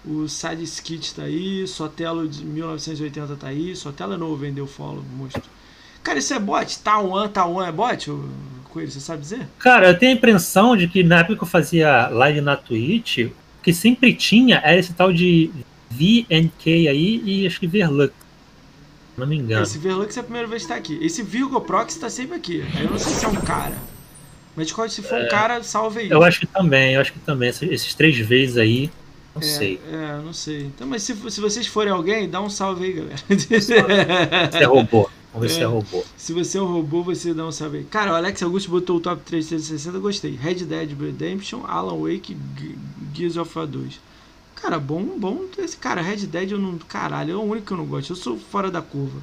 O 0.06 0.28
Side 0.28 0.64
Skit 0.64 1.16
tá 1.16 1.24
aí, 1.24 1.68
Sotelo 1.68 2.28
de 2.28 2.44
1980 2.44 3.36
tá 3.36 3.48
aí, 3.48 3.76
Sotelo 3.76 4.14
é 4.14 4.18
novo, 4.18 4.36
vendeu 4.36 4.66
follow, 4.66 5.03
monstro. 5.16 5.44
Cara, 6.03 6.20
isso 6.20 6.34
é 6.34 6.40
bot? 6.40 6.80
Taiwan, 6.80 7.28
Taiwan 7.28 7.68
é 7.68 7.72
bot? 7.72 8.10
Coelho, 8.72 8.90
você 8.91 8.99
sabe 8.99 9.22
dizer? 9.22 9.48
Cara, 9.60 9.90
eu 9.90 9.98
tenho 9.98 10.14
a 10.14 10.16
impressão 10.16 10.76
de 10.76 10.88
que 10.88 11.03
na 11.03 11.20
época 11.20 11.36
que 11.36 11.44
eu 11.44 11.48
fazia 11.48 12.07
live 12.07 12.41
na 12.41 12.56
Twitch, 12.56 13.20
o 13.20 13.32
que 13.64 13.74
sempre 13.74 14.14
tinha 14.14 14.57
era 14.57 14.80
esse 14.80 14.94
tal 14.94 15.11
de 15.11 15.52
VNK 15.90 16.88
aí 16.88 17.22
e 17.26 17.48
acho 17.48 17.60
que 17.60 17.68
Verlux. 17.68 18.14
Não 19.18 19.28
me 19.28 19.36
engano. 19.36 19.64
Esse 19.64 19.78
Verlux 19.78 20.16
é 20.16 20.20
a 20.22 20.24
primeira 20.24 20.48
vez 20.48 20.61
que 20.64 20.70
tá 20.70 20.76
aqui. 20.76 20.98
Esse 21.02 21.22
Virgo 21.22 21.60
Prox 21.61 21.95
tá 21.95 22.10
sempre 22.10 22.38
aqui. 22.38 22.64
Eu 22.80 22.91
não 22.91 22.98
sei 22.98 23.14
se 23.14 23.26
é 23.26 23.28
um 23.28 23.36
cara. 23.36 23.76
Mas 24.56 24.74
se 24.91 25.02
for 25.02 25.20
é, 25.20 25.26
um 25.26 25.30
cara, 25.30 25.64
salve 25.64 26.02
aí. 26.02 26.10
Eu 26.10 26.24
acho 26.24 26.41
que 26.41 26.48
também, 26.48 26.94
eu 26.94 27.02
acho 27.02 27.14
que 27.14 27.20
também. 27.20 27.49
Esses 27.49 27.94
três 27.94 28.18
vezes 28.18 28.57
aí. 28.57 28.90
Não 29.36 29.41
é, 29.41 29.45
sei. 29.45 29.80
É, 29.91 30.22
não 30.24 30.34
sei. 30.34 30.61
Então, 30.64 30.88
mas 30.88 31.03
se, 31.03 31.16
se 31.30 31.40
vocês 31.40 31.68
forem 31.68 31.91
alguém, 31.91 32.30
dá 32.30 32.41
um 32.41 32.49
salve 32.49 32.86
aí, 32.86 32.94
galera. 32.94 33.18
Você 33.30 34.64
é 34.64 34.66
robô. 34.66 35.10
Vamos 35.34 35.48
ver 35.48 35.53
é, 35.53 35.57
se 35.57 35.61
é 35.61 35.66
robô. 35.66 36.03
Se 36.18 36.34
você 36.34 36.57
é 36.57 36.61
um 36.61 36.74
robô, 36.74 37.03
você 37.03 37.34
dá 37.34 37.45
um 37.45 37.52
salve 37.52 37.80
aí. 37.80 37.84
Cara, 37.84 38.14
o 38.14 38.16
Alex 38.16 38.41
Augusto 38.41 38.70
botou 38.72 38.98
o 38.98 38.99
top 38.99 39.22
3 39.24 39.48
360, 39.48 39.99
gostei. 39.99 40.32
Red 40.36 40.66
Dead 40.66 40.91
Redemption, 40.99 41.64
Alan 41.66 41.98
Wake, 41.98 42.36
Gears 43.14 43.38
of 43.38 43.57
War 43.57 43.68
2. 43.68 43.99
Cara, 44.61 44.80
bom, 44.80 45.03
bom 45.18 45.45
esse 45.57 45.77
cara. 45.77 46.02
Red 46.02 46.27
Dead 46.27 46.52
eu 46.52 46.60
não. 46.60 46.77
Caralho, 46.77 47.34
é 47.34 47.36
o 47.36 47.41
único 47.41 47.68
que 47.68 47.73
eu 47.73 47.77
não 47.77 47.86
gosto. 47.86 48.11
Eu 48.11 48.15
sou 48.15 48.38
fora 48.38 48.69
da 48.69 48.81
curva. 48.81 49.19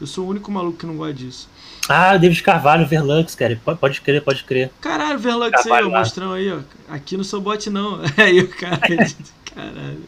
Eu 0.00 0.06
sou 0.06 0.26
o 0.26 0.28
único 0.28 0.50
maluco 0.50 0.78
que 0.78 0.86
não 0.86 0.96
gosta 0.96 1.14
disso. 1.14 1.48
Ah, 1.88 2.14
o 2.14 2.18
David 2.18 2.42
Carvalho, 2.42 2.86
Verlux, 2.86 3.34
cara. 3.34 3.60
Pode, 3.80 4.00
crer, 4.00 4.22
pode 4.22 4.44
crer. 4.44 4.70
Caralho, 4.80 5.18
Verlux 5.18 5.50
Carvalho 5.50 5.86
aí, 5.86 5.92
ó, 5.92 5.98
mostrão 5.98 6.32
aí, 6.32 6.52
ó. 6.52 6.58
Aqui 6.88 7.16
no 7.16 7.24
seu 7.24 7.40
bot 7.40 7.70
não. 7.70 8.00
Aí 8.16 8.40
o 8.40 8.48
cara. 8.48 8.80
Caralho. 9.54 10.02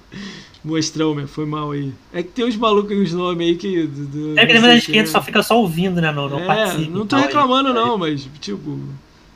Mostrão, 0.65 1.15
meu, 1.15 1.29
foi 1.29 1.47
mal 1.47 1.71
aí. 1.71 1.93
É 2.13 2.25
que 2.25 2.31
tem 2.31 2.45
uns 2.45 2.57
malucos 2.57 2.91
e 2.91 3.01
uns 3.01 3.13
nomes 3.13 3.47
aí 3.47 3.57
que. 3.57 3.89
É 4.37 4.45
que 4.47 4.59
na 4.59 4.75
gente 4.75 4.91
que 4.91 5.07
só 5.07 5.23
fica 5.23 5.41
só 5.41 5.61
ouvindo, 5.61 6.01
né? 6.01 6.11
Não, 6.11 6.29
não 6.29 6.41
é, 6.41 6.45
participa. 6.47 6.91
Não 6.91 7.07
tô 7.07 7.17
reclamando, 7.17 7.69
aí. 7.69 7.75
não, 7.75 7.97
mas, 7.97 8.29
tipo. 8.41 8.81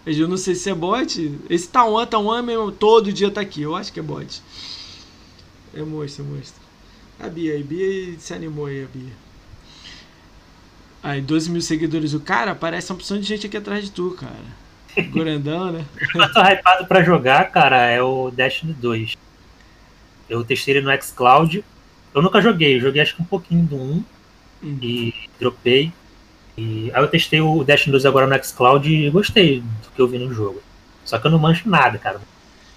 Eu 0.05 0.27
não 0.27 0.37
sei 0.37 0.57
se 0.57 0.69
é 0.69 0.75
bot. 0.75 1.39
Esse 1.49 1.69
Tauan, 1.69 2.05
Tauan 2.07 2.43
mesmo, 2.43 2.73
todo 2.73 3.13
dia 3.13 3.31
tá 3.31 3.41
aqui. 3.41 3.63
Eu 3.63 3.77
acho 3.77 3.93
que 3.93 4.01
é 4.01 4.03
bot. 4.03 4.43
É 5.75 5.83
monstro, 5.83 6.25
é 6.25 6.29
monstro. 6.29 6.63
A 7.19 7.29
Bia 7.29 7.55
aí, 7.55 7.63
Bia 7.63 8.19
se 8.19 8.33
animou 8.33 8.67
aí, 8.67 8.85
a 8.85 8.87
Bia. 8.87 9.13
Aí, 11.03 11.21
12 11.21 11.51
mil 11.51 11.63
seguidores. 11.63 12.13
O 12.15 12.21
cara, 12.21 12.55
parece 12.55 12.91
uma 12.91 12.97
opção 12.97 13.19
de 13.19 13.25
gente 13.25 13.47
aqui 13.47 13.57
atrás 13.57 13.85
de 13.85 13.91
tu, 13.91 14.17
cara. 14.19 14.61
Gorandão, 15.11 15.73
né? 15.73 15.85
Eu 16.15 16.33
tô 16.33 16.41
hypado 16.41 16.87
pra 16.87 17.03
jogar, 17.03 17.51
cara, 17.51 17.87
é 17.87 18.03
o 18.03 18.31
Destiny 18.31 18.73
2. 18.75 19.17
Eu 20.29 20.45
testei 20.45 20.77
ele 20.77 20.87
no 20.87 21.03
xCloud. 21.03 21.65
Eu 22.15 22.23
nunca 22.23 22.41
joguei, 22.41 22.77
eu 22.77 22.81
joguei 22.81 23.03
acho 23.03 23.17
que 23.17 23.23
um 23.23 23.27
pouquinho 23.27 23.65
do 23.65 23.77
1 23.77 23.79
uhum. 24.63 24.79
e 24.83 25.15
dropei. 25.39 25.93
E 26.57 26.91
aí 26.93 27.03
eu 27.03 27.09
testei 27.09 27.41
o 27.41 27.65
Destiny 27.65 27.93
2 27.93 28.05
agora 28.05 28.27
no 28.27 28.45
xCloud 28.45 28.93
e 28.93 29.11
gostei 29.11 29.61
do 29.61 29.91
que 29.95 30.01
eu 30.01 30.09
vi 30.09 30.19
no 30.19 30.33
jogo. 30.33 30.61
Só 31.05 31.19
que 31.19 31.27
eu 31.27 31.31
não 31.31 31.39
mancho 31.39 31.69
nada, 31.69 31.99
cara. 31.99 32.21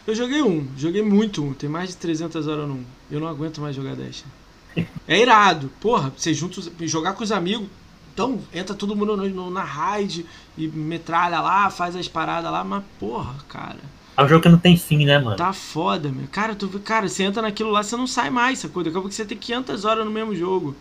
Eu 0.05 0.13
joguei 0.13 0.41
um, 0.41 0.67
joguei 0.77 1.01
muito 1.01 1.43
um, 1.43 1.53
tem 1.53 1.69
mais 1.69 1.89
de 1.89 1.97
300 1.97 2.47
horas 2.47 2.67
no 2.67 2.75
1. 2.75 2.85
Eu 3.11 3.19
não 3.19 3.27
aguento 3.27 3.61
mais 3.61 3.75
jogar 3.75 3.95
Destiny. 3.95 4.31
É 5.07 5.19
irado, 5.19 5.69
porra, 5.79 6.11
você 6.15 6.33
juntos, 6.33 6.71
jogar 6.81 7.13
com 7.13 7.23
os 7.23 7.31
amigos, 7.31 7.67
então 8.13 8.39
entra 8.53 8.75
todo 8.75 8.95
mundo 8.95 9.17
no, 9.17 9.27
no, 9.29 9.49
na 9.49 9.63
raid 9.63 10.25
e 10.57 10.67
metralha 10.67 11.39
lá, 11.41 11.69
faz 11.69 11.95
as 11.95 12.07
paradas 12.07 12.51
lá, 12.51 12.63
mas 12.63 12.83
porra, 12.99 13.35
cara. 13.47 13.79
É 14.15 14.23
um 14.23 14.27
jogo 14.27 14.41
que 14.41 14.49
não 14.49 14.57
tem 14.57 14.77
fim, 14.77 15.05
né, 15.05 15.17
mano? 15.17 15.35
Tá 15.35 15.51
foda, 15.51 16.09
meu. 16.09 16.27
Cara, 16.31 16.53
tu, 16.53 16.67
cara, 16.79 17.07
você 17.07 17.23
entra 17.23 17.41
naquilo 17.41 17.71
lá, 17.71 17.81
você 17.81 17.97
não 17.97 18.05
sai 18.05 18.29
mais, 18.29 18.59
sacou? 18.59 18.83
Daqui 18.83 18.95
a 18.95 19.01
pouco 19.01 19.13
você 19.13 19.25
tem 19.25 19.37
500 19.37 19.85
horas 19.85 20.05
no 20.05 20.11
mesmo 20.11 20.35
jogo. 20.35 20.75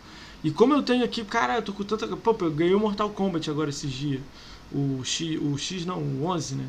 E 0.44 0.50
como 0.50 0.74
eu 0.74 0.82
tenho 0.82 1.04
aqui, 1.04 1.24
cara, 1.24 1.56
eu 1.56 1.62
tô 1.62 1.72
com 1.72 1.84
tanta. 1.84 2.06
Pô, 2.08 2.36
eu 2.40 2.50
ganhei 2.50 2.74
o 2.74 2.80
Mortal 2.80 3.08
Kombat 3.10 3.48
agora 3.48 3.70
esses 3.70 3.90
dias. 3.90 4.20
O 4.70 5.02
X, 5.04 5.38
o 5.40 5.56
X 5.56 5.86
não, 5.86 5.98
o 5.98 6.26
11, 6.26 6.56
né? 6.56 6.64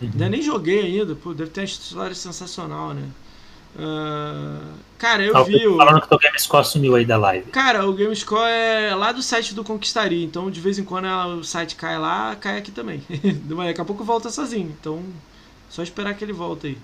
Uhum. 0.00 0.08
Ainda 0.12 0.28
nem 0.28 0.42
joguei 0.42 0.80
ainda, 0.80 1.14
pô, 1.14 1.32
deve 1.32 1.50
ter 1.50 1.60
uma 1.60 1.66
história 1.66 2.14
sensacional, 2.14 2.94
né? 2.94 3.08
Uh, 3.74 4.74
cara, 4.98 5.24
eu 5.24 5.44
vi. 5.44 5.66
O... 5.66 5.76
Falando 5.78 6.06
que 6.06 6.14
o 6.14 6.18
GameScore 6.18 6.66
sumiu 6.66 6.94
aí 6.94 7.06
da 7.06 7.16
live. 7.16 7.50
Cara, 7.50 7.88
o 7.88 7.94
GameScore 7.94 8.50
é 8.50 8.94
lá 8.94 9.12
do 9.12 9.22
site 9.22 9.54
do 9.54 9.64
Conquistaria, 9.64 10.24
então 10.24 10.50
de 10.50 10.60
vez 10.60 10.78
em 10.78 10.84
quando 10.84 11.06
o 11.06 11.44
site 11.44 11.74
cai 11.74 11.98
lá, 11.98 12.36
cai 12.36 12.58
aqui 12.58 12.70
também. 12.70 13.02
Mas 13.48 13.68
daqui 13.68 13.80
a 13.80 13.84
pouco 13.84 14.04
volta 14.04 14.28
sozinho, 14.28 14.74
então 14.78 15.02
só 15.70 15.82
esperar 15.82 16.14
que 16.14 16.24
ele 16.24 16.34
volte 16.34 16.66
aí. 16.66 16.78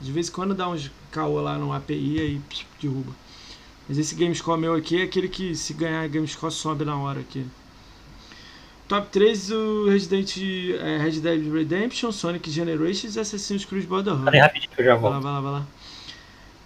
De 0.00 0.10
vez 0.10 0.28
em 0.28 0.32
quando 0.32 0.54
dá 0.54 0.68
uns 0.68 0.90
caô 1.10 1.40
lá 1.40 1.58
no 1.58 1.72
API 1.72 2.18
e 2.18 2.40
derruba. 2.80 3.12
Mas 3.86 3.98
esse 3.98 4.14
Gamescore 4.14 4.58
meu 4.58 4.74
aqui 4.74 5.02
é 5.02 5.04
aquele 5.04 5.28
que 5.28 5.54
se 5.54 5.74
ganhar 5.74 6.08
Gamescore 6.08 6.52
sobe 6.52 6.86
na 6.86 6.96
hora 6.96 7.20
aqui. 7.20 7.44
Top 8.86 9.08
3 9.10 9.50
o 9.50 9.88
Resident, 9.88 10.36
é, 10.78 10.98
Red 10.98 11.20
Dead 11.20 11.52
Redemption, 11.52 12.12
Sonic 12.12 12.50
Generations 12.50 13.16
e 13.16 13.20
Assassin's 13.20 13.64
Creed 13.64 13.86
Brotherhood. 13.86 14.24
Peraí, 14.24 14.40
rapidinho 14.40 14.70
que 14.70 14.80
eu 14.80 14.84
já 14.84 14.94
volto. 14.94 15.22
Vai 15.22 15.22
lá, 15.22 15.30
vai 15.30 15.32
lá, 15.32 15.40
vai 15.40 15.60
lá. 15.60 15.66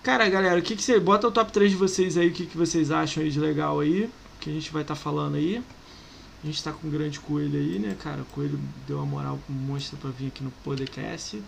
Cara, 0.03 0.29
galera, 0.29 0.59
o 0.59 0.63
que, 0.63 0.75
que 0.75 0.83
você. 0.83 0.99
Bota 0.99 1.29
o 1.29 1.31
top 1.31 1.53
3 1.53 1.71
de 1.71 1.77
vocês 1.77 2.17
aí, 2.17 2.29
o 2.29 2.33
que, 2.33 2.47
que 2.47 2.57
vocês 2.57 2.91
acham 2.91 3.23
aí 3.23 3.31
de 3.31 3.39
legal 3.39 3.79
aí. 3.79 4.11
Que 4.41 4.51
a 4.51 4.53
gente 4.53 4.73
vai 4.73 4.83
estar 4.83 4.95
tá 4.95 5.01
falando 5.01 5.37
aí. 5.37 5.63
A 6.43 6.47
gente 6.47 6.63
tá 6.63 6.73
com 6.73 6.89
um 6.89 6.91
grande 6.91 7.21
coelho 7.21 7.59
aí, 7.59 7.79
né, 7.79 7.97
cara? 7.99 8.23
O 8.23 8.25
coelho 8.27 8.59
deu 8.87 8.97
uma 8.97 9.07
moral 9.07 9.39
monstro 9.49 9.97
pra 9.97 10.11
vir 10.11 10.29
aqui 10.29 10.43
no 10.43 10.51
podcast. 10.65 11.43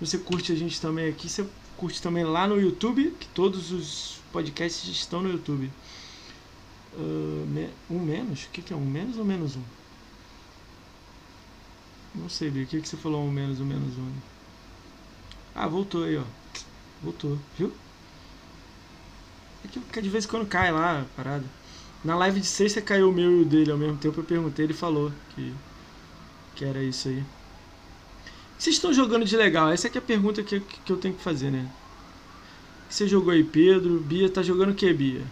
Você 0.00 0.18
curte 0.18 0.52
a 0.52 0.54
gente 0.54 0.80
também 0.80 1.08
aqui, 1.08 1.28
você 1.28 1.44
curte 1.76 2.00
também 2.00 2.24
lá 2.24 2.46
no 2.46 2.60
YouTube, 2.60 3.14
que 3.18 3.26
todos 3.28 3.72
os 3.72 4.20
podcasts 4.32 4.88
estão 4.88 5.22
no 5.22 5.30
YouTube. 5.30 5.70
Uh, 6.94 7.68
um 7.90 7.98
menos? 7.98 8.44
O 8.44 8.50
que, 8.50 8.62
que 8.62 8.72
é 8.72 8.76
um 8.76 8.84
menos 8.84 9.16
ou 9.16 9.24
menos 9.24 9.56
um? 9.56 9.62
Não 12.14 12.28
sei, 12.28 12.50
Bia. 12.50 12.64
O 12.64 12.66
que, 12.66 12.80
que 12.80 12.88
você 12.88 12.96
falou 12.96 13.24
um 13.24 13.30
menos 13.30 13.60
um 13.60 13.64
menos 13.64 13.96
um? 13.96 14.12
Ah, 15.54 15.66
voltou 15.66 16.04
aí, 16.04 16.16
ó. 16.16 16.24
Voltou, 17.02 17.38
viu? 17.58 17.72
É 19.64 19.68
que 19.68 20.02
de 20.02 20.08
vez 20.08 20.24
em 20.24 20.28
quando 20.28 20.46
cai 20.46 20.70
lá 20.72 21.00
a 21.00 21.04
parada. 21.16 21.44
Na 22.04 22.16
live 22.16 22.40
de 22.40 22.46
sexta 22.46 22.82
caiu 22.82 23.10
o 23.10 23.12
meu 23.12 23.30
e 23.30 23.42
o 23.42 23.44
dele 23.44 23.70
ao 23.70 23.78
mesmo 23.78 23.96
tempo. 23.96 24.20
Eu 24.20 24.24
perguntei, 24.24 24.64
ele 24.64 24.74
falou 24.74 25.12
que, 25.34 25.54
que 26.56 26.64
era 26.64 26.82
isso 26.82 27.08
aí 27.08 27.24
vocês 28.62 28.76
estão 28.76 28.92
jogando 28.92 29.24
de 29.24 29.36
legal? 29.36 29.72
Essa 29.72 29.88
é, 29.88 29.90
é 29.92 29.98
a 29.98 30.00
pergunta 30.00 30.40
que, 30.40 30.60
que 30.60 30.92
eu 30.92 30.96
tenho 30.96 31.14
que 31.14 31.20
fazer, 31.20 31.50
né? 31.50 31.68
Você 32.88 33.08
jogou 33.08 33.32
aí, 33.32 33.42
Pedro? 33.42 33.98
Bia 33.98 34.30
tá 34.30 34.40
jogando 34.40 34.70
o 34.70 34.74
que, 34.74 34.92
Bia? 34.92 35.22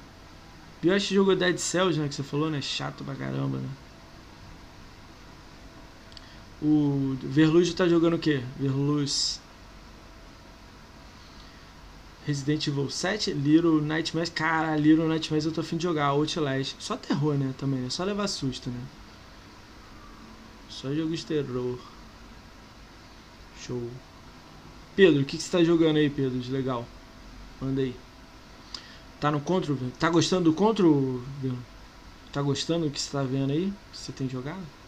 Bia 0.83 0.97
acho 0.97 1.07
que 1.07 1.15
jogou 1.15 1.37
Dead 1.37 1.57
Cells, 1.57 1.97
né? 1.97 2.09
Que 2.09 2.15
você 2.17 2.25
falou, 2.25 2.51
né? 2.51 2.61
Chato 2.61 3.05
pra 3.05 3.15
caramba, 3.15 3.59
né? 3.59 3.69
O 6.63 7.17
Verluz 7.23 7.73
tá 7.73 7.89
jogando 7.89 8.15
o 8.15 8.19
que? 8.19 8.43
Verluz. 8.59 9.41
Resident 12.27 12.67
Evil 12.67 12.91
7, 12.91 13.33
Little 13.33 13.81
Nightmares. 13.81 14.31
Cara, 14.31 14.77
Little 14.77 15.09
Nightmares 15.09 15.47
eu 15.47 15.53
tô 15.53 15.63
afim 15.63 15.77
de 15.77 15.85
jogar. 15.85 16.07
Outlast. 16.07 16.77
Só 16.79 16.97
terror, 16.97 17.35
né? 17.35 17.55
Também, 17.57 17.81
né? 17.81 17.91
Só 17.91 18.05
levar 18.05 18.29
susto, 18.29 18.69
né? 18.69 18.81
Só 20.69 20.95
jogo 20.95 21.17
de 21.17 21.25
terror. 21.25 21.79
Show. 23.59 23.91
Pedro, 24.95 25.23
o 25.23 25.25
que, 25.25 25.39
que 25.39 25.43
você 25.43 25.51
tá 25.51 25.65
jogando 25.65 25.97
aí, 25.97 26.11
Pedro, 26.11 26.39
de 26.39 26.51
legal? 26.51 26.87
Manda 27.61 27.81
aí. 27.81 27.97
Tá 29.19 29.31
no 29.31 29.41
Control? 29.41 29.79
Tá 29.99 30.09
gostando 30.11 30.45
do 30.45 30.53
Control, 30.55 31.23
Tá 32.33 32.41
gostando 32.43 32.87
do 32.87 32.91
que 32.91 33.01
você 33.01 33.11
tá 33.11 33.23
vendo 33.23 33.53
aí? 33.53 33.73
Que 33.93 33.99
você 33.99 34.13
tem 34.13 34.29
jogado? 34.29 34.80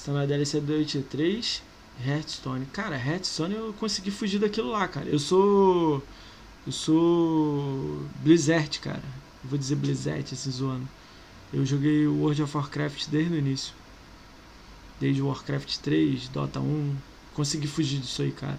Está 0.00 0.12
na 0.12 0.24
DLC 0.24 0.62
do 0.62 0.72
Witcher 0.72 1.02
3, 1.02 1.62
Hearthstone. 2.06 2.64
Cara, 2.72 2.96
Hearthstone 2.96 3.54
eu 3.54 3.74
consegui 3.74 4.10
fugir 4.10 4.38
daquilo 4.38 4.70
lá, 4.70 4.88
cara. 4.88 5.06
Eu 5.06 5.18
sou. 5.18 6.02
Eu 6.66 6.72
sou. 6.72 8.00
Blizzard, 8.22 8.78
cara. 8.78 9.02
Eu 9.44 9.50
vou 9.50 9.58
dizer 9.58 9.76
Blizzard 9.76 10.24
esse 10.32 10.50
zoando. 10.50 10.88
Eu 11.52 11.66
joguei 11.66 12.06
World 12.06 12.42
of 12.42 12.56
Warcraft 12.56 13.08
desde 13.08 13.34
o 13.34 13.36
início 13.36 13.74
desde 14.98 15.20
Warcraft 15.20 15.76
3, 15.80 16.28
Dota 16.28 16.60
1. 16.60 16.96
Consegui 17.34 17.66
fugir 17.66 18.00
disso 18.00 18.22
aí, 18.22 18.32
cara. 18.32 18.58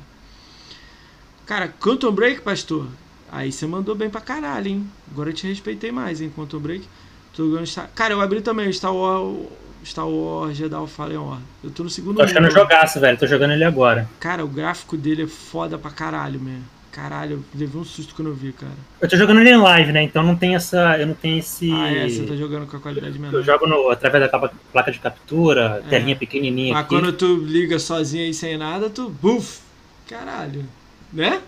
Cara, 1.47 1.67
Quantum 1.67 2.11
Break, 2.11 2.41
pastor. 2.41 2.87
Aí 3.31 3.51
você 3.51 3.65
mandou 3.65 3.95
bem 3.95 4.11
pra 4.11 4.21
caralho, 4.21 4.67
hein? 4.67 4.91
Agora 5.11 5.31
eu 5.31 5.33
te 5.33 5.47
respeitei 5.47 5.91
mais, 5.91 6.21
hein, 6.21 6.31
Quantum 6.35 6.59
Break. 6.59 6.87
Tô 7.33 7.45
jogando 7.45 7.65
Star... 7.65 7.89
Cara, 7.95 8.13
eu 8.13 8.21
abri 8.21 8.41
também 8.41 8.69
o 8.69 8.73
Star 8.73 8.93
Wars, 8.93 9.47
Star 9.83 10.07
Wars 10.07 10.57
Jedi 10.57 10.87
Fallen 10.87 11.17
Order. 11.17 11.43
Eu 11.63 11.71
tô 11.71 11.83
no 11.83 11.89
segundo 11.89 12.17
Tô 12.17 12.23
achando 12.23 12.51
jogaço, 12.51 12.99
velho. 12.99 13.17
Tô 13.17 13.27
jogando 13.27 13.51
ele 13.51 13.63
agora. 13.63 14.09
Cara, 14.19 14.43
o 14.43 14.47
gráfico 14.47 14.95
dele 14.95 15.23
é 15.23 15.27
foda 15.27 15.77
pra 15.77 15.91
caralho, 15.91 16.39
mesmo. 16.39 16.63
Caralho, 16.91 17.37
eu 17.37 17.59
levei 17.59 17.79
um 17.79 17.85
susto 17.85 18.13
quando 18.13 18.27
eu 18.27 18.35
vi, 18.35 18.51
cara. 18.51 18.73
Eu 18.99 19.07
tô 19.07 19.15
jogando 19.15 19.39
ele 19.39 19.49
em 19.49 19.57
live, 19.57 19.93
né? 19.93 20.03
Então 20.03 20.21
não 20.21 20.35
tem 20.35 20.55
essa. 20.55 20.97
Eu 20.99 21.07
não 21.07 21.13
tenho 21.13 21.39
esse. 21.39 21.71
Ah, 21.71 21.89
é, 21.89 22.09
você 22.09 22.23
tá 22.23 22.35
jogando 22.35 22.67
com 22.67 22.75
a 22.75 22.79
qualidade 22.81 23.17
menor. 23.17 23.33
Eu 23.33 23.43
jogo 23.43 23.65
no, 23.65 23.89
através 23.89 24.29
da 24.29 24.49
placa 24.71 24.91
de 24.91 24.99
captura, 24.99 25.81
é. 25.85 25.89
telinha 25.89 26.17
pequenininha. 26.17 26.73
Mas 26.73 26.83
aqui. 26.83 26.95
quando 26.95 27.13
tu 27.13 27.37
liga 27.37 27.79
sozinho 27.79 28.25
aí 28.25 28.33
sem 28.33 28.57
nada, 28.57 28.89
tu. 28.89 29.09
Buf! 29.09 29.61
Caralho. 30.05 30.65
Né? 31.13 31.41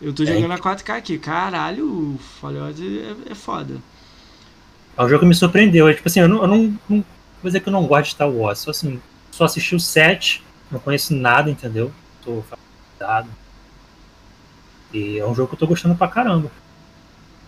Eu 0.00 0.12
tô 0.12 0.24
é. 0.24 0.26
jogando 0.26 0.52
a 0.52 0.58
4K 0.58 0.90
aqui. 0.96 1.18
Caralho, 1.18 1.86
o 1.86 2.18
Fallout 2.18 2.82
é, 2.82 3.30
é 3.30 3.34
foda. 3.36 3.76
É 4.96 5.02
um 5.04 5.08
jogo 5.08 5.20
que 5.20 5.26
me 5.26 5.34
surpreendeu. 5.34 5.88
É, 5.88 5.94
tipo 5.94 6.08
assim, 6.08 6.20
eu 6.20 6.28
não, 6.28 6.42
eu 6.42 6.48
não, 6.48 6.78
não. 6.88 7.04
Vou 7.42 7.48
dizer 7.48 7.60
que 7.60 7.68
eu 7.68 7.72
não 7.72 7.86
gosto 7.86 8.04
de 8.04 8.10
Star 8.12 8.30
Wars. 8.30 8.58
Só 8.60 8.70
assim, 8.70 9.00
só 9.30 9.44
assisti 9.44 9.74
o 9.74 9.80
7, 9.80 10.44
não 10.70 10.78
conheço 10.78 11.14
nada, 11.14 11.50
entendeu? 11.50 11.92
Tô 12.24 12.42
familiarizado 12.42 13.28
e 14.92 15.18
é 15.18 15.26
um 15.26 15.34
jogo 15.34 15.48
que 15.48 15.54
eu 15.54 15.58
tô 15.58 15.66
gostando 15.66 15.94
pra 15.94 16.08
caramba. 16.08 16.50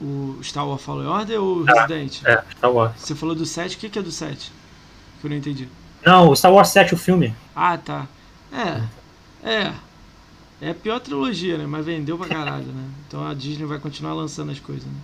O 0.00 0.38
Star 0.42 0.66
Wars 0.66 0.82
Fallen 0.82 1.06
Order 1.06 1.40
ou 1.40 1.62
o 1.62 1.64
ah, 1.68 1.86
Resident? 1.86 2.24
É, 2.24 2.42
Star 2.56 2.72
Wars. 2.72 2.92
Você 2.96 3.14
falou 3.14 3.34
do 3.34 3.46
7, 3.46 3.76
o 3.76 3.78
que, 3.78 3.88
que 3.88 3.98
é 3.98 4.02
do 4.02 4.10
7? 4.10 4.50
Que 5.20 5.26
eu 5.26 5.30
não 5.30 5.36
entendi. 5.36 5.68
Não, 6.04 6.30
o 6.30 6.36
Star 6.36 6.52
Wars 6.52 6.68
7, 6.68 6.94
o 6.94 6.98
filme. 6.98 7.34
Ah, 7.54 7.78
tá. 7.78 8.06
É. 8.52 9.48
É. 9.48 9.72
É 10.60 10.70
a 10.70 10.74
pior 10.74 10.98
trilogia, 11.00 11.58
né? 11.58 11.66
Mas 11.66 11.84
vendeu 11.84 12.16
pra 12.16 12.26
caralho, 12.26 12.66
né? 12.66 12.88
Então 13.06 13.26
a 13.26 13.34
Disney 13.34 13.66
vai 13.66 13.78
continuar 13.78 14.14
lançando 14.14 14.50
as 14.50 14.58
coisas, 14.58 14.86
né? 14.86 14.98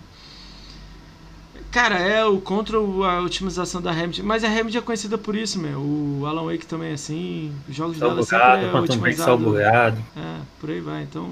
Cara, 1.71 1.97
é 1.97 2.25
o 2.25 2.39
contra 2.41 2.77
a 2.77 3.21
otimização 3.21 3.81
da 3.81 3.91
Remedy. 3.91 4.21
Mas 4.21 4.43
a 4.43 4.49
Remedy 4.49 4.77
é 4.77 4.81
conhecida 4.81 5.17
por 5.17 5.35
isso, 5.35 5.57
meu. 5.57 5.79
O 5.79 6.25
Alan 6.25 6.51
Wake 6.51 6.65
também 6.65 6.89
é 6.89 6.93
assim. 6.93 7.53
Os 7.67 7.75
jogos 7.75 7.97
Sal 7.97 8.09
dela 8.09 8.21
bugado, 8.21 8.61
sempre 8.61 8.77
é 8.77 8.81
otimizado. 8.81 9.57
É, 9.57 10.41
por 10.59 10.69
aí 10.69 10.81
vai. 10.81 11.03
Então, 11.03 11.31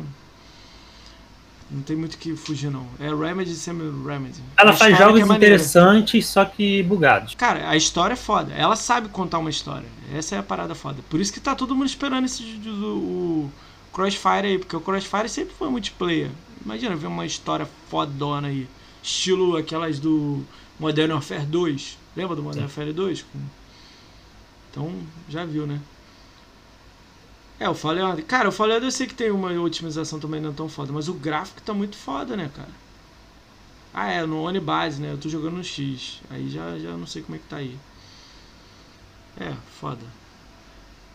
não 1.69 1.81
tem 1.81 1.95
muito 1.95 2.17
que 2.17 2.35
fugir, 2.35 2.71
não. 2.71 2.87
É 2.99 3.13
Remedy 3.13 3.53
semi 3.53 3.83
Remedy. 4.07 4.39
Ela 4.57 4.73
faz 4.73 4.97
jogos 4.97 5.19
é 5.19 5.23
interessantes, 5.35 6.25
só 6.25 6.45
que 6.45 6.81
bugados. 6.83 7.35
Cara, 7.35 7.69
a 7.69 7.75
história 7.75 8.13
é 8.13 8.17
foda. 8.17 8.53
Ela 8.53 8.75
sabe 8.75 9.09
contar 9.09 9.37
uma 9.37 9.49
história. 9.49 9.87
Essa 10.13 10.35
é 10.35 10.39
a 10.39 10.43
parada 10.43 10.73
foda. 10.73 11.01
Por 11.09 11.19
isso 11.19 11.31
que 11.31 11.39
tá 11.39 11.53
todo 11.53 11.75
mundo 11.75 11.87
esperando 11.87 12.25
esse 12.25 12.41
do, 12.43 12.95
o 12.97 13.51
Crossfire 13.93 14.47
aí, 14.47 14.57
porque 14.57 14.75
o 14.75 14.81
Crossfire 14.81 15.29
sempre 15.29 15.53
foi 15.53 15.69
multiplayer. 15.69 16.31
Imagina 16.63 16.95
ver 16.95 17.07
uma 17.07 17.25
história 17.25 17.67
fodona 17.89 18.47
aí. 18.47 18.67
Estilo 19.01 19.57
aquelas 19.57 19.99
do 19.99 20.43
Modern 20.79 21.11
Warfare 21.13 21.45
2. 21.45 21.97
Lembra 22.15 22.35
do 22.35 22.43
Modern 22.43 22.63
Warfare 22.63 22.93
2? 22.93 23.25
Então, 24.71 24.93
já 25.27 25.45
viu, 25.45 25.65
né? 25.65 25.79
É, 27.59 27.67
o 27.67 27.71
Order. 27.71 28.25
Cara, 28.25 28.49
o 28.49 28.61
Order 28.61 28.83
eu 28.83 28.91
sei 28.91 29.05
que 29.05 29.13
tem 29.13 29.31
uma 29.31 29.51
otimização 29.59 30.19
também 30.19 30.39
não 30.39 30.53
tão 30.53 30.69
foda, 30.69 30.93
mas 30.93 31.09
o 31.09 31.13
gráfico 31.13 31.61
tá 31.61 31.73
muito 31.73 31.97
foda, 31.97 32.37
né, 32.37 32.49
cara? 32.55 32.69
Ah, 33.93 34.09
é, 34.09 34.25
no 34.25 34.43
One 34.43 34.59
Base, 34.59 35.01
né? 35.01 35.11
Eu 35.11 35.17
tô 35.17 35.27
jogando 35.27 35.57
no 35.57 35.63
X. 35.63 36.21
Aí 36.29 36.49
já, 36.49 36.77
já 36.77 36.95
não 36.95 37.07
sei 37.07 37.21
como 37.21 37.35
é 37.35 37.39
que 37.39 37.47
tá 37.47 37.57
aí. 37.57 37.77
É, 39.37 39.53
foda. 39.79 40.05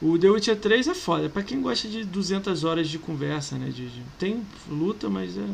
O 0.02 0.18
The 0.18 0.28
Witcher 0.28 0.60
3 0.60 0.88
é 0.88 0.94
foda. 0.94 1.26
É 1.26 1.28
pra 1.28 1.42
quem 1.42 1.62
gosta 1.62 1.88
de 1.88 2.04
200 2.04 2.64
horas 2.64 2.88
de 2.88 2.98
conversa, 2.98 3.56
né? 3.56 3.68
De, 3.68 3.88
de... 3.88 4.02
Tem 4.18 4.44
luta, 4.68 5.08
mas 5.08 5.38
é... 5.38 5.46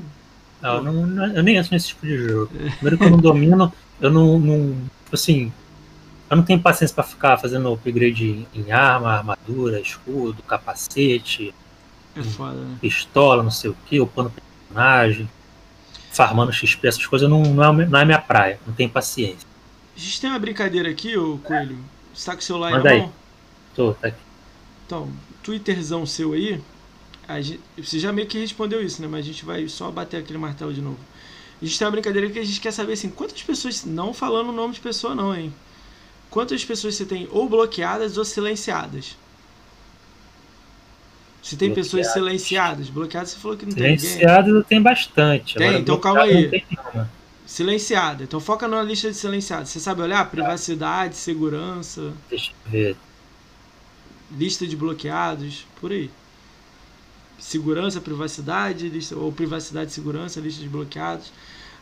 Não, 0.60 0.76
eu, 0.76 0.82
não, 0.82 1.26
eu 1.34 1.42
nem 1.42 1.56
entro 1.56 1.72
nesse 1.72 1.88
tipo 1.88 2.06
de 2.06 2.18
jogo. 2.18 2.52
Primeiro 2.74 2.98
que 2.98 3.04
eu 3.04 3.10
não 3.10 3.18
domino, 3.18 3.72
eu 4.00 4.10
não, 4.10 4.38
não 4.38 4.76
assim, 5.12 5.52
eu 6.28 6.36
não 6.36 6.44
tenho 6.44 6.60
paciência 6.60 6.94
para 6.94 7.04
ficar 7.04 7.38
fazendo 7.38 7.72
upgrade 7.72 8.46
em 8.54 8.70
arma, 8.70 9.14
armadura, 9.14 9.80
escudo, 9.80 10.42
capacete, 10.42 11.54
é 12.14 12.22
foda, 12.22 12.54
né? 12.54 12.76
pistola, 12.80 13.42
não 13.42 13.50
sei 13.50 13.70
o 13.70 13.76
que, 13.86 14.00
upando 14.00 14.30
personagem, 14.30 15.28
farmando 16.12 16.52
XP, 16.52 16.86
essas 16.86 17.06
coisas 17.06 17.28
não, 17.28 17.42
não, 17.42 17.80
é, 17.80 17.86
não 17.86 17.98
é 17.98 18.04
minha 18.04 18.20
praia, 18.20 18.58
não 18.66 18.74
tenho 18.74 18.90
paciência. 18.90 19.48
A 19.96 20.00
gente 20.00 20.20
tem 20.20 20.30
uma 20.30 20.38
brincadeira 20.38 20.88
aqui, 20.88 21.16
ô 21.16 21.38
Coelho. 21.38 21.78
Você 22.14 22.26
tá 22.26 22.32
com 22.32 22.40
o 22.40 22.44
celular 22.44 22.72
Manda 22.72 22.90
aí. 22.90 23.08
Tô, 23.74 23.94
tá 23.94 24.08
aqui. 24.08 24.18
Então, 24.86 25.08
Twitterzão 25.42 26.04
seu 26.04 26.32
aí, 26.32 26.60
gente, 27.38 27.60
você 27.76 27.98
já 27.98 28.12
meio 28.12 28.26
que 28.26 28.38
respondeu 28.38 28.82
isso, 28.82 29.02
né? 29.02 29.08
Mas 29.08 29.20
a 29.20 29.28
gente 29.28 29.44
vai 29.44 29.68
só 29.68 29.90
bater 29.90 30.16
aquele 30.16 30.38
martelo 30.38 30.72
de 30.72 30.80
novo. 30.80 30.98
A 31.60 31.64
gente 31.64 31.78
tem 31.78 31.86
uma 31.86 31.92
brincadeira 31.92 32.30
que 32.30 32.38
a 32.38 32.44
gente 32.44 32.60
quer 32.60 32.72
saber 32.72 32.94
assim, 32.94 33.10
quantas 33.10 33.42
pessoas, 33.42 33.84
não 33.84 34.14
falando 34.14 34.48
o 34.48 34.52
nome 34.52 34.72
de 34.72 34.80
pessoa 34.80 35.14
não, 35.14 35.36
hein? 35.36 35.52
quantas 36.30 36.64
pessoas 36.64 36.94
você 36.94 37.04
tem 37.04 37.28
ou 37.30 37.48
bloqueadas 37.48 38.16
ou 38.16 38.24
silenciadas? 38.24 39.16
Se 41.42 41.56
tem 41.56 41.74
pessoas 41.74 42.12
silenciadas, 42.12 42.88
bloqueadas, 42.88 43.30
você 43.30 43.38
falou 43.38 43.56
que 43.56 43.66
não 43.66 43.72
tem 43.72 43.98
Silenciado 43.98 44.62
tem 44.62 44.80
bastante. 44.80 45.54
Tem, 45.56 45.68
Agora, 45.68 45.82
então 45.82 45.98
calma 45.98 46.22
aí. 46.22 46.64
Silenciada. 47.46 48.22
Então 48.22 48.38
foca 48.38 48.68
na 48.68 48.82
lista 48.82 49.10
de 49.10 49.16
silenciados. 49.16 49.70
Você 49.70 49.80
sabe 49.80 50.02
olhar? 50.02 50.30
Privacidade, 50.30 51.16
segurança. 51.16 52.12
Deixa 52.28 52.52
eu 52.66 52.70
ver. 52.70 52.96
Lista 54.30 54.66
de 54.66 54.76
bloqueados, 54.76 55.66
por 55.80 55.90
aí. 55.90 56.10
Segurança, 57.40 58.00
privacidade, 58.00 58.88
lista, 58.88 59.16
ou 59.16 59.32
privacidade 59.32 59.92
segurança, 59.92 60.38
lista 60.40 60.62
de 60.62 60.68
bloqueados. 60.68 61.32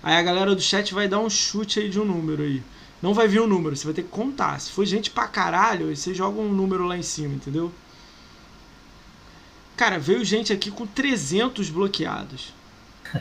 Aí 0.02 0.14
a 0.14 0.22
galera 0.22 0.54
do 0.54 0.62
chat 0.62 0.94
vai 0.94 1.08
dar 1.08 1.18
um 1.18 1.28
chute 1.28 1.80
aí 1.80 1.90
de 1.90 2.00
um 2.00 2.04
número 2.04 2.42
aí. 2.42 2.62
Não 3.02 3.12
vai 3.12 3.28
vir 3.28 3.40
o 3.40 3.44
um 3.44 3.46
número, 3.46 3.76
você 3.76 3.84
vai 3.84 3.94
ter 3.94 4.02
que 4.02 4.08
contar. 4.08 4.60
Se 4.60 4.70
for 4.70 4.84
gente 4.84 5.10
pra 5.10 5.26
caralho, 5.26 5.88
aí 5.88 5.96
você 5.96 6.14
joga 6.14 6.40
um 6.40 6.52
número 6.52 6.86
lá 6.86 6.96
em 6.96 7.02
cima, 7.02 7.34
entendeu? 7.34 7.72
Cara, 9.76 9.98
veio 9.98 10.24
gente 10.24 10.52
aqui 10.52 10.70
com 10.70 10.86
300 10.86 11.70
bloqueados. 11.70 12.52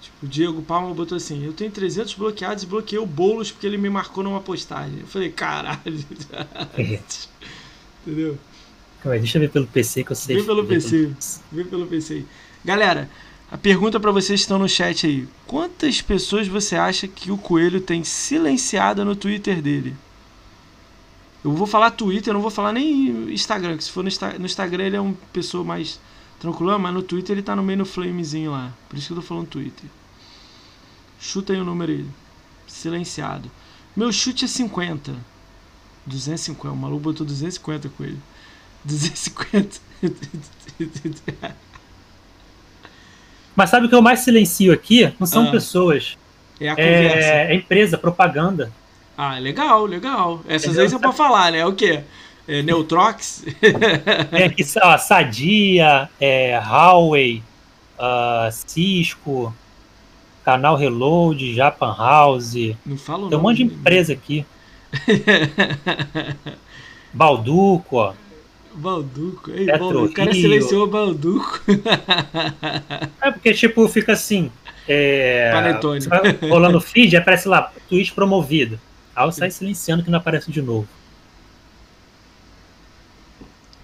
tipo, 0.00 0.24
o 0.24 0.28
Diego 0.28 0.62
Palma 0.62 0.94
botou 0.94 1.16
assim: 1.16 1.44
Eu 1.44 1.52
tenho 1.52 1.70
300 1.70 2.14
bloqueados 2.14 2.62
e 2.62 2.66
bloqueei 2.66 3.00
o 3.00 3.06
Boulos 3.06 3.50
porque 3.50 3.66
ele 3.66 3.78
me 3.78 3.90
marcou 3.90 4.22
numa 4.22 4.40
postagem. 4.40 5.00
Eu 5.00 5.06
falei: 5.08 5.32
Caralho. 5.32 5.80
entendeu? 8.06 8.38
Deixa 9.04 9.38
eu 9.38 9.42
ver 9.42 9.50
pelo 9.50 9.66
PC 9.66 10.04
que 10.04 10.12
eu 10.12 10.16
sei. 10.16 10.36
Vê 10.36 10.42
pelo 10.42 10.66
PC. 10.66 11.12
Vê 11.52 11.64
pelo 11.64 11.86
PC. 11.86 12.24
Galera, 12.64 13.08
a 13.50 13.56
pergunta 13.56 13.98
para 13.98 14.10
vocês 14.10 14.40
que 14.40 14.44
estão 14.44 14.58
no 14.58 14.68
chat 14.68 15.06
aí: 15.06 15.28
quantas 15.46 16.02
pessoas 16.02 16.48
você 16.48 16.76
acha 16.76 17.06
que 17.08 17.30
o 17.30 17.38
Coelho 17.38 17.80
tem 17.80 18.04
silenciada 18.04 19.04
no 19.04 19.16
Twitter 19.16 19.62
dele? 19.62 19.94
Eu 21.42 21.52
vou 21.52 21.66
falar 21.66 21.92
Twitter, 21.92 22.30
eu 22.30 22.34
não 22.34 22.42
vou 22.42 22.50
falar 22.50 22.72
nem 22.72 23.32
Instagram, 23.32 23.76
que 23.76 23.84
se 23.84 23.90
for 23.90 24.02
no, 24.02 24.10
no 24.38 24.46
Instagram 24.46 24.84
ele 24.84 24.96
é 24.96 25.00
uma 25.00 25.14
pessoa 25.32 25.62
mais 25.62 26.00
tranquila, 26.40 26.78
mas 26.78 26.92
no 26.92 27.02
Twitter 27.02 27.34
ele 27.34 27.42
tá 27.42 27.54
no 27.54 27.62
meio 27.62 27.78
no 27.78 27.86
flamezinho 27.86 28.50
lá. 28.50 28.72
Por 28.88 28.98
isso 28.98 29.06
que 29.06 29.12
eu 29.12 29.16
tô 29.16 29.22
falando 29.22 29.46
Twitter. 29.46 29.88
Chuta 31.20 31.52
aí 31.52 31.60
o 31.60 31.64
número 31.64 31.92
aí. 31.92 32.06
Silenciado. 32.66 33.50
Meu 33.96 34.12
chute 34.12 34.44
é 34.44 34.48
50. 34.48 35.14
250. 36.06 36.74
O 36.74 36.76
maluco 36.76 37.00
botou 37.00 37.26
250 37.26 37.88
com 37.88 38.04
ele. 38.04 38.18
250. 38.88 39.80
Mas 43.54 43.70
sabe 43.70 43.86
o 43.86 43.88
que 43.88 43.94
eu 43.94 44.02
mais 44.02 44.18
silencio 44.20 44.72
aqui? 44.72 45.12
Não 45.18 45.26
são 45.26 45.48
ah, 45.48 45.50
pessoas. 45.50 46.16
É 46.60 46.68
a 46.68 46.76
conversa. 46.76 47.28
É, 47.28 47.52
é 47.52 47.56
empresa, 47.56 47.98
propaganda. 47.98 48.70
Ah, 49.16 49.36
legal, 49.38 49.84
legal. 49.84 50.40
Essas 50.46 50.66
Entendeu? 50.66 50.84
aí 50.84 50.88
você 50.88 50.96
pode 50.98 51.16
falar, 51.16 51.50
né? 51.50 51.58
É 51.58 51.66
o 51.66 51.72
quê? 51.72 52.04
É 52.46 52.62
Neutrox? 52.62 53.44
é 53.60 54.54
ó, 54.82 54.96
Sadia, 54.96 56.08
é, 56.20 56.56
Huawei, 56.58 57.42
uh, 57.98 58.52
Cisco, 58.52 59.52
Canal 60.44 60.76
Reload, 60.76 61.52
Japan 61.52 61.96
House. 61.98 62.54
Não 62.86 62.96
falo 62.96 63.28
Tem 63.28 63.36
um 63.36 63.42
monte 63.42 63.56
de 63.58 63.64
empresa 63.64 64.12
aqui. 64.12 64.46
Balduco, 67.12 67.96
ó. 67.96 68.14
Balduco. 68.78 69.50
Ei, 69.50 69.66
Balduco. 69.66 70.04
O 70.06 70.12
cara 70.12 70.32
silenciou 70.32 70.84
o 70.84 70.86
Balduco. 70.86 71.60
é 73.20 73.30
porque, 73.30 73.52
tipo, 73.52 73.86
fica 73.88 74.12
assim. 74.12 74.50
É, 74.86 75.50
Panetone. 75.52 76.00
rolando 76.48 76.80
feed, 76.80 77.16
aparece 77.16 77.46
lá, 77.46 77.72
tweet 77.88 78.12
promovido. 78.12 78.80
Aí 79.14 79.32
sai 79.32 79.50
silenciando 79.50 80.02
que 80.02 80.10
não 80.10 80.18
aparece 80.18 80.50
de 80.50 80.62
novo. 80.62 80.88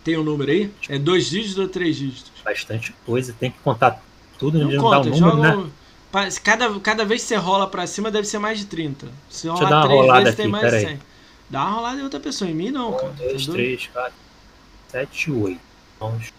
Tem 0.05 0.17
um 0.17 0.23
número 0.23 0.51
aí? 0.51 0.71
É 0.89 0.99
dois 0.99 1.29
dígitos 1.29 1.59
ou 1.59 1.67
três 1.67 1.97
dígitos? 1.97 2.31
Bastante 2.45 2.95
coisa, 3.05 3.35
tem 3.39 3.51
que 3.51 3.59
contar 3.61 4.03
tudo, 4.39 4.59
não, 4.59 4.71
não 4.71 4.81
conta, 4.83 5.09
um 5.09 5.19
número, 5.19 5.65
né? 5.65 5.71
Cada, 6.45 6.79
cada 6.79 7.05
vez 7.05 7.23
que 7.23 7.29
você 7.29 7.37
rola 7.37 7.67
pra 7.67 7.87
cima 7.87 8.11
deve 8.11 8.29
ser 8.29 8.39
mais 8.39 8.59
de 8.59 8.67
30. 8.67 9.09
Se 9.29 9.49
rolar 9.49 9.87
três 9.87 10.13
vezes 10.13 10.29
aqui, 10.29 10.37
tem 10.37 10.49
mais 10.49 10.73
de 10.73 10.81
100. 10.81 11.01
Dá 11.51 11.65
uma 11.65 11.71
rolada 11.71 12.01
em 12.01 12.03
outra 12.05 12.21
pessoa, 12.21 12.51
em 12.51 12.55
mim 12.55 12.71
não, 12.71 12.91
um, 12.91 12.97
cara. 12.97 13.13
2, 13.19 13.47
3, 13.49 13.91
4, 14.95 15.07
7, 15.09 15.33
8. 15.33 15.61
Vamos. 15.99 16.33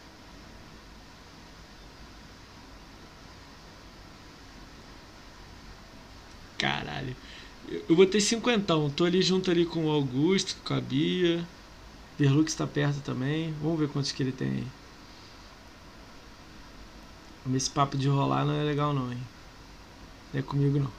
Caralho. 6.57 7.15
Eu 7.90 7.95
botei 7.95 8.22
cinquentão. 8.22 8.90
Tô 8.90 9.03
ali 9.03 9.22
junto 9.22 9.52
ali 9.52 9.65
com 9.65 9.86
o 9.86 9.91
Augusto, 9.91 10.56
com 10.64 10.73
a 10.73 10.80
Bia. 10.80 11.45
Verlux 12.18 12.53
está 12.53 12.65
perto 12.65 13.02
também. 13.02 13.53
Vamos 13.61 13.77
ver 13.77 13.90
quantos 13.90 14.14
que 14.14 14.23
ele 14.23 14.32
tem 14.32 14.49
aí. 14.49 14.68
Esse 17.53 17.69
papo 17.69 17.98
de 17.98 18.07
rolar 18.07 18.45
não 18.45 18.53
é 18.53 18.64
legal 18.64 18.94
não, 18.94 19.11
hein? 19.11 19.19
Não 20.34 20.40
é 20.40 20.44
comigo 20.44 20.80
não. 20.80 20.91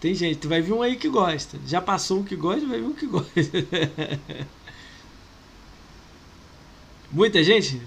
Tem 0.00 0.14
gente, 0.14 0.38
tu 0.38 0.48
vai 0.48 0.62
vir 0.62 0.72
um 0.72 0.82
aí 0.82 0.96
que 0.96 1.08
gosta. 1.08 1.58
Já 1.66 1.80
passou 1.80 2.20
um 2.20 2.24
que 2.24 2.34
gosta, 2.34 2.66
vai 2.66 2.80
vir 2.80 2.86
um 2.86 2.94
que 2.94 3.06
gosta. 3.06 3.30
Muita 7.12 7.42
gente? 7.44 7.80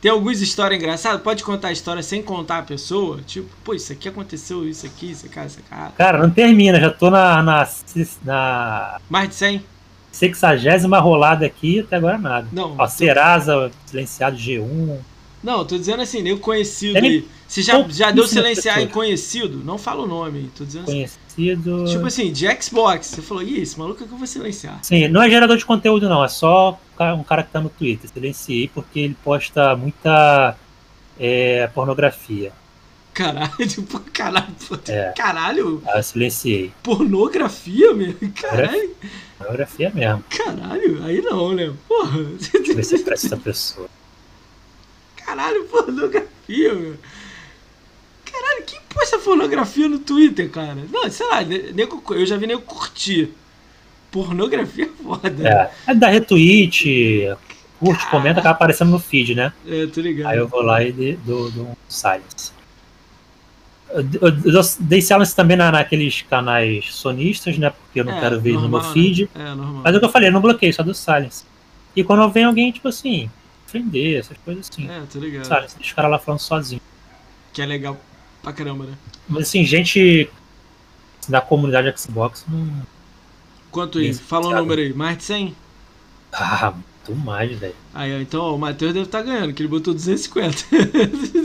Tem 0.00 0.10
algumas 0.10 0.40
histórias 0.40 0.78
engraçadas? 0.78 1.22
Pode 1.22 1.42
contar 1.42 1.68
a 1.68 1.72
história 1.72 2.02
sem 2.02 2.22
contar 2.22 2.58
a 2.58 2.62
pessoa? 2.62 3.20
Tipo, 3.26 3.48
pô, 3.64 3.72
isso 3.72 3.90
aqui 3.90 4.08
aconteceu, 4.08 4.68
isso 4.68 4.84
aqui, 4.84 5.10
isso 5.10 5.24
aqui, 5.24 5.40
isso 5.46 5.60
aqui. 5.60 5.96
Cara, 5.96 6.18
não 6.18 6.30
termina, 6.30 6.78
já 6.78 6.90
tô 6.90 7.10
na. 7.10 7.42
na, 7.42 7.68
na... 8.22 9.00
Mais 9.08 9.30
de 9.30 9.34
100? 9.34 9.64
Sexagésima 10.12 11.00
rolada 11.00 11.46
aqui, 11.46 11.80
até 11.80 11.96
agora 11.96 12.18
nada. 12.18 12.46
Não. 12.52 12.76
Ó, 12.78 12.86
Serasa, 12.86 13.70
silenciado 13.86 14.36
G1. 14.36 14.98
Não, 15.42 15.64
tô 15.64 15.76
dizendo 15.76 16.02
assim, 16.02 16.22
nem 16.22 16.36
conhecido 16.36 16.98
aí. 16.98 17.26
Você 17.48 17.62
já, 17.62 17.82
já 17.88 18.10
deu 18.10 18.26
silenciar 18.26 18.80
em 18.80 18.88
conhecido? 18.88 19.62
Não 19.64 19.78
fala 19.78 20.02
o 20.02 20.06
nome, 20.06 20.50
tô 20.56 20.64
dizendo 20.64 20.84
assim. 20.84 20.92
Conhecido. 20.92 21.23
Tipo 21.34 22.06
assim, 22.06 22.32
de 22.32 22.46
Xbox. 22.62 23.06
Você 23.06 23.22
falou, 23.22 23.42
ih, 23.42 23.60
esse 23.60 23.78
maluco 23.78 24.02
é 24.04 24.06
que 24.06 24.12
eu 24.12 24.18
vou 24.18 24.26
silenciar. 24.26 24.78
Sim, 24.82 25.08
não 25.08 25.22
é 25.22 25.28
gerador 25.28 25.56
de 25.56 25.64
conteúdo, 25.64 26.08
não. 26.08 26.24
É 26.24 26.28
só 26.28 26.78
um 27.16 27.22
cara 27.24 27.42
que 27.42 27.50
tá 27.50 27.60
no 27.60 27.68
Twitter. 27.68 28.08
Silenciei 28.08 28.68
porque 28.68 29.00
ele 29.00 29.16
posta 29.22 29.76
muita 29.76 30.56
é, 31.18 31.66
pornografia. 31.68 32.52
Caralho, 33.12 33.52
caralho, 34.12 34.54
é. 34.88 35.12
caralho. 35.16 35.82
Ah, 35.86 35.98
eu 35.98 36.02
silenciei. 36.02 36.72
Pornografia 36.82 37.94
mesmo? 37.94 38.32
Caralho. 38.32 38.90
Pornografia 39.38 39.92
mesmo. 39.94 40.24
Caralho, 40.28 41.04
aí 41.04 41.22
não, 41.22 41.52
né? 41.52 41.72
Porra. 41.86 42.24
Deixa 42.24 42.56
eu 42.56 42.76
ver 42.76 42.84
se 42.84 42.96
é 42.96 42.98
pra 42.98 43.14
essa 43.14 43.36
pessoa. 43.36 43.88
Caralho, 45.16 45.64
pornografia, 45.64 46.74
meu. 46.74 46.96
Caralho, 48.54 48.64
quem 48.66 48.80
posta 48.88 49.18
pornografia 49.18 49.88
no 49.88 49.98
Twitter, 49.98 50.50
cara? 50.50 50.76
Não, 50.90 51.10
sei 51.10 51.26
lá, 51.26 51.42
nego, 51.42 52.02
eu 52.10 52.26
já 52.26 52.36
vi 52.36 52.46
nego 52.46 52.62
curtir. 52.62 53.30
Pornografia 54.10 54.84
é 54.84 55.02
foda. 55.02 55.48
É, 55.48 55.90
é 55.90 55.94
dar 55.94 56.08
retweet, 56.08 57.36
curte, 57.80 58.08
comenta, 58.08 58.40
acaba 58.40 58.54
aparecendo 58.54 58.90
no 58.90 58.98
feed, 58.98 59.34
né? 59.34 59.52
É, 59.66 59.86
tô 59.86 60.00
ligado. 60.00 60.30
Aí 60.30 60.38
eu 60.38 60.46
vou 60.46 60.62
lá 60.62 60.82
e 60.82 61.16
dou, 61.24 61.50
dou 61.50 61.64
um 61.64 61.76
silence. 61.88 62.52
Eu, 63.90 64.02
eu, 64.44 64.60
dei 64.80 65.00
silence 65.00 65.34
também 65.34 65.56
na, 65.56 65.70
naqueles 65.70 66.22
canais 66.22 66.94
sonistas, 66.94 67.58
né? 67.58 67.70
Porque 67.70 68.00
eu 68.00 68.04
não 68.04 68.16
é, 68.16 68.20
quero 68.20 68.40
ver 68.40 68.52
normal, 68.52 68.70
no 68.70 68.78
meu 68.78 68.92
feed. 68.92 69.28
Né? 69.34 69.50
É, 69.50 69.54
normal. 69.54 69.82
Mas 69.84 69.94
é 69.94 69.96
o 69.96 70.00
que 70.00 70.06
eu 70.06 70.10
falei, 70.10 70.28
eu 70.28 70.32
não 70.32 70.40
bloqueio, 70.40 70.72
só 70.72 70.82
do 70.82 70.94
silence. 70.94 71.44
E 71.94 72.02
quando 72.02 72.28
vem 72.30 72.44
alguém, 72.44 72.72
tipo 72.72 72.88
assim, 72.88 73.30
ofender, 73.66 74.20
essas 74.20 74.36
coisas 74.44 74.68
assim. 74.70 74.88
É, 74.88 75.02
tô 75.12 75.18
ligado. 75.18 75.44
Silence, 75.44 75.76
deixa 75.76 75.92
o 75.92 75.96
cara 75.96 76.08
lá 76.08 76.18
falando 76.18 76.40
sozinho. 76.40 76.80
Que 77.52 77.62
é 77.62 77.66
legal 77.66 77.98
pra 78.44 78.52
caramba, 78.52 78.84
né? 78.84 78.92
Mas 79.28 79.48
assim, 79.48 79.64
gente 79.64 80.30
da 81.28 81.40
comunidade 81.40 81.92
Xbox 81.98 82.44
não. 82.46 82.86
Quanto 83.70 84.00
isso? 84.00 84.22
Fala 84.22 84.48
um 84.48 84.54
número 84.54 84.80
aí, 84.80 84.92
mais 84.92 85.18
de 85.18 85.24
100? 85.24 85.56
Ah, 86.32 86.74
muito 87.08 87.24
mais, 87.24 87.58
velho. 87.58 87.74
Aí, 87.92 88.22
então, 88.22 88.40
ó, 88.42 88.54
o 88.54 88.58
Matheus 88.58 88.92
deve 88.92 89.06
estar 89.06 89.18
tá 89.18 89.24
ganhando, 89.24 89.52
que 89.52 89.62
ele 89.62 89.68
botou 89.68 89.92
250. 89.92 90.64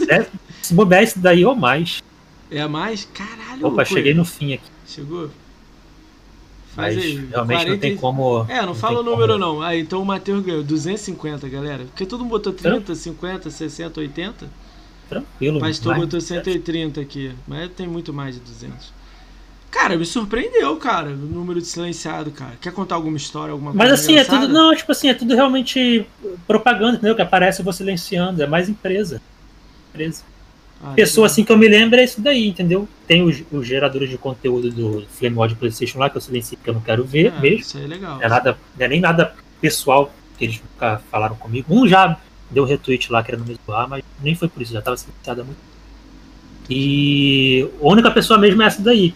É, 0.10 0.28
se 0.62 0.74
bobear 0.74 1.04
esse 1.04 1.20
daí 1.20 1.46
ou 1.46 1.56
mais. 1.56 2.04
É 2.52 2.62
a 2.62 2.68
mais? 2.68 3.08
Caralho. 3.14 3.68
Opa, 3.68 3.86
cheguei 3.86 4.14
no 4.14 4.26
fim 4.26 4.54
aqui. 4.54 4.64
Chegou? 4.88 5.30
Faz 6.76 6.96
Mas 6.96 7.06
aí, 7.06 7.16
realmente 7.30 7.58
40... 7.58 7.72
não 7.72 7.78
tem 7.80 7.96
como. 7.96 8.46
É, 8.48 8.58
não, 8.58 8.68
não 8.68 8.76
fala 8.76 9.00
o 9.00 9.04
número 9.04 9.34
como... 9.34 9.46
não. 9.46 9.62
Aí, 9.62 9.80
então 9.82 10.02
o 10.02 10.06
Matheus 10.06 10.44
ganhou 10.44 10.64
250, 10.64 11.48
galera. 11.50 11.86
Porque 11.86 12.06
todo 12.06 12.22
mundo 12.22 12.32
botou 12.32 12.54
30, 12.54 12.94
50, 12.96 13.50
60, 13.50 14.00
80. 14.00 14.50
Tranquilo, 15.10 15.60
Pastor 15.60 15.96
botou 15.96 16.22
130 16.22 17.02
aqui, 17.02 17.32
mas 17.48 17.70
tem 17.72 17.88
muito 17.88 18.14
mais 18.14 18.36
de 18.36 18.42
200. 18.42 18.94
Cara, 19.72 19.98
me 19.98 20.06
surpreendeu, 20.06 20.76
cara, 20.78 21.10
o 21.10 21.16
número 21.16 21.60
de 21.60 21.68
silenciado, 21.68 22.32
cara. 22.32 22.54
Quer 22.60 22.72
contar 22.74 22.96
alguma 22.96 23.18
história, 23.18 23.52
alguma 23.52 23.72
coisa? 23.72 23.84
Mas 23.92 24.00
assim, 24.00 24.14
engraçada? 24.14 24.38
é 24.38 24.42
tudo. 24.42 24.54
Não, 24.54 24.76
tipo 24.76 24.92
assim, 24.92 25.10
é 25.10 25.14
tudo 25.14 25.36
realmente 25.36 26.06
propaganda, 26.48 26.98
entendeu? 26.98 27.16
Que 27.16 27.22
aparece 27.22 27.62
você 27.62 27.80
silenciando, 27.80 28.42
é 28.42 28.48
mais 28.48 28.68
empresa. 28.68 29.22
Empresa. 29.90 30.24
Ah, 30.84 30.94
Pessoa 30.96 31.28
assim 31.28 31.44
que 31.44 31.52
eu 31.52 31.58
me 31.58 31.68
lembro 31.68 32.00
é 32.00 32.04
isso 32.04 32.22
daí, 32.22 32.48
entendeu? 32.48 32.88
Tem 33.06 33.22
os, 33.22 33.44
os 33.52 33.68
geradores 33.68 34.10
de 34.10 34.18
conteúdo 34.18 34.72
do 34.72 35.06
Flamewall 35.10 35.50
PlayStation 35.56 36.00
lá 36.00 36.10
que 36.10 36.18
eu 36.18 36.22
silenciei 36.22 36.58
porque 36.58 36.70
eu 36.70 36.74
não 36.74 36.82
quero 36.82 37.04
ver 37.04 37.34
é, 37.34 37.40
mesmo. 37.40 37.60
Isso 37.60 37.78
aí 37.78 37.84
é 37.84 37.88
legal. 37.88 38.16
Não 38.16 38.24
é, 38.24 38.30
nada, 38.30 38.58
não 38.78 38.86
é 38.86 38.88
nem 38.88 39.02
nada 39.02 39.36
pessoal 39.60 40.12
que 40.38 40.46
eles 40.46 40.62
nunca 40.62 41.02
falaram 41.12 41.36
comigo. 41.36 41.68
Um 41.70 41.86
já 41.86 42.18
deu 42.52 42.66
retweet 42.66 43.12
lá 43.12 43.24
que 43.24 43.32
era 43.32 43.40
no 43.40 43.46
mesmo 43.46 43.62
ar, 43.74 43.88
mas 43.88 44.04
nem 44.22 44.36
foi 44.36 44.48
por 44.48 44.62
isso, 44.62 44.74
já 44.74 44.80
estava 44.80 44.98
silenciado 44.98 45.42
há 45.42 45.44
muito 45.44 45.58
E 46.70 47.68
a 47.82 47.86
única 47.88 48.12
pessoa 48.12 48.38
mesmo 48.40 48.62
é 48.62 48.66
essa 48.66 48.82
daí. 48.82 49.14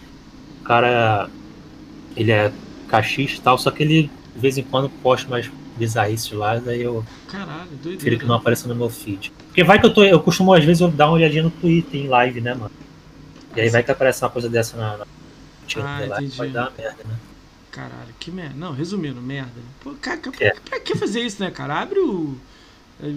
O 0.60 0.64
cara, 0.64 1.28
ele 2.16 2.32
é 2.32 2.52
cachista 2.88 3.38
e 3.38 3.42
tal, 3.42 3.58
só 3.58 3.70
que 3.70 3.82
ele 3.82 4.10
de 4.34 4.40
vez 4.40 4.58
em 4.58 4.62
quando 4.64 4.88
posta 4.88 5.28
umas 5.28 5.48
bizarrices 5.76 6.32
lá, 6.32 6.56
daí 6.56 6.82
eu 6.82 7.04
Caralho, 7.28 7.68
prefiro 7.68 7.82
doideira. 7.82 8.16
que 8.18 8.26
não 8.26 8.34
apareça 8.36 8.66
no 8.68 8.74
meu 8.74 8.88
feed. 8.90 9.32
Porque 9.46 9.62
vai 9.62 9.78
que 9.78 9.86
eu 9.86 9.94
tô. 9.94 10.02
Eu 10.02 10.20
costumo, 10.20 10.52
às 10.52 10.64
vezes, 10.64 10.80
eu 10.80 10.88
dar 10.90 11.06
uma 11.06 11.14
olhadinha 11.14 11.42
no 11.44 11.50
Twitter 11.50 12.00
em 12.00 12.08
live, 12.08 12.40
né, 12.40 12.54
mano? 12.54 12.70
E 13.56 13.60
aí 13.60 13.68
vai 13.68 13.82
que 13.84 13.90
aparece 13.92 14.24
uma 14.24 14.30
coisa 14.30 14.48
dessa 14.48 14.76
na. 14.76 14.96
na... 14.98 15.04
Ah, 15.76 16.00
lá, 16.08 16.16
pode 16.36 16.52
dar 16.52 16.62
uma 16.68 16.72
merda, 16.76 17.04
né? 17.04 17.14
Caralho, 17.70 18.14
que 18.18 18.30
merda. 18.30 18.54
Não, 18.56 18.72
resumindo, 18.72 19.20
merda. 19.20 19.50
Pô, 19.82 19.94
cara, 20.00 20.18
pra, 20.18 20.32
É. 20.46 20.54
pra 20.68 20.80
que 20.80 20.96
fazer 20.96 21.20
isso, 21.20 21.40
né, 21.42 21.50
cara? 21.50 21.80
Abre 21.80 21.98
o 22.00 22.36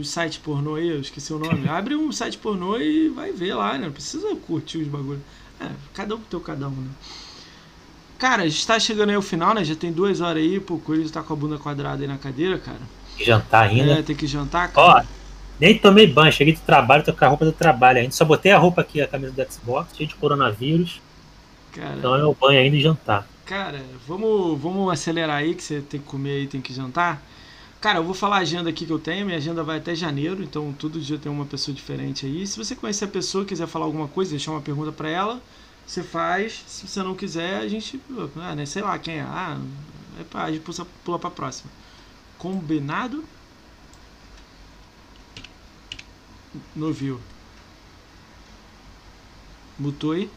site 0.04 0.40
pornô 0.40 0.76
aí, 0.76 0.88
eu 0.90 1.00
esqueci 1.02 1.34
o 1.34 1.40
nome. 1.40 1.68
Abre 1.68 1.96
um 1.96 2.12
site 2.12 2.38
pornô 2.38 2.78
e 2.78 3.10
vai 3.10 3.32
ver 3.32 3.54
lá, 3.56 3.78
né? 3.78 3.86
Não 3.88 3.92
precisa 3.94 4.36
curtir 4.36 4.80
os 4.80 4.88
bagulhos. 4.88 5.22
É, 5.60 5.70
cada 5.94 6.16
um 6.16 6.20
com 6.20 6.26
teu 6.26 6.42
cada 6.42 6.68
um, 6.68 6.72
né? 6.82 6.92
Cara, 8.18 8.44
a 8.44 8.48
gente 8.50 8.66
tá 8.66 8.80
chegando 8.80 9.10
aí 9.10 9.16
ao 9.16 9.22
final, 9.22 9.54
né? 9.54 9.64
Já 9.64 9.76
tem 9.76 9.92
duas 9.92 10.22
horas 10.22 10.42
aí, 10.44 10.60
pô, 10.60 10.76
o 10.76 10.80
Coelho 10.80 11.10
tá 11.10 11.22
com 11.24 11.34
a 11.34 11.36
bunda 11.36 11.58
quadrada 11.60 12.02
aí 12.04 12.08
na 12.08 12.18
cadeira, 12.18 12.58
cara. 12.60 12.82
Jantar 13.18 13.68
ainda. 13.70 14.00
É, 14.00 14.04
tem 14.04 14.16
que 14.16 14.28
jantar, 14.28 14.72
Ó, 14.76 14.94
cara. 14.94 15.08
nem 15.60 15.80
tomei 15.80 16.08
banho, 16.08 16.32
cheguei 16.32 16.54
do 16.56 16.62
trabalho, 16.62 17.04
tô 17.04 17.14
com 17.14 17.26
a 17.26 17.28
roupa 17.30 17.46
do 17.46 17.54
trabalho 17.54 18.00
ainda. 18.00 18.12
Só 18.12 18.26
botei 18.26 18.52
a 18.52 18.58
roupa 18.60 18.82
aqui, 18.82 19.02
a 19.02 19.08
camisa 19.08 19.34
do 19.34 19.54
Xbox, 19.54 19.96
cheio 19.96 20.10
de 20.10 20.16
coronavírus. 20.16 21.02
Cara, 21.72 21.98
Então 21.98 22.16
é 22.16 22.20
meu 22.20 22.36
banho 22.40 22.60
ainda 22.62 22.78
e 22.78 22.82
jantar. 22.82 23.28
Cara, 23.46 23.82
vamos, 24.06 24.60
vamos 24.62 24.92
acelerar 24.92 25.38
aí, 25.38 25.56
que 25.56 25.64
você 25.64 25.82
tem 25.82 26.00
que 26.02 26.06
comer 26.06 26.32
aí, 26.32 26.48
tem 26.48 26.62
que 26.62 26.74
jantar. 26.74 27.22
Cara, 27.80 28.00
eu 28.00 28.04
vou 28.04 28.14
falar 28.14 28.38
a 28.38 28.40
agenda 28.40 28.70
aqui 28.70 28.86
que 28.86 28.92
eu 28.92 29.00
tenho. 29.00 29.26
Minha 29.26 29.38
agenda 29.38 29.64
vai 29.64 29.78
até 29.78 29.94
janeiro, 29.96 30.44
então 30.44 30.74
todo 30.74 31.00
dia 31.00 31.18
tem 31.20 31.32
uma 31.32 31.46
pessoa 31.46 31.74
diferente 31.76 32.26
aí. 32.26 32.46
Se 32.46 32.58
você 32.58 32.76
conhecer 32.76 33.06
a 33.06 33.08
pessoa, 33.08 33.46
quiser 33.46 33.68
falar 33.68 33.86
alguma 33.86 34.08
coisa, 34.08 34.32
deixar 34.32 34.52
uma 34.52 34.62
pergunta 34.62 34.92
pra 34.92 35.10
ela, 35.10 35.42
você 35.86 36.04
faz. 36.04 36.64
Se 36.68 36.88
você 36.88 37.04
não 37.04 37.16
quiser, 37.16 37.58
a 37.60 37.68
gente. 37.68 38.02
Ah, 38.36 38.56
né, 38.56 38.66
sei 38.66 38.82
lá 38.82 38.98
quem 39.00 39.16
é. 39.20 39.22
Ah, 39.22 39.60
é 40.20 40.24
pra, 40.24 40.46
a 40.46 40.52
gente 40.52 40.64
pula 41.04 41.20
pra 41.20 41.30
próxima. 41.30 41.72
Combinado? 42.38 43.24
Não 46.76 46.92
viu. 46.94 47.20
Mutou 49.80 50.12
aí? 50.12 50.30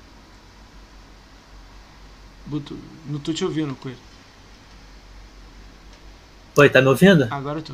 Mutou. 2.46 2.76
Não 3.06 3.18
tô 3.18 3.32
te 3.32 3.44
ouvindo, 3.44 3.74
Coelho. 3.76 4.09
Oi, 6.56 6.68
tá 6.68 6.80
me 6.80 6.88
ouvindo? 6.88 7.26
Agora 7.30 7.58
eu 7.58 7.62
tô. 7.62 7.72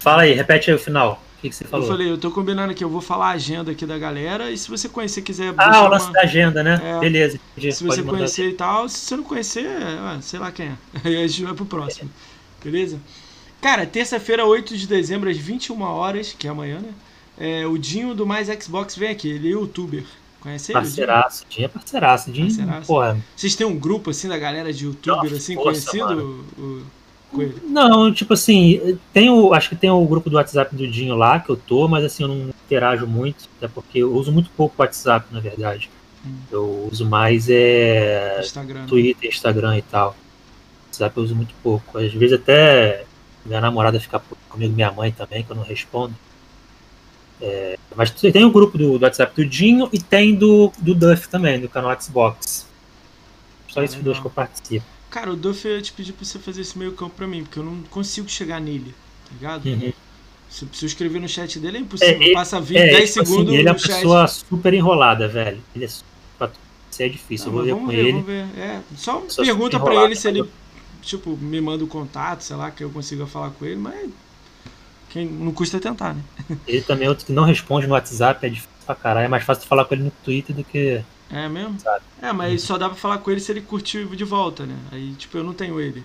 Fala 0.00 0.22
aí, 0.22 0.32
repete 0.34 0.70
aí 0.70 0.76
o 0.76 0.78
final. 0.78 1.22
O 1.38 1.40
que, 1.42 1.50
que 1.50 1.54
você 1.56 1.64
Eu 1.64 1.68
falou? 1.68 1.86
falei, 1.86 2.10
eu 2.10 2.16
tô 2.18 2.30
combinando 2.30 2.72
aqui, 2.72 2.82
eu 2.82 2.88
vou 2.88 3.00
falar 3.02 3.28
a 3.28 3.32
agenda 3.32 3.70
aqui 3.72 3.84
da 3.84 3.98
galera 3.98 4.50
e 4.50 4.56
se 4.56 4.68
você 4.68 4.88
conhecer, 4.88 5.20
quiser 5.22 5.52
Ah, 5.58 5.84
o 5.84 5.88
lance 5.88 6.06
uma- 6.06 6.12
da 6.14 6.20
agenda, 6.22 6.62
né? 6.62 6.80
É. 6.82 7.00
Beleza, 7.00 7.38
se 7.72 7.84
você 7.84 8.02
conhecer 8.02 8.48
e 8.50 8.54
tal, 8.54 8.88
se 8.88 8.98
você 8.98 9.16
não 9.16 9.24
conhecer, 9.24 9.66
ah, 9.68 10.18
sei 10.22 10.38
lá 10.40 10.50
quem 10.50 10.66
é. 10.66 10.76
Aí 11.04 11.22
a 11.22 11.26
gente 11.26 11.44
vai 11.44 11.54
pro 11.54 11.66
próximo. 11.66 12.10
Beleza? 12.62 12.98
Cara, 13.60 13.86
terça-feira, 13.86 14.44
8 14.46 14.76
de 14.76 14.86
dezembro, 14.86 15.28
às 15.30 15.36
21 15.36 15.80
horas, 15.82 16.34
que 16.38 16.46
é 16.46 16.50
amanhã, 16.50 16.78
né? 16.80 16.90
É, 17.38 17.66
o 17.66 17.76
Dinho 17.76 18.14
do 18.14 18.26
Mais 18.26 18.48
Xbox 18.62 18.96
vem 18.96 19.10
aqui, 19.10 19.28
ele 19.28 19.48
é 19.48 19.52
youtuber. 19.52 20.04
Conhece 20.40 20.72
ele? 20.72 20.78
o 20.78 20.82
Dinho? 20.82 20.90
Parceiraço, 20.96 21.44
Dinho 21.48 21.64
é 21.64 21.68
parceiraço. 21.68 22.30
Dinho, 22.32 22.46
Parceiraço. 22.46 22.86
porra. 22.86 23.18
Vocês 23.36 23.54
têm 23.56 23.66
um 23.66 23.76
grupo 23.78 24.10
assim 24.10 24.28
da 24.28 24.38
galera 24.38 24.72
de 24.72 24.84
youtuber 24.86 25.24
Nossa, 25.24 25.36
assim, 25.36 25.54
força, 25.54 25.90
conhecido? 25.90 26.44
O, 26.58 26.60
o 26.62 26.86
Coelho? 27.34 27.60
Não, 27.64 28.12
tipo 28.12 28.32
assim, 28.34 28.98
tem 29.12 29.28
o, 29.30 29.52
acho 29.52 29.68
que 29.68 29.76
tem 29.76 29.90
o 29.90 30.04
grupo 30.06 30.30
do 30.30 30.36
WhatsApp 30.36 30.74
do 30.74 30.86
Dinho 30.86 31.16
lá, 31.16 31.40
que 31.40 31.50
eu 31.50 31.56
tô, 31.56 31.88
mas 31.88 32.04
assim, 32.04 32.22
eu 32.22 32.28
não 32.28 32.48
interajo 32.64 33.06
muito, 33.06 33.48
até 33.58 33.68
porque 33.68 33.98
eu 33.98 34.14
uso 34.14 34.32
muito 34.32 34.50
pouco 34.56 34.74
o 34.78 34.82
WhatsApp, 34.82 35.26
na 35.32 35.40
verdade. 35.40 35.90
Hum. 36.26 36.36
Eu 36.50 36.88
uso 36.90 37.04
mais 37.04 37.48
é, 37.50 38.40
Instagram. 38.40 38.80
né? 38.80 38.86
Twitter, 38.88 39.28
Instagram 39.28 39.78
e 39.78 39.82
tal. 39.82 40.16
WhatsApp 40.86 41.16
eu 41.16 41.22
uso 41.22 41.34
muito 41.34 41.54
pouco. 41.62 41.98
Às 41.98 42.12
vezes 42.12 42.38
até 42.38 43.04
minha 43.44 43.60
namorada 43.60 44.00
fica 44.00 44.22
comigo, 44.48 44.72
minha 44.72 44.90
mãe 44.90 45.12
também, 45.12 45.42
que 45.42 45.50
eu 45.50 45.56
não 45.56 45.64
respondo. 45.64 46.14
É, 47.40 47.76
mas 47.94 48.10
tem 48.10 48.44
o 48.44 48.50
grupo 48.50 48.78
do, 48.78 48.98
do 48.98 49.02
WhatsApp 49.04 49.34
do 49.34 49.44
Dinho 49.44 49.88
e 49.92 50.00
tem 50.00 50.34
do, 50.34 50.72
do 50.78 50.94
Duff 50.94 51.28
também, 51.28 51.60
do 51.60 51.68
canal 51.68 52.00
Xbox. 52.00 52.66
Só 53.68 53.80
Ah, 53.80 53.84
esses 53.84 54.00
dois 54.02 54.18
que 54.18 54.26
eu 54.26 54.30
participo. 54.30 54.86
Cara, 55.14 55.30
o 55.32 55.36
Duff 55.36 55.64
eu 55.64 55.76
ia 55.76 55.80
te 55.80 55.92
pedir 55.92 56.12
pra 56.12 56.24
você 56.24 56.40
fazer 56.40 56.62
esse 56.62 56.76
meio 56.76 56.90
campo 56.90 57.14
pra 57.14 57.24
mim, 57.24 57.44
porque 57.44 57.56
eu 57.60 57.62
não 57.62 57.80
consigo 57.84 58.28
chegar 58.28 58.60
nele, 58.60 58.92
tá 59.24 59.30
ligado? 59.32 59.66
Uhum. 59.66 59.92
Se, 60.50 60.66
se 60.72 60.84
eu 60.84 60.86
escrever 60.88 61.20
no 61.20 61.28
chat 61.28 61.56
dele 61.60 61.76
é 61.76 61.80
impossível. 61.82 62.14
É, 62.20 62.24
ele- 62.24 62.32
Passa 62.34 62.60
20, 62.60 62.78
É, 62.78 62.86
10 62.90 63.10
tipo 63.12 63.22
assim, 63.22 63.30
segundos 63.30 63.54
ele 63.54 63.68
é 63.68 63.70
uma 63.70 63.78
chat. 63.78 63.94
pessoa 63.94 64.26
super 64.26 64.74
enrolada, 64.74 65.28
velho. 65.28 65.62
Ele 65.72 65.84
é 65.84 65.88
super, 65.88 66.50
isso 66.90 67.00
é 67.04 67.08
difícil. 67.08 67.52
Não, 67.52 67.64
eu 67.64 67.76
vou 67.76 67.86
ver 67.86 67.86
com 67.86 67.92
ver, 67.92 67.98
ele. 68.00 68.10
vamos 68.10 68.26
ver. 68.26 68.44
É, 68.58 68.80
só 68.96 69.20
pergunta 69.36 69.78
pra 69.78 70.04
ele 70.04 70.16
se 70.16 70.26
ele, 70.26 70.44
tipo, 71.00 71.36
me 71.36 71.60
manda 71.60 71.84
o 71.84 71.86
contato, 71.86 72.40
sei 72.42 72.56
lá, 72.56 72.72
que 72.72 72.82
eu 72.82 72.90
consiga 72.90 73.24
falar 73.24 73.50
com 73.50 73.64
ele, 73.64 73.76
mas 73.76 74.10
quem, 75.10 75.26
não 75.26 75.52
custa 75.52 75.78
tentar, 75.78 76.14
né? 76.14 76.22
Ele 76.66 76.82
também 76.82 77.06
é 77.06 77.08
outro 77.08 77.24
que 77.24 77.32
não 77.32 77.44
responde 77.44 77.86
no 77.86 77.92
WhatsApp, 77.94 78.44
é 78.44 78.48
difícil 78.48 78.68
pra 78.84 78.96
caralho. 78.96 79.26
É 79.26 79.28
mais 79.28 79.44
fácil 79.44 79.62
tu 79.62 79.68
falar 79.68 79.84
com 79.84 79.94
ele 79.94 80.02
no 80.02 80.12
Twitter 80.24 80.56
do 80.56 80.64
que. 80.64 81.02
É 81.30 81.48
mesmo? 81.48 81.78
Sabe. 81.80 82.04
É, 82.20 82.32
mas 82.32 82.62
só 82.62 82.76
dá 82.78 82.88
pra 82.88 82.96
falar 82.96 83.18
com 83.18 83.30
ele 83.30 83.40
se 83.40 83.50
ele 83.50 83.60
curtir 83.60 84.04
de 84.06 84.24
volta, 84.24 84.64
né? 84.66 84.76
Aí, 84.92 85.12
tipo, 85.14 85.36
eu 85.38 85.44
não 85.44 85.52
tenho 85.52 85.80
ele. 85.80 86.04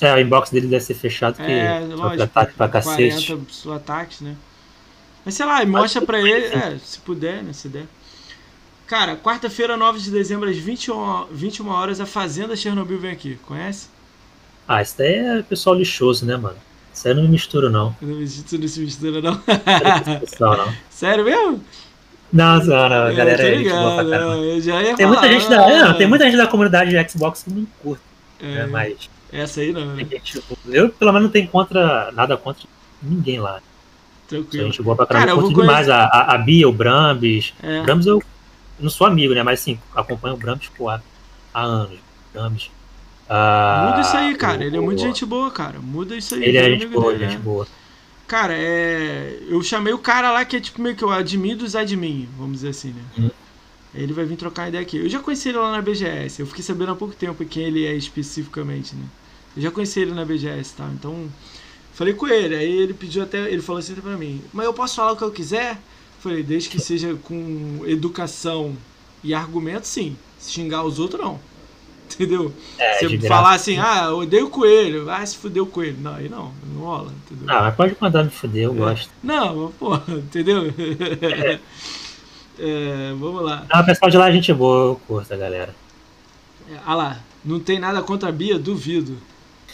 É, 0.00 0.12
o 0.12 0.18
inbox 0.18 0.50
dele 0.50 0.66
deve 0.66 0.82
ser 0.84 0.94
fechado, 0.94 1.36
porque 1.36 1.50
É, 1.50 1.80
lógico. 1.80 2.22
ataque 2.24 2.54
pra 2.54 2.68
cacete. 2.68 3.26
40 3.26 3.74
ataques, 3.76 4.20
né? 4.20 4.36
Mas 5.24 5.34
sei 5.34 5.46
lá, 5.46 5.64
mostra 5.64 6.02
pra 6.02 6.20
ele, 6.20 6.46
é, 6.46 6.78
se 6.78 6.98
puder, 6.98 7.42
né? 7.42 7.52
Se 7.52 7.68
der. 7.68 7.86
Cara, 8.86 9.16
quarta-feira, 9.16 9.76
9 9.76 9.98
de 9.98 10.10
dezembro, 10.10 10.48
às 10.50 10.56
21, 10.58 11.26
21 11.30 11.68
horas, 11.68 12.00
a 12.00 12.06
Fazenda 12.06 12.54
Chernobyl 12.54 12.98
vem 12.98 13.12
aqui. 13.12 13.38
Conhece? 13.46 13.88
Ah, 14.68 14.82
isso 14.82 14.96
daí 14.98 15.14
é 15.14 15.42
pessoal 15.42 15.74
lixoso, 15.74 16.26
né, 16.26 16.36
mano? 16.36 16.56
Isso 16.92 17.08
aí 17.08 17.12
eu 17.12 17.16
não 17.16 17.22
me 17.24 17.30
misturo, 17.30 17.70
não. 17.70 17.96
Eu 18.00 18.08
não 18.08 18.16
me 18.16 18.24
isso 18.24 18.58
não 18.58 18.68
se 18.68 18.80
mistura, 18.80 19.22
não. 19.22 19.32
Não 20.40 20.52
é 20.52 20.56
não. 20.58 20.74
Sério 20.90 21.24
mesmo? 21.24 21.64
Não, 22.34 22.58
não, 22.58 22.88
não, 22.88 23.06
É, 23.08 23.14
galera 23.14 23.42
é 23.42 23.56
gente 23.58 23.70
boa 23.70 23.94
pra 23.94 24.02
ligado, 24.02 24.10
caramba. 24.10 24.34
eu 24.42 24.60
já 24.60 24.82
ia 24.82 24.96
Tem 24.96 25.06
muita, 25.06 25.28
gente 25.28 25.48
da, 25.48 25.64
ah, 25.66 25.84
não, 25.88 25.94
tem 25.96 26.06
muita 26.08 26.24
gente 26.24 26.36
da 26.36 26.46
comunidade 26.48 26.90
de 26.90 27.08
Xbox 27.10 27.44
que 27.44 27.50
não 27.50 27.64
curte, 27.80 28.02
é, 28.40 28.46
né? 28.46 28.66
Mas 28.66 29.08
Essa 29.32 29.60
aí 29.60 29.72
não, 29.72 29.94
né? 29.94 30.04
gente, 30.10 30.42
eu, 30.68 30.88
pelo 30.90 31.12
menos, 31.12 31.26
não 31.26 31.32
tenho 31.32 31.46
contra, 31.48 32.10
nada 32.12 32.36
contra 32.36 32.64
ninguém 33.00 33.38
lá. 33.40 33.60
Tranquilo. 34.28 34.66
gente 34.66 34.82
boa 34.82 34.96
pra 34.96 35.06
Cara, 35.06 35.20
caramba. 35.20 35.36
eu 35.42 35.44
Eu 35.44 35.48
curto 35.52 35.60
demais 35.60 35.88
a, 35.88 36.04
a, 36.06 36.34
a 36.34 36.38
Bia, 36.38 36.68
o 36.68 36.72
Brambis. 36.72 37.54
É. 37.62 37.80
O 37.80 37.84
Brambis 37.84 38.06
eu 38.06 38.20
não 38.80 38.90
sou 38.90 39.06
amigo, 39.06 39.32
né? 39.32 39.42
Mas 39.44 39.60
sim, 39.60 39.78
acompanho 39.94 40.34
o 40.34 40.38
Brambis 40.38 40.68
pô, 40.76 40.88
há, 40.88 41.00
há 41.52 41.62
anos. 41.62 41.98
Brambis. 42.32 42.70
Ah, 43.28 43.86
Muda 43.90 44.00
isso 44.00 44.16
aí, 44.16 44.34
cara. 44.34 44.58
o- 44.58 44.62
Ele 44.64 44.76
é 44.76 44.80
muito 44.80 44.98
o- 44.98 45.02
gente 45.02 45.24
boa, 45.24 45.50
cara. 45.50 45.78
Muda 45.78 46.16
isso 46.16 46.34
aí. 46.34 46.42
Ele 46.44 46.58
é 46.58 46.64
gente 46.70 46.86
boa, 46.88 47.12
dele, 47.12 47.24
gente 47.24 47.36
né? 47.36 47.42
boa. 47.44 47.66
Cara, 48.26 48.54
é. 48.56 49.38
Eu 49.48 49.62
chamei 49.62 49.92
o 49.92 49.98
cara 49.98 50.30
lá 50.30 50.44
que 50.44 50.56
é 50.56 50.60
tipo 50.60 50.80
meio 50.80 50.96
que 50.96 51.04
o 51.04 51.10
admin 51.10 51.56
dos 51.56 51.76
admin, 51.76 52.28
vamos 52.38 52.56
dizer 52.56 52.70
assim, 52.70 52.92
né? 52.92 53.02
Hum. 53.18 53.30
Ele 53.94 54.12
vai 54.12 54.24
vir 54.24 54.36
trocar 54.36 54.68
ideia 54.68 54.82
aqui. 54.82 54.96
Eu 54.96 55.08
já 55.08 55.20
conheci 55.20 55.50
ele 55.50 55.58
lá 55.58 55.70
na 55.70 55.80
BGS. 55.80 56.40
Eu 56.40 56.46
fiquei 56.46 56.64
sabendo 56.64 56.92
há 56.92 56.96
pouco 56.96 57.14
tempo 57.14 57.44
quem 57.44 57.64
ele 57.64 57.86
é 57.86 57.94
especificamente, 57.94 58.94
né? 58.94 59.04
Eu 59.56 59.62
já 59.62 59.70
conheci 59.70 60.00
ele 60.00 60.12
na 60.12 60.24
BGS 60.24 60.72
e 60.72 60.76
tal. 60.76 60.88
Então, 60.88 61.28
falei 61.92 62.12
com 62.12 62.26
ele. 62.26 62.56
Aí 62.56 62.70
ele 62.70 62.92
pediu 62.94 63.22
até. 63.22 63.50
Ele 63.50 63.62
falou 63.62 63.78
assim 63.78 63.94
pra 63.94 64.16
mim: 64.16 64.42
Mas 64.52 64.66
eu 64.66 64.74
posso 64.74 64.96
falar 64.96 65.12
o 65.12 65.16
que 65.16 65.22
eu 65.22 65.30
quiser? 65.30 65.78
Falei: 66.18 66.42
Desde 66.42 66.68
que 66.68 66.80
seja 66.80 67.14
com 67.22 67.82
educação 67.86 68.76
e 69.22 69.32
argumento, 69.32 69.86
sim. 69.86 70.16
Se 70.40 70.50
xingar 70.50 70.82
os 70.82 70.98
outros, 70.98 71.22
não. 71.22 71.38
Entendeu? 72.12 72.52
É, 72.78 72.98
Você 72.98 73.18
falar 73.20 73.54
assim: 73.54 73.78
Ah, 73.78 74.06
eu 74.08 74.18
odeio 74.18 74.46
o 74.46 74.50
coelho. 74.50 75.10
Ah, 75.10 75.24
se 75.24 75.36
fudeu 75.36 75.64
o 75.64 75.66
coelho. 75.66 75.96
Não, 76.00 76.14
aí 76.14 76.28
não. 76.28 76.52
Não 76.74 76.82
rola. 76.82 77.12
Entendeu? 77.24 77.54
Ah, 77.54 77.62
mas 77.62 77.74
pode 77.74 77.96
mandar 78.00 78.24
me 78.24 78.30
fuder, 78.30 78.64
eu 78.64 78.74
gosto. 78.74 79.10
Não, 79.22 79.72
pô, 79.78 79.96
entendeu? 80.08 80.62
É, 82.56 83.12
vamos 83.18 83.42
lá. 83.42 83.66
Ah, 83.68 83.80
o 83.80 83.84
pessoal 83.84 84.08
de 84.08 84.16
lá 84.16 84.28
é 84.28 84.32
gente 84.32 84.52
boa, 84.52 84.92
eu 84.92 85.00
curto 85.08 85.34
a 85.34 85.36
galera. 85.36 85.74
É, 86.70 86.78
Ah 86.86 86.94
lá, 86.94 87.18
não 87.44 87.58
tem 87.58 87.80
nada 87.80 88.00
contra 88.00 88.28
a 88.28 88.32
Bia, 88.32 88.58
duvido. 88.58 89.18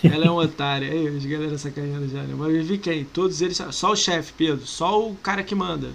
Ela 0.03 0.25
é 0.25 0.31
um 0.31 0.37
otária. 0.37 0.89
Aí, 0.91 1.09
as 1.09 1.25
galera 1.27 1.59
sacaneando 1.59 2.09
já, 2.09 2.23
né? 2.23 2.35
Mas 2.37 2.67
vi 2.67 2.79
quem? 2.79 3.05
Todos 3.05 3.43
eles. 3.43 3.63
Só 3.73 3.93
o 3.93 3.97
chefe, 3.97 4.33
Pedro. 4.33 4.67
Só 4.67 4.99
o 5.09 5.15
cara 5.17 5.43
que 5.43 5.55
manda. 5.55 5.89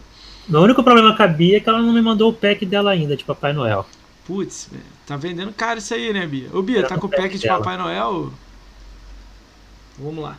O 0.48 0.57
único 0.60 0.84
problema 0.84 1.16
com 1.18 1.24
a 1.24 1.28
Bia 1.28 1.57
é 1.57 1.60
que 1.60 1.68
ela 1.68 1.82
não 1.82 1.91
me 1.91 2.02
mandou 2.02 2.30
o 2.30 2.34
pack 2.34 2.66
dela 2.68 2.91
ainda, 2.91 3.18
de 3.18 3.24
Papai 3.24 3.52
Noel. 3.52 3.86
Putz, 4.26 4.69
tá 5.06 5.15
vendendo 5.18 5.53
caro 5.53 5.77
isso 5.80 5.93
aí, 5.93 6.11
né, 6.11 6.26
Bia? 6.26 6.49
Ô, 6.52 6.61
Bia, 6.61 6.84
tá 6.88 6.97
com 6.97 7.06
o 7.07 7.10
pack 7.10 7.22
pack 7.23 7.35
de 7.38 7.43
dela. 7.43 7.60
Papai 7.60 7.77
Noel? 7.77 8.34
Vamos 9.97 10.23
lá. 10.23 10.38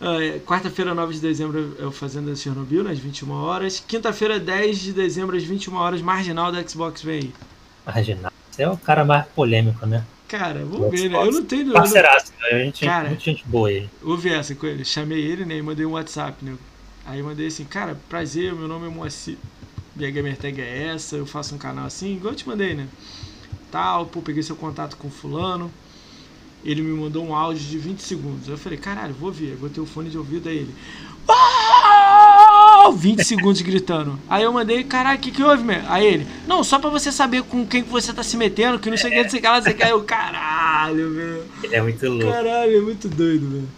É, 0.00 0.40
Quarta-feira, 0.40 0.94
9 0.94 1.14
de 1.14 1.20
dezembro, 1.20 1.76
é 1.78 1.84
o 1.84 1.92
Fazenda 1.92 2.34
Chernobyl, 2.34 2.88
às 2.88 2.98
21 2.98 3.30
horas. 3.30 3.84
Quinta-feira, 3.86 4.40
10 4.40 4.80
de 4.80 4.92
dezembro, 4.92 5.36
às 5.36 5.44
21 5.44 5.76
horas, 5.76 6.02
Marginal 6.02 6.50
da 6.50 6.66
Xbox 6.66 7.02
vem 7.02 7.18
aí. 7.20 7.34
Marginal. 7.86 8.32
Você 8.50 8.62
é 8.64 8.68
o 8.68 8.76
cara 8.76 9.04
mais 9.04 9.26
polêmico, 9.28 9.86
né? 9.86 10.04
Cara, 10.26 10.64
vamos 10.64 10.90
ver, 10.90 11.10
né? 11.10 11.18
Eu 11.18 11.30
não 11.30 11.44
tenho. 11.44 11.62
eu 11.62 11.66
não- 11.66 11.74
Parceiraço, 11.74 12.32
né? 12.40 12.48
a 12.50 12.58
gente, 12.64 12.84
Cara. 12.84 13.08
muita 13.08 13.22
gente 13.22 13.44
boa 13.46 13.68
aí. 13.68 13.88
Ouvi 14.02 14.30
essa 14.30 14.54
com 14.54 14.66
ele. 14.66 14.84
Chamei 14.84 15.20
ele, 15.20 15.44
né? 15.44 15.56
E 15.58 15.62
mandei 15.62 15.84
um 15.86 15.92
WhatsApp, 15.92 16.42
né? 16.44 16.54
Aí 17.06 17.22
mandei 17.22 17.46
assim, 17.46 17.64
cara, 17.64 17.98
prazer, 18.08 18.54
meu 18.54 18.66
nome 18.66 18.86
é 18.86 18.90
Moacir. 18.90 19.36
Minha 19.94 20.10
gamer 20.10 20.36
tag 20.36 20.60
é 20.60 20.88
essa, 20.94 21.16
eu 21.16 21.26
faço 21.26 21.54
um 21.54 21.58
canal 21.58 21.86
assim, 21.86 22.16
igual 22.16 22.32
eu 22.32 22.36
te 22.36 22.48
mandei, 22.48 22.74
né? 22.74 22.86
Tal, 23.70 24.06
pô, 24.06 24.20
peguei 24.22 24.42
seu 24.42 24.56
contato 24.56 24.96
com 24.96 25.10
fulano. 25.10 25.70
ele 26.64 26.82
me 26.82 26.92
mandou 26.92 27.24
um 27.24 27.34
áudio 27.34 27.62
de 27.62 27.78
20 27.78 28.00
segundos. 28.00 28.48
Eu 28.48 28.56
falei, 28.56 28.78
caralho, 28.78 29.14
vou 29.14 29.28
ouvir. 29.28 29.50
Eu 29.50 29.56
botei 29.56 29.82
o 29.82 29.86
fone 29.86 30.10
de 30.10 30.16
ouvido 30.18 30.48
a 30.48 30.52
ele. 30.52 30.74
Uau! 31.28 32.92
20 32.92 33.24
segundos 33.24 33.60
gritando. 33.62 34.18
Aí 34.28 34.42
eu 34.42 34.52
mandei, 34.52 34.82
caralho, 34.84 35.18
o 35.18 35.20
que, 35.20 35.30
que 35.30 35.42
houve, 35.42 35.62
meu? 35.62 35.80
Aí 35.88 36.06
ele, 36.06 36.26
não, 36.46 36.62
só 36.64 36.78
pra 36.78 36.90
você 36.90 37.12
saber 37.12 37.42
com 37.44 37.66
quem 37.66 37.82
que 37.82 37.88
você 37.88 38.12
tá 38.12 38.22
se 38.22 38.36
metendo, 38.36 38.78
que 38.78 38.90
não 38.90 38.96
sei 38.96 39.10
o 39.10 39.12
que, 39.14 39.22
não 39.22 39.30
sei 39.30 39.38
o 39.38 39.42
que 39.42 39.48
lá, 39.48 39.56
não 39.56 39.62
sei 39.62 39.72
o 39.72 39.76
que. 39.76 39.82
Aí 39.82 39.90
eu, 39.90 40.04
caralho, 40.04 41.14
velho. 41.14 41.44
Ele 41.62 41.74
é 41.74 41.82
muito 41.82 42.08
louco. 42.08 42.32
Caralho, 42.32 42.76
é 42.76 42.80
muito 42.80 43.08
doido, 43.08 43.48
velho. 43.48 43.68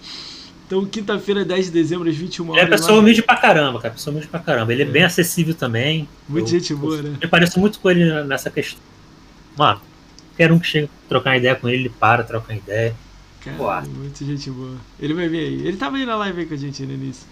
Então, 0.67 0.85
quinta-feira, 0.87 1.45
10 1.45 1.67
de 1.67 1.73
dezembro, 1.73 2.09
às 2.09 2.17
21 2.17 2.51
horas. 2.51 2.63
Ele 2.63 2.75
é 2.75 2.77
pessoa 2.77 2.99
humilde 2.99 3.23
pra 3.23 3.37
caramba, 3.37 3.81
cara. 3.81 3.95
Pessoa 3.95 4.13
humilde 4.13 4.29
pra 4.29 4.41
caramba. 4.41 4.73
Ele 4.73 4.83
é, 4.83 4.87
é. 4.87 4.89
bem 4.89 5.05
acessível 5.05 5.55
também. 5.55 6.09
Muita 6.29 6.49
gente 6.49 6.75
boa, 6.75 7.03
né? 7.03 7.17
Eu 7.21 7.29
pareço 7.29 7.61
muito 7.61 7.79
com 7.79 7.91
ele 7.91 8.25
nessa 8.25 8.51
questão. 8.51 8.81
Mano, 9.57 9.81
qualquer 10.31 10.51
um 10.51 10.59
que 10.59 10.67
chega 10.67 10.89
trocar 11.09 11.31
uma 11.31 11.37
ideia 11.37 11.55
com 11.55 11.69
ele, 11.69 11.83
ele 11.83 11.89
para, 11.91 12.25
troca 12.25 12.53
uma 12.53 12.59
ideia. 12.59 12.95
Cara, 13.41 13.83
muita 13.83 14.25
gente 14.25 14.51
boa. 14.51 14.77
Ele 14.99 15.13
vai 15.13 15.29
vir 15.29 15.39
aí. 15.39 15.67
Ele 15.67 15.77
tava 15.77 15.97
aí 15.97 16.07
na 16.07 16.17
live 16.17 16.41
aí 16.41 16.47
com 16.47 16.55
a 16.55 16.57
gente 16.57 16.83
no 16.85 16.95
início. 16.95 17.27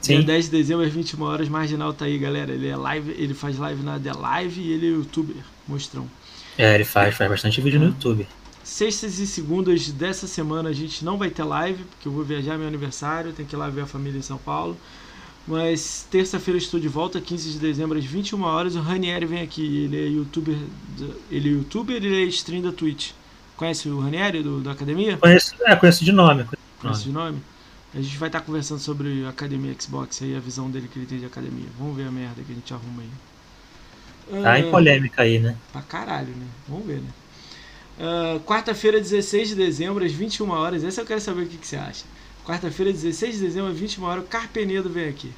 Sim. 0.00 0.16
Dia 0.18 0.26
10 0.26 0.44
de 0.46 0.50
dezembro, 0.50 0.86
às 0.86 0.92
21 0.92 1.22
horas, 1.22 1.48
Marginal 1.48 1.92
tá 1.92 2.06
aí, 2.06 2.16
galera. 2.18 2.52
Ele 2.52 2.68
é 2.68 2.76
live, 2.76 3.14
ele 3.18 3.34
faz 3.34 3.58
live 3.58 3.82
na 3.82 3.98
The 3.98 4.12
Live 4.12 4.60
e 4.60 4.72
ele 4.72 4.86
é 4.86 4.90
youtuber, 4.90 5.36
mostrão. 5.66 6.08
É, 6.56 6.74
ele 6.74 6.84
faz, 6.84 7.14
faz 7.14 7.30
bastante 7.30 7.60
vídeo 7.60 7.78
no 7.78 7.86
é. 7.86 7.88
YouTube. 7.88 8.26
Sextas 8.68 9.18
e 9.18 9.26
segundas 9.26 9.90
dessa 9.90 10.26
semana 10.26 10.68
a 10.68 10.74
gente 10.74 11.02
não 11.02 11.16
vai 11.16 11.30
ter 11.30 11.42
live, 11.42 11.82
porque 11.84 12.06
eu 12.06 12.12
vou 12.12 12.22
viajar 12.22 12.58
meu 12.58 12.68
aniversário, 12.68 13.32
tem 13.32 13.46
que 13.46 13.56
ir 13.56 13.58
lá 13.58 13.66
ver 13.70 13.80
a 13.80 13.86
família 13.86 14.18
em 14.18 14.22
São 14.22 14.36
Paulo. 14.36 14.76
Mas 15.46 16.06
terça-feira 16.10 16.58
estou 16.58 16.78
de 16.78 16.86
volta, 16.86 17.18
15 17.18 17.52
de 17.52 17.58
dezembro, 17.58 17.98
às 17.98 18.04
21 18.04 18.42
horas. 18.42 18.76
O 18.76 18.80
Ranieri 18.80 19.24
vem 19.24 19.40
aqui, 19.40 19.84
ele 19.84 19.96
é 19.96 20.08
youtuber. 20.08 20.58
Ele 21.30 21.48
é 21.48 21.52
youtuber 21.52 21.96
ele 21.96 22.22
é 22.22 22.26
stream 22.26 22.60
da 22.60 22.70
Twitch. 22.70 23.12
Conhece 23.56 23.88
o 23.88 23.98
Ranieri 24.00 24.42
do, 24.42 24.60
da 24.60 24.72
academia? 24.72 25.16
Conheço, 25.16 25.54
é, 25.64 25.74
conheço 25.74 26.04
de 26.04 26.12
nome. 26.12 26.44
Conheço 26.78 27.04
de 27.04 27.10
nome? 27.10 27.40
A 27.94 28.02
gente 28.02 28.18
vai 28.18 28.28
estar 28.28 28.42
conversando 28.42 28.80
sobre 28.80 29.24
a 29.24 29.30
academia 29.30 29.74
Xbox 29.80 30.20
aí, 30.20 30.36
a 30.36 30.40
visão 30.40 30.70
dele 30.70 30.90
que 30.92 30.98
ele 30.98 31.06
tem 31.06 31.18
de 31.18 31.24
academia. 31.24 31.68
Vamos 31.78 31.96
ver 31.96 32.06
a 32.06 32.10
merda 32.10 32.42
que 32.46 32.52
a 32.52 32.54
gente 32.54 32.74
arruma 32.74 33.02
aí. 33.02 34.42
Tá 34.42 34.60
em 34.60 34.68
ah, 34.68 34.70
polêmica 34.70 35.22
aí, 35.22 35.38
né? 35.38 35.56
Pra 35.72 35.80
caralho, 35.80 36.28
né? 36.28 36.46
Vamos 36.68 36.86
ver, 36.86 36.98
né? 36.98 37.08
Uh, 37.98 38.38
Quarta-feira, 38.40 39.00
16 39.00 39.48
de 39.48 39.54
dezembro, 39.56 40.04
às 40.04 40.12
21 40.12 40.50
horas. 40.50 40.84
Essa 40.84 41.00
eu 41.00 41.06
quero 41.06 41.20
saber 41.20 41.42
o 41.42 41.46
que, 41.46 41.56
que 41.56 41.66
você 41.66 41.76
acha. 41.76 42.04
Quarta-feira, 42.44 42.92
16 42.92 43.34
de 43.34 43.40
dezembro, 43.40 43.70
às 43.70 43.78
21 43.78 44.04
horas, 44.04 44.24
o 44.24 44.26
Carpenedo 44.26 44.88
vem 44.88 45.08
aqui. 45.08 45.32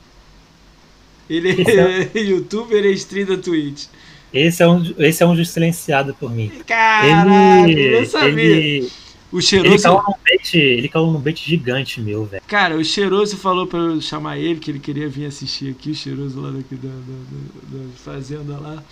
Ele 1.29 1.51
é, 1.51 2.11
é 2.15 2.19
youtuber 2.21 2.85
e 2.85 2.93
stream 2.93 3.27
da 3.27 3.37
Twitch. 3.37 3.87
Esse 4.33 4.63
é 4.63 4.69
um, 4.69 4.95
esse 4.99 5.23
é 5.23 5.27
um 5.27 5.45
silenciado 5.45 6.15
por 6.15 6.31
mim. 6.31 6.53
Caralho, 6.67 7.71
ele, 7.71 7.99
eu 7.99 8.07
sabia. 8.07 8.45
Ele, 8.45 8.93
o 9.33 9.41
cheiroso. 9.41 9.75
Ele 9.75 9.83
caiu 9.83 10.03
num 10.03 10.15
bait, 10.25 10.55
ele 10.55 10.89
caiu 10.89 11.07
num 11.07 11.21
bait 11.21 11.45
gigante, 11.45 12.01
meu, 12.01 12.25
velho. 12.25 12.43
Cara, 12.47 12.77
o 12.77 12.85
cheiroso 12.85 13.37
falou 13.37 13.67
pra 13.67 13.79
eu 13.79 14.01
chamar 14.01 14.39
ele, 14.39 14.59
que 14.59 14.71
ele 14.71 14.81
queria 14.81 15.09
vir 15.09 15.27
assistir 15.27 15.71
aqui, 15.71 15.91
o 15.91 15.95
cheiroso 15.95 16.41
lá 16.41 16.51
daqui 16.51 16.75
da, 16.75 16.89
da, 16.89 16.97
da, 16.97 17.85
da 17.85 17.91
fazenda 17.97 18.59
lá. 18.59 18.83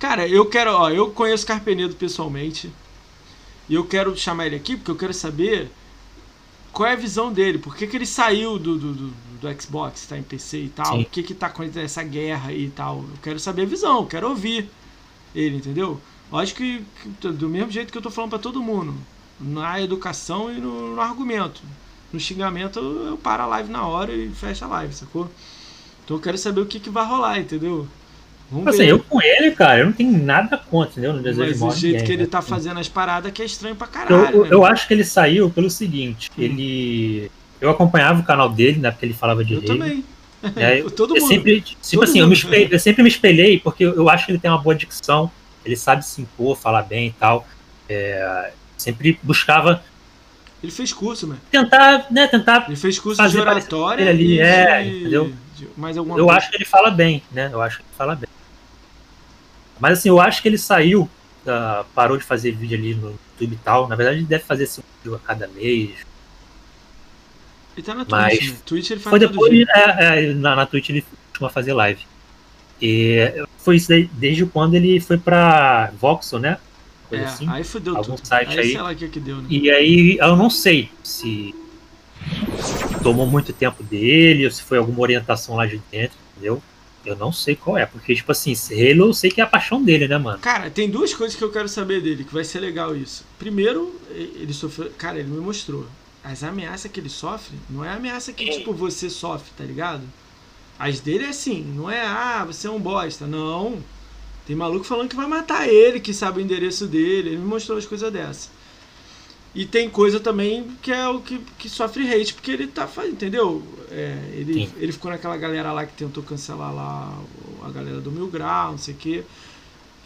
Cara, 0.00 0.26
eu 0.26 0.46
quero, 0.46 0.72
ó, 0.72 0.88
eu 0.88 1.10
conheço 1.10 1.46
Carpenedo 1.46 1.94
pessoalmente. 1.94 2.72
E 3.68 3.74
eu 3.74 3.84
quero 3.84 4.16
chamar 4.16 4.46
ele 4.46 4.56
aqui 4.56 4.74
porque 4.74 4.90
eu 4.90 4.96
quero 4.96 5.12
saber 5.12 5.70
qual 6.72 6.88
é 6.88 6.94
a 6.94 6.96
visão 6.96 7.30
dele. 7.30 7.58
Por 7.58 7.76
que, 7.76 7.86
que 7.86 7.98
ele 7.98 8.06
saiu 8.06 8.58
do, 8.58 8.78
do, 8.78 8.94
do, 8.94 9.12
do 9.40 9.62
Xbox, 9.62 10.06
tá 10.06 10.16
em 10.16 10.22
PC 10.22 10.58
e 10.58 10.68
tal? 10.70 10.96
Sim. 10.96 11.02
O 11.02 11.04
que 11.04 11.22
que 11.22 11.34
tá 11.34 11.50
com 11.50 11.62
essa 11.62 12.02
guerra 12.02 12.48
aí 12.48 12.64
e 12.64 12.70
tal? 12.70 13.00
Eu 13.00 13.18
quero 13.22 13.38
saber 13.38 13.62
a 13.62 13.66
visão, 13.66 13.98
eu 13.98 14.06
quero 14.06 14.30
ouvir 14.30 14.70
ele, 15.34 15.58
entendeu? 15.58 16.00
Acho 16.32 16.54
que, 16.54 16.82
que 17.02 17.28
do 17.28 17.48
mesmo 17.50 17.70
jeito 17.70 17.92
que 17.92 17.98
eu 17.98 18.02
tô 18.02 18.10
falando 18.10 18.30
para 18.30 18.38
todo 18.38 18.62
mundo, 18.62 18.94
na 19.38 19.82
educação 19.82 20.50
e 20.50 20.58
no, 20.58 20.94
no 20.94 21.00
argumento. 21.00 21.60
No 22.10 22.18
xingamento 22.18 22.78
eu, 22.78 23.06
eu 23.08 23.18
paro 23.18 23.42
a 23.42 23.46
live 23.46 23.70
na 23.70 23.86
hora 23.86 24.12
e 24.12 24.30
fecho 24.30 24.64
a 24.64 24.68
live, 24.68 24.94
sacou? 24.94 25.30
Então 26.04 26.16
eu 26.16 26.20
quero 26.22 26.38
saber 26.38 26.62
o 26.62 26.66
que, 26.66 26.80
que 26.80 26.88
vai 26.88 27.04
rolar, 27.04 27.38
entendeu? 27.38 27.86
Vamos 28.50 28.66
assim, 28.66 28.78
ver. 28.78 28.88
eu 28.88 28.98
com 28.98 29.22
ele, 29.22 29.52
cara, 29.52 29.80
eu 29.80 29.86
não 29.86 29.92
tenho 29.92 30.10
nada 30.10 30.58
contra, 30.58 30.90
entendeu? 30.90 31.12
No 31.12 31.22
desejo 31.22 31.64
Mas 31.64 31.76
o 31.76 31.78
jeito 31.78 31.92
ninguém, 31.92 32.06
que 32.06 32.12
ele 32.12 32.22
né? 32.24 32.28
tá 32.28 32.42
fazendo 32.42 32.80
as 32.80 32.88
paradas 32.88 33.30
que 33.30 33.40
é 33.40 33.44
estranho 33.44 33.76
pra 33.76 33.86
caralho. 33.86 34.36
Eu, 34.36 34.44
né, 34.44 34.48
eu 34.50 34.64
acho 34.64 34.88
que 34.88 34.94
ele 34.94 35.04
saiu 35.04 35.48
pelo 35.50 35.70
seguinte, 35.70 36.30
hum. 36.36 36.42
ele. 36.42 37.30
Eu 37.60 37.70
acompanhava 37.70 38.20
o 38.20 38.24
canal 38.24 38.48
dele, 38.48 38.80
né? 38.80 38.90
Porque 38.90 39.06
ele 39.06 39.14
falava 39.14 39.44
de 39.44 39.54
Eu 39.54 39.64
também. 39.64 40.04
É, 40.56 40.82
Todo 40.90 41.14
mundo. 41.14 41.28
Sempre, 41.28 41.60
tipo 41.60 42.02
assim, 42.02 42.22
mundo. 42.22 42.30
Eu, 42.30 42.32
espelhei, 42.32 42.68
eu, 42.72 42.78
sempre 42.80 43.02
me 43.02 43.08
espelhei, 43.08 43.60
porque 43.60 43.84
eu 43.84 44.08
acho 44.08 44.26
que 44.26 44.32
ele 44.32 44.38
tem 44.38 44.50
uma 44.50 44.60
boa 44.60 44.74
dicção, 44.74 45.30
ele 45.64 45.76
sabe 45.76 46.04
se 46.04 46.20
impor, 46.20 46.56
falar 46.56 46.82
bem 46.82 47.08
e 47.08 47.12
tal. 47.12 47.46
É, 47.88 48.50
sempre 48.76 49.18
buscava. 49.22 49.82
Ele 50.62 50.72
fez 50.72 50.92
curso, 50.92 51.26
né? 51.26 51.36
Tentar, 51.50 52.06
né? 52.10 52.26
Tentar. 52.26 52.64
Ele 52.66 52.76
fez 52.76 52.98
curso 52.98 53.26
de 53.28 53.38
oratória. 53.38 54.10
ali, 54.10 54.26
de, 54.26 54.40
é, 54.40 54.86
entendeu? 54.86 55.32
De, 55.56 55.68
mais 55.76 55.96
alguma 55.96 56.18
eu 56.18 56.24
coisa. 56.24 56.38
acho 56.38 56.50
que 56.50 56.56
ele 56.56 56.64
fala 56.64 56.90
bem, 56.90 57.22
né? 57.30 57.48
Eu 57.52 57.62
acho 57.62 57.78
que 57.78 57.82
ele 57.82 57.96
fala 57.96 58.16
bem. 58.16 58.28
Mas 59.80 59.98
assim, 59.98 60.08
eu 60.08 60.20
acho 60.20 60.42
que 60.42 60.48
ele 60.48 60.58
saiu, 60.58 61.02
uh, 61.46 61.84
parou 61.94 62.16
de 62.16 62.24
fazer 62.24 62.52
vídeo 62.52 62.78
ali 62.78 62.94
no 62.94 63.10
YouTube 63.10 63.54
e 63.54 63.64
tal. 63.64 63.88
Na 63.88 63.96
verdade, 63.96 64.18
ele 64.18 64.26
deve 64.26 64.44
fazer 64.44 64.64
esse 64.64 64.82
vídeo 65.02 65.16
a 65.16 65.18
cada 65.18 65.48
mês. 65.48 65.90
Ele 67.76 67.86
tá 67.86 67.94
na 67.94 68.04
Twitch, 68.04 68.10
Mas 68.10 68.50
né? 68.50 68.56
Twitch 68.66 68.90
ele 68.90 69.00
faz 69.00 69.10
foi 69.10 69.18
depois, 69.18 69.68
é, 69.68 70.28
é, 70.28 70.34
na, 70.34 70.56
na 70.56 70.66
Twitch 70.66 70.90
ele 70.90 71.04
costuma 71.30 71.48
fazer 71.48 71.72
live. 71.72 72.04
E 72.82 73.44
foi 73.58 73.76
isso 73.76 73.88
daí, 73.88 74.10
desde 74.12 74.44
quando 74.46 74.74
ele 74.74 75.00
foi 75.00 75.18
pra 75.18 75.92
Voxel, 75.98 76.38
né? 76.38 76.58
Coisa 77.08 77.24
é, 77.24 77.26
assim, 77.26 77.48
aí 77.48 77.64
fodeu 77.64 77.96
algum 77.96 78.14
tudo. 78.14 78.26
Site 78.26 78.52
aí, 78.52 78.58
aí. 78.58 78.72
Sei 78.72 78.80
lá 78.80 78.94
que, 78.94 79.08
que 79.08 79.20
deu, 79.20 79.36
né? 79.36 79.46
E 79.50 79.70
aí 79.70 80.18
eu 80.18 80.36
não 80.36 80.48
sei 80.48 80.90
se 81.02 81.54
tomou 83.02 83.26
muito 83.26 83.52
tempo 83.52 83.82
dele 83.82 84.44
ou 84.44 84.50
se 84.50 84.62
foi 84.62 84.78
alguma 84.78 85.00
orientação 85.00 85.56
lá 85.56 85.66
de 85.66 85.80
dentro, 85.90 86.16
entendeu? 86.32 86.62
Eu 87.04 87.16
não 87.16 87.32
sei 87.32 87.56
qual 87.56 87.78
é, 87.78 87.86
porque, 87.86 88.14
tipo 88.14 88.30
assim, 88.30 88.52
Halo 88.52 89.08
eu 89.08 89.14
sei 89.14 89.30
que 89.30 89.40
é 89.40 89.44
a 89.44 89.46
paixão 89.46 89.82
dele, 89.82 90.06
né, 90.06 90.18
mano? 90.18 90.38
Cara, 90.38 90.70
tem 90.70 90.90
duas 90.90 91.14
coisas 91.14 91.36
que 91.36 91.42
eu 91.42 91.50
quero 91.50 91.68
saber 91.68 92.02
dele, 92.02 92.24
que 92.24 92.34
vai 92.34 92.44
ser 92.44 92.60
legal 92.60 92.94
isso. 92.94 93.24
Primeiro, 93.38 93.98
ele 94.10 94.52
sofreu. 94.52 94.90
Cara, 94.98 95.18
ele 95.18 95.28
me 95.28 95.40
mostrou. 95.40 95.86
As 96.22 96.44
ameaças 96.44 96.90
que 96.90 97.00
ele 97.00 97.08
sofre 97.08 97.56
não 97.70 97.82
é 97.82 97.88
ameaça 97.90 98.32
que, 98.32 98.44
tipo, 98.50 98.74
você 98.74 99.08
sofre, 99.08 99.50
tá 99.56 99.64
ligado? 99.64 100.02
As 100.78 101.00
dele 101.00 101.24
é 101.24 101.28
assim, 101.28 101.62
não 101.62 101.90
é, 101.90 102.02
ah, 102.02 102.44
você 102.46 102.66
é 102.66 102.70
um 102.70 102.80
bosta. 102.80 103.26
Não. 103.26 103.82
Tem 104.46 104.54
maluco 104.54 104.84
falando 104.84 105.08
que 105.08 105.16
vai 105.16 105.26
matar 105.26 105.68
ele, 105.68 106.00
que 106.00 106.12
sabe 106.12 106.38
o 106.38 106.42
endereço 106.42 106.86
dele. 106.86 107.30
Ele 107.30 107.38
me 107.38 107.46
mostrou 107.46 107.78
as 107.78 107.86
coisas 107.86 108.12
dessas. 108.12 108.50
E 109.54 109.66
tem 109.66 109.90
coisa 109.90 110.20
também 110.20 110.70
que 110.80 110.92
é 110.92 111.08
o 111.08 111.20
que, 111.20 111.38
que 111.58 111.68
sofre 111.68 112.08
hate, 112.08 112.34
porque 112.34 112.52
ele 112.52 112.68
tá 112.68 112.86
fazendo, 112.86 113.14
entendeu? 113.14 113.62
É, 113.90 114.16
ele, 114.32 114.72
ele 114.76 114.92
ficou 114.92 115.10
naquela 115.10 115.36
galera 115.36 115.72
lá 115.72 115.84
que 115.84 115.92
tentou 115.94 116.22
cancelar 116.22 116.72
lá 116.72 117.20
a 117.62 117.70
galera 117.70 118.00
do 118.00 118.12
Mil 118.12 118.28
Grau, 118.28 118.72
não 118.72 118.78
sei 118.78 118.94
o 118.94 118.96
quê. 118.96 119.24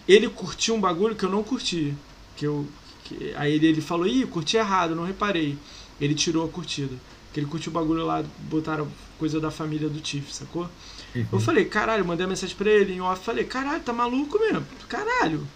Ele 0.08 0.28
curtiu 0.28 0.74
um 0.74 0.80
bagulho 0.80 1.14
que 1.14 1.24
eu 1.24 1.30
não 1.30 1.42
curti. 1.42 1.94
Que 2.36 2.46
eu, 2.46 2.66
que, 3.04 3.34
aí 3.36 3.52
ele, 3.52 3.66
ele 3.66 3.80
falou, 3.80 4.06
ih, 4.06 4.26
curti 4.26 4.56
errado, 4.56 4.94
não 4.94 5.04
reparei. 5.04 5.58
Ele 6.00 6.14
tirou 6.14 6.44
a 6.44 6.48
curtida. 6.48 6.94
Que 7.32 7.40
ele 7.40 7.46
curtiu 7.46 7.70
o 7.70 7.74
bagulho 7.74 8.04
lá, 8.06 8.24
botaram 8.48 8.88
coisa 9.18 9.40
da 9.40 9.50
família 9.50 9.88
do 9.88 10.00
Tiff, 10.00 10.32
sacou? 10.32 10.68
Uhum. 11.14 11.26
Eu 11.32 11.40
falei, 11.40 11.64
caralho, 11.64 12.04
mandei 12.04 12.24
uma 12.24 12.30
mensagem 12.30 12.56
pra 12.56 12.70
ele 12.70 12.94
em 12.94 13.00
off, 13.00 13.24
falei, 13.24 13.44
caralho, 13.44 13.82
tá 13.82 13.92
maluco 13.92 14.38
mesmo? 14.38 14.66
Caralho. 14.88 15.46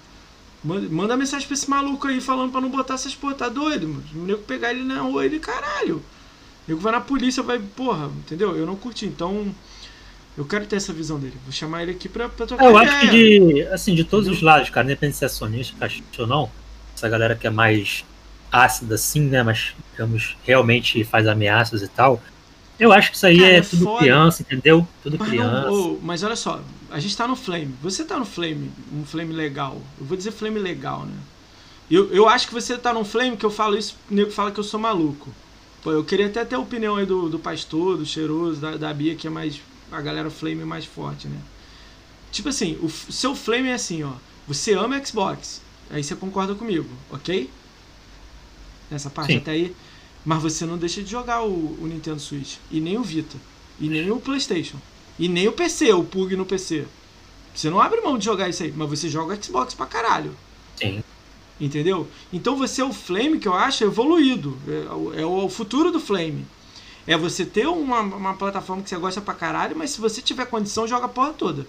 Manda, 0.62 0.88
manda 0.88 1.16
mensagem 1.16 1.46
pra 1.46 1.54
esse 1.54 1.70
maluco 1.70 2.08
aí 2.08 2.20
falando 2.20 2.50
pra 2.50 2.60
não 2.60 2.68
botar 2.68 2.94
essas 2.94 3.14
porra, 3.14 3.34
tá 3.34 3.48
doido? 3.48 4.02
O 4.14 4.24
nego 4.24 4.42
pegar 4.42 4.72
ele 4.72 4.82
na 4.82 5.00
rua, 5.00 5.24
ele, 5.24 5.38
caralho. 5.38 5.96
O 5.96 6.02
nego 6.68 6.80
vai 6.80 6.92
na 6.92 7.00
polícia, 7.00 7.42
vai, 7.42 7.58
porra, 7.58 8.10
entendeu? 8.18 8.56
Eu 8.56 8.66
não 8.66 8.76
curti, 8.76 9.06
então. 9.06 9.54
Eu 10.36 10.44
quero 10.44 10.66
ter 10.66 10.76
essa 10.76 10.92
visão 10.92 11.18
dele. 11.18 11.34
Vou 11.42 11.52
chamar 11.52 11.82
ele 11.82 11.92
aqui 11.92 12.08
pra, 12.08 12.28
pra 12.28 12.46
trocar 12.46 12.64
é, 12.64 12.68
Eu 12.68 12.80
ideia. 12.80 12.92
acho 12.92 13.00
que 13.00 13.08
de, 13.08 13.62
assim, 13.68 13.94
de 13.94 14.04
todos 14.04 14.28
os 14.28 14.40
lados, 14.40 14.70
cara, 14.70 14.84
independente 14.86 15.16
se 15.16 15.24
é 15.24 15.28
sonista, 15.28 15.74
ou 16.18 16.26
não, 16.26 16.50
essa 16.94 17.08
galera 17.08 17.34
que 17.34 17.46
é 17.46 17.50
mais 17.50 18.04
ácida, 18.50 18.94
assim, 18.94 19.22
né, 19.22 19.42
mas, 19.42 19.74
digamos, 19.92 20.36
realmente 20.44 21.02
faz 21.04 21.26
ameaças 21.26 21.82
e 21.82 21.88
tal, 21.88 22.22
eu 22.78 22.92
acho 22.92 23.10
que 23.10 23.16
isso 23.16 23.26
aí 23.26 23.38
cara, 23.38 23.50
é, 23.50 23.56
é 23.56 23.60
tudo 23.62 23.84
foda. 23.84 23.98
criança, 23.98 24.42
entendeu? 24.42 24.86
Tudo 25.02 25.16
mas 25.18 25.28
criança. 25.28 25.66
Não, 25.66 25.92
oh, 25.92 25.98
mas 26.00 26.22
olha 26.22 26.36
só, 26.36 26.60
a 26.90 26.98
gente 26.98 27.16
tá 27.16 27.26
no 27.26 27.36
Flame. 27.36 27.74
Você 27.82 28.04
tá 28.04 28.18
no 28.18 28.24
Flame, 28.24 28.70
um 28.92 29.04
Flame 29.04 29.32
legal. 29.32 29.80
Eu 29.98 30.06
vou 30.06 30.16
dizer 30.16 30.32
Flame 30.32 30.58
legal, 30.58 31.04
né? 31.04 31.16
Eu, 31.90 32.12
eu 32.12 32.28
acho 32.28 32.46
que 32.46 32.54
você 32.54 32.76
tá 32.76 32.92
num 32.92 33.04
Flame 33.04 33.36
que 33.36 33.46
eu 33.46 33.50
falo 33.50 33.76
isso, 33.76 33.96
o 34.10 34.14
nego 34.14 34.30
fala 34.30 34.50
que 34.50 34.60
eu 34.60 34.64
sou 34.64 34.78
maluco. 34.78 35.32
Pô, 35.82 35.92
eu 35.92 36.04
queria 36.04 36.26
até 36.26 36.44
ter 36.44 36.56
a 36.56 36.58
opinião 36.58 36.96
aí 36.96 37.06
do, 37.06 37.28
do 37.28 37.38
pastor, 37.38 37.96
do 37.96 38.04
cheiroso, 38.04 38.60
da, 38.60 38.76
da 38.76 38.92
Bia, 38.92 39.14
que 39.14 39.26
é 39.26 39.30
mais. 39.30 39.60
A 39.90 40.00
galera 40.02 40.28
Flame 40.28 40.64
mais 40.64 40.84
forte, 40.84 41.28
né? 41.28 41.40
Tipo 42.30 42.50
assim, 42.50 42.78
o 42.82 42.90
seu 42.90 43.34
Flame 43.34 43.68
é 43.68 43.74
assim, 43.74 44.02
ó. 44.02 44.12
Você 44.46 44.74
ama 44.74 45.02
Xbox. 45.04 45.62
Aí 45.90 46.04
você 46.04 46.14
concorda 46.14 46.54
comigo, 46.54 46.88
ok? 47.10 47.50
Nessa 48.90 49.08
parte 49.08 49.32
Sim. 49.32 49.38
até 49.38 49.52
aí. 49.52 49.74
Mas 50.24 50.42
você 50.42 50.66
não 50.66 50.76
deixa 50.76 51.02
de 51.02 51.10
jogar 51.10 51.42
o, 51.42 51.78
o, 51.80 51.86
Nintendo 51.86 52.20
Switch. 52.20 52.56
E 52.70 52.80
nem 52.80 52.98
o 52.98 53.02
Vita. 53.02 53.36
E 53.80 53.88
nem 53.88 54.10
o 54.10 54.20
PlayStation. 54.20 54.76
E 55.18 55.28
nem 55.28 55.48
o 55.48 55.52
PC, 55.52 55.92
o 55.92 56.04
Pug 56.04 56.36
no 56.36 56.46
PC. 56.46 56.86
Você 57.54 57.68
não 57.68 57.80
abre 57.80 58.00
mão 58.00 58.16
de 58.16 58.24
jogar 58.24 58.48
isso 58.48 58.62
aí, 58.62 58.72
mas 58.74 58.88
você 58.88 59.08
joga 59.08 59.40
Xbox 59.42 59.74
pra 59.74 59.86
caralho. 59.86 60.34
Sim. 60.76 61.02
Entendeu? 61.60 62.06
Então 62.32 62.56
você 62.56 62.80
é 62.80 62.84
o 62.84 62.92
Flame 62.92 63.38
que 63.38 63.48
eu 63.48 63.54
acho 63.54 63.82
evoluído. 63.82 64.56
É, 65.14 65.22
é 65.22 65.26
o 65.26 65.48
futuro 65.48 65.90
do 65.90 65.98
Flame. 65.98 66.46
É 67.04 67.16
você 67.16 67.44
ter 67.44 67.66
uma, 67.66 68.00
uma 68.00 68.34
plataforma 68.34 68.82
que 68.82 68.88
você 68.88 68.96
gosta 68.96 69.20
pra 69.20 69.34
caralho, 69.34 69.76
mas 69.76 69.90
se 69.90 70.00
você 70.00 70.22
tiver 70.22 70.46
condição, 70.46 70.86
joga 70.86 71.06
a 71.06 71.08
porra 71.08 71.32
toda. 71.32 71.66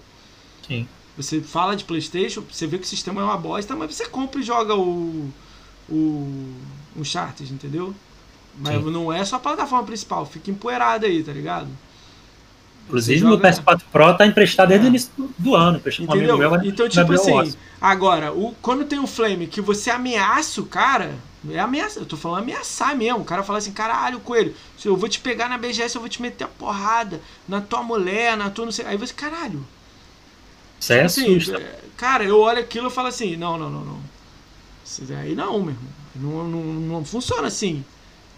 Sim. 0.66 0.86
Você 1.16 1.40
fala 1.40 1.74
de 1.74 1.84
Playstation, 1.84 2.42
você 2.48 2.66
vê 2.66 2.78
que 2.78 2.84
o 2.84 2.88
sistema 2.88 3.20
é 3.20 3.24
uma 3.24 3.36
bosta, 3.36 3.74
mas 3.74 3.94
você 3.94 4.06
compra 4.06 4.40
e 4.40 4.44
joga 4.44 4.76
o. 4.76 5.28
o. 5.88 6.54
o 6.94 7.04
Charters, 7.04 7.50
entendeu? 7.50 7.94
Mas 8.58 8.82
Sim. 8.82 8.90
não 8.90 9.12
é 9.12 9.24
só 9.24 9.36
a 9.36 9.40
plataforma 9.40 9.84
principal, 9.84 10.24
fica 10.24 10.50
empoeirada 10.50 11.06
aí, 11.06 11.22
tá 11.22 11.32
ligado? 11.32 11.68
Inclusive, 12.86 13.24
meu 13.24 13.38
PS4 13.38 13.82
Pro 13.92 14.14
tá 14.14 14.26
emprestado 14.26 14.68
desde 14.68 14.86
o 14.86 14.88
é. 14.88 14.90
início 14.90 15.10
do, 15.38 15.54
ano. 15.54 15.80
Entendeu? 15.98 16.36
Meu, 16.36 16.56
então, 16.64 16.88
tipo 16.88 17.12
assim, 17.12 17.54
agora, 17.80 18.32
o, 18.32 18.54
quando 18.60 18.84
tem 18.84 18.98
um 18.98 19.06
Flame 19.06 19.46
que 19.46 19.60
você 19.60 19.90
ameaça 19.90 20.60
o 20.60 20.66
cara, 20.66 21.14
é 21.48 21.58
ameaça, 21.58 22.00
eu 22.00 22.04
tô 22.04 22.16
falando 22.16 22.42
ameaçar 22.42 22.96
mesmo. 22.96 23.20
O 23.20 23.24
cara 23.24 23.42
fala 23.42 23.58
assim, 23.58 23.72
caralho, 23.72 24.20
coelho, 24.20 24.54
se 24.76 24.88
eu 24.88 24.96
vou 24.96 25.08
te 25.08 25.20
pegar 25.20 25.48
na 25.48 25.56
BGS, 25.56 25.94
eu 25.94 26.00
vou 26.00 26.10
te 26.10 26.20
meter 26.20 26.44
a 26.44 26.48
porrada 26.48 27.20
na 27.48 27.60
tua 27.60 27.82
mulher, 27.82 28.36
na 28.36 28.50
tua 28.50 28.64
não 28.64 28.72
sei. 28.72 28.84
Aí 28.86 28.96
você, 28.96 29.14
caralho. 29.14 29.64
Isso 30.80 30.92
é 30.92 31.06
tipo 31.06 31.30
assim, 31.36 31.54
é, 31.54 31.80
Cara, 31.96 32.24
eu 32.24 32.40
olho 32.40 32.58
aquilo 32.58 32.88
e 32.88 32.90
falo 32.90 33.08
assim, 33.08 33.36
não, 33.36 33.56
não, 33.56 33.70
não, 33.70 33.84
não. 33.84 34.00
Aí 35.18 35.34
não, 35.34 35.60
meu 35.60 35.74
irmão. 35.74 36.00
Não, 36.16 36.48
não, 36.48 36.62
não 36.62 37.04
funciona 37.04 37.46
assim. 37.46 37.84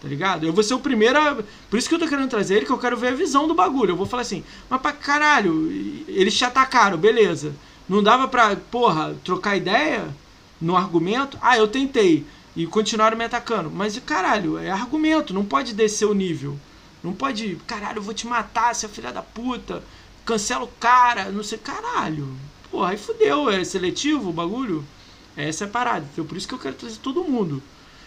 Tá 0.03 0.09
ligado? 0.09 0.45
Eu 0.45 0.51
vou 0.51 0.61
ser 0.61 0.73
o 0.73 0.79
primeiro 0.79 1.17
a... 1.17 1.41
Por 1.69 1.79
isso 1.79 1.87
que 1.87 1.95
eu 1.95 1.99
tô 1.99 2.09
querendo 2.09 2.29
trazer 2.29 2.57
ele, 2.57 2.65
que 2.65 2.71
eu 2.73 2.77
quero 2.77 2.97
ver 2.97 3.07
a 3.07 3.15
visão 3.15 3.47
do 3.47 3.55
bagulho. 3.55 3.91
Eu 3.91 3.95
vou 3.95 4.05
falar 4.05 4.23
assim, 4.23 4.43
mas 4.69 4.81
pra 4.81 4.91
caralho, 4.91 5.71
eles 6.09 6.37
te 6.37 6.43
atacaram, 6.43 6.97
beleza. 6.97 7.55
Não 7.87 8.03
dava 8.03 8.27
pra, 8.27 8.53
porra, 8.53 9.15
trocar 9.23 9.55
ideia 9.55 10.13
no 10.59 10.75
argumento? 10.75 11.37
Ah, 11.41 11.57
eu 11.57 11.69
tentei. 11.69 12.25
E 12.53 12.67
continuaram 12.67 13.17
me 13.17 13.23
atacando. 13.23 13.71
Mas, 13.71 13.97
caralho, 13.99 14.57
é 14.57 14.69
argumento, 14.69 15.33
não 15.33 15.45
pode 15.45 15.73
descer 15.73 16.05
o 16.05 16.13
nível. 16.13 16.59
Não 17.01 17.13
pode, 17.13 17.57
caralho, 17.65 17.99
eu 17.99 18.03
vou 18.03 18.13
te 18.13 18.27
matar, 18.27 18.75
seu 18.75 18.89
filha 18.89 19.09
da 19.09 19.21
puta. 19.21 19.81
Cancela 20.25 20.65
o 20.65 20.69
cara, 20.81 21.31
não 21.31 21.43
sei, 21.43 21.57
caralho. 21.57 22.27
Porra, 22.69 22.89
aí 22.89 22.97
fudeu, 22.97 23.49
é 23.49 23.63
seletivo 23.63 24.31
o 24.31 24.33
bagulho. 24.33 24.83
Essa 25.37 25.63
é 25.63 25.67
a 25.67 25.71
parada. 25.71 26.05
Então, 26.11 26.25
por 26.25 26.35
isso 26.35 26.47
que 26.47 26.53
eu 26.53 26.59
quero 26.59 26.75
trazer 26.75 26.97
todo 26.97 27.23
mundo. 27.23 27.63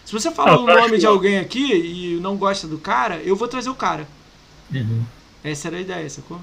Se 0.06 0.12
você 0.12 0.30
fala 0.30 0.56
o 0.56 0.64
nome 0.64 0.98
de 0.98 1.06
alguém 1.06 1.38
aqui 1.38 1.74
e 1.74 2.20
não 2.20 2.36
gosta 2.36 2.68
do 2.68 2.78
cara, 2.78 3.16
eu 3.16 3.34
vou 3.34 3.48
trazer 3.48 3.68
o 3.68 3.74
cara. 3.74 4.06
Uhum. 4.72 5.02
Essa 5.42 5.66
era 5.66 5.78
a 5.78 5.80
ideia, 5.80 6.08
sacou? 6.08 6.40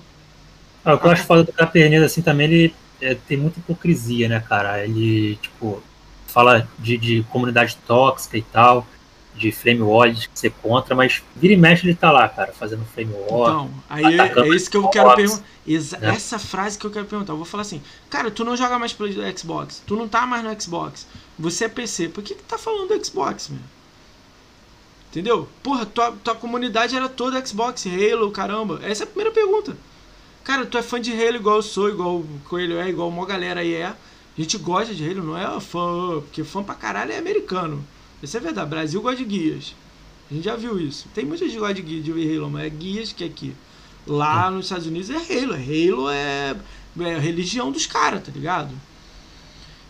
Ah, 0.84 0.96
o 0.96 1.00
que 1.00 1.08
eu 1.08 1.12
acho 1.12 1.24
foda 1.24 1.46
do 1.46 1.54
Caperneiro, 1.54 2.04
assim, 2.04 2.22
também, 2.22 2.52
ele 2.52 2.76
é, 3.02 3.16
tem 3.16 3.38
muita 3.38 3.60
hipocrisia, 3.60 4.28
né, 4.28 4.42
cara? 4.42 4.84
Ele, 4.84 5.38
tipo, 5.38 5.82
fala 6.28 6.68
de, 6.78 6.98
de 6.98 7.24
comunidade 7.30 7.78
tóxica 7.88 8.38
e 8.38 8.42
tal, 8.42 8.86
de 9.36 9.52
flame 9.52 9.82
war, 9.82 10.12
de 10.12 10.30
ser 10.34 10.52
contra, 10.62 10.96
mas 10.96 11.24
vira 11.36 11.54
e 11.54 11.58
mexe 11.58 11.86
ele 11.86 11.96
tá 11.96 12.12
lá, 12.12 12.30
cara, 12.30 12.54
fazendo 12.54 12.86
flame 12.86 13.14
war. 13.30 13.52
Então, 13.52 13.72
aí 13.90 14.20
é, 14.20 14.40
é 14.40 14.48
isso 14.50 14.70
que 14.70 14.78
eu 14.78 14.88
quero 14.90 15.16
perguntar. 15.16 15.44
Né? 16.02 16.16
Essa 16.16 16.38
frase 16.38 16.78
que 16.78 16.86
eu 16.86 16.92
quero 16.92 17.06
perguntar. 17.06 17.34
Eu 17.34 17.38
vou 17.38 17.46
falar 17.46 17.62
assim, 17.62 17.82
cara, 18.10 18.30
tu 18.30 18.44
não 18.44 18.56
joga 18.56 18.78
mais 18.78 18.94
pelo 18.94 19.10
Xbox, 19.38 19.82
tu 19.86 19.96
não 19.96 20.08
tá 20.08 20.26
mais 20.26 20.44
no 20.44 20.62
Xbox. 20.62 21.08
Você 21.38 21.66
é 21.66 21.70
PC, 21.70 22.10
por 22.10 22.24
que, 22.24 22.36
que 22.36 22.44
tá 22.44 22.58
falando 22.58 22.90
do 22.90 23.06
Xbox, 23.06 23.50
meu? 23.50 23.60
Entendeu? 25.10 25.48
Porra, 25.62 25.86
tua, 25.86 26.12
tua 26.12 26.36
comunidade 26.36 26.96
era 26.96 27.08
toda 27.08 27.44
Xbox, 27.46 27.86
Halo, 27.86 28.32
caramba. 28.32 28.80
Essa 28.84 29.04
é 29.04 29.06
a 29.06 29.08
primeira 29.08 29.32
pergunta. 29.32 29.78
Cara, 30.44 30.66
tu 30.66 30.78
é 30.78 30.82
fã 30.82 31.00
de 31.00 31.12
Halo 31.12 31.36
igual 31.36 31.58
eu 31.58 31.62
sou, 31.62 31.88
igual 31.88 32.16
o 32.18 32.42
Coelho 32.50 32.80
é, 32.80 32.90
igual 32.90 33.10
uma 33.10 33.26
galera 33.26 33.62
aí 33.62 33.76
é. 33.76 33.86
A 33.86 33.96
gente 34.42 34.58
gosta 34.58 34.94
de 34.94 35.08
Halo, 35.08 35.24
não 35.24 35.38
é 35.38 35.60
fã, 35.62 36.20
porque 36.22 36.44
fã 36.44 36.64
pra 36.64 36.74
caralho 36.74 37.12
é 37.12 37.18
americano. 37.18 37.86
Isso 38.24 38.38
é 38.38 38.40
verdade, 38.40 38.70
Brasil 38.70 39.02
gosta 39.02 39.18
de 39.18 39.26
guias. 39.26 39.76
A 40.32 40.34
gente 40.34 40.46
já 40.46 40.56
viu 40.56 40.80
isso. 40.80 41.10
Tem 41.14 41.26
muita 41.26 41.44
gente 41.44 41.56
que 41.56 41.60
gosta 41.60 41.74
de 41.74 41.82
guia 41.82 42.02
de 42.02 42.12
Halo, 42.12 42.50
mas 42.50 42.64
é 42.64 42.70
guias 42.70 43.12
que 43.12 43.26
é 43.26 43.28
aqui. 43.28 43.54
Lá 44.08 44.50
nos 44.50 44.66
Estados 44.66 44.88
Unidos 44.88 45.10
é 45.10 45.18
Halo. 45.18 45.54
Halo 45.54 46.10
é, 46.10 46.56
é 47.02 47.16
a 47.16 47.20
religião 47.20 47.70
dos 47.70 47.86
caras, 47.86 48.24
tá 48.24 48.32
ligado? 48.32 48.74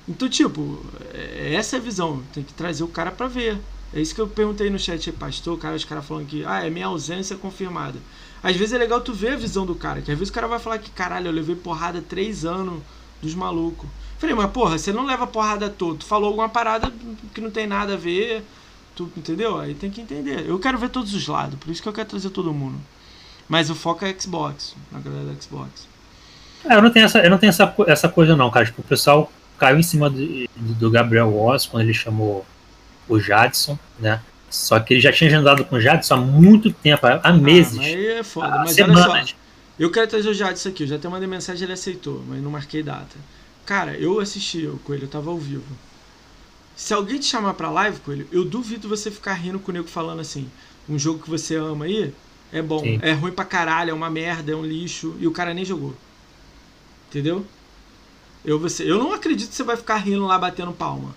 Então, 0.09 0.27
tipo, 0.27 0.83
é, 1.13 1.53
essa 1.53 1.75
é 1.75 1.79
a 1.79 1.81
visão. 1.81 2.23
Tem 2.33 2.43
que 2.43 2.53
trazer 2.53 2.83
o 2.83 2.87
cara 2.87 3.11
para 3.11 3.27
ver. 3.27 3.59
É 3.93 4.01
isso 4.01 4.15
que 4.15 4.21
eu 4.21 4.27
perguntei 4.27 4.67
no 4.71 4.79
chat, 4.79 5.11
pastor, 5.11 5.55
cara, 5.59 5.75
os 5.75 5.85
caras 5.85 6.03
falando 6.03 6.25
que, 6.25 6.43
ah, 6.43 6.65
é 6.65 6.69
minha 6.71 6.87
ausência 6.87 7.37
confirmada. 7.37 7.99
Às 8.41 8.55
vezes 8.55 8.73
é 8.73 8.79
legal 8.79 8.99
tu 8.99 9.13
ver 9.13 9.33
a 9.33 9.37
visão 9.37 9.63
do 9.63 9.75
cara, 9.75 10.01
que 10.01 10.11
às 10.11 10.17
vezes 10.17 10.31
o 10.31 10.33
cara 10.33 10.47
vai 10.47 10.57
falar 10.57 10.79
que, 10.79 10.89
caralho, 10.89 11.27
eu 11.27 11.31
levei 11.31 11.55
porrada 11.55 12.01
três 12.01 12.43
anos 12.43 12.81
dos 13.21 13.35
malucos. 13.35 13.87
Falei, 14.23 14.37
mas 14.37 14.51
porra, 14.51 14.77
você 14.77 14.93
não 14.93 15.05
leva 15.05 15.27
porrada 15.27 15.69
toda. 15.69 15.99
Tu 15.99 16.05
falou 16.05 16.29
alguma 16.29 16.47
parada 16.47 16.89
que 17.33 17.41
não 17.41 17.51
tem 17.51 17.67
nada 17.67 17.95
a 17.95 17.97
ver. 17.97 18.41
Tu, 18.95 19.11
entendeu? 19.17 19.59
Aí 19.59 19.73
tem 19.73 19.91
que 19.91 19.99
entender. 19.99 20.45
Eu 20.47 20.57
quero 20.57 20.77
ver 20.77 20.87
todos 20.87 21.13
os 21.13 21.27
lados, 21.27 21.59
por 21.59 21.69
isso 21.69 21.83
que 21.83 21.89
eu 21.89 21.91
quero 21.91 22.07
trazer 22.07 22.29
todo 22.29 22.53
mundo. 22.53 22.79
Mas 23.49 23.69
o 23.69 23.75
foco 23.75 24.05
é 24.05 24.15
Xbox, 24.17 24.77
na 24.93 25.01
galera 25.01 25.25
da 25.25 25.41
Xbox. 25.41 25.89
É, 26.63 26.73
eu 26.73 26.81
não 26.81 26.89
tenho 26.89 27.03
essa, 27.05 27.19
eu 27.19 27.29
não 27.29 27.37
tenho 27.37 27.49
essa, 27.49 27.75
essa 27.85 28.07
coisa 28.07 28.33
não, 28.33 28.49
cara. 28.49 28.65
Tipo, 28.65 28.79
o 28.79 28.85
pessoal 28.85 29.29
caiu 29.57 29.77
em 29.77 29.83
cima 29.83 30.09
do, 30.09 30.47
do 30.55 30.89
Gabriel 30.89 31.27
Woz 31.27 31.65
quando 31.65 31.83
ele 31.83 31.93
chamou 31.93 32.45
o 33.09 33.19
Jadson, 33.19 33.77
né? 33.99 34.21
Só 34.49 34.79
que 34.79 34.93
ele 34.93 35.01
já 35.01 35.11
tinha 35.11 35.29
agendado 35.29 35.65
com 35.65 35.75
o 35.75 35.81
Jadson 35.81 36.13
há 36.13 36.17
muito 36.17 36.71
tempo, 36.71 37.05
há 37.05 37.19
ah, 37.21 37.33
meses. 37.33 37.75
Mas 37.75 37.87
aí 37.87 38.07
é 38.07 38.23
foda, 38.23 38.59
mas 38.59 38.71
semanas. 38.71 39.05
olha 39.05 39.25
só. 39.27 39.33
Eu 39.77 39.91
quero 39.91 40.07
trazer 40.07 40.29
o 40.29 40.33
Jadson 40.33 40.69
aqui, 40.69 40.83
eu 40.83 40.87
já 40.87 40.97
tenho 40.97 41.11
mandei 41.11 41.27
mensagem, 41.27 41.65
ele 41.65 41.73
aceitou, 41.73 42.23
mas 42.25 42.41
não 42.41 42.51
marquei 42.51 42.81
data. 42.81 43.17
Cara, 43.65 43.97
eu 43.97 44.19
assisti 44.19 44.67
o 44.67 44.77
Coelho, 44.79 45.03
eu 45.03 45.09
tava 45.09 45.29
ao 45.29 45.37
vivo. 45.37 45.63
Se 46.75 46.93
alguém 46.93 47.19
te 47.19 47.25
chamar 47.25 47.53
pra 47.53 47.69
live, 47.69 47.99
Coelho, 47.99 48.27
eu 48.31 48.43
duvido 48.43 48.89
você 48.89 49.09
ficar 49.09 49.33
rindo 49.33 49.59
com 49.59 49.71
o 49.71 49.73
nego 49.73 49.87
falando 49.87 50.19
assim, 50.19 50.49
um 50.89 50.97
jogo 50.97 51.23
que 51.23 51.29
você 51.29 51.55
ama 51.55 51.85
aí, 51.85 52.13
é 52.51 52.61
bom, 52.61 52.79
Sim. 52.79 52.99
é 53.01 53.13
ruim 53.13 53.31
pra 53.31 53.45
caralho, 53.45 53.91
é 53.91 53.93
uma 53.93 54.09
merda, 54.09 54.51
é 54.51 54.55
um 54.55 54.65
lixo, 54.65 55.15
e 55.19 55.27
o 55.27 55.31
cara 55.31 55.53
nem 55.53 55.63
jogou. 55.63 55.95
Entendeu? 57.09 57.45
Eu, 58.43 58.59
você, 58.59 58.89
eu 58.89 58.97
não 58.97 59.13
acredito 59.13 59.49
que 59.49 59.55
você 59.55 59.63
vai 59.63 59.77
ficar 59.77 59.97
rindo 59.97 60.25
lá 60.25 60.37
batendo 60.37 60.73
palma. 60.73 61.15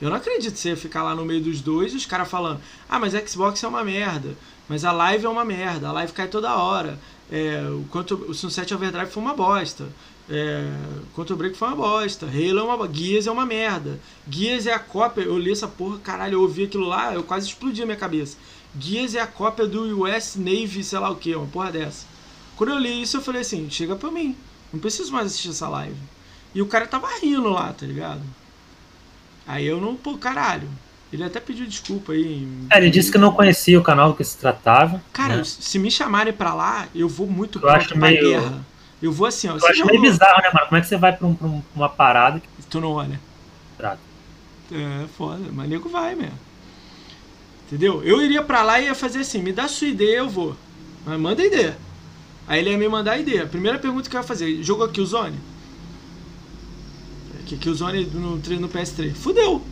Eu 0.00 0.10
não 0.10 0.16
acredito 0.16 0.52
que 0.52 0.60
você 0.60 0.70
ia 0.70 0.76
ficar 0.76 1.02
lá 1.02 1.14
no 1.14 1.24
meio 1.24 1.42
dos 1.42 1.60
dois 1.60 1.92
e 1.92 1.96
os 1.96 2.06
caras 2.06 2.28
falando: 2.28 2.60
Ah, 2.88 2.98
mas 2.98 3.14
Xbox 3.28 3.62
é 3.62 3.68
uma 3.68 3.82
merda. 3.82 4.36
Mas 4.68 4.84
a 4.84 4.92
live 4.92 5.26
é 5.26 5.28
uma 5.28 5.44
merda. 5.44 5.88
A 5.88 5.92
live 5.92 6.12
cai 6.12 6.28
toda 6.28 6.54
hora. 6.54 6.98
É, 7.30 7.66
o, 7.70 7.84
quanto, 7.90 8.14
o 8.14 8.34
Sunset 8.34 8.72
Overdrive 8.72 9.10
foi 9.10 9.22
uma 9.22 9.34
bosta. 9.34 9.88
É, 10.30 10.70
Quantum 11.14 11.36
Break 11.36 11.56
foi 11.56 11.68
uma 11.68 11.76
bosta. 11.76 12.26
Halo 12.26 12.58
é 12.58 12.62
uma 12.62 12.76
bosta. 12.76 12.94
Gears 12.94 13.26
é 13.26 13.30
uma 13.30 13.46
merda. 13.46 13.98
Gears 14.28 14.66
é 14.66 14.74
a 14.74 14.78
cópia. 14.78 15.22
Eu 15.22 15.38
li 15.38 15.52
essa 15.52 15.68
porra, 15.68 15.98
caralho, 15.98 16.34
eu 16.34 16.42
ouvi 16.42 16.64
aquilo 16.64 16.86
lá, 16.86 17.14
eu 17.14 17.22
quase 17.22 17.46
explodi 17.46 17.82
a 17.82 17.86
minha 17.86 17.96
cabeça. 17.96 18.36
Gears 18.78 19.14
é 19.14 19.20
a 19.20 19.26
cópia 19.26 19.66
do 19.66 20.04
US 20.04 20.36
Navy, 20.36 20.84
sei 20.84 20.98
lá 20.98 21.10
o 21.10 21.16
que, 21.16 21.34
uma 21.34 21.46
porra 21.46 21.72
dessa. 21.72 22.06
Quando 22.56 22.70
eu 22.70 22.78
li 22.78 23.02
isso, 23.02 23.16
eu 23.16 23.22
falei 23.22 23.40
assim: 23.40 23.70
chega 23.70 23.96
pra 23.96 24.10
mim. 24.10 24.36
Não 24.72 24.80
preciso 24.80 25.12
mais 25.12 25.26
assistir 25.26 25.50
essa 25.50 25.68
live. 25.68 25.96
E 26.54 26.60
o 26.60 26.66
cara 26.66 26.86
tava 26.86 27.08
rindo 27.20 27.48
lá, 27.48 27.72
tá 27.72 27.86
ligado? 27.86 28.22
Aí 29.46 29.66
eu 29.66 29.80
não, 29.80 29.96
pô, 29.96 30.18
caralho. 30.18 30.68
Ele 31.10 31.24
até 31.24 31.40
pediu 31.40 31.66
desculpa 31.66 32.12
aí. 32.12 32.46
É, 32.70 32.76
ele 32.76 32.90
disse 32.90 33.10
que 33.10 33.16
não 33.16 33.32
conhecia 33.32 33.78
o 33.78 33.82
canal 33.82 34.10
do 34.10 34.16
que 34.16 34.24
se 34.24 34.36
tratava. 34.36 35.02
Cara, 35.10 35.36
né? 35.36 35.44
se 35.44 35.78
me 35.78 35.90
chamarem 35.90 36.34
pra 36.34 36.52
lá, 36.52 36.86
eu 36.94 37.08
vou 37.08 37.26
muito 37.26 37.58
eu 37.58 37.68
acho 37.70 37.96
meio... 37.96 38.20
guerra. 38.20 38.66
Eu 39.00 39.12
vou 39.12 39.26
assim, 39.26 39.48
ó. 39.48 39.56
Eu 39.56 39.66
acho 39.66 39.86
meio 39.86 40.00
bizarro, 40.00 40.42
né, 40.42 40.50
mano? 40.52 40.66
Como 40.66 40.76
é 40.76 40.80
que 40.80 40.88
você 40.88 40.96
vai 40.96 41.16
pra, 41.16 41.26
um, 41.26 41.34
pra 41.34 41.48
uma 41.74 41.88
parada 41.88 42.40
que. 42.40 42.48
Tu 42.68 42.80
não 42.80 42.92
olha. 42.92 43.20
Trata. 43.76 44.00
É, 44.72 45.06
foda. 45.16 45.44
Mas 45.52 45.68
nego 45.68 45.88
vai 45.88 46.14
mesmo. 46.14 46.38
Entendeu? 47.66 48.02
Eu 48.02 48.20
iria 48.22 48.42
pra 48.42 48.62
lá 48.62 48.80
e 48.80 48.86
ia 48.86 48.94
fazer 48.94 49.20
assim: 49.20 49.42
me 49.42 49.52
dá 49.52 49.68
sua 49.68 49.88
ideia, 49.88 50.18
eu 50.18 50.28
vou. 50.28 50.56
Mas 51.06 51.18
manda 51.18 51.44
ideia. 51.44 51.78
Aí 52.46 52.60
ele 52.60 52.70
ia 52.70 52.78
me 52.78 52.88
mandar 52.88 53.12
a 53.12 53.18
ideia. 53.18 53.46
Primeira 53.46 53.78
pergunta 53.78 54.08
que 54.08 54.16
eu 54.16 54.20
ia 54.20 54.26
fazer: 54.26 54.62
jogo 54.62 54.82
aqui 54.82 55.00
o 55.00 55.06
Zone? 55.06 55.38
Que 57.46 57.56
Killzone 57.56 58.04
no, 58.04 58.36
no 58.36 58.68
PS3. 58.68 59.14
Fudeu! 59.14 59.62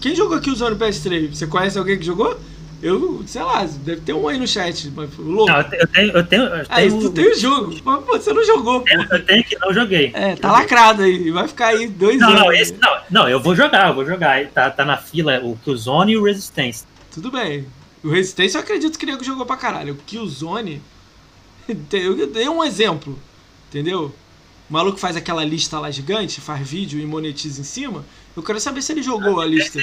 Quem 0.00 0.16
jogou 0.16 0.40
Killzone 0.40 0.74
no 0.74 0.80
PS3? 0.80 1.32
Você 1.32 1.46
conhece 1.46 1.78
alguém 1.78 1.96
que 1.96 2.04
jogou? 2.04 2.36
Eu, 2.84 3.24
sei 3.26 3.42
lá, 3.42 3.64
deve 3.64 4.02
ter 4.02 4.12
um 4.12 4.28
aí 4.28 4.38
no 4.38 4.46
chat, 4.46 4.90
mas 4.94 5.08
louco. 5.16 5.50
Não, 5.50 5.58
eu 5.58 5.88
tenho. 5.88 6.10
Eu 6.12 6.26
tenho, 6.26 6.42
eu 6.42 6.66
ah, 6.68 6.76
tenho... 6.76 7.00
tu 7.00 7.10
tem 7.12 7.32
o 7.32 7.34
jogo. 7.34 7.74
Mas 7.82 8.04
você 8.04 8.30
não 8.30 8.44
jogou, 8.44 8.82
pô. 8.82 8.86
Eu 9.10 9.24
tenho 9.24 9.42
que 9.42 9.58
não 9.58 9.72
joguei. 9.72 10.10
É, 10.12 10.36
tá 10.36 10.52
lacrado 10.52 11.00
aí. 11.00 11.30
Vai 11.30 11.48
ficar 11.48 11.68
aí 11.68 11.88
dois 11.88 12.18
não, 12.18 12.28
anos. 12.28 12.42
Não, 12.42 12.52
esse, 12.52 12.74
não, 12.74 12.96
não, 13.10 13.26
eu 13.26 13.40
vou 13.40 13.56
jogar, 13.56 13.88
eu 13.88 13.94
vou 13.94 14.04
jogar. 14.04 14.46
Tá, 14.48 14.70
tá 14.70 14.84
na 14.84 14.98
fila 14.98 15.40
o 15.42 15.56
Killzone 15.56 16.12
e 16.12 16.18
o 16.18 16.24
Resistance. 16.24 16.84
Tudo 17.10 17.30
bem. 17.30 17.66
O 18.02 18.10
Resistance 18.10 18.54
eu 18.54 18.60
acredito 18.60 18.98
que 18.98 19.06
o 19.06 19.08
nego 19.08 19.24
jogou 19.24 19.46
pra 19.46 19.56
caralho. 19.56 19.94
O 19.94 19.96
Killzone. 19.96 20.82
Eu 21.90 22.26
dei 22.26 22.46
um 22.50 22.62
exemplo. 22.62 23.18
Entendeu? 23.70 24.14
O 24.68 24.72
maluco 24.72 24.98
faz 24.98 25.16
aquela 25.16 25.42
lista 25.42 25.80
lá 25.80 25.90
gigante, 25.90 26.38
faz 26.38 26.68
vídeo 26.68 27.00
e 27.00 27.06
monetiza 27.06 27.62
em 27.62 27.64
cima. 27.64 28.04
Eu 28.36 28.42
quero 28.42 28.60
saber 28.60 28.82
se 28.82 28.92
ele 28.92 29.02
jogou 29.02 29.40
a 29.40 29.46
lista. 29.46 29.82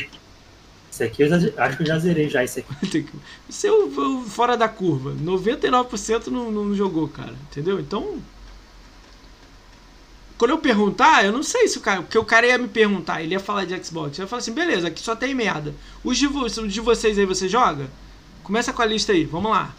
Esse 1.02 1.04
aqui 1.04 1.24
eu 1.24 1.30
já, 1.30 1.64
acho 1.66 1.78
que 1.78 1.84
eu 1.84 1.88
já 1.88 1.98
zerei 1.98 2.30
já 2.30 2.44
esse 2.44 2.60
aqui. 2.60 3.06
Você 3.50 3.68
é 3.68 3.72
o, 3.72 4.22
fora 4.28 4.56
da 4.56 4.70
curva. 4.70 5.16
99% 5.16 6.28
não, 6.28 6.52
não 6.52 6.76
jogou, 6.76 7.08
cara. 7.08 7.34
Entendeu? 7.50 7.80
Então. 7.80 8.22
quando 10.38 10.52
eu 10.52 10.60
perguntar, 10.60 11.26
eu 11.26 11.32
não 11.32 11.42
sei 11.42 11.68
se 11.68 11.80
o 11.80 11.82
cara. 11.82 12.04
Porque 12.04 12.18
o 12.18 12.26
cara 12.26 12.46
ia 12.46 12.58
me 12.58 12.68
perguntar, 12.68 13.24
ele 13.24 13.34
ia 13.34 13.40
falar 13.40 13.66
de 13.66 13.84
Xbox. 13.84 14.18
Eu 14.18 14.24
ia 14.24 14.28
falar 14.28 14.42
assim, 14.42 14.54
beleza, 14.54 14.90
aqui 14.90 15.02
só 15.02 15.16
tem 15.16 15.34
merda. 15.34 15.74
Os 16.04 16.18
de, 16.20 16.28
os 16.28 16.72
de 16.72 16.80
vocês 16.80 17.18
aí, 17.18 17.26
você 17.26 17.50
joga? 17.50 17.90
Começa 18.44 18.72
com 18.72 18.82
a 18.84 18.86
lista 18.86 19.12
aí, 19.12 19.26
vamos 19.26 19.52
lá. 19.52 19.74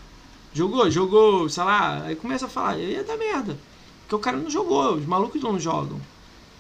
Jogou? 0.53 0.91
Jogou, 0.91 1.49
sei 1.49 1.63
lá. 1.63 2.03
Aí 2.05 2.17
começa 2.17 2.47
a 2.47 2.49
falar, 2.49 2.71
aí 2.71 2.95
ia 2.95 3.05
dar 3.05 3.17
merda. 3.17 3.57
Porque 4.03 4.15
o 4.17 4.19
cara 4.19 4.37
não 4.37 4.51
jogou, 4.51 4.95
os 4.95 5.07
malucos 5.07 5.41
não 5.41 5.59
jogam. 5.59 6.01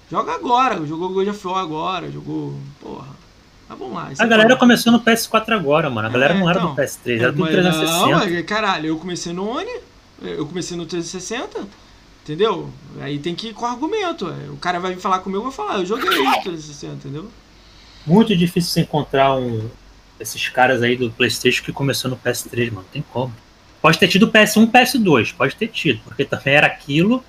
Joga 0.08 0.34
agora, 0.34 0.86
jogou 0.86 1.08
God 1.08 1.28
of 1.28 1.46
War 1.46 1.58
agora, 1.58 2.12
jogou. 2.12 2.54
Porra. 2.80 3.21
Vamos 3.78 3.94
lá. 3.94 4.10
A 4.18 4.24
é 4.24 4.26
galera 4.26 4.56
começou 4.56 4.92
no 4.92 5.00
PS4 5.00 5.50
agora, 5.52 5.88
mano. 5.90 6.08
A 6.08 6.10
galera 6.10 6.34
É, 6.34 6.38
não 6.38 6.48
era 6.48 6.58
então. 6.60 6.74
do 6.74 6.80
PS3, 6.80 7.20
era 7.20 7.32
do 7.32 7.40
Mas 7.40 7.50
360. 7.52 7.98
Não, 7.98 8.10
mas, 8.18 8.44
caralho, 8.46 8.86
eu 8.88 8.98
comecei 8.98 9.32
no 9.32 9.48
One, 9.48 9.70
eu 10.22 10.46
comecei 10.46 10.76
no 10.76 10.86
360, 10.86 11.66
entendeu? 12.22 12.70
Aí 13.00 13.18
tem 13.18 13.34
que 13.34 13.48
ir 13.48 13.52
com 13.54 13.66
argumento. 13.66 14.28
é. 14.28 14.50
O 14.50 14.56
cara 14.56 14.78
vai 14.78 14.94
vir 14.94 15.00
falar 15.00 15.18
comigo, 15.20 15.38
eu 15.40 15.44
vou 15.44 15.52
falar, 15.52 15.78
eu 15.78 15.86
joguei 15.86 16.04
no 16.08 16.14
360, 16.42 16.94
entendeu? 16.94 17.28
Muito 18.06 18.36
difícil 18.36 18.70
você 18.70 18.80
encontrar 18.80 19.34
um 19.36 19.68
esses 20.20 20.48
caras 20.48 20.82
aí 20.82 20.96
do 20.96 21.10
PlayStation 21.10 21.64
que 21.64 21.72
começou 21.72 22.08
no 22.10 22.16
PS3, 22.16 22.70
mano. 22.72 22.86
Tem 22.92 23.04
como. 23.12 23.34
Pode 23.80 23.98
ter 23.98 24.06
tido 24.06 24.28
PS1, 24.28 24.70
PS2, 24.70 25.34
pode 25.34 25.56
ter 25.56 25.66
tido, 25.66 26.00
porque 26.04 26.24
também 26.24 26.54
era 26.54 26.66
aquilo 26.68 27.24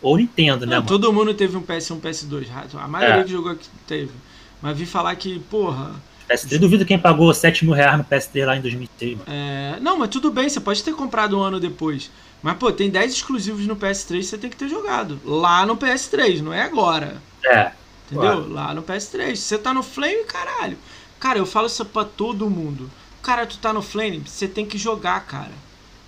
ou 0.00 0.16
Nintendo, 0.16 0.60
né, 0.64 0.76
Não, 0.76 0.76
mano? 0.76 0.86
todo 0.86 1.12
mundo 1.12 1.34
teve 1.34 1.56
um 1.56 1.62
PS1, 1.62 1.98
PS2, 2.00 2.46
a 2.78 2.86
maioria 2.86 3.22
É. 3.22 3.24
que 3.24 3.30
jogou 3.32 3.50
aqui 3.50 3.66
teve. 3.88 4.12
Mas 4.60 4.76
vi 4.76 4.86
falar 4.86 5.14
que, 5.16 5.38
porra, 5.40 5.94
PS3, 6.28 6.58
duvido 6.58 6.84
quem 6.84 6.98
pagou 6.98 7.32
7 7.32 7.64
mil 7.64 7.74
reais 7.74 7.96
no 7.96 8.04
PS3 8.04 8.46
lá 8.46 8.56
em 8.56 8.60
2006, 8.60 9.18
mano. 9.18 9.24
é... 9.28 9.78
não, 9.80 9.98
mas 9.98 10.08
tudo 10.08 10.30
bem, 10.30 10.48
você 10.48 10.60
pode 10.60 10.82
ter 10.82 10.92
comprado 10.94 11.38
um 11.38 11.42
ano 11.42 11.60
depois. 11.60 12.10
Mas, 12.42 12.56
pô, 12.58 12.70
tem 12.70 12.90
10 12.90 13.12
exclusivos 13.12 13.66
no 13.66 13.76
PS3 13.76 14.18
que 14.18 14.22
você 14.24 14.38
tem 14.38 14.50
que 14.50 14.56
ter 14.56 14.68
jogado. 14.68 15.20
Lá 15.24 15.64
no 15.64 15.76
PS3, 15.76 16.40
não 16.40 16.52
é 16.52 16.62
agora. 16.62 17.20
É, 17.44 17.72
Entendeu? 18.06 18.44
Claro. 18.44 18.52
Lá 18.52 18.74
no 18.74 18.82
PS3. 18.82 19.36
Você 19.36 19.58
tá 19.58 19.72
no 19.74 19.82
Flame, 19.82 20.24
caralho. 20.24 20.78
Cara, 21.18 21.38
eu 21.38 21.46
falo 21.46 21.66
isso 21.66 21.84
pra 21.84 22.04
todo 22.04 22.48
mundo. 22.48 22.90
Cara, 23.22 23.46
tu 23.46 23.58
tá 23.58 23.72
no 23.72 23.82
Flame, 23.82 24.22
você 24.24 24.46
tem 24.46 24.64
que 24.64 24.78
jogar, 24.78 25.20
cara. 25.26 25.52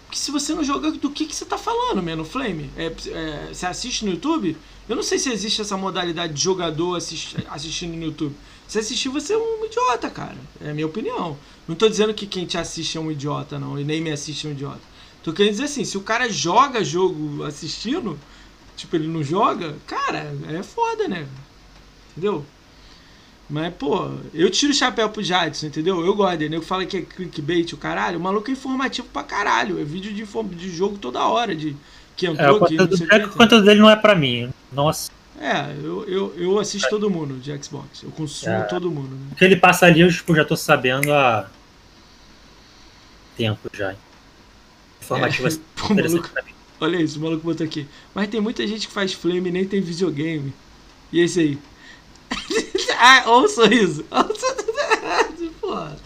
Porque 0.06 0.18
se 0.18 0.30
você 0.30 0.54
não 0.54 0.62
joga, 0.62 0.92
do 0.92 1.10
que, 1.10 1.26
que 1.26 1.34
você 1.34 1.44
tá 1.44 1.58
falando, 1.58 2.02
mesmo, 2.02 2.22
no 2.22 2.28
Flame? 2.28 2.70
É, 2.76 2.86
é, 2.86 3.48
você 3.52 3.66
assiste 3.66 4.04
no 4.04 4.12
YouTube? 4.12 4.56
Eu 4.88 4.96
não 4.96 5.02
sei 5.02 5.18
se 5.18 5.30
existe 5.30 5.60
essa 5.60 5.76
modalidade 5.76 6.32
de 6.32 6.42
jogador 6.42 6.96
assist, 6.96 7.36
assistindo 7.50 7.94
no 7.94 8.04
YouTube. 8.04 8.34
Se 8.66 8.78
assistir, 8.78 9.08
você 9.08 9.34
é 9.34 9.38
um 9.38 9.64
idiota, 9.64 10.08
cara. 10.08 10.36
É 10.60 10.70
a 10.70 10.74
minha 10.74 10.86
opinião. 10.86 11.36
Não 11.66 11.74
tô 11.74 11.88
dizendo 11.88 12.14
que 12.14 12.26
quem 12.26 12.46
te 12.46 12.56
assiste 12.56 12.96
é 12.96 13.00
um 13.00 13.10
idiota, 13.10 13.58
não. 13.58 13.78
E 13.78 13.84
nem 13.84 14.00
me 14.00 14.10
assiste 14.10 14.46
é 14.46 14.50
um 14.50 14.52
idiota. 14.52 14.80
Tô 15.22 15.32
querendo 15.32 15.52
dizer 15.52 15.64
assim, 15.64 15.84
se 15.84 15.98
o 15.98 16.02
cara 16.02 16.28
joga 16.30 16.82
jogo 16.82 17.42
assistindo, 17.44 18.18
tipo, 18.76 18.96
ele 18.96 19.08
não 19.08 19.22
joga, 19.22 19.76
cara, 19.86 20.34
é 20.48 20.62
foda, 20.62 21.06
né? 21.06 21.28
Entendeu? 22.12 22.44
Mas, 23.50 23.74
pô, 23.74 24.10
eu 24.34 24.50
tiro 24.50 24.72
o 24.72 24.74
chapéu 24.74 25.08
pro 25.08 25.22
Jadson, 25.22 25.66
entendeu? 25.66 26.04
Eu 26.04 26.14
gosto 26.14 26.38
dele. 26.38 26.56
Eu 26.56 26.62
falo 26.62 26.86
que 26.86 26.98
é 26.98 27.02
clickbait, 27.02 27.72
o 27.72 27.78
caralho. 27.78 28.18
O 28.18 28.22
maluco 28.22 28.50
é 28.50 28.52
informativo 28.52 29.08
pra 29.08 29.22
caralho. 29.22 29.80
É 29.80 29.84
vídeo 29.84 30.12
de, 30.12 30.24
de 30.54 30.70
jogo 30.70 30.98
toda 30.98 31.26
hora. 31.26 31.54
De, 31.54 31.74
que 32.18 32.26
é 32.26 32.30
entrou, 32.30 32.60
o 32.60 32.66
é 32.66 33.24
o 33.24 33.30
conteúdo 33.30 33.64
dele 33.64 33.80
não 33.80 33.88
é 33.88 33.94
pra 33.94 34.14
mim. 34.14 34.50
Nossa, 34.72 35.10
É, 35.40 35.72
eu, 35.80 36.04
eu, 36.08 36.34
eu 36.36 36.58
assisto 36.58 36.90
todo 36.90 37.08
mundo 37.08 37.38
de 37.38 37.56
Xbox. 37.62 38.02
Eu 38.02 38.10
consumo 38.10 38.56
É. 38.56 38.62
todo 38.64 38.90
mundo, 38.90 39.14
né? 39.14 39.28
o 39.30 39.36
que 39.36 39.44
ele 39.44 39.56
passa 39.56 39.86
ali 39.86 40.00
eu 40.00 40.12
tipo, 40.12 40.34
já 40.34 40.44
tô 40.44 40.56
sabendo 40.56 41.12
há 41.12 41.48
tempo 43.36 43.70
já. 43.72 43.94
Informativo 45.00 45.44
É, 45.44 45.48
assim, 45.48 45.62
pô, 45.76 45.94
maluco, 45.94 46.30
olha 46.80 46.96
isso, 46.96 47.20
o 47.20 47.22
maluco 47.22 47.44
botou 47.44 47.64
aqui. 47.64 47.86
Mas 48.12 48.26
tem 48.28 48.40
muita 48.40 48.66
gente 48.66 48.88
que 48.88 48.92
faz 48.92 49.12
flame 49.12 49.48
e 49.48 49.52
nem 49.52 49.64
tem 49.64 49.80
videogame. 49.80 50.52
E 51.12 51.20
esse 51.20 51.38
aí? 51.40 51.58
ah, 52.98 53.22
olha 53.26 53.46
o 53.46 53.48
sorriso. 53.48 54.04
Olha 54.10 54.26
o 54.26 54.36
sorriso. 54.36 55.54
Porra. 55.60 55.96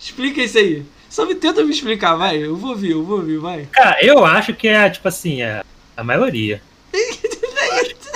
Explica 0.00 0.42
isso 0.42 0.58
aí. 0.58 0.86
Só 1.16 1.24
me 1.24 1.34
tenta 1.34 1.64
me 1.64 1.70
explicar, 1.70 2.14
vai. 2.14 2.36
Eu 2.36 2.54
vou 2.58 2.72
ouvir, 2.72 2.90
eu 2.90 3.02
vou 3.02 3.16
ouvir, 3.16 3.38
vai. 3.38 3.64
Cara, 3.72 4.04
eu 4.04 4.22
acho 4.22 4.52
que 4.52 4.68
é, 4.68 4.90
tipo 4.90 5.08
assim, 5.08 5.40
é 5.40 5.64
a 5.96 6.04
maioria. 6.04 6.62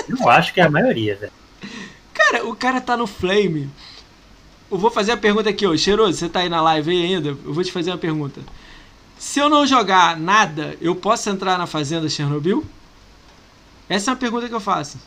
Eu 0.07 0.29
acho 0.29 0.53
que 0.53 0.61
é 0.61 0.65
a 0.65 0.69
maioria, 0.69 1.15
velho. 1.15 1.31
Cara, 2.13 2.45
o 2.45 2.55
cara 2.55 2.79
tá 2.79 2.95
no 2.95 3.07
flame. 3.07 3.67
Eu 4.69 4.77
vou 4.77 4.91
fazer 4.91 5.13
a 5.13 5.17
pergunta 5.17 5.49
aqui, 5.49 5.65
ó. 5.65 5.75
Cheiroso, 5.75 6.15
você 6.15 6.29
tá 6.29 6.41
aí 6.41 6.49
na 6.49 6.61
live 6.61 6.91
aí 6.91 7.15
ainda? 7.15 7.29
Eu 7.29 7.51
vou 7.51 7.63
te 7.63 7.71
fazer 7.71 7.89
uma 7.89 7.97
pergunta. 7.97 8.39
Se 9.17 9.39
eu 9.39 9.49
não 9.49 9.65
jogar 9.65 10.15
nada, 10.15 10.77
eu 10.79 10.95
posso 10.95 11.27
entrar 11.27 11.57
na 11.57 11.65
fazenda 11.65 12.07
Chernobyl? 12.07 12.63
Essa 13.89 14.11
é 14.11 14.13
uma 14.13 14.19
pergunta 14.19 14.47
que 14.47 14.53
eu 14.53 14.61
faço. 14.61 14.99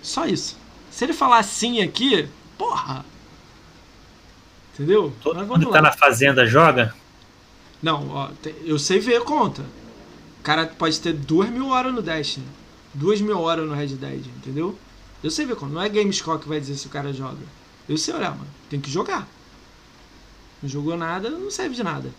Só 0.00 0.24
isso. 0.24 0.56
Se 0.90 1.04
ele 1.04 1.12
falar 1.12 1.42
sim 1.42 1.82
aqui, 1.82 2.26
porra. 2.56 3.04
Entendeu? 4.74 5.12
Todo 5.22 5.36
Mas 5.36 5.46
mundo 5.46 5.60
vamos 5.60 5.66
que 5.66 5.72
tá 5.72 5.80
lá. 5.80 5.88
na 5.88 5.92
fazenda 5.92 6.46
joga? 6.46 6.94
Não, 7.82 8.08
ó, 8.10 8.30
eu 8.64 8.78
sei 8.78 8.98
ver 8.98 9.16
a 9.16 9.20
conta. 9.20 9.62
O 10.40 10.42
cara 10.42 10.66
pode 10.66 11.00
ter 11.00 11.12
duas 11.12 11.48
mil 11.48 11.68
horas 11.68 11.94
no 11.94 12.02
Destiny. 12.02 12.46
Duas 12.92 13.20
mil 13.20 13.40
horas 13.40 13.66
no 13.66 13.74
Red 13.74 13.88
Dead, 13.88 14.26
entendeu? 14.26 14.78
Eu 15.22 15.30
sei 15.30 15.46
ver 15.46 15.54
a 15.54 15.56
conta. 15.56 15.74
Não 15.74 15.82
é 15.82 15.88
GameScore 15.88 16.40
que 16.40 16.48
vai 16.48 16.60
dizer 16.60 16.76
se 16.76 16.86
o 16.86 16.90
cara 16.90 17.12
joga. 17.12 17.38
Eu 17.88 17.96
sei 17.96 18.14
olhar, 18.14 18.30
mano. 18.30 18.46
Tem 18.68 18.80
que 18.80 18.90
jogar. 18.90 19.26
Não 20.62 20.68
jogou 20.68 20.96
nada, 20.96 21.30
não 21.30 21.50
serve 21.50 21.74
de 21.74 21.82
nada. 21.82 22.10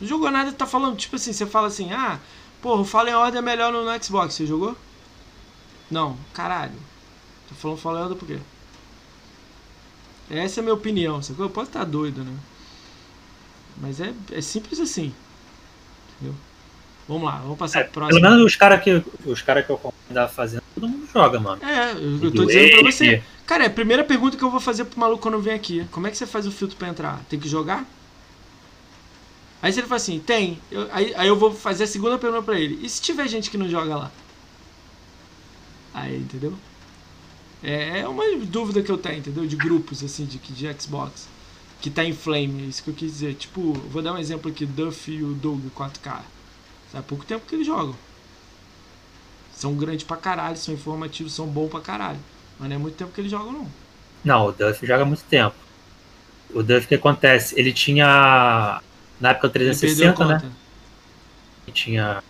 Não 0.00 0.06
jogou 0.08 0.30
nada, 0.30 0.52
tá 0.52 0.66
falando, 0.66 0.96
tipo 0.96 1.16
assim, 1.16 1.32
você 1.32 1.46
fala 1.46 1.66
assim, 1.68 1.92
ah, 1.92 2.18
porra, 2.62 2.80
o 2.82 2.84
Fallen 2.84 3.14
Order 3.14 3.38
é 3.38 3.42
melhor 3.42 3.72
no, 3.72 3.84
no 3.84 4.04
Xbox. 4.04 4.34
Você 4.34 4.46
jogou? 4.46 4.76
Não, 5.90 6.16
caralho. 6.32 6.74
Tá 7.48 7.54
falando 7.54 7.78
Fallen 7.78 8.02
Order 8.02 8.16
por 8.16 8.26
quê? 8.26 8.38
Essa 10.30 10.60
é 10.60 10.62
a 10.62 10.64
minha 10.64 10.74
opinião, 10.74 11.22
sacou? 11.22 11.44
Eu 11.46 11.50
posso 11.50 11.68
estar 11.68 11.84
doido, 11.84 12.24
né? 12.24 12.32
Mas 13.80 14.00
é, 14.00 14.12
é 14.32 14.40
simples 14.40 14.80
assim. 14.80 15.12
Entendeu? 16.16 16.34
Vamos 17.06 17.24
lá, 17.24 17.38
vamos 17.40 17.58
passar 17.58 17.80
É, 17.80 17.84
pro 17.84 17.92
próximo. 17.94 18.20
pelo 18.20 18.32
menos 18.32 18.46
os 18.46 18.56
caras 18.56 18.82
que, 18.82 19.02
os 19.26 19.42
cara 19.42 19.62
que 19.62 19.70
eu 19.70 19.76
acompanho 19.76 19.94
da 20.10 20.26
fazenda, 20.26 20.62
todo 20.74 20.88
mundo 20.88 21.06
joga, 21.12 21.38
mano. 21.38 21.62
É, 21.62 21.92
eu, 21.92 22.12
eu 22.14 22.20
tô 22.20 22.30
Do 22.30 22.46
dizendo 22.46 22.70
pra 22.70 22.90
você. 22.90 23.22
Cara, 23.46 23.64
é 23.64 23.66
a 23.66 23.70
primeira 23.70 24.02
pergunta 24.02 24.38
que 24.38 24.42
eu 24.42 24.50
vou 24.50 24.60
fazer 24.60 24.86
pro 24.86 24.98
maluco 24.98 25.20
quando 25.22 25.38
vem 25.40 25.52
aqui. 25.54 25.84
Como 25.90 26.06
é 26.06 26.10
que 26.10 26.16
você 26.16 26.26
faz 26.26 26.46
o 26.46 26.50
filtro 26.50 26.76
pra 26.78 26.88
entrar? 26.88 27.20
Tem 27.28 27.38
que 27.38 27.46
jogar? 27.48 27.84
Aí 29.60 29.70
se 29.72 29.80
ele 29.80 29.86
fala 29.86 29.96
assim, 29.96 30.18
tem. 30.18 30.58
Eu- 30.70 30.88
aí, 30.92 31.14
aí 31.14 31.28
eu 31.28 31.36
vou 31.36 31.52
fazer 31.52 31.84
a 31.84 31.86
segunda 31.86 32.16
pergunta 32.18 32.42
pra 32.42 32.58
ele. 32.58 32.78
E 32.82 32.88
se 32.88 33.02
tiver 33.02 33.28
gente 33.28 33.50
que 33.50 33.58
não 33.58 33.68
joga 33.68 33.96
lá? 33.96 34.10
Aí, 35.92 36.16
entendeu? 36.16 36.54
É, 37.64 38.00
é 38.00 38.08
uma 38.08 38.24
dúvida 38.44 38.82
que 38.82 38.90
eu 38.90 38.98
tenho, 38.98 39.18
entendeu? 39.18 39.46
De 39.46 39.56
grupos, 39.56 40.04
assim, 40.04 40.26
de, 40.26 40.38
de 40.38 40.80
Xbox. 40.80 41.26
Que 41.80 41.90
tá 41.90 42.04
em 42.04 42.12
flame, 42.12 42.64
é 42.64 42.66
isso 42.66 42.82
que 42.82 42.90
eu 42.90 42.94
quis 42.94 43.12
dizer. 43.12 43.34
Tipo, 43.34 43.72
vou 43.72 44.02
dar 44.02 44.12
um 44.12 44.18
exemplo 44.18 44.50
aqui, 44.50 44.66
Duff 44.66 45.10
e 45.10 45.22
o 45.22 45.32
Doug 45.34 45.66
4K. 45.74 46.20
Há 46.92 47.02
pouco 47.02 47.24
tempo 47.24 47.44
que 47.46 47.54
eles 47.54 47.66
jogam. 47.66 47.96
São 49.52 49.74
grandes 49.74 50.04
pra 50.04 50.16
caralho, 50.16 50.56
são 50.56 50.74
informativos, 50.74 51.32
são 51.32 51.46
bons 51.46 51.68
pra 51.68 51.80
caralho. 51.80 52.18
Mas 52.58 52.68
não 52.68 52.76
é 52.76 52.78
muito 52.78 52.96
tempo 52.96 53.12
que 53.12 53.20
eles 53.20 53.30
jogam, 53.30 53.52
não. 53.52 53.68
Não, 54.24 54.46
o 54.46 54.52
Duff 54.52 54.86
joga 54.86 55.04
muito 55.04 55.22
tempo. 55.24 55.56
O 56.54 56.62
Duff, 56.62 56.84
o 56.84 56.88
que 56.88 56.94
acontece? 56.94 57.58
Ele 57.58 57.72
tinha. 57.72 58.80
Na 59.20 59.30
época 59.30 59.48
do 59.48 59.58
Ele 59.58 59.76
perdeu 59.76 60.10
a 60.10 60.14
360, 60.14 60.24
né? 60.26 60.52
Ele 61.66 61.74
tinha. 61.74 62.22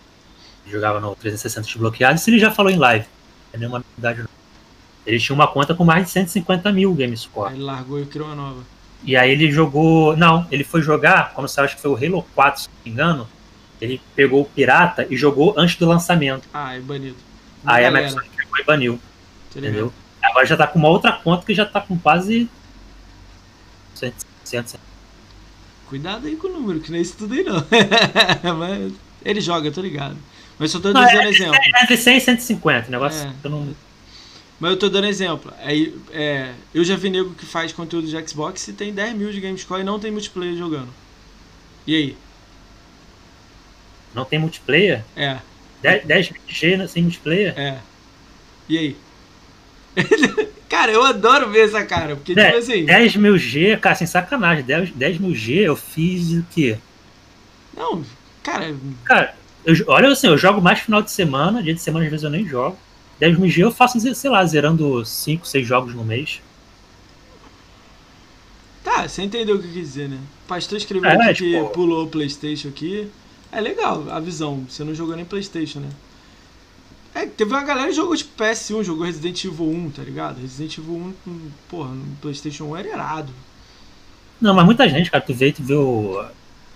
Jogava 0.67 1.01
no 1.01 1.15
360 1.15 1.67
desbloqueado. 1.67 2.17
Isso 2.17 2.31
ele 2.31 2.39
já 2.39 2.51
falou 2.51 2.73
em 2.73 2.79
live. 2.79 3.07
Não 3.53 3.55
é 3.55 3.59
nenhuma 3.59 3.79
novidade, 3.79 4.21
não. 4.21 4.44
Ele 5.07 5.19
tinha 5.19 5.35
uma 5.35 5.47
conta 5.47 5.75
com 5.75 5.85
mais 5.85 6.05
de 6.07 6.11
150 6.11 6.73
mil 6.73 6.95
game 6.95 7.17
score. 7.17 7.51
Aí 7.51 7.57
ele 7.57 7.65
largou 7.65 8.01
e 8.01 8.07
criou 8.07 8.29
uma 8.29 8.35
nova. 8.35 8.63
E 9.03 9.17
aí 9.17 9.31
ele 9.31 9.51
jogou. 9.51 10.17
Não, 10.17 10.47
ele 10.51 10.65
foi 10.65 10.81
jogar, 10.81 11.33
como 11.35 11.47
você 11.47 11.61
acha 11.61 11.77
que 11.77 11.83
foi 11.83 11.91
o 11.91 11.97
Halo 11.97 12.27
4, 12.35 12.63
se 12.63 12.69
não 12.69 12.75
me 12.85 12.91
engano. 12.91 13.29
Ele 13.81 14.01
pegou 14.17 14.41
o 14.43 14.45
pirata 14.45 15.07
e 15.11 15.17
jogou 15.17 15.55
antes 15.59 15.77
do 15.77 15.87
lançamento. 15.87 16.49
Ah, 16.55 16.75
é 16.75 16.81
banido. 16.81 17.17
Aí 17.67 17.85
a 17.85 17.91
Microsoft 17.91 18.29
pegou 18.35 18.59
e 18.59 18.65
baniu, 18.65 19.01
entendeu? 19.55 19.93
Agora 20.23 20.47
já 20.47 20.57
tá 20.57 20.67
com 20.67 20.79
uma 20.79 20.89
outra 20.89 21.13
conta 21.13 21.45
que 21.45 21.55
já 21.55 21.67
tá 21.67 21.81
com 21.81 21.99
quase. 21.99 22.49
100, 23.95 24.13
100, 24.45 24.67
100. 24.67 24.81
Cuidado 25.87 26.27
aí 26.27 26.37
com 26.37 26.49
o 26.49 26.53
número, 26.53 26.81
que 26.81 26.91
não 26.91 26.99
é 26.99 27.03
isso 27.03 27.17
tudo 27.17 27.35
aí 27.35 27.45
não. 27.45 27.63
Mas 28.57 28.93
ele 29.25 29.41
joga, 29.41 29.69
eu 29.69 29.73
tô 29.73 29.81
ligado. 29.81 30.17
Mas 30.59 30.71
só 30.71 30.81
tô 30.81 30.93
Não, 30.93 31.05
dizendo 31.05 31.29
exemplo. 31.29 31.55
É 31.55 31.83
entre 31.83 31.97
100 31.97 32.17
e 32.17 32.21
150, 32.21 32.89
o 32.89 32.91
negócio. 32.91 33.27
É. 33.27 33.33
Eu 33.43 33.51
não, 33.51 33.75
Mas 34.61 34.71
eu 34.71 34.79
tô 34.79 34.89
dando 34.89 35.07
exemplo. 35.07 35.53
Aí, 35.59 35.95
é, 36.11 36.55
eu 36.73 36.85
já 36.85 36.97
vi 36.97 37.11
nego 37.11 37.35
que 37.35 37.45
faz 37.45 37.73
conteúdo 37.73 38.07
de 38.07 38.29
Xbox 38.29 38.69
e 38.69 38.73
tem 38.73 38.93
10 38.93 39.15
mil 39.15 39.33
de 39.33 39.41
Gamescore 39.41 39.81
e 39.81 39.85
não 39.85 39.99
tem 39.99 40.11
multiplayer 40.11 40.57
jogando. 40.57 40.89
E 41.87 41.95
aí? 41.95 42.17
não 44.15 44.25
tem 44.25 44.39
multiplayer. 44.39 45.05
É, 45.17 45.39
10, 45.83 46.07
10 46.07 46.31
G 46.49 46.89
sem 46.89 47.03
multiplayer. 47.03 47.53
é. 47.59 47.79
E 48.69 48.79
aí? 48.79 48.97
cara, 50.71 50.91
eu 50.91 51.05
adoro 51.05 51.51
ver 51.51 51.67
essa 51.67 51.85
cara, 51.85 52.17
porque 52.17 52.35
tipo 52.35 52.57
assim. 52.57 52.85
10 52.87 53.17
mil 53.17 53.37
G, 53.37 53.77
cara, 53.77 53.95
sem 53.95 54.07
sacanagem. 54.07 54.65
10, 54.65 54.91
10 54.93 55.19
mil 55.19 55.35
G 55.35 55.61
eu 55.61 55.77
fiz 55.77 56.33
o 56.33 56.47
quê? 56.51 56.79
Não, 57.77 58.03
cara, 58.43 58.75
Cara, 59.05 59.35
Eu, 59.65 59.75
olha 59.89 60.09
assim, 60.09 60.29
eu 60.29 60.39
jogo 60.39 60.63
mais 60.63 60.79
final 60.79 61.03
de 61.03 61.11
semana, 61.11 61.63
dia 61.63 61.75
de 61.75 61.81
semana 61.81 62.05
às 62.05 62.11
vezes 62.11 62.25
eu 62.25 62.31
nem 62.31 62.47
jogo. 62.47 62.79
10 63.25 63.39
MG 63.39 63.63
eu 63.63 63.71
faço, 63.73 63.99
sei 64.15 64.31
lá, 64.31 64.45
zerando 64.45 65.03
5, 65.05 65.47
6 65.47 65.67
jogos 65.67 65.95
no 65.95 66.05
mês. 66.05 66.43
Tá, 68.83 69.09
você 69.09 69.23
entendeu 69.23 69.57
o 69.57 69.59
que 69.59 69.67
eu 69.67 69.73
quis 69.73 69.83
dizer, 69.89 70.09
né? 70.11 70.19
O 70.45 70.49
pastor 70.49 70.77
escreveu 70.77 71.11
É, 71.11 71.33
tipo- 71.33 71.69
que 71.69 71.73
pulou 71.73 72.05
o 72.05 72.09
Playstation 72.09 72.69
aqui. 72.69 73.09
É 73.51 73.61
legal 73.61 74.05
a 74.11 74.21
visão, 74.21 74.67
você 74.69 74.85
não 74.85 74.95
jogou 74.95 75.17
nem 75.17 75.25
Playstation, 75.25 75.81
né? 75.81 75.89
É, 77.15 77.25
teve 77.25 77.51
uma 77.51 77.63
galera 77.63 77.89
que 77.89 77.95
jogou 77.95 78.15
tipo 78.15 78.37
PS1, 78.37 78.83
jogou 78.83 79.07
Resident 79.07 79.43
Evil 79.45 79.71
1, 79.71 79.91
tá 79.91 80.03
ligado? 80.03 80.41
Resident 80.41 80.77
Evil 80.79 80.95
1, 80.95 81.15
hum, 81.31 81.51
porra, 81.69 81.91
no 81.95 82.17
Playstation 82.17 82.65
1 82.65 82.77
era 82.77 82.89
irado. 82.89 83.33
Não, 84.41 84.53
mas 84.53 84.67
muita 84.67 84.87
gente, 84.89 85.11
cara, 85.11 85.25
tu 85.25 85.33
vê, 85.33 85.51
tu 85.53 85.63
vê 85.63 85.75
o 85.75 86.25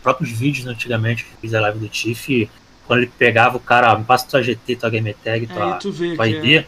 próprios 0.03 0.31
vídeos 0.31 0.67
antigamente 0.67 1.25
que 1.25 1.31
fiz 1.41 1.53
a 1.53 1.61
live 1.61 1.81
do 1.81 1.89
Tiff, 1.89 2.49
quando 2.89 3.01
ele 3.03 3.13
pegava 3.19 3.59
o 3.59 3.61
cara, 3.61 3.93
ó, 3.93 3.99
me 3.99 4.05
passa 4.05 4.27
tua 4.27 4.43
GT, 4.43 4.77
tua 4.77 4.89
game 4.91 5.15
tag, 5.23 5.47
tua, 5.47 5.75
Aí 5.75 5.79
tu 5.79 5.93
vê 5.93 6.17
tua 6.17 6.27
ID. 6.27 6.57
é, 6.57 6.67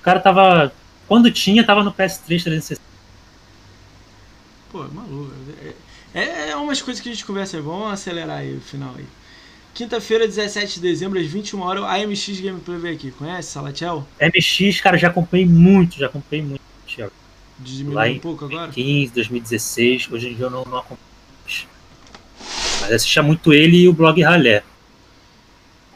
O 0.00 0.02
cara 0.02 0.20
tava. 0.20 0.72
Quando 1.08 1.30
tinha, 1.30 1.64
tava 1.66 1.82
no 1.82 1.92
PS3 1.92 2.26
360. 2.44 2.80
pô, 4.70 4.84
é 4.84 4.88
maluco. 4.88 5.32
É, 6.14 6.20
é, 6.20 6.50
é 6.50 6.56
umas 6.56 6.80
coisas 6.80 7.02
que 7.02 7.08
a 7.08 7.12
gente 7.12 7.24
conversa 7.24 7.56
aí, 7.56 7.62
vamos 7.62 7.92
acelerar 7.92 8.38
aí 8.38 8.56
o 8.56 8.60
final 8.60 8.94
aí. 8.96 9.04
Quinta-feira, 9.74 10.26
17 10.26 10.74
de 10.74 10.80
dezembro, 10.80 11.18
às 11.20 11.26
21 11.26 11.60
horas, 11.60 11.84
a 11.84 11.94
AMX 11.94 12.40
Gameplay 12.40 12.78
veio 12.78 12.94
aqui. 12.94 13.10
Conhece, 13.10 13.50
Salatiel? 13.50 14.06
MX, 14.20 14.80
cara, 14.80 14.96
já 14.96 15.10
comprei 15.10 15.44
muito, 15.44 15.98
já 15.98 16.08
comprei 16.08 16.40
muito. 16.42 16.60
Thiago. 16.86 17.12
Diminuiu 17.58 18.14
um 18.14 18.18
pouco 18.18 18.44
agora? 18.44 18.66
2015, 18.68 19.12
2016, 19.14 20.08
hoje 20.12 20.28
em 20.30 20.34
dia 20.34 20.46
eu 20.46 20.50
não, 20.50 20.64
não 20.64 20.78
acompanho. 20.78 20.98
Mas 22.80 22.92
assistia 22.92 23.22
muito 23.22 23.52
ele 23.52 23.78
e 23.78 23.88
o 23.88 23.92
blog 23.92 24.22
Ralé. 24.22 24.62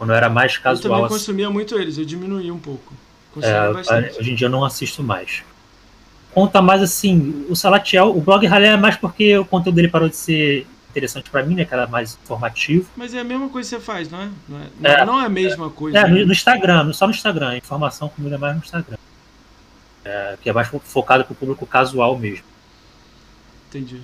Quando 0.02 0.12
era 0.14 0.28
mais 0.28 0.54
Eu 0.56 0.62
também 0.62 0.80
casual. 0.82 1.04
assim. 1.04 1.14
consumia 1.14 1.48
muito 1.48 1.78
eles, 1.78 1.96
eu 1.96 2.04
diminuí 2.04 2.50
um 2.50 2.58
pouco. 2.58 2.92
É, 3.40 3.70
hoje 4.18 4.32
em 4.32 4.34
dia 4.34 4.48
eu 4.48 4.50
não 4.50 4.64
assisto 4.64 5.00
mais. 5.00 5.44
Conta 6.32 6.60
mais 6.60 6.82
assim, 6.82 7.46
o 7.48 7.54
Salatiel, 7.54 8.08
o 8.10 8.20
blog 8.20 8.44
Ralé 8.44 8.68
é 8.70 8.76
mais 8.76 8.96
porque 8.96 9.38
o 9.38 9.44
conteúdo 9.44 9.76
dele 9.76 9.86
parou 9.86 10.08
de 10.08 10.16
ser 10.16 10.66
interessante 10.90 11.30
pra 11.30 11.44
mim, 11.44 11.54
né? 11.54 11.64
Que 11.64 11.72
era 11.72 11.86
mais 11.86 12.18
informativo. 12.20 12.90
Mas 12.96 13.14
é 13.14 13.20
a 13.20 13.24
mesma 13.24 13.48
coisa 13.48 13.70
que 13.70 13.76
você 13.76 13.80
faz, 13.80 14.10
não 14.10 14.20
é? 14.22 14.28
Não 14.48 14.58
é, 14.58 14.92
É. 14.92 15.04
não 15.04 15.20
é 15.20 15.26
a 15.26 15.28
mesma 15.28 15.70
coisa. 15.70 15.96
É, 15.98 16.02
né? 16.08 16.24
no, 16.24 16.32
Instagram, 16.32 16.92
só 16.92 17.06
no 17.06 17.12
Instagram. 17.12 17.50
A 17.50 17.56
informação 17.56 18.08
comigo 18.08 18.34
é 18.34 18.38
mais 18.38 18.56
no 18.56 18.60
Instagram. 18.62 18.96
É, 20.04 20.36
que 20.42 20.50
é 20.50 20.52
mais 20.52 20.66
fo- 20.66 20.80
focado 20.84 21.24
pro 21.24 21.34
público 21.36 21.64
casual 21.64 22.18
mesmo. 22.18 22.44
Entendi. 23.68 24.02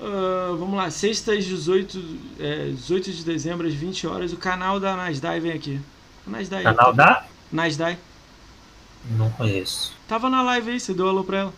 Ah, 0.00 0.54
vamos 0.58 0.76
lá, 0.76 0.90
sexta 0.90 1.32
às 1.34 1.44
18, 1.44 2.02
é, 2.40 2.68
18 2.70 3.12
de 3.12 3.24
dezembro, 3.24 3.66
às 3.66 3.74
20 3.74 4.06
horas, 4.06 4.32
o 4.32 4.36
canal 4.36 4.78
da 4.80 4.96
Nasdaq 4.96 5.40
vem 5.40 5.52
aqui. 5.52 5.80
Nasdaq. 6.26 6.62
Canal 6.64 6.92
da? 6.92 7.24
Nasdaq. 7.52 7.98
Não 9.10 9.30
conheço. 9.30 9.92
Tava 10.08 10.28
na 10.30 10.42
live 10.42 10.70
aí, 10.72 10.80
você 10.80 10.94
deu 10.94 11.08
alô 11.08 11.22
pra 11.24 11.38
ela. 11.38 11.52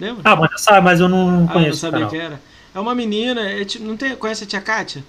Lembra? 0.00 0.22
Ah, 0.24 0.34
mas 0.36 0.50
eu 0.52 0.58
sabe, 0.58 0.80
mas 0.84 1.00
eu 1.00 1.08
não, 1.08 1.30
não 1.30 1.36
Ah, 1.36 1.40
não 1.42 1.48
conheço 1.48 1.76
o 1.76 1.80
sabia 1.80 1.98
canal. 2.00 2.10
que 2.10 2.16
era. 2.16 2.40
É 2.74 2.80
uma 2.80 2.94
menina, 2.94 3.40
é, 3.42 3.64
tipo, 3.64 3.84
não 3.84 3.96
tem, 3.96 4.16
conhece 4.16 4.44
a 4.44 4.46
tia 4.46 4.60
Kátia? 4.60 5.04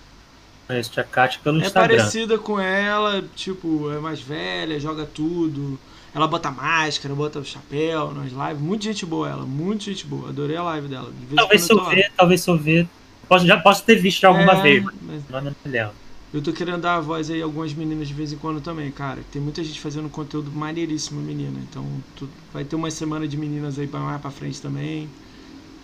Conheço 0.67 0.91
Tia 0.91 1.03
Kátia 1.03 1.39
pelo 1.43 1.61
É 1.61 1.65
Instagram. 1.65 1.97
parecida 1.97 2.37
com 2.37 2.59
ela, 2.59 3.23
tipo, 3.35 3.91
é 3.91 3.99
mais 3.99 4.19
velha, 4.19 4.79
joga 4.79 5.05
tudo. 5.05 5.79
Ela 6.15 6.27
bota 6.27 6.49
máscara, 6.49 7.13
bota 7.13 7.43
chapéu 7.43 8.13
nas 8.13 8.31
lives. 8.31 8.61
Muita 8.61 8.85
gente 8.85 9.05
boa 9.05 9.29
ela, 9.29 9.45
muita 9.45 9.85
gente 9.85 10.07
boa. 10.07 10.29
Adorei 10.29 10.55
a 10.57 10.63
live 10.63 10.87
dela. 10.87 11.11
De 11.11 11.35
Talvez 11.35 11.61
se 11.63 11.71
eu 11.73 11.83
ver, 11.85 12.11
talvez 12.17 12.41
se 12.41 12.49
eu 12.49 12.57
ver. 12.57 12.89
Posso, 13.27 13.45
já 13.47 13.59
posso 13.59 13.83
ter 13.85 13.95
visto 13.95 14.23
alguma 14.25 14.53
É, 14.53 14.61
vez, 14.61 14.83
mas 15.01 15.23
lembro. 15.65 15.95
eu 16.33 16.43
tô 16.43 16.51
querendo 16.53 16.81
dar 16.81 16.97
a 16.97 17.01
voz 17.01 17.29
aí 17.29 17.41
a 17.41 17.45
algumas 17.45 17.73
meninas 17.73 18.07
de 18.07 18.13
vez 18.13 18.33
em 18.33 18.37
quando 18.37 18.61
também, 18.61 18.91
cara. 18.91 19.23
Tem 19.31 19.41
muita 19.41 19.63
gente 19.63 19.79
fazendo 19.79 20.09
conteúdo 20.09 20.51
maneiríssimo, 20.51 21.21
menina. 21.21 21.59
Então 21.61 22.03
tu- 22.15 22.29
vai 22.51 22.65
ter 22.65 22.75
uma 22.75 22.91
semana 22.91 23.27
de 23.27 23.37
meninas 23.37 23.79
aí 23.79 23.87
pra 23.87 23.99
mais 24.01 24.21
pra 24.21 24.31
frente 24.31 24.61
também. 24.61 25.09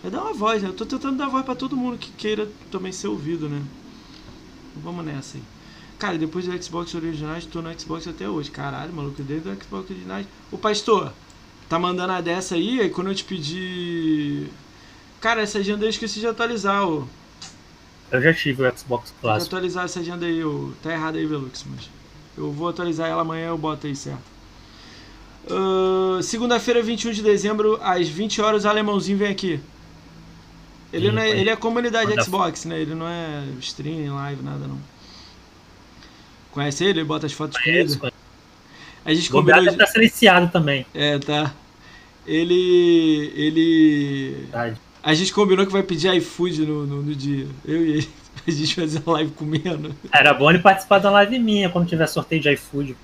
Vai 0.02 0.10
dar 0.12 0.22
uma 0.24 0.34
voz, 0.34 0.62
né? 0.62 0.68
Eu 0.70 0.74
tô 0.76 0.86
tentando 0.86 1.18
dar 1.18 1.28
voz 1.28 1.44
pra 1.44 1.56
todo 1.56 1.76
mundo 1.76 1.98
que 1.98 2.12
queira 2.12 2.46
também 2.70 2.92
ser 2.92 3.08
ouvido, 3.08 3.48
né? 3.48 3.68
Vamos 4.74 5.04
nessa 5.04 5.38
aí. 5.38 5.51
Cara, 6.02 6.18
depois 6.18 6.44
do 6.44 6.60
Xbox 6.60 6.92
originais, 6.96 7.46
tô 7.46 7.62
no 7.62 7.72
Xbox 7.78 8.08
até 8.08 8.28
hoje. 8.28 8.50
Caralho, 8.50 8.92
maluco, 8.92 9.22
desde 9.22 9.48
o 9.48 9.54
Xbox 9.54 9.88
originais. 9.88 10.26
Ô 10.50 10.58
pastor, 10.58 11.12
tá 11.68 11.78
mandando 11.78 12.12
a 12.12 12.20
dessa 12.20 12.56
aí, 12.56 12.80
aí 12.80 12.90
quando 12.90 13.10
eu 13.10 13.14
te 13.14 13.22
pedi. 13.22 14.48
Cara, 15.20 15.42
essa 15.42 15.58
agenda 15.58 15.82
aí 15.82 15.86
eu 15.86 15.90
esqueci 15.90 16.18
de 16.18 16.26
atualizar, 16.26 16.84
ô. 16.88 17.06
Eu 18.10 18.20
já 18.20 18.34
tive 18.34 18.66
o 18.66 18.76
Xbox 18.76 19.12
que 19.12 19.20
Clássico. 19.20 19.54
atualizar 19.54 19.84
essa 19.84 20.00
agenda 20.00 20.26
aí, 20.26 20.44
ô. 20.44 20.72
Tá 20.82 20.92
errado 20.92 21.18
aí, 21.18 21.24
Velux, 21.24 21.64
mas. 21.70 21.88
Eu 22.36 22.50
vou 22.50 22.68
atualizar 22.68 23.08
ela 23.08 23.22
amanhã, 23.22 23.50
eu 23.50 23.58
boto 23.58 23.86
aí 23.86 23.94
certo. 23.94 24.24
Ah, 25.48 26.20
Segunda-feira, 26.20 26.82
21 26.82 27.12
de 27.12 27.22
dezembro, 27.22 27.78
às 27.80 28.08
20 28.08 28.42
horas, 28.42 28.64
o 28.64 28.68
alemãozinho 28.68 29.18
vem 29.18 29.28
aqui. 29.28 29.60
Ele, 30.92 31.10
Sim, 31.10 31.14
não 31.14 31.22
é, 31.22 31.30
ele 31.30 31.48
é 31.48 31.54
comunidade 31.54 32.12
Xbox, 32.24 32.64
né? 32.64 32.80
Ele 32.80 32.92
não 32.92 33.06
é 33.06 33.44
stream, 33.60 34.16
live, 34.16 34.42
nada 34.42 34.66
não. 34.66 34.91
Conhece 36.52 36.84
ele? 36.84 37.00
Ele 37.00 37.04
bota 37.04 37.26
as 37.26 37.32
fotos 37.32 37.58
Conheço, 37.60 37.98
conheço. 37.98 38.16
A 39.04 39.12
gente 39.12 39.28
O 39.30 39.32
combinou. 39.32 39.60
deve 39.64 39.76
de- 39.76 39.82
estar 39.82 39.92
silenciado 39.92 40.48
também. 40.52 40.86
É, 40.94 41.18
tá. 41.18 41.52
Ele. 42.26 43.32
Ele. 43.34 44.36
Verdade. 44.42 44.76
A 45.02 45.14
gente 45.14 45.32
combinou 45.32 45.66
que 45.66 45.72
vai 45.72 45.82
pedir 45.82 46.14
iFood 46.14 46.64
no, 46.64 46.86
no, 46.86 47.02
no 47.02 47.14
dia. 47.14 47.46
Eu 47.64 47.84
e 47.84 47.90
ele. 47.94 48.08
Pra 48.44 48.52
gente 48.54 48.74
fazer 48.74 49.02
a 49.04 49.10
live 49.10 49.30
comendo. 49.32 49.94
Era 50.10 50.32
bom 50.32 50.48
ele 50.50 50.58
participar 50.60 50.98
da 51.00 51.10
live 51.10 51.38
minha 51.38 51.68
quando 51.68 51.86
tiver 51.88 52.06
sorteio 52.06 52.40
de 52.40 52.50
iFood. 52.52 52.96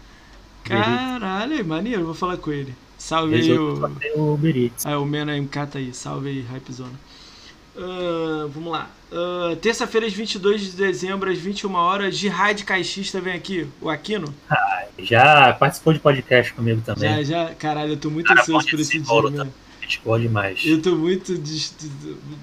Caralho, 0.64 1.54
é 1.58 1.62
maneiro, 1.62 2.04
vou 2.06 2.14
falar 2.14 2.36
com 2.38 2.50
ele. 2.50 2.74
Salve 2.96 3.34
aí 3.36 3.52
o. 3.52 3.74
o. 3.86 3.92
Ah, 4.84 4.98
o 4.98 5.04
Mena 5.04 5.36
MK 5.36 5.66
tá 5.66 5.78
aí, 5.78 5.92
salve 5.94 6.28
aí, 6.30 6.40
Hypezona. 6.50 6.92
Ah, 7.78 8.48
vamos 8.52 8.72
lá. 8.72 8.90
Ah, 9.12 9.56
Terça-feira, 9.60 10.06
às 10.06 10.12
22 10.12 10.62
de 10.62 10.70
dezembro, 10.72 11.30
às 11.30 11.38
21 11.38 11.74
horas, 11.74 12.16
Jihad 12.16 12.62
Caixista 12.64 13.20
vem 13.20 13.34
aqui, 13.34 13.66
o 13.80 13.88
Aquino. 13.88 14.34
Já 14.98 15.52
participou 15.52 15.92
de 15.92 16.00
podcast 16.00 16.52
comigo 16.52 16.82
também. 16.84 17.08
Já, 17.08 17.22
já, 17.22 17.54
caralho, 17.54 17.92
eu 17.92 17.96
tô 17.96 18.10
muito 18.10 18.26
Cara, 18.26 18.40
ansioso 18.40 18.68
por 18.68 18.80
esse 18.80 18.98
dia, 18.98 19.48
boa 20.04 20.18
demais. 20.18 20.60
Eu 20.64 20.82
tô 20.82 20.96
muito, 20.96 21.40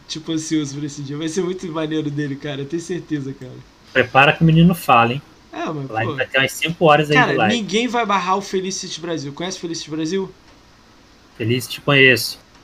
tipo, 0.07 0.31
ansioso 0.31 0.73
por 0.75 0.83
esse 0.83 1.01
dia. 1.03 1.17
Vai 1.17 1.27
ser 1.27 1.41
muito 1.41 1.67
maneiro 1.67 2.09
dele, 2.09 2.35
cara, 2.35 2.61
eu 2.61 2.65
tenho 2.65 2.81
certeza, 2.81 3.33
cara. 3.33 3.51
Prepara 3.91 4.33
que 4.33 4.41
o 4.41 4.45
menino 4.45 4.73
fala, 4.73 5.13
hein? 5.13 5.21
É, 5.51 5.65
mas, 5.65 5.87
pô, 5.87 6.15
vai 6.15 6.25
ter 6.25 6.39
umas 6.39 6.51
5 6.51 6.85
horas 6.85 7.09
aí 7.09 7.15
cara, 7.15 7.33
live. 7.33 7.55
ninguém 7.55 7.87
vai 7.87 8.05
barrar 8.05 8.37
o 8.37 8.41
Felicity 8.41 8.99
Brasil. 8.99 9.31
Conhece 9.31 9.57
o 9.57 9.61
Felicity 9.61 9.89
Brasil? 9.89 10.31
Feliz 11.37 11.67
te 11.67 11.81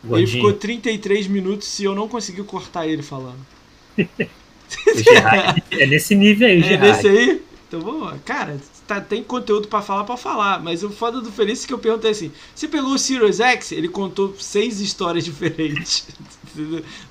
conheço. 0.10 0.36
Ele 0.36 0.42
Gordinho. 0.42 0.46
ficou 0.46 0.54
33 0.54 1.28
minutos 1.28 1.80
e 1.80 1.84
eu 1.86 1.96
não 1.96 2.08
consegui 2.08 2.44
cortar 2.44 2.88
ele 2.88 3.04
falando. 3.04 3.40
Gerard 4.96 5.64
é 5.72 5.86
nesse 5.86 6.16
nível 6.16 6.48
aí, 6.48 6.60
É 6.60 6.64
Gerard. 6.64 7.04
nesse 7.04 7.08
aí? 7.08 7.42
Então 7.68 7.80
vamos 7.82 8.04
lá. 8.04 8.18
Cara, 8.26 8.60
tá, 8.86 9.00
tem 9.00 9.24
conteúdo 9.24 9.68
pra 9.68 9.82
falar, 9.82 10.04
pra 10.04 10.18
falar. 10.18 10.62
Mas 10.62 10.84
o 10.84 10.90
foda 10.90 11.22
do 11.22 11.32
Feliz 11.32 11.64
é 11.64 11.68
que 11.68 11.74
eu 11.74 11.80
perguntei 11.80 12.12
assim: 12.12 12.32
você 12.54 12.68
pegou 12.68 12.92
o 12.94 12.98
Sirius 13.00 13.40
X? 13.40 13.72
Ele 13.72 13.88
contou 13.88 14.36
seis 14.38 14.82
histórias 14.82 15.24
diferentes. 15.26 16.08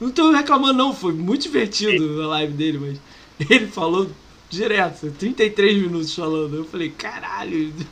Não 0.00 0.10
tô 0.10 0.30
reclamando, 0.32 0.74
não. 0.74 0.94
Foi 0.94 1.12
muito 1.14 1.42
divertido 1.42 2.22
a 2.22 2.26
live 2.26 2.52
dele, 2.52 2.78
mas 2.78 3.48
ele 3.50 3.66
falou 3.68 4.10
direto, 4.50 5.10
33 5.12 5.78
minutos 5.80 6.14
falando. 6.14 6.56
Eu 6.56 6.64
falei, 6.64 6.90
caralho. 6.90 7.72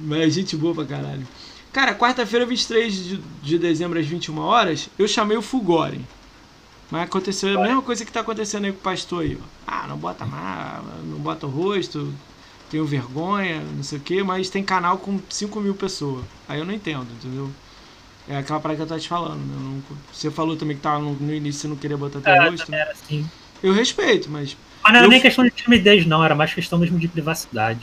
Mas 0.00 0.32
gente 0.32 0.56
boa 0.56 0.72
pra 0.74 0.84
caralho. 0.84 1.26
Cara, 1.72 1.94
quarta-feira, 1.94 2.46
23 2.46 2.94
de, 2.94 3.16
de 3.42 3.58
dezembro, 3.58 3.98
às 3.98 4.06
21 4.06 4.38
horas, 4.38 4.88
eu 4.98 5.06
chamei 5.06 5.36
o 5.36 5.42
Fugori. 5.42 6.00
Mas 6.90 7.02
aconteceu 7.02 7.58
a 7.60 7.62
mesma 7.62 7.82
coisa 7.82 8.04
que 8.04 8.10
tá 8.10 8.20
acontecendo 8.20 8.64
aí 8.64 8.72
com 8.72 8.78
o 8.78 8.82
pastor 8.82 9.22
aí. 9.22 9.38
Ah, 9.66 9.86
não 9.86 9.96
bota 9.98 10.24
má, 10.24 10.80
não 11.04 11.18
bota 11.18 11.46
o 11.46 11.50
rosto, 11.50 12.12
tenho 12.70 12.86
vergonha, 12.86 13.60
não 13.60 13.82
sei 13.82 13.98
o 13.98 14.00
que, 14.00 14.22
mas 14.22 14.48
tem 14.48 14.62
canal 14.64 14.96
com 14.96 15.20
5 15.28 15.60
mil 15.60 15.74
pessoas. 15.74 16.24
Aí 16.48 16.58
eu 16.58 16.64
não 16.64 16.72
entendo, 16.72 17.06
entendeu? 17.12 17.50
É 18.26 18.38
aquela 18.38 18.58
parada 18.60 18.76
que 18.78 18.82
eu 18.82 18.86
tô 18.96 18.98
te 18.98 19.08
falando, 19.08 19.38
né? 19.40 19.54
Não- 19.58 19.82
você 20.12 20.30
falou 20.30 20.56
também 20.56 20.76
que 20.76 20.82
tava 20.82 20.98
no, 20.98 21.12
no 21.14 21.34
início 21.34 21.60
você 21.62 21.68
não 21.68 21.76
queria 21.76 21.96
botar 21.96 22.20
teu 22.20 22.32
É, 22.32 22.48
rosto. 22.48 22.64
também 22.66 22.80
era 22.80 22.92
assim. 22.92 23.28
Eu 23.62 23.72
respeito, 23.74 24.30
mas. 24.30 24.56
Mas 24.82 24.92
não 24.92 24.98
era 24.98 25.06
Eu- 25.06 25.10
nem 25.10 25.20
questão 25.20 25.44
de 25.44 25.50
timidez, 25.50 26.06
não. 26.06 26.24
Era 26.24 26.34
mais 26.34 26.54
questão 26.54 26.78
mesmo 26.78 26.98
de 26.98 27.08
privacidade. 27.08 27.80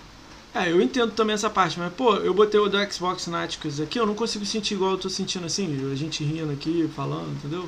É, 0.56 0.72
eu 0.72 0.82
entendo 0.82 1.12
também 1.12 1.34
essa 1.34 1.50
parte, 1.50 1.78
mas, 1.78 1.92
pô, 1.94 2.16
eu 2.16 2.34
botei 2.34 2.58
o 2.58 2.70
do 2.70 2.78
Xbox 2.92 3.28
Náticos 3.28 3.82
aqui, 3.82 4.00
eu 4.00 4.06
não 4.06 4.16
consigo 4.16 4.46
sentir 4.46 4.76
igual 4.76 4.92
eu 4.92 4.98
tô 4.98 5.10
sentindo 5.10 5.46
assim, 5.46 5.92
a 5.92 5.96
gente 5.96 6.24
rindo 6.24 6.50
aqui, 6.50 6.90
falando, 6.96 7.30
entendeu? 7.34 7.68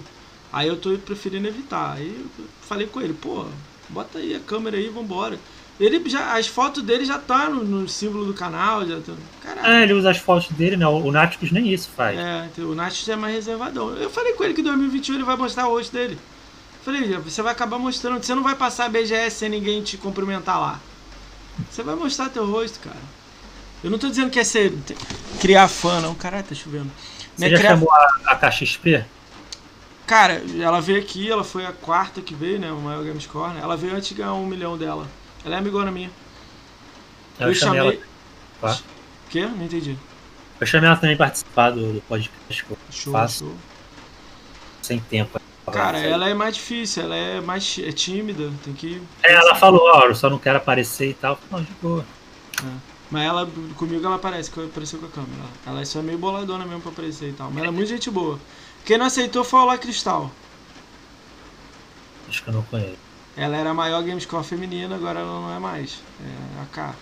Aí 0.53 0.69
eu 0.69 0.77
tô 0.77 0.97
preferindo 0.97 1.49
evitar. 1.49 1.97
Aí 1.97 2.15
eu 2.39 2.45
falei 2.61 2.87
com 2.87 3.01
ele, 3.01 3.13
pô, 3.13 3.45
bota 3.89 4.19
aí 4.19 4.33
a 4.33 4.39
câmera 4.39 4.77
aí, 4.77 4.87
vambora. 4.87 5.37
Ele 5.77 6.01
já, 6.09 6.35
as 6.35 6.47
fotos 6.47 6.81
dele 6.81 7.03
já 7.03 7.19
tá 7.19 7.49
no, 7.49 7.63
no 7.63 7.89
símbolo 7.89 8.25
do 8.25 8.33
canal, 8.33 8.87
já 8.87 8.99
tá. 9.01 9.13
Caralho. 9.43 9.67
É, 9.67 9.83
ele 9.83 9.93
usa 9.93 10.09
as 10.09 10.17
fotos 10.17 10.49
dele, 10.51 10.77
né? 10.77 10.87
O 10.87 11.11
Náticos 11.11 11.51
nem 11.51 11.71
isso 11.71 11.89
faz. 11.89 12.17
É, 12.17 12.49
o 12.59 12.73
Nath 12.73 13.07
é 13.09 13.15
mais 13.17 13.35
reservadão. 13.35 13.89
Eu 13.97 14.09
falei 14.09 14.33
com 14.33 14.43
ele 14.43 14.53
que 14.53 14.61
em 14.61 14.63
2021 14.63 15.15
ele 15.15 15.23
vai 15.23 15.35
mostrar 15.35 15.67
o 15.67 15.71
rosto 15.71 15.91
dele. 15.91 16.17
Falei, 16.83 17.15
você 17.17 17.41
vai 17.41 17.51
acabar 17.51 17.77
mostrando. 17.77 18.23
Você 18.23 18.33
não 18.33 18.41
vai 18.41 18.55
passar 18.55 18.85
a 18.85 18.89
BGS 18.89 19.35
sem 19.35 19.49
ninguém 19.49 19.83
te 19.83 19.97
cumprimentar 19.97 20.59
lá. 20.59 20.79
Você 21.69 21.83
vai 21.83 21.95
mostrar 21.95 22.29
teu 22.29 22.49
rosto, 22.49 22.79
cara. 22.79 22.97
Eu 23.83 23.91
não 23.91 23.99
tô 23.99 24.09
dizendo 24.09 24.29
que 24.29 24.39
é 24.39 24.43
ser 24.43 24.73
criar 25.39 25.67
fã, 25.67 25.99
não. 26.01 26.15
Caralho, 26.15 26.43
tá 26.43 26.55
chovendo. 26.55 26.91
Você 27.35 27.45
é 27.45 27.49
já 27.49 27.57
criar... 27.57 27.69
chamou 27.71 27.91
a, 27.91 28.21
a 28.25 28.35
KXP? 28.35 29.05
Cara, 30.07 30.41
ela 30.59 30.79
veio 30.79 30.99
aqui, 30.99 31.29
ela 31.29 31.43
foi 31.43 31.65
a 31.65 31.71
quarta 31.71 32.21
que 32.21 32.33
veio, 32.33 32.57
né? 32.59 32.71
O 32.71 32.79
maior 32.79 33.03
Game 33.03 33.19
Score, 33.19 33.53
né? 33.53 33.59
Ela 33.61 33.75
veio 33.75 33.93
antes 33.93 34.09
de 34.09 34.15
ganhar 34.15 34.33
um 34.33 34.45
milhão 34.45 34.77
dela. 34.77 35.05
Ela 35.43 35.55
é 35.55 35.57
amigona 35.59 35.91
minha. 35.91 36.09
Eu, 37.39 37.49
eu 37.49 37.53
chamei. 37.53 37.79
Ela... 37.79 37.97
Tá. 38.61 38.79
Quê? 39.29 39.45
Não 39.45 39.65
entendi. 39.65 39.97
Eu 40.59 40.65
chamei 40.65 40.89
ela 40.89 40.97
também 40.97 41.17
participar 41.17 41.71
do, 41.71 41.93
do 41.93 42.01
podcast 42.01 42.65
show, 42.89 43.13
faço. 43.13 43.45
Show. 43.45 43.55
Sem 44.81 44.99
tempo. 44.99 45.39
Cara, 45.71 45.99
ela 45.99 46.29
é 46.29 46.33
mais 46.33 46.55
difícil, 46.55 47.03
ela 47.03 47.15
é 47.15 47.41
mais 47.41 47.77
é 47.83 47.91
tímida, 47.91 48.51
tem 48.63 48.73
que. 48.73 49.01
É, 49.21 49.33
ela 49.33 49.53
falou, 49.55 49.81
ó, 49.83 50.05
eu 50.05 50.15
só 50.15 50.29
não 50.29 50.39
quero 50.39 50.57
aparecer 50.57 51.09
e 51.09 51.13
tal. 51.13 51.37
Não, 51.51 51.61
de 51.61 51.71
boa. 51.81 52.05
É. 52.63 52.97
Mas 53.11 53.25
ela, 53.25 53.49
comigo 53.75 54.05
ela 54.05 54.15
aparece, 54.15 54.49
que 54.49 54.63
apareceu 54.63 54.99
com 54.99 55.05
a 55.05 55.09
câmera. 55.09 55.43
Ela 55.65 55.85
só 55.85 55.99
é 55.99 56.01
meio 56.01 56.17
boladona 56.17 56.65
mesmo 56.65 56.81
pra 56.81 56.91
aparecer 56.91 57.29
e 57.29 57.33
tal. 57.33 57.49
Mas 57.49 57.59
ela 57.59 57.67
é 57.67 57.71
muito 57.71 57.87
gente 57.87 58.09
boa. 58.09 58.39
Quem 58.85 58.97
não 58.97 59.05
aceitou 59.05 59.43
foi 59.43 59.59
o 59.59 59.65
La 59.65 59.77
Cristal. 59.77 60.31
Acho 62.29 62.43
que 62.43 62.49
eu 62.49 62.53
não 62.53 62.63
conheço. 62.63 62.97
Ela 63.35 63.55
era 63.55 63.69
a 63.69 63.73
maior 63.73 64.01
Gamescore 64.03 64.43
feminina, 64.43 64.95
agora 64.95 65.19
ela 65.19 65.41
não 65.41 65.55
é 65.55 65.59
mais. 65.59 66.01
É 66.21 66.61
a 66.61 66.65
K. 66.65 66.95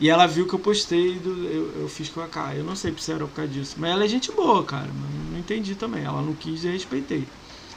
E 0.00 0.10
ela 0.10 0.26
viu 0.26 0.46
que 0.46 0.54
eu 0.54 0.58
postei, 0.58 1.18
do, 1.18 1.30
eu, 1.46 1.82
eu 1.82 1.88
fiz 1.88 2.08
com 2.08 2.20
a 2.20 2.28
K. 2.28 2.56
Eu 2.56 2.64
não 2.64 2.76
sei 2.76 2.94
se 2.98 3.12
era 3.12 3.24
por 3.24 3.34
causa 3.34 3.50
disso. 3.50 3.76
Mas 3.78 3.90
ela 3.90 4.04
é 4.04 4.08
gente 4.08 4.30
boa, 4.32 4.62
cara. 4.64 4.88
Não 5.30 5.38
entendi 5.38 5.74
também. 5.74 6.04
Ela 6.04 6.20
não 6.20 6.34
quis 6.34 6.64
e 6.64 6.68
respeitei. 6.68 7.26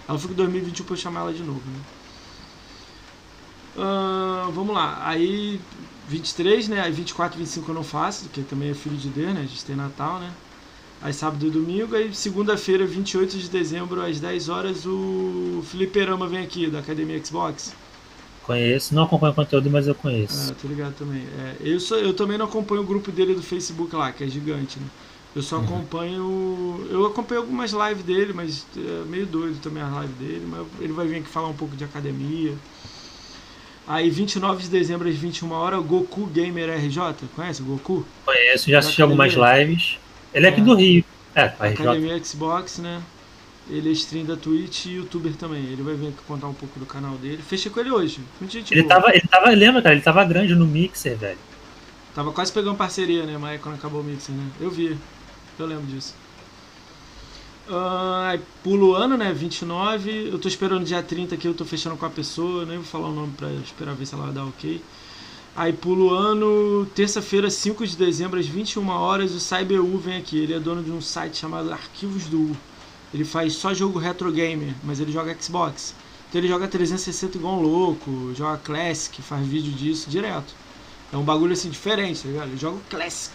Ela 0.08 0.20
foi 0.20 0.32
em 0.32 0.36
2021 0.36 0.86
pra 0.86 0.94
eu 0.94 0.98
chamar 0.98 1.22
ela 1.22 1.34
de 1.34 1.44
novo, 1.44 1.62
né? 1.66 1.80
Uh, 3.78 4.52
vamos 4.52 4.74
lá. 4.74 5.02
Aí 5.06 5.60
23, 6.08 6.68
né? 6.70 6.82
Aí 6.82 6.92
24 6.92 7.38
e 7.38 7.44
25 7.44 7.72
eu 7.72 7.76
não 7.76 7.84
faço, 7.84 8.26
porque 8.26 8.42
também 8.42 8.70
é 8.70 8.74
filho 8.74 8.96
de 8.96 9.10
Deus, 9.10 9.34
né? 9.34 9.42
A 9.42 9.46
gente 9.46 9.66
tem 9.66 9.76
Natal, 9.76 10.20
né? 10.20 10.32
Aí 11.02 11.14
sábado 11.14 11.46
e 11.46 11.50
domingo, 11.50 11.96
aí 11.96 12.14
segunda-feira, 12.16 12.86
28 12.86 13.38
de 13.38 13.50
dezembro, 13.50 14.02
às 14.02 14.20
10 14.20 14.50
horas, 14.50 14.86
o 14.86 15.62
Felipe 15.66 16.02
Rama 16.04 16.28
vem 16.28 16.40
aqui, 16.40 16.68
da 16.68 16.80
Academia 16.80 17.24
Xbox. 17.24 17.76
Conheço, 18.44 18.96
não 18.96 19.04
acompanho 19.04 19.34
o 19.34 19.36
conteúdo, 19.36 19.70
mas 19.70 19.88
eu 19.88 19.96
conheço. 19.96 20.52
Ah, 20.52 20.56
tô 20.60 20.68
ligado 20.68 20.94
também. 20.96 21.22
É, 21.22 21.56
eu, 21.62 21.80
sou, 21.80 21.98
eu 21.98 22.14
também 22.14 22.38
não 22.38 22.46
acompanho 22.46 22.82
o 22.82 22.86
grupo 22.86 23.12
dele 23.12 23.34
do 23.34 23.44
Facebook 23.44 23.96
lá, 23.96 24.12
que 24.12 24.24
é 24.24 24.28
gigante, 24.28 24.80
né? 24.80 24.86
Eu 25.36 25.42
só 25.42 25.58
acompanho. 25.58 26.88
Eu 26.90 27.06
acompanho 27.06 27.42
algumas 27.42 27.72
lives 27.72 28.04
dele, 28.04 28.32
mas 28.34 28.66
é 28.78 29.04
meio 29.06 29.26
doido 29.26 29.60
também 29.62 29.84
as 29.84 29.92
lives 29.92 30.16
dele. 30.18 30.48
Mas 30.50 30.66
ele 30.80 30.94
vai 30.94 31.06
vir 31.06 31.18
aqui 31.18 31.28
falar 31.28 31.50
um 31.50 31.54
pouco 31.54 31.76
de 31.76 31.84
academia. 31.84 32.54
Aí, 33.88 34.10
29 34.10 34.64
de 34.64 34.70
dezembro, 34.70 35.08
às 35.08 35.16
21 35.16 35.52
horas, 35.52 35.86
Goku 35.86 36.26
Gamer 36.28 36.70
RJ. 36.70 37.28
Conhece 37.36 37.62
o 37.62 37.66
Goku? 37.66 38.06
Conheço, 38.26 38.70
já 38.70 38.80
assisti 38.80 39.02
algumas 39.02 39.34
lives. 39.34 40.00
Ele 40.34 40.46
é 40.46 40.50
aqui 40.50 40.62
é. 40.62 40.64
do 40.64 40.74
Rio. 40.74 41.04
É, 41.36 41.44
Academia 41.44 42.24
Xbox, 42.24 42.80
né? 42.80 43.02
Ele 43.70 43.90
é 43.90 43.92
stream 43.92 44.26
da 44.26 44.38
Twitch 44.38 44.86
e 44.86 44.96
youtuber 44.96 45.34
também. 45.34 45.64
Ele 45.66 45.82
vai 45.82 45.96
vir 45.96 46.08
aqui 46.08 46.18
contar 46.28 46.48
um 46.48 46.54
pouco 46.54 46.80
do 46.80 46.86
canal 46.86 47.16
dele. 47.18 47.42
Fechei 47.46 47.70
com 47.70 47.80
ele 47.80 47.92
hoje. 47.92 48.22
ele 48.72 48.84
tava, 48.84 49.10
ele 49.10 49.28
tava, 49.28 49.50
lembra, 49.50 49.82
cara? 49.82 49.96
Ele 49.96 50.04
tava 50.04 50.24
grande 50.24 50.56
no 50.56 50.66
Mixer, 50.66 51.18
velho. 51.18 51.38
Tava 52.14 52.32
quase 52.32 52.54
pegando 52.54 52.76
parceria, 52.76 53.26
né? 53.26 53.38
Mas 53.38 53.60
quando 53.60 53.76
acabou 53.76 54.02
o 54.02 54.04
Mixer, 54.04 54.34
né? 54.34 54.48
Eu 54.62 54.72
vi. 54.72 54.98
Eu 55.58 55.66
lembro 55.66 55.86
disso. 55.86 56.14
Uh, 57.68 58.40
pulo 58.64 58.90
o 58.90 58.96
ano, 58.96 59.18
né? 59.18 59.34
29. 59.34 60.30
Eu 60.32 60.38
tô 60.38 60.48
esperando 60.48 60.84
dia 60.84 61.02
30 61.02 61.36
aqui, 61.36 61.48
eu 61.48 61.54
tô 61.54 61.66
fechando 61.66 61.98
com 61.98 62.06
a 62.06 62.10
pessoa, 62.10 62.66
nem 62.66 62.78
vou 62.78 62.86
falar 62.86 63.08
o 63.08 63.14
nome 63.14 63.34
pra 63.36 63.50
esperar 63.52 63.96
ver 63.96 64.06
se 64.06 64.14
ela 64.14 64.26
vai 64.26 64.34
dar 64.34 64.46
ok. 64.46 64.82
Aí 65.56 65.72
pulo 65.72 66.08
o 66.08 66.14
ano, 66.14 66.86
terça-feira, 66.94 67.50
5 67.50 67.88
de 67.88 67.96
dezembro, 67.96 68.40
às 68.40 68.46
21 68.46 68.88
horas, 68.90 69.32
o 69.32 69.40
CyberU 69.40 69.98
vem 69.98 70.18
aqui. 70.18 70.38
Ele 70.38 70.54
é 70.54 70.60
dono 70.60 70.84
de 70.84 70.92
um 70.92 71.02
site 71.02 71.38
chamado 71.38 71.72
Arquivos 71.72 72.26
do 72.26 72.52
U. 72.52 72.58
Ele 73.14 73.24
faz 73.24 73.54
só 73.54 73.74
jogo 73.74 73.98
retro 73.98 74.32
gamer, 74.32 74.76
mas 74.84 75.00
ele 75.00 75.12
joga 75.12 75.36
Xbox. 75.40 75.96
Então 76.28 76.42
ele 76.42 76.50
joga 76.50 76.68
360 76.68 77.38
igual 77.38 77.56
um 77.56 77.62
louco, 77.62 78.34
joga 78.36 78.58
Classic, 78.58 79.22
faz 79.22 79.48
vídeo 79.48 79.72
disso 79.72 80.10
direto. 80.10 80.54
É 81.14 81.18
um 81.18 81.24
bagulho 81.24 81.54
assim 81.54 81.70
diferente, 81.70 82.24
tá 82.24 82.28
ligado? 82.28 82.50
Ele 82.50 82.58
joga 82.58 82.78
Classic 82.90 83.32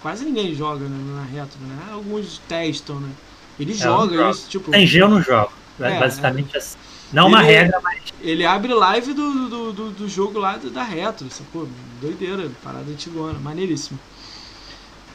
quase 0.00 0.24
ninguém 0.24 0.54
joga 0.54 0.84
né, 0.86 1.14
na 1.14 1.24
retro, 1.24 1.58
né? 1.60 1.78
Alguns 1.92 2.38
testam, 2.48 3.00
né? 3.00 3.10
Ele 3.58 3.72
é, 3.72 3.76
joga 3.76 4.30
isso, 4.30 4.48
tipo. 4.48 4.70
Tem 4.70 4.86
G 4.86 5.02
eu 5.02 5.08
não 5.08 5.22
jogo. 5.22 5.52
É, 5.78 5.98
basicamente 5.98 6.54
é. 6.54 6.58
assim. 6.58 6.76
Não 7.12 7.26
ele, 7.26 7.34
uma 7.34 7.42
regra, 7.42 7.80
mas. 7.82 8.00
Ele 8.20 8.44
abre 8.44 8.72
live 8.72 9.12
do, 9.12 9.48
do, 9.48 9.72
do, 9.72 9.90
do 9.90 10.08
jogo 10.08 10.38
lá 10.38 10.56
da 10.56 10.82
retro, 10.82 11.28
sacou? 11.30 11.68
Doideira, 12.00 12.50
parada 12.62 12.90
antigona, 12.90 13.38
maneiríssimo. 13.38 13.98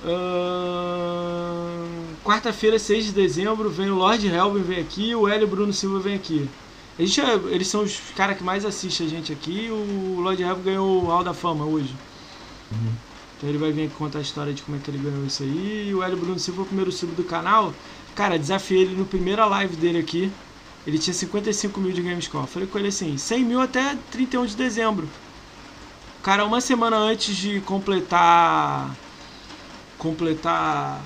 Uh, 0.03 1.25
Quarta-feira, 2.23 2.77
6 2.77 3.05
de 3.05 3.11
dezembro, 3.11 3.69
vem 3.69 3.89
o 3.89 3.95
Lord 3.95 4.27
Helvin 4.27 4.61
vem 4.61 4.79
aqui 4.79 5.15
o 5.15 5.27
Hélio 5.27 5.47
Bruno 5.47 5.71
Silva 5.71 5.99
vem 5.99 6.15
aqui. 6.15 6.49
A 6.97 7.01
gente, 7.01 7.21
é, 7.21 7.33
eles 7.49 7.67
são 7.67 7.83
os 7.83 7.99
caras 8.15 8.37
que 8.37 8.43
mais 8.43 8.65
assistem 8.65 9.05
a 9.05 9.09
gente 9.09 9.31
aqui. 9.31 9.67
O 9.69 10.19
Lord 10.21 10.41
Helvin 10.41 10.63
ganhou 10.63 11.03
o 11.03 11.07
Hall 11.07 11.23
da 11.23 11.33
Fama 11.33 11.65
hoje. 11.65 11.93
Uhum. 12.71 12.93
Então 13.37 13.49
ele 13.49 13.57
vai 13.57 13.71
vir 13.71 13.85
aqui 13.87 13.95
contar 13.95 14.19
a 14.19 14.21
história 14.21 14.53
de 14.53 14.61
como 14.61 14.77
é 14.77 14.79
que 14.79 14.89
ele 14.89 14.97
ganhou 14.97 15.25
isso 15.25 15.43
aí. 15.43 15.89
E 15.89 15.93
o 15.93 16.01
Hélio 16.01 16.17
Bruno 16.17 16.39
Silva, 16.39 16.61
o 16.61 16.65
primeiro 16.65 16.91
sub 16.91 17.13
do 17.13 17.23
canal. 17.23 17.73
Cara, 18.15 18.39
desafiei 18.39 18.81
ele 18.81 18.95
no 18.95 19.05
primeira 19.05 19.45
live 19.45 19.75
dele 19.75 19.99
aqui. 19.99 20.31
Ele 20.87 20.97
tinha 20.97 21.13
55 21.13 21.79
mil 21.81 21.91
de 21.91 22.01
Gamescore. 22.01 22.47
Falei 22.47 22.67
com 22.67 22.77
ele 22.77 22.87
assim, 22.87 23.17
100 23.17 23.43
mil 23.43 23.59
até 23.59 23.97
31 24.11 24.45
de 24.45 24.55
dezembro. 24.55 25.09
Cara, 26.23 26.45
uma 26.45 26.61
semana 26.61 26.95
antes 26.95 27.35
de 27.35 27.59
completar... 27.61 28.95
Completar... 29.97 31.01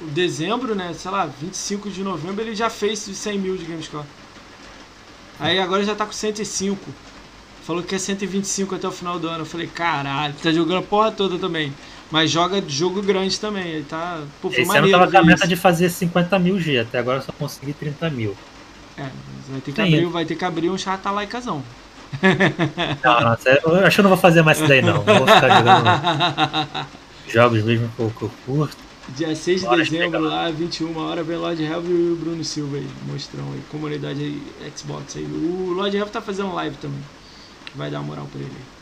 O 0.00 0.06
dezembro, 0.06 0.74
né? 0.74 0.94
Sei 0.94 1.10
lá, 1.10 1.26
25 1.26 1.90
de 1.90 2.02
novembro, 2.02 2.42
ele 2.42 2.54
já 2.54 2.70
fez 2.70 3.00
100 3.00 3.38
mil 3.38 3.56
de 3.56 3.64
Gamescore. 3.64 4.06
Aí 5.40 5.58
agora 5.58 5.84
já 5.84 5.94
tá 5.94 6.06
com 6.06 6.12
105. 6.12 6.78
Falou 7.68 7.82
que 7.82 7.94
é 7.94 7.98
125 7.98 8.76
até 8.76 8.88
o 8.88 8.90
final 8.90 9.18
do 9.18 9.28
ano. 9.28 9.40
Eu 9.42 9.46
falei, 9.46 9.66
caralho, 9.66 10.32
tá 10.42 10.50
jogando 10.50 10.78
a 10.78 10.82
porra 10.82 11.12
toda 11.12 11.38
também. 11.38 11.70
Mas 12.10 12.30
joga 12.30 12.64
jogo 12.66 13.02
grande 13.02 13.38
também. 13.38 13.66
Ele 13.66 13.84
tá. 13.84 14.22
Pô, 14.40 14.50
foi 14.50 14.62
Esse 14.62 14.74
ano 14.74 14.90
tava 14.90 15.10
com 15.10 15.18
a 15.18 15.22
meta 15.22 15.46
de 15.46 15.54
fazer 15.54 15.90
50 15.90 16.38
mil 16.38 16.58
G, 16.58 16.78
até 16.78 16.98
agora 16.98 17.18
eu 17.18 17.22
só 17.22 17.30
consegui 17.30 17.74
30 17.74 18.08
mil. 18.08 18.34
É, 18.96 19.06
vai 19.50 19.60
ter 19.60 19.72
que, 19.72 19.80
abrir, 19.82 20.06
vai 20.06 20.24
ter 20.24 20.34
que 20.34 20.44
abrir 20.46 20.70
um 20.70 20.78
chata 20.78 21.10
laicazão. 21.10 21.62
Não, 23.04 23.20
nossa, 23.20 23.50
eu 23.50 23.74
acho 23.84 23.96
que 23.96 24.00
eu 24.00 24.02
não 24.04 24.10
vou 24.10 24.18
fazer 24.18 24.40
mais 24.40 24.56
isso 24.56 24.66
daí 24.66 24.80
não. 24.80 25.04
Não 25.04 25.18
vou 25.18 25.26
ficar 25.26 25.58
jogando 25.58 26.86
jogos 27.28 27.62
mesmo 27.64 27.90
que 27.94 28.00
eu 28.00 28.30
curto. 28.46 28.78
Dia 29.10 29.36
6 29.36 29.60
de 29.60 29.76
dezembro, 29.76 30.20
lá, 30.20 30.50
21 30.50 30.96
horas, 30.96 31.26
vem 31.26 31.36
o 31.36 31.40
Lord 31.40 31.62
Helv 31.62 31.86
e 31.86 32.12
o 32.12 32.16
Bruno 32.16 32.42
Silva 32.42 32.78
aí, 32.78 32.88
mostrão 33.06 33.44
aí, 33.52 33.60
comunidade 33.70 34.22
aí, 34.22 34.42
Xbox 34.74 35.16
aí. 35.16 35.24
O 35.24 35.74
Lord 35.74 35.94
Helv 35.94 36.08
tá 36.08 36.22
fazendo 36.22 36.54
live 36.54 36.76
também 36.78 37.17
vai 37.74 37.90
dar 37.90 38.00
moral 38.00 38.26
pra 38.30 38.40
ele. 38.40 38.78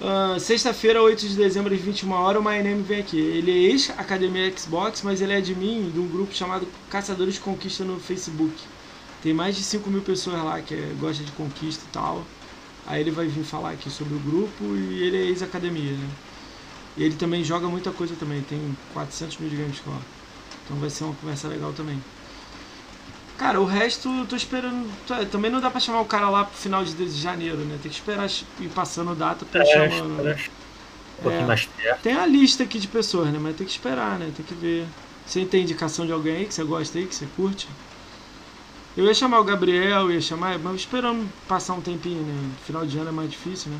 Uh, 0.00 0.38
Sexta-feira, 0.40 1.00
8 1.00 1.28
de 1.28 1.36
dezembro, 1.36 1.72
às 1.72 1.80
21 1.80 2.12
horas, 2.12 2.42
o 2.42 2.44
My 2.44 2.62
Name 2.62 2.82
vem 2.82 3.00
aqui. 3.00 3.18
Ele 3.18 3.50
é 3.50 3.70
ex-academia 3.70 4.52
Xbox, 4.56 5.02
mas 5.02 5.20
ele 5.20 5.32
é 5.32 5.36
admin 5.36 5.90
de 5.90 5.98
um 6.00 6.08
grupo 6.08 6.34
chamado 6.34 6.66
Caçadores 6.90 7.34
de 7.34 7.40
Conquista 7.40 7.84
no 7.84 8.00
Facebook. 8.00 8.54
Tem 9.22 9.32
mais 9.32 9.56
de 9.56 9.62
5 9.62 9.88
mil 9.88 10.02
pessoas 10.02 10.42
lá 10.44 10.60
que 10.60 10.76
gostam 11.00 11.24
de 11.24 11.32
conquista 11.32 11.84
e 11.88 11.92
tal. 11.92 12.24
Aí 12.86 13.00
ele 13.00 13.10
vai 13.10 13.26
vir 13.26 13.44
falar 13.44 13.70
aqui 13.70 13.88
sobre 13.88 14.14
o 14.14 14.18
grupo 14.18 14.64
e 14.76 15.02
ele 15.02 15.16
é 15.16 15.20
ex-academia, 15.28 15.92
né? 15.92 16.10
E 16.96 17.02
ele 17.02 17.14
também 17.14 17.42
joga 17.42 17.66
muita 17.66 17.90
coisa 17.90 18.14
também, 18.16 18.42
tem 18.42 18.76
400 18.92 19.38
mil 19.38 19.48
de 19.48 19.56
Gamescore. 19.56 19.96
Então 20.64 20.76
vai 20.76 20.90
ser 20.90 21.04
uma 21.04 21.14
conversa 21.14 21.48
legal 21.48 21.72
também. 21.72 21.98
Cara, 23.38 23.60
o 23.60 23.64
resto 23.64 24.08
eu 24.08 24.26
tô 24.26 24.36
esperando. 24.36 24.88
Também 25.30 25.50
não 25.50 25.60
dá 25.60 25.70
pra 25.70 25.80
chamar 25.80 26.00
o 26.00 26.04
cara 26.04 26.28
lá 26.28 26.44
pro 26.44 26.56
final 26.56 26.84
de 26.84 27.08
janeiro, 27.10 27.58
né? 27.58 27.78
Tem 27.82 27.90
que 27.90 27.98
esperar 27.98 28.28
ir 28.60 28.68
passando 28.74 29.14
data 29.14 29.44
pra 29.44 29.62
é, 29.62 29.64
chamar. 29.64 30.04
Um 30.04 31.22
pouquinho 31.22 31.42
é, 31.42 31.46
mais 31.46 31.66
perto. 31.66 32.02
Tem 32.02 32.14
a 32.14 32.26
lista 32.26 32.62
aqui 32.62 32.78
de 32.78 32.88
pessoas, 32.88 33.32
né? 33.32 33.38
Mas 33.40 33.56
tem 33.56 33.66
que 33.66 33.72
esperar, 33.72 34.18
né? 34.18 34.30
Tem 34.36 34.44
que 34.44 34.54
ver. 34.54 34.86
Você 35.26 35.44
tem 35.44 35.62
indicação 35.62 36.06
de 36.06 36.12
alguém 36.12 36.36
aí 36.36 36.44
que 36.44 36.54
você 36.54 36.62
gosta 36.64 36.98
aí, 36.98 37.06
que 37.06 37.14
você 37.14 37.26
curte? 37.36 37.66
Eu 38.96 39.04
ia 39.06 39.14
chamar 39.14 39.40
o 39.40 39.44
Gabriel, 39.44 40.12
ia 40.12 40.20
chamar, 40.20 40.58
mas 40.58 40.76
esperando 40.76 41.28
passar 41.48 41.74
um 41.74 41.80
tempinho, 41.80 42.22
né? 42.22 42.50
Final 42.64 42.86
de 42.86 42.96
ano 42.98 43.08
é 43.08 43.12
mais 43.12 43.30
difícil, 43.30 43.72
né? 43.72 43.78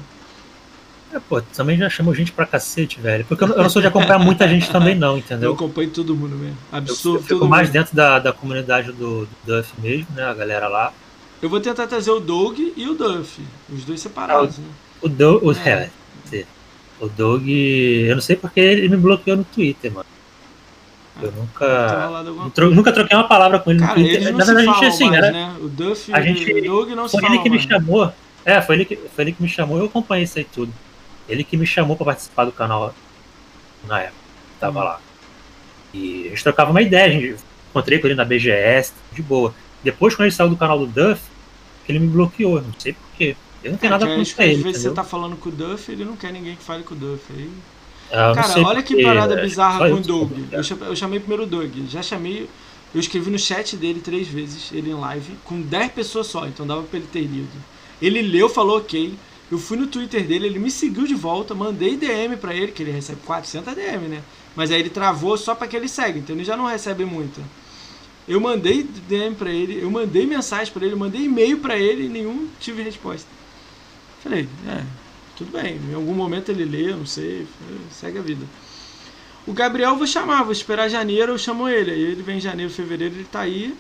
É, 1.15 1.21
pô, 1.21 1.41
também 1.41 1.79
já 1.79 1.89
chamou 1.89 2.13
gente 2.13 2.33
pra 2.33 2.45
cacete, 2.45 3.01
velho. 3.01 3.25
Porque 3.25 3.45
eu 3.45 3.49
não, 3.49 3.71
sou 3.71 3.81
de 3.81 3.87
acompanhar 3.87 4.19
muita 4.19 4.49
gente 4.49 4.69
também, 4.69 4.97
não, 4.97 5.17
entendeu? 5.17 5.51
Eu 5.51 5.55
acompanho 5.55 5.89
todo 5.89 6.17
mundo 6.17 6.35
mesmo. 6.35 6.57
Absurdo. 6.73 7.19
Eu, 7.19 7.21
eu 7.21 7.27
fico 7.27 7.47
mais 7.47 7.69
mundo. 7.69 7.73
dentro 7.75 7.95
da, 7.95 8.19
da 8.19 8.33
comunidade 8.33 8.91
do, 8.91 9.25
do 9.25 9.29
Duff 9.47 9.73
mesmo, 9.79 10.09
né? 10.13 10.25
A 10.25 10.35
galera 10.35 10.67
lá. 10.67 10.93
Eu 11.41 11.49
vou 11.49 11.61
tentar 11.61 11.87
trazer 11.87 12.11
o 12.11 12.19
Doug 12.19 12.59
e 12.59 12.89
o 12.89 12.95
Duff. 12.95 13.41
Os 13.73 13.85
dois 13.85 14.01
separados, 14.01 14.59
ah, 14.59 14.63
né? 14.63 14.69
O 15.03 15.09
Doug. 15.09 15.45
O, 15.45 15.53
é. 15.53 15.89
É, 16.33 16.45
o 17.01 17.09
Doug. 17.09 17.49
Eu 17.49 18.17
não 18.17 18.23
sei 18.23 18.35
porque 18.35 18.59
ele 18.59 18.89
me 18.89 18.97
bloqueou 18.97 19.37
no 19.37 19.45
Twitter, 19.45 19.93
mano. 19.93 20.07
Eu 21.23 21.31
nunca. 21.31 22.25
nunca 22.75 22.91
troquei 22.91 23.17
uma 23.17 23.29
palavra 23.29 23.61
com 23.61 23.71
ele. 23.71 23.79
Cara, 23.79 24.01
eles 24.01 24.31
não 24.31 24.39
Na 24.39 24.45
verdade, 24.45 24.69
a 24.69 24.73
gente 24.73 24.85
assim, 24.87 25.11
mais, 25.11 25.23
era. 25.23 25.31
Né? 25.33 25.57
O 25.61 25.69
Duff 25.69 26.13
a 26.13 26.21
gente, 26.21 26.51
e 26.51 26.69
o 26.69 26.73
Doug 26.73 26.91
não 26.91 27.07
se 27.07 27.21
Foi 27.21 27.29
ele 27.29 27.39
que 27.39 27.51
me 27.51 27.61
chamou. 27.61 28.13
É, 28.45 28.61
foi 28.61 28.75
ele 28.75 28.85
que, 28.85 28.97
foi 28.97 29.25
ele 29.25 29.33
que 29.33 29.43
me 29.43 29.49
chamou 29.49 29.79
eu 29.79 29.87
acompanhei 29.87 30.25
isso 30.25 30.39
aí 30.39 30.45
tudo. 30.45 30.73
Ele 31.29 31.45
que 31.45 31.57
me 31.57 31.67
chamou 31.67 31.97
pra 31.97 32.07
participar 32.07 32.45
do 32.45 32.53
canal 32.53 32.95
na 33.87 34.01
época. 34.01 34.19
Tava 34.61 34.81
hum. 34.81 34.85
lá. 34.85 35.01
E 35.93 36.27
a 36.27 36.29
gente 36.31 36.43
trocava 36.43 36.71
uma 36.71 36.83
ideia, 36.83 37.07
a 37.07 37.11
gente 37.11 37.37
encontrei 37.71 37.99
com 37.99 38.07
ele 38.07 38.15
na 38.15 38.25
BGS, 38.25 38.93
de 39.13 39.23
boa. 39.23 39.55
Depois, 39.83 40.15
quando 40.15 40.27
ele 40.27 40.35
saiu 40.35 40.49
do 40.49 40.57
canal 40.57 40.79
do 40.79 40.87
Duff, 40.87 41.23
ele 41.89 41.99
me 41.99 42.09
bloqueou, 42.09 42.61
não 42.61 42.73
sei 42.79 42.95
porquê. 42.95 43.37
Eu 43.63 43.73
não 43.73 43.79
tenho 43.79 43.95
é, 43.95 43.99
nada 43.99 44.17
isso 44.17 44.41
ele. 44.43 44.57
Às 44.57 44.63
vezes 44.63 44.83
você 44.83 44.91
tá 44.91 45.05
falando 45.05 45.37
com 45.37 45.49
o 45.49 45.53
Duff, 45.53 45.91
ele 45.91 46.05
não 46.05 46.17
quer 46.17 46.33
ninguém 46.33 46.57
que 46.57 46.63
fale 46.63 46.83
com 46.83 46.95
o 46.95 46.99
Duff. 46.99 47.23
Aí 47.31 47.51
Cara, 48.11 48.61
olha 48.67 48.83
que 48.83 49.03
parada 49.03 49.37
bizarra 49.37 49.89
com 49.89 49.97
o 49.97 50.01
Doug. 50.01 50.33
Eu 50.53 50.97
chamei 50.97 51.19
primeiro 51.19 51.45
o 51.45 51.47
Doug. 51.47 51.73
Já 51.89 52.03
chamei. 52.03 52.49
Eu 52.95 53.01
escrevi 53.01 53.29
no 53.29 53.39
chat 53.39 53.77
dele 53.77 54.01
três 54.01 54.29
vezes, 54.29 54.71
ele 54.73 54.91
em 54.91 54.95
live, 54.95 55.33
com 55.45 55.61
10 55.61 55.91
pessoas 55.91 56.29
só, 56.29 56.47
então 56.47 56.65
dava 56.65 56.85
pra 56.85 56.97
ele 56.97 57.09
ter 57.13 57.23
lido. 57.23 57.51
Ele 58.01 58.23
leu, 58.23 58.49
falou 58.49 58.79
ok. 58.79 59.15
Eu 59.55 59.59
fui 59.61 59.77
no 59.77 59.87
Twitter 59.87 60.27
dele, 60.27 60.47
ele 60.49 60.59
me 60.59 60.69
seguiu 60.69 61.07
de 61.07 61.15
volta, 61.15 61.55
mandei 61.55 61.97
DM 61.97 62.37
para 62.37 62.53
ele, 62.53 62.73
que 62.73 62.83
ele 62.83 62.91
recebe 62.91 63.21
400 63.25 63.73
DM, 63.73 64.09
né? 64.09 64.21
Mas 64.57 64.73
aí 64.73 64.81
ele 64.81 64.91
travou 64.91 65.39
só 65.39 65.55
para 65.55 65.69
que 65.69 65.77
ele 65.77 65.87
segue, 65.87 66.19
então 66.19 66.35
ele 66.35 66.45
já 66.45 66.57
não 66.57 66.67
recebe 66.67 67.05
muito. 67.05 67.41
Eu 68.27 68.41
mandei 68.41 68.83
DM 68.83 69.37
para 69.37 69.51
ele, 69.51 69.81
eu 69.81 69.89
mandei 69.89 70.27
mensagem 70.27 70.73
para 70.73 70.85
ele, 70.85 70.95
eu 70.95 70.99
mandei 70.99 71.23
e-mail 71.27 71.61
para 71.61 71.79
ele 71.79 72.07
e 72.07 72.09
nenhum 72.09 72.49
tive 72.59 72.83
resposta. 72.83 73.29
Falei, 74.25 74.49
é, 74.67 74.83
tudo 75.37 75.53
bem, 75.53 75.79
em 75.89 75.95
algum 75.95 76.15
momento 76.15 76.49
ele 76.49 76.65
lê, 76.65 76.91
não 76.91 77.07
sei, 77.07 77.47
segue 77.93 78.19
a 78.19 78.23
vida. 78.23 78.45
O 79.47 79.53
Gabriel 79.53 79.95
vou 79.95 80.07
chamar, 80.09 80.43
vou 80.43 80.51
esperar 80.51 80.89
janeiro, 80.89 81.31
eu 81.31 81.39
chamo 81.39 81.69
ele. 81.69 81.93
Aí 81.93 82.03
ele 82.03 82.25
vem 82.25 82.39
em 82.39 82.41
janeiro, 82.41 82.73
fevereiro, 82.73 83.15
ele 83.15 83.29
tá 83.31 83.43
aí. 83.43 83.73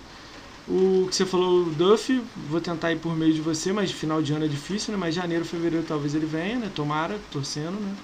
O 0.66 1.06
que 1.10 1.16
você 1.16 1.26
falou, 1.26 1.64
o 1.64 1.70
Duff, 1.70 2.22
vou 2.48 2.60
tentar 2.60 2.90
ir 2.92 2.98
por 2.98 3.14
meio 3.14 3.34
de 3.34 3.40
você, 3.40 3.72
mas 3.72 3.90
final 3.90 4.22
de 4.22 4.32
ano 4.32 4.46
é 4.46 4.48
difícil, 4.48 4.92
né? 4.92 4.98
Mas 4.98 5.14
janeiro, 5.14 5.44
fevereiro 5.44 5.84
talvez 5.86 6.14
ele 6.14 6.24
venha, 6.24 6.58
né? 6.58 6.70
Tomara, 6.74 7.18
torcendo, 7.30 7.78
né? 7.78 7.94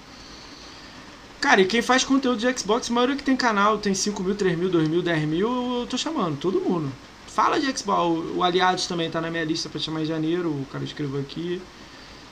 Cara, 1.41 1.63
e 1.63 1.65
quem 1.65 1.81
faz 1.81 2.05
conteúdo 2.05 2.39
de 2.39 2.59
Xbox, 2.59 2.91
a 2.91 2.93
maioria 2.93 3.17
que 3.17 3.23
tem 3.23 3.35
canal, 3.35 3.79
tem 3.79 3.95
5 3.95 4.23
mil, 4.23 4.35
3 4.35 4.59
mil, 4.59 4.69
2 4.69 4.89
mil, 4.89 5.01
10 5.01 5.25
mil, 5.27 5.81
eu 5.81 5.87
tô 5.87 5.97
chamando, 5.97 6.37
todo 6.39 6.61
mundo. 6.61 6.93
Fala 7.27 7.59
de 7.59 7.79
Xbox, 7.79 8.37
o 8.37 8.43
Aliados 8.43 8.87
também 8.87 9.11
tá 9.11 9.23
na 9.23 9.31
minha 9.31 9.45
lista 9.45 9.69
para 9.71 9.81
chamar 9.81 10.03
em 10.03 10.07
janeiro, 10.07 10.51
o 10.51 10.67
cara 10.71 10.85
escreveu 10.85 11.21
aqui. 11.21 11.63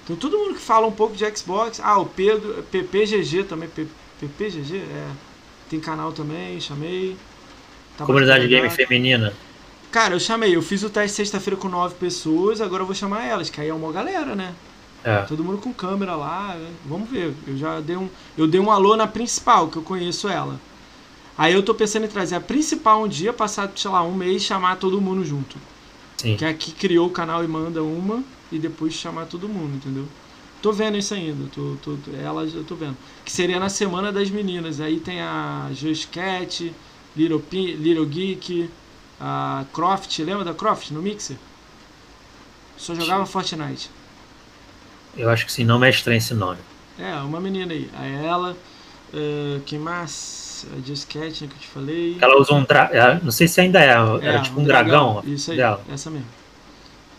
Então 0.04 0.16
todo 0.16 0.36
mundo 0.36 0.54
que 0.54 0.60
fala 0.60 0.86
um 0.86 0.92
pouco 0.92 1.16
de 1.16 1.24
Xbox. 1.36 1.80
Ah, 1.80 1.98
o 1.98 2.06
Pedro, 2.06 2.62
PPGG 2.70 3.44
também. 3.44 3.68
PPGG? 4.20 4.76
É. 4.76 5.08
Tem 5.70 5.78
canal 5.80 6.12
também, 6.12 6.60
chamei. 6.60 7.16
Tá 7.96 8.04
Comunidade 8.04 8.48
Game 8.48 8.68
Feminina. 8.70 9.32
Cara, 9.90 10.14
eu 10.14 10.20
chamei. 10.20 10.54
Eu 10.54 10.62
fiz 10.62 10.82
o 10.82 10.90
teste 10.90 11.16
sexta-feira 11.16 11.58
com 11.58 11.68
nove 11.68 11.94
pessoas, 11.94 12.60
agora 12.60 12.82
eu 12.82 12.86
vou 12.86 12.94
chamar 12.94 13.24
elas, 13.24 13.48
que 13.48 13.60
aí 13.60 13.68
é 13.68 13.74
uma 13.74 13.92
galera, 13.92 14.34
né? 14.34 14.54
É. 15.04 15.22
Todo 15.22 15.44
mundo 15.44 15.58
com 15.58 15.72
câmera 15.72 16.14
lá. 16.16 16.56
Vamos 16.84 17.08
ver. 17.08 17.32
Eu 17.46 17.56
já 17.56 17.80
dei 17.80 17.96
um. 17.96 18.08
Eu 18.36 18.46
dei 18.46 18.60
um 18.60 18.70
alô 18.70 18.96
na 18.96 19.06
principal, 19.06 19.68
que 19.68 19.76
eu 19.76 19.82
conheço 19.82 20.28
ela. 20.28 20.60
Aí 21.36 21.54
eu 21.54 21.62
tô 21.62 21.72
pensando 21.72 22.04
em 22.04 22.08
trazer 22.08 22.34
a 22.34 22.40
principal 22.40 23.04
um 23.04 23.08
dia, 23.08 23.32
passar, 23.32 23.70
sei 23.76 23.90
lá, 23.90 24.02
um 24.02 24.14
mês 24.14 24.42
chamar 24.42 24.76
todo 24.76 25.00
mundo 25.00 25.24
junto. 25.24 25.56
Sim. 26.16 26.36
Que 26.36 26.44
é 26.44 26.48
a 26.48 26.54
que 26.54 26.72
criou 26.72 27.06
o 27.06 27.10
canal 27.10 27.44
e 27.44 27.48
manda 27.48 27.80
uma 27.82 28.24
e 28.50 28.58
depois 28.58 28.92
chamar 28.92 29.26
todo 29.26 29.48
mundo, 29.48 29.76
entendeu? 29.76 30.04
Tô 30.60 30.72
vendo 30.72 30.98
isso 30.98 31.14
ainda, 31.14 31.48
tô, 31.54 31.76
tô, 31.80 31.96
elas 32.20 32.52
eu 32.52 32.64
tô 32.64 32.74
vendo. 32.74 32.96
Que 33.24 33.30
seria 33.30 33.60
na 33.60 33.68
semana 33.68 34.10
das 34.10 34.28
meninas. 34.28 34.80
Aí 34.80 34.98
tem 34.98 35.20
a 35.20 35.70
Just 35.72 36.10
Cat, 36.10 36.74
Little, 37.16 37.38
P, 37.38 37.74
Little 37.74 38.06
Geek, 38.06 38.68
a 39.20 39.64
Croft, 39.72 40.18
lembra 40.20 40.44
da 40.44 40.54
Croft 40.54 40.90
no 40.90 41.02
Mixer? 41.02 41.36
Só 42.76 42.94
jogava. 42.94 43.26
Fortnite. 43.26 43.90
Eu 45.16 45.28
acho 45.28 45.44
que 45.44 45.52
sim, 45.52 45.64
não 45.64 45.82
é 45.82 45.90
estranho 45.90 46.18
esse 46.18 46.34
nome. 46.34 46.58
É, 46.98 47.12
uma 47.16 47.40
menina 47.40 47.72
aí. 47.72 47.90
A 47.96 48.06
ela, 48.06 48.56
uh, 49.12 49.60
quem 49.66 49.78
mais? 49.78 50.66
A 50.72 51.12
Cat, 51.12 51.20
né, 51.20 51.30
que 51.32 51.44
eu 51.44 51.48
te 51.48 51.66
falei. 51.68 52.18
Ela 52.20 52.36
usa 52.40 52.52
um 52.52 52.64
dragão, 52.64 53.20
não 53.22 53.30
sei 53.30 53.46
se 53.46 53.60
ainda 53.60 53.80
é, 53.80 53.90
era 53.90 54.20
é, 54.22 54.42
tipo 54.42 54.58
um, 54.58 54.62
um 54.62 54.66
dragão. 54.66 55.14
dragão. 55.14 55.32
Isso 55.32 55.52
aí, 55.52 55.56
dela. 55.56 55.80
essa 55.88 56.10
mesmo. 56.10 56.26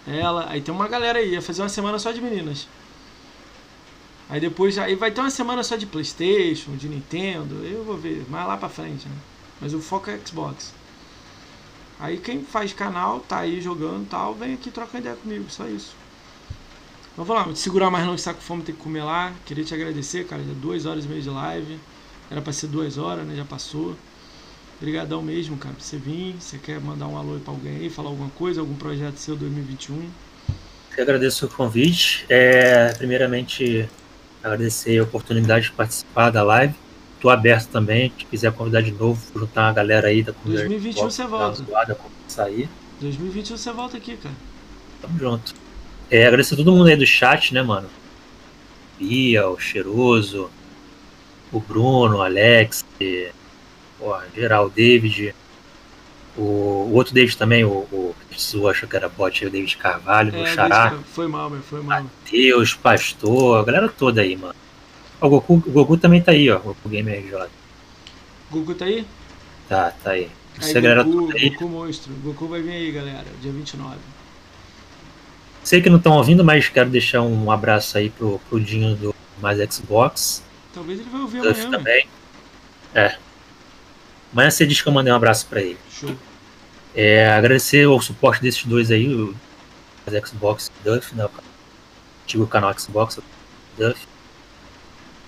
Ela, 0.06 0.48
aí 0.50 0.62
tem 0.62 0.74
uma 0.74 0.88
galera 0.88 1.20
aí, 1.20 1.32
ia 1.32 1.42
fazer 1.42 1.62
uma 1.62 1.70
semana 1.70 2.00
só 2.00 2.12
de 2.12 2.20
meninas. 2.20 2.68
Aí 4.30 4.40
depois 4.40 4.78
aí 4.78 4.96
vai 4.96 5.12
ter 5.12 5.22
uma 5.22 5.30
semana 5.30 5.64
só 5.64 5.76
de 5.76 5.86
Playstation, 5.86 6.76
de 6.76 6.88
Nintendo, 6.88 7.64
eu 7.66 7.84
vou 7.84 7.98
ver, 7.98 8.26
mais 8.30 8.48
lá 8.48 8.58
pra 8.58 8.70
frente, 8.70 9.08
né? 9.08 9.16
Mas 9.62 9.74
o 9.74 9.80
foco 9.80 10.10
é 10.10 10.20
Xbox. 10.26 10.74
Aí 12.00 12.18
quem 12.18 12.44
faz 12.44 12.72
canal, 12.72 13.20
tá 13.20 13.40
aí 13.40 13.60
jogando 13.60 14.08
tal, 14.08 14.34
vem 14.34 14.54
aqui 14.54 14.72
trocar 14.72 15.00
ideia 15.00 15.16
comigo, 15.16 15.46
só 15.50 15.68
isso. 15.68 15.94
Então 17.12 17.26
vamos 17.26 17.48
lá, 17.48 17.54
te 17.54 17.60
segurar 17.60 17.92
mais 17.92 18.06
não 18.06 18.16
que 18.16 18.22
saco 18.22 18.42
fome, 18.42 18.64
tem 18.64 18.74
que 18.74 18.82
comer 18.82 19.04
lá. 19.04 19.34
Queria 19.46 19.66
te 19.66 19.74
agradecer, 19.74 20.26
cara, 20.26 20.42
já 20.42 20.54
duas 20.54 20.86
horas 20.86 21.04
e 21.04 21.08
meia 21.10 21.22
de 21.22 21.30
live. 21.30 21.80
Era 22.32 22.42
pra 22.42 22.54
ser 22.54 22.68
duas 22.68 22.98
horas, 22.98 23.26
né? 23.26 23.36
Já 23.36 23.44
passou. 23.44 23.96
Obrigadão 24.78 25.22
mesmo, 25.22 25.58
cara, 25.58 25.76
por 25.76 25.84
você 25.84 25.98
vir. 25.98 26.36
Você 26.40 26.58
quer 26.58 26.80
mandar 26.80 27.08
um 27.08 27.18
alô 27.18 27.38
para 27.40 27.54
alguém 27.54 27.76
aí, 27.76 27.90
falar 27.90 28.10
alguma 28.10 28.30
coisa, 28.30 28.62
algum 28.62 28.76
projeto 28.76 29.18
seu 29.18 29.36
2021? 29.36 30.10
Eu 30.96 31.04
agradeço 31.04 31.46
o 31.46 31.50
convite. 31.50 32.26
É, 32.30 32.94
primeiramente, 32.94 33.90
agradecer 34.42 34.98
a 35.00 35.04
oportunidade 35.04 35.66
de 35.66 35.72
participar 35.74 36.30
da 36.30 36.44
live. 36.44 36.74
Estou 37.20 37.30
aberto 37.30 37.68
também, 37.68 38.14
se 38.18 38.24
quiser 38.24 38.50
convidar 38.54 38.80
de 38.80 38.94
novo, 38.94 39.22
juntar 39.38 39.64
uma 39.64 39.74
galera 39.74 40.08
aí 40.08 40.24
da 40.24 40.32
comunidade. 40.32 40.70
2021 40.70 41.12
você 41.12 41.28
volta. 41.28 41.62
Zoada, 41.62 41.98
sair. 42.30 42.70
2021 43.02 43.58
você 43.58 43.72
volta 43.74 43.98
aqui, 43.98 44.16
cara. 44.16 44.36
Tamo 45.02 45.20
junto. 45.20 45.54
É, 46.10 46.26
agradecer 46.26 46.54
a 46.54 46.58
todo 46.58 46.72
mundo 46.72 46.88
aí 46.88 46.96
do 46.96 47.06
chat, 47.06 47.54
né, 47.54 47.62
mano? 47.62 47.90
Bia, 48.98 49.50
o 49.50 49.60
Cheiroso, 49.60 50.50
o 51.52 51.60
Bruno, 51.60 52.20
o 52.20 52.22
Alex, 52.22 52.86
Porra, 53.98 54.26
geral, 54.34 54.70
David. 54.70 55.36
O, 56.38 56.42
o, 56.42 56.94
outro 56.94 57.14
David 57.14 57.38
também, 57.38 57.66
o, 57.66 57.70
o 57.92 58.16
Su 58.32 58.70
achou 58.70 58.88
que 58.88 58.96
era 58.96 59.10
bot, 59.10 59.46
o 59.46 59.50
David 59.50 59.76
Carvalho, 59.76 60.34
é, 60.34 60.42
o 60.42 60.48
Xará. 60.48 60.98
Foi 61.12 61.28
mal, 61.28 61.50
meu, 61.50 61.62
foi 61.62 61.82
mal. 61.82 62.02
Matheus, 62.02 62.74
Pastor, 62.76 63.60
a 63.60 63.64
galera 63.66 63.90
toda 63.90 64.22
aí, 64.22 64.38
mano. 64.38 64.56
O 65.22 65.30
Goku, 65.30 65.54
o 65.56 65.72
Goku 65.72 65.98
também 65.98 66.22
tá 66.22 66.32
aí, 66.32 66.50
ó. 66.50 66.58
O 66.58 66.62
Goku 66.62 66.90
Gamer 66.90 67.20
RJ. 67.20 67.50
Goku 68.52 68.74
tá 68.74 68.86
aí? 68.86 69.06
Tá, 69.68 69.92
tá 70.04 70.12
aí. 70.12 70.30
Aí, 70.62 70.68
Goku, 70.68 70.74
galera 70.74 71.04
toda 71.04 71.34
aí. 71.36 71.50
Goku 71.50 71.68
monstro. 71.70 72.14
Goku 72.24 72.48
vai 72.48 72.62
vir 72.62 72.72
aí, 72.72 72.92
galera, 72.92 73.26
dia 73.42 73.52
29. 73.52 73.98
Sei 75.64 75.82
que 75.82 75.90
não 75.90 75.98
estão 75.98 76.14
ouvindo, 76.14 76.44
mas 76.44 76.70
quero 76.70 76.90
deixar 76.90 77.22
um 77.22 77.52
abraço 77.52 77.98
aí 77.98 78.10
pro, 78.10 78.40
pro 78.50 78.60
Dinho 78.60 78.96
do 78.96 79.16
Mais 79.42 79.58
Xbox. 79.74 80.44
Talvez 80.74 81.00
ele 81.00 81.10
vai 81.10 81.22
ouvir 81.22 81.42
Duff 81.42 81.62
amanhã. 81.62 81.78
também. 81.78 82.08
É, 82.96 83.16
Amanhã 84.32 84.52
você 84.52 84.66
diz 84.66 84.82
que 84.82 84.88
eu 84.88 84.94
mandei 84.94 85.12
um 85.12 85.16
abraço 85.16 85.48
para 85.48 85.62
ele. 85.62 85.78
Show. 85.92 86.16
É, 86.96 87.28
agradecer 87.32 87.88
o 87.88 88.00
suporte 88.00 88.42
desses 88.42 88.64
dois 88.64 88.92
aí, 88.92 89.12
o 89.14 89.36
Xbox 90.26 90.72
e 90.82 90.90
Duff, 90.90 91.16
né? 91.16 91.26
O 91.26 91.30
antigo 92.24 92.48
canal 92.48 92.78
Xbox 92.78 93.20
Duff, 93.78 94.08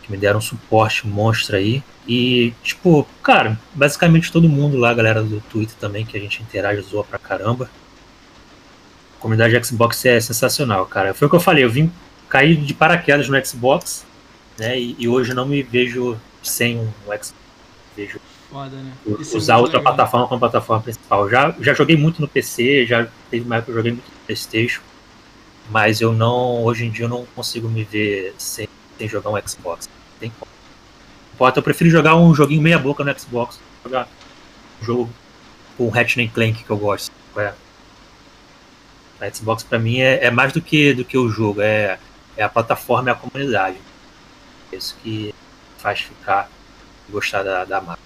que 0.01 0.11
me 0.11 0.17
deram 0.17 0.39
um 0.39 0.41
suporte 0.41 1.07
monstro 1.07 1.55
aí. 1.55 1.83
E, 2.07 2.53
tipo, 2.63 3.07
cara, 3.21 3.59
basicamente 3.73 4.31
todo 4.31 4.49
mundo 4.49 4.77
lá, 4.77 4.89
a 4.89 4.93
galera 4.93 5.21
do 5.21 5.39
Twitter 5.41 5.75
também, 5.79 6.05
que 6.05 6.17
a 6.17 6.19
gente 6.19 6.41
interage, 6.41 6.81
zoa 6.81 7.03
pra 7.03 7.19
caramba. 7.19 7.69
A 9.17 9.21
comunidade 9.21 9.65
Xbox 9.65 10.05
é 10.05 10.19
sensacional, 10.19 10.85
cara. 10.85 11.13
Foi 11.13 11.27
o 11.27 11.29
que 11.29 11.35
eu 11.35 11.39
falei, 11.39 11.63
eu 11.63 11.69
vim 11.69 11.91
cair 12.27 12.57
de 12.57 12.73
paraquedas 12.73 13.29
no 13.29 13.45
Xbox, 13.45 14.05
né? 14.57 14.79
E, 14.79 14.95
e 14.97 15.07
hoje 15.07 15.33
não 15.33 15.45
me 15.45 15.61
vejo 15.61 16.17
sem 16.41 16.79
um 16.79 16.91
Xbox. 17.05 17.33
Vejo 17.95 18.19
Foda, 18.51 18.75
né? 18.75 18.91
Usar 19.33 19.53
é 19.53 19.57
outra 19.57 19.77
legal. 19.77 19.93
plataforma 19.93 20.27
como 20.27 20.39
plataforma 20.39 20.83
principal. 20.83 21.29
Já, 21.29 21.55
já 21.61 21.73
joguei 21.73 21.95
muito 21.95 22.21
no 22.21 22.27
PC, 22.27 22.85
já 22.85 23.07
teve 23.29 23.45
uma 23.45 23.55
época 23.55 23.71
que 23.71 23.71
eu 23.71 23.75
joguei 23.77 23.91
muito 23.93 24.05
no 24.05 24.25
Playstation, 24.25 24.81
mas 25.69 26.01
eu 26.01 26.11
não, 26.11 26.61
hoje 26.65 26.85
em 26.85 26.91
dia 26.91 27.05
eu 27.05 27.09
não 27.09 27.25
consigo 27.33 27.69
me 27.69 27.85
ver 27.85 28.35
sem, 28.37 28.67
sem 29.01 29.09
jogar 29.09 29.31
um 29.31 29.47
Xbox. 29.47 29.89
Tem 30.19 30.29
como. 30.29 30.51
Importa, 31.33 31.59
eu 31.59 31.63
prefiro 31.63 31.89
jogar 31.89 32.15
um 32.15 32.35
joguinho 32.35 32.61
meia 32.61 32.77
boca 32.77 33.03
no 33.03 33.19
Xbox, 33.19 33.59
jogar 33.83 34.07
um 34.79 34.85
jogo 34.85 35.09
com 35.75 35.87
um 35.87 35.89
Ratchet 35.89 36.29
Clank 36.29 36.63
que 36.63 36.69
eu 36.69 36.77
gosto. 36.77 37.11
É. 37.35 37.53
A 39.19 39.33
Xbox 39.33 39.63
para 39.63 39.79
mim 39.79 39.99
é, 39.99 40.25
é, 40.25 40.31
mais 40.31 40.53
do 40.53 40.61
que, 40.61 40.93
do 40.93 41.03
que 41.03 41.17
o 41.17 41.29
jogo, 41.29 41.61
é, 41.61 41.97
é 42.37 42.43
a 42.43 42.49
plataforma 42.49 43.09
e 43.09 43.11
a 43.11 43.15
comunidade. 43.15 43.77
É 44.71 44.75
isso 44.75 44.95
que 45.01 45.33
faz 45.77 46.01
ficar 46.01 46.49
gostar 47.09 47.43
da, 47.43 47.65
da 47.65 47.81
marca. 47.81 48.01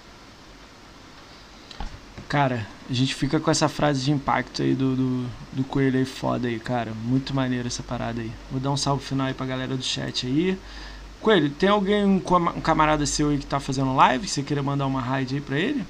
Cara, 2.28 2.66
a 2.88 2.92
gente 2.92 3.14
fica 3.14 3.38
com 3.38 3.50
essa 3.50 3.68
frase 3.68 4.04
de 4.04 4.10
impacto 4.10 4.62
aí 4.62 4.74
do, 4.74 4.96
do, 4.96 5.26
do 5.52 5.64
Coelho 5.64 5.98
aí 5.98 6.04
foda 6.04 6.48
aí, 6.48 6.58
cara. 6.58 6.92
Muito 6.92 7.34
maneiro 7.34 7.68
essa 7.68 7.82
parada 7.82 8.20
aí. 8.20 8.32
Vou 8.50 8.58
dar 8.58 8.70
um 8.70 8.76
salve 8.76 9.04
final 9.04 9.26
aí 9.26 9.34
pra 9.34 9.46
galera 9.46 9.76
do 9.76 9.82
chat 9.82 10.26
aí. 10.26 10.58
Coelho, 11.20 11.50
tem 11.50 11.68
alguém, 11.68 12.04
um, 12.04 12.20
camarada 12.62 13.04
seu 13.06 13.30
aí 13.30 13.38
que 13.38 13.46
tá 13.46 13.58
fazendo 13.58 13.94
live, 13.96 14.24
que 14.26 14.30
você 14.30 14.42
queira 14.42 14.62
mandar 14.62 14.86
uma 14.86 15.00
raid 15.00 15.34
aí 15.34 15.40
pra 15.40 15.58
ele? 15.58 15.82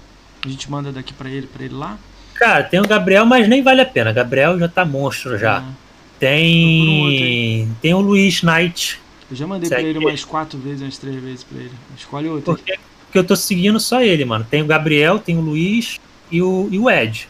A 0.45 0.49
gente 0.49 0.71
manda 0.71 0.91
daqui 0.93 1.13
pra 1.13 1.29
ele, 1.29 1.47
pra 1.47 1.65
ele 1.65 1.75
lá? 1.75 1.99
Cara, 2.35 2.63
tem 2.65 2.81
o 2.81 2.87
Gabriel, 2.87 3.27
mas 3.27 3.49
nem 3.49 3.63
vale 3.63 3.81
a 3.81 3.87
pena. 3.87 4.13
Gabriel 4.13 4.59
já 4.59 4.69
tá 4.69 4.85
monstro 4.85 5.39
já. 5.39 5.59
Ah, 5.59 5.73
Tem. 6.19 7.71
Tem 7.81 7.95
o 7.95 8.01
Luiz 8.01 8.43
Knight. 8.43 9.01
eu 9.31 9.37
já 9.37 9.47
mandei 9.47 9.69
Segue 9.69 9.81
pra 9.83 9.89
ele 9.91 9.99
ele. 9.99 10.07
umas 10.07 10.25
quatro 10.25 10.59
vezes, 10.59 10.83
umas 10.83 10.99
três 10.99 11.17
vezes 11.23 11.45
pra 11.45 11.59
ele. 11.59 11.73
Escolhe 11.97 12.29
outro. 12.29 12.53
aí. 12.53 12.57
Porque, 12.57 12.79
porque 13.07 13.19
eu 13.19 13.25
tô 13.25 13.35
seguindo 13.37 13.81
só 13.81 14.03
ele, 14.03 14.25
mano. 14.25 14.47
Tem 14.49 14.63
o 14.63 14.67
Gabriel, 14.67 15.19
tem 15.19 15.37
o 15.37 15.41
Luiz 15.41 15.99
e 16.31 16.41
o, 16.43 16.69
e 16.71 16.79
o 16.79 16.89
Ed. 16.91 17.29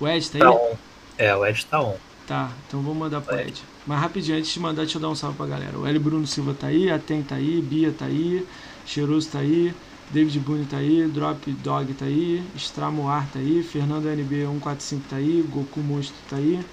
O 0.00 0.08
Ed 0.08 0.30
tá 0.30 0.38
aí? 0.38 0.42
Tá 0.42 0.50
on. 0.50 0.74
É, 1.16 1.34
o 1.36 1.46
Ed 1.46 1.66
tá 1.66 1.80
on. 1.80 1.96
Tá, 2.26 2.50
então 2.66 2.80
vou 2.80 2.94
mandar 2.94 3.20
pro 3.20 3.36
Ed. 3.38 3.48
Ed. 3.48 3.62
Mas 3.86 4.00
rapidinho, 4.00 4.38
antes 4.38 4.50
de 4.50 4.60
mandar, 4.60 4.82
deixa 4.82 4.96
eu 4.96 5.02
dar 5.02 5.10
um 5.10 5.14
salve 5.14 5.36
pra 5.36 5.46
galera. 5.46 5.78
O 5.78 5.86
L. 5.86 5.98
Bruno 5.98 6.26
Silva 6.26 6.54
tá 6.54 6.68
aí, 6.68 6.90
Aten 6.90 7.22
tá 7.22 7.34
aí, 7.36 7.60
Bia 7.60 7.92
tá 7.92 8.06
aí, 8.06 8.46
Cheiroso 8.84 9.30
tá 9.30 9.40
aí, 9.40 9.74
David 10.10 10.40
Boone 10.40 10.66
tá 10.66 10.78
aí, 10.78 11.06
Drop 11.08 11.52
Dog 11.52 11.92
tá 11.94 12.06
aí, 12.06 12.50
Stramoar 12.56 13.30
tá 13.30 13.38
aí, 13.40 13.62
Fernando 13.62 14.08
NB 14.08 14.46
145 14.46 15.08
tá 15.08 15.16
aí, 15.16 15.42
Goku 15.42 15.80
Monstro 15.80 16.16
tá 16.26 16.36
aí, 16.36 16.64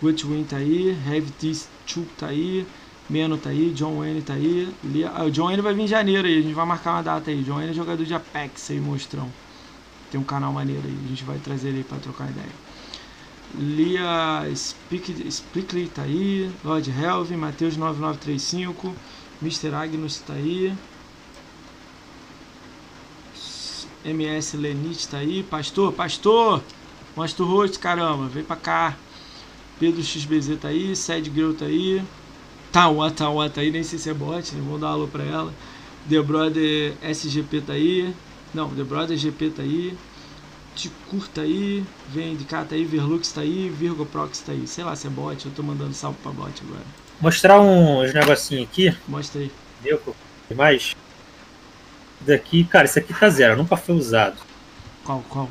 Gutwin 0.00 0.44
tá 0.44 0.56
aí, 0.58 0.90
Heavy 0.90 1.30
T 1.30 1.52
Chup 1.86 2.12
tá 2.14 2.26
aí, 2.28 2.66
Meno 3.08 3.38
tá 3.38 3.50
aí, 3.50 3.72
John 3.72 3.98
Wayne 3.98 4.22
tá 4.22 4.34
aí, 4.34 4.68
Lia... 4.84 5.10
ah, 5.10 5.24
o 5.24 5.30
John 5.30 5.46
Wayne 5.46 5.62
vai 5.62 5.74
vir 5.74 5.82
em 5.84 5.86
janeiro 5.88 6.28
aí, 6.28 6.38
a 6.38 6.42
gente 6.42 6.54
vai 6.54 6.66
marcar 6.66 6.92
uma 6.92 7.02
data 7.02 7.30
aí. 7.30 7.42
John 7.42 7.54
Wayne 7.54 7.70
é 7.70 7.74
jogador 7.74 8.04
de 8.04 8.12
Apex 8.14 8.70
aí, 8.70 8.80
monstrão. 8.80 9.32
Tem 10.10 10.20
um 10.20 10.24
canal 10.24 10.52
maneiro 10.52 10.86
aí, 10.86 11.04
a 11.04 11.08
gente 11.08 11.24
vai 11.24 11.38
trazer 11.38 11.68
ele 11.70 11.78
aí 11.78 11.84
pra 11.84 11.98
trocar 11.98 12.30
ideia. 12.30 12.67
Lia 13.54 14.44
Spick- 14.54 15.30
Spickley 15.30 15.88
tá 15.88 16.02
aí, 16.02 16.50
Lord 16.62 16.90
Helvin, 16.90 17.36
Matheus 17.36 17.76
9935, 17.76 18.94
Mr. 19.42 19.74
Agnus 19.74 20.18
tá 20.18 20.34
aí, 20.34 20.72
MS 24.04 24.56
Lenite 24.56 25.08
tá 25.08 25.18
aí, 25.18 25.42
Pastor, 25.42 25.92
Pastor, 25.92 26.62
mostra 27.16 27.44
o 27.44 27.48
rosto, 27.48 27.78
caramba, 27.80 28.26
vem 28.28 28.44
pra 28.44 28.56
cá. 28.56 28.96
Pedro 29.78 30.02
XBZ 30.02 30.56
tá 30.60 30.68
aí, 30.68 30.94
Sad 30.94 31.30
Girl 31.30 31.52
tá 31.52 31.66
aí, 31.66 32.02
Tawa, 32.72 33.10
Tawa 33.10 33.48
tá 33.48 33.60
aí, 33.60 33.70
nem 33.70 33.82
sei 33.82 33.98
se 33.98 34.10
é 34.10 34.14
bot, 34.14 34.54
né? 34.54 34.60
vamos 34.64 34.80
dar 34.80 34.88
alô 34.88 35.06
pra 35.06 35.24
ela. 35.24 35.52
The 36.08 36.20
Brother 36.22 36.94
SGP 37.02 37.60
tá 37.60 37.72
aí, 37.74 38.12
não, 38.54 38.68
The 38.70 38.82
Brother 38.84 39.16
GP 39.16 39.50
tá 39.50 39.62
aí, 39.62 39.96
Ticur 40.78 41.26
tá 41.34 41.40
aí, 41.40 41.84
vem 42.08 42.36
de 42.36 42.44
cá 42.44 42.64
tá 42.64 42.76
aí, 42.76 42.84
Verlux 42.84 43.32
tá 43.32 43.40
aí, 43.40 43.68
Virgo 43.68 44.06
Prox 44.06 44.38
tá 44.38 44.52
aí. 44.52 44.64
Sei 44.68 44.84
lá 44.84 44.94
se 44.94 45.08
é 45.08 45.10
bot, 45.10 45.44
eu 45.44 45.50
tô 45.50 45.60
mandando 45.60 45.92
salve 45.92 46.16
pra 46.22 46.30
bot 46.30 46.62
agora. 46.64 46.84
Mostrar 47.20 47.60
uns 47.60 48.14
negocinhos 48.14 48.68
aqui. 48.70 48.96
Mostra 49.08 49.40
aí. 49.40 49.50
Deu 49.82 50.00
mais. 50.54 50.94
Daqui, 52.20 52.62
cara, 52.62 52.84
isso 52.84 52.96
aqui 52.96 53.12
tá 53.12 53.28
zero. 53.28 53.56
Nunca 53.56 53.76
foi 53.76 53.96
usado. 53.96 54.36
Qual, 55.04 55.20
qual? 55.28 55.50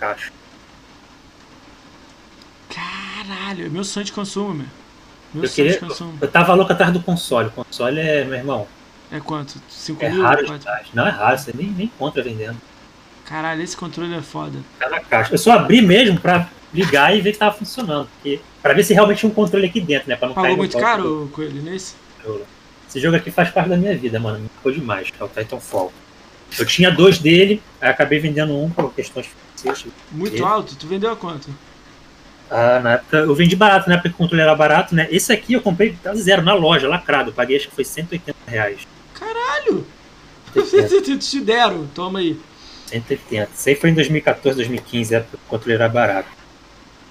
Caixa. 0.00 0.32
Caralho, 2.70 3.66
é 3.66 3.68
meu 3.68 3.84
sonho 3.84 4.06
de 4.06 4.12
consumo, 4.12 4.54
meu. 4.54 4.66
Meu 5.34 5.44
Eu 5.44 5.48
sonho 5.50 5.68
de 5.72 5.78
consumo. 5.78 6.18
Eu 6.22 6.30
tava 6.30 6.54
louco 6.54 6.72
atrás 6.72 6.90
do 6.90 7.02
console. 7.02 7.48
O 7.48 7.52
console 7.52 8.00
é, 8.00 8.24
meu 8.24 8.38
irmão, 8.38 8.66
É 9.10 9.20
quanto? 9.20 9.60
5 9.68 10.02
é 10.02 10.10
mil? 10.10 10.22
raro. 10.22 10.46
Não 10.94 11.06
é 11.06 11.10
raro, 11.10 11.38
você 11.38 11.52
nem, 11.54 11.66
nem 11.68 11.86
encontra 11.86 12.22
vendendo. 12.22 12.56
Caralho, 13.24 13.62
esse 13.62 13.76
controle 13.76 14.14
é 14.14 14.22
foda. 14.22 14.58
Tá 14.78 14.88
na 14.88 15.00
caixa. 15.00 15.32
Eu 15.34 15.38
só 15.38 15.52
abri 15.52 15.80
mesmo 15.80 16.20
pra 16.20 16.48
ligar 16.72 17.16
e 17.16 17.20
ver 17.20 17.32
que 17.32 17.38
tava 17.38 17.56
funcionando. 17.56 18.08
Porque, 18.16 18.40
pra 18.62 18.74
ver 18.74 18.82
se 18.84 18.92
realmente 18.92 19.18
tinha 19.20 19.30
um 19.30 19.34
controle 19.34 19.66
aqui 19.66 19.80
dentro, 19.80 20.08
né? 20.08 20.16
Pra 20.16 20.28
não 20.28 20.34
Pagou 20.34 20.56
muito 20.56 20.72
golpe 20.72 20.84
caro 20.86 21.30
com 21.32 21.42
ele 21.42 21.60
nesse? 21.60 21.94
do- 22.24 22.42
Esse 22.88 23.00
jogo 23.00 23.16
aqui 23.16 23.30
faz 23.30 23.50
parte 23.50 23.68
da 23.70 23.76
minha 23.76 23.96
vida, 23.96 24.20
mano. 24.20 24.38
Me 24.38 24.48
marcou 24.54 24.72
demais, 24.72 25.08
é 25.18 25.24
o 25.24 25.28
Titanfall. 25.28 25.92
Eu 26.58 26.66
tinha 26.66 26.90
dois 26.90 27.18
dele, 27.18 27.60
aí 27.80 27.88
acabei 27.90 28.18
vendendo 28.20 28.54
um 28.56 28.70
por 28.70 28.92
questões 28.92 29.26
financeiras. 29.26 29.92
Muito 30.12 30.44
alto? 30.44 30.76
Tu 30.76 30.86
vendeu 30.86 31.10
a 31.10 31.16
quanto? 31.16 31.48
Ah, 32.50 32.78
na 32.80 32.92
época 32.92 33.16
eu 33.16 33.34
vendi 33.34 33.56
barato, 33.56 33.88
na 33.88 33.94
época 33.94 34.10
que 34.10 34.14
o 34.14 34.18
controle 34.18 34.42
era 34.42 34.54
barato, 34.54 34.94
né? 34.94 35.08
Esse 35.10 35.32
aqui 35.32 35.54
eu 35.54 35.62
comprei 35.62 35.96
tá 36.00 36.14
zero 36.14 36.42
na 36.42 36.52
loja, 36.54 36.86
lacrado. 36.86 37.30
Eu 37.30 37.34
paguei 37.34 37.56
acho 37.56 37.68
que 37.68 37.74
foi 37.74 37.84
180 37.84 38.36
reais. 38.46 38.86
Caralho! 39.14 39.84
180. 40.54 41.18
Te 41.24 41.40
deram, 41.40 41.86
toma 41.94 42.18
aí. 42.20 42.38
180. 42.86 43.50
Isso 43.54 43.68
aí 43.68 43.74
foi 43.74 43.90
em 43.90 43.94
2014, 43.94 44.56
2015, 44.56 45.14
época 45.14 45.36
que 45.36 45.42
o 45.44 45.48
controle 45.48 45.74
era 45.74 45.88
barato. 45.88 46.28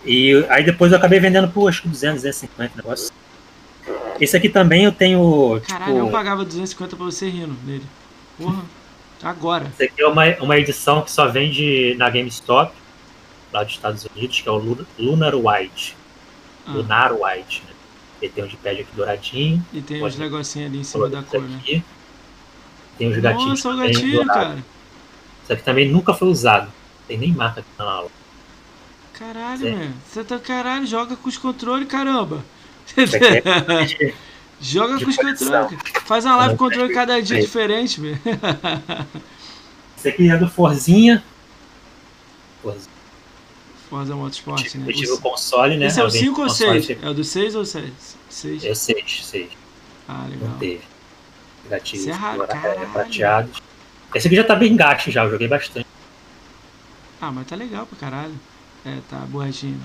E 0.06 0.45
aí 0.50 0.64
depois 0.64 0.92
eu 0.92 0.98
acabei 0.98 1.19
vendendo 1.19 1.48
por 1.50 1.69
acho 1.69 1.82
que 1.82 1.88
200, 1.88 2.22
250 2.24 2.74
negócio. 2.76 3.11
Esse 4.19 4.38
aqui 4.38 4.50
também 4.50 4.84
eu 4.85 4.92
tenho. 4.92 5.61
Caralho, 5.68 5.98
eu 5.98 6.06
tipo, 6.06 6.11
pagava 6.11 6.45
250 6.45 6.95
pra 6.95 7.06
você 7.06 7.30
rindo 7.30 7.56
nele. 7.66 7.85
Porra. 8.38 8.64
Agora. 9.22 9.66
esse 9.74 9.85
aqui 9.85 10.02
é 10.02 10.08
uma, 10.08 10.24
uma 10.42 10.58
edição 10.58 11.02
que 11.02 11.10
só 11.10 11.27
vende 11.30 11.95
na 11.98 12.10
GameStop, 12.10 12.74
lá 13.53 13.64
dos 13.64 13.74
Estados 13.74 14.06
Unidos, 14.14 14.42
que 14.42 14.50
é 14.50 14.52
o 14.52 14.58
Lu- 14.58 14.85
Lunar 15.00 15.34
White. 15.34 15.95
Ah, 16.68 16.74
Lunar 16.74 17.14
White, 17.14 17.64
né? 17.66 17.74
Ele 18.22 18.32
tem 18.32 18.43
um 18.43 18.48
de 18.48 18.58
pad 18.58 18.82
aqui 18.82 18.90
douradinho. 18.95 19.66
e 19.74 19.82
tem 19.82 20.03
os 20.03 20.18
negocinhos 20.18 20.69
ali 20.69 20.80
em 20.80 20.84
cima 20.84 21.10
da 21.10 21.24
cor, 21.24 21.42
né? 21.42 21.58
aqui. 21.61 21.84
Tem 22.98 23.08
os 23.08 23.18
gatinhos. 23.18 23.64
Nossa, 23.64 23.69
o 23.69 23.76
dourados. 23.76 24.27
cara. 24.27 24.58
Isso 25.43 25.53
aqui 25.53 25.63
também 25.63 25.89
nunca 25.91 26.13
foi 26.13 26.27
usado. 26.30 26.72
Tem 27.07 27.17
nem 27.17 27.31
marca 27.33 27.59
aqui 27.59 27.69
na 27.77 27.85
aula. 27.85 28.09
Caralho, 29.13 29.59
Sim. 29.59 29.75
meu. 29.75 29.89
Você 30.11 30.23
tá 30.23 30.39
caralho, 30.39 30.85
joga 30.88 31.15
com 31.15 31.30
os 31.30 31.38
controles, 31.38 31.88
caramba. 31.88 32.43
É 32.97 33.03
joga 34.59 34.99
com 35.03 35.09
os 35.09 35.15
controles. 35.17 35.77
Faz 36.05 36.25
uma 36.25 36.35
live 36.38 36.51
não 36.53 36.57
com 36.57 36.65
controle 36.65 36.93
cada 36.93 37.15
dia 37.22 37.35
jeito. 37.35 37.45
diferente, 37.45 38.01
meu. 38.01 38.17
Esse 39.97 40.07
aqui 40.09 40.30
é 40.30 40.38
do 40.38 40.49
Forzinha. 40.49 41.23
Forzinha. 42.61 42.93
Forza 43.89 44.15
Motorsport, 44.15 44.75
né? 44.75 44.85
Eu 44.88 44.93
tive 44.93 45.11
O- 45.11 45.15
o 45.15 45.22
console, 45.22 45.77
né? 45.77 45.85
Esse 45.85 45.99
é 45.99 46.03
o 46.03 46.07
Eu 46.07 46.11
vendi 46.11 46.25
5 46.25 46.41
ou 46.41 46.47
console, 46.47 46.83
6? 46.83 47.03
É 47.03 47.09
o 47.09 47.13
do 47.13 47.23
6 47.23 47.55
ou 47.55 47.63
6? 47.65 48.17
6. 48.30 48.65
É 48.65 48.73
6, 48.73 49.25
6. 49.25 49.49
Ah, 50.07 50.23
Não 50.23 50.30
legal. 50.30 50.55
teve. 50.59 50.81
Gatilhos 51.69 52.07
é 52.07 52.85
prateados. 52.91 53.61
Esse 54.14 54.27
aqui 54.27 54.35
já 54.35 54.43
tá 54.43 54.56
bem 54.56 54.75
gasto 54.75 55.09
já, 55.11 55.24
eu 55.24 55.32
joguei 55.32 55.48
bastante. 55.48 55.88
Ah, 57.19 57.32
mas 57.32 57.48
tá 57.48 57.56
legal 57.56 57.85
pra 57.85 57.98
caralho. 57.98 58.33
É, 58.85 59.00
tá 59.09 59.17
borrachinho. 59.19 59.80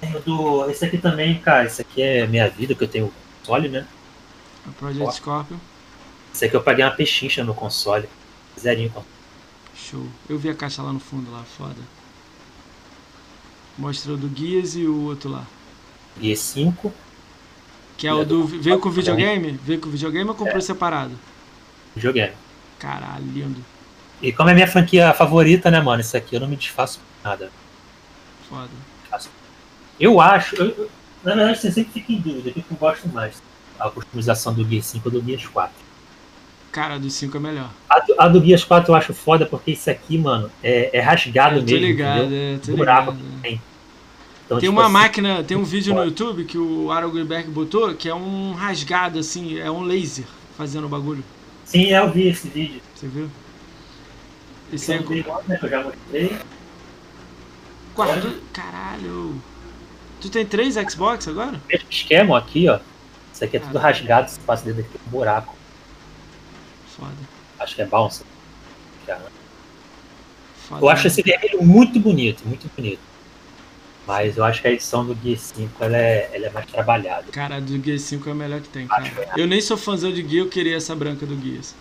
Tem 0.00 0.14
o 0.16 0.20
do- 0.20 0.70
Esse 0.70 0.84
aqui 0.84 0.98
também, 0.98 1.38
cara, 1.40 1.64
esse 1.64 1.80
aqui 1.80 2.02
é 2.02 2.26
minha 2.26 2.48
vida, 2.48 2.74
que 2.74 2.82
eu 2.84 2.88
tenho 2.88 3.12
console, 3.40 3.68
né? 3.68 3.86
A 4.66 4.70
Project 4.72 5.06
Ó. 5.08 5.10
Scorpio. 5.12 5.60
Esse 6.34 6.44
aqui 6.46 6.56
eu 6.56 6.62
paguei 6.62 6.84
uma 6.84 6.90
pechincha 6.90 7.44
no 7.44 7.54
console. 7.54 8.08
Zerinho. 8.58 8.92
Show. 9.76 10.06
Eu 10.28 10.38
vi 10.38 10.48
a 10.50 10.54
caixa 10.54 10.82
lá 10.82 10.92
no 10.92 11.00
fundo, 11.00 11.30
lá, 11.30 11.42
foda. 11.56 11.80
Mostra 13.78 14.12
o 14.12 14.16
do 14.16 14.28
Guias 14.28 14.76
e 14.76 14.84
o 14.86 15.02
outro 15.04 15.30
lá. 15.30 15.44
E 16.20 16.34
5 16.36 16.92
Que 17.96 18.06
é 18.06 18.12
o 18.12 18.24
do. 18.24 18.44
Veio 18.46 18.78
com 18.78 18.90
videogame? 18.90 19.52
Veio 19.52 19.80
com 19.80 19.88
videogame 19.90 20.28
ou 20.28 20.34
comprou 20.36 20.60
separado? 20.60 21.16
Joguei. 22.00 22.32
Caralho, 22.78 23.24
lindo. 23.26 23.64
E 24.22 24.32
como 24.32 24.50
é 24.50 24.54
minha 24.54 24.66
franquia 24.68 25.12
favorita, 25.12 25.70
né, 25.70 25.80
mano? 25.80 26.00
Isso 26.00 26.16
aqui 26.16 26.34
eu 26.36 26.40
não 26.40 26.48
me 26.48 26.56
desfaço 26.56 27.00
nada. 27.22 27.50
Foda. 28.48 28.68
Eu 29.98 30.20
acho. 30.20 30.56
eu- 30.56 30.90
na 31.22 31.34
verdade, 31.34 31.58
você 31.58 31.70
sempre 31.72 31.92
fica 31.92 32.12
em 32.12 32.20
dúvida. 32.20 32.50
O 32.50 32.52
que 32.52 32.64
eu 32.70 32.76
gosto 32.76 33.08
mais? 33.08 33.42
A 33.78 33.88
customização 33.90 34.52
do 34.52 34.66
Gear 34.68 34.82
5 34.82 35.08
ou 35.08 35.12
do 35.20 35.24
Gears 35.26 35.46
4? 35.46 35.74
Cara, 36.72 36.98
do 36.98 37.08
5 37.08 37.36
é 37.36 37.40
melhor. 37.40 37.70
A 37.88 38.00
do, 38.00 38.14
a 38.18 38.28
do 38.28 38.44
Gears 38.44 38.64
4 38.64 38.90
eu 38.92 38.96
acho 38.96 39.14
foda 39.14 39.46
porque 39.46 39.70
isso 39.72 39.88
aqui, 39.88 40.18
mano, 40.18 40.50
é, 40.62 40.90
é 40.98 41.00
rasgado 41.00 41.56
eu 41.56 41.60
tô 41.64 41.70
mesmo. 41.72 41.86
ligado, 41.86 42.20
entendeu? 42.24 42.54
é, 42.54 42.58
tô 42.58 42.76
Buraco 42.76 43.10
ligado. 43.12 43.24
que 43.34 43.40
tem. 43.42 43.60
Então, 44.44 44.58
Tem 44.58 44.68
tipo 44.68 44.72
uma 44.72 44.82
assim, 44.84 44.92
máquina, 44.92 45.42
tem 45.44 45.56
um 45.56 45.64
vídeo 45.64 45.92
no 45.94 46.00
pode. 46.00 46.10
YouTube 46.10 46.44
que 46.44 46.58
o 46.58 46.90
Aaron 46.90 47.10
Greenberg 47.10 47.48
botou, 47.50 47.94
que 47.94 48.08
é 48.08 48.14
um 48.14 48.52
rasgado 48.52 49.18
assim, 49.18 49.58
é 49.58 49.70
um 49.70 49.82
laser 49.82 50.26
fazendo 50.58 50.84
o 50.84 50.88
bagulho. 50.88 51.24
Sim, 51.74 51.86
eu 51.86 52.08
vi 52.12 52.28
esse 52.28 52.46
vídeo. 52.48 52.80
Você 52.94 53.08
viu? 53.08 53.28
Esse 54.72 54.76
Esse 54.76 54.92
é 54.92 54.96
é 54.96 55.00
o 55.00 55.42
né, 55.48 55.56
que 55.58 55.66
eu 55.66 55.70
já 55.70 55.82
mostrei. 55.82 56.38
quarto. 57.96 58.40
Caralho. 58.52 59.42
Tu 60.20 60.30
tem 60.30 60.46
três 60.46 60.76
Xbox 60.76 61.26
agora? 61.26 61.60
Mesmo 61.68 61.88
esquema 61.90 62.38
aqui, 62.38 62.68
ó. 62.68 62.78
Isso 63.32 63.44
aqui 63.44 63.56
é 63.56 63.60
tudo 63.60 63.76
Ah. 63.78 63.80
rasgado, 63.82 64.30
você 64.30 64.40
passa 64.42 64.64
dentro 64.64 64.82
aqui 64.82 65.00
um 65.04 65.10
buraco. 65.10 65.56
Foda. 66.96 67.10
Acho 67.58 67.74
que 67.74 67.82
é 67.82 67.86
bounce. 67.86 68.22
Foda. 70.68 70.80
Eu 70.80 70.88
acho 70.88 71.08
esse 71.08 71.22
vermelho 71.22 71.60
muito 71.60 71.98
bonito, 71.98 72.46
muito 72.46 72.70
bonito. 72.76 73.00
Mas 74.06 74.36
eu 74.36 74.44
acho 74.44 74.60
que 74.60 74.68
a 74.68 74.72
edição 74.72 75.04
do 75.06 75.16
Gear 75.22 75.38
5 75.38 75.82
ela 75.84 75.96
é, 75.96 76.30
ela 76.34 76.46
é 76.46 76.50
mais 76.50 76.66
trabalhada. 76.66 77.24
Cara, 77.32 77.60
do 77.60 77.82
Gear 77.82 77.98
5 77.98 78.28
é 78.28 78.32
o 78.32 78.36
melhor 78.36 78.60
que 78.60 78.68
tem, 78.68 78.86
cara. 78.86 79.06
É. 79.06 79.40
Eu 79.40 79.46
nem 79.46 79.60
sou 79.60 79.76
fãzão 79.76 80.12
de 80.12 80.20
Gear, 80.22 80.44
eu 80.44 80.48
queria 80.48 80.76
essa 80.76 80.94
branca 80.94 81.24
do 81.24 81.40
Gears. 81.40 81.74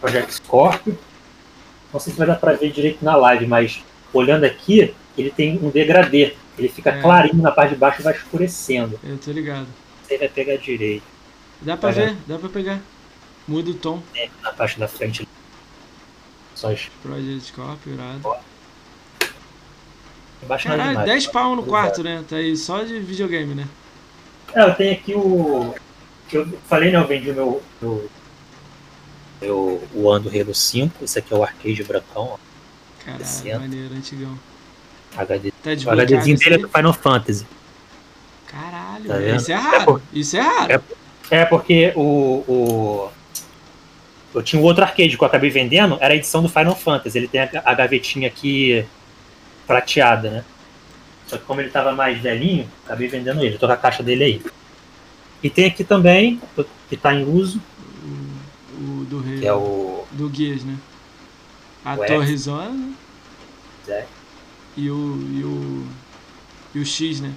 Project 0.00 0.34
Scorpio. 0.34 0.98
Não 1.92 2.00
sei 2.00 2.12
se 2.12 2.18
vai 2.18 2.26
dar 2.26 2.36
pra 2.36 2.52
ver 2.54 2.70
direito 2.72 3.04
na 3.04 3.16
live, 3.16 3.46
mas 3.46 3.82
olhando 4.12 4.44
aqui, 4.44 4.94
ele 5.18 5.30
tem 5.30 5.58
um 5.62 5.70
degradê. 5.70 6.34
Ele 6.58 6.68
fica 6.68 6.90
É. 6.90 7.00
clarinho 7.00 7.42
na 7.42 7.50
parte 7.50 7.70
de 7.74 7.76
baixo 7.76 8.00
e 8.00 8.04
vai 8.04 8.14
escurecendo. 8.14 8.98
Eu 9.02 9.18
tô 9.18 9.30
ligado. 9.32 9.66
você 10.06 10.18
vai 10.18 10.28
pegar 10.28 10.56
direito. 10.56 11.04
Dá 11.60 11.76
pra 11.76 11.92
Pega. 11.92 12.06
ver, 12.06 12.16
dá 12.26 12.38
pra 12.38 12.48
pegar. 12.48 12.80
Muda 13.46 13.70
o 13.70 13.74
tom. 13.74 14.02
né, 14.14 14.28
Na 14.42 14.52
parte 14.52 14.78
da 14.78 14.88
frente. 14.88 15.26
As- 16.64 16.88
Project 17.02 17.40
Scorpio, 17.46 17.94
irado. 17.94 18.20
é 20.42 20.46
Caralho, 20.58 20.88
demais. 20.90 21.06
10 21.06 21.26
pau 21.28 21.54
no 21.56 21.62
quarto, 21.62 22.02
né? 22.02 22.24
Tá 22.28 22.36
aí 22.36 22.56
só 22.56 22.82
de 22.82 22.98
videogame, 22.98 23.54
né? 23.54 23.66
É, 24.54 24.62
eu 24.62 24.74
tenho 24.74 24.92
aqui 24.94 25.14
o. 25.14 25.74
que 26.28 26.36
Eu 26.36 26.58
falei, 26.66 26.90
né? 26.90 26.98
Eu 26.98 27.06
vendi 27.06 27.30
o 27.30 27.34
meu. 27.34 27.62
meu, 27.80 28.10
meu 29.40 29.56
o 29.94 30.04
One 30.06 30.24
do 30.28 30.40
Halo 30.40 30.54
5. 30.54 31.04
Esse 31.04 31.18
aqui 31.18 31.32
é 31.32 31.36
o 31.36 31.42
arcade 31.42 31.82
brancão, 31.84 32.22
ó. 32.32 32.38
Caralho, 33.04 33.22
Descendo. 33.24 33.60
maneiro, 33.60 33.94
antigão. 33.94 34.38
HD. 35.16 35.50
Tá 35.62 35.70
O 35.70 35.90
HDzinho 35.90 36.38
dele 36.38 36.54
é 36.54 36.58
do 36.58 36.68
Final 36.68 36.92
Fantasy. 36.92 37.46
Caralho, 38.46 39.04
Tá 39.06 39.20
isso 39.20 39.52
é 39.52 39.54
raro. 39.54 39.84
por- 39.84 40.02
Isso 40.12 40.36
é 40.36 40.40
raro. 40.40 40.82
É 41.30 41.44
porque 41.44 41.92
o, 41.94 42.00
o. 42.48 43.10
Eu 44.34 44.42
tinha 44.42 44.60
um 44.60 44.64
outro 44.64 44.84
arcade 44.84 45.16
que 45.16 45.22
eu 45.22 45.26
acabei 45.26 45.50
vendendo, 45.50 45.98
era 46.00 46.14
a 46.14 46.16
edição 46.16 46.42
do 46.42 46.48
Final 46.48 46.76
Fantasy. 46.76 47.18
Ele 47.18 47.28
tem 47.28 47.40
a, 47.40 47.50
a 47.64 47.74
gavetinha 47.74 48.28
aqui 48.28 48.84
prateada, 49.66 50.30
né? 50.30 50.44
Só 51.26 51.36
que 51.36 51.44
como 51.44 51.60
ele 51.60 51.70
tava 51.70 51.92
mais 51.92 52.18
velhinho, 52.20 52.68
acabei 52.84 53.08
vendendo 53.08 53.42
ele. 53.44 53.58
Tô 53.58 53.66
com 53.66 53.72
a 53.72 53.76
caixa 53.76 54.02
dele 54.02 54.24
aí. 54.24 54.42
E 55.42 55.48
tem 55.50 55.66
aqui 55.66 55.82
também, 55.84 56.40
que 56.88 56.96
tá 56.96 57.14
em 57.14 57.24
uso, 57.24 57.60
O, 58.78 59.00
o 59.00 59.04
do 59.04 59.20
rei. 59.20 59.38
que 59.40 59.46
é 59.46 59.52
o. 59.54 60.04
Do 60.12 60.28
Guias, 60.28 60.64
né? 60.64 60.76
A 61.84 61.94
O 61.94 62.02
X. 62.02 62.06
Torrezona 62.08 62.70
né? 62.70 62.94
É. 63.88 64.04
e 64.76 64.90
o. 64.90 64.94
E 65.32 65.44
o. 65.44 65.86
E 66.74 66.78
o 66.80 66.86
X, 66.86 67.20
né? 67.20 67.32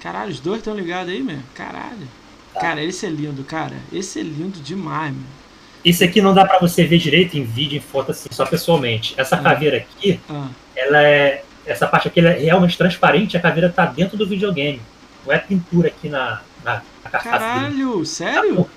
Caralho, 0.00 0.30
os 0.30 0.40
dois 0.40 0.58
estão 0.58 0.74
ligados 0.74 1.12
aí, 1.12 1.22
mesmo? 1.22 1.44
Caralho. 1.54 2.08
Tá. 2.54 2.60
Cara, 2.60 2.82
esse 2.82 3.06
é 3.06 3.08
lindo, 3.08 3.42
cara. 3.44 3.76
Esse 3.92 4.20
é 4.20 4.22
lindo 4.22 4.58
demais, 4.60 5.12
meu. 5.12 5.41
Isso 5.84 6.04
aqui 6.04 6.20
não 6.22 6.32
dá 6.32 6.44
pra 6.44 6.58
você 6.58 6.84
ver 6.84 6.98
direito 6.98 7.36
em 7.36 7.42
vídeo, 7.44 7.76
em 7.76 7.80
foto, 7.80 8.12
assim, 8.12 8.28
só 8.30 8.46
pessoalmente. 8.46 9.14
Essa 9.16 9.36
Hum. 9.36 9.42
caveira 9.42 9.76
aqui, 9.78 10.20
Ah, 10.28 10.48
ela 10.76 11.02
é. 11.02 11.44
Essa 11.64 11.86
parte 11.86 12.08
aqui 12.08 12.20
é 12.20 12.30
realmente 12.38 12.76
transparente, 12.76 13.36
a 13.36 13.40
caveira 13.40 13.68
tá 13.68 13.86
dentro 13.86 14.16
do 14.16 14.26
videogame. 14.26 14.80
Não 15.24 15.32
é 15.32 15.38
pintura 15.38 15.88
aqui 15.88 16.08
na, 16.08 16.40
na, 16.64 16.82
na 17.04 17.10
carcaça 17.10 17.38
dele. 17.38 17.54
caralho, 17.76 18.04
sério? 18.06 18.70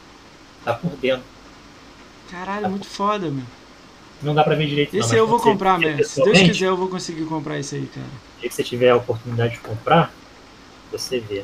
Tá 0.63 0.73
por 0.73 0.91
dentro. 0.97 1.23
Caralho, 2.29 2.69
muito 2.69 2.85
foda, 2.87 3.27
meu. 3.29 3.43
Não 4.21 4.33
dá 4.33 4.43
pra 4.43 4.55
ver 4.55 4.67
direito. 4.67 4.93
não, 4.93 4.99
Esse 4.99 5.13
aí 5.13 5.19
eu 5.19 5.27
vou 5.27 5.39
comprar 5.39 5.77
mesmo. 5.79 6.03
Se 6.03 6.23
Deus 6.23 6.39
quiser, 6.39 6.67
eu 6.67 6.77
vou 6.77 6.87
conseguir 6.87 7.25
comprar 7.25 7.59
esse 7.59 7.75
aí, 7.75 7.87
cara. 7.87 8.05
que 8.41 8.49
você 8.49 8.63
tiver 8.63 8.89
a 8.89 8.95
oportunidade 8.95 9.53
de 9.53 9.59
comprar, 9.59 10.11
você 10.91 11.19
vê. 11.19 11.43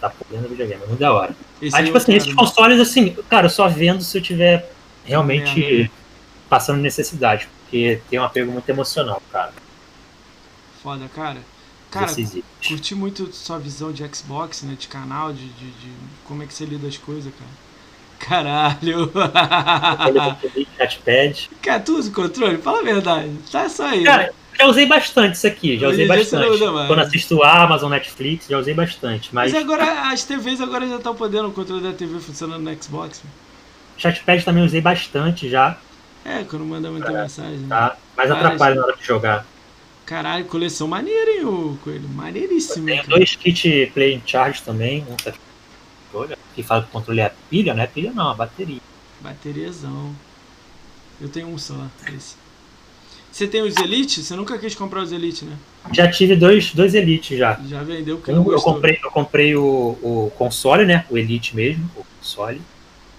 Tá 0.00 0.10
por 0.10 0.26
dentro 0.30 0.44
do 0.48 0.50
videogame. 0.50 0.82
É 0.82 0.86
muito 0.86 1.00
da 1.00 1.12
hora. 1.12 1.34
Esse 1.62 1.74
Aí, 1.76 1.84
tipo 1.86 1.96
assim, 1.96 2.14
esses 2.14 2.32
consoles, 2.34 2.78
assim, 2.78 3.16
cara, 3.28 3.46
eu 3.46 3.50
só 3.50 3.68
vendo 3.68 4.02
se 4.02 4.16
eu 4.18 4.22
tiver 4.22 4.70
realmente 5.04 5.60
Merda. 5.60 5.90
passando 6.48 6.80
necessidade. 6.80 7.48
Porque 7.62 8.00
tem 8.08 8.18
um 8.18 8.24
apego 8.24 8.52
muito 8.52 8.68
emocional, 8.68 9.22
cara. 9.32 9.52
Foda, 10.82 11.08
cara. 11.14 11.40
Cara, 11.90 12.10
itens. 12.10 12.42
curti 12.66 12.94
muito 12.94 13.32
sua 13.32 13.58
visão 13.58 13.92
de 13.92 14.04
Xbox, 14.14 14.62
né? 14.62 14.76
De 14.78 14.88
canal, 14.88 15.32
de, 15.32 15.46
de, 15.46 15.70
de 15.70 15.92
como 16.24 16.42
é 16.42 16.46
que 16.46 16.52
você 16.52 16.64
lida 16.64 16.88
as 16.88 16.96
coisas, 16.96 17.32
cara. 17.32 17.50
Caralho! 18.18 19.12
Chatpad. 20.76 21.50
cara, 21.62 21.80
tu 21.80 21.96
usa 21.98 22.10
o 22.10 22.12
controle? 22.12 22.58
Fala 22.58 22.80
a 22.80 22.82
verdade. 22.82 23.30
Tá 23.50 23.68
só 23.68 23.86
aí. 23.86 24.02
Cara, 24.04 24.32
já 24.58 24.66
usei 24.66 24.86
bastante 24.86 25.34
isso 25.34 25.46
aqui, 25.46 25.78
já 25.78 25.88
usei 25.88 26.06
não 26.06 26.16
bastante. 26.16 26.64
mais. 26.64 26.86
Quando 26.86 27.00
assisto 27.00 27.42
Amazon, 27.42 27.90
Netflix, 27.90 28.46
já 28.48 28.58
usei 28.58 28.74
bastante. 28.74 29.34
Mas, 29.34 29.52
Mas 29.52 29.62
agora 29.62 30.10
as 30.10 30.24
TVs 30.24 30.60
agora 30.60 30.88
já 30.88 30.96
estão 30.96 31.14
podendo 31.14 31.48
o 31.48 31.52
controle 31.52 31.82
da 31.82 31.92
TV 31.92 32.18
funcionando 32.20 32.62
no 32.62 32.82
Xbox. 32.82 33.22
né? 33.22 33.30
Chatpad 33.96 34.44
também 34.44 34.64
usei 34.64 34.80
bastante 34.80 35.48
já, 35.48 35.78
É, 36.24 36.42
quando 36.44 36.64
manda 36.64 36.90
muita 36.90 37.06
Cara, 37.06 37.22
mensagem. 37.22 37.58
né? 37.58 37.66
tá? 37.68 37.96
Mas 38.16 38.30
atrapalha 38.30 38.74
na 38.76 38.84
hora 38.86 38.96
de 38.96 39.04
jogar. 39.04 39.46
Caralho, 40.06 40.44
coleção 40.46 40.86
maneira, 40.86 41.30
hein, 41.32 41.44
o 41.44 41.78
Coelho? 41.82 42.08
Maneiríssimo. 42.08 42.86
Cara. 42.88 43.06
dois 43.08 43.36
kits 43.36 43.90
Play 43.92 44.14
in 44.14 44.22
Charge 44.26 44.62
também. 44.62 45.04
Um 45.08 45.16
tá. 45.16 45.32
Olha, 46.12 46.38
que 46.54 46.62
fala 46.62 46.82
que 46.82 46.88
o 46.88 46.92
controle 46.92 47.20
é 47.20 47.26
a 47.26 47.32
pilha, 47.50 47.74
não 47.74 47.82
é 47.82 47.86
pilha 47.86 48.12
não, 48.12 48.28
a 48.30 48.34
bateria. 48.34 48.80
Bateriazão. 49.20 50.14
Eu 51.20 51.28
tenho 51.28 51.48
um 51.48 51.56
só, 51.58 51.74
esse. 52.14 52.36
Você 53.32 53.48
tem 53.48 53.62
os 53.62 53.76
Elite? 53.78 54.22
Você 54.22 54.36
nunca 54.36 54.56
quis 54.58 54.74
comprar 54.76 55.02
os 55.02 55.10
Elite, 55.10 55.44
né? 55.44 55.56
Já 55.92 56.08
tive 56.08 56.36
dois, 56.36 56.72
dois 56.72 56.94
Elite 56.94 57.36
já. 57.36 57.58
Já 57.66 57.82
vendeu 57.82 58.18
porque 58.18 58.30
não 58.30 58.42
Um, 58.42 58.46
eu 58.46 58.52
gostou. 58.52 58.74
comprei, 58.74 58.98
eu 59.02 59.10
comprei 59.10 59.56
o, 59.56 59.62
o 60.02 60.32
console, 60.38 60.84
né? 60.84 61.04
O 61.10 61.18
Elite 61.18 61.56
mesmo, 61.56 61.90
o 61.96 62.04
console. 62.20 62.60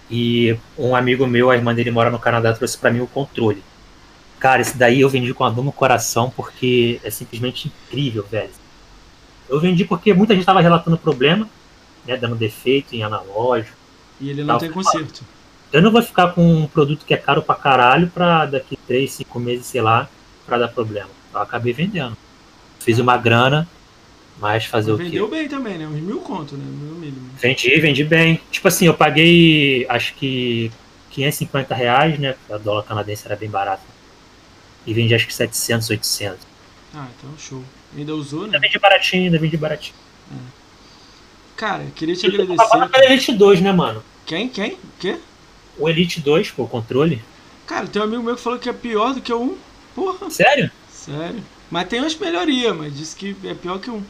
E 0.09 0.57
um 0.77 0.95
amigo 0.95 1.25
meu, 1.25 1.49
a 1.49 1.55
irmã 1.55 1.73
dele 1.73 1.91
mora 1.91 2.09
no 2.09 2.19
Canadá, 2.19 2.53
trouxe 2.53 2.77
pra 2.77 2.91
mim 2.91 2.99
o 2.99 3.07
controle. 3.07 3.63
Cara, 4.39 4.61
esse 4.61 4.77
daí 4.77 5.01
eu 5.01 5.09
vendi 5.09 5.33
com 5.33 5.43
a 5.43 5.49
dor 5.49 5.63
no 5.63 5.71
coração 5.71 6.31
porque 6.35 6.99
é 7.03 7.09
simplesmente 7.09 7.67
incrível, 7.67 8.25
velho. 8.29 8.51
Eu 9.49 9.59
vendi 9.59 9.85
porque 9.85 10.13
muita 10.13 10.35
gente 10.35 10.45
tava 10.45 10.61
relatando 10.61 10.97
problema, 10.97 11.47
né? 12.05 12.17
Dando 12.17 12.35
defeito 12.35 12.93
em 12.95 13.03
analógico. 13.03 13.75
E 14.19 14.29
ele 14.29 14.43
não 14.43 14.53
Não, 14.53 14.59
tem 14.59 14.71
conserto. 14.71 15.23
Eu 15.71 15.81
não 15.81 15.91
vou 15.91 16.01
ficar 16.01 16.29
com 16.33 16.41
um 16.41 16.67
produto 16.67 17.05
que 17.05 17.13
é 17.13 17.17
caro 17.17 17.41
pra 17.41 17.55
caralho 17.55 18.07
pra 18.07 18.45
daqui 18.45 18.77
3, 18.87 19.11
5 19.11 19.39
meses, 19.39 19.65
sei 19.65 19.81
lá, 19.81 20.07
pra 20.45 20.57
dar 20.57 20.67
problema. 20.67 21.09
Eu 21.33 21.41
acabei 21.41 21.73
vendendo. 21.73 22.15
Fiz 22.79 22.99
uma 22.99 23.17
grana, 23.17 23.67
mas 24.39 24.65
fazer 24.65 24.91
o 24.91 24.97
quê? 24.97 25.03
Vendeu 25.05 25.27
bem 25.29 25.47
também, 25.47 25.77
né? 25.77 25.87
Uns 25.87 26.01
mil 26.01 26.19
conto, 26.19 26.55
né? 26.55 26.63
Mil 26.65 26.95
mínimo. 26.95 27.29
Vendi, 27.39 27.79
vendi 27.79 28.03
bem. 28.03 28.39
Tipo 28.51 28.67
assim, 28.67 28.85
eu 28.87 28.93
paguei 28.93 29.85
acho 29.89 30.13
que 30.15 30.71
550 31.11 31.73
reais, 31.73 32.19
né? 32.19 32.35
A 32.49 32.57
dólar 32.57 32.83
canadense 32.83 33.25
era 33.25 33.35
bem 33.35 33.49
barato. 33.49 33.83
E 34.85 34.93
vendi 34.93 35.15
acho 35.15 35.25
que 35.27 35.33
700, 35.33 35.89
800. 35.89 36.39
Ah, 36.93 37.07
então 37.17 37.29
show. 37.37 37.63
Ainda 37.97 38.13
usou, 38.13 38.41
né? 38.41 38.45
Ainda 38.47 38.59
vendi 38.59 38.77
baratinho, 38.79 39.23
ainda 39.25 39.39
vendi 39.39 39.57
baratinho. 39.57 39.95
Cara, 41.55 41.85
queria 41.95 42.15
te 42.15 42.25
Eu 42.27 42.33
agradecer. 42.33 42.55
pagando 42.57 42.89
pelo 42.91 43.03
Elite 43.05 43.31
2, 43.33 43.61
né, 43.61 43.71
mano? 43.71 44.03
Quem? 44.25 44.49
Quem? 44.49 44.73
O 44.73 44.77
quê? 44.99 45.17
O 45.77 45.87
Elite 45.89 46.19
2, 46.19 46.51
pô, 46.51 46.63
o 46.63 46.67
controle. 46.67 47.21
Cara, 47.65 47.87
tem 47.87 48.01
um 48.01 48.05
amigo 48.05 48.21
meu 48.23 48.35
que 48.35 48.41
falou 48.41 48.59
que 48.59 48.69
é 48.69 48.73
pior 48.73 49.13
do 49.13 49.21
que 49.21 49.31
o 49.31 49.41
1. 49.41 49.57
Porra, 49.95 50.29
Sério? 50.29 50.69
sério. 50.89 51.41
Mas 51.71 51.87
tem 51.87 51.99
umas 52.01 52.15
melhorias, 52.15 52.75
mas 52.75 52.95
disse 52.95 53.15
que 53.15 53.35
é 53.45 53.53
pior 53.53 53.79
que 53.79 53.89
um. 53.89 54.03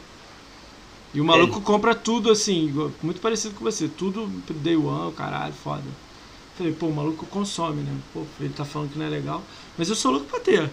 E 1.14 1.20
o 1.20 1.24
maluco 1.24 1.60
compra 1.60 1.94
tudo 1.94 2.30
assim, 2.30 2.72
muito 3.02 3.20
parecido 3.20 3.54
com 3.54 3.64
você. 3.64 3.88
Tudo 3.88 4.26
day 4.54 4.76
one, 4.76 5.12
caralho, 5.12 5.52
foda. 5.52 5.84
Falei, 6.56 6.72
pô, 6.72 6.86
o 6.86 6.94
maluco 6.94 7.26
consome, 7.26 7.82
né? 7.82 7.94
Pô, 8.14 8.22
ele 8.40 8.52
tá 8.52 8.64
falando 8.64 8.90
que 8.92 8.98
não 8.98 9.06
é 9.06 9.10
legal. 9.10 9.42
Mas 9.76 9.88
eu 9.88 9.94
sou 9.94 10.12
louco 10.12 10.26
pra 10.26 10.40
ter. 10.40 10.70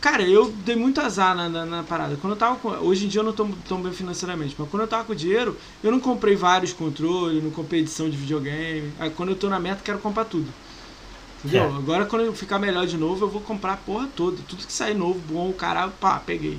Cara, 0.00 0.22
eu 0.22 0.50
dei 0.64 0.76
muito 0.76 1.00
azar 1.00 1.34
na, 1.34 1.48
na, 1.48 1.66
na 1.66 1.82
parada. 1.82 2.16
Quando 2.16 2.34
eu 2.34 2.38
tava 2.38 2.56
com. 2.56 2.68
Hoje 2.68 3.06
em 3.06 3.08
dia 3.08 3.20
eu 3.20 3.24
não 3.24 3.32
tô 3.32 3.46
tão 3.68 3.82
bem 3.82 3.92
financeiramente, 3.92 4.54
mas 4.58 4.68
quando 4.68 4.82
eu 4.82 4.88
tava 4.88 5.04
com 5.04 5.14
dinheiro, 5.14 5.56
eu 5.82 5.90
não 5.90 6.00
comprei 6.00 6.36
vários 6.36 6.72
controles, 6.72 7.42
não 7.42 7.50
comprei 7.50 7.80
edição 7.80 8.08
de 8.08 8.16
videogame. 8.16 8.92
Aí 8.98 9.10
quando 9.10 9.30
eu 9.30 9.36
tô 9.36 9.48
na 9.48 9.58
meta, 9.58 9.82
quero 9.82 9.98
comprar 9.98 10.24
tudo. 10.26 10.46
Entendeu? 11.44 11.64
É. 11.64 11.76
Agora 11.76 12.06
quando 12.06 12.24
eu 12.24 12.34
ficar 12.34 12.58
melhor 12.58 12.86
de 12.86 12.96
novo, 12.96 13.24
eu 13.24 13.30
vou 13.30 13.40
comprar 13.40 13.74
a 13.74 13.76
porra 13.76 14.08
toda. 14.14 14.38
Tudo 14.48 14.66
que 14.66 14.72
sair 14.72 14.94
novo, 14.94 15.18
bom, 15.28 15.52
caralho, 15.52 15.92
pá, 16.00 16.18
peguei. 16.18 16.58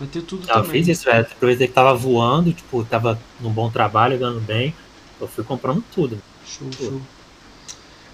Pra 0.00 0.06
ter 0.08 0.22
tudo 0.22 0.46
Não, 0.48 0.54
eu 0.56 0.62
também. 0.62 0.70
fiz 0.70 0.88
isso, 0.88 1.04
velho. 1.04 1.26
Aproveitei 1.30 1.68
que 1.68 1.74
tava 1.74 1.94
voando, 1.94 2.54
tipo, 2.54 2.82
tava 2.86 3.22
num 3.38 3.52
bom 3.52 3.70
trabalho, 3.70 4.18
ganhando 4.18 4.40
bem. 4.40 4.74
Eu 5.20 5.28
fui 5.28 5.44
comprando 5.44 5.84
tudo. 5.94 6.18
Show, 6.46 6.72
show. 6.72 7.02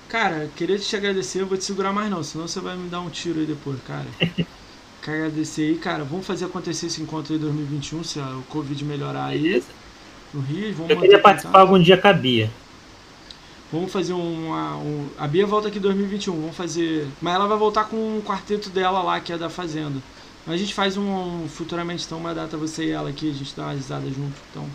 Cara, 0.09 0.51
queria 0.57 0.79
te 0.79 0.97
agradecer, 0.97 1.43
eu 1.43 1.47
vou 1.47 1.57
te 1.59 1.65
segurar 1.65 1.93
mais 1.93 2.11
não, 2.11 2.23
senão 2.25 2.49
você 2.49 2.61
vai 2.61 2.77
me 2.77 2.89
dar 2.89 3.01
um 3.01 3.11
tiro 3.11 3.39
aí 3.41 3.47
depois, 3.47 3.81
cara. 3.83 4.07
Quero 5.03 5.17
agradecer 5.19 5.63
aí, 5.63 5.79
cara. 5.79 6.05
Vamos 6.05 6.27
fazer 6.27 6.47
acontecer 6.47 6.87
esse 6.87 7.01
encontro 7.03 7.33
aí 7.33 7.39
em 7.39 7.43
2021, 7.43 8.03
se 8.05 8.19
o 8.19 8.43
Covid 8.49 8.85
melhorar 8.85 9.27
aí 9.27 9.63
no 10.35 10.41
Rio. 10.41 10.75
Vamos 10.75 10.91
Eu 10.91 11.01
queria 11.01 11.19
contato. 11.19 11.23
participar 11.23 11.61
algum 11.61 11.81
dia 11.81 11.97
com 11.97 12.09
a 12.09 12.13
Bia. 12.13 12.51
Vamos 13.71 13.93
fazer 13.93 14.13
uma, 14.13 14.77
um. 14.77 15.09
A 15.19 15.27
Bia 15.27 15.47
volta 15.47 15.69
aqui 15.69 15.79
em 15.79 15.81
2021. 15.81 16.41
Vamos 16.41 16.57
fazer. 16.57 17.09
Mas 17.21 17.35
ela 17.35 17.47
vai 17.49 17.59
voltar 17.59 17.85
com 17.85 17.97
um 17.97 18.23
quarteto 18.23 18.71
dela 18.71 19.03
lá, 19.03 19.21
que 19.21 19.33
é 19.33 19.39
da 19.39 19.51
Fazenda. 19.51 20.01
Mas 20.47 20.55
a 20.57 20.59
gente 20.59 20.75
faz 20.75 20.97
um, 20.97 21.03
um- 21.45 21.49
futuramente, 21.49 22.05
então, 22.07 22.19
uma 22.19 22.35
data 22.35 22.57
você 22.57 22.85
e 22.85 22.91
ela 22.91 23.11
aqui, 23.11 23.31
a 23.31 23.35
gente 23.35 23.55
dá 23.57 23.65
uma 23.65 23.73
risada 23.73 24.07
junto. 24.07 24.35
Então, 24.51 24.67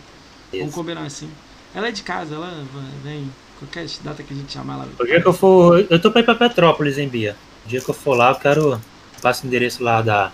vamos 0.52 0.68
Isso. 0.68 0.76
combinar 0.76 1.04
assim. 1.04 1.30
Ela 1.74 1.88
é 1.88 1.92
de 1.92 2.04
casa, 2.04 2.36
ela 2.36 2.66
vem. 3.04 3.32
Qualquer 3.58 3.86
data 4.04 4.24
que 4.24 4.34
a 4.34 4.38
gente 4.38 4.52
chamar 4.52 4.74
ela. 4.74 4.90
O 5.00 5.06
dia 5.06 5.22
que 5.22 5.28
eu 5.28 5.34
for. 5.34 5.86
Eu 5.90 6.02
tô 6.02 6.12
pra 6.12 6.22
ir 6.22 6.24
pra 6.24 6.36
Petrópolis, 6.36 6.98
hein, 6.98 7.08
Bia? 7.08 7.36
O 7.66 7.70
dia 7.70 7.80
que 7.80 7.90
eu 7.90 7.94
for 7.94 8.16
lá, 8.18 8.32
eu 8.32 8.36
quero. 8.36 8.82
Passo 9.22 9.44
o 9.44 9.48
endereço 9.48 9.84
lá 9.84 10.02
da. 10.02 10.32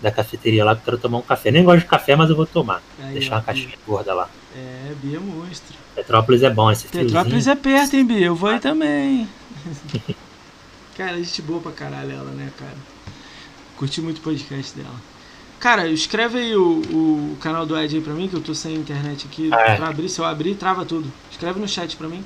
Da 0.00 0.10
cafeteria 0.10 0.64
lá, 0.64 0.74
que 0.74 0.80
eu 0.80 0.84
quero 0.86 0.98
tomar 0.98 1.18
um 1.18 1.22
café. 1.22 1.50
Nem 1.52 1.62
gosto 1.62 1.80
de 1.80 1.86
café, 1.86 2.16
mas 2.16 2.28
eu 2.30 2.34
vou 2.34 2.46
tomar. 2.46 2.82
Aí, 3.00 3.12
Deixar 3.12 3.34
ó, 3.34 3.36
uma 3.36 3.42
caixinha 3.44 3.76
gorda 3.86 4.12
lá. 4.14 4.28
É, 4.56 4.92
Bia 5.00 5.20
monstro. 5.20 5.76
Petrópolis 5.94 6.42
é 6.42 6.50
bom, 6.50 6.70
esse 6.72 6.88
friozinho. 6.88 7.12
Petrópolis 7.14 7.46
é 7.46 7.54
perto, 7.54 7.94
hein, 7.94 8.04
Bia? 8.06 8.26
Eu 8.26 8.34
vou 8.34 8.48
aí 8.50 8.58
também. 8.58 9.28
cara, 10.96 11.16
gente 11.18 11.42
boa 11.42 11.60
pra 11.60 11.70
caralho 11.72 12.10
ela, 12.10 12.30
né, 12.32 12.50
cara? 12.58 12.74
Curti 13.82 14.00
muito 14.00 14.18
o 14.18 14.20
podcast 14.20 14.76
dela. 14.78 14.94
Cara, 15.58 15.88
escreve 15.88 16.38
aí 16.38 16.54
o, 16.54 16.62
o 17.32 17.36
canal 17.40 17.66
do 17.66 17.76
Ed 17.76 17.96
aí 17.96 18.00
pra 18.00 18.12
mim, 18.14 18.28
que 18.28 18.34
eu 18.36 18.40
tô 18.40 18.54
sem 18.54 18.76
internet 18.76 19.26
aqui 19.26 19.50
Ah, 19.52 19.60
é. 19.72 19.74
pra 19.76 19.88
abrir. 19.88 20.08
Se 20.08 20.20
eu 20.20 20.24
abrir, 20.24 20.54
trava 20.54 20.84
tudo. 20.84 21.12
Escreve 21.28 21.58
no 21.58 21.66
chat 21.66 21.96
pra 21.96 22.06
mim. 22.08 22.24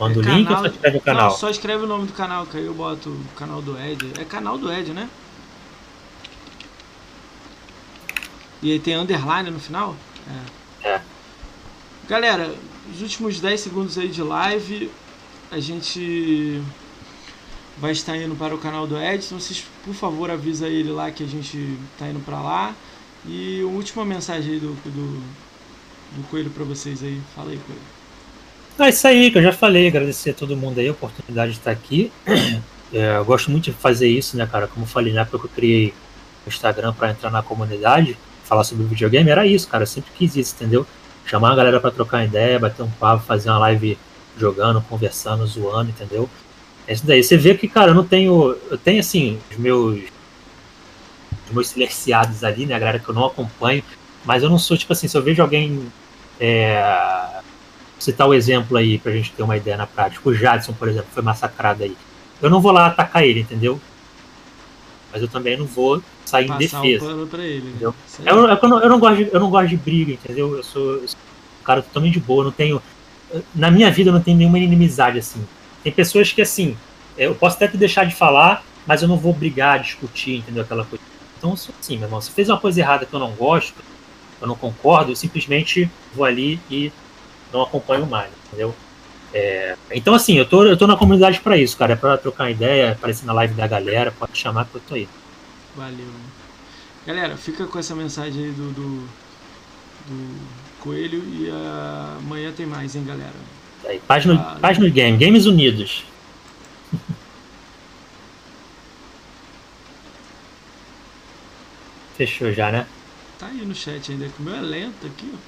Manda 0.00 0.18
o 0.18 0.22
É 0.28 0.34
link 0.34 0.48
ou 0.50 0.56
canal- 0.56 0.62
só 0.64 0.68
escreve 0.72 0.96
o 0.96 1.00
canal? 1.00 1.30
Não, 1.30 1.36
só 1.36 1.48
escreve 1.50 1.84
o 1.84 1.86
nome 1.86 2.06
do 2.08 2.12
canal, 2.12 2.44
que 2.44 2.56
aí 2.56 2.66
eu 2.66 2.74
boto 2.74 3.08
o 3.10 3.24
canal 3.36 3.62
do 3.62 3.78
Ed. 3.80 4.04
É 4.20 4.24
canal 4.24 4.58
do 4.58 4.72
Ed, 4.72 4.92
né? 4.92 5.08
E 8.60 8.72
aí 8.72 8.80
tem 8.80 8.96
underline 8.96 9.48
no 9.48 9.60
final? 9.60 9.94
É. 10.82 10.88
É. 10.88 11.00
Galera, 12.08 12.52
os 12.92 13.00
últimos 13.00 13.38
10 13.38 13.60
segundos 13.60 13.96
aí 13.96 14.08
de 14.08 14.22
live, 14.22 14.90
a 15.52 15.60
gente 15.60 16.60
vai 17.78 17.92
estar 17.92 18.16
indo 18.16 18.34
para 18.34 18.54
o 18.54 18.58
canal 18.58 18.86
do 18.86 18.96
Ed. 18.96 19.24
Então 19.24 19.38
vocês, 19.38 19.64
por 19.84 19.94
favor, 19.94 20.30
avisa 20.30 20.68
ele 20.68 20.90
lá 20.90 21.10
que 21.10 21.22
a 21.22 21.26
gente 21.26 21.78
tá 21.98 22.08
indo 22.08 22.20
para 22.20 22.40
lá. 22.40 22.74
E 23.26 23.62
uma 23.64 23.76
última 23.76 24.04
mensagem 24.04 24.58
do, 24.58 24.74
do, 24.84 25.22
do 26.16 26.28
Coelho 26.30 26.50
para 26.50 26.64
vocês 26.64 27.02
aí. 27.02 27.20
Fala 27.34 27.50
aí, 27.50 27.58
Coelho. 27.66 27.80
É 28.78 28.88
isso 28.88 29.06
aí 29.06 29.30
que 29.30 29.38
eu 29.38 29.42
já 29.42 29.52
falei, 29.52 29.86
agradecer 29.86 30.30
a 30.30 30.34
todo 30.34 30.56
mundo 30.56 30.80
aí 30.80 30.88
a 30.88 30.92
oportunidade 30.92 31.52
de 31.52 31.58
estar 31.58 31.70
aqui. 31.70 32.12
É, 32.92 33.16
eu 33.16 33.24
gosto 33.24 33.50
muito 33.50 33.64
de 33.64 33.72
fazer 33.72 34.06
isso, 34.06 34.36
né, 34.36 34.46
cara? 34.46 34.68
Como 34.68 34.84
eu 34.84 34.88
falei, 34.88 35.12
na 35.12 35.22
época 35.22 35.40
que 35.40 35.44
eu 35.46 35.50
criei 35.50 35.92
o 36.46 36.48
Instagram 36.48 36.92
para 36.92 37.10
entrar 37.10 37.28
na 37.28 37.42
comunidade, 37.42 38.16
falar 38.44 38.62
sobre 38.62 38.84
videogame, 38.84 39.28
era 39.28 39.44
isso, 39.44 39.66
cara. 39.66 39.82
Eu 39.82 39.88
sempre 39.88 40.12
quis 40.16 40.36
isso, 40.36 40.54
entendeu? 40.54 40.86
Chamar 41.26 41.52
a 41.52 41.56
galera 41.56 41.80
para 41.80 41.90
trocar 41.90 42.24
ideia, 42.24 42.56
bater 42.56 42.82
um 42.82 42.90
papo, 42.90 43.24
fazer 43.24 43.50
uma 43.50 43.58
live 43.58 43.98
jogando, 44.38 44.80
conversando, 44.82 45.44
zoando, 45.44 45.90
entendeu? 45.90 46.28
É 46.86 46.92
isso 46.92 47.06
daí. 47.06 47.22
Você 47.22 47.36
vê 47.36 47.54
que, 47.54 47.66
cara, 47.68 47.90
eu 47.90 47.94
não 47.94 48.04
tenho. 48.04 48.56
Eu 48.70 48.78
tenho, 48.78 49.00
assim, 49.00 49.38
os 49.50 49.56
meus. 49.56 50.00
Os 51.46 51.52
meus 51.52 51.68
silenciados 51.68 52.42
ali, 52.44 52.66
né? 52.66 52.74
A 52.74 52.78
galera 52.78 52.98
que 52.98 53.08
eu 53.08 53.14
não 53.14 53.24
acompanho. 53.24 53.82
Mas 54.24 54.42
eu 54.42 54.50
não 54.50 54.58
sou, 54.58 54.76
tipo 54.76 54.92
assim, 54.92 55.08
se 55.08 55.16
eu 55.16 55.22
vejo 55.22 55.42
alguém. 55.42 55.86
É, 56.40 57.40
citar 57.98 58.28
o 58.28 58.34
exemplo 58.34 58.76
aí 58.76 58.98
pra 58.98 59.12
gente 59.12 59.32
ter 59.32 59.42
uma 59.42 59.56
ideia 59.56 59.76
na 59.76 59.86
prática. 59.86 60.28
O 60.28 60.34
Jadson, 60.34 60.72
por 60.72 60.88
exemplo, 60.88 61.08
foi 61.12 61.22
massacrado 61.22 61.84
aí. 61.84 61.96
Eu 62.42 62.50
não 62.50 62.60
vou 62.60 62.72
lá 62.72 62.86
atacar 62.86 63.24
ele, 63.24 63.40
entendeu? 63.40 63.80
Mas 65.12 65.22
eu 65.22 65.28
também 65.28 65.56
não 65.56 65.64
vou 65.64 66.02
sair 66.24 66.46
em 66.46 66.48
Passar 66.48 66.80
o 66.80 66.82
defesa. 66.82 67.06
pano 67.06 67.26
pra 67.26 67.44
ele. 67.44 67.70
né? 67.70 67.76
Aí. 67.80 68.26
Eu, 68.26 68.50
é 68.50 68.56
que 68.56 68.64
eu, 68.64 68.68
não, 68.68 68.80
eu 68.80 68.88
não 68.88 68.98
gosto 68.98 69.16
de, 69.16 69.30
eu 69.32 69.40
não 69.40 69.50
gosto 69.50 69.68
de 69.68 69.76
briga, 69.76 70.12
entendeu? 70.12 70.56
Eu 70.56 70.62
sou, 70.62 70.94
eu 70.94 71.08
sou 71.08 71.18
um 71.60 71.64
cara 71.64 71.80
totalmente 71.82 72.14
de 72.14 72.20
boa, 72.20 72.40
eu 72.40 72.44
não 72.46 72.52
tenho. 72.52 72.82
Na 73.54 73.70
minha 73.70 73.90
vida 73.90 74.10
eu 74.10 74.14
não 74.14 74.20
tenho 74.20 74.36
nenhuma 74.36 74.58
inimizade 74.58 75.18
assim. 75.18 75.44
Tem 75.84 75.92
pessoas 75.92 76.32
que 76.32 76.42
assim, 76.42 76.76
eu 77.16 77.34
posso 77.34 77.56
até 77.56 77.68
te 77.68 77.76
deixar 77.76 78.04
de 78.04 78.14
falar, 78.14 78.64
mas 78.86 79.02
eu 79.02 79.08
não 79.08 79.18
vou 79.18 79.32
brigar, 79.32 79.78
discutir, 79.80 80.38
entendeu? 80.38 80.62
Aquela 80.62 80.84
coisa. 80.84 81.04
Então 81.38 81.52
assim, 81.52 81.96
meu 81.98 82.06
irmão. 82.06 82.20
Se 82.20 82.30
fez 82.30 82.48
uma 82.48 82.58
coisa 82.58 82.80
errada 82.80 83.06
que 83.06 83.14
eu 83.14 83.20
não 83.20 83.32
gosto, 83.32 83.74
eu 84.40 84.48
não 84.48 84.56
concordo, 84.56 85.12
eu 85.12 85.16
simplesmente 85.16 85.88
vou 86.14 86.24
ali 86.24 86.58
e 86.70 86.90
não 87.52 87.62
acompanho 87.62 88.06
mais, 88.06 88.30
entendeu? 88.46 88.74
É, 89.32 89.76
então 89.90 90.14
assim, 90.14 90.38
eu 90.38 90.46
tô, 90.46 90.64
eu 90.64 90.76
tô 90.76 90.86
na 90.86 90.96
comunidade 90.96 91.40
pra 91.40 91.56
isso, 91.56 91.76
cara. 91.76 91.92
É 91.92 91.96
pra 91.96 92.16
trocar 92.16 92.50
ideia, 92.50 92.92
aparecer 92.92 93.26
na 93.26 93.32
live 93.34 93.54
da 93.54 93.66
galera, 93.66 94.10
pode 94.10 94.36
chamar 94.38 94.64
que 94.64 94.76
eu 94.76 94.80
tô 94.88 94.94
aí. 94.94 95.08
Valeu. 95.76 96.06
Galera, 97.06 97.36
fica 97.36 97.66
com 97.66 97.78
essa 97.78 97.94
mensagem 97.94 98.44
aí 98.44 98.52
do, 98.52 98.72
do, 98.72 99.08
do 100.06 100.40
Coelho 100.80 101.22
e 101.24 101.50
amanhã 102.18 102.50
tem 102.52 102.64
mais, 102.64 102.96
hein, 102.96 103.04
galera? 103.04 103.34
Tá. 103.84 103.94
Paz 104.06 104.24
no, 104.26 104.36
Valeu. 104.36 104.60
paz 104.60 104.78
no 104.78 104.90
game, 104.90 105.16
Games 105.18 105.46
Unidos. 105.46 106.04
Fechou 112.16 112.52
já, 112.52 112.70
né? 112.70 112.86
Tá 113.38 113.46
aí 113.46 113.64
no 113.66 113.74
chat 113.74 114.12
ainda, 114.12 114.28
que 114.28 114.40
o 114.40 114.42
meu 114.42 114.54
é 114.54 114.60
lento 114.60 115.06
aqui, 115.06 115.32
ó. 115.34 115.38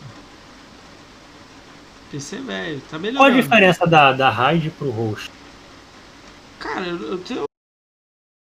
PC 2.11 2.39
velho, 2.41 2.81
tá 2.83 2.87
Qual 2.91 2.99
a 2.99 3.03
melhorando. 3.03 3.43
diferença 3.43 3.87
da, 3.87 4.13
da 4.13 4.31
raid 4.31 4.71
pro 4.71 4.91
host? 4.91 5.31
Cara, 6.59 6.87
eu 6.87 7.19
tenho 7.19 7.46